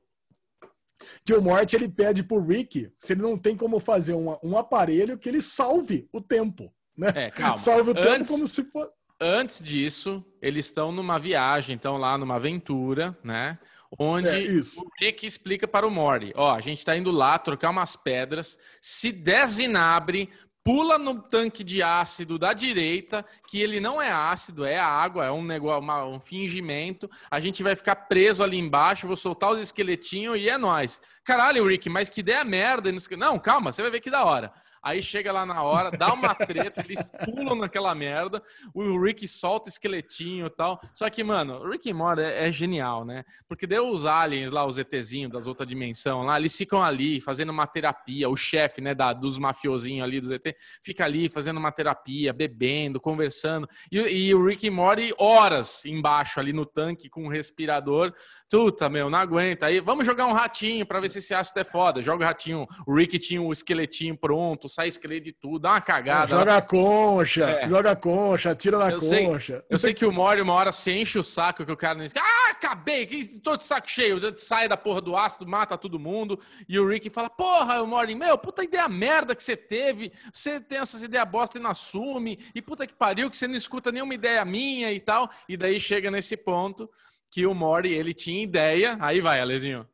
Que 1.23 1.33
o 1.33 1.41
Morty 1.41 1.75
ele 1.75 1.87
pede 1.89 2.23
pro 2.23 2.41
Rick 2.45 2.91
se 2.97 3.13
ele 3.13 3.21
não 3.21 3.37
tem 3.37 3.55
como 3.55 3.79
fazer 3.79 4.13
um, 4.13 4.35
um 4.43 4.57
aparelho 4.57 5.17
que 5.17 5.29
ele 5.29 5.41
salve 5.41 6.07
o 6.11 6.19
tempo. 6.21 6.73
Né? 6.97 7.11
É, 7.15 7.29
calma. 7.31 7.57
Salve 7.57 7.91
o 7.91 7.93
tempo 7.93 8.09
Antes- 8.09 8.31
como 8.31 8.47
se 8.47 8.63
fosse. 8.63 8.91
Antes 9.19 9.61
disso, 9.63 10.23
eles 10.41 10.67
estão 10.67 10.91
numa 10.91 11.17
viagem, 11.17 11.75
estão 11.75 11.97
lá 11.97 12.17
numa 12.17 12.35
aventura, 12.35 13.17
né? 13.23 13.57
Onde 13.97 14.27
É, 14.27 14.59
o 14.59 14.87
Rick 14.99 15.25
explica 15.25 15.67
para 15.67 15.87
o 15.87 15.89
Morty: 15.91 16.33
ó, 16.35 16.53
a 16.53 16.59
gente 16.59 16.83
tá 16.85 16.95
indo 16.95 17.09
lá 17.09 17.39
trocar 17.39 17.69
umas 17.71 17.95
pedras, 17.95 18.59
se 18.81 19.11
der 19.11 19.47
zinabre, 19.47 20.29
pula 20.67 20.97
no 20.99 21.21
tanque 21.21 21.63
de 21.63 21.81
ácido 21.81 22.37
da 22.37 22.51
direita, 22.51 23.25
que 23.47 23.61
ele 23.61 23.79
não 23.79 24.01
é 24.01 24.11
ácido, 24.11 24.65
é 24.65 24.77
água, 24.77 25.23
é 25.25 25.31
um 25.31 25.41
negócio, 25.41 25.79
uma- 25.79 26.03
um 26.03 26.19
fingimento. 26.19 27.09
A 27.31 27.39
gente 27.39 27.63
vai 27.63 27.73
ficar 27.73 27.95
preso 27.95 28.43
ali 28.43 28.57
embaixo, 28.57 29.07
vou 29.07 29.15
soltar 29.15 29.49
os 29.51 29.61
esqueletinhos 29.61 30.37
e 30.37 30.49
é 30.49 30.57
nóis. 30.57 30.99
Caralho, 31.23 31.65
Rick, 31.65 31.87
mas 31.87 32.09
que 32.09 32.19
ideia 32.19 32.43
merda. 32.43 32.91
não, 33.17 33.39
calma, 33.39 33.71
você 33.71 33.81
vai 33.81 33.89
ver 33.89 34.01
que 34.01 34.11
da 34.11 34.25
hora. 34.25 34.51
Aí 34.81 35.01
chega 35.01 35.31
lá 35.31 35.45
na 35.45 35.61
hora, 35.63 35.91
dá 35.91 36.13
uma 36.13 36.33
treta, 36.33 36.83
eles 36.83 37.01
pulam 37.25 37.55
naquela 37.55 37.93
merda, 37.95 38.41
o 38.73 39.01
Rick 39.01 39.27
solta 39.27 39.69
esqueletinho 39.69 40.47
e 40.47 40.49
tal. 40.49 40.79
Só 40.93 41.09
que, 41.09 41.23
mano, 41.23 41.59
o 41.59 41.69
Rick 41.69 41.91
Morty 41.93 42.21
é, 42.21 42.47
é 42.47 42.51
genial, 42.51 43.03
né? 43.03 43.23
Porque 43.47 43.67
deu 43.67 43.89
os 43.89 44.05
aliens 44.05 44.51
lá, 44.51 44.65
os 44.65 44.77
ETzinhos 44.77 45.31
das 45.31 45.47
outras 45.47 45.67
dimensões 45.67 46.25
lá, 46.25 46.39
eles 46.39 46.55
ficam 46.55 46.83
ali 46.83 47.19
fazendo 47.19 47.49
uma 47.49 47.67
terapia. 47.67 48.29
O 48.29 48.35
chefe, 48.35 48.81
né, 48.81 48.93
da, 48.93 49.13
dos 49.13 49.37
mafiosinhos 49.37 50.03
ali 50.03 50.21
dos 50.21 50.31
ET, 50.31 50.55
fica 50.81 51.05
ali 51.05 51.29
fazendo 51.29 51.57
uma 51.57 51.71
terapia, 51.71 52.33
bebendo, 52.33 52.99
conversando. 52.99 53.67
E, 53.91 53.97
e 53.97 54.35
o 54.35 54.45
Rick 54.45 54.69
Morty, 54.69 55.13
horas 55.19 55.85
embaixo 55.85 56.39
ali 56.39 56.53
no 56.53 56.65
tanque 56.65 57.09
com 57.09 57.25
um 57.25 57.29
respirador. 57.29 58.13
Tuta, 58.49 58.89
meu, 58.89 59.09
não 59.09 59.19
aguenta. 59.19 59.65
Aí, 59.65 59.79
vamos 59.79 60.05
jogar 60.05 60.25
um 60.25 60.33
ratinho 60.33 60.85
pra 60.85 60.99
ver 60.99 61.09
se 61.09 61.19
esse 61.19 61.33
ácido 61.33 61.59
é 61.59 61.63
foda. 61.63 62.01
Joga 62.01 62.23
o 62.23 62.27
ratinho. 62.27 62.67
O 62.85 62.95
Rick 62.95 63.19
tinha 63.19 63.41
o 63.41 63.51
esqueletinho 63.51 64.17
pronto, 64.17 64.66
sai 64.67 64.87
esqueleto 64.87 65.25
de 65.25 65.33
tudo, 65.33 65.59
dá 65.59 65.71
uma 65.71 65.81
cagada. 65.81 66.27
Joga 66.27 66.57
a 66.57 66.61
concha, 66.61 67.43
É. 67.45 67.67
joga 67.69 67.91
a 67.91 67.95
concha, 67.95 68.55
tira 68.55 68.77
na 68.77 68.91
Eu 68.91 69.01
sei. 69.01 69.25
concha. 69.25 69.63
Eu 69.69 69.77
sei 69.79 69.93
que 69.93 70.05
o 70.05 70.11
Mori 70.11 70.41
uma 70.41 70.53
hora 70.53 70.71
se 70.71 70.91
enche 70.91 71.17
o 71.19 71.23
saco 71.23 71.65
que 71.65 71.71
o 71.71 71.77
cara 71.77 71.95
não 71.95 72.03
diz, 72.03 72.13
ah, 72.17 72.49
acabei, 72.51 73.05
que- 73.05 73.39
tô 73.39 73.55
de 73.57 73.65
saco 73.65 73.89
cheio, 73.89 74.19
sai 74.37 74.67
da 74.67 74.75
porra 74.77 75.01
do 75.01 75.15
ácido, 75.15 75.47
mata 75.47 75.77
todo 75.77 75.99
mundo. 75.99 76.39
E 76.67 76.79
o 76.79 76.87
Rick 76.87 77.09
fala, 77.09 77.29
porra, 77.29 77.81
o 77.81 77.87
Mori, 77.87 78.15
meu, 78.15 78.37
puta 78.37 78.63
ideia 78.63 78.87
merda 78.89 79.35
que 79.35 79.43
você 79.43 79.55
teve, 79.55 80.11
você 80.33 80.59
tem 80.59 80.79
essas 80.79 81.03
ideias 81.03 81.27
bosta 81.29 81.57
e 81.57 81.61
não 81.61 81.71
assume, 81.71 82.39
e 82.55 82.61
puta 82.61 82.85
que 82.87 82.93
pariu 82.93 83.29
que 83.29 83.37
você 83.37 83.47
não 83.47 83.55
escuta 83.55 83.91
nenhuma 83.91 84.13
ideia 84.13 84.43
minha 84.45 84.91
e 84.91 84.99
tal. 84.99 85.29
E 85.47 85.55
daí 85.57 85.79
chega 85.79 86.09
nesse 86.11 86.35
ponto 86.37 86.89
que 87.29 87.45
o 87.45 87.53
Mori, 87.53 87.91
ele 87.93 88.13
tinha 88.13 88.41
ideia, 88.41 88.97
aí 89.01 89.19
vai, 89.19 89.39
Alezinho. 89.41 89.85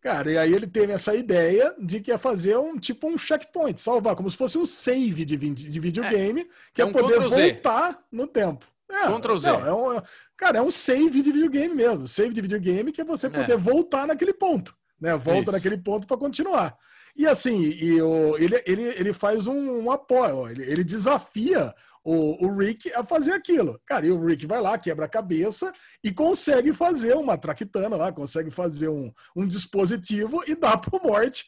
Cara, 0.00 0.30
e 0.32 0.38
aí 0.38 0.54
ele 0.54 0.66
teve 0.66 0.92
essa 0.92 1.14
ideia 1.14 1.74
de 1.78 2.00
que 2.00 2.10
ia 2.10 2.18
fazer 2.18 2.56
um 2.56 2.78
tipo 2.78 3.06
um 3.06 3.18
checkpoint, 3.18 3.78
salvar, 3.80 4.16
como 4.16 4.30
se 4.30 4.36
fosse 4.36 4.56
um 4.56 4.64
save 4.64 5.24
de, 5.24 5.36
de 5.36 5.80
videogame, 5.80 6.48
que 6.72 6.80
é 6.80 6.84
é, 6.84 6.88
um 6.88 6.92
poder 6.92 7.20
voltar 7.20 7.98
no 8.10 8.26
tempo. 8.26 8.66
É, 8.90 9.06
Ctrl 9.06 9.36
Z. 9.36 9.52
não, 9.52 9.92
é 9.92 9.98
um- 9.98 10.02
cara, 10.36 10.58
é 10.58 10.62
um 10.62 10.70
save 10.70 11.22
de 11.22 11.30
videogame 11.30 11.74
mesmo. 11.74 12.08
Save 12.08 12.30
de 12.34 12.40
videogame 12.40 12.90
que 12.92 13.00
é 13.00 13.04
você 13.04 13.28
poder 13.30 13.52
É. 13.52 13.56
voltar 13.56 14.06
naquele 14.06 14.32
ponto. 14.32 14.74
Né? 15.00 15.16
Volta 15.16 15.42
Isso. 15.42 15.52
naquele 15.52 15.78
ponto 15.78 16.06
para 16.06 16.16
continuar. 16.16 16.76
E 17.20 17.26
assim, 17.26 17.60
e 17.72 18.00
o, 18.00 18.34
ele, 18.38 18.62
ele, 18.64 18.82
ele 18.82 19.12
faz 19.12 19.46
um, 19.46 19.82
um 19.82 19.90
apoio, 19.90 20.48
ele, 20.48 20.64
ele 20.64 20.82
desafia 20.82 21.74
o, 22.02 22.46
o 22.46 22.56
Rick 22.56 22.90
a 22.94 23.04
fazer 23.04 23.32
aquilo. 23.32 23.78
Cara, 23.84 24.06
e 24.06 24.10
o 24.10 24.24
Rick 24.24 24.46
vai 24.46 24.58
lá, 24.58 24.78
quebra 24.78 25.04
a 25.04 25.08
cabeça 25.08 25.70
e 26.02 26.10
consegue 26.14 26.72
fazer 26.72 27.12
uma 27.14 27.36
traquitana 27.36 27.94
lá, 27.94 28.10
consegue 28.10 28.50
fazer 28.50 28.88
um, 28.88 29.12
um 29.36 29.46
dispositivo 29.46 30.42
e 30.46 30.54
dá 30.54 30.78
pro 30.78 30.98
Morte 31.02 31.44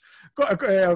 é, 0.69 0.89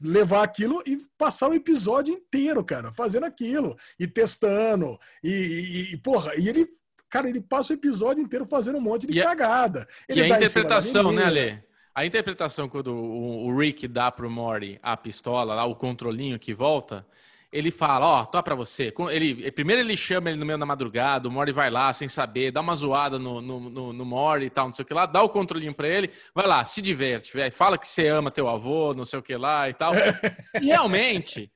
levar 0.00 0.42
aquilo 0.42 0.82
e 0.84 0.98
passar 1.16 1.48
o 1.48 1.54
episódio 1.54 2.12
inteiro, 2.12 2.64
cara, 2.64 2.90
fazendo 2.90 3.24
aquilo 3.24 3.76
e 4.00 4.08
testando. 4.08 4.98
E, 5.22 5.92
e, 5.92 5.96
porra, 5.98 6.34
e 6.34 6.48
ele, 6.48 6.66
cara, 7.08 7.28
ele 7.28 7.40
passa 7.40 7.72
o 7.72 7.76
episódio 7.76 8.20
inteiro 8.20 8.48
fazendo 8.48 8.78
um 8.78 8.82
monte 8.82 9.06
de 9.06 9.12
E 9.12 9.20
a- 9.20 9.26
cagada. 9.26 9.86
Ele 10.08 10.22
e 10.22 10.32
a 10.32 10.36
interpretação, 10.38 11.12
né. 11.12 11.22
Ale? 11.22 11.67
A 11.98 12.06
interpretação 12.06 12.68
quando 12.68 12.94
o, 12.94 13.48
o 13.48 13.58
Rick 13.58 13.88
dá 13.88 14.12
pro 14.12 14.30
Mori 14.30 14.78
a 14.80 14.96
pistola, 14.96 15.52
lá, 15.52 15.64
o 15.64 15.74
controlinho 15.74 16.38
que 16.38 16.54
volta, 16.54 17.04
ele 17.52 17.72
fala, 17.72 18.06
ó, 18.06 18.24
tô 18.24 18.40
pra 18.40 18.54
você. 18.54 18.94
Ele, 19.10 19.50
primeiro 19.50 19.82
ele 19.82 19.96
chama 19.96 20.30
ele 20.30 20.38
no 20.38 20.46
meio 20.46 20.60
da 20.60 20.64
madrugada, 20.64 21.28
o 21.28 21.32
Mori 21.32 21.50
vai 21.50 21.68
lá 21.68 21.92
sem 21.92 22.06
saber, 22.06 22.52
dá 22.52 22.60
uma 22.60 22.76
zoada 22.76 23.18
no, 23.18 23.40
no, 23.40 23.58
no, 23.58 23.92
no 23.92 24.04
Mori 24.04 24.44
e 24.44 24.50
tal, 24.50 24.66
não 24.66 24.72
sei 24.72 24.84
o 24.84 24.86
que 24.86 24.94
lá, 24.94 25.06
dá 25.06 25.20
o 25.24 25.28
controlinho 25.28 25.74
pra 25.74 25.88
ele, 25.88 26.08
vai 26.32 26.46
lá, 26.46 26.64
se 26.64 26.80
diverte, 26.80 27.36
velho, 27.36 27.50
fala 27.50 27.76
que 27.76 27.88
você 27.88 28.06
ama 28.06 28.30
teu 28.30 28.48
avô, 28.48 28.94
não 28.94 29.04
sei 29.04 29.18
o 29.18 29.22
que 29.22 29.36
lá 29.36 29.68
e 29.68 29.74
tal. 29.74 29.92
E 30.62 30.66
realmente, 30.66 31.50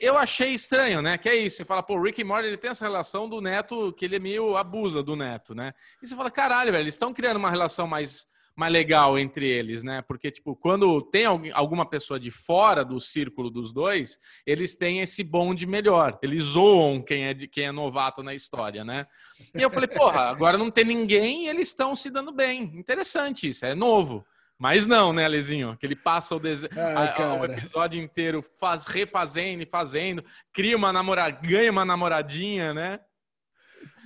eu 0.00 0.16
achei 0.16 0.54
estranho, 0.54 1.02
né? 1.02 1.18
Que 1.18 1.28
é 1.28 1.36
isso, 1.36 1.58
você 1.58 1.64
fala, 1.64 1.82
pô, 1.82 1.96
o 1.96 2.02
Rick 2.02 2.22
e 2.22 2.24
Morty, 2.24 2.48
ele 2.48 2.56
tem 2.56 2.70
essa 2.70 2.86
relação 2.86 3.28
do 3.28 3.38
neto, 3.42 3.92
que 3.92 4.06
ele 4.06 4.16
é 4.16 4.18
meio 4.18 4.56
abusa 4.56 5.02
do 5.02 5.14
neto, 5.14 5.54
né? 5.54 5.74
E 6.02 6.06
você 6.06 6.16
fala, 6.16 6.30
caralho, 6.30 6.72
velho, 6.72 6.82
eles 6.82 6.94
estão 6.94 7.12
criando 7.12 7.36
uma 7.36 7.50
relação 7.50 7.86
mais, 7.86 8.26
mais 8.56 8.72
legal 8.72 9.18
entre 9.18 9.48
eles, 9.48 9.82
né? 9.82 10.02
Porque, 10.02 10.30
tipo, 10.30 10.54
quando 10.54 11.02
tem 11.02 11.26
alguma 11.52 11.84
pessoa 11.84 12.20
de 12.20 12.30
fora 12.30 12.84
do 12.84 13.00
círculo 13.00 13.50
dos 13.50 13.72
dois, 13.72 14.18
eles 14.46 14.76
têm 14.76 15.00
esse 15.00 15.24
bonde 15.24 15.66
melhor. 15.66 16.18
Eles 16.22 16.44
zoam 16.44 17.02
quem 17.02 17.24
é, 17.24 17.34
de, 17.34 17.48
quem 17.48 17.66
é 17.66 17.72
novato 17.72 18.22
na 18.22 18.34
história, 18.34 18.84
né? 18.84 19.06
E 19.54 19.60
eu 19.60 19.70
falei, 19.70 19.88
porra, 19.88 20.30
agora 20.30 20.56
não 20.56 20.70
tem 20.70 20.84
ninguém 20.84 21.44
e 21.44 21.48
eles 21.48 21.68
estão 21.68 21.96
se 21.96 22.10
dando 22.10 22.32
bem. 22.32 22.72
Interessante 22.74 23.48
isso, 23.48 23.66
é 23.66 23.74
novo. 23.74 24.24
Mas 24.56 24.86
não, 24.86 25.12
né, 25.12 25.26
Lezinho? 25.26 25.76
Que 25.76 25.84
ele 25.84 25.96
passa 25.96 26.36
o, 26.36 26.38
dese... 26.38 26.68
Ai, 26.76 27.40
o 27.40 27.44
episódio 27.44 28.00
inteiro 28.00 28.42
faz, 28.58 28.86
refazendo 28.86 29.64
e 29.64 29.66
fazendo, 29.66 30.24
cria 30.52 30.76
uma 30.76 30.92
namorada, 30.92 31.40
ganha 31.42 31.72
uma 31.72 31.84
namoradinha, 31.84 32.72
né? 32.72 33.00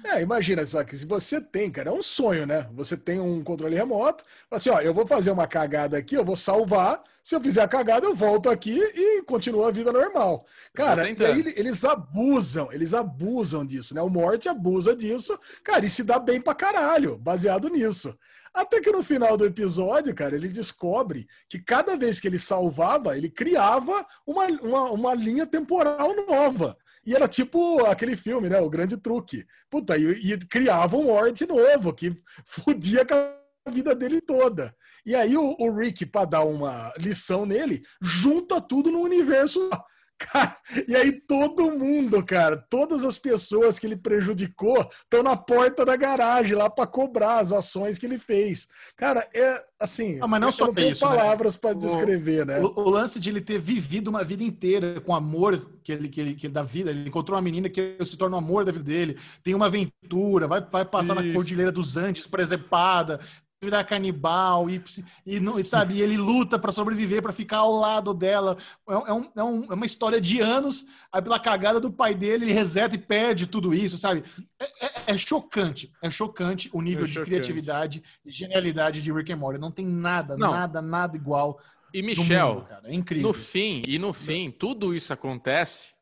É, 0.04 0.22
imagina 0.22 0.64
só 0.64 0.82
que 0.84 0.96
se 0.96 1.04
você 1.04 1.40
tem, 1.40 1.70
cara, 1.70 1.90
é 1.90 1.92
um 1.92 2.02
sonho, 2.02 2.46
né? 2.46 2.68
Você 2.72 2.96
tem 2.96 3.18
um 3.20 3.42
controle 3.42 3.74
remoto, 3.74 4.24
assim, 4.50 4.70
ó, 4.70 4.80
eu 4.80 4.94
vou 4.94 5.06
fazer 5.06 5.30
uma 5.30 5.46
cagada 5.46 5.98
aqui, 5.98 6.14
eu 6.14 6.24
vou 6.24 6.36
salvar, 6.36 7.02
se 7.22 7.34
eu 7.34 7.40
fizer 7.40 7.62
a 7.62 7.68
cagada, 7.68 8.06
eu 8.06 8.14
volto 8.14 8.48
aqui 8.48 8.78
e 8.78 9.22
continua 9.24 9.68
a 9.68 9.70
vida 9.72 9.92
normal. 9.92 10.46
Cara, 10.72 11.02
e 11.18 11.24
aí 11.26 11.40
ele- 11.40 11.52
eles 11.56 11.84
abusam, 11.84 12.72
eles 12.72 12.94
abusam 12.94 13.66
disso, 13.66 13.94
né? 13.94 14.00
O 14.00 14.08
Morte 14.08 14.48
abusa 14.48 14.94
disso, 14.94 15.38
cara, 15.64 15.84
e 15.84 15.90
se 15.90 16.02
dá 16.04 16.18
bem 16.18 16.40
pra 16.40 16.54
caralho, 16.54 17.18
baseado 17.18 17.68
nisso. 17.68 18.16
Até 18.54 18.80
que 18.80 18.90
no 18.90 19.02
final 19.02 19.36
do 19.36 19.44
episódio, 19.44 20.14
cara, 20.14 20.34
ele 20.34 20.48
descobre 20.48 21.28
que 21.48 21.58
cada 21.58 21.96
vez 21.96 22.18
que 22.18 22.26
ele 22.26 22.38
salvava, 22.38 23.16
ele 23.16 23.28
criava 23.28 24.06
uma, 24.26 24.46
uma, 24.46 24.90
uma 24.92 25.14
linha 25.14 25.46
temporal 25.46 26.14
nova. 26.26 26.76
E 27.08 27.14
era 27.14 27.26
tipo 27.26 27.86
aquele 27.86 28.14
filme, 28.14 28.50
né? 28.50 28.60
O 28.60 28.68
Grande 28.68 28.98
Truque. 28.98 29.46
Puta, 29.70 29.96
e, 29.96 30.30
e 30.30 30.38
criava 30.40 30.94
um 30.94 31.04
Mort 31.04 31.40
novo, 31.40 31.90
que 31.94 32.14
fudia 32.44 33.02
com 33.02 33.14
a 33.14 33.70
vida 33.70 33.94
dele 33.94 34.20
toda. 34.20 34.76
E 35.06 35.14
aí 35.14 35.34
o, 35.34 35.56
o 35.58 35.74
Rick, 35.74 36.04
pra 36.04 36.26
dar 36.26 36.44
uma 36.44 36.92
lição 36.98 37.46
nele, 37.46 37.82
junta 38.02 38.60
tudo 38.60 38.90
no 38.90 39.00
universo. 39.00 39.70
só. 39.70 39.84
Cara, 40.18 40.56
e 40.88 40.96
aí 40.96 41.12
todo 41.12 41.70
mundo, 41.70 42.24
cara, 42.24 42.56
todas 42.68 43.04
as 43.04 43.16
pessoas 43.18 43.78
que 43.78 43.86
ele 43.86 43.96
prejudicou 43.96 44.78
estão 45.04 45.22
na 45.22 45.36
porta 45.36 45.84
da 45.84 45.94
garagem 45.96 46.56
lá 46.56 46.68
pra 46.68 46.88
cobrar 46.88 47.38
as 47.38 47.52
ações 47.52 47.98
que 47.98 48.04
ele 48.06 48.18
fez. 48.18 48.66
Cara, 48.96 49.24
é 49.32 49.56
assim, 49.78 50.18
Ah, 50.20 50.26
mas 50.26 50.40
não 50.40 50.48
eu 50.48 50.52
só 50.52 50.66
não 50.66 50.74
tenho 50.74 50.90
isso, 50.90 51.08
né? 51.08 51.16
palavras 51.16 51.56
pra 51.56 51.70
O- 51.70 51.74
descrever, 51.76 52.44
né? 52.44 52.58
O, 52.58 52.64
o 52.80 52.90
lance 52.90 53.20
de 53.20 53.30
ele 53.30 53.40
ter 53.40 53.60
vivido 53.60 54.08
uma 54.08 54.24
vida 54.24 54.42
inteira 54.42 55.00
com 55.00 55.14
amor 55.14 55.70
que 55.84 55.92
ele, 55.92 56.08
que 56.08 56.20
ele 56.20 56.34
que 56.34 56.48
da 56.48 56.64
vida, 56.64 56.90
ele 56.90 57.08
encontrou 57.08 57.36
uma 57.36 57.42
menina 57.42 57.68
que 57.68 57.96
se 58.04 58.16
torna 58.16 58.34
o 58.36 58.38
amor 58.40 58.64
da 58.64 58.72
vida 58.72 58.84
dele, 58.84 59.18
tem 59.44 59.54
uma 59.54 59.66
aventura, 59.66 60.48
vai, 60.48 60.60
vai 60.60 60.84
passar 60.84 61.14
na 61.14 61.22
Isso. 61.22 61.32
Cordilheira 61.34 61.70
dos 61.70 61.96
Andes, 61.96 62.26
presepada, 62.26 63.20
virar 63.60 63.82
canibal 63.84 64.70
e, 64.70 64.82
e, 65.26 65.40
não, 65.40 65.62
sabe, 65.64 65.94
e 65.94 66.02
ele 66.02 66.16
luta 66.16 66.58
para 66.58 66.70
sobreviver, 66.70 67.20
para 67.20 67.32
ficar 67.32 67.58
ao 67.58 67.72
lado 67.72 68.14
dela. 68.14 68.56
É, 68.88 68.92
é, 68.92 69.12
um, 69.12 69.30
é, 69.36 69.42
um, 69.44 69.64
é, 69.64 69.74
uma 69.74 69.86
história 69.86 70.20
de 70.20 70.40
anos. 70.40 70.86
Aí, 71.12 71.20
pela 71.20 71.40
cagada 71.40 71.80
do 71.80 71.90
pai 71.90 72.14
dele, 72.14 72.44
ele 72.44 72.52
reseta 72.52 72.94
e 72.94 72.98
perde 72.98 73.48
tudo 73.48 73.74
isso, 73.74 73.98
sabe? 73.98 74.22
É, 74.60 74.86
é, 74.86 74.90
é 75.08 75.18
chocante. 75.18 75.92
É 76.02 76.10
chocante 76.10 76.70
o 76.72 76.80
nível 76.80 77.04
de 77.04 77.14
chocante. 77.14 77.30
criatividade 77.30 78.02
e 78.24 78.30
genialidade 78.30 79.02
de 79.02 79.12
Rick 79.12 79.32
and 79.32 79.36
Morty. 79.36 79.60
Não 79.60 79.72
tem 79.72 79.86
nada, 79.86 80.36
não. 80.36 80.52
nada, 80.52 80.80
nada 80.80 81.16
igual. 81.16 81.60
E 81.92 82.02
Michel, 82.02 82.54
mundo, 82.54 82.66
é 82.84 82.94
incrível. 82.94 83.28
no 83.28 83.34
fim, 83.34 83.82
e 83.86 83.98
no 83.98 84.12
fim, 84.12 84.50
tudo 84.50 84.94
isso 84.94 85.12
acontece 85.12 85.94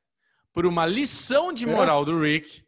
por 0.52 0.66
uma 0.66 0.84
lição 0.84 1.52
de 1.52 1.64
moral 1.64 2.04
do 2.04 2.20
Rick 2.20 2.65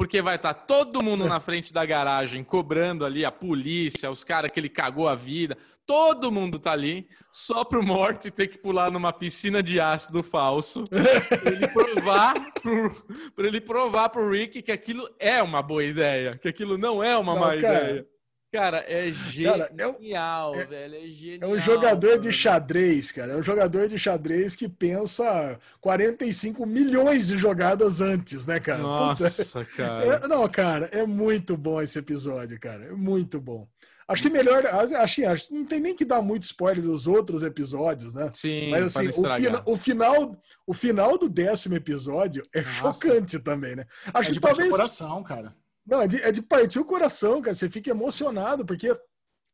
porque 0.00 0.22
vai 0.22 0.36
estar 0.36 0.54
tá 0.54 0.60
todo 0.62 1.02
mundo 1.02 1.26
na 1.28 1.40
frente 1.40 1.74
da 1.74 1.84
garagem 1.84 2.42
cobrando 2.42 3.04
ali 3.04 3.22
a 3.22 3.30
polícia, 3.30 4.10
os 4.10 4.24
caras 4.24 4.50
que 4.50 4.58
ele 4.58 4.70
cagou 4.70 5.06
a 5.06 5.14
vida. 5.14 5.58
Todo 5.84 6.32
mundo 6.32 6.58
tá 6.58 6.72
ali, 6.72 7.06
só 7.30 7.64
pro 7.64 7.82
Morty 7.82 8.30
ter 8.30 8.46
que 8.46 8.56
pular 8.56 8.90
numa 8.90 9.12
piscina 9.12 9.62
de 9.62 9.78
ácido 9.78 10.22
falso 10.22 10.84
pra 10.88 11.52
ele 11.52 11.68
provar 11.68 12.34
pro, 12.62 13.04
pra 13.36 13.46
ele 13.46 13.60
provar 13.60 14.08
pro 14.08 14.30
Rick 14.30 14.62
que 14.62 14.72
aquilo 14.72 15.06
é 15.18 15.42
uma 15.42 15.60
boa 15.60 15.84
ideia, 15.84 16.38
que 16.38 16.48
aquilo 16.48 16.78
não 16.78 17.04
é 17.04 17.14
uma 17.18 17.34
não, 17.34 17.40
má 17.40 17.48
cara, 17.48 17.58
ideia. 17.58 18.06
Cara, 18.52 18.84
é 18.88 19.12
genial, 19.12 20.52
cara, 20.52 20.62
é, 20.62 20.66
velho. 20.66 20.94
É 20.96 21.06
genial. 21.06 21.50
É 21.50 21.54
um 21.54 21.58
jogador 21.60 22.18
de 22.18 22.32
xadrez, 22.32 23.12
cara. 23.12 23.32
É 23.32 23.36
um 23.36 23.42
jogador 23.42 23.86
de 23.86 23.96
xadrez 23.96 24.56
que 24.56 24.68
pensa 24.68 25.56
45 25.80 26.66
milhões 26.66 27.28
de 27.28 27.36
jogadas 27.36 28.00
antes, 28.00 28.46
né, 28.46 28.58
cara? 28.58 28.82
Nossa, 28.82 29.44
Puta. 29.44 29.64
cara. 29.76 30.04
É, 30.04 30.28
não, 30.28 30.48
cara, 30.48 30.86
é 30.86 31.06
muito 31.06 31.56
bom 31.56 31.80
esse 31.80 31.96
episódio, 31.96 32.58
cara. 32.58 32.86
É 32.86 32.92
muito 32.92 33.40
bom. 33.40 33.68
Acho 34.08 34.22
que 34.22 34.30
melhor. 34.30 34.66
Acho, 34.66 35.24
acho 35.24 35.54
não 35.54 35.64
tem 35.64 35.78
nem 35.78 35.94
que 35.94 36.04
dar 36.04 36.20
muito 36.20 36.42
spoiler 36.42 36.82
dos 36.82 37.06
outros 37.06 37.44
episódios, 37.44 38.12
né? 38.12 38.32
Sim. 38.34 38.68
Mas 38.68 38.96
assim, 38.96 39.08
o, 39.08 39.36
fina, 39.36 39.62
o, 39.64 39.76
final, 39.76 40.42
o 40.66 40.74
final 40.74 41.16
do 41.16 41.28
décimo 41.28 41.76
episódio 41.76 42.42
é 42.52 42.62
Nossa. 42.62 42.74
chocante 42.74 43.38
também, 43.38 43.76
né? 43.76 43.86
Acho 44.12 44.32
é 44.32 44.34
que 44.34 44.40
talvez. 44.40 44.70
coração, 44.70 45.22
cara. 45.22 45.54
Não, 45.86 46.02
é 46.02 46.08
de, 46.08 46.22
é 46.22 46.32
de 46.32 46.42
partir 46.42 46.78
o 46.78 46.84
coração, 46.84 47.40
cara. 47.40 47.54
Você 47.54 47.68
fica 47.68 47.90
emocionado, 47.90 48.64
porque 48.64 48.90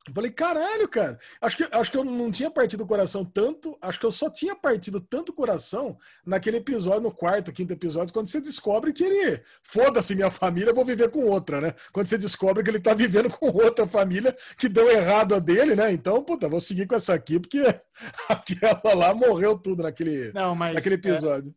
eu 0.06 0.14
falei, 0.14 0.30
caralho, 0.30 0.88
cara. 0.88 1.18
Acho 1.40 1.56
que, 1.56 1.64
acho 1.64 1.90
que 1.90 1.98
eu 1.98 2.04
não 2.04 2.30
tinha 2.30 2.50
partido 2.50 2.84
o 2.84 2.86
coração 2.86 3.24
tanto. 3.24 3.76
Acho 3.82 3.98
que 3.98 4.06
eu 4.06 4.12
só 4.12 4.30
tinha 4.30 4.54
partido 4.54 5.00
tanto 5.00 5.30
o 5.30 5.34
coração 5.34 5.98
naquele 6.24 6.58
episódio, 6.58 7.02
no 7.02 7.12
quarto, 7.12 7.52
quinto 7.52 7.72
episódio, 7.72 8.12
quando 8.12 8.28
você 8.28 8.40
descobre 8.40 8.92
que 8.92 9.02
ele. 9.02 9.42
Foda-se 9.62 10.14
minha 10.14 10.30
família, 10.30 10.72
vou 10.72 10.84
viver 10.84 11.10
com 11.10 11.24
outra, 11.24 11.60
né? 11.60 11.74
Quando 11.92 12.06
você 12.06 12.18
descobre 12.18 12.62
que 12.62 12.70
ele 12.70 12.80
tá 12.80 12.94
vivendo 12.94 13.30
com 13.30 13.46
outra 13.46 13.86
família 13.86 14.36
que 14.56 14.68
deu 14.68 14.88
errado 14.90 15.34
a 15.34 15.38
dele, 15.38 15.74
né? 15.74 15.92
Então, 15.92 16.22
puta, 16.22 16.48
vou 16.48 16.60
seguir 16.60 16.86
com 16.86 16.94
essa 16.94 17.14
aqui, 17.14 17.40
porque 17.40 17.62
aquela 18.28 18.94
lá 18.94 19.14
morreu 19.14 19.58
tudo 19.58 19.82
naquele, 19.82 20.32
não, 20.32 20.54
mas, 20.54 20.74
naquele 20.74 20.94
é, 20.94 20.98
episódio. 20.98 21.54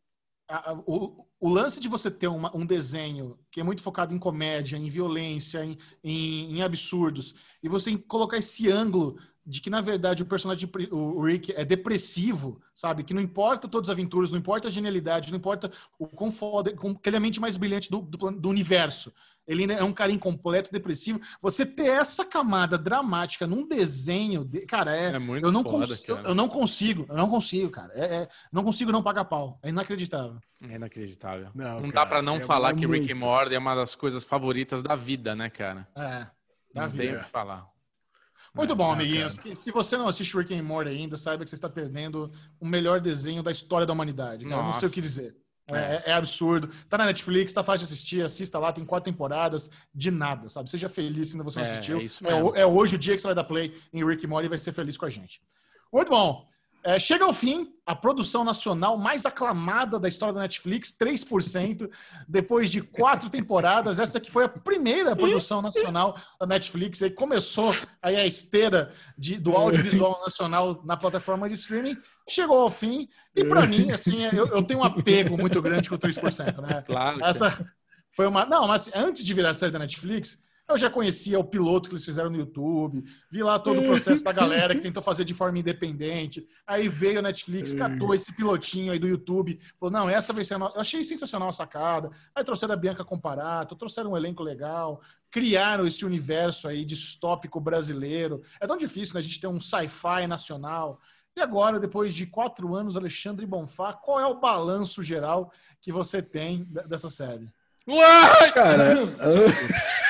É, 0.50 0.54
a, 0.54 0.74
o, 0.88 1.26
o 1.40 1.50
lance 1.50 1.80
de 1.80 1.88
você 1.88 2.12
ter 2.12 2.28
uma, 2.28 2.56
um 2.56 2.66
desenho 2.66 3.38
que 3.52 3.62
é 3.62 3.64
muito 3.64 3.82
focado 3.82 4.14
em 4.14 4.20
comédia, 4.20 4.78
em 4.78 4.90
violência, 4.90 5.64
em, 5.64 5.78
em, 6.04 6.58
em, 6.58 6.62
absurdos, 6.62 7.34
e 7.64 7.70
você 7.70 7.98
colocar 7.98 8.38
esse 8.38 8.70
ângulo 8.70 9.18
de 9.46 9.62
que, 9.62 9.70
na 9.70 9.82
verdade, 9.82 10.22
o 10.22 10.28
personagem, 10.28 10.70
o 10.92 11.24
Rick, 11.24 11.52
é 11.54 11.66
depressivo, 11.66 12.62
sabe? 12.76 13.04
Que 13.04 13.14
não 13.16 13.22
importa 13.22 13.68
todas 13.68 13.90
as 13.90 13.94
aventuras, 13.94 14.30
não 14.30 14.38
importa 14.38 14.68
a 14.68 14.72
genialidade, 14.72 15.32
não 15.32 15.40
importa 15.40 15.72
o 15.98 16.06
quão 16.06 16.32
foda, 16.32 16.72
que 16.72 17.10
ele 17.10 17.16
é 17.16 17.18
a 17.18 17.22
mente 17.22 17.40
mais 17.40 17.58
brilhante 17.58 17.90
do, 17.90 18.00
do, 18.00 18.32
do 18.32 18.50
universo 18.50 19.12
ele 19.50 19.74
é 19.74 19.84
um 19.84 19.92
cara 19.92 20.12
incompleto, 20.12 20.72
depressivo. 20.72 21.20
Você 21.42 21.66
ter 21.66 21.88
essa 21.88 22.24
camada 22.24 22.78
dramática 22.78 23.48
num 23.48 23.68
desenho, 23.68 24.46
de, 24.46 24.64
cara, 24.68 24.96
é, 24.96 25.16
é 25.16 25.20
muito 25.20 25.44
eu 25.44 25.52
não 25.52 25.64
foda, 25.64 25.88
cons, 25.88 26.04
eu, 26.08 26.18
eu, 26.18 26.36
não 26.36 26.48
consigo, 26.48 27.08
eu 27.10 27.18
não 27.18 27.28
consigo, 27.28 27.72
cara. 27.72 27.92
É, 27.96 28.06
é, 28.06 28.30
não 28.52 28.64
consigo 28.64 28.92
não 28.92 29.02
pagar 29.02 29.26
pau. 29.26 29.60
É 29.64 29.70
inacreditável. 29.70 30.38
É 30.62 30.76
inacreditável. 30.76 31.50
Não, 31.56 31.82
não 31.82 31.90
cara, 31.90 31.94
dá 31.94 32.06
para 32.06 32.22
não 32.22 32.36
é 32.36 32.42
falar 32.42 32.76
que 32.76 32.86
muito. 32.86 33.02
Rick 33.02 33.12
and 33.12 33.16
Morty 33.16 33.56
é 33.56 33.60
uma 33.60 33.74
das 33.74 33.96
coisas 33.96 34.24
favoritas 34.24 34.84
da 34.84 34.96
vida, 34.96 35.36
né, 35.36 35.50
cara? 35.50 35.88
É. 35.98 36.28
Da 36.72 36.84
não 36.84 36.90
vida. 36.90 37.04
tem 37.04 37.16
o 37.16 37.24
que 37.24 37.30
falar. 37.32 37.68
Muito 38.54 38.76
bom, 38.76 38.92
amiguinhos. 38.92 39.36
Se 39.56 39.72
você 39.72 39.98
não 39.98 40.08
assiste 40.08 40.38
Rick 40.38 40.54
and 40.54 40.64
Morty 40.64 40.92
ainda, 40.92 41.18
saiba 41.18 41.44
que 41.44 41.50
você 41.50 41.56
está 41.56 41.70
perdendo 41.70 42.32
o 42.60 42.68
melhor 42.68 43.00
desenho 43.00 43.42
da 43.42 43.52
história 43.52 43.88
da 43.88 43.94
humanidade. 43.94 44.46
Cara. 44.46 44.62
Não 44.62 44.74
sei 44.74 44.90
o 44.90 44.92
que 44.92 45.02
dizer. 45.02 45.36
É, 45.76 46.04
é, 46.06 46.12
é, 46.12 46.14
absurdo. 46.14 46.70
Tá 46.90 46.98
na 46.98 47.06
Netflix, 47.06 47.54
tá 47.54 47.64
fácil 47.64 47.88
de 47.88 47.94
assistir, 47.94 48.22
assista 48.22 48.58
lá, 48.60 48.72
tem 48.72 48.86
quatro 48.86 49.12
temporadas 49.12 49.70
de 49.94 50.12
nada, 50.12 50.50
sabe? 50.50 50.70
Seja 50.70 50.90
feliz 50.90 51.30
se 51.30 51.36
ainda 51.36 51.44
você 51.44 51.60
não 51.60 51.66
é, 51.66 51.72
assistiu. 51.72 52.00
É, 52.56 52.62
é, 52.62 52.66
hoje 52.66 52.96
o 52.96 53.00
dia 53.00 53.16
que 53.16 53.22
você 53.22 53.28
vai 53.28 53.36
dar 53.36 53.44
play 53.44 53.76
em 53.94 54.06
Rick 54.06 54.26
Mori 54.28 54.46
e 54.46 54.50
vai 54.50 54.60
ser 54.60 54.72
feliz 54.72 54.98
com 54.98 55.06
a 55.06 55.10
gente. 55.10 55.42
Muito 55.92 56.10
bom. 56.10 56.48
É, 56.84 56.98
chega 56.98 57.26
ao 57.26 57.34
fim 57.34 57.74
a 57.86 57.96
produção 57.96 58.44
nacional 58.44 58.98
mais 58.98 59.26
aclamada 59.26 60.00
da 60.00 60.08
história 60.08 60.34
da 60.34 60.42
Netflix, 60.42 60.96
3%, 60.98 61.90
depois 62.28 62.70
de 62.70 62.82
quatro 62.82 63.28
temporadas. 63.32 64.00
Essa 64.00 64.20
que 64.20 64.32
foi 64.32 64.46
a 64.46 64.50
primeira 64.50 65.16
produção 65.16 65.62
nacional 65.62 66.18
da 66.40 66.46
Netflix. 66.46 67.02
Aí 67.02 67.10
começou 67.10 67.76
aí 68.02 68.16
a 68.16 68.26
esteira 68.26 68.94
de, 69.18 69.38
do 69.38 69.56
audiovisual 69.56 70.22
nacional 70.26 70.82
na 70.86 70.96
plataforma 70.96 71.50
de 71.50 71.56
streaming. 71.56 71.98
Chegou 72.30 72.62
ao 72.62 72.70
fim. 72.70 73.10
E 73.36 73.44
para 73.44 73.66
mim, 73.66 73.92
assim, 73.92 74.24
eu, 74.32 74.48
eu, 74.48 74.64
tenho 74.64 74.80
um 74.80 74.84
apego 74.84 75.38
muito 75.38 75.62
grande 75.62 75.90
com 75.90 75.96
o 75.96 76.00
3%. 76.00 76.62
Né? 76.62 76.82
Claro. 76.86 77.24
Essa 77.24 77.66
foi 78.12 78.28
uma. 78.28 78.46
Não, 78.46 78.68
mas 78.68 78.90
antes 78.96 79.26
de 79.26 79.34
virar 79.34 79.54
série 79.54 79.72
da 79.72 79.80
Netflix, 79.80 80.40
eu 80.70 80.78
já 80.78 80.90
conhecia 80.90 81.40
o 81.40 81.44
piloto 81.44 81.90
que 81.90 81.96
eles 81.96 82.06
fizeram 82.06 82.30
no 82.30 82.38
YouTube, 82.38 83.04
vi 83.30 83.42
lá 83.42 83.58
todo 83.58 83.80
o 83.80 83.86
processo 83.86 84.24
da 84.24 84.32
galera 84.32 84.76
que 84.76 84.82
tentou 84.82 85.02
fazer 85.02 85.26
de 85.26 85.34
forma 85.34 85.58
independente. 85.58 86.48
Aí 86.66 86.88
veio 86.88 87.20
a 87.20 87.22
Netflix, 87.24 87.74
catou 87.74 88.14
esse 88.14 88.32
pilotinho 88.36 88.92
aí 88.92 89.00
do 89.00 89.08
YouTube, 89.08 89.60
falou: 89.80 89.92
não, 89.92 90.10
essa 90.10 90.32
vai 90.32 90.44
ser 90.44 90.54
a 90.54 90.58
nossa. 90.60 90.76
Eu 90.76 90.82
achei 90.82 91.04
sensacional 91.04 91.50
a 91.50 91.54
sacada. 91.54 92.12
Aí 92.36 92.44
trouxeram 92.44 92.76
a 92.76 92.78
Bianca 92.78 93.04
Comparato, 93.04 93.76
trouxeram 93.76 94.12
um 94.12 94.18
elenco 94.18 94.44
legal, 94.44 95.02
criaram 95.32 95.88
esse 95.88 96.06
universo 96.06 96.68
aí 96.68 96.86
distópico 96.86 97.60
brasileiro. 97.60 98.44
É 98.62 98.68
tão 98.68 98.78
difícil 98.78 99.16
né, 99.16 99.20
a 99.22 99.24
gente 99.24 99.42
ter 99.42 99.48
um 99.48 99.60
sci-fi 99.60 100.28
nacional. 100.28 101.02
E 101.36 101.42
agora, 101.42 101.80
depois 101.80 102.14
de 102.14 102.28
quatro 102.28 102.76
anos, 102.76 102.96
Alexandre 102.96 103.46
Bonfá, 103.46 103.94
qual 103.94 104.20
é 104.20 104.28
o 104.28 104.40
balanço 104.40 105.02
geral 105.02 105.52
que 105.82 105.92
você 105.92 106.22
tem 106.22 106.68
dessa 106.88 107.10
série? 107.10 107.50
Uai! 107.88 108.52
Cara. 108.52 109.16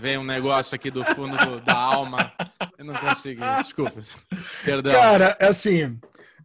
Vem 0.00 0.18
um 0.18 0.24
negócio 0.24 0.74
aqui 0.74 0.90
do 0.90 1.04
fundo 1.04 1.36
do, 1.36 1.60
da 1.62 1.76
alma. 1.76 2.32
Eu 2.76 2.84
não 2.84 2.94
consigo. 2.94 3.40
Desculpa. 3.62 4.00
Perdão. 4.64 4.92
Cara, 4.92 5.36
é 5.40 5.46
assim. 5.46 5.98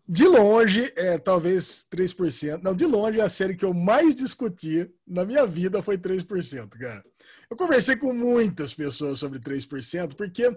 De 0.08 0.28
longe, 0.28 0.92
é 0.98 1.18
talvez 1.18 1.88
3%. 1.90 2.62
Não, 2.62 2.76
de 2.76 2.86
longe, 2.86 3.22
a 3.22 3.30
série 3.30 3.56
que 3.56 3.64
eu 3.64 3.74
mais 3.74 4.16
discuti 4.16 4.90
na 5.08 5.24
minha 5.24 5.46
vida 5.46 5.82
foi 5.82 5.98
3%, 5.98 6.70
cara. 6.78 7.04
Eu 7.50 7.56
conversei 7.56 7.96
com 7.96 8.12
muitas 8.12 8.74
pessoas 8.74 9.20
sobre 9.20 9.40
3%, 9.40 10.16
porque 10.16 10.52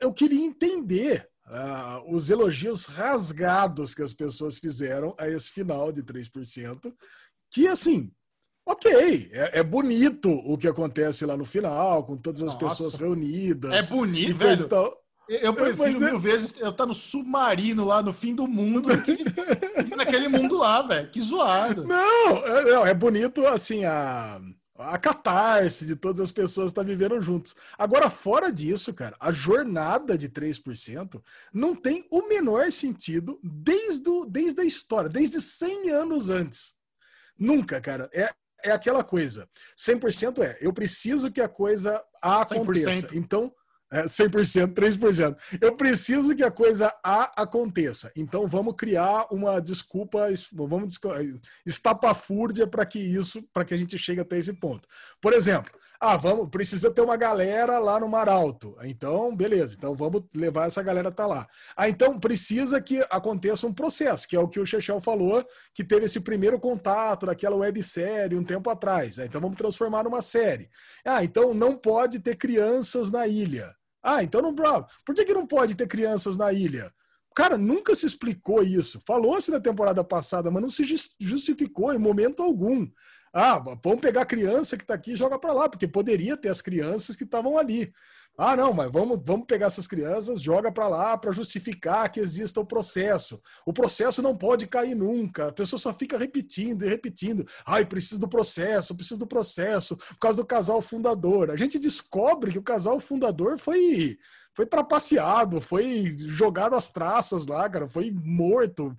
eu 0.00 0.12
queria 0.12 0.44
entender 0.44 1.28
uh, 1.46 2.14
os 2.14 2.30
elogios 2.30 2.86
rasgados 2.86 3.94
que 3.94 4.02
as 4.02 4.14
pessoas 4.14 4.58
fizeram 4.58 5.14
a 5.18 5.28
esse 5.28 5.50
final 5.50 5.92
de 5.92 6.02
3%, 6.02 6.92
que, 7.50 7.66
assim, 7.66 8.10
Ok, 8.70 9.28
é, 9.32 9.58
é, 9.58 9.62
bonito 9.64 10.30
o 10.30 10.56
que 10.56 10.68
acontece 10.68 11.26
lá 11.26 11.36
no 11.36 11.44
final, 11.44 12.04
com 12.04 12.16
todas 12.16 12.40
as 12.40 12.54
Nossa. 12.54 12.68
pessoas 12.68 12.94
reunidas. 12.94 13.72
É 13.72 13.82
bonito, 13.92 14.36
velho. 14.36 14.68
Tal. 14.68 14.96
Eu 15.28 15.52
prefiro 15.52 16.06
é... 16.06 16.10
mil 16.10 16.20
vezes 16.20 16.52
eu 16.52 16.70
estar 16.70 16.84
tá 16.84 16.86
no 16.86 16.94
submarino 16.94 17.84
lá 17.84 18.00
no 18.00 18.12
fim 18.12 18.32
do 18.32 18.46
mundo 18.46 18.82
do 18.82 19.02
que 19.02 19.16
naquele 19.96 20.28
mundo 20.28 20.56
lá, 20.56 20.82
velho. 20.82 21.10
Que 21.10 21.20
zoado. 21.20 21.84
Não, 21.84 22.46
é, 22.46 22.64
não, 22.70 22.86
é 22.86 22.94
bonito, 22.94 23.44
assim, 23.48 23.84
a, 23.84 24.40
a 24.78 24.96
catarse 24.98 25.84
de 25.84 25.96
todas 25.96 26.20
as 26.20 26.30
pessoas 26.30 26.68
estar 26.68 26.84
vivendo 26.84 27.20
juntos. 27.20 27.56
Agora, 27.76 28.08
fora 28.08 28.52
disso, 28.52 28.94
cara, 28.94 29.16
a 29.18 29.32
jornada 29.32 30.16
de 30.16 30.28
3% 30.28 31.20
não 31.52 31.74
tem 31.74 32.06
o 32.08 32.28
menor 32.28 32.70
sentido 32.70 33.40
desde, 33.42 34.08
o, 34.08 34.24
desde 34.24 34.60
a 34.60 34.64
história, 34.64 35.10
desde 35.10 35.40
100 35.40 35.90
anos 35.90 36.30
antes. 36.30 36.78
Nunca, 37.36 37.80
cara. 37.80 38.08
É, 38.12 38.30
é 38.64 38.70
aquela 38.70 39.04
coisa. 39.04 39.48
100% 39.78 40.42
é, 40.42 40.58
eu 40.60 40.72
preciso 40.72 41.30
que 41.30 41.40
a 41.40 41.48
coisa 41.48 42.02
aconteça. 42.22 43.08
100%. 43.08 43.14
Então, 43.14 43.52
é 43.90 44.04
100%, 44.04 44.72
3%. 44.72 45.36
Eu 45.60 45.76
preciso 45.76 46.34
que 46.34 46.44
a 46.44 46.50
coisa 46.50 46.92
A 47.02 47.42
aconteça. 47.42 48.12
Então, 48.16 48.46
vamos 48.46 48.74
criar 48.76 49.26
uma 49.30 49.60
desculpa, 49.60 50.28
vamos 50.52 50.98
estapafúrdia 51.66 52.66
para 52.66 52.86
que 52.86 52.98
isso, 52.98 53.42
para 53.52 53.64
que 53.64 53.74
a 53.74 53.76
gente 53.76 53.98
chegue 53.98 54.20
até 54.20 54.38
esse 54.38 54.52
ponto. 54.52 54.86
Por 55.20 55.32
exemplo, 55.32 55.72
ah, 56.02 56.16
vamos, 56.16 56.48
precisa 56.48 56.90
ter 56.90 57.02
uma 57.02 57.16
galera 57.16 57.78
lá 57.78 58.00
no 58.00 58.08
Mar 58.08 58.26
Alto. 58.26 58.74
Então, 58.84 59.36
beleza. 59.36 59.74
Então 59.76 59.94
vamos 59.94 60.22
levar 60.34 60.66
essa 60.66 60.82
galera 60.82 61.10
até 61.10 61.26
lá. 61.26 61.46
Ah, 61.76 61.90
então 61.90 62.18
precisa 62.18 62.80
que 62.80 63.04
aconteça 63.10 63.66
um 63.66 63.74
processo, 63.74 64.26
que 64.26 64.34
é 64.34 64.40
o 64.40 64.48
que 64.48 64.58
o 64.58 64.64
Chechel 64.64 64.98
falou, 64.98 65.46
que 65.74 65.84
teve 65.84 66.06
esse 66.06 66.20
primeiro 66.20 66.58
contato 66.58 67.26
daquela 67.26 67.54
websérie 67.56 68.38
um 68.38 68.42
tempo 68.42 68.70
atrás. 68.70 69.18
Ah, 69.18 69.26
então 69.26 69.42
vamos 69.42 69.58
transformar 69.58 70.02
numa 70.04 70.22
série. 70.22 70.70
Ah, 71.04 71.22
então 71.22 71.52
não 71.52 71.76
pode 71.76 72.18
ter 72.18 72.34
crianças 72.34 73.10
na 73.10 73.26
ilha. 73.26 73.70
Ah, 74.02 74.22
então 74.22 74.40
não. 74.42 74.54
Por 75.04 75.14
que, 75.14 75.24
que 75.24 75.34
não 75.34 75.46
pode 75.46 75.74
ter 75.74 75.86
crianças 75.86 76.36
na 76.36 76.52
ilha? 76.52 76.92
Cara, 77.34 77.56
nunca 77.56 77.94
se 77.94 78.06
explicou 78.06 78.62
isso. 78.62 79.00
Falou-se 79.06 79.50
na 79.50 79.60
temporada 79.60 80.02
passada, 80.02 80.50
mas 80.50 80.62
não 80.62 80.70
se 80.70 80.84
justificou 81.18 81.92
em 81.92 81.98
momento 81.98 82.42
algum. 82.42 82.88
Ah, 83.32 83.62
vamos 83.82 84.00
pegar 84.00 84.22
a 84.22 84.26
criança 84.26 84.76
que 84.76 84.82
está 84.82 84.94
aqui 84.94 85.12
e 85.12 85.16
joga 85.16 85.38
para 85.38 85.52
lá, 85.52 85.68
porque 85.68 85.86
poderia 85.86 86.36
ter 86.36 86.48
as 86.48 86.60
crianças 86.60 87.14
que 87.14 87.22
estavam 87.22 87.56
ali. 87.56 87.92
Ah, 88.42 88.56
não, 88.56 88.72
mas 88.72 88.90
vamos, 88.90 89.20
vamos 89.22 89.44
pegar 89.46 89.66
essas 89.66 89.86
crianças, 89.86 90.40
joga 90.40 90.72
para 90.72 90.88
lá 90.88 91.18
para 91.18 91.30
justificar 91.30 92.10
que 92.10 92.18
exista 92.18 92.58
o 92.58 92.64
processo. 92.64 93.38
O 93.66 93.72
processo 93.72 94.22
não 94.22 94.34
pode 94.34 94.66
cair 94.66 94.94
nunca. 94.94 95.48
A 95.48 95.52
pessoa 95.52 95.78
só 95.78 95.92
fica 95.92 96.16
repetindo 96.16 96.82
e 96.82 96.88
repetindo. 96.88 97.46
Ai, 97.66 97.84
preciso 97.84 98.18
do 98.18 98.26
processo, 98.26 98.96
preciso 98.96 99.20
do 99.20 99.26
processo, 99.26 99.94
por 99.94 100.18
causa 100.18 100.38
do 100.38 100.46
casal 100.46 100.80
fundador. 100.80 101.50
A 101.50 101.56
gente 101.56 101.78
descobre 101.78 102.50
que 102.50 102.58
o 102.58 102.62
casal 102.62 102.98
fundador 102.98 103.58
foi 103.58 104.16
foi 104.54 104.64
trapaceado, 104.64 105.60
foi 105.60 106.16
jogado 106.16 106.74
às 106.74 106.88
traças 106.88 107.46
lá, 107.46 107.68
cara, 107.68 107.88
foi 107.88 108.10
morto. 108.10 108.96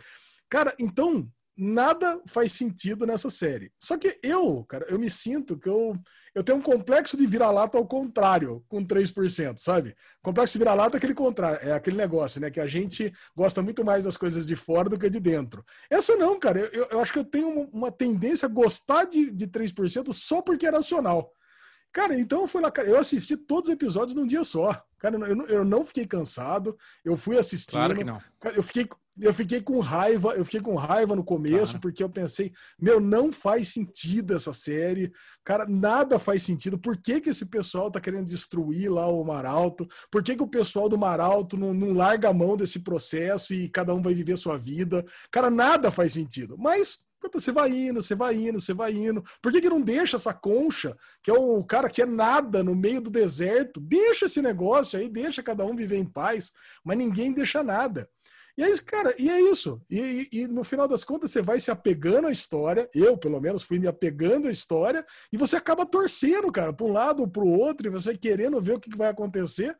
Cara, 0.48 0.72
então 0.78 1.28
nada 1.57 2.22
faz 2.28 2.53
sentido 2.53 3.06
nessa 3.06 3.30
série. 3.30 3.72
Só 3.80 3.98
que 3.98 4.19
eu, 4.23 4.64
cara, 4.65 4.86
eu 4.90 4.98
me 4.98 5.10
sinto 5.10 5.57
que 5.57 5.69
eu 5.69 5.95
eu 6.34 6.44
tenho 6.44 6.60
um 6.60 6.61
complexo 6.61 7.18
de 7.18 7.28
vira-lata 7.28 7.78
ao 7.78 7.86
contrário, 7.86 8.64
com 8.69 8.86
3%, 8.86 9.57
sabe? 9.57 9.94
Complexo 10.22 10.53
de 10.53 10.60
vira-lata 10.60 10.95
é 10.95 10.98
aquele 10.98 11.14
contrário, 11.14 11.60
é 11.68 11.73
aquele 11.73 11.98
negócio, 11.98 12.40
né? 12.40 12.49
Que 12.49 12.61
a 12.61 12.68
gente 12.68 13.11
gosta 13.36 13.61
muito 13.61 13.84
mais 13.84 14.06
das 14.06 14.15
coisas 14.15 14.48
de 14.48 14.56
fora 14.56 14.90
do 14.90 14.98
que 14.98 15.10
de 15.10 15.19
dentro. 15.19 15.64
Essa 15.90 16.15
não, 16.15 16.40
cara. 16.40 16.60
Eu, 16.60 16.88
eu 16.91 16.99
acho 17.02 17.11
que 17.11 17.19
eu 17.19 17.26
tenho 17.26 17.49
uma 17.73 17.91
tendência 17.91 18.45
a 18.45 18.49
gostar 18.49 19.03
de, 19.06 19.30
de 19.30 19.45
3% 19.45 20.14
só 20.14 20.41
porque 20.41 20.65
é 20.65 20.72
nacional. 20.72 21.34
Cara, 21.91 22.18
então 22.18 22.41
eu 22.41 22.48
fui 22.48 22.61
lá, 22.61 22.72
eu 22.86 22.98
assisti 22.98 23.36
todos 23.36 23.68
os 23.68 23.73
episódios 23.73 24.15
num 24.15 24.26
dia 24.26 24.45
só. 24.45 24.82
Cara, 25.02 25.18
eu, 25.18 25.48
eu 25.48 25.65
não 25.65 25.84
fiquei 25.84 26.06
cansado, 26.06 26.78
eu 27.03 27.18
fui 27.18 27.36
assistindo. 27.36 27.80
Claro 27.80 27.95
que 27.95 28.03
não. 28.03 28.22
Eu 28.56 28.61
fiquei, 28.61 28.88
eu 29.19 29.34
fiquei 29.34 29.60
com 29.60 29.80
raiva, 29.80 30.36
eu 30.36 30.45
fiquei 30.45 30.61
com 30.61 30.76
raiva 30.76 31.15
no 31.15 31.23
começo, 31.23 31.73
claro. 31.73 31.80
porque 31.80 32.03
eu 32.03 32.10
pensei, 32.10 32.53
meu, 32.80 32.99
não 32.99 33.34
faz 33.34 33.69
sentido 33.69 34.36
essa 34.36 34.53
série. 34.53 35.11
Cara, 35.44 35.65
nada 35.68 36.19
faz 36.19 36.44
sentido. 36.44 36.78
Por 36.78 36.95
que, 36.98 37.19
que 37.19 37.32
esse 37.32 37.48
pessoal 37.48 37.90
tá 37.90 37.99
querendo 37.99 38.28
destruir 38.28 38.91
lá 38.91 39.07
o 39.07 39.23
Maralto? 39.23 39.88
Por 40.11 40.22
que, 40.22 40.36
que 40.36 40.44
o 40.44 40.48
pessoal 40.48 40.88
do 40.88 40.99
Maralto 40.99 41.57
não, 41.57 41.73
não 41.73 41.94
larga 41.94 42.30
a 42.30 42.34
mão 42.34 42.56
desse 42.56 42.82
processo 42.82 43.56
e 43.56 43.69
cada 43.69 43.95
um 43.95 44.03
vai 44.03 44.14
viver 44.14 44.38
sua 44.38 44.56
vida? 44.56 45.03
Cara, 45.32 45.49
nada 45.49 45.90
faz 45.90 46.14
sentido. 46.14 46.56
Mas 46.60 46.99
você 47.31 47.52
vai 47.52 47.69
indo, 47.69 48.02
você 48.02 48.15
vai 48.15 48.35
indo, 48.35 48.60
você 48.60 48.73
vai 48.73 48.93
indo. 48.93 49.23
Por 49.41 49.52
que, 49.52 49.61
que 49.61 49.69
não 49.69 49.81
deixa 49.81 50.18
essa 50.18 50.34
concha, 50.34 50.98
que 51.22 51.30
é 51.30 51.34
o 51.34 51.64
cara 51.64 51.89
que 51.89 52.02
é 52.02 52.06
nada 52.06 52.64
no 52.64 52.76
meio 52.76 53.02
do 53.02 53.11
deserto? 53.11 53.80
Deixa 53.80 54.26
esse 54.26 54.41
negócio 54.41 54.99
aí, 54.99 55.07
deixa 55.07 55.43
cada 55.43 55.65
um 55.65 55.76
viver 55.76 55.98
em 55.98 56.06
paz, 56.06 56.52
mas 56.84 56.98
ninguém 56.98 57.31
deixa 57.31 57.64
nada. 57.64 58.10
E 58.57 58.64
aí, 58.64 58.81
cara, 58.81 59.14
e 59.18 59.30
é 59.30 59.39
isso. 59.41 59.81
E, 59.89 60.27
e, 60.31 60.41
e, 60.41 60.48
no 60.48 60.64
final 60.64 60.88
das 60.88 61.03
contas, 61.03 61.31
você 61.31 61.41
vai 61.41 61.60
se 61.60 61.72
apegando 61.72 62.27
à 62.27 62.31
história. 62.31 62.89
Eu, 62.93 63.18
pelo 63.18 63.39
menos, 63.39 63.64
fui 63.64 63.80
me 63.80 63.88
apegando 63.88 64.48
à 64.48 64.52
história. 64.52 65.06
E 65.31 65.38
você 65.38 65.56
acaba 65.56 65.85
torcendo, 65.85 66.52
cara, 66.52 66.73
para 66.73 66.85
um 66.85 66.91
lado 66.91 67.22
ou 67.22 67.27
para 67.27 67.43
o 67.43 67.49
outro, 67.49 67.88
e 67.88 67.89
você 67.89 68.18
querendo 68.18 68.61
ver 68.61 68.73
o 68.73 68.80
que 68.80 68.95
vai 68.95 69.10
acontecer. 69.10 69.76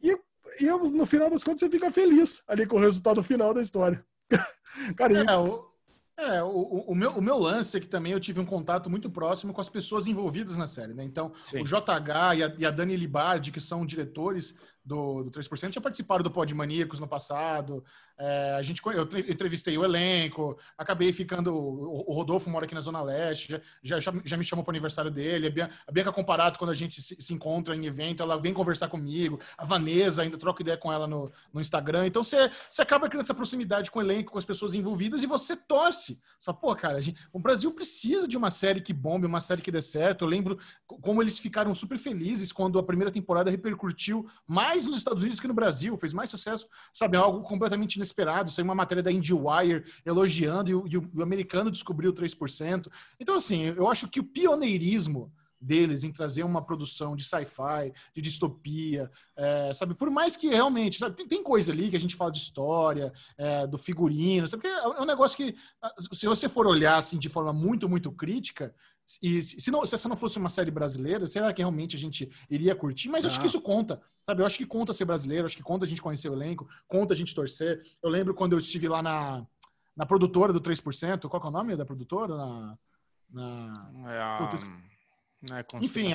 E, 0.00 0.16
e 0.60 0.66
no 0.66 1.04
final 1.04 1.28
das 1.28 1.42
contas, 1.42 1.60
você 1.60 1.70
fica 1.70 1.90
feliz 1.90 2.42
ali 2.46 2.64
com 2.64 2.76
o 2.76 2.80
resultado 2.80 3.22
final 3.22 3.52
da 3.52 3.60
história. 3.60 4.04
cara, 4.96 5.18
é, 5.18 5.36
o 5.36 5.75
é, 6.18 6.42
o, 6.42 6.48
o, 6.48 6.94
meu, 6.94 7.10
o 7.10 7.20
meu 7.20 7.36
lance 7.36 7.76
é 7.76 7.80
que 7.80 7.86
também 7.86 8.12
eu 8.12 8.20
tive 8.20 8.40
um 8.40 8.46
contato 8.46 8.88
muito 8.88 9.10
próximo 9.10 9.52
com 9.52 9.60
as 9.60 9.68
pessoas 9.68 10.06
envolvidas 10.06 10.56
na 10.56 10.66
série, 10.66 10.94
né? 10.94 11.04
Então, 11.04 11.32
Sim. 11.44 11.60
o 11.60 11.64
JH 11.64 12.36
e 12.36 12.42
a, 12.42 12.54
e 12.58 12.64
a 12.64 12.70
Dani 12.70 12.96
Libardi, 12.96 13.52
que 13.52 13.60
são 13.60 13.84
diretores 13.84 14.54
do, 14.82 15.24
do 15.24 15.30
3%, 15.30 15.74
já 15.74 15.80
participaram 15.80 16.22
do 16.22 16.30
Pod 16.30 16.54
Maníacos 16.54 17.00
no 17.00 17.06
passado, 17.06 17.84
é, 18.18 18.54
a 18.58 18.62
gente, 18.62 18.80
eu 18.84 19.02
entrevistei 19.30 19.76
o 19.76 19.84
elenco, 19.84 20.58
acabei 20.76 21.12
ficando. 21.12 21.54
O, 21.54 22.12
Rodolfo 22.12 22.48
mora 22.48 22.64
aqui 22.64 22.74
na 22.74 22.80
Zona 22.80 23.02
Leste, 23.02 23.60
já, 23.82 23.98
já, 24.00 24.12
já 24.24 24.36
me 24.36 24.44
chamou 24.44 24.64
para 24.64 24.72
o 24.72 24.74
aniversário 24.74 25.10
dele. 25.10 25.48
A 25.48 25.50
Bianca, 25.50 25.74
a 25.86 25.92
Bianca 25.92 26.12
Comparato, 26.12 26.58
quando 26.58 26.70
a 26.70 26.74
gente 26.74 27.02
se, 27.02 27.20
se, 27.20 27.34
encontra 27.34 27.76
em 27.76 27.84
evento, 27.84 28.22
ela 28.22 28.38
vem 28.38 28.54
conversar 28.54 28.88
comigo. 28.88 29.38
A 29.58 29.64
Vanessa, 29.66 30.22
ainda 30.22 30.38
troca 30.38 30.62
ideia 30.62 30.78
com 30.78 30.90
ela 30.90 31.06
no, 31.06 31.30
no 31.52 31.60
Instagram. 31.60 32.06
Então 32.06 32.24
você, 32.24 32.50
você 32.68 32.80
acaba 32.80 33.08
criando 33.08 33.24
essa 33.24 33.34
proximidade 33.34 33.90
com 33.90 33.98
o 33.98 34.02
elenco, 34.02 34.32
com 34.32 34.38
as 34.38 34.44
pessoas 34.44 34.74
envolvidas 34.74 35.22
e 35.22 35.26
você 35.26 35.54
torce. 35.54 36.18
Só, 36.38 36.54
pô, 36.54 36.74
cara, 36.74 37.00
gente, 37.02 37.20
o 37.32 37.38
Brasil 37.38 37.70
precisa 37.72 38.26
de 38.26 38.36
uma 38.36 38.48
série 38.48 38.80
que 38.80 38.94
bombe, 38.94 39.26
uma 39.26 39.40
série 39.40 39.60
que 39.60 39.70
dê 39.70 39.82
certo. 39.82 40.24
Eu 40.24 40.28
lembro 40.28 40.58
como 40.86 41.22
eles 41.22 41.38
ficaram 41.38 41.74
super 41.74 41.98
felizes 41.98 42.50
quando 42.50 42.78
a 42.78 42.82
primeira 42.82 43.12
temporada 43.12 43.50
repercutiu 43.50 44.26
mais 44.46 44.86
nos 44.86 44.96
Estados 44.96 45.20
Unidos 45.20 45.38
que 45.38 45.48
no 45.48 45.54
Brasil, 45.54 45.96
fez 45.98 46.14
mais 46.14 46.30
sucesso, 46.30 46.66
sabe? 46.94 47.16
Algo 47.16 47.42
completamente 47.42 48.05
inesperado. 48.06 48.50
Saiu 48.50 48.64
uma 48.64 48.74
matéria 48.74 49.02
da 49.02 49.12
IndieWire 49.12 49.84
elogiando 50.04 50.70
e 50.70 50.74
o, 50.74 50.84
e 50.86 50.96
o 50.96 51.22
americano 51.22 51.70
descobriu 51.70 52.12
3%. 52.12 52.90
Então, 53.18 53.36
assim, 53.36 53.64
eu 53.64 53.88
acho 53.88 54.08
que 54.08 54.20
o 54.20 54.24
pioneirismo 54.24 55.32
deles 55.60 56.04
em 56.04 56.12
trazer 56.12 56.44
uma 56.44 56.62
produção 56.62 57.16
de 57.16 57.24
sci-fi, 57.24 57.92
de 58.14 58.20
distopia, 58.22 59.10
é, 59.34 59.72
sabe? 59.74 59.94
Por 59.94 60.10
mais 60.10 60.36
que 60.36 60.48
realmente, 60.48 60.98
sabe, 60.98 61.16
tem, 61.16 61.26
tem, 61.26 61.42
coisa 61.42 61.72
ali 61.72 61.90
que 61.90 61.96
a 61.96 62.00
gente 62.00 62.14
fala 62.14 62.30
de 62.30 62.38
história, 62.38 63.12
é, 63.36 63.66
do 63.66 63.78
figurino, 63.78 64.46
sabe? 64.46 64.62
Porque 64.62 64.76
é 64.76 65.00
um 65.00 65.06
negócio 65.06 65.36
que, 65.36 65.56
se 66.12 66.26
você 66.26 66.48
for 66.48 66.66
olhar 66.66 66.96
assim 66.96 67.18
de 67.18 67.28
forma 67.28 67.52
muito, 67.52 67.88
muito 67.88 68.12
crítica, 68.12 68.74
e 69.22 69.40
se, 69.42 69.70
não, 69.70 69.86
se 69.86 69.94
essa 69.94 70.08
não 70.08 70.16
fosse 70.16 70.36
uma 70.36 70.48
série 70.48 70.70
brasileira, 70.70 71.26
será 71.26 71.52
que 71.52 71.62
realmente 71.62 71.94
a 71.94 71.98
gente 71.98 72.30
iria 72.50 72.74
curtir? 72.74 73.08
Mas 73.08 73.24
eu 73.24 73.30
acho 73.30 73.40
que 73.40 73.46
isso 73.46 73.60
conta, 73.60 74.02
sabe? 74.24 74.42
Eu 74.42 74.46
acho 74.46 74.58
que 74.58 74.66
conta 74.66 74.92
ser 74.92 75.04
brasileiro, 75.04 75.46
acho 75.46 75.56
que 75.56 75.62
conta 75.62 75.84
a 75.84 75.88
gente 75.88 76.02
conhecer 76.02 76.28
o 76.28 76.34
elenco, 76.34 76.68
conta 76.88 77.14
a 77.14 77.16
gente 77.16 77.34
torcer. 77.34 77.82
Eu 78.02 78.10
lembro 78.10 78.34
quando 78.34 78.52
eu 78.52 78.58
estive 78.58 78.88
lá 78.88 79.00
na, 79.02 79.46
na 79.96 80.04
produtora 80.04 80.52
do 80.52 80.60
3%, 80.60 81.28
qual 81.28 81.42
é 81.42 81.46
o 81.46 81.50
nome 81.50 81.76
da 81.76 81.84
produtora? 81.84 82.36
Na, 82.36 82.78
na... 83.30 83.72
É 84.12 84.20
a... 84.20 84.50
não 85.42 85.56
é 85.56 85.64
Enfim, 85.80 86.14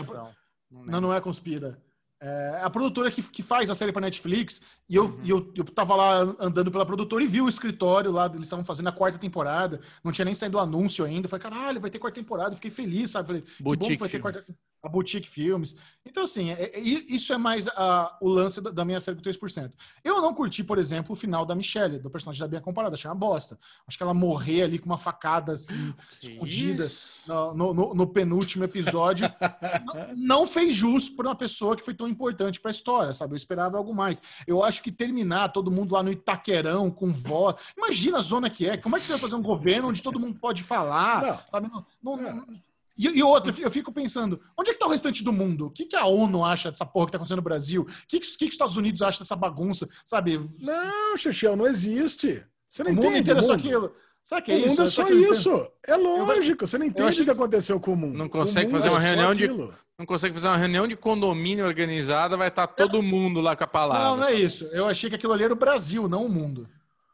não, 0.70 0.84
não, 0.84 1.02
não 1.02 1.14
é 1.14 1.22
conspira. 1.22 1.82
É 2.24 2.62
a 2.62 2.70
produtora 2.70 3.10
que, 3.10 3.24
que 3.24 3.42
faz 3.42 3.68
a 3.72 3.74
série 3.74 3.92
para 3.92 4.02
Netflix, 4.02 4.62
e 4.88 4.96
eu, 4.96 5.06
uhum. 5.06 5.20
e 5.24 5.30
eu, 5.32 5.52
eu 5.56 5.66
tava 5.66 5.96
lá 5.96 6.36
andando 6.40 6.70
pela 6.70 6.86
produtora 6.86 7.24
e 7.24 7.28
vi 7.28 7.42
o 7.42 7.50
escritório 7.50 8.12
lá, 8.12 8.28
eles 8.28 8.42
estavam 8.42 8.64
fazendo 8.64 8.90
a 8.90 8.92
quarta 8.92 9.18
temporada, 9.18 9.82
não 10.04 10.12
tinha 10.12 10.26
nem 10.26 10.36
saído 10.36 10.58
o 10.58 10.60
anúncio 10.60 11.04
ainda. 11.04 11.28
Falei, 11.28 11.42
caralho, 11.42 11.82
vai 11.82 11.90
ter 11.90 11.98
quarta 11.98 12.20
temporada, 12.20 12.54
fiquei 12.54 12.70
feliz, 12.70 13.10
sabe? 13.10 13.26
Falei, 13.26 13.44
Boutique 13.60 13.88
que 13.88 13.90
bom 13.90 13.96
que 13.96 14.00
vai 14.00 14.10
ter 14.10 14.20
quarta 14.20 14.46
a 14.84 14.90
Boutique 14.90 15.30
Filmes. 15.30 15.76
Então, 16.04 16.24
assim, 16.24 16.50
é, 16.50 16.64
é, 16.64 16.80
isso 16.80 17.32
é 17.32 17.38
mais 17.38 17.68
a, 17.68 18.18
o 18.20 18.28
lance 18.28 18.60
da, 18.60 18.72
da, 18.72 18.84
minha 18.84 19.00
série 19.00 19.16
com 19.16 19.24
3%. 19.24 19.72
Eu 20.04 20.20
não 20.20 20.34
curti, 20.34 20.64
por 20.64 20.80
exemplo, 20.80 21.14
o 21.14 21.16
final 21.16 21.46
da 21.46 21.54
Michelle, 21.54 22.00
do 22.00 22.10
personagem 22.10 22.42
da 22.42 22.48
Bia 22.48 22.60
Comparada. 22.62 22.96
Achei 22.96 23.10
uma 23.10 23.16
bosta. 23.16 23.60
Acho 23.88 23.98
que 23.98 24.04
ela 24.04 24.14
morrer 24.14 24.64
ali 24.64 24.80
com 24.80 24.88
uma 24.88 24.98
facada 24.98 25.54
assim, 25.54 25.94
escondida 26.22 26.90
no, 27.28 27.74
no, 27.74 27.94
no, 27.94 28.08
penúltimo 28.08 28.64
episódio 28.64 29.32
não, 29.86 30.16
não, 30.18 30.48
fez 30.48 30.74
jus 30.74 31.08
para 31.08 31.28
uma 31.28 31.36
pessoa 31.36 31.76
que 31.76 31.86
foi 31.86 31.94
tão 31.94 32.08
importante 32.08 32.60
para 32.60 32.72
a 32.72 32.74
história, 32.74 33.14
sabe? 33.14 33.34
Eu 33.34 33.38
esperava 33.38 33.78
algo 33.78 33.94
mais. 33.94 34.22
Eu 34.48 34.64
acho 34.64 34.82
que 34.82 34.92
terminar 34.92 35.50
todo 35.50 35.70
mundo 35.70 35.94
lá 35.94 36.02
no 36.02 36.12
Itaquerão 36.12 36.90
com 36.90 37.14
voz. 37.14 37.56
Imagina 37.78 38.18
a 38.18 38.22
zona 38.22 38.50
que 38.50 38.68
é. 38.68 38.76
Como 38.76 38.96
é 38.96 39.00
que 39.00 39.06
você 39.06 39.14
vai 39.14 39.22
fazer 39.22 39.36
um 39.36 39.42
governo 39.44 39.90
onde 39.90 40.02
todo 40.02 40.20
mundo 40.20 40.40
pode 40.40 40.64
falar? 40.64 41.22
Não. 41.22 41.40
Sabe? 41.52 41.70
Não, 41.72 41.86
não, 42.02 42.18
não 42.18 42.71
e, 43.08 43.18
e 43.18 43.24
outra, 43.24 43.54
eu 43.60 43.72
fico 43.72 43.92
pensando, 43.92 44.40
onde 44.58 44.70
é 44.70 44.74
que 44.74 44.80
tá 44.80 44.86
o 44.86 44.92
restante 44.92 45.24
do 45.24 45.34
mundo? 45.34 45.68
O 45.68 45.72
que, 45.72 45.86
que 45.86 45.96
a 45.96 46.06
ONU 46.06 46.46
acha 46.46 46.70
dessa 46.70 46.86
porra 46.86 47.08
que 47.08 47.12
tá 47.14 47.18
acontecendo 47.18 47.38
no 47.38 47.44
Brasil? 47.44 47.82
O 47.82 47.86
que, 48.08 48.20
que, 48.20 48.38
que, 48.38 48.46
os 48.46 48.52
Estados 48.52 48.78
Unidos 48.78 49.02
acham 49.02 49.20
dessa 49.20 49.36
bagunça? 49.36 49.90
Sabe? 50.06 50.50
Não, 50.60 51.18
Xixel, 51.18 51.56
não 51.56 51.66
existe. 51.66 52.46
Você 52.70 52.84
não 52.84 52.92
o 52.92 52.94
entende. 52.94 53.08
Mundo 53.08 53.18
inteiro 53.20 53.40
é 53.40 53.42
só 53.44 53.54
aquilo. 53.54 53.96
Sabe 54.24 54.42
que 54.44 54.52
é 54.52 54.56
o 54.56 54.58
isso? 54.60 54.68
mundo 54.68 54.82
é 54.84 54.88
só 54.88 55.10
isso. 55.10 55.72
É 55.88 55.96
lógico. 55.96 56.68
Você 56.68 56.78
não 56.78 56.86
entende 56.86 57.22
o 57.22 57.26
que 57.26 57.32
aconteceu 57.32 57.80
com 57.80 57.94
o 57.94 57.98
mundo. 57.98 58.18
Não 58.18 58.30
consegue 58.30 58.72
fazer 58.72 58.90
uma 58.90 59.00
reunião 59.00 59.34
de. 59.34 59.48
Não 59.48 60.06
consegue 60.06 60.34
fazer 60.34 60.48
uma 60.48 60.58
reunião 60.58 60.88
de 60.88 60.96
condomínio 60.96 61.66
organizada, 61.66 62.36
vai 62.36 62.48
estar 62.48 62.66
tá 62.66 62.74
todo 62.74 63.04
mundo 63.04 63.40
lá 63.40 63.56
com 63.56 63.64
a 63.64 63.68
palavra. 63.68 64.04
Não, 64.10 64.18
não 64.18 64.26
é 64.26 64.34
isso. 64.34 64.66
Eu 64.66 64.88
achei 64.88 65.10
que 65.10 65.16
aquilo 65.16 65.34
ali 65.34 65.44
era 65.44 65.54
o 65.54 65.56
Brasil, 65.56 66.08
não 66.08 66.26
o 66.26 66.30
mundo. 66.30 66.68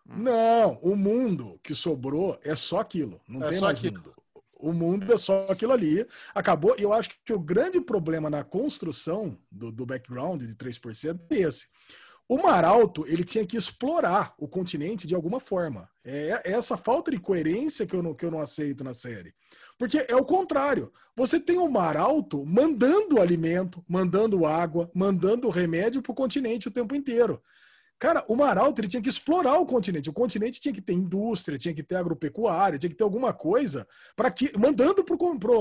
Não, 0.06 0.80
o 0.82 0.96
mundo 0.96 1.60
que 1.62 1.76
sobrou 1.76 2.40
é 2.44 2.56
só 2.56 2.80
aquilo. 2.80 3.20
Não 3.28 3.46
é 3.46 3.50
tem 3.50 3.60
mais 3.60 3.78
aquilo. 3.78 3.96
mundo. 3.96 4.17
O 4.60 4.74
mundo 4.74 5.12
é 5.12 5.18
só 5.18 5.48
aquilo 5.50 5.74
ali. 5.74 6.06
Acabou. 6.34 6.76
Eu 6.78 6.94
acho 6.94 7.12
que 7.24 7.34
o 7.34 7.40
grande 7.40 7.80
problema 7.80 8.30
na 8.30 8.44
construção 8.44 9.38
do, 9.52 9.72
do 9.72 9.86
background 9.86 10.44
de 10.44 10.56
3% 10.56 11.20
é 11.30 11.36
esse. 11.36 11.68
O 12.30 12.38
Maralto, 12.38 13.06
ele 13.08 13.24
tinha 13.24 13.46
que 13.46 13.56
explorar 13.56 14.34
o 14.38 14.50
continente 14.50 15.08
de 15.08 15.16
alguma 15.16 15.40
forma. 15.40 15.90
É, 16.04 16.42
é 16.44 16.52
essa 16.52 16.76
falta 16.76 17.10
de 17.10 17.20
coerência 17.20 17.88
que 17.88 17.96
eu, 17.96 18.04
não, 18.04 18.14
que 18.14 18.26
eu 18.26 18.32
não 18.32 18.40
aceito 18.40 18.84
na 18.84 18.94
série. 18.94 19.34
Porque 19.78 20.06
é 20.10 20.16
o 20.16 20.26
contrário. 20.26 20.92
Você 21.16 21.40
tem 21.40 21.58
o 21.58 21.70
Maralto 21.70 22.46
mandando 22.46 23.22
alimento, 23.22 23.82
mandando 23.88 24.46
água, 24.46 24.92
mandando 24.94 25.50
remédio 25.50 26.02
para 26.02 26.12
o 26.12 26.16
continente 26.16 26.68
o 26.68 26.72
tempo 26.72 26.96
inteiro. 26.96 27.42
Cara, 28.00 28.24
o 28.28 28.36
Maralto 28.36 28.80
ele 28.80 28.88
tinha 28.88 29.02
que 29.02 29.10
explorar 29.10 29.58
o 29.58 29.66
continente. 29.66 30.10
O 30.10 30.14
continente 30.14 30.62
tinha 30.62 30.74
que 30.74 30.82
ter 30.82 30.94
indústria, 30.94 31.58
tinha 31.58 31.74
que 31.74 31.82
ter 31.82 31.96
agropecuária, 31.96 32.78
tinha 32.78 32.90
que 32.90 32.96
ter 32.96 33.04
alguma 33.04 33.34
coisa 33.34 33.88
para 34.16 34.30
que 34.30 34.56
mandando 34.56 35.04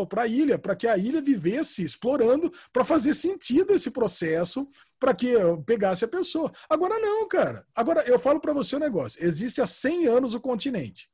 para 0.06 0.22
a 0.22 0.26
ilha, 0.26 0.58
para 0.58 0.76
que 0.76 0.86
a 0.86 0.98
ilha 0.98 1.22
vivesse 1.22 1.82
explorando, 1.82 2.52
para 2.72 2.84
fazer 2.84 3.14
sentido 3.14 3.72
esse 3.72 3.90
processo, 3.90 4.68
para 5.00 5.14
que 5.14 5.28
eu 5.28 5.62
pegasse 5.62 6.04
a 6.04 6.08
pessoa. 6.08 6.52
Agora 6.68 6.98
não, 6.98 7.26
cara. 7.26 7.64
Agora 7.74 8.02
eu 8.06 8.18
falo 8.18 8.38
para 8.38 8.52
você 8.52 8.76
um 8.76 8.80
negócio. 8.80 9.24
Existe 9.24 9.62
há 9.62 9.66
100 9.66 10.06
anos 10.06 10.34
o 10.34 10.40
continente. 10.40 11.08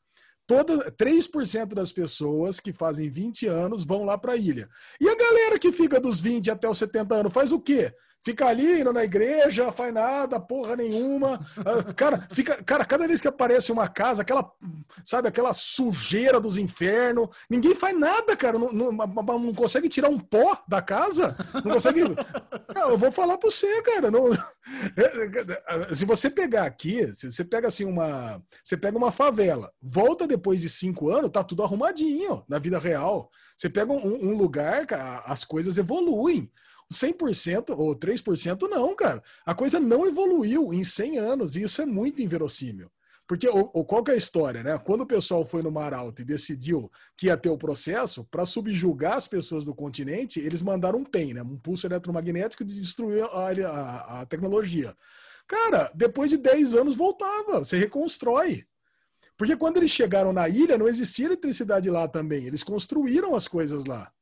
Toda, 0.44 0.90
3% 0.90 1.66
das 1.66 1.92
pessoas 1.92 2.58
que 2.58 2.72
fazem 2.72 3.08
20 3.08 3.46
anos 3.46 3.84
vão 3.84 4.04
lá 4.04 4.18
para 4.18 4.32
a 4.32 4.36
ilha. 4.36 4.68
E 5.00 5.08
a 5.08 5.14
galera 5.14 5.58
que 5.58 5.70
fica 5.70 6.00
dos 6.00 6.20
20 6.20 6.50
até 6.50 6.68
os 6.68 6.78
70 6.78 7.14
anos 7.14 7.32
faz 7.32 7.52
o 7.52 7.60
quê? 7.60 7.94
Fica 8.24 8.46
ali, 8.46 8.80
indo 8.80 8.92
na 8.92 9.02
igreja, 9.02 9.72
faz 9.72 9.92
nada, 9.92 10.38
porra 10.38 10.76
nenhuma. 10.76 11.44
Ah, 11.58 11.92
cara, 11.92 12.24
fica, 12.30 12.62
cara, 12.62 12.84
cada 12.84 13.08
vez 13.08 13.20
que 13.20 13.26
aparece 13.26 13.72
uma 13.72 13.88
casa, 13.88 14.22
aquela, 14.22 14.48
sabe, 15.04 15.26
aquela 15.26 15.52
sujeira 15.52 16.40
dos 16.40 16.56
infernos, 16.56 17.28
ninguém 17.50 17.74
faz 17.74 17.98
nada, 17.98 18.36
cara. 18.36 18.60
Não, 18.60 18.72
não, 18.72 18.92
não 18.92 19.52
consegue 19.52 19.88
tirar 19.88 20.08
um 20.08 20.20
pó 20.20 20.62
da 20.68 20.80
casa. 20.80 21.36
Não 21.64 21.72
consegue. 21.72 22.00
eu 22.88 22.96
vou 22.96 23.10
falar 23.10 23.36
pra 23.38 23.50
você, 23.50 23.82
cara. 23.82 24.08
Não, 24.08 24.26
se 25.92 26.04
você 26.04 26.30
pegar 26.30 26.64
aqui, 26.64 27.04
se 27.08 27.32
você 27.32 27.44
pega 27.44 27.66
assim 27.66 27.84
uma. 27.84 28.40
Você 28.62 28.76
pega 28.76 28.96
uma 28.96 29.10
favela, 29.10 29.72
volta 29.82 30.28
depois 30.28 30.60
de 30.60 30.70
cinco 30.70 31.10
anos, 31.10 31.30
tá 31.30 31.42
tudo 31.42 31.64
arrumadinho 31.64 32.44
na 32.48 32.60
vida 32.60 32.78
real. 32.78 33.28
Você 33.56 33.68
pega 33.68 33.92
um, 33.92 34.30
um 34.30 34.36
lugar, 34.36 34.86
as 35.26 35.44
coisas 35.44 35.76
evoluem. 35.76 36.48
100% 36.92 37.76
ou 37.76 37.96
3% 37.96 38.68
não, 38.68 38.94
cara. 38.94 39.22
A 39.44 39.54
coisa 39.54 39.80
não 39.80 40.06
evoluiu 40.06 40.72
em 40.72 40.84
100 40.84 41.18
anos 41.18 41.56
e 41.56 41.62
isso 41.62 41.82
é 41.82 41.86
muito 41.86 42.22
inverossímil. 42.22 42.90
Porque 43.26 43.48
o, 43.48 43.70
o, 43.72 43.84
qual 43.84 44.04
é 44.08 44.12
a 44.12 44.16
história, 44.16 44.62
né? 44.62 44.78
Quando 44.78 45.02
o 45.02 45.06
pessoal 45.06 45.44
foi 45.44 45.62
no 45.62 45.70
Mar 45.70 45.94
Alto 45.94 46.20
e 46.20 46.24
decidiu 46.24 46.90
que 47.16 47.26
ia 47.26 47.36
ter 47.36 47.48
o 47.48 47.56
processo, 47.56 48.24
para 48.24 48.44
subjugar 48.44 49.14
as 49.14 49.26
pessoas 49.26 49.64
do 49.64 49.74
continente, 49.74 50.38
eles 50.38 50.60
mandaram 50.60 50.98
um 50.98 51.04
PEN, 51.04 51.34
né? 51.34 51.42
um 51.42 51.56
pulso 51.56 51.86
eletromagnético 51.86 52.64
de 52.64 52.74
destruir 52.74 53.24
a, 53.24 53.68
a, 53.68 54.20
a 54.20 54.26
tecnologia. 54.26 54.94
Cara, 55.46 55.90
depois 55.94 56.30
de 56.30 56.36
10 56.36 56.74
anos 56.74 56.94
voltava, 56.94 57.60
você 57.60 57.78
reconstrói. 57.78 58.66
Porque 59.36 59.56
quando 59.56 59.78
eles 59.78 59.90
chegaram 59.90 60.32
na 60.32 60.48
ilha, 60.48 60.76
não 60.76 60.88
existia 60.88 61.26
eletricidade 61.26 61.88
lá 61.90 62.06
também. 62.06 62.44
Eles 62.44 62.62
construíram 62.62 63.34
as 63.34 63.48
coisas 63.48 63.84
lá. 63.84 64.12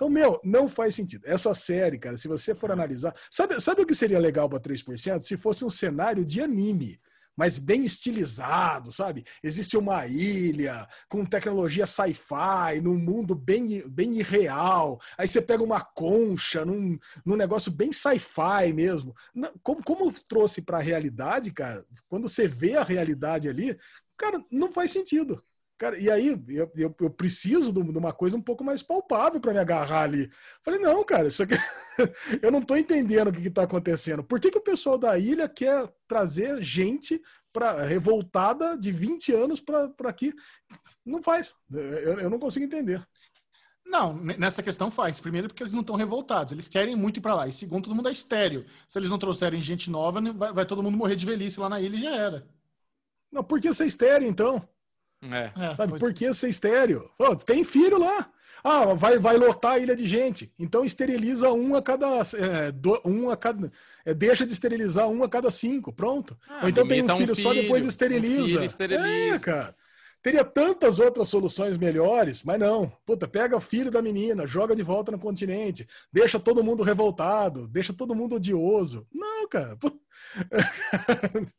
Então, 0.00 0.08
meu, 0.08 0.40
não 0.42 0.66
faz 0.66 0.94
sentido. 0.94 1.26
Essa 1.26 1.54
série, 1.54 1.98
cara, 1.98 2.16
se 2.16 2.26
você 2.26 2.54
for 2.54 2.70
analisar. 2.70 3.14
Sabe, 3.30 3.60
sabe 3.60 3.82
o 3.82 3.86
que 3.86 3.94
seria 3.94 4.18
legal 4.18 4.48
para 4.48 4.58
3%? 4.58 5.20
Se 5.20 5.36
fosse 5.36 5.62
um 5.62 5.68
cenário 5.68 6.24
de 6.24 6.40
anime 6.40 6.98
mas 7.36 7.56
bem 7.56 7.84
estilizado, 7.86 8.90
sabe? 8.90 9.24
Existe 9.42 9.74
uma 9.74 10.06
ilha 10.06 10.86
com 11.08 11.24
tecnologia 11.24 11.86
sci-fi, 11.86 12.80
num 12.82 12.98
mundo 12.98 13.34
bem, 13.34 13.88
bem 13.88 14.18
irreal. 14.18 15.00
Aí 15.16 15.26
você 15.26 15.40
pega 15.40 15.62
uma 15.62 15.80
concha 15.80 16.66
num, 16.66 16.98
num 17.24 17.36
negócio 17.36 17.72
bem 17.72 17.92
sci-fi 17.92 18.74
mesmo. 18.74 19.14
Como, 19.62 19.82
como 19.82 20.12
trouxe 20.28 20.60
para 20.60 20.78
a 20.78 20.82
realidade, 20.82 21.50
cara, 21.50 21.82
quando 22.08 22.28
você 22.28 22.46
vê 22.46 22.76
a 22.76 22.82
realidade 22.82 23.48
ali, 23.48 23.78
cara, 24.18 24.44
não 24.50 24.70
faz 24.70 24.90
sentido. 24.90 25.42
Cara, 25.80 25.98
e 25.98 26.10
aí 26.10 26.38
eu, 26.46 26.70
eu, 26.76 26.94
eu 27.00 27.08
preciso 27.08 27.72
de 27.72 27.98
uma 27.98 28.12
coisa 28.12 28.36
um 28.36 28.42
pouco 28.42 28.62
mais 28.62 28.82
palpável 28.82 29.40
para 29.40 29.54
me 29.54 29.60
agarrar 29.60 30.02
ali. 30.02 30.30
Falei, 30.62 30.78
não, 30.78 31.02
cara, 31.02 31.28
isso 31.28 31.42
aqui 31.42 31.54
eu 32.42 32.52
não 32.52 32.58
estou 32.58 32.76
entendendo 32.76 33.28
o 33.28 33.32
que 33.32 33.48
está 33.48 33.62
acontecendo. 33.62 34.22
Por 34.22 34.38
que, 34.38 34.50
que 34.50 34.58
o 34.58 34.62
pessoal 34.62 34.98
da 34.98 35.18
ilha 35.18 35.48
quer 35.48 35.90
trazer 36.06 36.62
gente 36.62 37.18
para 37.50 37.82
revoltada 37.84 38.76
de 38.76 38.92
20 38.92 39.32
anos 39.32 39.58
para 39.58 39.90
aqui? 40.04 40.34
Não 41.02 41.22
faz. 41.22 41.56
Eu, 41.72 42.20
eu 42.20 42.28
não 42.28 42.38
consigo 42.38 42.66
entender. 42.66 43.02
Não, 43.86 44.12
nessa 44.12 44.62
questão 44.62 44.90
faz. 44.90 45.18
Primeiro, 45.18 45.48
porque 45.48 45.62
eles 45.62 45.72
não 45.72 45.80
estão 45.80 45.96
revoltados. 45.96 46.52
Eles 46.52 46.68
querem 46.68 46.94
muito 46.94 47.16
ir 47.16 47.22
para 47.22 47.34
lá. 47.34 47.48
E 47.48 47.52
segundo, 47.52 47.84
todo 47.84 47.94
mundo 47.94 48.10
é 48.10 48.12
estéreo. 48.12 48.66
Se 48.86 48.98
eles 48.98 49.08
não 49.08 49.18
trouxerem 49.18 49.62
gente 49.62 49.90
nova, 49.90 50.20
né, 50.20 50.30
vai, 50.30 50.52
vai, 50.52 50.66
todo 50.66 50.82
mundo 50.82 50.98
morrer 50.98 51.16
de 51.16 51.24
velhice 51.24 51.58
lá 51.58 51.70
na 51.70 51.80
ilha 51.80 51.96
e 51.96 52.02
já 52.02 52.14
era. 52.14 52.46
Não, 53.32 53.42
por 53.42 53.58
que 53.58 53.72
ser 53.72 53.86
estéreo, 53.86 54.28
então? 54.28 54.62
É. 55.22 55.50
é. 55.66 55.74
Sabe, 55.74 55.98
por 55.98 56.12
que 56.14 56.32
ser 56.32 56.48
estéreo? 56.48 57.10
Pô, 57.18 57.34
tem 57.36 57.64
filho 57.64 57.98
lá. 57.98 58.30
Ah, 58.62 58.94
vai, 58.94 59.18
vai 59.18 59.36
lotar 59.36 59.72
a 59.72 59.78
ilha 59.78 59.96
de 59.96 60.06
gente. 60.06 60.52
Então 60.58 60.84
esteriliza 60.84 61.50
um 61.50 61.74
a 61.74 61.82
cada. 61.82 62.06
É, 62.34 62.70
do, 62.70 63.00
um 63.04 63.30
a 63.30 63.36
cada 63.36 63.70
é, 64.04 64.12
deixa 64.12 64.44
de 64.44 64.52
esterilizar 64.52 65.08
um 65.08 65.22
a 65.24 65.28
cada 65.28 65.50
cinco. 65.50 65.92
Pronto. 65.92 66.36
Ah, 66.48 66.60
Ou 66.62 66.68
então 66.68 66.86
tem 66.86 67.02
um 67.02 67.08
filho, 67.08 67.14
um 67.14 67.18
filho, 67.18 67.36
só, 67.36 67.54
depois 67.54 67.84
esteriliza. 67.84 68.42
Um 68.42 68.46
filho, 68.46 68.64
esteriliza. 68.64 69.34
É, 69.34 69.38
cara. 69.38 69.74
Teria 70.22 70.44
tantas 70.44 70.98
outras 70.98 71.28
soluções 71.28 71.78
melhores, 71.78 72.42
mas 72.42 72.60
não. 72.60 72.92
Puta, 73.06 73.26
pega 73.26 73.56
o 73.56 73.60
filho 73.60 73.90
da 73.90 74.02
menina, 74.02 74.46
joga 74.46 74.74
de 74.74 74.82
volta 74.82 75.10
no 75.10 75.18
continente, 75.18 75.88
deixa 76.12 76.38
todo 76.38 76.62
mundo 76.62 76.82
revoltado, 76.82 77.66
deixa 77.66 77.92
todo 77.92 78.14
mundo 78.14 78.36
odioso. 78.36 79.06
Não, 79.12 79.48
cara. 79.48 79.78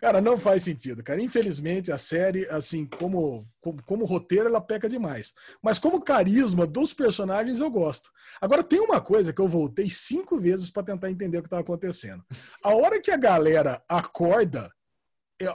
cara, 0.00 0.20
não 0.20 0.38
faz 0.38 0.64
sentido, 0.64 1.02
cara. 1.02 1.22
Infelizmente, 1.22 1.92
a 1.92 1.98
série, 1.98 2.46
assim, 2.48 2.86
como, 2.86 3.46
como, 3.60 3.82
como 3.84 4.04
roteiro, 4.04 4.48
ela 4.48 4.60
peca 4.60 4.88
demais. 4.88 5.32
Mas 5.62 5.78
como 5.78 6.02
carisma 6.02 6.66
dos 6.66 6.92
personagens, 6.92 7.60
eu 7.60 7.70
gosto. 7.70 8.10
Agora, 8.40 8.64
tem 8.64 8.80
uma 8.80 9.00
coisa 9.00 9.32
que 9.32 9.40
eu 9.40 9.48
voltei 9.48 9.88
cinco 9.88 10.38
vezes 10.38 10.70
para 10.70 10.82
tentar 10.82 11.10
entender 11.10 11.38
o 11.38 11.42
que 11.42 11.46
estava 11.46 11.62
acontecendo. 11.62 12.24
A 12.64 12.74
hora 12.74 13.00
que 13.00 13.10
a 13.10 13.16
galera 13.16 13.82
acorda 13.88 14.70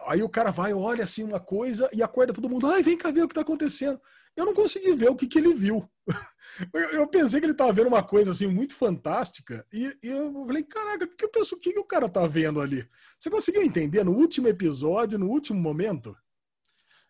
aí 0.07 0.23
o 0.23 0.29
cara 0.29 0.51
vai, 0.51 0.73
olha 0.73 1.03
assim 1.03 1.23
uma 1.23 1.39
coisa 1.39 1.89
e 1.93 2.01
acorda 2.01 2.33
todo 2.33 2.49
mundo. 2.49 2.67
Ai, 2.67 2.81
vem 2.81 2.97
cá 2.97 3.11
ver 3.11 3.23
o 3.23 3.27
que 3.27 3.31
está 3.31 3.41
acontecendo. 3.41 3.99
Eu 4.35 4.45
não 4.45 4.53
consegui 4.53 4.93
ver 4.93 5.09
o 5.09 5.15
que, 5.15 5.27
que 5.27 5.37
ele 5.37 5.53
viu. 5.53 5.87
eu, 6.93 7.07
pensei 7.07 7.39
que 7.39 7.45
ele 7.45 7.51
estava 7.53 7.73
vendo 7.73 7.87
uma 7.87 8.03
coisa 8.03 8.31
assim 8.31 8.47
muito 8.47 8.75
fantástica 8.75 9.65
e, 9.71 9.95
e 10.01 10.07
eu 10.07 10.45
falei, 10.45 10.63
caraca, 10.63 11.05
o 11.05 11.07
que 11.07 11.25
eu 11.25 11.29
penso, 11.29 11.55
o 11.55 11.59
que, 11.59 11.73
que 11.73 11.79
o 11.79 11.85
cara 11.85 12.07
tá 12.07 12.25
vendo 12.25 12.61
ali? 12.61 12.87
Você 13.17 13.29
conseguiu 13.29 13.61
entender 13.61 14.03
no 14.03 14.13
último 14.13 14.47
episódio, 14.47 15.19
no 15.19 15.27
último 15.27 15.59
momento? 15.59 16.15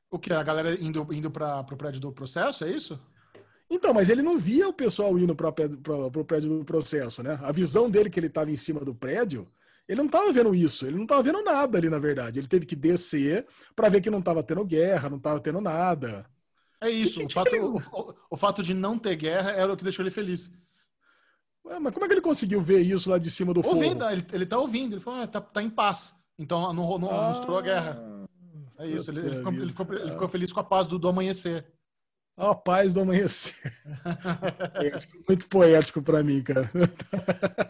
O 0.10 0.20
que? 0.20 0.32
A 0.32 0.44
galera 0.44 0.74
indo, 0.80 1.08
indo 1.12 1.32
para 1.32 1.62
o 1.62 1.78
prédio 1.78 2.02
do 2.02 2.12
processo, 2.12 2.64
é 2.64 2.72
isso? 2.72 3.00
Então, 3.70 3.94
mas 3.94 4.10
ele 4.10 4.22
não 4.22 4.38
via 4.38 4.68
o 4.68 4.74
pessoal 4.74 5.18
indo 5.18 5.36
para 5.36 5.50
o 5.50 6.26
prédio 6.26 6.60
do 6.60 6.66
processo, 6.66 7.24
né? 7.24 7.40
A 7.42 7.52
visão 7.52 7.90
dele 7.90 8.10
que 8.10 8.20
ele 8.20 8.28
estava 8.28 8.52
em 8.52 8.56
cima 8.56 8.82
do 8.82 8.94
prédio 8.94 9.52
ele 9.88 9.98
não 9.98 10.06
estava 10.06 10.32
vendo 10.32 10.56
isso, 10.56 10.86
ele 10.86 10.96
não 10.96 11.04
estava 11.04 11.22
vendo 11.22 11.44
nada 11.44 11.78
ali, 11.78 11.90
na 11.90 12.00
verdade. 12.00 12.40
Ele 12.40 12.48
teve 12.48 12.66
que 12.66 12.76
descer 12.76 13.46
para 13.76 13.90
ver 13.90 14.02
que 14.02 14.10
não 14.10 14.20
estava 14.20 14.42
tendo 14.42 14.64
guerra, 14.66 15.10
não 15.10 15.18
estava 15.18 15.40
tendo 15.40 15.60
nada. 15.60 16.26
É 16.82 16.90
isso. 16.90 17.20
Que, 17.20 17.26
o, 17.26 17.30
fato, 17.30 17.56
o, 17.56 18.16
o, 18.32 18.38
fato 18.38 18.62
de 18.62 18.74
não 18.74 18.98
ter 18.98 19.16
guerra 19.16 19.52
era 19.52 19.72
o 19.72 19.78
que 19.78 19.84
deixou 19.84 20.04
ele 20.04 20.12
feliz. 20.12 20.52
Ué, 21.66 21.80
mas 21.80 21.94
como 21.94 22.06
é 22.06 22.08
que 22.08 22.14
ele 22.14 22.22
conseguiu 22.22 22.62
ver 22.62 22.82
isso 22.82 23.10
lá 23.10 23.18
de 23.18 23.32
cima 23.32 23.54
do 23.54 23.66
ouvindo, 23.66 24.00
fogo? 24.00 24.12
Ele, 24.12 24.26
ele 24.34 24.46
tá 24.46 24.58
ouvindo, 24.58 24.94
ele 24.94 25.02
falou, 25.02 25.22
ah, 25.22 25.28
tá, 25.28 25.40
tá 25.40 25.64
em 25.64 25.70
paz. 25.70 26.14
Então 26.38 26.74
não, 26.74 26.98
não 26.98 27.10
ah, 27.10 27.30
mostrou 27.30 27.58
a 27.58 27.62
guerra. 27.62 28.28
É 28.80 28.88
isso, 28.88 29.12
ele, 29.12 29.20
ele, 29.20 29.36
ficou, 29.36 29.54
ele, 29.54 29.72
ficou, 29.72 29.96
ele, 29.96 30.12
ficou, 30.12 30.28
feliz 30.28 30.52
com 30.52 30.60
a 30.60 30.64
paz 30.64 30.88
do, 30.88 30.98
do 30.98 31.08
amanhecer. 31.08 31.66
A 32.36 32.56
paz 32.56 32.94
do 32.94 33.02
amanhecer. 33.02 33.56
Muito 35.30 35.48
poético 35.48 36.02
para 36.02 36.24
mim, 36.24 36.42
cara. 36.42 36.70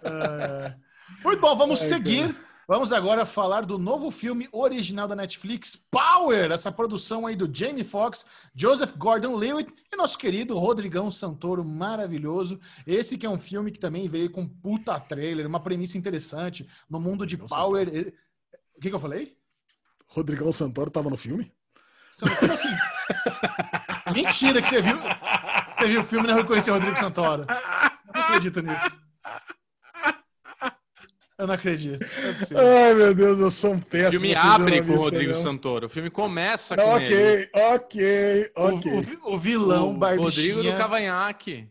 É... 0.04 0.76
Muito 1.24 1.40
bom, 1.40 1.56
vamos 1.56 1.82
Ai, 1.82 1.88
seguir. 1.88 2.36
Vamos 2.66 2.94
agora 2.94 3.26
falar 3.26 3.66
do 3.66 3.78
novo 3.78 4.10
filme 4.10 4.48
original 4.50 5.06
da 5.06 5.18
Netflix, 5.18 5.76
Power, 5.76 6.50
essa 6.50 6.72
produção 6.72 7.28
aí 7.28 7.36
do 7.36 7.54
Jamie 7.54 7.84
Foxx, 7.84 8.26
Joseph 8.56 8.94
Gordon-Levitt 8.96 9.74
e 9.92 9.98
nosso 9.98 10.18
querido 10.18 10.58
Rodrigão 10.58 11.12
Santoro, 11.12 11.66
maravilhoso. 11.66 12.58
Esse 12.88 13.18
que 13.18 13.26
é 13.26 13.30
um 13.30 13.38
filme 13.38 13.70
que 13.70 13.80
também 13.80 14.08
veio 14.08 14.32
com 14.32 14.48
puta 14.48 14.98
trailer, 14.98 15.46
uma 15.46 15.60
premissa 15.60 15.98
interessante 15.98 16.66
no 16.90 17.02
mundo 17.02 17.26
de 17.26 17.36
Power. 17.36 18.14
O 18.78 18.82
que, 18.82 18.90
que, 18.90 18.96
eu 18.96 19.00
falei? 19.00 19.36
Rodrigão 20.08 20.52
Santoro 20.54 20.90
tava 20.90 21.10
no 21.10 21.18
filme? 21.18 21.52
Como 22.40 22.54
assim? 22.54 22.70
Mentira 24.16 24.62
que 24.62 24.70
você 24.70 24.82
viu. 24.82 25.00
Você 25.78 25.88
viu 25.88 26.02
o 26.02 26.06
filme 26.06 26.28
e 26.28 26.32
não 26.32 26.38
reconheceu 26.38 26.74
o 26.74 26.78
Rodrigo 26.78 26.98
Santoro. 26.98 27.46
Não 27.46 28.22
acredito 28.22 28.62
nisso. 28.62 28.98
Eu 31.38 31.48
não 31.48 31.54
acredito. 31.56 32.04
É 32.04 32.88
Ai, 32.88 32.94
meu 32.94 33.16
Deus, 33.16 33.40
eu 33.40 33.50
sou 33.50 33.74
um 33.74 33.80
péssimo. 33.80 34.18
O 34.18 34.22
filme 34.22 34.36
abre 34.36 34.84
com 34.84 34.94
o 34.94 34.98
Rodrigo 34.98 35.34
Santoro. 35.34 35.88
O 35.88 35.90
filme 35.90 36.12
começa 36.12 36.76
com 36.76 36.96
okay, 36.96 37.12
ele. 37.12 37.50
Ok, 37.54 38.52
ok, 38.56 38.56
ok. 38.56 39.18
O, 39.24 39.34
o, 39.34 39.38
vilão 39.38 39.92
o 39.92 39.94
Barbichinha... 39.94 40.56
Rodrigo 40.56 40.72
do 40.72 40.78
Cavanhaque. 40.78 41.68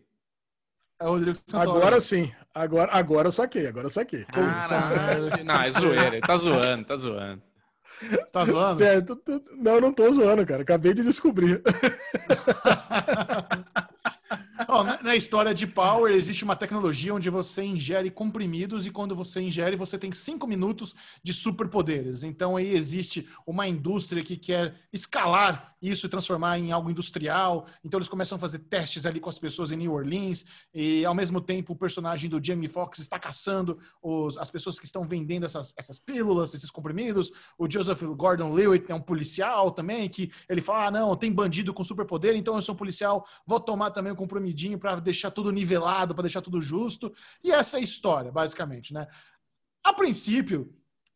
É 1.00 1.06
o 1.06 1.10
Rodrigo 1.10 1.38
Santoro. 1.46 1.78
Agora 1.78 2.00
sim. 2.00 2.32
Agora, 2.54 2.92
agora 2.92 3.28
eu 3.28 3.32
saquei, 3.32 3.66
agora 3.66 3.86
eu 3.86 3.90
saquei. 3.90 4.24
Caralho. 4.24 5.30
não, 5.44 5.62
é 5.62 5.70
zoeira. 5.70 6.16
Ele 6.16 6.20
tá 6.20 6.36
zoando, 6.36 6.84
tá 6.84 6.96
zoando. 6.96 7.42
Tá 8.32 8.44
zoando? 8.44 8.78
Certo. 8.78 9.22
Não, 9.58 9.80
não 9.80 9.92
tô 9.92 10.12
zoando, 10.12 10.44
cara. 10.44 10.62
Acabei 10.62 10.92
de 10.92 11.04
descobrir. 11.04 11.62
Ó, 14.72 14.82
na, 14.82 15.02
na 15.02 15.14
história 15.14 15.52
de 15.52 15.66
Power, 15.66 16.14
existe 16.14 16.44
uma 16.44 16.56
tecnologia 16.56 17.14
onde 17.14 17.28
você 17.28 17.62
ingere 17.62 18.10
comprimidos 18.10 18.86
e 18.86 18.90
quando 18.90 19.14
você 19.14 19.42
ingere, 19.42 19.76
você 19.76 19.98
tem 19.98 20.10
cinco 20.12 20.46
minutos 20.46 20.94
de 21.22 21.34
superpoderes. 21.34 22.22
Então 22.22 22.56
aí 22.56 22.72
existe 22.74 23.28
uma 23.46 23.68
indústria 23.68 24.22
que 24.22 24.34
quer 24.34 24.74
escalar 24.90 25.72
isso 25.82 26.06
e 26.06 26.08
transformar 26.08 26.58
em 26.58 26.70
algo 26.70 26.90
industrial. 26.90 27.66
Então 27.84 27.98
eles 27.98 28.08
começam 28.08 28.36
a 28.36 28.38
fazer 28.38 28.60
testes 28.60 29.04
ali 29.04 29.18
com 29.18 29.28
as 29.28 29.38
pessoas 29.38 29.72
em 29.72 29.76
New 29.76 29.92
Orleans 29.92 30.44
e 30.72 31.04
ao 31.04 31.14
mesmo 31.14 31.40
tempo 31.40 31.72
o 31.72 31.76
personagem 31.76 32.30
do 32.30 32.42
Jamie 32.42 32.68
Foxx 32.68 33.00
está 33.00 33.18
caçando 33.18 33.78
os, 34.00 34.38
as 34.38 34.50
pessoas 34.50 34.78
que 34.78 34.86
estão 34.86 35.02
vendendo 35.02 35.44
essas, 35.44 35.74
essas 35.76 35.98
pílulas, 35.98 36.54
esses 36.54 36.70
comprimidos. 36.70 37.32
O 37.58 37.68
Joseph 37.68 38.00
Gordon-Levitt 38.00 38.90
é 38.90 38.94
um 38.94 39.00
policial 39.00 39.72
também 39.72 40.08
que 40.08 40.30
ele 40.48 40.62
fala: 40.62 40.86
ah, 40.86 40.90
não, 40.90 41.16
tem 41.16 41.32
bandido 41.32 41.74
com 41.74 41.82
superpoder, 41.82 42.36
então 42.36 42.54
eu 42.54 42.62
sou 42.62 42.74
um 42.74 42.78
policial, 42.78 43.26
vou 43.44 43.58
tomar 43.58 43.90
também 43.90 44.12
o 44.12 44.14
um 44.14 44.18
comprimidinho 44.62 44.78
para 44.78 45.00
deixar 45.00 45.30
tudo 45.30 45.50
nivelado, 45.50 46.14
para 46.14 46.22
deixar 46.22 46.40
tudo 46.40 46.60
justo. 46.60 47.12
E 47.42 47.50
essa 47.50 47.76
é 47.76 47.80
a 47.80 47.82
história, 47.82 48.30
basicamente, 48.30 48.92
né? 48.94 49.06
A 49.84 49.92
princípio, 49.92 50.72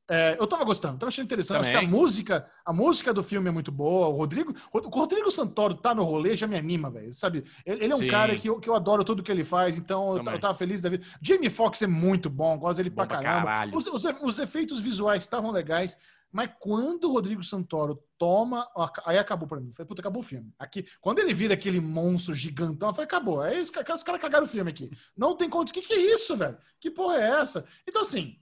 é, 0.08 0.36
eu 0.38 0.46
tava 0.46 0.64
gostando, 0.64 0.98
tava 0.98 1.08
achando 1.08 1.24
interessante. 1.24 1.60
Acho 1.60 1.70
que 1.70 1.76
a 1.76 1.82
música, 1.82 2.48
a 2.64 2.72
música 2.72 3.12
do 3.12 3.22
filme 3.22 3.48
é 3.48 3.52
muito 3.52 3.70
boa. 3.70 4.08
O 4.08 4.12
Rodrigo, 4.12 4.54
o 4.72 4.78
Rodrigo 4.88 5.30
Santoro 5.30 5.74
tá 5.74 5.94
no 5.94 6.04
rolê, 6.04 6.34
já 6.34 6.46
me 6.46 6.56
anima, 6.56 6.90
velho. 6.90 7.12
Sabe? 7.12 7.44
Ele, 7.64 7.84
ele 7.84 7.92
é 7.92 7.96
um 7.96 8.00
Sim. 8.00 8.08
cara 8.08 8.36
que 8.36 8.48
eu, 8.48 8.58
que 8.60 8.68
eu 8.68 8.74
adoro 8.74 9.04
tudo 9.04 9.22
que 9.22 9.30
ele 9.30 9.44
faz, 9.44 9.76
então 9.76 10.16
eu, 10.16 10.24
eu, 10.24 10.40
tava 10.40 10.54
feliz 10.54 10.80
da 10.80 10.88
vida. 10.88 11.06
Jamie 11.20 11.50
Foxx 11.50 11.82
é 11.82 11.86
muito 11.86 12.28
bom, 12.28 12.58
gosto 12.58 12.78
dele 12.78 12.90
bom 12.90 13.06
pra 13.06 13.20
caramba. 13.20 13.76
Os, 13.76 13.86
os, 13.86 14.04
os, 14.22 14.38
efeitos 14.38 14.80
visuais 14.80 15.22
estavam 15.22 15.50
legais, 15.50 15.96
mas 16.32 16.50
quando 16.60 17.04
o 17.04 17.12
Rodrigo 17.12 17.42
Santoro 17.42 18.02
toma. 18.18 18.68
Aí 19.04 19.18
acabou 19.18 19.48
pra 19.48 19.60
mim. 19.60 19.72
Falei, 19.74 19.88
puta, 19.88 20.02
acabou 20.02 20.20
o 20.20 20.24
filme. 20.24 20.52
Aqui, 20.58 20.86
quando 21.00 21.18
ele 21.18 21.32
vira 21.32 21.54
aquele 21.54 21.80
monstro 21.80 22.34
gigantão, 22.34 22.88
eu 22.88 22.94
falei, 22.94 23.06
acabou. 23.06 23.44
É 23.44 23.58
isso, 23.58 23.72
os 23.72 24.02
caras 24.02 24.20
cagaram 24.20 24.44
o 24.44 24.48
filme 24.48 24.70
aqui. 24.70 24.90
Não 25.16 25.36
tem 25.36 25.48
conta. 25.48 25.70
O 25.70 25.74
que, 25.74 25.82
que 25.82 25.94
é 25.94 26.14
isso, 26.14 26.36
velho? 26.36 26.58
Que 26.80 26.90
porra 26.90 27.16
é 27.16 27.40
essa? 27.40 27.64
Então, 27.86 28.02
assim 28.02 28.38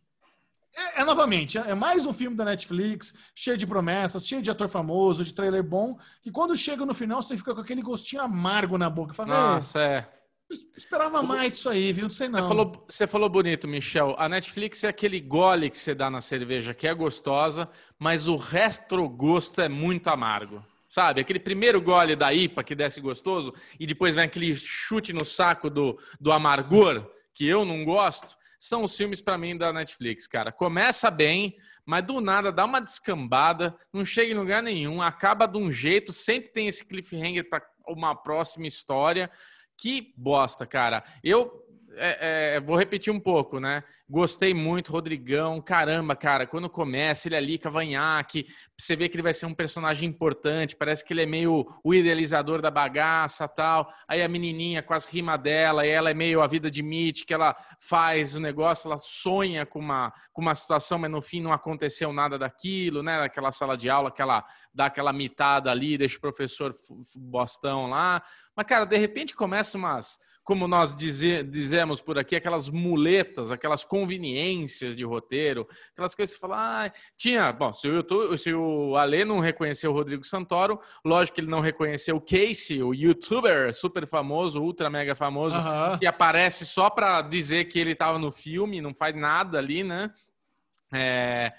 é, 0.77 1.03
é, 1.03 1.05
novamente, 1.05 1.57
é 1.57 1.75
mais 1.75 2.05
um 2.05 2.13
filme 2.13 2.37
da 2.37 2.45
Netflix, 2.45 3.15
cheio 3.35 3.57
de 3.57 3.67
promessas, 3.67 4.27
cheio 4.27 4.43
de 4.43 4.51
ator 4.51 4.69
famoso, 4.69 5.25
de 5.25 5.33
trailer 5.33 5.63
bom, 5.63 5.97
e 6.25 6.31
quando 6.31 6.57
chega 6.57 6.85
no 6.85 6.93
final 6.93 7.23
você 7.23 7.37
fica 7.37 7.55
com 7.55 7.61
aquele 7.61 7.81
gostinho 7.81 8.23
amargo 8.23 8.77
na 8.77 8.91
boca. 8.91 9.15
Fala, 9.15 9.55
Nossa, 9.55 9.81
é. 9.81 10.09
Esperava 10.51 11.23
mais 11.23 11.53
disso 11.53 11.69
aí, 11.69 11.93
viu? 11.93 12.05
Não 12.05 12.11
sei 12.11 12.29
não. 12.29 12.41
Você 12.41 12.49
falou, 12.49 12.87
você 12.89 13.07
falou 13.07 13.29
bonito, 13.29 13.67
Michel. 13.67 14.15
A 14.19 14.29
Netflix 14.29 14.85
é 14.85 14.89
aquele 14.89 15.21
gole 15.21 15.71
que 15.71 15.79
você 15.79 15.95
dá 15.95 16.11
na 16.11 16.21
cerveja 16.21 16.75
que 16.75 16.87
é 16.87 16.95
gostosa, 16.95 17.69
mas 17.99 18.29
o 18.29 18.37
resto 18.37 19.09
gosto 19.09 19.61
é 19.61 19.69
muito 19.69 20.09
amargo. 20.09 20.65
Sabe? 20.87 21.21
Aquele 21.21 21.41
primeiro 21.41 21.81
gole 21.81 22.15
da 22.15 22.33
IPA 22.33 22.63
que 22.63 22.75
desce 22.75 23.01
gostoso 23.01 23.53
e 23.81 23.87
depois 23.87 24.15
vem 24.15 24.25
aquele 24.25 24.55
chute 24.55 25.13
no 25.13 25.25
saco 25.25 25.69
do, 25.69 25.99
do 26.21 26.31
amargor, 26.31 27.11
que 27.33 27.47
eu 27.47 27.65
não 27.65 27.85
gosto 27.85 28.37
são 28.65 28.83
os 28.83 28.97
filmes 28.97 29.21
para 29.21 29.37
mim 29.37 29.59
da 29.59 29.75
Netflix, 29.75 30.27
cara. 30.27 30.51
Começa 30.51 31.11
bem, 31.11 31.55
mas 31.85 32.03
do 32.03 32.19
nada 32.19 32.51
dá 32.51 32.65
uma 32.65 32.81
descambada, 32.81 33.77
não 33.93 34.07
chega 34.07 34.33
em 34.33 34.37
lugar 34.39 34.63
nenhum, 34.63 35.03
acaba 35.03 35.47
de 35.47 35.59
um 35.59 35.71
jeito, 35.71 36.15
sempre 36.15 36.51
tem 36.51 36.67
esse 36.67 36.83
cliffhanger 36.83 37.47
para 37.51 37.63
uma 37.87 38.15
próxima 38.15 38.67
história. 38.67 39.31
Que 39.77 40.13
bosta, 40.17 40.67
cara. 40.67 41.03
Eu 41.23 41.64
é, 41.97 42.57
é, 42.57 42.61
vou 42.61 42.77
repetir 42.77 43.13
um 43.13 43.21
pouco, 43.21 43.59
né? 43.59 43.83
Gostei 44.09 44.53
muito, 44.53 44.93
Rodrigão. 44.93 45.61
Caramba, 45.61 46.15
cara, 46.15 46.47
quando 46.47 46.69
começa 46.69 47.29
ele 47.29 47.37
ali, 47.37 47.59
cavanhaque, 47.59 48.47
você 48.77 48.95
vê 48.95 49.09
que 49.09 49.17
ele 49.17 49.23
vai 49.23 49.33
ser 49.33 49.47
um 49.47 49.55
personagem 49.55 50.09
importante, 50.09 50.77
parece 50.77 51.05
que 51.05 51.13
ele 51.13 51.23
é 51.23 51.27
meio 51.27 51.67
o 51.83 51.95
idealizador 51.95 52.61
da 52.61 52.71
bagaça 52.71 53.49
tal. 53.49 53.93
Aí 54.07 54.23
a 54.23 54.29
menininha 54.29 54.83
com 54.83 54.95
as 54.95 55.07
rimas 55.07 55.41
dela, 55.41 55.87
ela 55.87 56.11
é 56.11 56.15
meio 56.15 56.43
a 56.43 56.47
vida 56.47 56.71
de 56.71 56.83
Mitch, 56.83 57.25
que 57.25 57.35
ela 57.35 57.57
faz 57.79 58.35
o 58.35 58.41
negócio, 58.41 58.89
ela 58.89 58.99
sonha 58.99 59.65
com 59.65 59.79
uma, 59.79 60.13
com 60.33 60.43
uma 60.43 60.55
situação, 60.55 60.99
mas 60.99 61.11
no 61.11 61.23
fim 61.23 61.41
não 61.41 61.53
aconteceu 61.53 62.13
nada 62.13 62.39
daquilo, 62.39 63.03
né? 63.03 63.21
Naquela 63.21 63.53
sala 63.53 63.77
de 63.77 63.89
aula 63.89 64.11
que 64.11 64.23
ela 64.23 64.45
dá 64.73 64.87
aquela 64.87 65.13
mitada 65.13 65.71
ali, 65.71 65.97
deixa 65.97 66.19
o 66.19 66.21
professor 66.21 66.75
bostão 67.17 67.89
lá. 67.89 68.23
Mas, 68.57 68.67
cara, 68.67 68.85
de 68.85 68.97
repente 68.97 69.35
começa 69.35 69.77
umas 69.77 70.19
como 70.45 70.69
nós 70.69 70.95
dizer, 70.95 71.43
dizemos 71.43 72.03
por 72.03 72.19
aqui, 72.19 72.37
aquelas 72.37 72.69
muletas, 72.69 73.51
aquelas 73.51 73.83
conveniências 73.83 74.95
de 74.95 75.03
roteiro, 75.03 75.67
aquelas 75.93 76.15
coisas 76.15 76.35
que 76.35 76.39
você 76.39 76.47
fala, 76.47 76.85
ah, 76.85 76.93
tinha, 77.17 77.51
bom, 77.51 77.73
se 77.73 77.89
o, 77.89 77.95
YouTube, 77.95 78.39
se 78.39 78.53
o 78.53 78.95
Ale 78.95 79.25
não 79.25 79.39
reconheceu 79.41 79.91
o 79.91 79.95
Rodrigo 79.95 80.23
Santoro, 80.23 80.79
lógico 81.03 81.37
que 81.37 81.41
ele 81.41 81.51
não 81.51 81.61
reconheceu 81.61 82.17
o 82.17 82.21
Casey, 82.21 82.83
o 82.83 82.93
youtuber 82.93 83.75
super 83.75 84.07
famoso, 84.07 84.63
ultra 84.63 84.91
mega 84.91 85.15
famoso, 85.15 85.57
que 85.99 86.07
aparece 86.07 86.67
só 86.67 86.91
para 86.91 87.23
dizer 87.23 87.65
que 87.65 87.79
ele 87.79 87.93
estava 87.93 88.19
no 88.19 88.31
filme, 88.31 88.83
não 88.83 88.95
faz 88.95 89.17
nada 89.17 89.59
ali, 89.59 89.83
né? 89.83 90.13
É... 90.93 91.53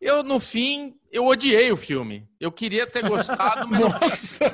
Eu, 0.00 0.22
no 0.22 0.38
fim, 0.38 0.94
eu 1.10 1.26
odiei 1.26 1.72
o 1.72 1.76
filme. 1.76 2.28
Eu 2.38 2.52
queria 2.52 2.86
ter 2.86 3.06
gostado, 3.08 3.68
mas. 3.68 3.80
Nossa! 4.00 4.44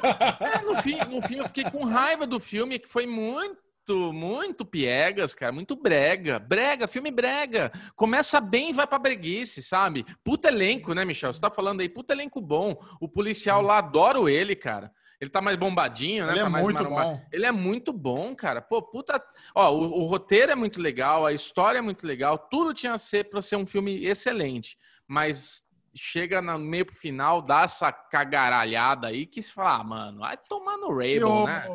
É, 0.41 0.62
no, 0.62 0.81
fim, 0.81 0.99
no 1.11 1.21
fim, 1.23 1.37
eu 1.37 1.47
fiquei 1.47 1.65
com 1.65 1.85
raiva 1.85 2.27
do 2.27 2.41
filme, 2.41 2.79
que 2.79 2.89
foi 2.89 3.07
muito, 3.07 4.12
muito 4.12 4.65
piegas, 4.65 5.35
cara. 5.35 5.53
Muito 5.53 5.77
brega. 5.77 6.39
Brega, 6.39 6.89
filme 6.89 7.11
brega. 7.11 7.71
Começa 7.95 8.41
bem 8.41 8.71
e 8.71 8.73
vai 8.73 8.87
pra 8.87 8.99
breguice, 8.99 9.62
sabe? 9.62 10.07
Puta 10.25 10.49
elenco, 10.49 10.95
né, 10.95 11.05
Michel? 11.05 11.31
Você 11.31 11.41
tá 11.41 11.51
falando 11.51 11.83
aí, 11.83 11.91
puta 11.91 12.15
elenco 12.15 12.41
bom. 12.41 12.75
O 12.99 13.07
policial 13.07 13.61
lá, 13.61 13.79
adoro 13.79 14.31
ele, 14.31 14.57
cara. 14.57 14.91
Ele 15.21 15.31
tá 15.31 15.43
mais 15.43 15.59
bombadinho, 15.59 16.25
né? 16.27 16.33
Ele 16.33 16.41
tá 16.41 16.47
é 16.47 16.51
mais 16.51 16.65
muito 16.65 16.85
bom. 16.85 17.23
Ele 17.31 17.47
é 17.47 17.53
muito 17.53 17.93
bom, 17.93 18.35
cara. 18.35 18.62
Pô, 18.62 18.81
puta. 18.81 19.23
Ó, 19.55 19.71
o, 19.73 20.01
o, 20.01 20.05
roteiro 20.05 20.53
é 20.53 20.55
muito 20.55 20.81
legal, 20.81 21.27
a 21.27 21.33
história 21.33 21.79
é 21.79 21.83
muito 21.83 22.07
legal, 22.07 22.39
tudo 22.39 22.75
tinha 22.75 22.95
a 22.95 22.99
ser 22.99 23.29
pra 23.29 23.41
ser 23.41 23.57
um 23.57 23.66
filme 23.66 24.05
excelente 24.05 24.77
mas 25.06 25.64
chega 25.94 26.43
no 26.43 26.59
meio 26.59 26.86
pro 26.86 26.94
final, 26.94 27.40
dá 27.40 27.62
essa 27.62 27.93
cagaralhada 27.93 29.09
aí 29.09 29.26
que 29.26 29.40
se 29.40 29.52
fala, 29.52 29.76
ah, 29.76 29.85
mano, 29.85 30.18
vai 30.20 30.36
tomar 30.36 30.76
no 30.76 30.94
Rainbow, 30.97 31.47
né? 31.47 31.68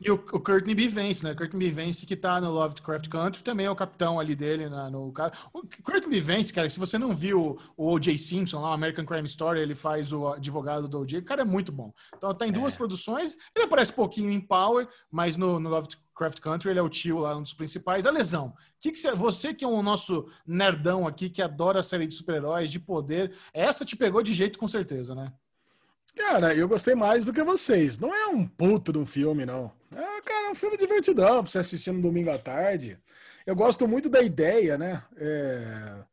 E 0.00 0.12
o, 0.12 0.14
o 0.14 0.40
Courtney 0.40 0.76
B. 0.76 0.86
Vance, 0.86 1.24
né? 1.24 1.34
Courtney 1.34 1.68
B. 1.68 1.82
Vance 1.82 2.06
que 2.06 2.14
tá 2.14 2.40
no 2.40 2.52
Lovecraft 2.52 3.08
Country, 3.08 3.42
também 3.42 3.66
é 3.66 3.70
o 3.70 3.74
capitão 3.74 4.20
ali 4.20 4.36
dele 4.36 4.68
na, 4.68 4.88
no 4.88 5.10
cara. 5.12 5.32
O 5.52 5.62
Courtney 5.82 6.08
B. 6.08 6.20
Vance, 6.20 6.52
cara, 6.52 6.70
se 6.70 6.78
você 6.78 6.96
não 6.96 7.12
viu 7.12 7.58
o 7.76 7.92
O.J. 7.94 8.16
Simpson 8.16 8.60
lá, 8.60 8.70
o 8.70 8.74
American 8.74 9.04
Crime 9.04 9.26
Story, 9.26 9.60
ele 9.60 9.74
faz 9.74 10.12
o 10.12 10.28
advogado 10.28 10.86
do 10.86 11.00
O.J. 11.00 11.18
O 11.18 11.24
cara 11.24 11.42
é 11.42 11.44
muito 11.44 11.72
bom. 11.72 11.92
Então 12.16 12.32
tá 12.32 12.46
em 12.46 12.52
duas 12.52 12.74
é. 12.74 12.76
produções. 12.76 13.36
Ele 13.54 13.64
aparece 13.64 13.92
pouquinho 13.92 14.30
em 14.30 14.40
Power, 14.40 14.88
mas 15.10 15.36
no, 15.36 15.58
no 15.58 15.68
Lovecraft 15.68 16.07
Country 16.40 16.70
ele 16.70 16.78
é 16.78 16.82
o 16.82 16.88
tio 16.88 17.18
lá, 17.18 17.36
um 17.36 17.42
dos 17.42 17.54
principais. 17.54 18.06
A 18.06 18.10
lesão. 18.10 18.54
Que 18.80 18.92
que 18.92 18.98
você, 18.98 19.12
você 19.14 19.54
que 19.54 19.64
é 19.64 19.68
o 19.68 19.82
nosso 19.82 20.28
nerdão 20.46 21.06
aqui, 21.06 21.30
que 21.30 21.40
adora 21.40 21.80
a 21.80 21.82
série 21.82 22.06
de 22.06 22.14
super-heróis, 22.14 22.70
de 22.70 22.80
poder, 22.80 23.32
essa 23.52 23.84
te 23.84 23.96
pegou 23.96 24.22
de 24.22 24.32
jeito 24.32 24.58
com 24.58 24.68
certeza, 24.68 25.14
né? 25.14 25.32
Cara, 26.16 26.54
eu 26.54 26.66
gostei 26.66 26.94
mais 26.94 27.26
do 27.26 27.32
que 27.32 27.42
vocês. 27.42 27.98
Não 27.98 28.12
é 28.12 28.26
um 28.26 28.44
puto 28.44 28.92
de 28.92 28.98
um 28.98 29.06
filme, 29.06 29.46
não. 29.46 29.72
É, 29.94 30.20
cara, 30.22 30.48
é 30.48 30.50
um 30.50 30.54
filme 30.54 30.76
divertidão 30.76 31.42
pra 31.42 31.50
você 31.50 31.58
assistir 31.58 31.92
no 31.92 32.02
domingo 32.02 32.30
à 32.30 32.38
tarde. 32.38 32.98
Eu 33.46 33.54
gosto 33.54 33.86
muito 33.86 34.08
da 34.08 34.20
ideia, 34.20 34.76
né? 34.76 35.02
É... 35.16 36.04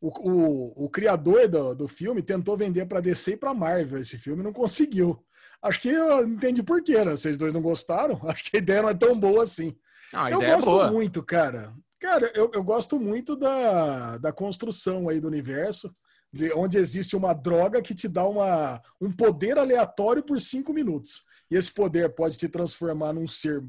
O, 0.00 0.08
o, 0.08 0.84
o, 0.84 0.90
criador 0.90 1.48
do, 1.48 1.74
do 1.74 1.88
filme 1.88 2.22
tentou 2.22 2.58
vender 2.58 2.84
para 2.84 3.00
DC 3.00 3.32
e 3.32 3.36
para 3.38 3.54
Marvel 3.54 3.98
esse 3.98 4.18
filme 4.18 4.42
não 4.42 4.52
conseguiu. 4.52 5.24
Acho 5.64 5.80
que 5.80 5.88
eu 5.88 6.26
entendi 6.26 6.62
por 6.62 6.82
quê, 6.82 7.02
né? 7.02 7.12
Vocês 7.12 7.38
dois 7.38 7.54
não 7.54 7.62
gostaram? 7.62 8.20
Acho 8.28 8.44
que 8.44 8.56
a 8.56 8.60
ideia 8.60 8.82
não 8.82 8.90
é 8.90 8.94
tão 8.94 9.18
boa 9.18 9.42
assim. 9.42 9.74
Não, 10.12 10.28
eu 10.28 10.42
é 10.42 10.54
gosto 10.54 10.82
é 10.82 10.90
muito, 10.90 11.22
cara. 11.22 11.74
Cara, 11.98 12.30
eu, 12.34 12.50
eu 12.52 12.62
gosto 12.62 13.00
muito 13.00 13.34
da, 13.34 14.18
da 14.18 14.30
construção 14.30 15.08
aí 15.08 15.18
do 15.18 15.26
universo 15.26 15.90
de 16.30 16.52
onde 16.52 16.76
existe 16.76 17.16
uma 17.16 17.32
droga 17.32 17.80
que 17.80 17.94
te 17.94 18.08
dá 18.08 18.26
uma, 18.26 18.82
um 19.00 19.10
poder 19.10 19.56
aleatório 19.56 20.22
por 20.22 20.38
cinco 20.40 20.72
minutos. 20.72 21.22
E 21.50 21.56
esse 21.56 21.72
poder 21.72 22.12
pode 22.14 22.36
te 22.36 22.48
transformar 22.48 23.12
num 23.12 23.26
ser 23.26 23.62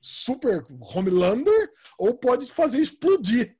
super 0.00 0.64
Homelander 0.80 1.70
ou 1.98 2.14
pode 2.14 2.46
te 2.46 2.52
fazer 2.52 2.78
explodir 2.78 3.56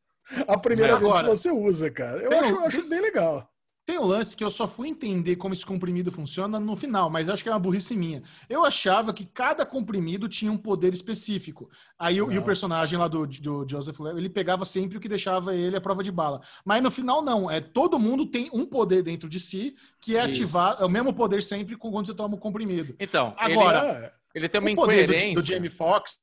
a 0.47 0.57
primeira 0.57 0.95
é, 0.95 0.99
vez 0.99 1.17
que 1.17 1.23
você 1.25 1.51
usa, 1.51 1.91
cara. 1.91 2.23
Eu 2.23 2.33
acho, 2.33 2.59
acho 2.61 2.89
bem 2.89 3.01
legal. 3.01 3.51
Tem 3.89 3.99
um 3.99 4.05
lance 4.05 4.37
que 4.37 4.45
eu 4.45 4.51
só 4.51 4.69
fui 4.69 4.87
entender 4.87 5.37
como 5.37 5.55
esse 5.55 5.65
comprimido 5.65 6.13
funciona 6.13 6.61
no 6.61 6.77
final, 6.77 7.09
mas 7.09 7.31
acho 7.31 7.43
que 7.43 7.49
é 7.49 7.53
uma 7.53 7.59
burrice 7.59 7.97
minha. 7.97 8.23
Eu 8.47 8.63
achava 8.63 9.15
que 9.15 9.25
cada 9.25 9.65
comprimido 9.65 10.29
tinha 10.29 10.53
um 10.53 10.59
poder 10.59 10.93
específico. 10.93 11.71
Aí 11.99 12.21
o, 12.21 12.31
e 12.31 12.37
o 12.37 12.45
personagem 12.45 12.99
lá 12.99 13.09
do, 13.09 13.27
do 13.27 13.67
Joseph 13.67 13.99
ele 14.15 14.29
pegava 14.29 14.67
sempre 14.67 14.99
o 14.99 15.01
que 15.01 15.09
deixava 15.09 15.55
ele 15.55 15.75
a 15.75 15.81
prova 15.81 16.03
de 16.03 16.13
bala. 16.13 16.43
Mas 16.67 16.83
no 16.83 16.91
final, 16.91 17.23
não. 17.23 17.51
É 17.51 17.63
Todo 17.63 17.99
mundo 17.99 18.27
tem 18.27 18.51
um 18.53 18.67
poder 18.67 19.03
dentro 19.03 19.27
de 19.27 19.41
si 19.41 19.75
que 20.03 20.19
é 20.19 20.29
Isso. 20.29 20.43
ativar, 20.43 20.77
é 20.79 20.85
o 20.85 20.91
mesmo 20.91 21.15
poder 21.15 21.43
sempre 21.43 21.75
quando 21.75 22.09
você 22.09 22.15
toma 22.15 22.35
o 22.35 22.39
comprimido. 22.39 22.95
Então, 23.01 23.33
agora. 23.39 24.13
Ele, 24.35 24.45
ele 24.45 24.49
tem 24.51 24.61
uma 24.61 24.71
incoerência. 24.71 25.35
Do, 25.35 25.41
do 25.41 25.47
Jamie 25.47 25.71
Foxx 25.71 26.19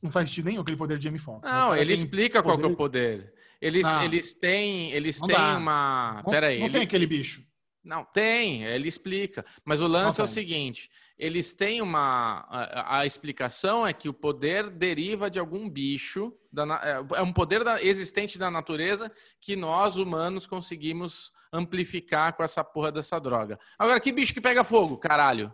não 0.00 0.10
faz 0.10 0.28
sentido 0.28 0.46
nenhum 0.46 0.62
aquele 0.62 0.78
poder 0.78 0.96
de 0.96 1.04
Jamie 1.04 1.18
Foxx. 1.18 1.50
Não, 1.50 1.76
ele 1.76 1.92
explica 1.92 2.42
poder... 2.42 2.56
qual 2.56 2.70
é 2.70 2.72
o 2.72 2.76
poder. 2.76 3.34
Eles, 3.60 3.86
ah, 3.86 4.04
eles 4.04 4.34
têm, 4.34 4.92
eles 4.92 5.20
têm 5.20 5.36
uma. 5.36 6.22
Não, 6.24 6.30
Pera 6.32 6.46
aí. 6.48 6.58
Não 6.58 6.66
ele... 6.66 6.72
tem 6.74 6.82
aquele 6.82 7.06
bicho. 7.06 7.46
Não, 7.84 8.04
tem, 8.04 8.64
ele 8.64 8.86
explica. 8.88 9.44
Mas 9.64 9.80
o 9.80 9.86
lance 9.86 10.18
Não 10.18 10.24
é 10.24 10.28
o 10.28 10.32
tem. 10.32 10.34
seguinte: 10.34 10.90
eles 11.18 11.52
têm 11.52 11.80
uma. 11.80 12.46
A, 12.50 12.98
a 13.00 13.06
explicação 13.06 13.86
é 13.86 13.92
que 13.92 14.08
o 14.08 14.12
poder 14.12 14.68
deriva 14.68 15.30
de 15.30 15.38
algum 15.38 15.68
bicho, 15.68 16.32
da 16.52 16.64
é 16.84 17.18
é 17.18 17.22
um 17.22 17.32
poder 17.32 17.64
da- 17.64 17.82
existente 17.82 18.38
da 18.38 18.50
natureza 18.50 19.10
que 19.40 19.56
nós, 19.56 19.96
humanos, 19.96 20.46
conseguimos 20.46 21.32
amplificar 21.52 22.34
com 22.34 22.42
essa 22.42 22.62
porra 22.62 22.92
dessa 22.92 23.18
droga. 23.18 23.58
Agora, 23.78 23.98
que 24.00 24.12
bicho 24.12 24.34
que 24.34 24.40
pega 24.40 24.62
fogo, 24.62 24.98
caralho? 24.98 25.52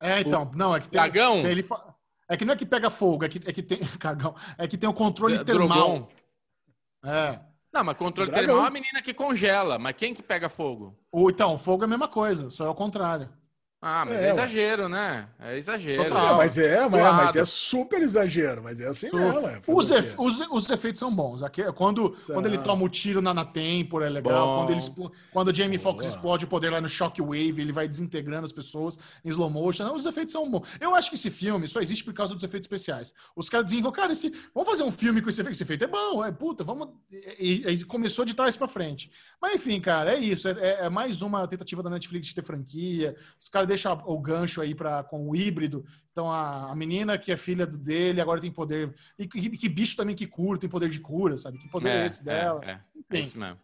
É, 0.00 0.20
então, 0.20 0.50
não, 0.54 0.74
é 0.74 0.80
que 0.80 0.88
tem. 0.88 1.00
Dragão? 1.00 1.44
Ele 1.46 1.62
fa- 1.62 1.94
É 2.28 2.36
que 2.36 2.44
não 2.44 2.54
é 2.54 2.56
que 2.56 2.66
pega 2.66 2.88
fogo, 2.90 3.24
é 3.24 3.28
que, 3.28 3.38
é 3.44 3.52
que 3.52 3.62
tem. 3.62 3.78
Cagão. 3.98 4.34
É 4.56 4.66
que 4.68 4.78
tem 4.78 4.88
o 4.88 4.94
controle 4.94 5.38
D- 5.38 5.44
termal. 5.44 5.68
Drogon? 5.68 6.08
É. 7.04 7.40
Não, 7.72 7.82
mas 7.82 7.96
controle 7.96 8.30
termal 8.30 8.64
é 8.64 8.68
a 8.68 8.70
menina 8.70 9.00
que 9.02 9.14
congela. 9.14 9.78
Mas 9.78 9.96
quem 9.96 10.14
que 10.14 10.22
pega 10.22 10.48
fogo? 10.48 10.98
O, 11.10 11.30
então, 11.30 11.58
fogo 11.58 11.84
é 11.84 11.86
a 11.86 11.88
mesma 11.88 12.08
coisa, 12.08 12.50
só 12.50 12.66
é 12.66 12.68
o 12.68 12.74
contrário. 12.74 13.32
Ah, 13.84 14.04
mas 14.04 14.22
É, 14.22 14.26
é, 14.26 14.30
exagero, 14.30 14.88
né? 14.88 15.28
É 15.40 15.58
exagero. 15.58 16.04
Total. 16.04 16.34
É, 16.34 16.36
mas 16.36 16.56
é, 16.56 16.88
mas, 16.88 17.00
Zoado. 17.00 17.16
mas 17.16 17.36
é 17.36 17.44
super 17.44 18.00
exagero, 18.00 18.62
mas 18.62 18.80
é 18.80 18.86
assim 18.86 19.08
mesmo. 19.12 19.48
É. 19.48 19.60
Os, 19.66 19.90
efe- 19.90 20.14
os, 20.16 20.40
os 20.52 20.70
efeitos 20.70 21.00
são 21.00 21.12
bons. 21.12 21.42
Aqui, 21.42 21.64
quando, 21.72 22.14
São. 22.16 22.36
quando 22.36 22.46
ele 22.46 22.58
toma 22.58 22.84
o 22.84 22.88
tiro 22.88 23.20
na, 23.20 23.34
na 23.34 23.44
têmpora, 23.44 24.06
é 24.06 24.08
legal. 24.08 24.46
Bom. 24.46 24.58
Quando, 24.66 24.70
ele 24.70 25.10
quando 25.32 25.48
o 25.48 25.54
Jamie 25.54 25.78
Foxx 25.78 26.06
explode 26.06 26.44
o 26.44 26.48
poder 26.48 26.70
lá 26.70 26.80
no 26.80 26.88
Shockwave, 26.88 27.60
ele 27.60 27.72
vai 27.72 27.88
desintegrando 27.88 28.46
as 28.46 28.52
pessoas 28.52 28.96
em 29.24 29.28
slow 29.30 29.50
motion. 29.50 29.92
Os 29.92 30.06
efeitos 30.06 30.30
são 30.32 30.48
bons. 30.48 30.64
Eu 30.80 30.94
acho 30.94 31.10
que 31.10 31.16
esse 31.16 31.28
filme 31.28 31.66
só 31.66 31.80
existe 31.80 32.04
por 32.04 32.14
causa 32.14 32.34
dos 32.34 32.44
efeitos 32.44 32.66
especiais. 32.66 33.12
Os 33.34 33.50
caras 33.50 33.66
desenvolveram, 33.66 34.00
cara, 34.02 34.12
esse, 34.12 34.32
vamos 34.54 34.70
fazer 34.70 34.84
um 34.84 34.92
filme 34.92 35.20
com 35.20 35.28
esse 35.28 35.40
efeito. 35.40 35.54
Esse 35.56 35.64
efeito 35.64 35.82
é 35.84 35.88
bom, 35.88 36.24
é 36.24 36.30
puta, 36.30 36.62
vamos. 36.62 36.88
E, 37.10 37.64
e- 37.66 37.68
e 37.72 37.84
começou 37.84 38.24
de 38.24 38.34
trás 38.34 38.56
pra 38.56 38.68
frente. 38.68 39.10
Mas 39.40 39.54
enfim, 39.56 39.80
cara, 39.80 40.14
é 40.14 40.18
isso. 40.20 40.46
É, 40.46 40.52
é- 40.52 40.86
é 40.86 40.88
mais 40.88 41.20
uma 41.20 41.48
tentativa 41.48 41.82
da 41.82 41.90
Netflix 41.90 42.28
de 42.28 42.34
ter 42.36 42.44
franquia. 42.44 43.16
Os 43.40 43.48
caras 43.48 43.71
deixam 43.72 44.02
o 44.06 44.18
gancho 44.18 44.60
aí 44.60 44.74
pra, 44.74 45.02
com 45.02 45.28
o 45.28 45.34
híbrido. 45.34 45.84
Então 46.10 46.30
a, 46.30 46.74
menina 46.76 47.16
que 47.16 47.32
é 47.32 47.36
filha 47.36 47.66
dele 47.66 48.20
agora 48.20 48.40
tem 48.40 48.52
poder. 48.52 48.94
E 49.18 49.26
que, 49.26 49.50
que 49.50 49.68
bicho 49.68 49.96
também 49.96 50.14
que 50.14 50.26
cura, 50.26 50.58
tem 50.58 50.68
poder 50.68 50.90
de 50.90 51.00
cura, 51.00 51.38
sabe? 51.38 51.58
Que 51.58 51.68
poder 51.68 51.88
é, 51.88 52.06
esse 52.06 52.22
dela? 52.22 52.60
É, 52.64 52.70
é, 52.72 52.80
é 53.16 53.20
isso 53.20 53.38
mesmo. 53.38 53.58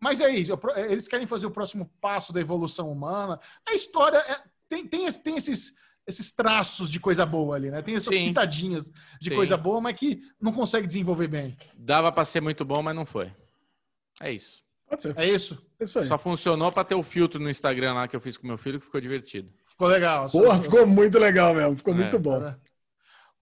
Mas 0.00 0.20
é 0.20 0.28
isso. 0.30 0.56
pro- 0.58 0.76
Eles 0.78 1.08
querem 1.08 1.26
fazer 1.26 1.46
o 1.46 1.50
próximo 1.50 1.90
passo 2.00 2.32
da 2.32 2.40
evolução 2.40 2.92
humana. 2.92 3.40
A 3.66 3.74
história 3.74 4.18
é- 4.18 4.42
tem, 4.68 4.86
tem, 4.86 5.10
tem 5.10 5.36
esses, 5.36 5.74
esses 6.06 6.30
traços 6.32 6.90
de 6.90 7.00
coisa 7.00 7.24
boa 7.24 7.56
ali, 7.56 7.70
né? 7.70 7.80
Tem 7.80 7.94
essas 7.94 8.12
Sim. 8.12 8.26
pitadinhas 8.28 8.90
de 9.20 9.30
Sim. 9.30 9.34
coisa 9.36 9.56
boa, 9.56 9.80
mas 9.80 9.96
que 9.96 10.20
não 10.40 10.52
consegue 10.52 10.86
desenvolver 10.86 11.28
bem. 11.28 11.56
Dava 11.74 12.12
pra 12.12 12.24
ser 12.24 12.42
muito 12.42 12.64
bom, 12.64 12.82
mas 12.82 12.94
não 12.94 13.06
foi. 13.06 13.32
É 14.20 14.30
isso. 14.32 14.65
Pode 14.88 15.02
ser. 15.02 15.14
É 15.18 15.28
isso? 15.28 15.58
É 15.80 15.84
isso 15.84 15.98
aí. 15.98 16.06
Só 16.06 16.16
funcionou 16.16 16.70
pra 16.70 16.84
ter 16.84 16.94
o 16.94 17.02
filtro 17.02 17.40
no 17.40 17.50
Instagram 17.50 17.94
lá 17.94 18.08
que 18.08 18.14
eu 18.14 18.20
fiz 18.20 18.36
com 18.36 18.46
meu 18.46 18.56
filho, 18.58 18.78
que 18.78 18.86
ficou 18.86 19.00
divertido. 19.00 19.50
Ficou 19.66 19.88
legal. 19.88 20.30
Porra, 20.30 20.60
ficou 20.60 20.86
muito 20.86 21.18
legal 21.18 21.54
mesmo. 21.54 21.76
Ficou 21.76 21.92
É, 21.92 21.96
muito 21.96 22.18
bom. 22.18 22.54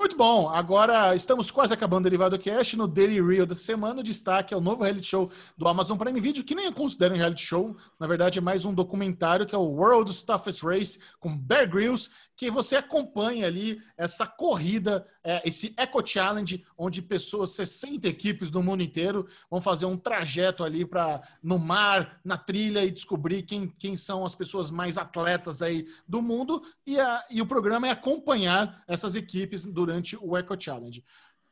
Muito 0.00 0.16
bom. 0.16 0.48
Agora 0.50 1.14
estamos 1.14 1.50
quase 1.52 1.72
acabando 1.72 2.00
o 2.00 2.10
Derivado 2.10 2.38
Cast. 2.38 2.76
No 2.76 2.88
Daily 2.88 3.22
Reel 3.22 3.46
da 3.46 3.54
semana, 3.54 4.00
o 4.00 4.02
destaque 4.02 4.52
é 4.52 4.56
o 4.56 4.60
novo 4.60 4.82
reality 4.82 5.06
show 5.06 5.30
do 5.56 5.68
Amazon 5.68 5.96
Prime 5.96 6.18
Video, 6.20 6.42
que 6.42 6.54
nem 6.54 6.66
eu 6.66 6.72
considero 6.72 7.14
um 7.14 7.16
reality 7.16 7.42
show. 7.46 7.76
Na 7.98 8.06
verdade, 8.06 8.38
é 8.38 8.42
mais 8.42 8.64
um 8.64 8.74
documentário 8.74 9.46
que 9.46 9.54
é 9.54 9.58
o 9.58 9.62
World's 9.62 10.22
Toughest 10.24 10.62
Race 10.64 10.98
com 11.20 11.36
Bear 11.38 11.70
Grylls, 11.70 12.10
que 12.36 12.50
você 12.50 12.76
acompanha 12.76 13.46
ali 13.46 13.80
essa 13.96 14.26
corrida, 14.26 15.06
é, 15.22 15.42
esse 15.46 15.72
Eco 15.76 16.04
Challenge, 16.04 16.64
onde 16.76 17.00
pessoas, 17.00 17.50
60 17.52 18.08
equipes 18.08 18.50
do 18.50 18.62
mundo 18.62 18.82
inteiro, 18.82 19.26
vão 19.50 19.60
fazer 19.60 19.86
um 19.86 19.96
trajeto 19.96 20.64
ali 20.64 20.84
para 20.84 21.22
no 21.42 21.58
mar, 21.58 22.20
na 22.24 22.36
trilha 22.36 22.84
e 22.84 22.90
descobrir 22.90 23.42
quem, 23.42 23.68
quem 23.78 23.96
são 23.96 24.24
as 24.24 24.34
pessoas 24.34 24.70
mais 24.70 24.98
atletas 24.98 25.62
aí 25.62 25.86
do 26.08 26.20
mundo. 26.20 26.62
E, 26.86 26.98
a, 26.98 27.24
e 27.30 27.40
o 27.40 27.46
programa 27.46 27.86
é 27.86 27.90
acompanhar 27.90 28.82
essas 28.88 29.14
equipes 29.14 29.64
durante 29.64 30.16
o 30.20 30.36
Eco 30.36 30.60
Challenge. 30.60 31.04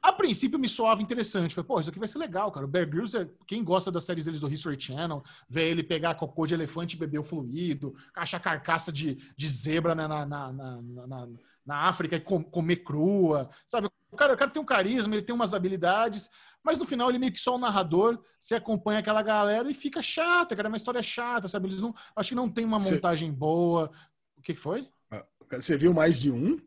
A 0.02 0.12
princípio 0.12 0.58
me 0.58 0.68
soava 0.68 1.00
interessante. 1.00 1.55
Falei, 1.55 1.68
pô, 1.68 1.78
isso 1.78 1.89
aqui 1.89 1.98
vai 1.98 2.08
ser 2.08 2.18
legal, 2.18 2.50
cara. 2.50 2.66
O 2.66 2.68
Bear 2.68 2.89
Grylls, 2.89 3.16
é, 3.16 3.28
quem 3.47 3.62
gosta 3.62 3.90
das 3.90 4.02
séries 4.02 4.24
deles 4.24 4.40
do 4.40 4.52
History 4.52 4.78
Channel, 4.78 5.22
ver 5.48 5.70
ele 5.70 5.82
pegar 5.84 6.16
cocô 6.16 6.44
de 6.44 6.55
elefante 6.55 6.97
e 6.97 6.98
beber 6.98 7.20
o 7.20 7.22
fluido, 7.22 7.94
achar 8.14 8.40
carcaça 8.40 8.90
de, 8.90 9.14
de 9.36 9.48
zebra 9.48 9.94
né, 9.94 10.08
na, 10.08 10.26
na, 10.26 10.52
na, 10.52 11.28
na, 11.64 11.89
África 11.89 12.16
e 12.16 12.20
com- 12.20 12.42
comer 12.42 12.76
crua, 12.76 13.48
sabe? 13.64 13.89
O 14.10 14.16
cara, 14.16 14.34
o 14.34 14.36
cara 14.36 14.50
tem 14.50 14.60
um 14.60 14.66
carisma, 14.66 15.14
ele 15.14 15.22
tem 15.22 15.34
umas 15.34 15.55
habilidades, 15.55 16.28
mas 16.64 16.78
no 16.81 16.84
final 16.84 17.08
ele 17.08 17.18
meio 17.20 17.32
que 17.32 17.39
só 17.39 17.55
um 17.55 17.58
narrador, 17.58 18.20
você 18.40 18.56
acompanha 18.56 18.98
aquela 18.98 19.22
galera 19.22 19.70
e 19.70 19.74
fica 19.74 20.02
chata, 20.02 20.56
cara. 20.56 20.66
É 20.66 20.70
uma 20.70 20.76
história 20.76 21.02
chata, 21.02 21.47
sabe? 21.47 21.68
Eles 21.68 21.81
não, 21.81 21.94
acho 22.16 22.31
que 22.31 22.34
não 22.34 22.48
tem 22.48 22.64
uma 22.64 22.81
Cê- 22.81 22.94
montagem 22.97 23.32
boa. 23.32 23.90
O 24.36 24.42
que 24.42 24.52
que 24.52 24.60
foi? 24.60 24.89
Você 25.52 25.78
viu 25.78 25.94
mais 25.94 26.20
de 26.20 26.31
um? 26.31 26.58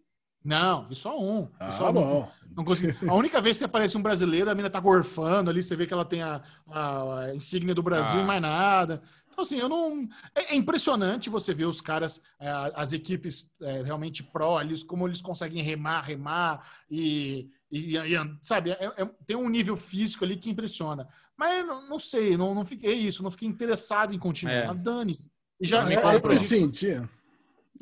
Não, 0.46 0.88
vi 0.88 0.94
só 0.96 1.20
um. 1.20 1.50
Ah, 1.60 1.72
só 1.74 1.90
um. 1.90 1.94
bom. 1.94 2.32
Não 2.56 2.64
consegui. 2.64 2.96
A 3.10 3.14
única 3.16 3.42
vez 3.42 3.58
que 3.58 3.64
aparece 3.66 3.98
um 3.98 4.02
brasileiro, 4.02 4.50
a 4.50 4.56
mina 4.56 4.70
tá 4.70 4.80
gorfando 4.80 5.50
ali, 5.50 5.62
você 5.62 5.76
vê 5.76 5.86
que 5.88 5.94
ela 5.94 6.06
tem 6.06 6.22
a, 6.22 6.42
a- 6.70 7.20
a 7.22 7.36
insígnia 7.36 7.74
do 7.76 7.84
Brasil 7.84 8.20
Ah. 8.20 8.24
e 8.24 8.26
mais 8.26 8.42
nada. 8.42 9.02
Então, 9.28 9.42
assim, 9.44 9.58
eu 9.58 9.68
não. 9.68 10.08
É, 10.34 10.54
é 10.54 10.56
impressionante 10.56 11.30
você 11.30 11.54
ver 11.54 11.66
os 11.66 11.82
caras, 11.82 12.22
é, 12.40 12.48
as 12.76 12.94
equipes 12.94 13.50
é, 13.62 13.82
realmente 13.82 14.24
pró 14.24 14.58
ali, 14.58 14.82
como 14.86 15.06
eles 15.08 15.20
conseguem 15.20 15.62
remar, 15.64 16.02
remar 16.04 16.66
e. 16.90 17.50
e- 17.70 17.98
e- 17.98 18.38
sabe, 18.42 18.70
é- 18.72 18.94
é- 18.98 19.10
tem 19.26 19.36
um 19.36 19.50
nível 19.50 19.76
físico 19.76 20.24
ali 20.24 20.38
que 20.38 20.50
impressiona. 20.50 21.08
Mas 21.36 21.58
eu 21.60 21.66
não, 21.68 21.90
não 21.90 22.00
sei, 22.00 22.38
não, 22.38 22.56
não 22.56 22.64
fiquei 22.64 22.92
é 22.92 22.94
isso, 22.94 23.22
não 23.24 23.32
fiquei 23.32 23.50
interessado 23.50 24.14
em 24.14 24.20
continuar. 24.20 24.74
Dane-se. 24.76 25.30
Já 25.60 25.92
eu 25.92 26.02
comprou. 26.02 26.32
me 26.34 26.40
senti. 26.40 27.02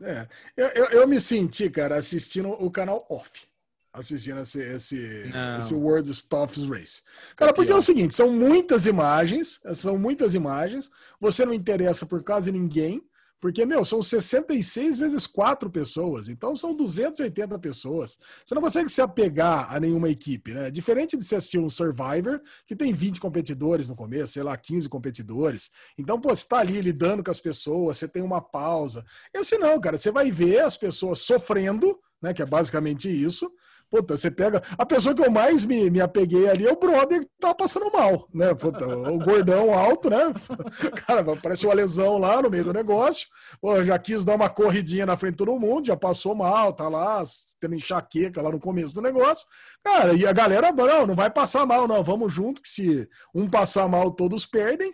É, 0.02 0.28
eu, 0.58 0.68
eu, 0.68 0.86
eu 0.86 1.08
me 1.08 1.20
senti, 1.20 1.70
cara, 1.70 1.96
assistindo 1.96 2.50
o 2.50 2.72
canal 2.72 3.06
off. 3.10 3.48
Assistindo 3.94 4.40
esse, 4.42 4.60
esse, 4.60 5.30
Não. 5.32 5.60
esse 5.60 5.74
World 5.74 6.14
Stuffs 6.16 6.68
Race. 6.68 7.04
Cara, 7.36 7.52
É 7.52 7.54
porque 7.54 7.72
é 7.72 7.76
o 7.76 7.82
seguinte: 7.82 8.16
são 8.16 8.32
muitas 8.32 8.88
imagens, 8.88 9.60
são 9.76 9.98
muitas 10.00 10.34
imagens. 10.34 10.90
Você 11.20 11.46
não 11.46 11.54
interessa 11.54 12.04
por 12.06 12.24
quase 12.24 12.52
ninguém, 12.52 13.04
porque, 13.44 13.66
meu, 13.66 13.84
são 13.84 14.02
66 14.02 14.98
vezes 14.98 15.28
4 15.28 15.70
pessoas, 15.70 16.30
então 16.30 16.56
são 16.56 16.74
280 16.74 17.60
pessoas. 17.60 18.18
Você 18.46 18.56
não 18.56 18.62
consegue 18.62 18.90
se 18.90 19.02
apegar 19.02 19.68
a 19.70 19.82
nenhuma 19.82 20.08
equipe, 20.08 20.54
né? 20.54 20.72
Diferente 20.72 21.18
de 21.18 21.26
você 21.26 21.36
assistir 21.36 21.60
um 21.60 21.70
Survivor, 21.70 22.40
que 22.66 22.74
tem 22.74 22.94
20 22.94 23.20
competidores 23.20 23.90
no 23.90 23.98
começo, 23.98 24.32
sei 24.32 24.44
lá, 24.44 24.56
15 24.56 24.88
competidores. 24.88 25.72
Então, 25.98 26.22
pô, 26.22 26.34
você 26.34 26.48
tá 26.48 26.60
ali 26.60 26.80
lidando 26.80 27.22
com 27.22 27.32
as 27.32 27.42
pessoas, 27.42 27.98
você 27.98 28.08
tem 28.08 28.24
uma 28.24 28.40
pausa. 28.40 29.04
Esse 29.34 29.58
não, 29.58 29.78
cara, 29.78 29.98
você 29.98 30.10
vai 30.10 30.32
ver 30.32 30.62
as 30.62 30.78
pessoas 30.78 31.20
sofrendo, 31.20 32.00
né? 32.24 32.34
Que 32.34 32.42
é 32.42 32.46
basicamente 32.46 33.10
isso. 33.10 33.52
Puta, 33.94 34.18
você 34.18 34.32
pega. 34.32 34.60
A 34.76 34.88
pessoa 34.88 35.14
que 35.14 35.24
eu 35.24 35.30
mais 35.30 35.66
me, 35.66 35.88
me 35.92 36.02
apeguei 36.02 36.50
ali 36.50 36.66
é 36.66 36.72
o 36.72 36.80
brother 36.80 37.20
que 37.20 37.30
tá 37.40 37.54
passando 37.54 37.92
mal, 37.92 38.28
né? 38.34 38.52
Puta, 38.56 38.88
o 38.88 39.20
gordão 39.20 39.72
alto, 39.72 40.10
né? 40.10 40.34
Cara, 41.06 41.24
parece 41.36 41.68
uma 41.68 41.76
lesão 41.76 42.18
lá 42.18 42.42
no 42.42 42.50
meio 42.50 42.64
do 42.64 42.74
negócio. 42.74 43.28
Pô, 43.62 43.84
já 43.84 44.00
quis 44.00 44.26
dar 44.26 44.34
uma 44.34 44.50
corridinha 44.50 45.06
na 45.06 45.16
frente 45.16 45.34
de 45.34 45.38
todo 45.38 45.60
mundo, 45.60 45.86
já 45.86 45.96
passou 45.96 46.34
mal, 46.34 46.74
tá 46.74 46.90
lá 46.90 47.24
tendo 47.62 47.76
enxaqueca 47.76 48.42
lá 48.42 48.50
no 48.50 48.60
começo 48.60 48.96
do 48.96 49.02
negócio. 49.02 49.46
Cara, 49.84 50.14
e 50.14 50.26
a 50.26 50.34
galera, 50.34 50.72
não, 50.72 51.06
não 51.06 51.16
vai 51.16 51.30
passar 51.30 51.64
mal, 51.64 51.88
não. 51.88 52.04
Vamos 52.04 52.34
junto, 52.34 52.64
que 52.64 52.70
se 52.70 53.08
um 53.36 53.48
passar 53.48 53.88
mal, 53.88 54.10
todos 54.10 54.44
perdem. 54.44 54.92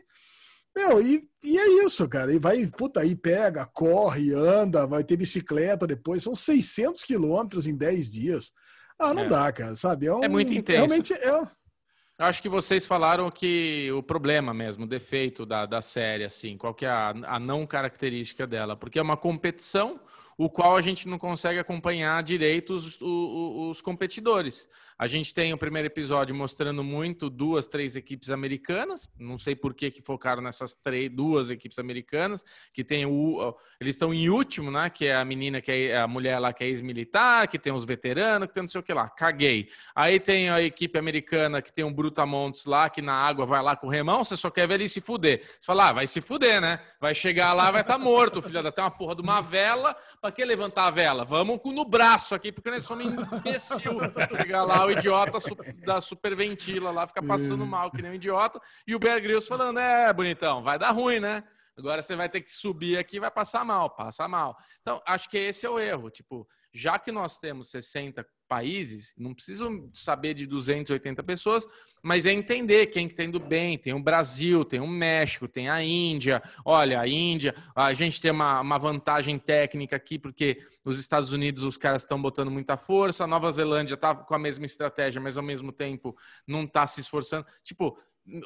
Meu, 0.79 1.01
e, 1.01 1.27
e 1.43 1.57
é 1.57 1.83
isso, 1.85 2.07
cara. 2.07 2.33
E 2.33 2.39
vai, 2.39 2.65
puta, 2.67 3.01
aí 3.01 3.15
pega, 3.15 3.65
corre, 3.65 4.33
anda, 4.33 4.87
vai 4.87 5.03
ter 5.03 5.17
bicicleta 5.17 5.85
depois. 5.85 6.23
São 6.23 6.35
600 6.35 7.03
quilômetros 7.03 7.67
em 7.67 7.75
10 7.75 8.09
dias. 8.11 8.51
Ah, 8.97 9.13
não 9.13 9.23
É. 9.23 9.27
dá, 9.27 9.51
cara, 9.51 9.75
sabe? 9.75 10.09
um- 10.09 10.23
É 10.23 10.27
muito 10.27 10.53
intenso. 10.53 10.77
Realmente 10.85 11.13
é. 11.13 11.29
Eu 11.29 12.25
acho 12.25 12.41
que 12.41 12.49
vocês 12.49 12.85
falaram 12.85 13.29
que 13.31 13.89
o 13.93 14.03
problema 14.03 14.53
mesmo, 14.53 14.83
o 14.83 14.87
defeito 14.87 15.45
da, 15.45 15.65
da 15.65 15.81
série, 15.81 16.25
assim, 16.25 16.57
qual 16.57 16.73
que 16.73 16.85
é 16.85 16.89
a, 16.89 17.09
a 17.25 17.39
não 17.39 17.65
característica 17.65 18.45
dela? 18.45 18.75
Porque 18.75 18.99
é 18.99 19.01
uma 19.01 19.15
competição 19.15 19.99
o 20.37 20.49
qual 20.49 20.75
a 20.77 20.81
gente 20.81 21.07
não 21.07 21.17
consegue 21.19 21.59
acompanhar 21.59 22.21
direito 22.23 22.73
os, 22.73 22.99
o- 23.01 23.05
o- 23.05 23.69
os 23.69 23.81
competidores. 23.81 24.67
A 24.99 25.07
gente 25.07 25.33
tem 25.33 25.53
o 25.53 25.57
primeiro 25.57 25.87
episódio 25.87 26.35
mostrando 26.35 26.83
muito 26.83 27.29
duas, 27.29 27.65
três 27.65 27.95
equipes 27.95 28.29
americanas. 28.29 29.07
Não 29.17 29.37
sei 29.37 29.55
por 29.55 29.73
que, 29.73 29.89
que 29.89 30.01
focaram 30.01 30.41
nessas 30.41 30.73
três, 30.73 31.09
duas 31.09 31.49
equipes 31.49 31.79
americanas, 31.79 32.43
que 32.73 32.83
tem 32.83 33.05
o. 33.05 33.55
Eles 33.79 33.95
estão 33.95 34.13
em 34.13 34.29
último, 34.29 34.69
né? 34.69 34.89
Que 34.89 35.07
é 35.07 35.15
a 35.15 35.23
menina 35.23 35.61
que 35.61 35.71
é 35.71 35.97
a 35.97 36.05
mulher 36.05 36.37
lá 36.37 36.51
que 36.51 36.65
é 36.65 36.67
ex-militar, 36.67 37.47
que 37.47 37.57
tem 37.57 37.71
os 37.71 37.85
veteranos, 37.85 38.49
que 38.49 38.53
tem 38.53 38.63
não 38.63 38.67
sei 38.67 38.81
o 38.81 38.83
que 38.83 38.93
lá. 38.93 39.07
Caguei. 39.07 39.69
Aí 39.95 40.19
tem 40.19 40.49
a 40.49 40.61
equipe 40.61 40.99
americana 40.99 41.61
que 41.61 41.71
tem 41.71 41.85
um 41.85 41.93
Brutamontes 41.93 42.65
lá, 42.65 42.89
que 42.89 43.01
na 43.01 43.13
água 43.13 43.45
vai 43.45 43.63
lá 43.63 43.77
com 43.77 43.87
o 43.87 43.89
remão, 43.89 44.25
você 44.25 44.35
só 44.35 44.49
quer 44.49 44.67
ver 44.67 44.73
ele 44.73 44.89
se 44.89 44.99
fuder. 44.99 45.45
Você 45.45 45.65
fala, 45.65 45.87
ah, 45.87 45.93
vai 45.93 46.07
se 46.07 46.19
fuder, 46.19 46.59
né? 46.59 46.77
Vai 46.99 47.15
chegar 47.15 47.53
lá, 47.53 47.71
vai 47.71 47.81
estar 47.81 47.97
morto, 47.97 48.41
filha 48.41 48.61
da. 48.61 48.69
Tem 48.69 48.83
uma 48.83 48.91
porra 48.91 49.15
de 49.15 49.21
uma 49.21 49.39
vela. 49.39 49.95
Pra 50.19 50.29
que 50.29 50.43
levantar 50.43 50.87
a 50.87 50.91
vela? 50.91 51.23
Vamos 51.23 51.61
no 51.63 51.85
braço 51.85 52.35
aqui, 52.35 52.51
porque 52.51 52.69
nós 52.69 52.83
somos 52.83 53.05
imbecil. 53.05 53.99
Chegar 54.35 54.63
lá, 54.63 54.88
o 54.89 54.99
idiota 54.99 55.39
su- 55.39 55.55
da 55.85 56.01
superventila 56.01 56.91
lá, 56.91 57.07
fica 57.07 57.21
passando 57.23 57.65
mal 57.65 57.89
que 57.91 58.01
nem 58.01 58.11
um 58.11 58.15
idiota. 58.15 58.59
E 58.87 58.95
o 58.95 58.99
Bear 58.99 59.21
Grylls 59.21 59.47
falando, 59.47 59.79
é, 59.79 60.11
bonitão, 60.13 60.61
vai 60.63 60.77
dar 60.77 60.91
ruim, 60.91 61.19
né? 61.19 61.43
Agora 61.79 62.01
você 62.01 62.15
vai 62.15 62.27
ter 62.27 62.41
que 62.41 62.51
subir 62.51 62.97
aqui 62.97 63.15
e 63.15 63.19
vai 63.19 63.31
passar 63.31 63.63
mal, 63.63 63.89
passa 63.89 64.27
mal. 64.27 64.57
Então, 64.81 65.01
acho 65.05 65.29
que 65.29 65.37
esse 65.37 65.65
é 65.65 65.69
o 65.69 65.79
erro. 65.79 66.09
Tipo, 66.09 66.45
já 66.73 66.99
que 66.99 67.11
nós 67.11 67.39
temos 67.39 67.71
60 67.71 68.25
países, 68.47 69.13
não 69.17 69.33
preciso 69.33 69.89
saber 69.93 70.33
de 70.33 70.45
280 70.45 71.23
pessoas, 71.23 71.67
mas 72.03 72.25
é 72.25 72.33
entender 72.33 72.87
quem 72.87 73.07
que 73.07 73.13
está 73.13 73.23
indo 73.23 73.39
bem. 73.39 73.77
Tem 73.77 73.93
o 73.93 74.03
Brasil, 74.03 74.65
tem 74.65 74.79
o 74.79 74.87
México, 74.87 75.47
tem 75.47 75.69
a 75.69 75.81
Índia. 75.81 76.43
Olha, 76.65 76.99
a 76.99 77.07
Índia, 77.07 77.55
a 77.75 77.93
gente 77.93 78.19
tem 78.19 78.31
uma, 78.31 78.59
uma 78.59 78.77
vantagem 78.77 79.39
técnica 79.39 79.95
aqui, 79.95 80.19
porque 80.19 80.61
nos 80.83 80.99
Estados 80.99 81.31
Unidos 81.31 81.63
os 81.63 81.77
caras 81.77 82.01
estão 82.01 82.21
botando 82.21 82.51
muita 82.51 82.75
força, 82.75 83.23
a 83.23 83.27
Nova 83.27 83.49
Zelândia 83.51 83.93
está 83.93 84.13
com 84.13 84.35
a 84.35 84.39
mesma 84.39 84.65
estratégia, 84.65 85.21
mas 85.21 85.37
ao 85.37 85.43
mesmo 85.43 85.71
tempo 85.71 86.17
não 86.45 86.63
está 86.63 86.85
se 86.85 86.99
esforçando. 86.99 87.45
Tipo, 87.63 87.97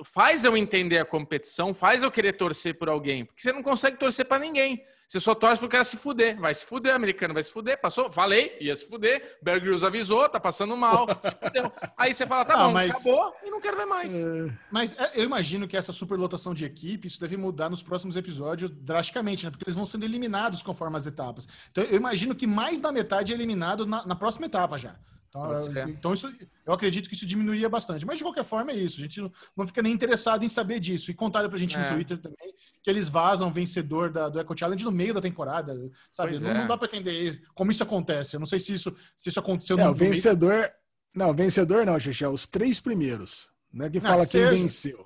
faz 0.04 0.44
eu 0.46 0.56
entender 0.56 0.98
a 0.98 1.06
competição, 1.06 1.74
faz 1.74 2.04
eu 2.04 2.12
querer 2.12 2.34
torcer 2.34 2.78
por 2.78 2.90
alguém, 2.90 3.26
porque 3.26 3.42
você 3.42 3.52
não 3.52 3.64
consegue 3.64 3.98
torcer 3.98 4.26
para 4.26 4.40
ninguém. 4.40 4.84
Você 5.08 5.20
só 5.20 5.36
torce 5.36 5.60
pro 5.60 5.70
cara 5.70 5.84
se 5.84 5.96
fuder. 5.96 6.40
Vai 6.40 6.56
se 6.56 6.66
fuder, 6.66 6.96
americano 6.96 7.36
vai 7.36 7.44
se 7.44 7.52
fuder. 7.52 7.80
Passou, 7.80 8.12
falei, 8.12 8.58
ia 8.60 8.76
se 8.76 8.88
fuder. 8.88 9.38
Bear 9.44 9.60
Grylls 9.60 9.86
avisou, 9.86 10.28
tá 10.28 10.40
passando 10.40 10.76
mal, 10.76 11.06
se 11.22 11.30
fudeu. 11.36 11.72
Aí 11.96 12.12
você 12.16 12.26
fala, 12.26 12.44
tá 12.44 12.58
Não, 12.58 12.68
bom, 12.68 12.74
mas- 12.74 12.90
acabou 12.96 13.32
e 13.46 13.52
não 13.52 13.62
quero 13.62 13.78
ver 13.78 13.86
mais. 13.86 14.12
Mas 14.72 14.98
é, 14.98 15.12
eu 15.14 15.24
imagino 15.24 15.68
que 15.68 15.78
essa 15.78 15.94
superlotação 15.94 16.52
de 16.54 16.66
equipe, 16.66 17.08
isso 17.08 17.20
deve 17.20 17.38
mudar 17.38 17.70
nos 17.70 17.84
próximos 17.84 18.16
episódios 18.16 18.72
drasticamente, 18.72 19.46
né? 19.46 19.52
Porque 19.52 19.66
eles 19.66 19.76
vão 19.76 19.86
sendo 19.86 20.04
eliminados 20.04 20.64
conforme 20.64 20.98
as 20.98 21.06
etapas. 21.06 21.48
Então 21.72 21.84
eu 21.84 21.98
imagino 21.98 22.34
que 22.34 22.48
mais 22.48 22.82
da 22.82 22.92
metade 22.92 23.34
é 23.34 23.36
eliminado 23.36 23.86
na, 23.86 24.04
na 24.08 24.16
próxima 24.16 24.48
etapa 24.48 24.80
já. 24.80 24.96
Então, 25.36 25.90
então 25.90 26.14
isso, 26.14 26.32
eu 26.66 26.74
acredito 26.74 27.10
que 27.10 27.16
isso 27.16 27.26
diminuiria 27.26 27.68
bastante. 27.68 28.06
Mas 28.06 28.20
de 28.20 28.24
qualquer 28.24 28.44
forma 28.44 28.72
é 28.72 28.76
isso. 28.76 29.00
A 29.00 29.02
gente 29.04 29.20
não, 29.20 29.32
não 29.58 29.66
fica 29.66 29.82
nem 29.82 29.92
interessado 29.92 30.46
em 30.46 30.48
saber 30.48 30.80
disso. 30.80 31.10
E 31.10 31.14
contaram 31.16 31.50
pra 31.50 31.58
gente 31.58 31.76
É. 31.76 31.82
no 31.82 31.96
Twitter 31.96 32.18
também 32.20 32.54
que 32.84 32.90
eles 32.90 33.10
vazam 33.10 33.52
vencedor 33.52 34.12
da, 34.12 34.30
do 34.30 34.40
Echo 34.40 34.56
Challenge 34.58 34.84
no 34.86 34.92
meio 34.92 35.14
da 35.14 35.22
temporada. 35.22 35.74
Sabe? 36.12 36.38
Não, 36.40 36.50
é. 36.52 36.54
não 36.54 36.68
dá 36.68 36.78
pra 36.78 36.88
entender 36.88 37.42
como 37.56 37.72
isso 37.72 37.82
acontece. 37.82 38.36
Eu 38.36 38.40
não 38.40 38.48
sei 38.48 38.60
se 38.60 38.74
isso, 38.74 38.96
se 39.18 39.30
isso 39.30 39.40
aconteceu 39.40 39.78
É, 39.80 39.84
no 39.84 39.90
o 39.90 39.94
no 39.94 40.00
meio 40.00 40.12
vencedor. 40.14 40.70
Não, 41.16 41.34
vencedor 41.34 41.86
não, 41.86 42.00
Xixi, 42.00 42.24
é 42.24 42.28
os 42.30 42.46
três 42.46 42.80
primeiros. 42.80 43.52
Né, 43.74 43.90
que 43.90 44.00
Não, 44.00 44.08
fala 44.08 44.26
que 44.26 44.34
quem 44.34 44.42
seja. 44.44 44.52
venceu. 44.56 45.06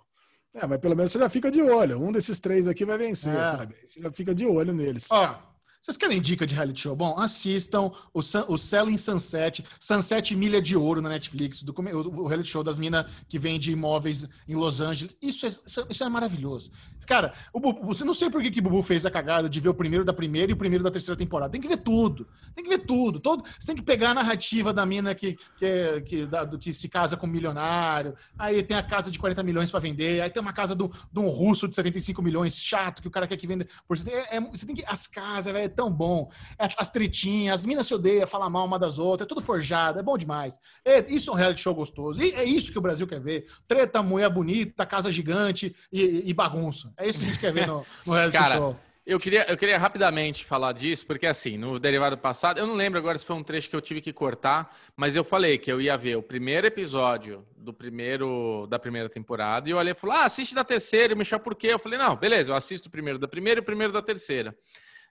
É, 0.54 0.66
mas 0.68 0.80
pelo 0.82 0.96
menos 0.96 1.12
você 1.12 1.20
já 1.20 1.30
fica 1.30 1.50
de 1.50 1.62
olho. 1.62 2.02
Um 2.04 2.12
desses 2.12 2.38
três 2.40 2.68
aqui 2.68 2.84
vai 2.84 2.98
vencer, 2.98 3.34
É. 3.34 3.46
sabe? 3.46 3.76
Você 3.86 4.02
já 4.02 4.12
fica 4.12 4.36
de 4.36 4.46
olho 4.46 4.74
neles. 4.74 5.08
Ó, 5.10 5.40
vocês 5.88 5.96
querem 5.96 6.20
dica 6.20 6.46
de 6.46 6.54
reality 6.54 6.82
show? 6.82 6.94
Bom, 6.98 7.18
assistam 7.18 7.94
o, 8.14 8.20
o 8.50 8.58
Selling 8.58 8.98
Sunset, 8.98 9.64
Sunset 9.80 10.36
Milha 10.36 10.62
de 10.62 10.76
Ouro 10.76 11.02
na 11.02 11.08
Netflix, 11.08 11.64
do, 11.64 11.72
o, 11.74 12.24
o 12.24 12.28
reality 12.28 12.50
show 12.50 12.62
das 12.62 12.78
minas 12.78 13.06
que 13.30 13.40
vende 13.40 13.72
imóveis 13.72 14.28
em 14.46 14.56
Los 14.56 14.82
Angeles. 14.82 15.16
Isso 15.22 15.46
é, 15.46 15.50
isso 15.90 16.04
é- 16.04 16.10
maravilhoso. 16.10 16.72
Cara, 17.06 17.34
o 17.54 17.60
Bubu, 17.62 17.86
você 17.86 18.04
não 18.04 18.14
sei 18.14 18.30
por 18.30 18.42
que, 18.42 18.52
que 18.52 18.60
o 18.60 18.64
Bubu 18.64 18.84
fez 18.84 19.06
a 19.06 19.12
cagada 19.12 19.48
de 19.48 19.62
ver 19.62 19.70
o 19.70 19.74
primeiro 19.74 20.04
da 20.04 20.12
primeira 20.12 20.52
e 20.52 20.54
o 20.54 20.58
primeiro 20.58 20.84
da 20.84 20.92
terceira 20.92 21.18
temporada. 21.18 21.50
Tem 21.54 21.62
que 21.62 21.68
ver 21.70 21.78
tudo. 21.78 22.28
Tem 22.54 22.66
que 22.66 22.70
ver 22.70 22.80
tudo. 22.80 23.18
Todo, 23.22 23.46
você 23.58 23.68
tem 23.68 23.76
que 23.78 23.82
pegar 23.82 24.10
a 24.10 24.14
narrativa 24.14 24.74
da 24.74 24.86
mina 24.86 25.16
que, 25.16 25.38
que, 25.58 25.66
é- 25.66 26.02
que, 26.02 26.26
da- 26.26 26.44
do 26.44 26.60
que 26.60 26.74
se 26.74 26.90
casa 26.90 27.16
com 27.16 27.26
um 27.26 27.30
milionário. 27.30 28.14
Aí 28.38 28.62
tem 28.62 28.76
a 28.76 28.84
casa 28.84 29.10
de 29.10 29.18
40 29.20 29.42
milhões 29.42 29.72
para 29.72 29.80
vender. 29.80 30.20
Aí 30.20 30.30
tem 30.30 30.42
uma 30.42 30.52
casa 30.52 30.76
de 30.76 30.84
um 31.18 31.28
russo 31.30 31.66
de 31.66 31.76
75 31.76 32.22
milhões, 32.22 32.58
chato, 32.58 33.02
que 33.02 33.08
o 33.08 33.12
cara 33.12 33.26
quer 33.26 33.38
que 33.38 33.48
venda. 33.48 33.66
Por, 33.88 33.98
é, 34.06 34.36
é- 34.36 34.42
você 34.42 34.66
tem 34.66 34.76
que. 34.76 34.84
As 34.86 35.08
casas, 35.08 35.54
velho, 35.54 35.64
é 35.66 35.77
tão 35.78 35.92
bom. 35.92 36.30
É, 36.58 36.68
as 36.78 36.90
tretinhas, 36.90 37.60
as 37.60 37.66
minas 37.66 37.86
se 37.86 37.94
odeiam, 37.94 38.28
falam 38.28 38.50
mal 38.50 38.66
uma 38.66 38.80
das 38.80 38.98
outras, 38.98 39.28
é 39.28 39.30
tudo 39.30 39.40
forjado, 39.40 40.00
é 40.00 40.04
bom 40.04 40.18
demais. 40.18 40.60
É, 40.84 41.06
isso 41.08 41.30
é 41.30 41.34
um 41.34 41.38
reality 41.38 41.62
show 41.62 41.76
gostoso. 41.76 42.22
E 42.22 42.32
é 42.32 42.44
isso 42.44 42.72
que 42.72 42.80
o 42.80 42.82
Brasil 42.82 43.08
quer 43.08 43.22
ver. 43.22 43.48
Treta, 43.68 44.02
mulher 44.02 44.30
bonita, 44.30 44.86
casa 44.86 45.12
gigante 45.12 45.76
e, 45.94 46.24
e 46.26 46.34
bagunça. 46.34 46.92
É 46.98 47.08
isso 47.08 47.20
que 47.20 47.26
a 47.26 47.28
gente 47.28 47.40
quer 47.40 47.54
ver 47.54 47.68
no, 47.68 47.86
no 48.06 48.14
reality 48.14 48.38
Cara, 48.38 48.56
show. 48.56 48.76
Eu 49.06 49.18
queria, 49.18 49.46
eu 49.48 49.56
queria 49.56 49.78
rapidamente 49.78 50.44
falar 50.44 50.74
disso, 50.74 51.06
porque 51.08 51.26
assim, 51.26 51.58
no 51.58 51.80
derivado 51.80 52.18
passado, 52.18 52.58
eu 52.58 52.68
não 52.68 52.76
lembro 52.76 53.00
agora 53.00 53.18
se 53.18 53.26
foi 53.26 53.38
um 53.38 53.44
trecho 53.44 53.70
que 53.70 53.76
eu 53.78 53.80
tive 53.80 54.02
que 54.02 54.12
cortar, 54.12 54.76
mas 54.98 55.16
eu 55.16 55.24
falei 55.24 55.58
que 55.58 55.72
eu 55.72 55.80
ia 55.80 55.96
ver 55.96 56.18
o 56.18 56.22
primeiro 56.22 56.68
episódio 56.68 57.48
do 57.56 57.72
primeiro 57.72 58.68
da 58.70 58.78
primeira 58.78 59.08
temporada, 59.08 59.70
e 59.70 59.74
o 59.74 59.80
Ale 59.80 59.94
falou: 59.94 60.18
ah, 60.18 60.26
assiste 60.26 60.54
da 60.54 60.62
terceira, 60.62 61.14
e 61.14 61.16
me 61.16 61.24
chamou 61.24 61.42
por 61.42 61.56
quê? 61.56 61.68
Eu 61.72 61.80
falei, 61.80 61.98
não, 61.98 62.18
beleza, 62.18 62.52
eu 62.52 62.56
assisto 62.56 62.90
o 62.90 62.92
primeiro 62.92 63.18
da 63.18 63.30
primeira 63.30 63.62
e 63.62 63.64
o 63.64 63.66
primeiro 63.66 63.94
da 63.94 64.02
terceira. 64.02 64.54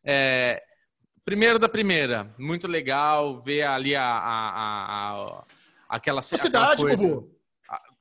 É, 0.07 0.63
primeiro 1.25 1.59
da 1.59 1.69
primeira, 1.69 2.33
muito 2.39 2.69
legal 2.69 3.41
ver 3.41 3.63
ali 3.63 3.97
a, 3.97 4.03
a, 4.05 4.49
a- 4.51 5.13
a- 5.13 5.45
aquela, 5.89 6.21
A 6.21 6.23
aquela 6.23 6.23
cidade, 6.23 6.83
coisa. 6.83 7.03
Bubu. 7.07 7.37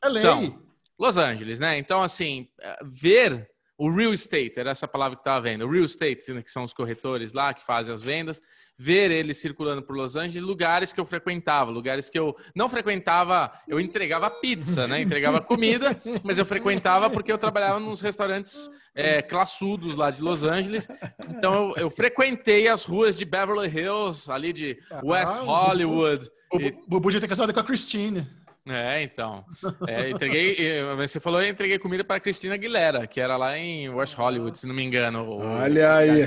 É 0.04 0.10
lei. 0.10 0.22
Então, 0.22 0.64
Los 1.00 1.18
Angeles, 1.18 1.60
né? 1.60 1.78
Então, 1.80 2.04
assim, 2.04 2.48
eh, 2.62 2.80
ver 2.84 3.50
o 3.78 3.92
real 3.94 4.14
estate, 4.14 4.60
era 4.60 4.70
essa 4.72 4.88
palavra 4.88 5.18
que 5.18 5.22
estava 5.22 5.42
vendo, 5.42 5.66
o 5.66 5.72
real 5.72 5.84
estate, 5.84 6.32
né, 6.32 6.42
que 6.42 6.52
são 6.52 6.64
os 6.64 6.74
corretores 6.74 7.34
lá 7.34 7.54
que 7.54 7.66
fazem 7.66 7.94
as 7.94 8.02
vendas, 8.02 8.40
ver 8.78 9.10
eles 9.12 9.38
circulando 9.38 9.82
por 9.82 9.96
Los 9.96 10.16
Angeles, 10.16 10.42
lugares 10.42 10.92
que 10.92 11.00
eu 11.00 11.06
frequentava, 11.06 11.72
lugares 11.72 12.10
que 12.10 12.20
eu 12.20 12.36
não 12.54 12.68
frequentava, 12.68 13.52
eu 13.68 13.80
entregava 13.80 14.30
pizza, 14.30 14.86
né? 14.88 15.02
Entregava 15.02 15.40
comida, 15.42 15.98
mas 16.24 16.38
eu 16.38 16.46
frequentava 16.46 17.10
porque 17.10 17.32
eu 17.32 17.38
trabalhava 17.38 17.80
nos 17.80 18.02
restaurantes 18.02 18.70
eh, 18.94 19.22
classudos 19.22 19.96
lá 19.96 20.12
de 20.12 20.22
Los 20.22 20.44
Angeles. 20.44 20.88
Então, 21.30 21.70
eu, 21.76 21.84
eu 21.84 21.90
frequentei 21.90 22.68
as 22.68 22.84
ruas 22.84 23.18
de 23.18 23.24
Beverly 23.26 23.68
Hills, 23.70 24.30
ali 24.32 24.52
de 24.52 24.78
West 25.04 25.38
Ah, 25.40 25.44
Hollywood. 25.44 26.30
o 26.54 26.60
e- 26.60 26.72
Bu- 26.72 26.84
Bubu 26.88 27.12
já 27.12 27.20
ter 27.22 27.28
casado 27.28 27.54
com 27.54 27.60
a 27.60 27.64
Christine. 27.64 28.28
É, 28.68 29.04
então. 29.04 29.46
É, 29.88 30.10
entreguei, 30.10 30.84
você 30.96 31.20
falou, 31.20 31.42
eu 31.42 31.50
entreguei 31.50 31.78
comida 31.78 32.04
para 32.04 32.20
Cristina 32.20 32.56
Aguilera, 32.56 33.06
que 33.06 33.22
era 33.22 33.38
lá 33.38 33.58
em 33.58 33.90
West 33.90 34.16
Hollywood, 34.16 34.58
se 34.58 34.68
não 34.68 34.74
me 34.74 34.84
engano. 34.84 35.38
Olha 35.38 35.96
aí. 35.96 36.24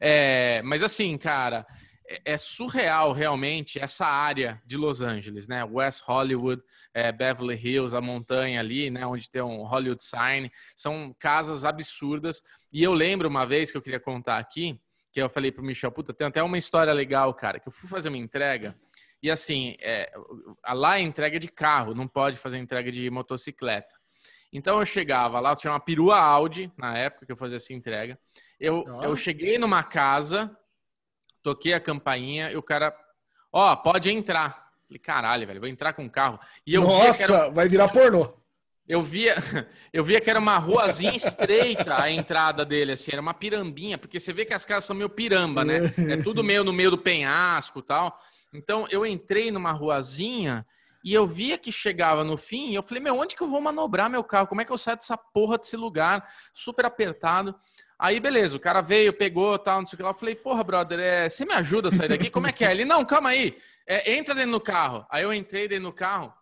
É, 0.00 0.62
mas 0.64 0.82
assim, 0.82 1.18
cara, 1.18 1.66
é, 2.10 2.32
é 2.32 2.38
surreal 2.38 3.12
realmente 3.12 3.78
essa 3.78 4.04
área 4.06 4.60
de 4.66 4.76
Los 4.76 5.00
Angeles, 5.00 5.46
né? 5.46 5.64
West 5.64 6.02
Hollywood, 6.04 6.60
é, 6.92 7.12
Beverly 7.12 7.54
Hills, 7.54 7.96
a 7.96 8.00
montanha 8.00 8.58
ali, 8.58 8.90
né? 8.90 9.06
Onde 9.06 9.30
tem 9.30 9.40
um 9.40 9.62
Hollywood 9.62 10.02
Sign. 10.02 10.50
São 10.74 11.14
casas 11.18 11.64
absurdas. 11.64 12.42
E 12.72 12.82
eu 12.82 12.92
lembro 12.92 13.28
uma 13.28 13.46
vez 13.46 13.70
que 13.70 13.76
eu 13.76 13.82
queria 13.82 14.00
contar 14.00 14.38
aqui, 14.38 14.80
que 15.12 15.20
eu 15.22 15.28
falei 15.28 15.50
pro 15.52 15.62
Michel, 15.62 15.90
puta, 15.90 16.12
tem 16.12 16.26
até 16.26 16.42
uma 16.42 16.58
história 16.58 16.92
legal, 16.92 17.32
cara, 17.34 17.58
que 17.58 17.68
eu 17.68 17.72
fui 17.72 17.88
fazer 17.88 18.08
uma 18.08 18.18
entrega. 18.18 18.76
E 19.22 19.30
assim, 19.30 19.76
é, 19.80 20.10
lá 20.72 20.98
é 20.98 21.02
entrega 21.02 21.38
de 21.38 21.48
carro, 21.48 21.94
não 21.94 22.08
pode 22.08 22.36
fazer 22.36 22.58
entrega 22.58 22.90
de 22.90 23.10
motocicleta. 23.10 23.94
Então 24.52 24.78
eu 24.80 24.86
chegava 24.86 25.38
lá, 25.38 25.52
eu 25.52 25.56
tinha 25.56 25.72
uma 25.72 25.80
perua 25.80 26.18
Audi 26.18 26.72
na 26.76 26.96
época 26.96 27.26
que 27.26 27.32
eu 27.32 27.36
fazia 27.36 27.56
essa 27.56 27.72
entrega. 27.72 28.18
Eu, 28.58 28.84
Ó. 28.86 29.04
eu 29.04 29.14
cheguei 29.14 29.58
numa 29.58 29.82
casa, 29.82 30.50
toquei 31.42 31.72
a 31.72 31.80
campainha 31.80 32.50
e 32.50 32.56
o 32.56 32.62
cara, 32.62 32.94
ó, 33.52 33.76
pode 33.76 34.10
entrar. 34.10 34.70
Falei, 34.86 34.98
caralho, 34.98 35.46
velho, 35.46 35.60
vou 35.60 35.68
entrar 35.68 35.92
com 35.92 36.04
o 36.04 36.10
carro. 36.10 36.38
E 36.66 36.74
eu 36.74 36.82
Nossa, 36.82 37.22
era, 37.22 37.50
vai 37.50 37.68
virar 37.68 37.88
pornô. 37.88 38.34
eu 38.88 39.00
via, 39.00 39.36
eu 39.92 40.02
via 40.02 40.20
que 40.20 40.28
era 40.28 40.40
uma 40.40 40.58
ruazinha 40.58 41.14
estreita 41.14 42.02
a 42.02 42.10
entrada 42.10 42.64
dele, 42.64 42.92
assim, 42.92 43.12
era 43.12 43.22
uma 43.22 43.32
pirambinha, 43.32 43.96
porque 43.96 44.18
você 44.18 44.32
vê 44.32 44.44
que 44.44 44.52
as 44.52 44.64
casas 44.64 44.86
são 44.86 44.96
meio 44.96 45.08
piramba, 45.08 45.64
né? 45.64 45.94
É 46.08 46.20
tudo 46.24 46.42
meio 46.42 46.64
no 46.64 46.72
meio 46.72 46.90
do 46.90 46.98
penhasco 46.98 47.78
e 47.78 47.82
tal. 47.82 48.18
Então 48.52 48.86
eu 48.90 49.06
entrei 49.06 49.50
numa 49.50 49.72
ruazinha 49.72 50.66
e 51.02 51.14
eu 51.14 51.26
via 51.26 51.56
que 51.56 51.72
chegava 51.72 52.22
no 52.22 52.36
fim 52.36 52.70
e 52.70 52.74
eu 52.74 52.82
falei, 52.82 53.02
meu, 53.02 53.18
onde 53.18 53.34
que 53.34 53.42
eu 53.42 53.48
vou 53.48 53.60
manobrar 53.60 54.10
meu 54.10 54.22
carro? 54.22 54.46
Como 54.46 54.60
é 54.60 54.64
que 54.64 54.72
eu 54.72 54.78
saio 54.78 54.96
dessa 54.96 55.16
porra 55.16 55.56
desse 55.56 55.76
lugar? 55.76 56.28
Super 56.52 56.84
apertado. 56.84 57.54
Aí, 57.98 58.18
beleza, 58.18 58.56
o 58.56 58.60
cara 58.60 58.80
veio, 58.80 59.12
pegou, 59.12 59.58
tal, 59.58 59.80
não 59.80 59.86
sei 59.86 59.94
o 59.94 59.96
que 59.98 60.02
lá. 60.02 60.10
Eu 60.10 60.14
falei, 60.14 60.34
porra, 60.34 60.64
brother, 60.64 60.98
é, 60.98 61.28
você 61.28 61.44
me 61.44 61.52
ajuda 61.54 61.88
a 61.88 61.90
sair 61.90 62.08
daqui? 62.08 62.30
Como 62.30 62.46
é 62.46 62.52
que 62.52 62.64
é? 62.64 62.70
Ele, 62.70 62.84
não, 62.84 63.04
calma 63.04 63.30
aí, 63.30 63.56
é, 63.86 64.12
entra 64.12 64.34
dentro 64.34 64.52
do 64.52 64.60
carro. 64.60 65.06
Aí 65.10 65.22
eu 65.22 65.32
entrei 65.32 65.68
dentro 65.68 65.84
do 65.84 65.92
carro, 65.92 66.32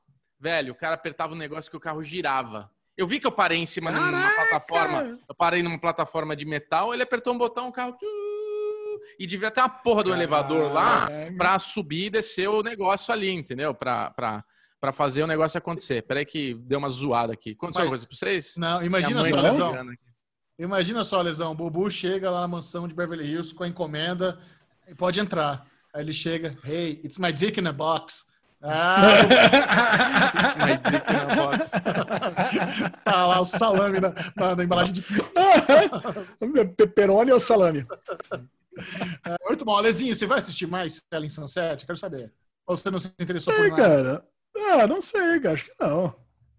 velho, 0.40 0.72
o 0.72 0.76
cara 0.76 0.94
apertava 0.94 1.34
um 1.34 1.36
negócio 1.36 1.70
que 1.70 1.76
o 1.76 1.80
carro 1.80 2.02
girava. 2.02 2.70
Eu 2.96 3.06
vi 3.06 3.20
que 3.20 3.26
eu 3.26 3.32
parei 3.32 3.58
em 3.58 3.66
cima 3.66 3.92
de 3.92 3.98
uma 3.98 4.10
plataforma, 4.10 5.18
eu 5.28 5.34
parei 5.34 5.62
numa 5.62 5.78
plataforma 5.78 6.34
de 6.34 6.44
metal, 6.44 6.92
ele 6.92 7.02
apertou 7.02 7.32
um 7.32 7.38
botão, 7.38 7.68
o 7.68 7.72
carro... 7.72 7.96
E 9.18 9.26
devia 9.26 9.50
ter 9.50 9.60
uma 9.60 9.68
porra 9.68 10.02
do 10.04 10.12
elevador 10.12 10.72
lá 10.72 11.08
pra 11.36 11.58
subir 11.58 12.06
e 12.06 12.10
descer 12.10 12.48
o 12.48 12.62
negócio 12.62 13.12
ali, 13.12 13.30
entendeu? 13.30 13.74
Pra, 13.74 14.10
pra, 14.10 14.44
pra 14.80 14.92
fazer 14.92 15.22
o 15.22 15.26
negócio 15.26 15.58
acontecer. 15.58 16.02
Peraí 16.02 16.24
que 16.26 16.54
deu 16.54 16.78
uma 16.78 16.88
zoada 16.88 17.32
aqui. 17.32 17.50
Aconteceu 17.52 17.68
Mas- 17.68 17.76
alguma 17.84 17.90
coisa 17.90 18.06
pra 18.06 18.16
vocês? 18.16 18.54
Não, 18.56 18.82
imagina 18.82 19.24
só, 19.28 19.36
tá 19.36 19.42
Lesão. 19.42 19.86
Imagina 20.58 21.04
só, 21.04 21.20
Lesão. 21.22 21.52
O 21.52 21.54
Bubu 21.54 21.90
chega 21.90 22.30
lá 22.30 22.40
na 22.40 22.48
mansão 22.48 22.88
de 22.88 22.94
Beverly 22.94 23.24
Hills 23.30 23.54
com 23.54 23.64
a 23.64 23.68
encomenda 23.68 24.38
e 24.88 24.94
pode 24.94 25.20
entrar. 25.20 25.64
Aí 25.94 26.02
ele 26.02 26.12
chega, 26.12 26.56
hey, 26.64 27.00
it's 27.04 27.16
my 27.18 27.32
dick 27.32 27.60
in 27.60 27.66
a 27.66 27.72
box. 27.72 28.26
Ah, 28.60 28.98
My 30.58 30.76
dick 30.90 31.06
in 31.12 31.16
a 31.16 31.34
box. 31.36 31.70
tá 33.04 33.26
lá 33.26 33.40
o 33.40 33.44
salame 33.44 34.00
na, 34.00 34.12
na- 34.36 34.56
na 34.56 34.64
embalagem 34.64 34.94
de 34.94 35.04
Pepperoni 36.76 37.30
ou 37.30 37.38
salame? 37.38 37.86
Muito 39.48 39.64
bom. 39.64 39.76
Alezinho, 39.76 40.14
você 40.14 40.26
vai 40.26 40.38
assistir 40.38 40.66
mais 40.66 41.02
Selling 41.12 41.28
Sunset? 41.28 41.84
Quero 41.84 41.98
saber. 41.98 42.32
Ou 42.66 42.76
você 42.76 42.90
não 42.90 42.98
se 42.98 43.08
interessou 43.18 43.52
Sei, 43.52 43.70
por 43.70 43.78
nada? 43.78 43.82
cara. 43.82 44.28
Ah, 44.82 44.86
não 44.86 45.00
sei, 45.00 45.40
cara. 45.40 45.54
Acho 45.54 45.64
que 45.64 45.72
não. 45.80 46.14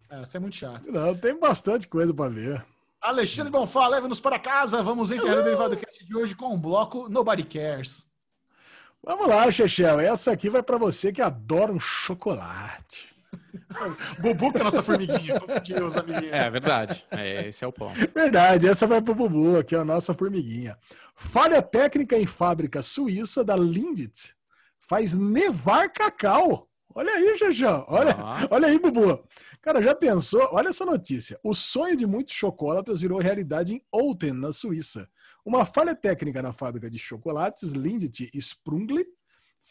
É, 0.09 0.19
você 0.19 0.37
é 0.37 0.39
muito 0.39 0.55
chato. 0.55 0.91
Não, 0.91 1.15
tem 1.15 1.39
bastante 1.39 1.87
coisa 1.87 2.13
pra 2.13 2.27
ver. 2.29 2.65
Alexandre 3.01 3.51
Bonfá, 3.51 3.87
leve-nos 3.87 4.19
para 4.19 4.39
casa. 4.39 4.81
Vamos 4.83 5.11
encerrar 5.11 5.39
o 5.39 5.43
Derivado 5.43 5.77
Cast 5.77 6.03
de 6.03 6.15
hoje 6.15 6.35
com 6.35 6.53
um 6.53 6.59
bloco 6.59 7.07
Nobody 7.07 7.43
Cares. 7.43 8.07
Vamos 9.01 9.27
lá, 9.27 9.49
Chechel. 9.49 9.99
Essa 9.99 10.31
aqui 10.31 10.49
vai 10.49 10.61
para 10.61 10.77
você 10.77 11.11
que 11.11 11.21
adora 11.21 11.71
um 11.71 11.79
chocolate. 11.79 13.08
Bubu, 14.21 14.51
que 14.51 14.57
é 14.57 14.61
a 14.61 14.63
nossa 14.63 14.83
formiguinha. 14.83 15.39
Confundiu 15.39 15.85
os 15.87 15.97
amiguinhos. 15.97 16.33
É 16.33 16.49
verdade. 16.49 17.05
É, 17.11 17.47
esse 17.47 17.63
é 17.63 17.67
o 17.67 17.71
ponto. 17.73 17.93
Verdade, 18.13 18.67
essa 18.67 18.85
vai 18.87 19.01
pro 19.01 19.15
Bubu, 19.15 19.63
que 19.63 19.75
é 19.75 19.79
a 19.79 19.85
nossa 19.85 20.13
formiguinha. 20.13 20.77
Falha 21.15 21.61
técnica 21.61 22.17
em 22.17 22.25
fábrica 22.25 22.81
suíça 22.81 23.43
da 23.43 23.55
Lindt 23.55 24.35
faz 24.79 25.13
nevar 25.13 25.89
cacau. 25.91 26.67
Olha 26.95 27.11
aí, 27.11 27.37
Jajão. 27.37 27.85
Olha, 27.87 28.15
Ah. 28.17 28.47
olha 28.49 28.67
aí, 28.67 28.79
Bubu. 28.79 29.23
Cara, 29.61 29.81
já 29.81 29.93
pensou? 29.93 30.47
Olha 30.51 30.69
essa 30.69 30.85
notícia. 30.85 31.39
O 31.43 31.53
sonho 31.53 31.95
de 31.95 32.07
muitos 32.07 32.33
chocolatras 32.33 33.01
virou 33.01 33.19
realidade 33.19 33.73
em 33.73 33.81
Olten, 33.91 34.33
na 34.33 34.51
Suíça. 34.51 35.07
Uma 35.45 35.65
falha 35.65 35.95
técnica 35.95 36.41
na 36.41 36.51
fábrica 36.53 36.89
de 36.89 36.97
chocolates 36.97 37.71
Lindt 37.71 38.29
Sprungli 38.33 39.05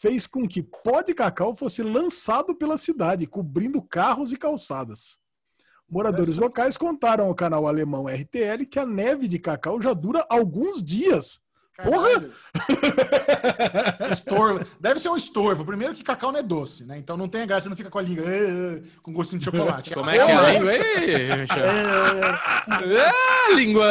fez 0.01 0.25
com 0.27 0.47
que 0.47 0.61
pó 0.63 1.01
de 1.01 1.13
cacau 1.13 1.55
fosse 1.55 1.83
lançado 1.83 2.55
pela 2.55 2.77
cidade, 2.77 3.27
cobrindo 3.27 3.81
carros 3.81 4.31
e 4.31 4.37
calçadas. 4.37 5.17
Moradores 5.89 6.37
locais 6.37 6.77
contaram 6.77 7.25
ao 7.25 7.35
canal 7.35 7.67
alemão 7.67 8.05
RTL 8.07 8.63
que 8.69 8.77
a 8.79 8.85
neve 8.85 9.27
de 9.27 9.39
cacau 9.39 9.81
já 9.81 9.91
dura 9.93 10.23
alguns 10.29 10.83
dias. 10.83 11.41
Caralho. 11.75 12.31
Estorvo. 14.11 14.65
Deve 14.79 14.99
ser 14.99 15.09
um 15.09 15.15
estorvo. 15.15 15.65
Primeiro 15.65 15.93
que 15.93 16.03
cacau 16.03 16.31
não 16.31 16.39
é 16.39 16.43
doce, 16.43 16.85
né? 16.85 16.97
Então 16.97 17.15
não 17.17 17.27
tem 17.27 17.47
graça, 17.47 17.63
você 17.63 17.69
não 17.69 17.77
fica 17.77 17.89
com 17.89 17.97
a 17.97 18.01
língua 18.01 18.25
"Ah", 18.27 18.81
com 19.01 19.13
gostinho 19.13 19.39
de 19.39 19.45
chocolate. 19.45 19.93
Como 19.93 20.09
é 20.09 20.13
que 20.13 20.19
é 20.31 20.35
a 20.35 20.51
língua 20.53 20.71
aí, 20.71 21.37
Michel? 21.41 21.65
Ah, 22.67 23.51
linguão! 23.55 23.83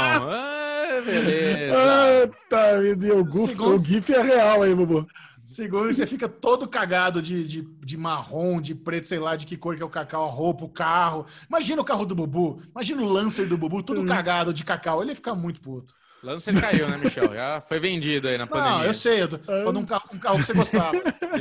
Ah, 0.00 1.00
beleza. 1.04 1.76
Eita, 2.22 2.78
me 2.80 2.94
deu. 2.94 3.18
O, 3.18 3.24
guf- 3.24 3.50
Segundo- 3.50 3.76
o 3.76 3.80
GIF 3.80 4.10
é 4.14 4.22
real 4.22 4.62
aí, 4.62 4.74
Bubu. 4.74 5.06
Segundo, 5.54 5.94
você 5.94 6.04
fica 6.04 6.28
todo 6.28 6.66
cagado 6.66 7.22
de, 7.22 7.46
de, 7.46 7.62
de 7.62 7.96
marrom, 7.96 8.60
de 8.60 8.74
preto, 8.74 9.06
sei 9.06 9.20
lá 9.20 9.36
de 9.36 9.46
que 9.46 9.56
cor 9.56 9.76
que 9.76 9.82
é 9.84 9.86
o 9.86 9.88
cacau, 9.88 10.24
a 10.24 10.28
roupa, 10.28 10.64
o 10.64 10.68
carro. 10.68 11.26
Imagina 11.48 11.80
o 11.80 11.84
carro 11.84 12.04
do 12.04 12.12
Bubu. 12.12 12.60
Imagina 12.72 13.00
o 13.00 13.04
Lancer 13.04 13.46
do 13.46 13.56
Bubu, 13.56 13.80
tudo 13.80 14.04
cagado 14.04 14.52
de 14.52 14.64
cacau. 14.64 15.00
Ele 15.00 15.12
ia 15.12 15.14
ficar 15.14 15.36
muito 15.36 15.60
puto. 15.60 15.94
Lancer 16.24 16.60
caiu, 16.60 16.88
né, 16.88 16.96
Michel? 16.96 17.32
Já 17.32 17.60
foi 17.60 17.78
vendido 17.78 18.26
aí 18.26 18.36
na 18.36 18.48
pandemia. 18.48 18.78
Não, 18.78 18.84
eu 18.84 18.94
sei. 18.94 19.22
Eu 19.22 19.28
tô 19.28 19.38
falando 19.38 19.78
um 19.78 19.86
carro, 19.86 20.08
um 20.12 20.18
carro 20.18 20.38
que 20.38 20.44
você 20.44 20.54
gostava. 20.54 20.92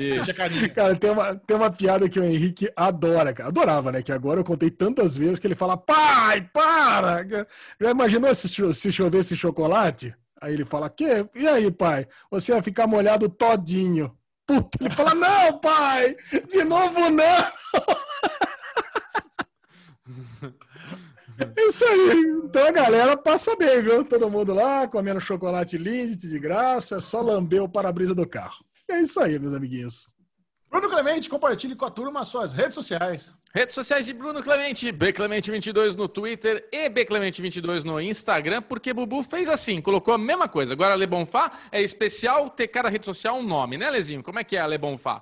Cara, 0.70 0.96
tem 0.96 1.10
uma, 1.10 1.36
tem 1.36 1.58
uma 1.58 1.72
piada 1.72 2.08
que 2.08 2.20
o 2.20 2.24
Henrique 2.24 2.70
adora, 2.76 3.34
cara. 3.34 3.50
Adorava, 3.50 3.92
né? 3.92 4.04
Que 4.04 4.12
agora 4.12 4.42
eu 4.42 4.44
contei 4.44 4.70
tantas 4.70 5.18
vezes 5.18 5.40
que 5.40 5.48
ele 5.48 5.56
fala, 5.56 5.76
pai, 5.76 6.48
para! 6.54 7.26
Já 7.82 7.90
imaginou 7.90 8.36
se, 8.36 8.48
se 8.76 8.92
chovesse 8.92 9.36
chocolate? 9.36 10.14
Aí 10.44 10.56
ele 10.56 10.66
fala, 10.66 10.90
que? 10.90 11.06
E 11.34 11.48
aí, 11.48 11.72
pai? 11.72 12.06
Você 12.30 12.52
vai 12.52 12.62
ficar 12.62 12.86
molhado 12.86 13.30
todinho. 13.30 14.14
Puta, 14.46 14.78
ele 14.82 14.90
fala, 14.90 15.16
não, 15.16 15.58
pai! 15.58 16.18
De 16.50 16.66
novo, 16.66 17.10
não! 17.10 17.24
É 21.40 21.62
Isso 21.64 21.84
aí. 21.84 22.12
Então 22.46 22.68
a 22.68 22.72
galera 22.72 23.18
passa 23.18 23.56
bem, 23.56 23.82
viu? 23.82 24.06
Todo 24.06 24.30
mundo 24.30 24.54
lá 24.54 24.88
comendo 24.88 25.20
chocolate 25.20 25.80
Lindt 25.80 26.28
de 26.28 26.38
graça, 26.38 26.98
é 26.98 27.02
só 27.02 27.22
lamber 27.22 27.64
o 27.64 27.68
para-brisa 27.68 28.14
do 28.14 28.28
carro. 28.28 28.64
É 28.88 29.00
isso 29.00 29.20
aí, 29.20 29.40
meus 29.40 29.56
amiguinhos. 29.56 30.13
Bruno 30.74 30.90
Clemente, 30.90 31.30
compartilhe 31.30 31.76
com 31.76 31.86
a 31.86 31.92
turma 31.92 32.22
as 32.22 32.30
suas 32.30 32.52
redes 32.52 32.74
sociais. 32.74 33.32
Redes 33.54 33.76
sociais 33.76 34.08
de 34.08 34.14
Bruno 34.14 34.42
Clemente, 34.42 34.92
Bclemente22 34.92 35.94
no 35.94 36.10
Twitter 36.10 36.68
e 36.72 36.90
Bclemente22 36.90 37.84
no 37.84 38.02
Instagram, 38.02 38.64
porque 38.64 38.92
Bubu 38.92 39.22
fez 39.22 39.48
assim, 39.48 39.80
colocou 39.80 40.16
a 40.16 40.18
mesma 40.18 40.50
coisa. 40.50 40.74
Agora, 40.74 40.96
Le 40.96 41.06
Bonfá 41.06 41.52
é 41.72 41.80
especial 41.80 42.50
ter 42.50 42.70
cada 42.70 42.90
rede 42.90 43.06
social 43.06 43.38
um 43.38 43.44
nome, 43.44 43.78
né, 43.78 43.88
Lezinho? 43.92 44.24
Como 44.24 44.40
é 44.40 44.44
que 44.44 44.58
é 44.58 44.62
a 44.62 44.66
Le 44.66 44.80
Bonfá? 44.80 45.20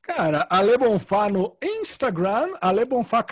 Cara, 0.00 0.46
Ale 0.48 0.78
Bonfá 0.78 1.28
no 1.28 1.54
Instagram, 1.62 2.48
Ale 2.62 2.86
Bonfá 2.86 3.22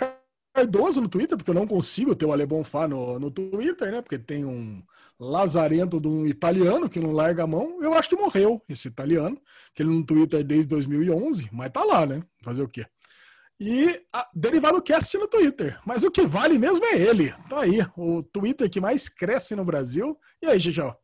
Cardoso 0.53 1.01
no 1.01 1.09
Twitter, 1.09 1.35
porque 1.35 1.49
eu 1.49 1.55
não 1.55 1.65
consigo 1.65 2.15
ter 2.15 2.25
o 2.25 2.31
Ale 2.31 2.45
Bonfá 2.45 2.87
no, 2.87 3.19
no 3.19 3.31
Twitter, 3.31 3.91
né? 3.91 4.01
Porque 4.03 4.19
tem 4.19 4.45
um 4.45 4.83
lazarento 5.19 5.99
de 5.99 6.07
um 6.07 6.27
italiano 6.27 6.87
que 6.87 6.99
não 6.99 7.11
larga 7.11 7.43
a 7.43 7.47
mão. 7.47 7.81
Eu 7.81 7.93
acho 7.95 8.07
que 8.07 8.15
morreu 8.15 8.61
esse 8.69 8.87
italiano, 8.87 9.41
que 9.73 9.81
ele 9.81 9.89
no 9.89 10.05
Twitter 10.05 10.43
desde 10.43 10.67
2011, 10.67 11.49
mas 11.51 11.71
tá 11.71 11.83
lá, 11.83 12.05
né? 12.05 12.21
Fazer 12.43 12.61
o 12.61 12.67
quê? 12.69 12.85
E 13.59 13.99
a, 14.13 14.29
Derivado 14.33 14.81
Cast 14.81 15.17
no 15.17 15.27
Twitter. 15.27 15.79
Mas 15.85 16.03
o 16.03 16.11
que 16.11 16.21
vale 16.25 16.59
mesmo 16.59 16.85
é 16.85 16.97
ele. 16.97 17.31
Tá 17.49 17.61
aí, 17.61 17.79
o 17.97 18.21
Twitter 18.21 18.69
que 18.69 18.79
mais 18.81 19.09
cresce 19.09 19.55
no 19.55 19.65
Brasil. 19.65 20.17
E 20.41 20.45
aí, 20.45 20.59
Gigião? 20.59 20.95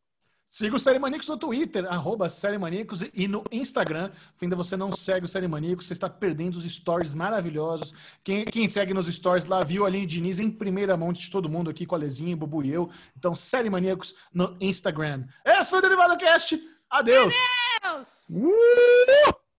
Siga 0.49 0.75
o 0.75 0.79
Série 0.79 0.97
Maníacos 0.97 1.27
no 1.27 1.37
Twitter, 1.37 1.85
arroba 1.85 2.27
Série 2.27 2.57
Maníacos, 2.57 3.05
e 3.13 3.27
no 3.27 3.43
Instagram. 3.51 4.09
Se 4.33 4.45
ainda 4.45 4.55
você 4.55 4.75
não 4.75 4.91
segue 4.91 5.25
o 5.25 5.29
Série 5.29 5.47
Maníacos, 5.47 5.85
você 5.85 5.93
está 5.93 6.09
perdendo 6.09 6.55
os 6.55 6.63
stories 6.63 7.13
maravilhosos. 7.13 7.93
Quem, 8.23 8.45
quem 8.45 8.67
segue 8.67 8.91
nos 8.93 9.05
stories 9.07 9.45
lá 9.45 9.63
viu 9.63 9.85
a 9.85 9.87
Aline 9.87 10.07
Diniz 10.07 10.39
em 10.39 10.49
primeira 10.49 10.97
mão 10.97 11.13
de 11.13 11.29
todo 11.29 11.47
mundo 11.47 11.69
aqui 11.69 11.85
com 11.85 11.93
a 11.93 11.99
Lezinho, 11.99 12.35
Bubu 12.35 12.63
e 12.63 12.71
eu. 12.71 12.89
Então, 13.15 13.35
Série 13.35 13.69
Maníacos 13.69 14.15
no 14.33 14.57
Instagram. 14.59 15.27
Esse 15.45 15.69
foi 15.69 15.79
o 15.79 15.81
Derivado 15.83 16.17
Cast. 16.17 16.59
Adeus! 16.89 17.33
Deus! 17.83 18.25
Uh! 18.31 19.49